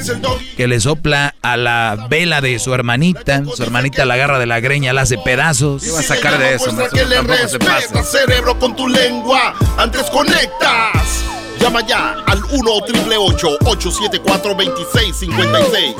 que 0.58 0.68
le 0.68 0.80
sopla 0.80 1.34
a 1.42 1.56
la 1.58 2.08
vela 2.10 2.42
de 2.42 2.60
su 2.60 2.74
hermanita. 2.74 3.44
Su 3.54 3.64
hermanita 3.64 4.06
la 4.06 4.16
agarra 4.16 4.40
de 4.40 4.46
la 4.46 4.60
greña, 4.60 4.94
la 4.94 5.02
hace 5.02 5.18
pedazos. 5.18 5.84
¿Qué 5.84 5.92
va 5.92 6.00
a 6.00 6.04
sacar 6.04 6.38
de 6.38 6.56
eso? 6.56 6.72
Muestra 6.72 6.90
que 6.90 7.06
le 7.06 8.04
cerebro 8.04 8.58
con 8.60 8.76
tu 8.76 8.88
lengua. 8.88 9.56
Antes 9.78 10.04
conectas. 10.04 11.35
Llama 11.66 11.82
ya 11.82 12.16
al 12.28 12.44
1 12.44 12.72
874 12.72 14.54
2656 14.54 15.96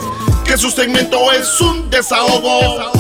Que 0.46 0.60
su 0.60 0.70
segmento 0.70 1.32
es 1.32 1.60
un 1.60 1.90
desahogo. 1.90 2.92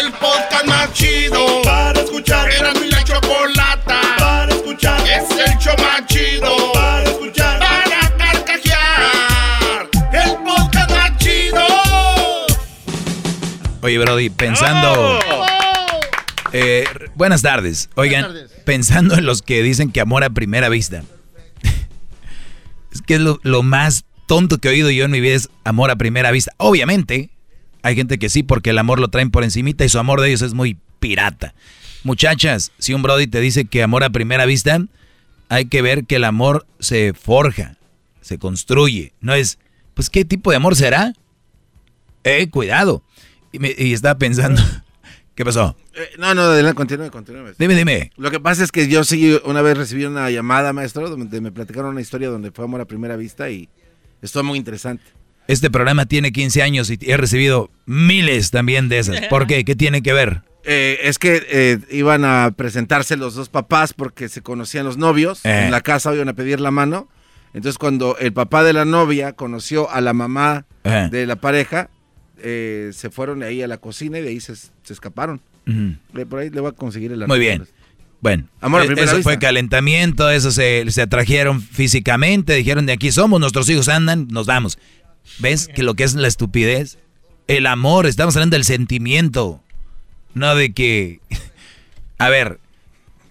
El 0.00 0.12
podcast 0.12 0.64
más 0.66 0.92
chido 0.92 1.62
para 1.64 2.00
escuchar. 2.00 2.52
Era 2.52 2.72
mi 2.74 2.88
la 2.88 3.02
chocolata 3.02 4.00
para 4.16 4.54
escuchar. 4.54 5.00
Es 5.08 5.28
el 5.28 5.58
show 5.58 5.74
más 5.78 6.06
chido 6.06 6.72
para 6.72 7.02
escuchar. 7.02 7.58
Para 7.58 8.16
carcajear. 8.16 9.88
El 10.12 10.36
podcast 10.44 10.90
más 10.92 11.18
chido. 11.18 11.66
Oye, 13.82 13.98
Brody, 13.98 14.30
pensando... 14.30 15.18
Eh, 16.52 16.84
buenas 17.16 17.42
tardes. 17.42 17.90
Oigan, 17.96 18.32
pensando 18.64 19.16
en 19.16 19.26
los 19.26 19.42
que 19.42 19.64
dicen 19.64 19.90
que 19.90 20.00
amor 20.00 20.22
a 20.22 20.30
primera 20.30 20.68
vista. 20.68 21.02
Es 22.96 23.02
que 23.02 23.14
es 23.14 23.20
lo, 23.20 23.62
más 23.62 24.04
tonto 24.26 24.58
que 24.58 24.68
he 24.68 24.72
oído 24.72 24.90
yo 24.90 25.04
en 25.04 25.10
mi 25.10 25.20
vida 25.20 25.34
es 25.34 25.50
amor 25.64 25.90
a 25.90 25.96
primera 25.96 26.30
vista. 26.30 26.52
Obviamente, 26.56 27.30
hay 27.82 27.94
gente 27.94 28.18
que 28.18 28.28
sí, 28.28 28.42
porque 28.42 28.70
el 28.70 28.78
amor 28.78 28.98
lo 28.98 29.08
traen 29.08 29.30
por 29.30 29.44
encimita 29.44 29.84
y 29.84 29.88
su 29.88 29.98
amor 29.98 30.20
de 30.20 30.28
ellos 30.28 30.42
es 30.42 30.54
muy 30.54 30.78
pirata. 30.98 31.54
Muchachas, 32.02 32.72
si 32.78 32.94
un 32.94 33.02
Brody 33.02 33.26
te 33.26 33.40
dice 33.40 33.66
que 33.66 33.82
amor 33.82 34.04
a 34.04 34.10
primera 34.10 34.46
vista, 34.46 34.80
hay 35.48 35.66
que 35.66 35.82
ver 35.82 36.04
que 36.06 36.16
el 36.16 36.24
amor 36.24 36.66
se 36.80 37.12
forja, 37.12 37.76
se 38.20 38.38
construye. 38.38 39.12
No 39.20 39.34
es, 39.34 39.58
pues, 39.94 40.10
¿qué 40.10 40.24
tipo 40.24 40.50
de 40.50 40.56
amor 40.56 40.76
será? 40.76 41.12
Eh, 42.24 42.48
cuidado. 42.48 43.02
Me, 43.52 43.74
y 43.76 43.92
estaba 43.92 44.18
pensando, 44.18 44.60
¿qué 45.36 45.44
pasó? 45.44 45.76
Eh, 45.94 46.08
no, 46.18 46.34
no, 46.34 46.42
adelante, 46.42 46.74
continúe, 46.74 47.10
continúe. 47.10 47.42
maestro. 47.42 47.62
Dime, 47.62 47.76
dime. 47.76 48.10
Lo 48.16 48.30
que 48.30 48.40
pasa 48.40 48.64
es 48.64 48.72
que 48.72 48.88
yo 48.88 49.04
sí 49.04 49.38
una 49.44 49.62
vez 49.62 49.76
recibí 49.76 50.04
una 50.04 50.28
llamada, 50.30 50.72
maestro, 50.72 51.08
donde 51.08 51.40
me 51.40 51.52
platicaron 51.52 51.92
una 51.92 52.00
historia 52.00 52.28
donde 52.28 52.50
fue 52.50 52.64
amor 52.64 52.80
a 52.80 52.86
primera 52.86 53.16
vista 53.16 53.48
y 53.50 53.68
estuvo 54.22 54.42
muy 54.42 54.58
interesante. 54.58 55.04
Este 55.46 55.70
programa 55.70 56.06
tiene 56.06 56.32
15 56.32 56.62
años 56.62 56.90
y 56.90 56.98
he 57.02 57.16
recibido 57.16 57.70
miles 57.84 58.50
también 58.50 58.88
de 58.88 58.98
esas. 58.98 59.26
¿Por 59.28 59.46
qué? 59.46 59.64
¿Qué 59.64 59.76
tiene 59.76 60.02
que 60.02 60.12
ver? 60.12 60.42
Eh, 60.64 60.98
es 61.02 61.20
que 61.20 61.46
eh, 61.48 61.78
iban 61.90 62.24
a 62.24 62.52
presentarse 62.56 63.16
los 63.16 63.36
dos 63.36 63.48
papás 63.48 63.92
porque 63.92 64.28
se 64.28 64.42
conocían 64.42 64.84
los 64.84 64.96
novios. 64.96 65.44
En 65.44 65.70
la 65.70 65.82
casa 65.82 66.12
iban 66.12 66.28
a 66.28 66.32
pedir 66.32 66.58
la 66.58 66.72
mano. 66.72 67.08
Entonces 67.54 67.78
cuando 67.78 68.18
el 68.18 68.32
papá 68.32 68.64
de 68.64 68.72
la 68.72 68.84
novia 68.84 69.34
conoció 69.34 69.88
a 69.90 70.00
la 70.00 70.12
mamá 70.12 70.66
de 70.82 71.26
la 71.26 71.36
pareja, 71.36 71.90
se 72.42 73.10
fueron 73.12 73.44
ahí 73.44 73.62
a 73.62 73.68
la 73.68 73.76
cocina 73.78 74.18
y 74.18 74.22
de 74.22 74.30
ahí 74.30 74.40
se, 74.40 74.54
se 74.86 74.92
escaparon. 74.94 75.40
Le- 76.12 76.26
Por 76.26 76.38
ahí 76.40 76.50
le 76.50 76.60
voy 76.60 76.70
a 76.70 76.72
conseguir 76.72 77.12
el 77.12 77.26
Muy 77.26 77.38
bien. 77.38 77.66
Bueno, 78.20 78.44
Amor 78.60 78.82
eh, 78.82 78.84
eso 78.96 79.16
vista. 79.16 79.22
fue 79.22 79.38
calentamiento, 79.38 80.30
eso 80.30 80.50
se, 80.50 80.84
se 80.90 81.02
atrajeron 81.02 81.60
físicamente, 81.60 82.54
dijeron 82.54 82.86
de 82.86 82.92
aquí 82.94 83.12
somos, 83.12 83.38
nuestros 83.40 83.68
hijos 83.68 83.88
andan, 83.88 84.28
nos 84.28 84.46
vamos. 84.46 84.78
¿Ves 85.38 85.68
que 85.68 85.82
lo 85.82 85.94
que 85.94 86.04
es 86.04 86.14
la 86.14 86.26
estupidez? 86.28 86.98
El 87.46 87.66
amor, 87.66 88.06
estamos 88.06 88.34
hablando 88.36 88.54
del 88.56 88.64
sentimiento, 88.64 89.60
no 90.34 90.54
de 90.54 90.72
que... 90.72 91.20
A 92.18 92.30
ver, 92.30 92.58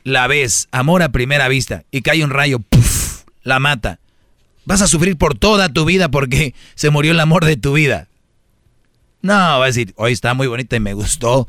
la 0.03 0.27
ves, 0.27 0.67
amor 0.71 1.01
a 1.01 1.09
primera 1.09 1.47
vista, 1.47 1.83
y 1.89 2.01
cae 2.03 2.23
un 2.23 2.29
rayo, 2.29 2.59
la 3.43 3.57
mata. 3.59 3.97
Vas 4.65 4.83
a 4.83 4.87
sufrir 4.87 5.17
por 5.17 5.35
toda 5.35 5.69
tu 5.69 5.85
vida 5.85 6.09
porque 6.09 6.53
se 6.75 6.91
murió 6.91 7.11
el 7.11 7.19
amor 7.19 7.45
de 7.45 7.57
tu 7.57 7.73
vida. 7.73 8.07
No, 9.25 9.33
va 9.33 9.63
a 9.63 9.65
decir, 9.65 9.91
hoy 9.97 10.11
está 10.11 10.35
muy 10.35 10.45
bonita 10.45 10.75
y 10.75 10.79
me 10.79 10.93
gustó. 10.93 11.47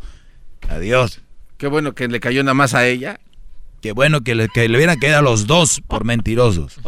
Adiós. 0.70 1.20
Qué 1.58 1.66
bueno 1.66 1.94
que 1.94 2.08
le 2.08 2.20
cayó 2.20 2.42
nada 2.42 2.54
más 2.54 2.72
a 2.72 2.86
ella. 2.86 3.20
Qué 3.82 3.92
bueno 3.92 4.22
que 4.22 4.34
le, 4.34 4.48
que 4.48 4.66
le 4.66 4.78
hubieran 4.78 4.98
quedado 4.98 5.18
a 5.18 5.30
los 5.30 5.46
dos 5.46 5.82
por 5.86 6.06
mentirosos. 6.06 6.80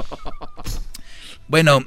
Bueno, 1.47 1.81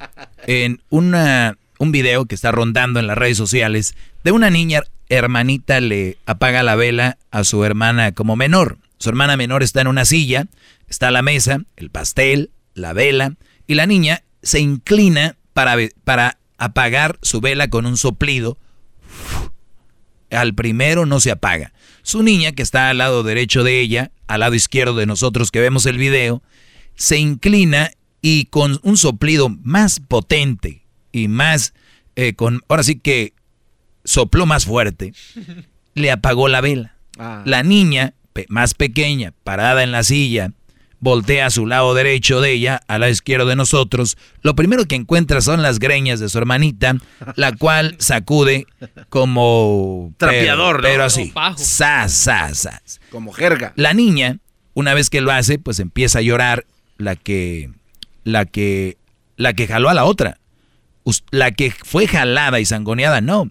en 0.46 0.82
una, 0.88 1.56
un 1.78 1.90
video 1.90 2.26
que 2.26 2.36
está 2.36 2.52
rondando 2.52 3.00
en 3.00 3.08
las 3.08 3.18
redes 3.18 3.36
sociales 3.36 3.96
de 4.22 4.30
una 4.30 4.50
niña 4.50 4.82
hermanita 5.08 5.80
le 5.80 6.16
apaga 6.24 6.62
la 6.62 6.76
vela 6.76 7.18
a 7.32 7.42
su 7.42 7.64
hermana 7.64 8.12
como 8.12 8.36
menor. 8.36 8.78
Su 8.98 9.08
hermana 9.08 9.36
menor 9.36 9.64
está 9.64 9.80
en 9.80 9.88
una 9.88 10.04
silla, 10.04 10.46
está 10.88 11.10
la 11.10 11.22
mesa, 11.22 11.58
el 11.76 11.90
pastel, 11.90 12.50
la 12.74 12.92
vela, 12.92 13.34
y 13.66 13.74
la 13.74 13.86
niña 13.86 14.22
se 14.42 14.60
inclina 14.60 15.34
para, 15.54 15.76
para 16.04 16.38
apagar 16.56 17.18
su 17.22 17.40
vela 17.40 17.68
con 17.68 17.86
un 17.86 17.96
soplido. 17.96 18.58
Al 20.32 20.54
primero 20.54 21.06
no 21.06 21.20
se 21.20 21.30
apaga. 21.30 21.72
Su 22.02 22.22
niña, 22.22 22.52
que 22.52 22.62
está 22.62 22.88
al 22.88 22.98
lado 22.98 23.22
derecho 23.22 23.62
de 23.64 23.80
ella, 23.80 24.10
al 24.26 24.40
lado 24.40 24.54
izquierdo 24.54 24.96
de 24.96 25.06
nosotros 25.06 25.50
que 25.50 25.60
vemos 25.60 25.86
el 25.86 25.98
video, 25.98 26.42
se 26.94 27.18
inclina 27.18 27.90
y 28.20 28.46
con 28.46 28.80
un 28.82 28.96
soplido 28.96 29.48
más 29.48 30.00
potente 30.00 30.82
y 31.12 31.28
más, 31.28 31.74
eh, 32.16 32.34
con, 32.34 32.60
ahora 32.68 32.82
sí 32.82 32.98
que 32.98 33.34
sopló 34.04 34.46
más 34.46 34.64
fuerte, 34.64 35.12
le 35.94 36.10
apagó 36.10 36.48
la 36.48 36.60
vela. 36.60 36.96
Ah. 37.18 37.42
La 37.44 37.62
niña, 37.62 38.14
más 38.48 38.74
pequeña, 38.74 39.34
parada 39.44 39.82
en 39.82 39.92
la 39.92 40.02
silla, 40.02 40.52
voltea 41.02 41.46
a 41.46 41.50
su 41.50 41.66
lado 41.66 41.94
derecho 41.94 42.40
de 42.40 42.52
ella, 42.52 42.80
al 42.86 43.00
lado 43.00 43.10
izquierdo 43.12 43.44
de 43.46 43.56
nosotros. 43.56 44.16
Lo 44.42 44.54
primero 44.54 44.84
que 44.86 44.94
encuentra 44.94 45.40
son 45.40 45.60
las 45.60 45.80
greñas 45.80 46.20
de 46.20 46.28
su 46.28 46.38
hermanita, 46.38 46.96
la 47.34 47.50
cual 47.52 47.96
sacude 47.98 48.66
como... 49.08 50.14
Trapeador, 50.16 50.76
pero, 50.80 50.88
pero 50.94 51.04
así. 51.04 51.32
Sas, 51.56 52.12
sas, 52.14 52.58
sas. 52.58 53.00
Como 53.10 53.32
jerga. 53.32 53.72
La 53.74 53.94
niña, 53.94 54.38
una 54.74 54.94
vez 54.94 55.10
que 55.10 55.20
lo 55.20 55.32
hace, 55.32 55.58
pues 55.58 55.80
empieza 55.80 56.20
a 56.20 56.22
llorar 56.22 56.66
la 56.98 57.16
que, 57.16 57.70
la 58.22 58.44
que, 58.46 58.96
la 59.36 59.54
que 59.54 59.66
jaló 59.66 59.88
a 59.88 59.94
la 59.94 60.04
otra. 60.04 60.38
La 61.32 61.50
que 61.50 61.72
fue 61.72 62.06
jalada 62.06 62.60
y 62.60 62.64
sangoneada, 62.64 63.20
no. 63.20 63.50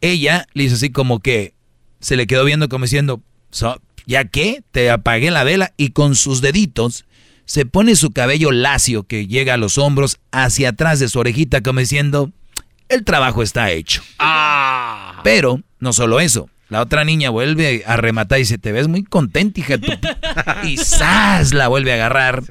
Ella 0.00 0.48
le 0.52 0.64
hizo 0.64 0.74
así 0.74 0.90
como 0.90 1.20
que 1.20 1.54
se 2.00 2.16
le 2.16 2.26
quedó 2.26 2.44
viendo 2.44 2.68
como 2.68 2.86
diciendo, 2.86 3.22
"So- 3.52 3.80
¿ya 4.06 4.24
qué? 4.24 4.62
Te 4.70 4.90
apagué 4.90 5.30
la 5.30 5.44
vela 5.44 5.72
y 5.76 5.90
con 5.90 6.14
sus 6.14 6.40
deditos 6.40 7.04
se 7.44 7.66
pone 7.66 7.96
su 7.96 8.12
cabello 8.12 8.50
lacio 8.50 9.02
que 9.02 9.26
llega 9.26 9.54
a 9.54 9.58
los 9.58 9.78
hombros 9.78 10.18
hacia 10.30 10.70
atrás 10.70 11.00
de 11.00 11.08
su 11.08 11.18
orejita 11.18 11.60
como 11.62 11.80
diciendo, 11.80 12.30
el 12.88 13.04
trabajo 13.04 13.42
está 13.42 13.70
hecho. 13.70 14.02
Pero 15.22 15.60
no 15.80 15.92
solo 15.92 16.20
eso. 16.20 16.48
La 16.68 16.80
otra 16.80 17.04
niña 17.04 17.28
vuelve 17.28 17.82
a 17.86 17.96
rematar 17.96 18.38
y 18.38 18.42
dice, 18.42 18.56
te 18.56 18.72
ves 18.72 18.88
muy 18.88 19.04
contenta, 19.04 19.60
hija. 19.60 19.76
p-". 19.76 19.98
y 20.66 20.78
¡zas! 20.78 21.52
la 21.52 21.68
vuelve 21.68 21.92
a 21.92 21.96
agarrar. 21.96 22.42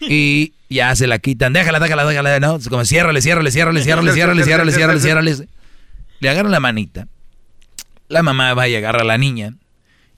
Y 0.00 0.54
ya 0.70 0.96
se 0.96 1.06
la 1.06 1.18
quitan. 1.18 1.52
Déjala, 1.52 1.78
déjala, 1.78 2.06
déjala. 2.06 2.40
No, 2.40 2.58
como 2.70 2.86
ciérrale, 2.86 3.20
ciérrale, 3.20 3.50
ciérrale, 3.50 3.82
ciérrale, 3.82 4.12
ciérrale, 4.12 4.44
ciérrale, 4.44 4.72
ciérrale, 4.72 5.00
ciérrale. 5.00 5.48
Le 6.20 6.28
agarran 6.30 6.52
la 6.52 6.60
manita. 6.60 7.06
La 8.08 8.22
mamá 8.22 8.54
va 8.54 8.68
y 8.68 8.74
agarra 8.74 9.02
a 9.02 9.04
la 9.04 9.18
niña. 9.18 9.54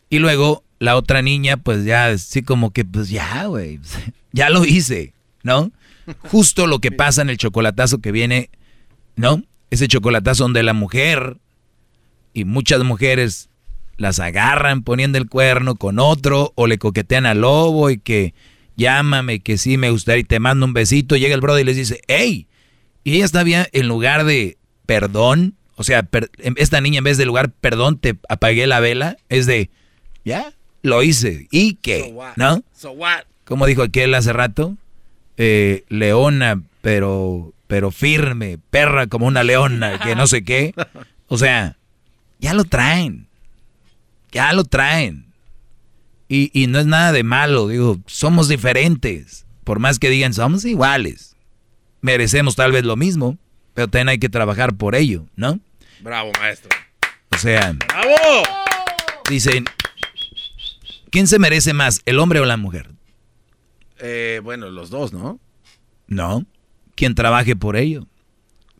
Y 0.08 0.20
luego 0.20 0.62
la 0.78 0.97
otra 0.97 1.23
niña, 1.23 1.57
pues 1.57 1.84
ya, 1.84 2.07
así 2.07 2.42
como 2.42 2.70
que, 2.73 2.84
pues 2.84 3.08
ya, 3.08 3.47
güey. 3.47 3.81
Ya 4.32 4.50
lo 4.50 4.65
hice, 4.66 5.15
¿no? 5.42 5.73
Justo 6.31 6.66
lo 6.66 6.81
que 6.81 6.92
pasa 6.92 7.23
en 7.23 7.31
el 7.31 7.39
chocolatazo 7.39 7.98
que 7.98 8.12
viene, 8.12 8.50
¿no? 9.16 9.42
Ese 9.70 9.89
chocolatazo 9.89 10.44
donde 10.44 10.62
la 10.62 10.74
mujer 10.74 11.39
y 12.34 12.44
muchas 12.44 12.84
mujeres 12.84 13.48
las 13.97 14.20
agarran 14.20 14.82
poniendo 14.82 15.16
el 15.18 15.28
cuerno 15.28 15.76
con 15.76 15.98
otro 15.98 16.52
o 16.57 16.66
le 16.66 16.78
coquetean 16.78 17.24
al 17.26 17.40
lobo 17.40 17.89
y 17.90 17.98
que 17.98 18.34
llámame, 18.76 19.40
que 19.40 19.57
sí 19.58 19.76
me 19.78 19.90
gustaría 19.90 20.20
y 20.20 20.24
te 20.24 20.39
mando 20.40 20.66
un 20.66 20.74
besito. 20.74 21.16
Llega 21.16 21.34
el 21.34 21.40
brother 21.40 21.62
y 21.62 21.66
les 21.66 21.76
dice, 21.76 22.00
hey, 22.07 22.47
y 23.02 23.15
ella 23.16 23.24
está 23.24 23.42
bien, 23.42 23.66
en 23.73 23.89
lugar 23.89 24.24
de 24.24 24.57
perdón, 24.86 25.55
o 25.74 25.84
sea, 25.84 26.02
per- 26.02 26.31
esta 26.57 26.81
niña 26.82 26.98
en 26.98 27.05
vez 27.05 27.16
de 27.16 27.24
lugar 27.26 27.50
perdón, 27.50 27.98
te 27.98 28.18
apagué 28.28 28.66
la 28.66 28.78
vela, 28.81 29.16
es 29.31 29.47
de, 29.47 29.70
ya, 30.24 30.52
lo 30.82 31.02
hice. 31.02 31.48
¿Y 31.50 31.74
qué? 31.74 32.15
¿No? 32.36 32.62
So 32.74 32.92
what? 32.92 33.24
Como 33.44 33.66
dijo 33.66 33.82
aquel 33.82 34.15
hace 34.15 34.32
rato, 34.32 34.76
eh, 35.36 35.84
leona, 35.89 36.62
pero 36.82 37.52
pero 37.68 37.90
firme, 37.90 38.58
perra 38.70 39.07
como 39.07 39.26
una 39.26 39.44
leona, 39.44 39.98
que 40.02 40.16
no 40.16 40.26
sé 40.26 40.42
qué. 40.42 40.74
O 41.28 41.39
sea, 41.39 41.76
ya 42.40 42.55
lo 42.55 42.65
traen. 42.65 43.28
Ya 44.32 44.52
lo 44.52 44.65
traen. 44.65 45.26
Y, 46.28 46.50
y 46.52 46.66
no 46.66 46.78
es 46.78 46.86
nada 46.86 47.12
de 47.12 47.23
malo, 47.23 47.68
digo, 47.68 47.98
somos 48.07 48.48
diferentes. 48.48 49.47
Por 49.65 49.78
más 49.78 49.98
que 49.98 50.10
digan, 50.10 50.34
somos 50.34 50.65
iguales. 50.65 51.36
Merecemos 52.00 52.57
tal 52.57 52.73
vez 52.73 52.84
lo 52.84 52.97
mismo, 52.97 53.39
pero 53.74 53.89
también 53.89 54.10
hay 54.10 54.18
que 54.18 54.28
trabajar 54.28 54.74
por 54.74 54.94
ello, 54.94 55.26
¿no? 55.36 55.60
Bravo, 56.00 56.32
maestro. 56.40 56.70
O 57.34 57.39
sea, 57.39 57.73
¡Bravo! 57.73 58.42
dicen, 59.28 59.65
¿quién 61.10 61.26
se 61.26 61.38
merece 61.38 61.72
más, 61.72 62.00
el 62.06 62.18
hombre 62.18 62.40
o 62.40 62.44
la 62.44 62.56
mujer? 62.56 62.90
Eh, 63.98 64.40
bueno, 64.42 64.70
los 64.70 64.90
dos, 64.90 65.12
¿no? 65.12 65.40
No, 66.06 66.44
quien 66.94 67.14
trabaje 67.14 67.56
por 67.56 67.76
ello. 67.76 68.06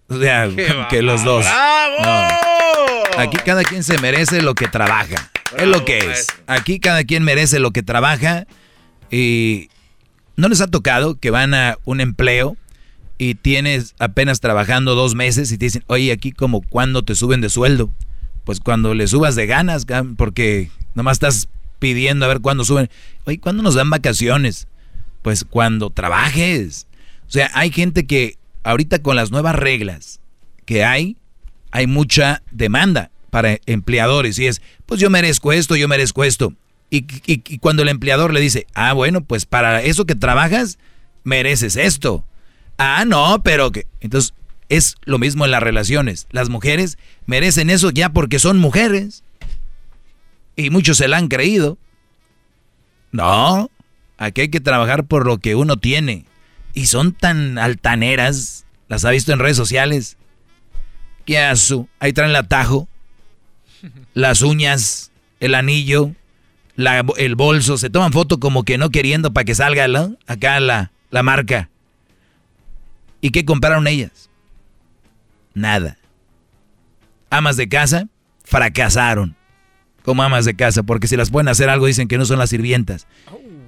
O 0.09 0.19
sea, 0.19 0.49
¡Qué 0.57 0.67
que 0.91 1.03
los 1.03 1.25
dos. 1.25 1.45
¡Bravo! 1.45 1.97
No. 2.03 3.19
Aquí 3.23 3.37
cada 3.45 3.65
quien 3.65 3.83
se 3.83 3.99
merece 3.99 4.43
lo 4.43 4.55
que 4.55 4.69
trabaja. 4.69 5.31
es 5.57 5.67
lo 5.67 5.85
que 5.85 5.99
es. 5.99 6.29
Aquí 6.47 6.79
cada 6.79 7.05
quien 7.05 7.25
merece 7.25 7.59
lo 7.59 7.73
que 7.73 7.83
trabaja. 7.83 8.47
Y 9.11 9.71
no 10.37 10.49
les 10.49 10.61
ha 10.61 10.69
tocado 10.69 11.19
que 11.19 11.31
van 11.31 11.53
a 11.55 11.79
un 11.85 12.01
empleo 12.01 12.57
y 13.19 13.35
tienes 13.35 13.97
apenas 13.99 14.39
trabajando 14.39 14.95
dos 14.95 15.17
meses 15.17 15.51
y 15.51 15.59
te 15.59 15.65
dicen, 15.65 15.83
oye, 15.89 16.13
aquí 16.13 16.31
como 16.31 16.63
cuando 16.63 17.03
te 17.03 17.17
suben 17.17 17.41
de 17.41 17.49
sueldo. 17.49 17.91
Pues 18.45 18.61
cuando 18.61 18.95
le 18.95 19.09
subas 19.09 19.35
de 19.35 19.47
ganas, 19.47 19.85
porque 20.17 20.71
nomás 20.95 21.17
estás 21.17 21.49
pidiendo 21.79 22.25
a 22.25 22.29
ver 22.29 22.41
cuándo 22.41 22.65
suben. 22.65 22.91
Oye, 23.25 23.39
¿cuándo 23.39 23.63
nos 23.63 23.75
dan 23.75 23.91
vacaciones? 23.91 24.67
Pues 25.23 25.45
cuando 25.45 25.91
trabajes. 25.91 26.87
O 27.27 27.31
sea, 27.31 27.51
hay 27.55 27.71
gente 27.71 28.07
que 28.07 28.37
ahorita 28.65 29.01
con 29.01 29.17
las 29.17 29.31
nuevas 29.31 29.55
reglas 29.55 30.21
que 30.65 30.85
hay, 30.85 31.17
hay 31.71 31.87
mucha 31.87 32.43
demanda 32.51 33.11
para 33.31 33.59
empleadores 33.67 34.39
y 34.39 34.47
es, 34.47 34.63
pues 34.87 35.01
yo 35.01 35.11
merezco 35.11 35.53
esto, 35.53 35.77
yo 35.77 35.89
merezco 35.89 36.25
esto. 36.25 36.53
Y, 36.91 36.99
y- 37.27 37.43
y 37.47 37.59
cuando 37.59 37.83
el 37.83 37.89
empleador 37.91 38.33
le 38.33 38.41
dice, 38.41 38.67
ah, 38.75 38.95
bueno, 38.95 39.23
pues 39.23 39.45
para 39.45 39.83
eso 39.83 40.07
que 40.07 40.15
trabajas, 40.15 40.79
mereces 41.25 41.77
esto. 41.77 42.25
Ah, 42.79 43.05
no, 43.07 43.43
pero 43.43 43.71
que... 43.73 43.87
Entonces, 44.01 44.33
es 44.71 44.95
lo 45.05 45.19
mismo 45.19 45.45
en 45.45 45.51
las 45.51 45.63
relaciones. 45.63 46.27
Las 46.31 46.49
mujeres 46.49 46.97
merecen 47.27 47.69
eso 47.71 47.91
ya 47.91 48.11
porque 48.11 48.39
son 48.39 48.59
mujeres. 48.59 49.23
Y 50.59 50.71
muchos 50.71 50.97
se 50.97 51.07
la 51.07 51.19
han 51.19 51.29
creído. 51.29 51.79
No, 53.13 53.71
aquí 54.19 54.41
hay 54.41 54.49
que 54.49 54.59
trabajar 54.59 55.05
por 55.05 55.25
lo 55.25 55.39
que 55.39 55.55
uno 55.55 55.77
tiene. 55.77 56.25
Y 56.75 56.87
son 56.87 57.13
tan 57.13 57.59
altaneras, 57.59 58.67
las 58.89 59.05
ha 59.05 59.11
visto 59.11 59.33
en 59.33 59.39
redes 59.39 59.57
sociales. 59.57 60.17
¿Qué 61.25 61.39
hace? 61.39 61.87
Ahí 62.01 62.13
traen 62.13 62.31
el 62.31 62.37
atajo, 62.37 62.89
las 64.15 64.43
uñas, 64.43 65.13
el 65.39 65.55
anillo, 65.55 66.11
el 67.17 67.35
bolso. 67.37 67.79
Se 67.79 67.89
toman 67.89 68.13
foto 68.13 68.41
como 68.41 68.65
que 68.65 68.79
no 68.79 68.91
queriendo 68.91 69.33
para 69.33 69.45
que 69.45 69.55
salga 69.55 69.87
acá 70.27 70.59
la, 70.59 70.91
la 71.13 71.23
marca. 71.23 71.71
¿Y 73.21 73.31
qué 73.31 73.45
compraron 73.45 73.87
ellas? 73.87 74.29
Nada. 75.55 75.99
Amas 77.31 77.57
de 77.57 77.69
casa 77.69 78.09
fracasaron 78.43 79.38
como 80.03 80.23
amas 80.23 80.45
de 80.45 80.55
casa, 80.55 80.83
porque 80.83 81.07
si 81.07 81.17
las 81.17 81.31
pueden 81.31 81.49
hacer 81.49 81.69
algo 81.69 81.87
dicen 81.87 82.09
que 82.09 82.19
no 82.19 82.25
son 82.25 82.39
las 82.39 82.51
sirvientas. 82.51 83.07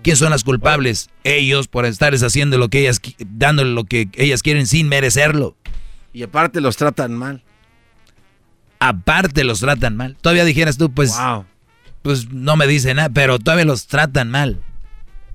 ¿Quién 0.02 0.16
son 0.16 0.30
las 0.30 0.44
culpables? 0.44 1.10
Ellos 1.24 1.68
por 1.68 1.84
estarles 1.84 2.22
haciendo 2.22 2.56
lo 2.56 2.68
que 2.68 2.80
ellas, 2.80 3.00
dándole 3.18 3.72
lo 3.72 3.84
que 3.84 4.08
ellas 4.14 4.42
quieren 4.42 4.66
sin 4.66 4.88
merecerlo. 4.88 5.56
Y 6.12 6.22
aparte 6.22 6.60
los 6.60 6.76
tratan 6.76 7.14
mal. 7.14 7.42
Aparte 8.78 9.44
los 9.44 9.60
tratan 9.60 9.96
mal. 9.96 10.16
Todavía 10.20 10.44
dijeras 10.44 10.78
tú, 10.78 10.90
pues, 10.90 11.14
pues 12.02 12.30
no 12.30 12.56
me 12.56 12.66
dice 12.66 12.94
nada, 12.94 13.10
pero 13.10 13.38
todavía 13.38 13.66
los 13.66 13.86
tratan 13.86 14.30
mal. 14.30 14.60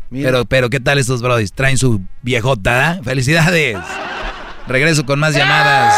Pero, 0.09 0.45
pero, 0.45 0.69
¿qué 0.69 0.79
tal 0.79 0.97
estos 0.97 1.21
brodis? 1.21 1.51
Traen 1.53 1.77
su 1.77 2.01
viejota, 2.21 2.89
¿ah? 2.89 2.99
¡Felicidades! 3.03 3.77
Regreso 4.67 5.05
con 5.05 5.19
más 5.19 5.35
llamadas. 5.35 5.93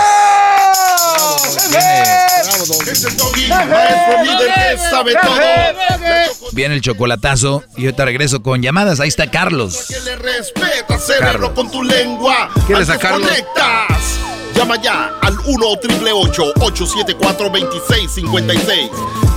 Es 2.91 3.03
el 3.03 3.17
doggy, 3.17 3.47
maestro 3.47 4.23
líder 4.23 4.53
que 4.53 4.77
sabe 4.89 5.13
todo. 5.13 6.51
Viene 6.53 6.75
el 6.75 6.81
chocolatazo 6.81 7.63
y 7.75 7.85
ahorita 7.85 8.05
regreso 8.05 8.41
con 8.41 8.61
llamadas. 8.61 8.99
Ahí 8.99 9.09
está 9.09 9.29
Carlos. 9.29 9.85
Que 9.87 9.99
le 9.99 10.15
respeta, 10.15 10.97
cerebro, 10.97 11.53
con 11.53 11.69
tu 11.69 11.83
lengua. 11.83 12.49
¿Quieres 12.65 12.87
sacarlo? 12.87 13.27
conectas. 13.27 14.19
Llama 14.55 14.81
ya 14.81 15.11
al 15.21 15.37
1 15.45 15.67
874 15.67 17.49
2656 17.49 18.89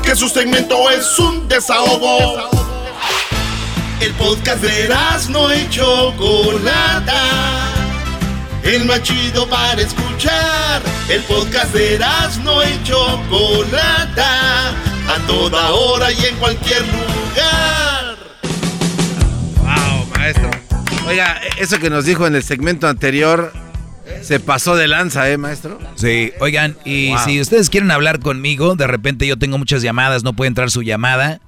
Que 0.03 0.17
su 0.17 0.31
segmento 0.31 0.91
es 0.91 1.19
un 1.19 1.47
desahogo. 1.47 2.49
El 4.01 4.15
podcast 4.15 4.63
de 4.63 4.89
no 5.29 5.55
y 5.55 5.69
Chocolata. 5.69 7.80
El 8.63 8.85
más 8.85 9.03
chido 9.03 9.49
para 9.49 9.81
escuchar. 9.81 10.83
El 11.09 11.23
podcast 11.23 11.75
de 11.75 11.99
no 12.45 12.63
y 12.63 12.83
Chocolata. 12.85 14.71
A 14.71 15.27
toda 15.27 15.71
hora 15.71 16.13
y 16.13 16.25
en 16.27 16.37
cualquier 16.37 16.83
lugar. 16.83 18.17
Wow, 19.59 20.07
maestro. 20.17 20.51
Oiga, 21.07 21.41
eso 21.59 21.79
que 21.79 21.91
nos 21.91 22.05
dijo 22.05 22.27
en 22.27 22.37
el 22.37 22.43
segmento 22.43 22.87
anterior 22.87 23.53
se 24.23 24.39
pasó 24.39 24.77
de 24.77 24.87
lanza, 24.89 25.29
¿eh, 25.31 25.39
maestro? 25.39 25.79
Sí, 25.95 26.33
oigan, 26.41 26.77
y 26.85 27.11
Wow. 27.11 27.19
si 27.25 27.41
ustedes 27.41 27.71
quieren 27.71 27.91
hablar 27.91 28.21
conmigo, 28.21 28.77
de 28.77 28.87
repente 28.87 29.27
yo 29.27 29.39
tengo 29.39 29.57
muchas 29.57 29.83
llamadas, 29.83 30.23
no 30.23 30.35
puede 30.35 30.49
entrar 30.49 30.71
su 30.71 30.83
llamada. 30.83 31.41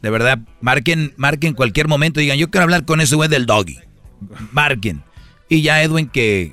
De 0.00 0.10
verdad, 0.10 0.38
marquen, 0.60 1.12
marquen 1.16 1.54
cualquier 1.54 1.88
momento, 1.88 2.20
digan, 2.20 2.38
yo 2.38 2.50
quiero 2.50 2.64
hablar 2.64 2.84
con 2.84 3.00
ese 3.00 3.16
güey 3.16 3.28
del 3.28 3.46
doggy. 3.46 3.78
Marquen. 4.52 5.02
Y 5.48 5.62
ya 5.62 5.82
Edwin 5.82 6.08
que 6.08 6.52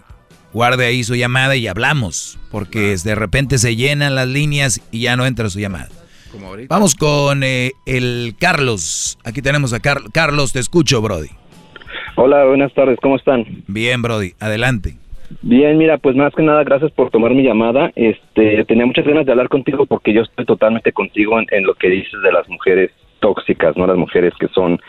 guarde 0.54 0.86
ahí 0.86 1.04
su 1.04 1.16
llamada 1.16 1.56
y 1.56 1.68
hablamos, 1.68 2.38
porque 2.52 2.96
de 3.04 3.16
repente 3.16 3.58
se 3.58 3.76
llenan 3.76 4.16
las 4.16 4.28
líneas 4.28 4.82
y 4.92 5.02
ya 5.02 5.16
no 5.16 5.26
entra 5.26 5.50
su 5.50 5.60
llamada. 5.60 5.90
Como 6.32 6.48
ahorita. 6.48 6.74
Vamos 6.74 6.96
con 6.96 7.44
eh, 7.44 7.72
el 7.86 8.36
Carlos. 8.40 9.18
Aquí 9.24 9.42
tenemos 9.42 9.74
a 9.74 9.80
Car- 9.80 10.04
Carlos, 10.14 10.54
te 10.54 10.60
escucho, 10.60 11.02
Brody. 11.02 11.30
Hola, 12.16 12.46
buenas 12.46 12.74
tardes, 12.74 12.98
¿cómo 13.02 13.16
están? 13.16 13.46
Bien, 13.68 14.02
Brody, 14.02 14.34
adelante. 14.40 14.96
Bien, 15.42 15.78
mira, 15.78 15.98
pues 15.98 16.16
más 16.18 16.34
que 16.36 16.44
nada, 16.44 16.64
gracias 16.66 16.92
por 16.92 17.10
tomar 17.10 17.34
mi 17.34 17.44
llamada. 17.44 17.92
Este, 17.96 18.66
tenía 18.66 18.86
muchas 18.86 19.06
ganas 19.06 19.26
de 19.26 19.32
hablar 19.32 19.48
contigo 19.48 19.86
porque 19.86 20.14
yo 20.14 20.22
estoy 20.22 20.46
totalmente 20.46 20.92
contigo 20.92 21.40
en, 21.40 21.46
en 21.52 21.64
lo 21.66 21.74
que 21.76 21.90
dices 21.90 22.22
de 22.22 22.32
las 22.34 22.48
mujeres 22.50 22.92
tóxicas, 23.22 23.78
¿no? 23.78 23.88
Las 23.88 23.96
mujeres 23.96 24.34
que 24.40 24.50
son... 24.50 24.80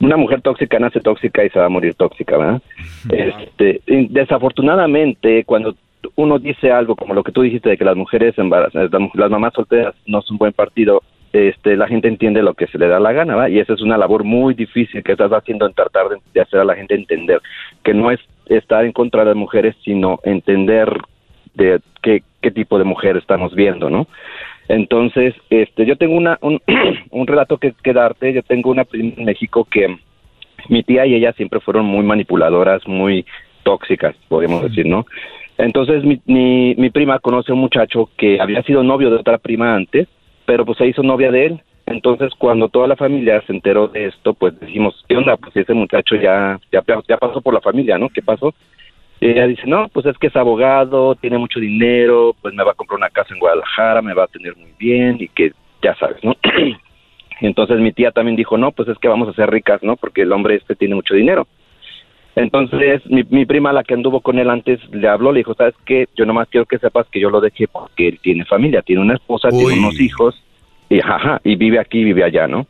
Una 0.00 0.18
mujer 0.18 0.42
tóxica 0.42 0.78
nace 0.78 1.00
tóxica 1.00 1.44
y 1.44 1.48
se 1.48 1.58
va 1.58 1.66
a 1.66 1.70
morir 1.70 1.94
tóxica, 1.94 2.36
¿verdad? 2.36 2.62
Este, 3.10 3.80
desafortunadamente, 3.86 5.44
cuando 5.44 5.74
uno 6.16 6.38
dice 6.38 6.70
algo 6.70 6.94
como 6.94 7.14
lo 7.14 7.24
que 7.24 7.32
tú 7.32 7.42
dijiste 7.42 7.70
de 7.70 7.78
que 7.78 7.84
las 7.84 7.96
mujeres 7.96 8.36
embarazadas, 8.38 8.90
las, 9.14 9.30
mamás 9.30 9.54
solteras 9.54 9.94
no 10.06 10.20
son 10.22 10.36
buen 10.36 10.52
partido, 10.52 11.02
este, 11.32 11.76
la 11.76 11.88
gente 11.88 12.08
entiende 12.08 12.42
lo 12.42 12.54
que 12.54 12.66
se 12.66 12.78
le 12.78 12.88
da 12.88 13.00
la 13.00 13.12
gana, 13.12 13.34
¿va? 13.34 13.48
Y 13.48 13.58
esa 13.58 13.72
es 13.72 13.80
una 13.80 13.98
labor 13.98 14.24
muy 14.24 14.54
difícil 14.54 15.02
que 15.02 15.12
estás 15.12 15.32
haciendo 15.32 15.66
en 15.66 15.74
tratar 15.74 16.08
de, 16.08 16.16
de 16.32 16.40
hacer 16.40 16.60
a 16.60 16.64
la 16.64 16.76
gente 16.76 16.94
entender 16.94 17.40
que 17.82 17.94
no 17.94 18.10
es 18.10 18.20
estar 18.46 18.84
en 18.84 18.92
contra 18.92 19.22
de 19.22 19.30
las 19.30 19.36
mujeres, 19.36 19.74
sino 19.84 20.20
entender 20.24 20.88
de 21.54 21.80
qué, 22.02 22.22
qué 22.40 22.50
tipo 22.50 22.78
de 22.78 22.84
mujer 22.84 23.16
estamos 23.16 23.54
viendo, 23.54 23.90
¿no? 23.90 24.06
Entonces, 24.68 25.34
este, 25.50 25.86
yo 25.86 25.96
tengo 25.96 26.16
una, 26.16 26.38
un, 26.40 26.60
un 27.10 27.26
relato 27.26 27.58
que, 27.58 27.72
que 27.82 27.92
darte. 27.92 28.32
Yo 28.32 28.42
tengo 28.42 28.70
una 28.70 28.84
prima 28.84 29.12
en 29.16 29.24
México 29.24 29.66
que 29.70 29.96
mi 30.68 30.82
tía 30.82 31.06
y 31.06 31.14
ella 31.14 31.32
siempre 31.32 31.60
fueron 31.60 31.86
muy 31.86 32.04
manipuladoras, 32.04 32.86
muy 32.86 33.24
tóxicas, 33.62 34.14
podríamos 34.28 34.62
decir, 34.62 34.86
¿no? 34.86 35.06
Entonces, 35.58 36.04
mi, 36.04 36.20
mi, 36.26 36.74
mi 36.76 36.90
prima 36.90 37.18
conoce 37.18 37.50
a 37.50 37.54
un 37.54 37.60
muchacho 37.60 38.10
que 38.16 38.40
había 38.40 38.62
sido 38.62 38.82
novio 38.82 39.10
de 39.10 39.16
otra 39.16 39.38
prima 39.38 39.74
antes, 39.74 40.06
pero 40.44 40.64
pues 40.64 40.78
se 40.78 40.86
hizo 40.86 41.02
novia 41.02 41.30
de 41.30 41.46
él. 41.46 41.60
Entonces, 41.86 42.32
cuando 42.36 42.68
toda 42.68 42.88
la 42.88 42.96
familia 42.96 43.42
se 43.46 43.52
enteró 43.52 43.86
de 43.88 44.06
esto, 44.06 44.34
pues 44.34 44.58
decimos, 44.58 45.04
¿qué 45.08 45.16
onda? 45.16 45.36
Pues 45.36 45.56
ese 45.56 45.72
muchacho 45.72 46.16
ya, 46.16 46.58
ya, 46.72 46.82
ya 47.08 47.16
pasó 47.16 47.40
por 47.40 47.54
la 47.54 47.60
familia, 47.60 47.96
¿no? 47.96 48.08
¿Qué 48.08 48.22
pasó? 48.22 48.54
Y 49.20 49.30
ella 49.30 49.46
dice, 49.46 49.62
no, 49.66 49.88
pues 49.88 50.06
es 50.06 50.18
que 50.18 50.26
es 50.26 50.36
abogado, 50.36 51.14
tiene 51.14 51.38
mucho 51.38 51.58
dinero, 51.58 52.34
pues 52.42 52.54
me 52.54 52.64
va 52.64 52.72
a 52.72 52.74
comprar 52.74 52.98
una 52.98 53.10
casa 53.10 53.32
en 53.32 53.40
Guadalajara, 53.40 54.02
me 54.02 54.14
va 54.14 54.24
a 54.24 54.28
tener 54.28 54.56
muy 54.56 54.72
bien 54.78 55.16
y 55.18 55.28
que 55.28 55.52
ya 55.82 55.94
sabes, 55.96 56.22
¿no? 56.22 56.36
entonces 57.40 57.78
mi 57.78 57.92
tía 57.92 58.10
también 58.10 58.36
dijo, 58.36 58.58
no, 58.58 58.72
pues 58.72 58.88
es 58.88 58.98
que 58.98 59.08
vamos 59.08 59.28
a 59.28 59.32
ser 59.32 59.50
ricas, 59.50 59.82
¿no? 59.82 59.96
Porque 59.96 60.22
el 60.22 60.32
hombre 60.32 60.56
este 60.56 60.74
tiene 60.74 60.94
mucho 60.94 61.14
dinero. 61.14 61.46
Entonces 62.34 63.00
mi, 63.06 63.22
mi 63.30 63.46
prima, 63.46 63.72
la 63.72 63.84
que 63.84 63.94
anduvo 63.94 64.20
con 64.20 64.38
él 64.38 64.50
antes, 64.50 64.78
le 64.90 65.08
habló, 65.08 65.32
le 65.32 65.38
dijo, 65.38 65.54
¿sabes 65.54 65.74
qué? 65.86 66.06
Yo 66.14 66.26
nomás 66.26 66.48
quiero 66.48 66.66
que 66.66 66.78
sepas 66.78 67.06
que 67.08 67.20
yo 67.20 67.30
lo 67.30 67.40
dejé 67.40 67.66
porque 67.68 68.08
él 68.08 68.20
tiene 68.22 68.44
familia, 68.44 68.82
tiene 68.82 69.00
una 69.00 69.14
esposa, 69.14 69.48
tiene 69.48 69.78
unos 69.78 69.98
hijos, 69.98 70.42
y, 70.88 71.00
ajá, 71.00 71.40
y 71.42 71.56
vive 71.56 71.78
aquí, 71.78 72.04
vive 72.04 72.22
allá, 72.22 72.46
¿no? 72.46 72.66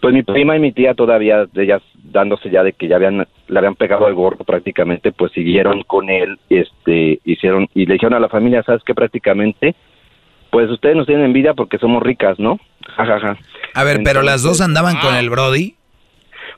Pues 0.00 0.14
mi 0.14 0.22
prima 0.22 0.56
y 0.56 0.60
mi 0.60 0.72
tía 0.72 0.94
todavía, 0.94 1.46
de 1.46 1.64
ellas 1.64 1.82
dándose 1.94 2.50
ya 2.50 2.62
de 2.62 2.72
que 2.72 2.86
ya 2.86 2.96
habían, 2.96 3.26
le 3.48 3.58
habían 3.58 3.74
pegado 3.74 4.06
al 4.06 4.14
gordo 4.14 4.44
prácticamente, 4.44 5.10
pues 5.10 5.32
siguieron 5.32 5.82
con 5.82 6.08
él, 6.08 6.38
este, 6.48 7.18
hicieron, 7.24 7.68
y 7.74 7.84
le 7.86 7.94
dijeron 7.94 8.14
a 8.14 8.20
la 8.20 8.28
familia, 8.28 8.62
¿sabes 8.62 8.82
qué? 8.84 8.94
Prácticamente, 8.94 9.74
pues 10.50 10.70
ustedes 10.70 10.96
nos 10.96 11.06
tienen 11.06 11.26
envidia 11.26 11.54
porque 11.54 11.78
somos 11.78 12.02
ricas, 12.02 12.38
¿no? 12.38 12.58
Ja, 12.96 13.06
ja, 13.06 13.20
ja. 13.20 13.36
A 13.74 13.84
ver, 13.84 14.00
pero 14.04 14.22
las 14.22 14.42
dos 14.42 14.60
andaban 14.60 14.96
con 15.00 15.14
el 15.14 15.30
Brody. 15.30 15.74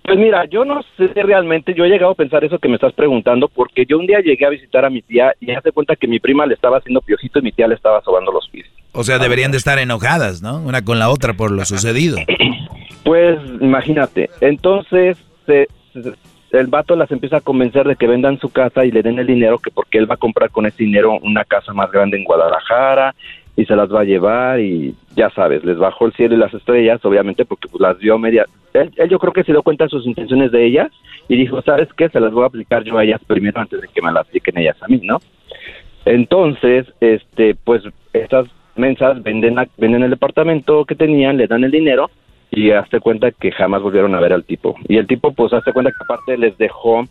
Pues 0.03 0.19
mira, 0.19 0.45
yo 0.47 0.65
no 0.65 0.83
sé 0.97 1.09
realmente, 1.15 1.75
yo 1.75 1.85
he 1.85 1.89
llegado 1.89 2.13
a 2.13 2.17
pensar 2.17 2.45
eso 2.45 2.59
que 2.59 2.69
me 2.69 2.75
estás 2.75 2.93
preguntando, 2.93 3.49
porque 3.49 3.85
yo 3.87 3.99
un 3.99 4.07
día 4.07 4.21
llegué 4.21 4.47
a 4.47 4.51
visitar 4.51 4.85
a 4.85 4.91
mi 4.91 5.03
tía 5.03 5.35
y 5.41 5.51
hace 5.51 5.73
cuenta 5.73 5.97
que 5.97 6.09
mi 6.09 6.21
prima 6.21 6.47
le 6.47 6.55
estaba 6.55 6.79
haciendo 6.79 7.01
piojito 7.01 7.39
y 7.39 7.43
mi 7.43 7.53
tía 7.53 7.69
le 7.69 7.75
estaba 7.75 8.01
sobando 8.03 8.33
los 8.33 8.49
pies. 8.49 8.67
O 8.93 9.05
sea, 9.05 9.19
deberían 9.19 9.51
de 9.53 9.57
estar 9.59 9.79
enojadas, 9.79 10.43
¿no? 10.43 10.59
Una 10.59 10.83
con 10.85 10.99
la 10.99 11.09
otra 11.11 11.35
por 11.35 11.51
lo 11.51 11.65
sucedido. 11.65 12.19
Pues 13.03 13.39
imagínate, 13.61 14.29
entonces 14.43 15.17
se- 15.47 15.67
el 16.53 16.67
vato 16.67 16.95
las 16.97 17.11
empieza 17.11 17.39
a 17.39 17.41
convencer 17.41 17.87
de 17.89 17.97
que 17.97 18.07
vendan 18.07 18.39
su 18.39 18.51
casa 18.51 18.85
y 18.85 18.91
le 18.93 19.03
den 19.03 19.19
el 19.19 19.27
dinero, 19.27 19.59
que 19.59 19.71
porque 19.71 19.97
él 19.99 20.09
va 20.09 20.15
a 20.15 20.19
comprar 20.19 20.51
con 20.51 20.67
ese 20.67 20.85
dinero 20.85 21.19
una 21.23 21.45
casa 21.45 21.73
más 21.73 21.91
grande 21.91 22.19
en 22.19 22.25
Guadalajara 22.25 23.15
y 23.57 23.65
se 23.65 23.75
las 23.75 23.93
va 23.93 24.01
a 24.03 24.05
llevar 24.05 24.61
y 24.61 24.95
ya 25.17 25.31
sabes, 25.31 25.65
les 25.65 25.79
bajó 25.79 26.07
el 26.07 26.13
cielo 26.13 26.35
y 26.35 26.39
las 26.39 26.53
estrellas, 26.53 27.03
obviamente 27.05 27.45
porque 27.47 27.69
pues, 27.69 27.81
las 27.81 27.99
vio 27.99 28.19
media... 28.19 28.45
Él, 28.75 28.93
él 28.97 29.09
yo 29.09 29.19
creo 29.19 29.33
que 29.33 29.45
se 29.45 29.53
dio 29.53 29.63
cuenta 29.63 29.85
de 29.85 29.91
sus 29.91 30.07
intenciones 30.07 30.53
de 30.53 30.65
ellas 30.67 30.91
y 31.29 31.37
dijo, 31.37 31.63
¿sabes 31.63 31.89
qué? 31.97 32.11
Se 32.11 32.21
las 32.21 32.33
voy 32.33 32.45
a 32.45 32.49
aplicar 32.49 32.85
yo 32.85 32.99
a 32.99 33.03
ellas 33.05 33.21
primero 33.27 33.61
antes 33.61 33.81
de 33.81 33.89
que 33.89 34.03
me 34.03 34.13
las 34.13 34.27
apliquen 34.29 34.59
ellas 34.59 34.77
a 34.83 34.89
mí, 34.89 35.01
¿no? 35.03 35.19
Entonces, 36.05 36.87
este, 37.01 37.55
pues 37.55 37.83
estas 38.13 38.47
mensas 38.81 39.23
venden, 39.23 39.55
la- 39.55 39.69
venden 39.79 40.03
el 40.03 40.11
departamento 40.11 40.85
que 40.85 40.97
tenían, 40.97 41.37
le 41.37 41.47
dan 41.47 41.63
el 41.63 41.71
dinero 41.71 42.11
y 42.51 42.73
hazte 42.73 42.99
cuenta 42.99 43.31
que 43.31 43.53
jamás 43.53 43.81
volvieron 43.83 44.15
a 44.17 44.21
ver 44.21 44.33
al 44.33 44.45
tipo. 44.45 44.75
Y 44.89 44.97
el 44.97 45.07
tipo, 45.07 45.33
pues 45.33 45.53
hazte 45.53 45.73
cuenta 45.73 45.93
que 45.93 46.03
aparte 46.03 46.37
les 46.37 46.59
dejó 46.59 47.05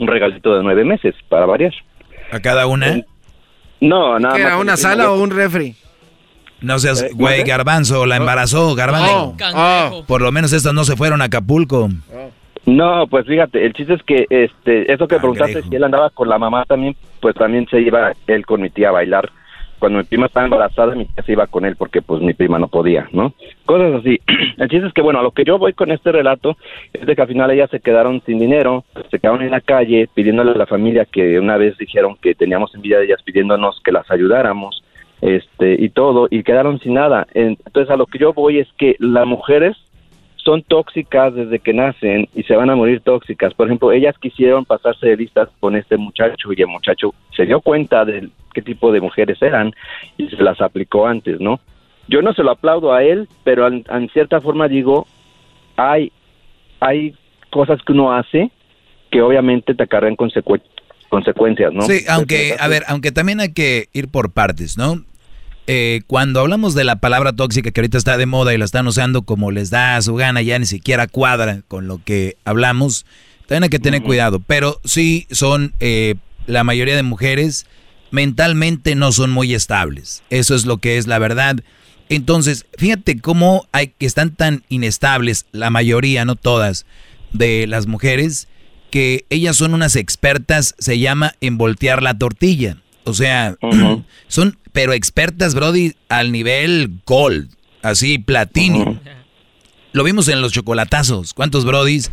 un 0.00 0.06
regalito 0.06 0.54
de 0.56 0.62
nueve 0.62 0.84
meses, 0.84 1.14
para 1.30 1.46
variar. 1.46 1.72
¿A 2.30 2.40
cada 2.40 2.66
una? 2.66 3.00
No, 3.80 4.18
nada 4.18 4.36
¿Qué 4.36 4.42
más. 4.42 4.52
era, 4.52 4.60
una 4.60 4.76
sala 4.76 5.10
o 5.12 5.22
un 5.22 5.30
refri? 5.30 5.74
No 6.60 6.78
seas, 6.78 7.02
Eh, 7.02 7.10
güey, 7.14 7.44
garbanzo, 7.44 8.04
la 8.04 8.16
embarazó, 8.16 8.74
garbanzo. 8.74 9.34
Oh, 9.54 10.04
Por 10.06 10.20
lo 10.20 10.32
menos 10.32 10.52
estas 10.52 10.74
no 10.74 10.84
se 10.84 10.96
fueron 10.96 11.22
a 11.22 11.26
Acapulco. 11.26 11.88
No, 12.66 13.06
pues 13.06 13.26
fíjate, 13.26 13.64
el 13.64 13.72
chiste 13.72 13.94
es 13.94 14.02
que 14.02 14.26
este, 14.28 14.92
eso 14.92 15.08
que 15.08 15.16
preguntaste 15.18 15.62
si 15.62 15.74
él 15.76 15.84
andaba 15.84 16.10
con 16.10 16.28
la 16.28 16.36
mamá 16.38 16.64
también, 16.66 16.94
pues 17.20 17.34
también 17.36 17.66
se 17.70 17.80
iba 17.80 18.12
él 18.26 18.44
con 18.44 18.60
mi 18.60 18.68
tía 18.70 18.88
a 18.90 18.92
bailar. 18.92 19.30
Cuando 19.78 19.98
mi 19.98 20.04
prima 20.04 20.26
estaba 20.26 20.44
embarazada, 20.44 20.94
mi 20.94 21.04
tía 21.04 21.24
se 21.24 21.32
iba 21.32 21.46
con 21.46 21.64
él 21.64 21.76
porque 21.76 22.02
pues 22.02 22.20
mi 22.20 22.34
prima 22.34 22.58
no 22.58 22.68
podía, 22.68 23.08
¿no? 23.12 23.32
Cosas 23.64 23.94
así. 23.94 24.20
El 24.58 24.68
chiste 24.68 24.86
es 24.88 24.92
que, 24.92 25.02
bueno, 25.02 25.20
a 25.20 25.22
lo 25.22 25.30
que 25.30 25.44
yo 25.44 25.58
voy 25.58 25.72
con 25.72 25.90
este 25.90 26.12
relato 26.12 26.56
es 26.92 27.06
de 27.06 27.14
que 27.14 27.22
al 27.22 27.28
final 27.28 27.50
ellas 27.50 27.70
se 27.70 27.80
quedaron 27.80 28.20
sin 28.26 28.38
dinero, 28.38 28.84
se 29.10 29.18
quedaron 29.18 29.42
en 29.42 29.50
la 29.50 29.60
calle 29.60 30.08
pidiéndole 30.12 30.52
a 30.52 30.58
la 30.58 30.66
familia 30.66 31.04
que 31.04 31.38
una 31.38 31.56
vez 31.56 31.76
dijeron 31.78 32.16
que 32.20 32.34
teníamos 32.34 32.74
envidia 32.74 32.98
de 32.98 33.06
ellas 33.06 33.22
pidiéndonos 33.22 33.80
que 33.84 33.92
las 33.92 34.10
ayudáramos, 34.10 34.82
este, 35.20 35.76
y 35.78 35.88
todo, 35.88 36.28
y 36.30 36.42
quedaron 36.42 36.78
sin 36.80 36.94
nada. 36.94 37.26
Entonces 37.34 37.90
a 37.90 37.96
lo 37.96 38.06
que 38.06 38.18
yo 38.18 38.32
voy 38.32 38.58
es 38.58 38.68
que 38.78 38.96
las 38.98 39.26
mujeres 39.26 39.76
son 40.36 40.62
tóxicas 40.62 41.34
desde 41.34 41.58
que 41.58 41.74
nacen 41.74 42.28
y 42.34 42.42
se 42.44 42.56
van 42.56 42.70
a 42.70 42.76
morir 42.76 43.00
tóxicas. 43.00 43.52
Por 43.54 43.66
ejemplo, 43.66 43.92
ellas 43.92 44.16
quisieron 44.18 44.64
pasarse 44.64 45.08
de 45.08 45.16
listas 45.16 45.48
con 45.60 45.76
este 45.76 45.96
muchacho 45.96 46.52
y 46.56 46.62
el 46.62 46.68
muchacho 46.68 47.14
se 47.36 47.44
dio 47.44 47.60
cuenta 47.60 48.04
de 48.04 48.30
qué 48.58 48.62
tipo 48.62 48.90
de 48.92 49.00
mujeres 49.00 49.40
eran 49.40 49.72
y 50.16 50.28
se 50.28 50.42
las 50.42 50.60
aplicó 50.60 51.06
antes, 51.06 51.40
¿no? 51.40 51.60
Yo 52.08 52.22
no 52.22 52.32
se 52.32 52.42
lo 52.42 52.50
aplaudo 52.50 52.92
a 52.92 53.04
él, 53.04 53.28
pero 53.44 53.66
en, 53.66 53.84
en 53.90 54.08
cierta 54.10 54.40
forma 54.40 54.66
digo, 54.66 55.06
hay, 55.76 56.10
hay 56.80 57.14
cosas 57.50 57.78
que 57.86 57.92
uno 57.92 58.12
hace 58.12 58.50
que 59.10 59.22
obviamente 59.22 59.74
te 59.74 59.82
acarrean 59.82 60.16
consecue- 60.16 60.62
consecuencias, 61.08 61.72
¿no? 61.72 61.82
Sí, 61.82 62.04
aunque, 62.08 62.56
a 62.58 62.68
ver, 62.68 62.82
aunque 62.88 63.12
también 63.12 63.40
hay 63.40 63.52
que 63.52 63.88
ir 63.92 64.08
por 64.08 64.32
partes, 64.32 64.76
¿no? 64.76 65.04
Eh, 65.66 66.00
cuando 66.06 66.40
hablamos 66.40 66.74
de 66.74 66.84
la 66.84 66.96
palabra 66.96 67.34
tóxica 67.34 67.70
que 67.70 67.80
ahorita 67.80 67.98
está 67.98 68.16
de 68.16 68.26
moda 68.26 68.54
y 68.54 68.58
la 68.58 68.64
están 68.64 68.86
usando 68.86 69.22
como 69.22 69.50
les 69.50 69.70
da 69.70 69.96
a 69.96 70.02
su 70.02 70.14
gana, 70.14 70.40
ya 70.42 70.58
ni 70.58 70.64
siquiera 70.64 71.06
cuadra 71.06 71.60
con 71.68 71.86
lo 71.88 72.00
que 72.02 72.36
hablamos, 72.44 73.04
también 73.46 73.64
hay 73.64 73.68
que 73.70 73.78
tener 73.78 74.02
cuidado. 74.02 74.40
Pero 74.46 74.80
sí 74.84 75.26
son, 75.30 75.74
eh, 75.80 76.14
la 76.46 76.64
mayoría 76.64 76.96
de 76.96 77.02
mujeres 77.02 77.66
mentalmente 78.10 78.94
no 78.94 79.12
son 79.12 79.30
muy 79.30 79.54
estables. 79.54 80.22
Eso 80.30 80.54
es 80.54 80.66
lo 80.66 80.78
que 80.78 80.98
es 80.98 81.06
la 81.06 81.18
verdad. 81.18 81.56
Entonces, 82.08 82.66
fíjate 82.76 83.20
cómo 83.20 83.66
hay 83.72 83.88
que 83.88 84.06
están 84.06 84.34
tan 84.34 84.64
inestables, 84.68 85.46
la 85.52 85.70
mayoría, 85.70 86.24
no 86.24 86.36
todas, 86.36 86.86
de 87.32 87.66
las 87.66 87.86
mujeres, 87.86 88.48
que 88.90 89.26
ellas 89.28 89.56
son 89.56 89.74
unas 89.74 89.96
expertas, 89.96 90.74
se 90.78 90.98
llama 90.98 91.34
en 91.40 91.58
voltear 91.58 92.02
la 92.02 92.16
tortilla. 92.16 92.78
O 93.04 93.12
sea, 93.14 93.56
son, 94.28 94.58
pero 94.72 94.92
expertas, 94.92 95.54
Brody, 95.54 95.94
al 96.08 96.32
nivel 96.32 97.00
gold, 97.04 97.50
así, 97.82 98.18
platino. 98.18 98.98
Lo 99.92 100.04
vimos 100.04 100.28
en 100.28 100.40
los 100.40 100.52
chocolatazos. 100.52 101.34
¿Cuántos 101.34 101.64
Brodis 101.64 102.10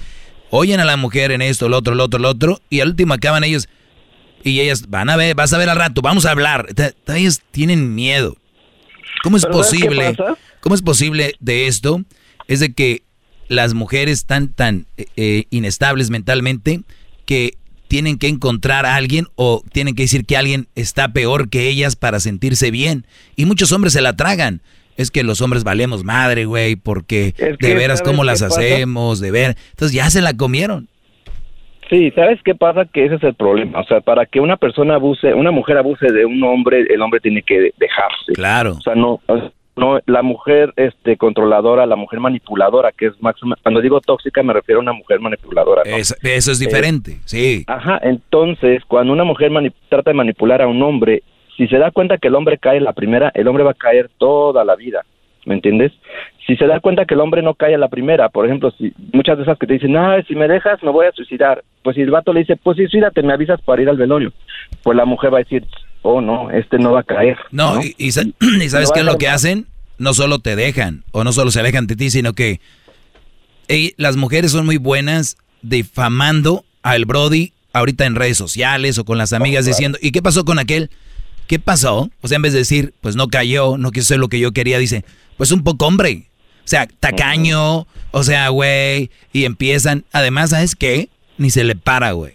oyen 0.49 0.80
a 0.80 0.85
la 0.85 0.98
mujer 0.98 1.32
en 1.32 1.41
esto, 1.41 1.69
lo 1.69 1.77
otro, 1.77 1.95
lo 1.95 2.06
otro, 2.06 2.19
lo 2.19 2.30
otro? 2.30 2.61
Y 2.69 2.80
al 2.80 2.90
último 2.90 3.14
acaban 3.14 3.43
ellos, 3.43 3.69
y 4.45 4.61
ellas 4.61 4.90
van 4.90 5.09
a 5.09 5.17
ver, 5.17 5.35
vas 5.35 5.51
a 5.53 5.57
ver 5.57 5.69
al 5.69 5.77
rato, 5.77 6.01
vamos 6.01 6.25
a 6.25 6.32
hablar. 6.32 6.67
Ellas 7.07 7.41
tienen 7.51 7.95
miedo. 7.95 8.38
¿Cómo 9.24 9.38
es 9.38 9.43
Pero 9.43 9.64
¿sabes 9.64 9.82
qué 9.82 9.88
posible? 9.88 10.17
¿Cómo 10.61 10.75
es 10.75 10.82
posible 10.83 11.33
de 11.40 11.65
esto? 11.65 12.03
Es 12.48 12.59
de 12.59 12.74
que 12.74 13.01
las 13.48 13.74
mujeres 13.74 14.19
están 14.19 14.49
tan 14.49 14.85
eh, 14.98 15.07
eh, 15.17 15.45
inestables 15.49 16.11
mentalmente 16.11 16.82
que 17.25 17.57
tienen 17.88 18.19
que 18.19 18.27
encontrar 18.27 18.85
a 18.85 18.95
alguien 18.95 19.27
o 19.35 19.64
tienen 19.72 19.95
que 19.95 20.03
decir 20.03 20.25
que 20.25 20.38
alguien 20.38 20.67
está 20.75 21.11
peor 21.11 21.49
que 21.49 21.67
ellas 21.67 21.95
para 21.95 22.19
sentirse 22.19 22.69
bien. 22.69 23.07
Y 23.35 23.45
muchos 23.45 23.72
hombres 23.72 23.93
se 23.93 24.01
la 24.01 24.15
tragan. 24.15 24.61
Es 24.95 25.09
que 25.09 25.24
los 25.24 25.41
hombres 25.41 25.64
valemos 25.64 26.03
madre, 26.03 26.45
güey, 26.45 26.75
porque 26.75 27.33
Es 27.35 27.57
que, 27.57 27.67
de 27.67 27.74
veras 27.74 27.99
¿sabes 27.99 28.11
cómo 28.11 28.24
las 28.24 28.43
hacemos, 28.43 29.19
de 29.19 29.32
ver. 29.32 29.57
Entonces 29.72 29.95
ya 29.95 30.09
se 30.11 30.22
la 30.22 30.38
comieron. 30.38 30.88
Sí, 31.89 32.11
¿sabes 32.11 32.41
qué 32.43 32.55
pasa? 32.55 32.85
Que 32.85 33.05
ese 33.05 33.15
es 33.15 33.23
el 33.23 33.35
problema. 33.35 33.80
O 33.80 33.83
sea, 33.85 34.01
para 34.01 34.25
que 34.25 34.39
una 34.39 34.57
persona 34.57 34.95
abuse, 34.95 35.33
una 35.33 35.51
mujer 35.51 35.77
abuse 35.77 36.11
de 36.11 36.25
un 36.25 36.43
hombre, 36.43 36.85
el 36.89 37.01
hombre 37.01 37.19
tiene 37.19 37.41
que 37.43 37.72
dejarse. 37.77 38.33
Claro. 38.33 38.72
O 38.73 38.81
sea, 38.81 38.95
no, 38.95 39.19
no, 39.75 39.99
la 40.05 40.22
mujer 40.23 40.73
este, 40.77 41.17
controladora, 41.17 41.85
la 41.85 41.95
mujer 41.95 42.19
manipuladora, 42.19 42.91
que 42.91 43.07
es 43.07 43.22
máxima. 43.22 43.55
Cuando 43.61 43.81
digo 43.81 43.99
tóxica, 44.01 44.41
me 44.41 44.53
refiero 44.53 44.80
a 44.80 44.83
una 44.83 44.93
mujer 44.93 45.19
manipuladora. 45.19 45.83
¿no? 45.85 45.95
Es- 45.97 46.17
eso 46.23 46.51
es 46.51 46.59
diferente, 46.59 47.17
sí. 47.25 47.64
Ajá, 47.67 47.99
entonces, 48.01 48.83
cuando 48.88 49.14
una 49.14 49.23
mujer 49.23 49.51
trata 49.89 50.11
de 50.11 50.15
manipular 50.17 50.61
a 50.61 50.67
un 50.67 50.81
hombre, 50.81 51.23
si 51.57 51.67
se 51.67 51.77
da 51.77 51.91
cuenta 51.91 52.17
que 52.17 52.30
el 52.30 52.35
hombre 52.35 52.57
cae 52.57 52.80
la 52.81 52.93
primera, 52.93 53.31
el 53.35 53.47
hombre 53.47 53.64
va 53.64 53.72
a 53.72 53.75
caer 53.75 54.09
toda 54.17 54.64
la 54.65 54.75
vida. 54.75 55.03
¿Me 55.45 55.53
entiendes? 55.56 55.91
Si 56.48 56.56
se 56.57 56.65
da 56.67 56.80
cuenta 56.80 57.06
que 57.06 57.14
el 57.14 57.19
hombre 57.22 57.41
no 57.43 57.53
cae 57.53 57.75
a 57.75 57.77
la 57.77 57.88
primera, 57.88 58.30
por 58.30 58.45
ejemplo, 58.45 58.72
si 58.77 58.93
muchas 59.14 59.38
de 59.38 59.43
esas 59.43 59.57
que 59.59 59.67
te 59.67 59.74
dicen, 59.74 59.95
ah, 59.95 60.17
si 60.27 60.35
me 60.35 60.48
dejas 60.48 60.82
me 60.83 60.91
voy 60.91 61.06
a 61.07 61.11
suicidar, 61.11 61.64
pues 61.83 61.95
si 61.95 62.01
el 62.01 62.11
vato 62.11 62.33
le 62.33 62.40
dice, 62.41 62.56
pues 62.56 62.77
sí, 62.77 62.88
suídate, 62.88 63.22
me 63.24 63.33
avisas 63.33 63.61
para 63.61 63.82
ir 63.82 63.90
al 63.90 63.98
velorio, 63.98 64.33
pues 64.83 64.98
la 64.98 65.06
mujer 65.06 65.32
va 65.33 65.38
a 65.38 65.43
decir, 65.43 65.64
oh 66.01 66.22
no, 66.22 66.49
este 66.51 66.77
no 66.80 66.93
va 66.93 67.01
a 67.01 67.03
caer. 67.03 67.38
No, 67.51 67.82
Y, 67.82 67.93
y 67.98 68.11
sa- 68.11 68.24
y 68.61 68.69
sabes 68.69 68.91
qué 68.91 68.99
es 69.01 69.06
lo 69.06 69.17
que 69.17 69.27
hacen? 69.30 69.65
No 69.98 70.14
solo 70.14 70.40
te 70.40 70.56
dejan, 70.56 71.03
o 71.11 71.24
no 71.24 71.32
solo 71.32 71.51
se 71.51 71.59
alejan 71.61 71.88
de 71.88 71.95
ti, 71.95 72.09
sino 72.09 72.33
que 72.33 72.59
las 73.98 74.15
mujeres 74.17 74.51
son 74.51 74.65
muy 74.65 74.77
buenas 74.77 75.38
difamando 75.61 76.64
al 76.83 77.06
Brody 77.06 77.51
ahorita 77.74 78.06
en 78.06 78.15
redes 78.15 78.38
sociales 78.38 78.98
o 78.99 79.06
con 79.06 79.17
las 79.17 79.33
amigas 79.33 79.65
diciendo, 79.65 79.98
¿y 80.01 80.11
qué 80.11 80.22
pasó 80.22 80.45
con 80.45 80.59
aquel? 80.59 80.90
¿Qué 81.48 81.59
pasó? 81.59 82.09
O 82.22 82.27
sea, 82.27 82.38
en 82.38 82.41
vez 82.41 82.53
de 82.53 82.59
decir, 82.59 82.93
pues 83.01 83.15
no 83.15 83.27
cayó, 83.27 83.77
no 83.77 83.91
quiso 83.91 84.06
hacer 84.06 84.19
lo 84.19 84.30
que 84.30 84.40
yo 84.40 84.51
quería, 84.51 84.77
dice, 84.80 85.06
pues 85.38 85.51
un 85.51 85.64
poco 85.64 85.85
hombre. 85.85 86.27
O 86.59 86.67
sea, 86.67 86.88
tacaño, 86.99 87.85
o 88.11 88.24
sea, 88.24 88.49
güey, 88.49 89.11
y 89.32 89.45
empiezan, 89.45 90.06
además, 90.11 90.49
¿sabes 90.49 90.75
qué? 90.75 91.09
Ni 91.38 91.51
se 91.51 91.64
le 91.64 91.75
para, 91.75 92.14
güey. 92.14 92.33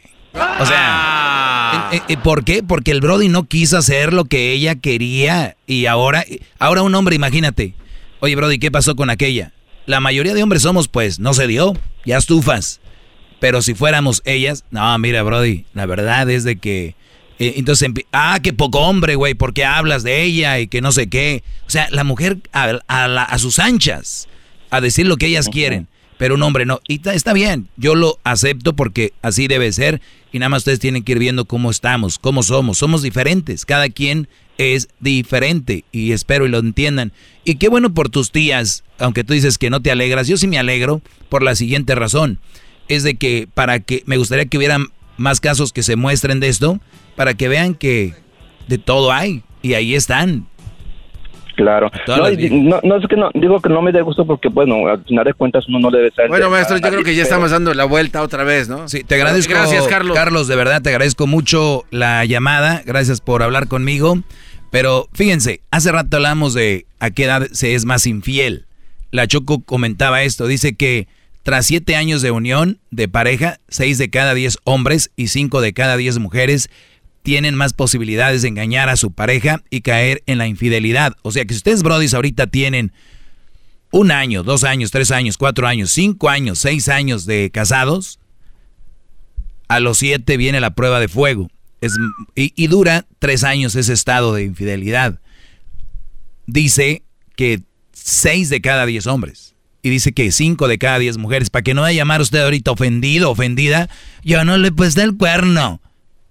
O 0.61 0.67
sea, 0.67 1.89
eh, 1.93 2.01
eh, 2.09 2.17
¿por 2.17 2.45
qué? 2.45 2.63
Porque 2.63 2.93
el 2.93 3.01
Brody 3.01 3.29
no 3.29 3.45
quiso 3.45 3.77
hacer 3.77 4.13
lo 4.13 4.27
que 4.27 4.53
ella 4.53 4.77
quería 4.77 5.57
y 5.67 5.87
ahora, 5.87 6.25
ahora 6.61 6.83
un 6.83 6.95
hombre, 6.95 7.17
imagínate, 7.17 7.75
oye 8.21 8.37
Brody, 8.37 8.59
¿qué 8.61 8.71
pasó 8.71 8.95
con 8.95 9.11
aquella? 9.11 9.53
La 9.87 9.99
mayoría 9.99 10.35
de 10.35 10.43
hombres 10.43 10.63
somos, 10.63 10.87
pues, 10.87 11.19
no 11.19 11.35
se 11.35 11.49
dio, 11.49 11.77
ya 12.05 12.19
estufas. 12.19 12.81
Pero 13.41 13.63
si 13.63 13.75
fuéramos 13.75 14.23
ellas, 14.25 14.65
no, 14.71 14.97
mira 14.99 15.23
Brody, 15.25 15.65
la 15.75 15.87
verdad 15.87 16.31
es 16.31 16.45
de 16.45 16.57
que... 16.57 16.95
eh, 17.41 17.55
entonces, 17.57 17.89
ah, 18.13 18.39
qué 18.43 18.53
poco 18.53 18.79
hombre, 18.81 19.17
güey, 19.17 19.35
porque 19.35 19.65
hablas 19.65 20.03
de 20.05 20.23
ella 20.23 20.61
y 20.61 20.69
que 20.69 20.81
no 20.81 20.93
sé 20.93 21.09
qué. 21.09 21.43
O 21.67 21.71
sea, 21.71 21.89
la 21.91 22.05
mujer 22.05 22.39
a, 22.53 22.79
a 22.87 23.09
la- 23.09 23.25
a 23.25 23.39
sus 23.39 23.59
anchas, 23.59 24.29
a 24.71 24.81
decir 24.81 25.07
lo 25.07 25.17
que 25.17 25.27
ellas 25.27 25.49
quieren, 25.49 25.89
pero 26.19 26.35
un 26.37 26.43
hombre 26.43 26.67
no. 26.67 26.81
Y 26.87 26.99
ta- 27.01 27.15
está 27.15 27.33
bien, 27.33 27.69
yo 27.77 27.95
lo 27.97 28.19
acepto 28.25 28.77
porque 28.77 29.13
así 29.23 29.49
debe 29.49 29.73
ser 29.73 30.01
y 30.33 30.39
nada 30.39 30.51
más 30.51 30.59
ustedes 30.61 30.79
tienen 30.79 31.03
que 31.03 31.13
ir 31.13 31.19
viendo 31.19 31.47
cómo 31.47 31.71
estamos, 31.71 32.19
cómo 32.19 32.43
somos. 32.45 32.79
Somos 32.79 33.03
diferentes, 33.03 33.65
cada 33.65 33.89
quien 33.89 34.29
es 34.59 34.89
diferente 35.01 35.85
y 35.93 36.13
espero 36.13 36.45
y 36.47 36.51
lo 36.51 36.59
entiendan. 36.59 37.13
Y 37.45 37.55
qué 37.55 37.69
bueno 37.69 37.95
por 37.95 38.11
tus 38.11 38.31
tías, 38.31 38.85
aunque 38.99 39.25
tú 39.25 39.33
dices 39.33 39.57
que 39.57 39.71
no 39.71 39.81
te 39.81 39.91
alegras, 39.91 40.29
yo 40.29 40.37
sí 40.37 40.47
me 40.47 40.59
alegro 40.59 41.01
por 41.31 41.43
la 41.43 41.55
siguiente 41.55 41.95
razón. 41.95 42.39
Es 42.87 43.03
de 43.03 43.15
que 43.15 43.49
para 43.55 43.81
que 43.81 44.03
me 44.07 44.19
gustaría 44.19 44.45
que 44.45 44.59
hubieran 44.59 44.89
más 45.21 45.41
casos 45.41 45.73
que 45.73 45.83
se 45.83 45.97
muestren 45.97 46.41
de 46.41 46.49
esto, 46.49 46.81
para 47.15 47.35
que 47.35 47.49
vean 47.49 47.75
que 47.75 48.15
de 48.67 48.79
todo 48.79 49.13
hay 49.13 49.43
y 49.63 49.75
ahí 49.75 49.95
están. 49.95 50.47
Claro. 51.57 51.91
No, 52.09 52.17
no, 52.17 52.81
no, 52.83 52.97
es 52.97 53.07
que 53.07 53.17
no, 53.17 53.29
digo 53.35 53.61
que 53.61 53.69
no 53.69 53.83
me 53.83 53.93
dé 53.93 54.01
gusto 54.01 54.25
porque, 54.25 54.49
bueno, 54.49 54.89
al 54.89 55.05
final 55.05 55.27
de 55.27 55.35
cuentas 55.35 55.67
uno 55.69 55.79
no 55.79 55.91
debe 55.91 56.09
estar... 56.09 56.27
Bueno, 56.29 56.49
maestro, 56.49 56.79
yo 56.79 56.89
creo 56.89 57.05
que 57.05 57.15
ya 57.15 57.23
estamos 57.23 57.51
dando 57.51 57.75
la 57.75 57.85
vuelta 57.85 58.23
otra 58.23 58.45
vez, 58.45 58.71
¿no? 58.71 58.89
Sí, 58.89 59.05
te 59.05 59.17
agradezco. 59.17 59.53
Gracias, 59.53 59.87
Carlos. 59.87 60.17
Carlos, 60.17 60.49
de 60.49 60.57
verdad, 60.57 60.81
te 60.81 60.89
agradezco 60.89 61.27
mucho 61.27 61.85
la 61.91 62.25
llamada. 62.25 62.83
Gracias 62.87 63.21
por 63.21 63.43
hablar 63.43 63.69
conmigo. 63.69 64.23
Pero 64.71 65.09
fíjense, 65.13 65.61
hace 65.71 65.93
rato 65.93 66.17
hablamos 66.17 66.55
de 66.55 66.87
a 66.99 67.11
qué 67.11 67.25
edad 67.25 67.47
se 67.53 67.75
es 67.75 67.85
más 67.85 68.07
infiel. 68.07 68.65
La 69.11 69.27
Choco 69.27 69.63
comentaba 69.63 70.23
esto, 70.23 70.47
dice 70.47 70.77
que 70.77 71.09
tras 71.43 71.67
siete 71.67 71.97
años 71.97 72.23
de 72.23 72.31
unión 72.31 72.81
de 72.91 73.09
pareja, 73.09 73.61
seis 73.69 73.99
de 73.99 74.11
cada 74.11 74.35
diez 74.35 74.59
hombres 74.65 75.11
y 75.17 75.29
cinco 75.29 75.61
de 75.61 75.73
cada 75.73 75.97
diez 75.97 76.19
mujeres 76.19 76.71
tienen 77.23 77.55
más 77.55 77.73
posibilidades 77.73 78.43
de 78.43 78.49
engañar 78.49 78.89
a 78.89 78.97
su 78.97 79.13
pareja 79.13 79.63
y 79.71 79.83
caer 79.83 80.23
en 80.27 80.39
la 80.39 80.47
infidelidad. 80.47 81.17
O 81.23 81.33
sea 81.33 81.45
que 81.45 81.55
si 81.55 81.59
ustedes, 81.59 81.83
brodis, 81.83 82.15
ahorita 82.15 82.47
tienen 82.47 82.93
un 83.91 84.11
año, 84.11 84.43
dos 84.43 84.65
años, 84.65 84.91
tres 84.91 85.11
años, 85.11 85.37
cuatro 85.37 85.67
años, 85.67 85.91
cinco 85.91 86.29
años, 86.29 86.59
seis 86.59 86.89
años 86.89 87.27
de 87.27 87.51
casados, 87.53 88.19
a 89.69 89.81
los 89.81 89.99
siete 89.99 90.37
viene 90.37 90.61
la 90.61 90.75
prueba 90.75 91.01
de 91.01 91.09
fuego. 91.09 91.49
Y 92.35 92.67
dura 92.67 93.07
tres 93.19 93.43
años 93.43 93.75
ese 93.75 93.95
estado 93.95 94.35
de 94.35 94.45
infidelidad. 94.45 95.19
Dice 96.47 97.03
que 97.37 97.63
seis 97.93 98.51
de 98.51 98.61
cada 98.61 98.85
diez 98.85 99.07
hombres. 99.07 99.55
Y 99.83 99.91
dice 99.91 100.13
que 100.13 100.31
cinco 100.33 100.69
de 100.69 100.79
cada 100.79 100.99
diez 100.99 101.17
mujeres. 101.17 101.51
Para 101.51 101.63
que 101.63 101.75
no 101.75 101.83
vaya 101.83 102.01
a 102.01 102.03
llamar 102.03 102.21
usted 102.21 102.43
ahorita 102.43 102.71
ofendido, 102.71 103.31
ofendida. 103.31 103.89
Yo 104.23 104.45
no 104.45 104.59
le 104.59 104.73
puse 104.73 105.03
el 105.03 105.17
cuerno. 105.17 105.81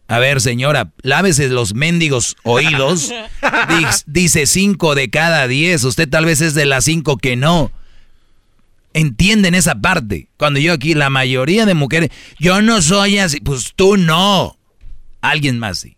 A 0.07 0.17
ver, 0.17 0.41
señora, 0.41 0.91
lávese 1.03 1.49
los 1.49 1.75
mendigos 1.75 2.35
oídos. 2.43 3.11
Dice 4.07 4.47
cinco 4.47 4.95
de 4.95 5.09
cada 5.09 5.47
diez. 5.47 5.83
Usted 5.83 6.09
tal 6.09 6.25
vez 6.25 6.41
es 6.41 6.55
de 6.55 6.65
las 6.65 6.85
cinco 6.85 7.17
que 7.17 7.35
no. 7.35 7.71
Entienden 8.93 9.53
esa 9.53 9.75
parte. 9.75 10.29
Cuando 10.37 10.59
yo 10.59 10.73
aquí, 10.73 10.95
la 10.95 11.11
mayoría 11.11 11.67
de 11.67 11.75
mujeres, 11.75 12.09
yo 12.39 12.61
no 12.63 12.81
soy 12.81 13.19
así. 13.19 13.39
Pues 13.39 13.73
tú 13.75 13.97
no. 13.97 14.57
Alguien 15.21 15.59
más 15.59 15.77
sí. 15.77 15.95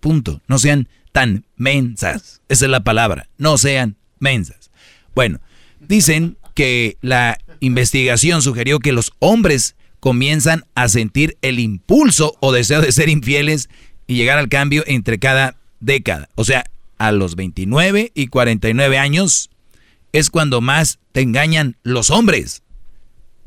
Punto. 0.00 0.40
No 0.46 0.58
sean 0.58 0.88
tan 1.12 1.44
mensas. 1.56 2.40
Esa 2.48 2.64
es 2.64 2.70
la 2.70 2.84
palabra. 2.84 3.28
No 3.36 3.58
sean 3.58 3.96
mensas. 4.18 4.70
Bueno, 5.14 5.40
dicen 5.78 6.38
que 6.54 6.96
la 7.00 7.38
investigación 7.60 8.42
sugirió 8.42 8.78
que 8.78 8.92
los 8.92 9.12
hombres 9.18 9.76
comienzan 10.00 10.64
a 10.74 10.88
sentir 10.88 11.36
el 11.42 11.58
impulso 11.60 12.36
o 12.40 12.52
deseo 12.52 12.80
de 12.80 12.92
ser 12.92 13.08
infieles 13.08 13.68
y 14.06 14.16
llegar 14.16 14.38
al 14.38 14.48
cambio 14.48 14.82
entre 14.86 15.18
cada 15.18 15.56
década. 15.80 16.28
O 16.34 16.44
sea, 16.44 16.64
a 16.98 17.12
los 17.12 17.36
29 17.36 18.12
y 18.14 18.26
49 18.26 18.98
años 18.98 19.50
es 20.12 20.30
cuando 20.30 20.60
más 20.60 20.98
te 21.12 21.20
engañan 21.20 21.76
los 21.82 22.10
hombres. 22.10 22.62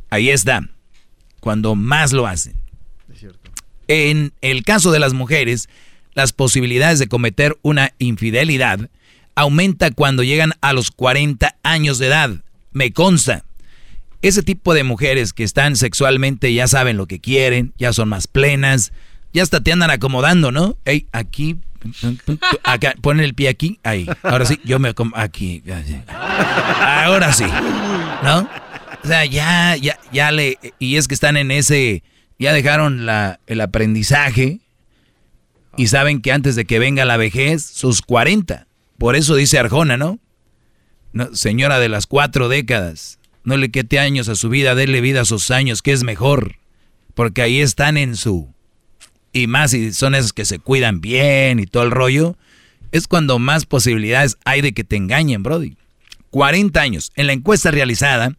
Ahí 0.09 0.29
está, 0.29 0.69
cuando 1.39 1.75
más 1.75 2.13
lo 2.13 2.27
hacen. 2.27 2.55
En 3.87 4.33
el 4.41 4.63
caso 4.63 4.91
de 4.91 4.99
las 4.99 5.13
mujeres, 5.13 5.69
las 6.13 6.33
posibilidades 6.33 6.99
de 6.99 7.07
cometer 7.07 7.57
una 7.61 7.93
infidelidad 7.99 8.89
aumenta 9.35 9.91
cuando 9.91 10.23
llegan 10.23 10.53
a 10.61 10.73
los 10.73 10.89
40 10.91 11.57
años 11.63 11.99
de 11.99 12.07
edad. 12.07 12.31
Me 12.75 12.91
consta. 12.91 13.45
Ese 14.21 14.43
tipo 14.43 14.73
de 14.73 14.83
mujeres 14.83 15.31
que 15.31 15.45
están 15.45 15.77
sexualmente 15.77 16.53
ya 16.53 16.67
saben 16.67 16.97
lo 16.97 17.07
que 17.07 17.21
quieren, 17.21 17.73
ya 17.77 17.93
son 17.93 18.09
más 18.09 18.27
plenas, 18.27 18.91
ya 19.31 19.43
hasta 19.43 19.61
te 19.61 19.71
andan 19.71 19.91
acomodando, 19.91 20.51
¿no? 20.51 20.77
Ey, 20.83 21.07
aquí, 21.13 21.57
acá, 22.65 22.93
ponen 23.01 23.23
el 23.23 23.33
pie 23.33 23.47
aquí, 23.47 23.79
ahí. 23.83 24.05
Ahora 24.23 24.43
sí, 24.45 24.59
yo 24.65 24.77
me 24.79 24.89
acomodo 24.89 25.21
aquí. 25.21 25.63
Ahora 26.81 27.31
sí, 27.31 27.45
¿no? 28.23 28.49
O 29.03 29.07
sea, 29.07 29.23
ya, 29.23 29.77
ya, 29.77 29.97
ya 30.11 30.31
le, 30.31 30.59
y 30.77 30.97
es 30.97 31.07
que 31.07 31.13
están 31.13 31.37
en 31.37 31.51
ese, 31.51 32.03
ya 32.37 32.51
dejaron 32.51 33.05
la, 33.05 33.39
el 33.47 33.61
aprendizaje 33.61 34.59
y 35.77 35.87
saben 35.87 36.21
que 36.21 36.33
antes 36.33 36.57
de 36.57 36.65
que 36.65 36.79
venga 36.79 37.05
la 37.05 37.15
vejez, 37.15 37.63
sus 37.63 38.01
40. 38.01 38.67
Por 38.97 39.15
eso 39.15 39.35
dice 39.35 39.59
Arjona, 39.59 39.95
¿no? 39.95 40.19
Señora 41.33 41.79
de 41.79 41.89
las 41.89 42.07
cuatro 42.07 42.49
décadas, 42.49 43.19
no 43.43 43.57
le 43.57 43.71
quete 43.71 43.99
años 43.99 44.27
a 44.27 44.35
su 44.35 44.49
vida, 44.49 44.75
déle 44.75 45.01
vida 45.01 45.21
a 45.21 45.25
sus 45.25 45.51
años, 45.51 45.81
que 45.81 45.91
es 45.91 46.03
mejor. 46.03 46.57
Porque 47.13 47.41
ahí 47.41 47.61
están 47.61 47.97
en 47.97 48.15
su... 48.15 48.53
Y 49.31 49.47
más 49.47 49.71
si 49.71 49.93
son 49.93 50.15
esos 50.15 50.33
que 50.33 50.45
se 50.45 50.59
cuidan 50.59 51.01
bien 51.01 51.59
y 51.59 51.65
todo 51.65 51.83
el 51.83 51.91
rollo, 51.91 52.37
es 52.91 53.07
cuando 53.07 53.39
más 53.39 53.65
posibilidades 53.65 54.37
hay 54.45 54.61
de 54.61 54.73
que 54.73 54.83
te 54.83 54.95
engañen, 54.95 55.43
Brody. 55.43 55.75
40 56.31 56.81
años. 56.81 57.11
En 57.15 57.27
la 57.27 57.33
encuesta 57.33 57.71
realizada, 57.71 58.35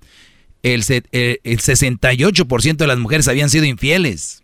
el, 0.62 0.84
el 0.90 1.60
68% 1.60 2.76
de 2.76 2.86
las 2.86 2.98
mujeres 2.98 3.28
habían 3.28 3.50
sido 3.50 3.64
infieles. 3.64 4.42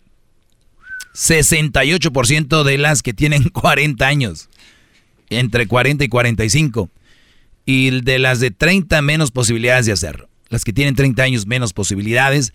68% 1.14 2.62
de 2.62 2.78
las 2.78 3.02
que 3.02 3.12
tienen 3.12 3.48
40 3.52 4.06
años. 4.06 4.48
Entre 5.28 5.66
40 5.66 6.04
y 6.04 6.08
45. 6.08 6.90
Y 7.65 8.02
de 8.02 8.18
las 8.18 8.41
de 8.41 8.50
30 8.50 9.00
menos 9.02 9.31
posibilidades 9.31 9.86
de 9.86 9.92
hacerlo 9.92 10.28
las 10.52 10.65
que 10.65 10.73
tienen 10.74 10.94
30 10.94 11.23
años 11.23 11.47
menos 11.47 11.73
posibilidades. 11.73 12.52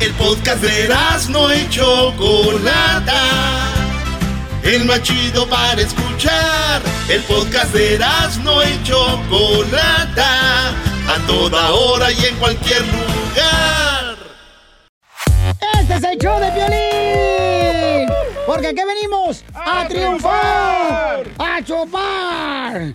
El 0.00 0.14
podcast 0.14 0.62
de 0.62 0.88
no 1.30 1.50
hecho 1.50 2.14
Chocolata. 2.16 3.22
El 4.62 4.84
más 4.84 5.02
chido 5.02 5.48
para 5.48 5.80
escuchar. 5.80 6.80
El 7.08 7.20
podcast 7.22 7.72
de 7.74 7.98
no 8.44 8.62
hecho 8.62 9.20
Chocolata. 9.28 10.68
A 10.70 11.26
toda 11.26 11.70
hora 11.72 12.12
y 12.12 12.26
en 12.26 12.36
cualquier 12.36 12.82
lugar. 12.82 14.16
Este 15.80 15.94
es 15.94 16.04
el 16.04 16.18
show 16.18 16.38
de 16.38 16.50
violín 16.52 17.58
porque 18.48 18.68
aquí 18.68 18.80
venimos 18.82 19.44
a, 19.52 19.86
triunfar, 19.86 21.26
a 21.38 21.62
chupar. 21.62 22.94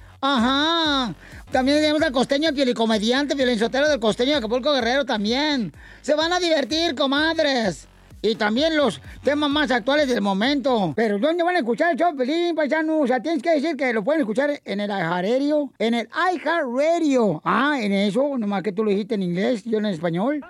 Ajá. 0.21 1.15
También 1.51 1.79
tenemos 1.79 2.01
al 2.03 2.11
costeño 2.11 2.53
pielicomediante, 2.53 3.35
violinsotero 3.35 3.89
del 3.89 3.99
costeño 3.99 4.31
de 4.31 4.37
Acapulco 4.37 4.71
Guerrero 4.71 5.03
también. 5.03 5.73
Se 6.01 6.13
van 6.13 6.31
a 6.31 6.39
divertir, 6.39 6.95
comadres. 6.95 7.87
Y 8.21 8.35
también 8.35 8.77
los 8.77 9.01
temas 9.23 9.49
más 9.49 9.71
actuales 9.71 10.07
del 10.07 10.21
momento. 10.21 10.93
Pero 10.95 11.17
¿dónde 11.17 11.43
van 11.43 11.55
a 11.55 11.59
escuchar 11.59 11.93
el 11.93 11.97
show, 11.97 12.15
Pelín, 12.15 12.55
paisano? 12.55 12.99
O 12.99 13.07
sea, 13.07 13.19
tienes 13.19 13.41
que 13.41 13.49
decir 13.49 13.75
que 13.75 13.91
lo 13.91 14.03
pueden 14.03 14.21
escuchar 14.21 14.61
en 14.63 14.79
el 14.79 14.91
iHeartRadio. 14.91 15.71
En 15.79 15.95
el 15.95 16.07
iHeartRadio. 16.31 17.41
Ah, 17.43 17.79
en 17.81 17.91
eso, 17.91 18.37
nomás 18.37 18.61
que 18.61 18.71
tú 18.71 18.83
lo 18.83 18.91
dijiste 18.91 19.15
en 19.15 19.23
inglés, 19.23 19.63
yo 19.65 19.79
en 19.79 19.87
español. 19.87 20.45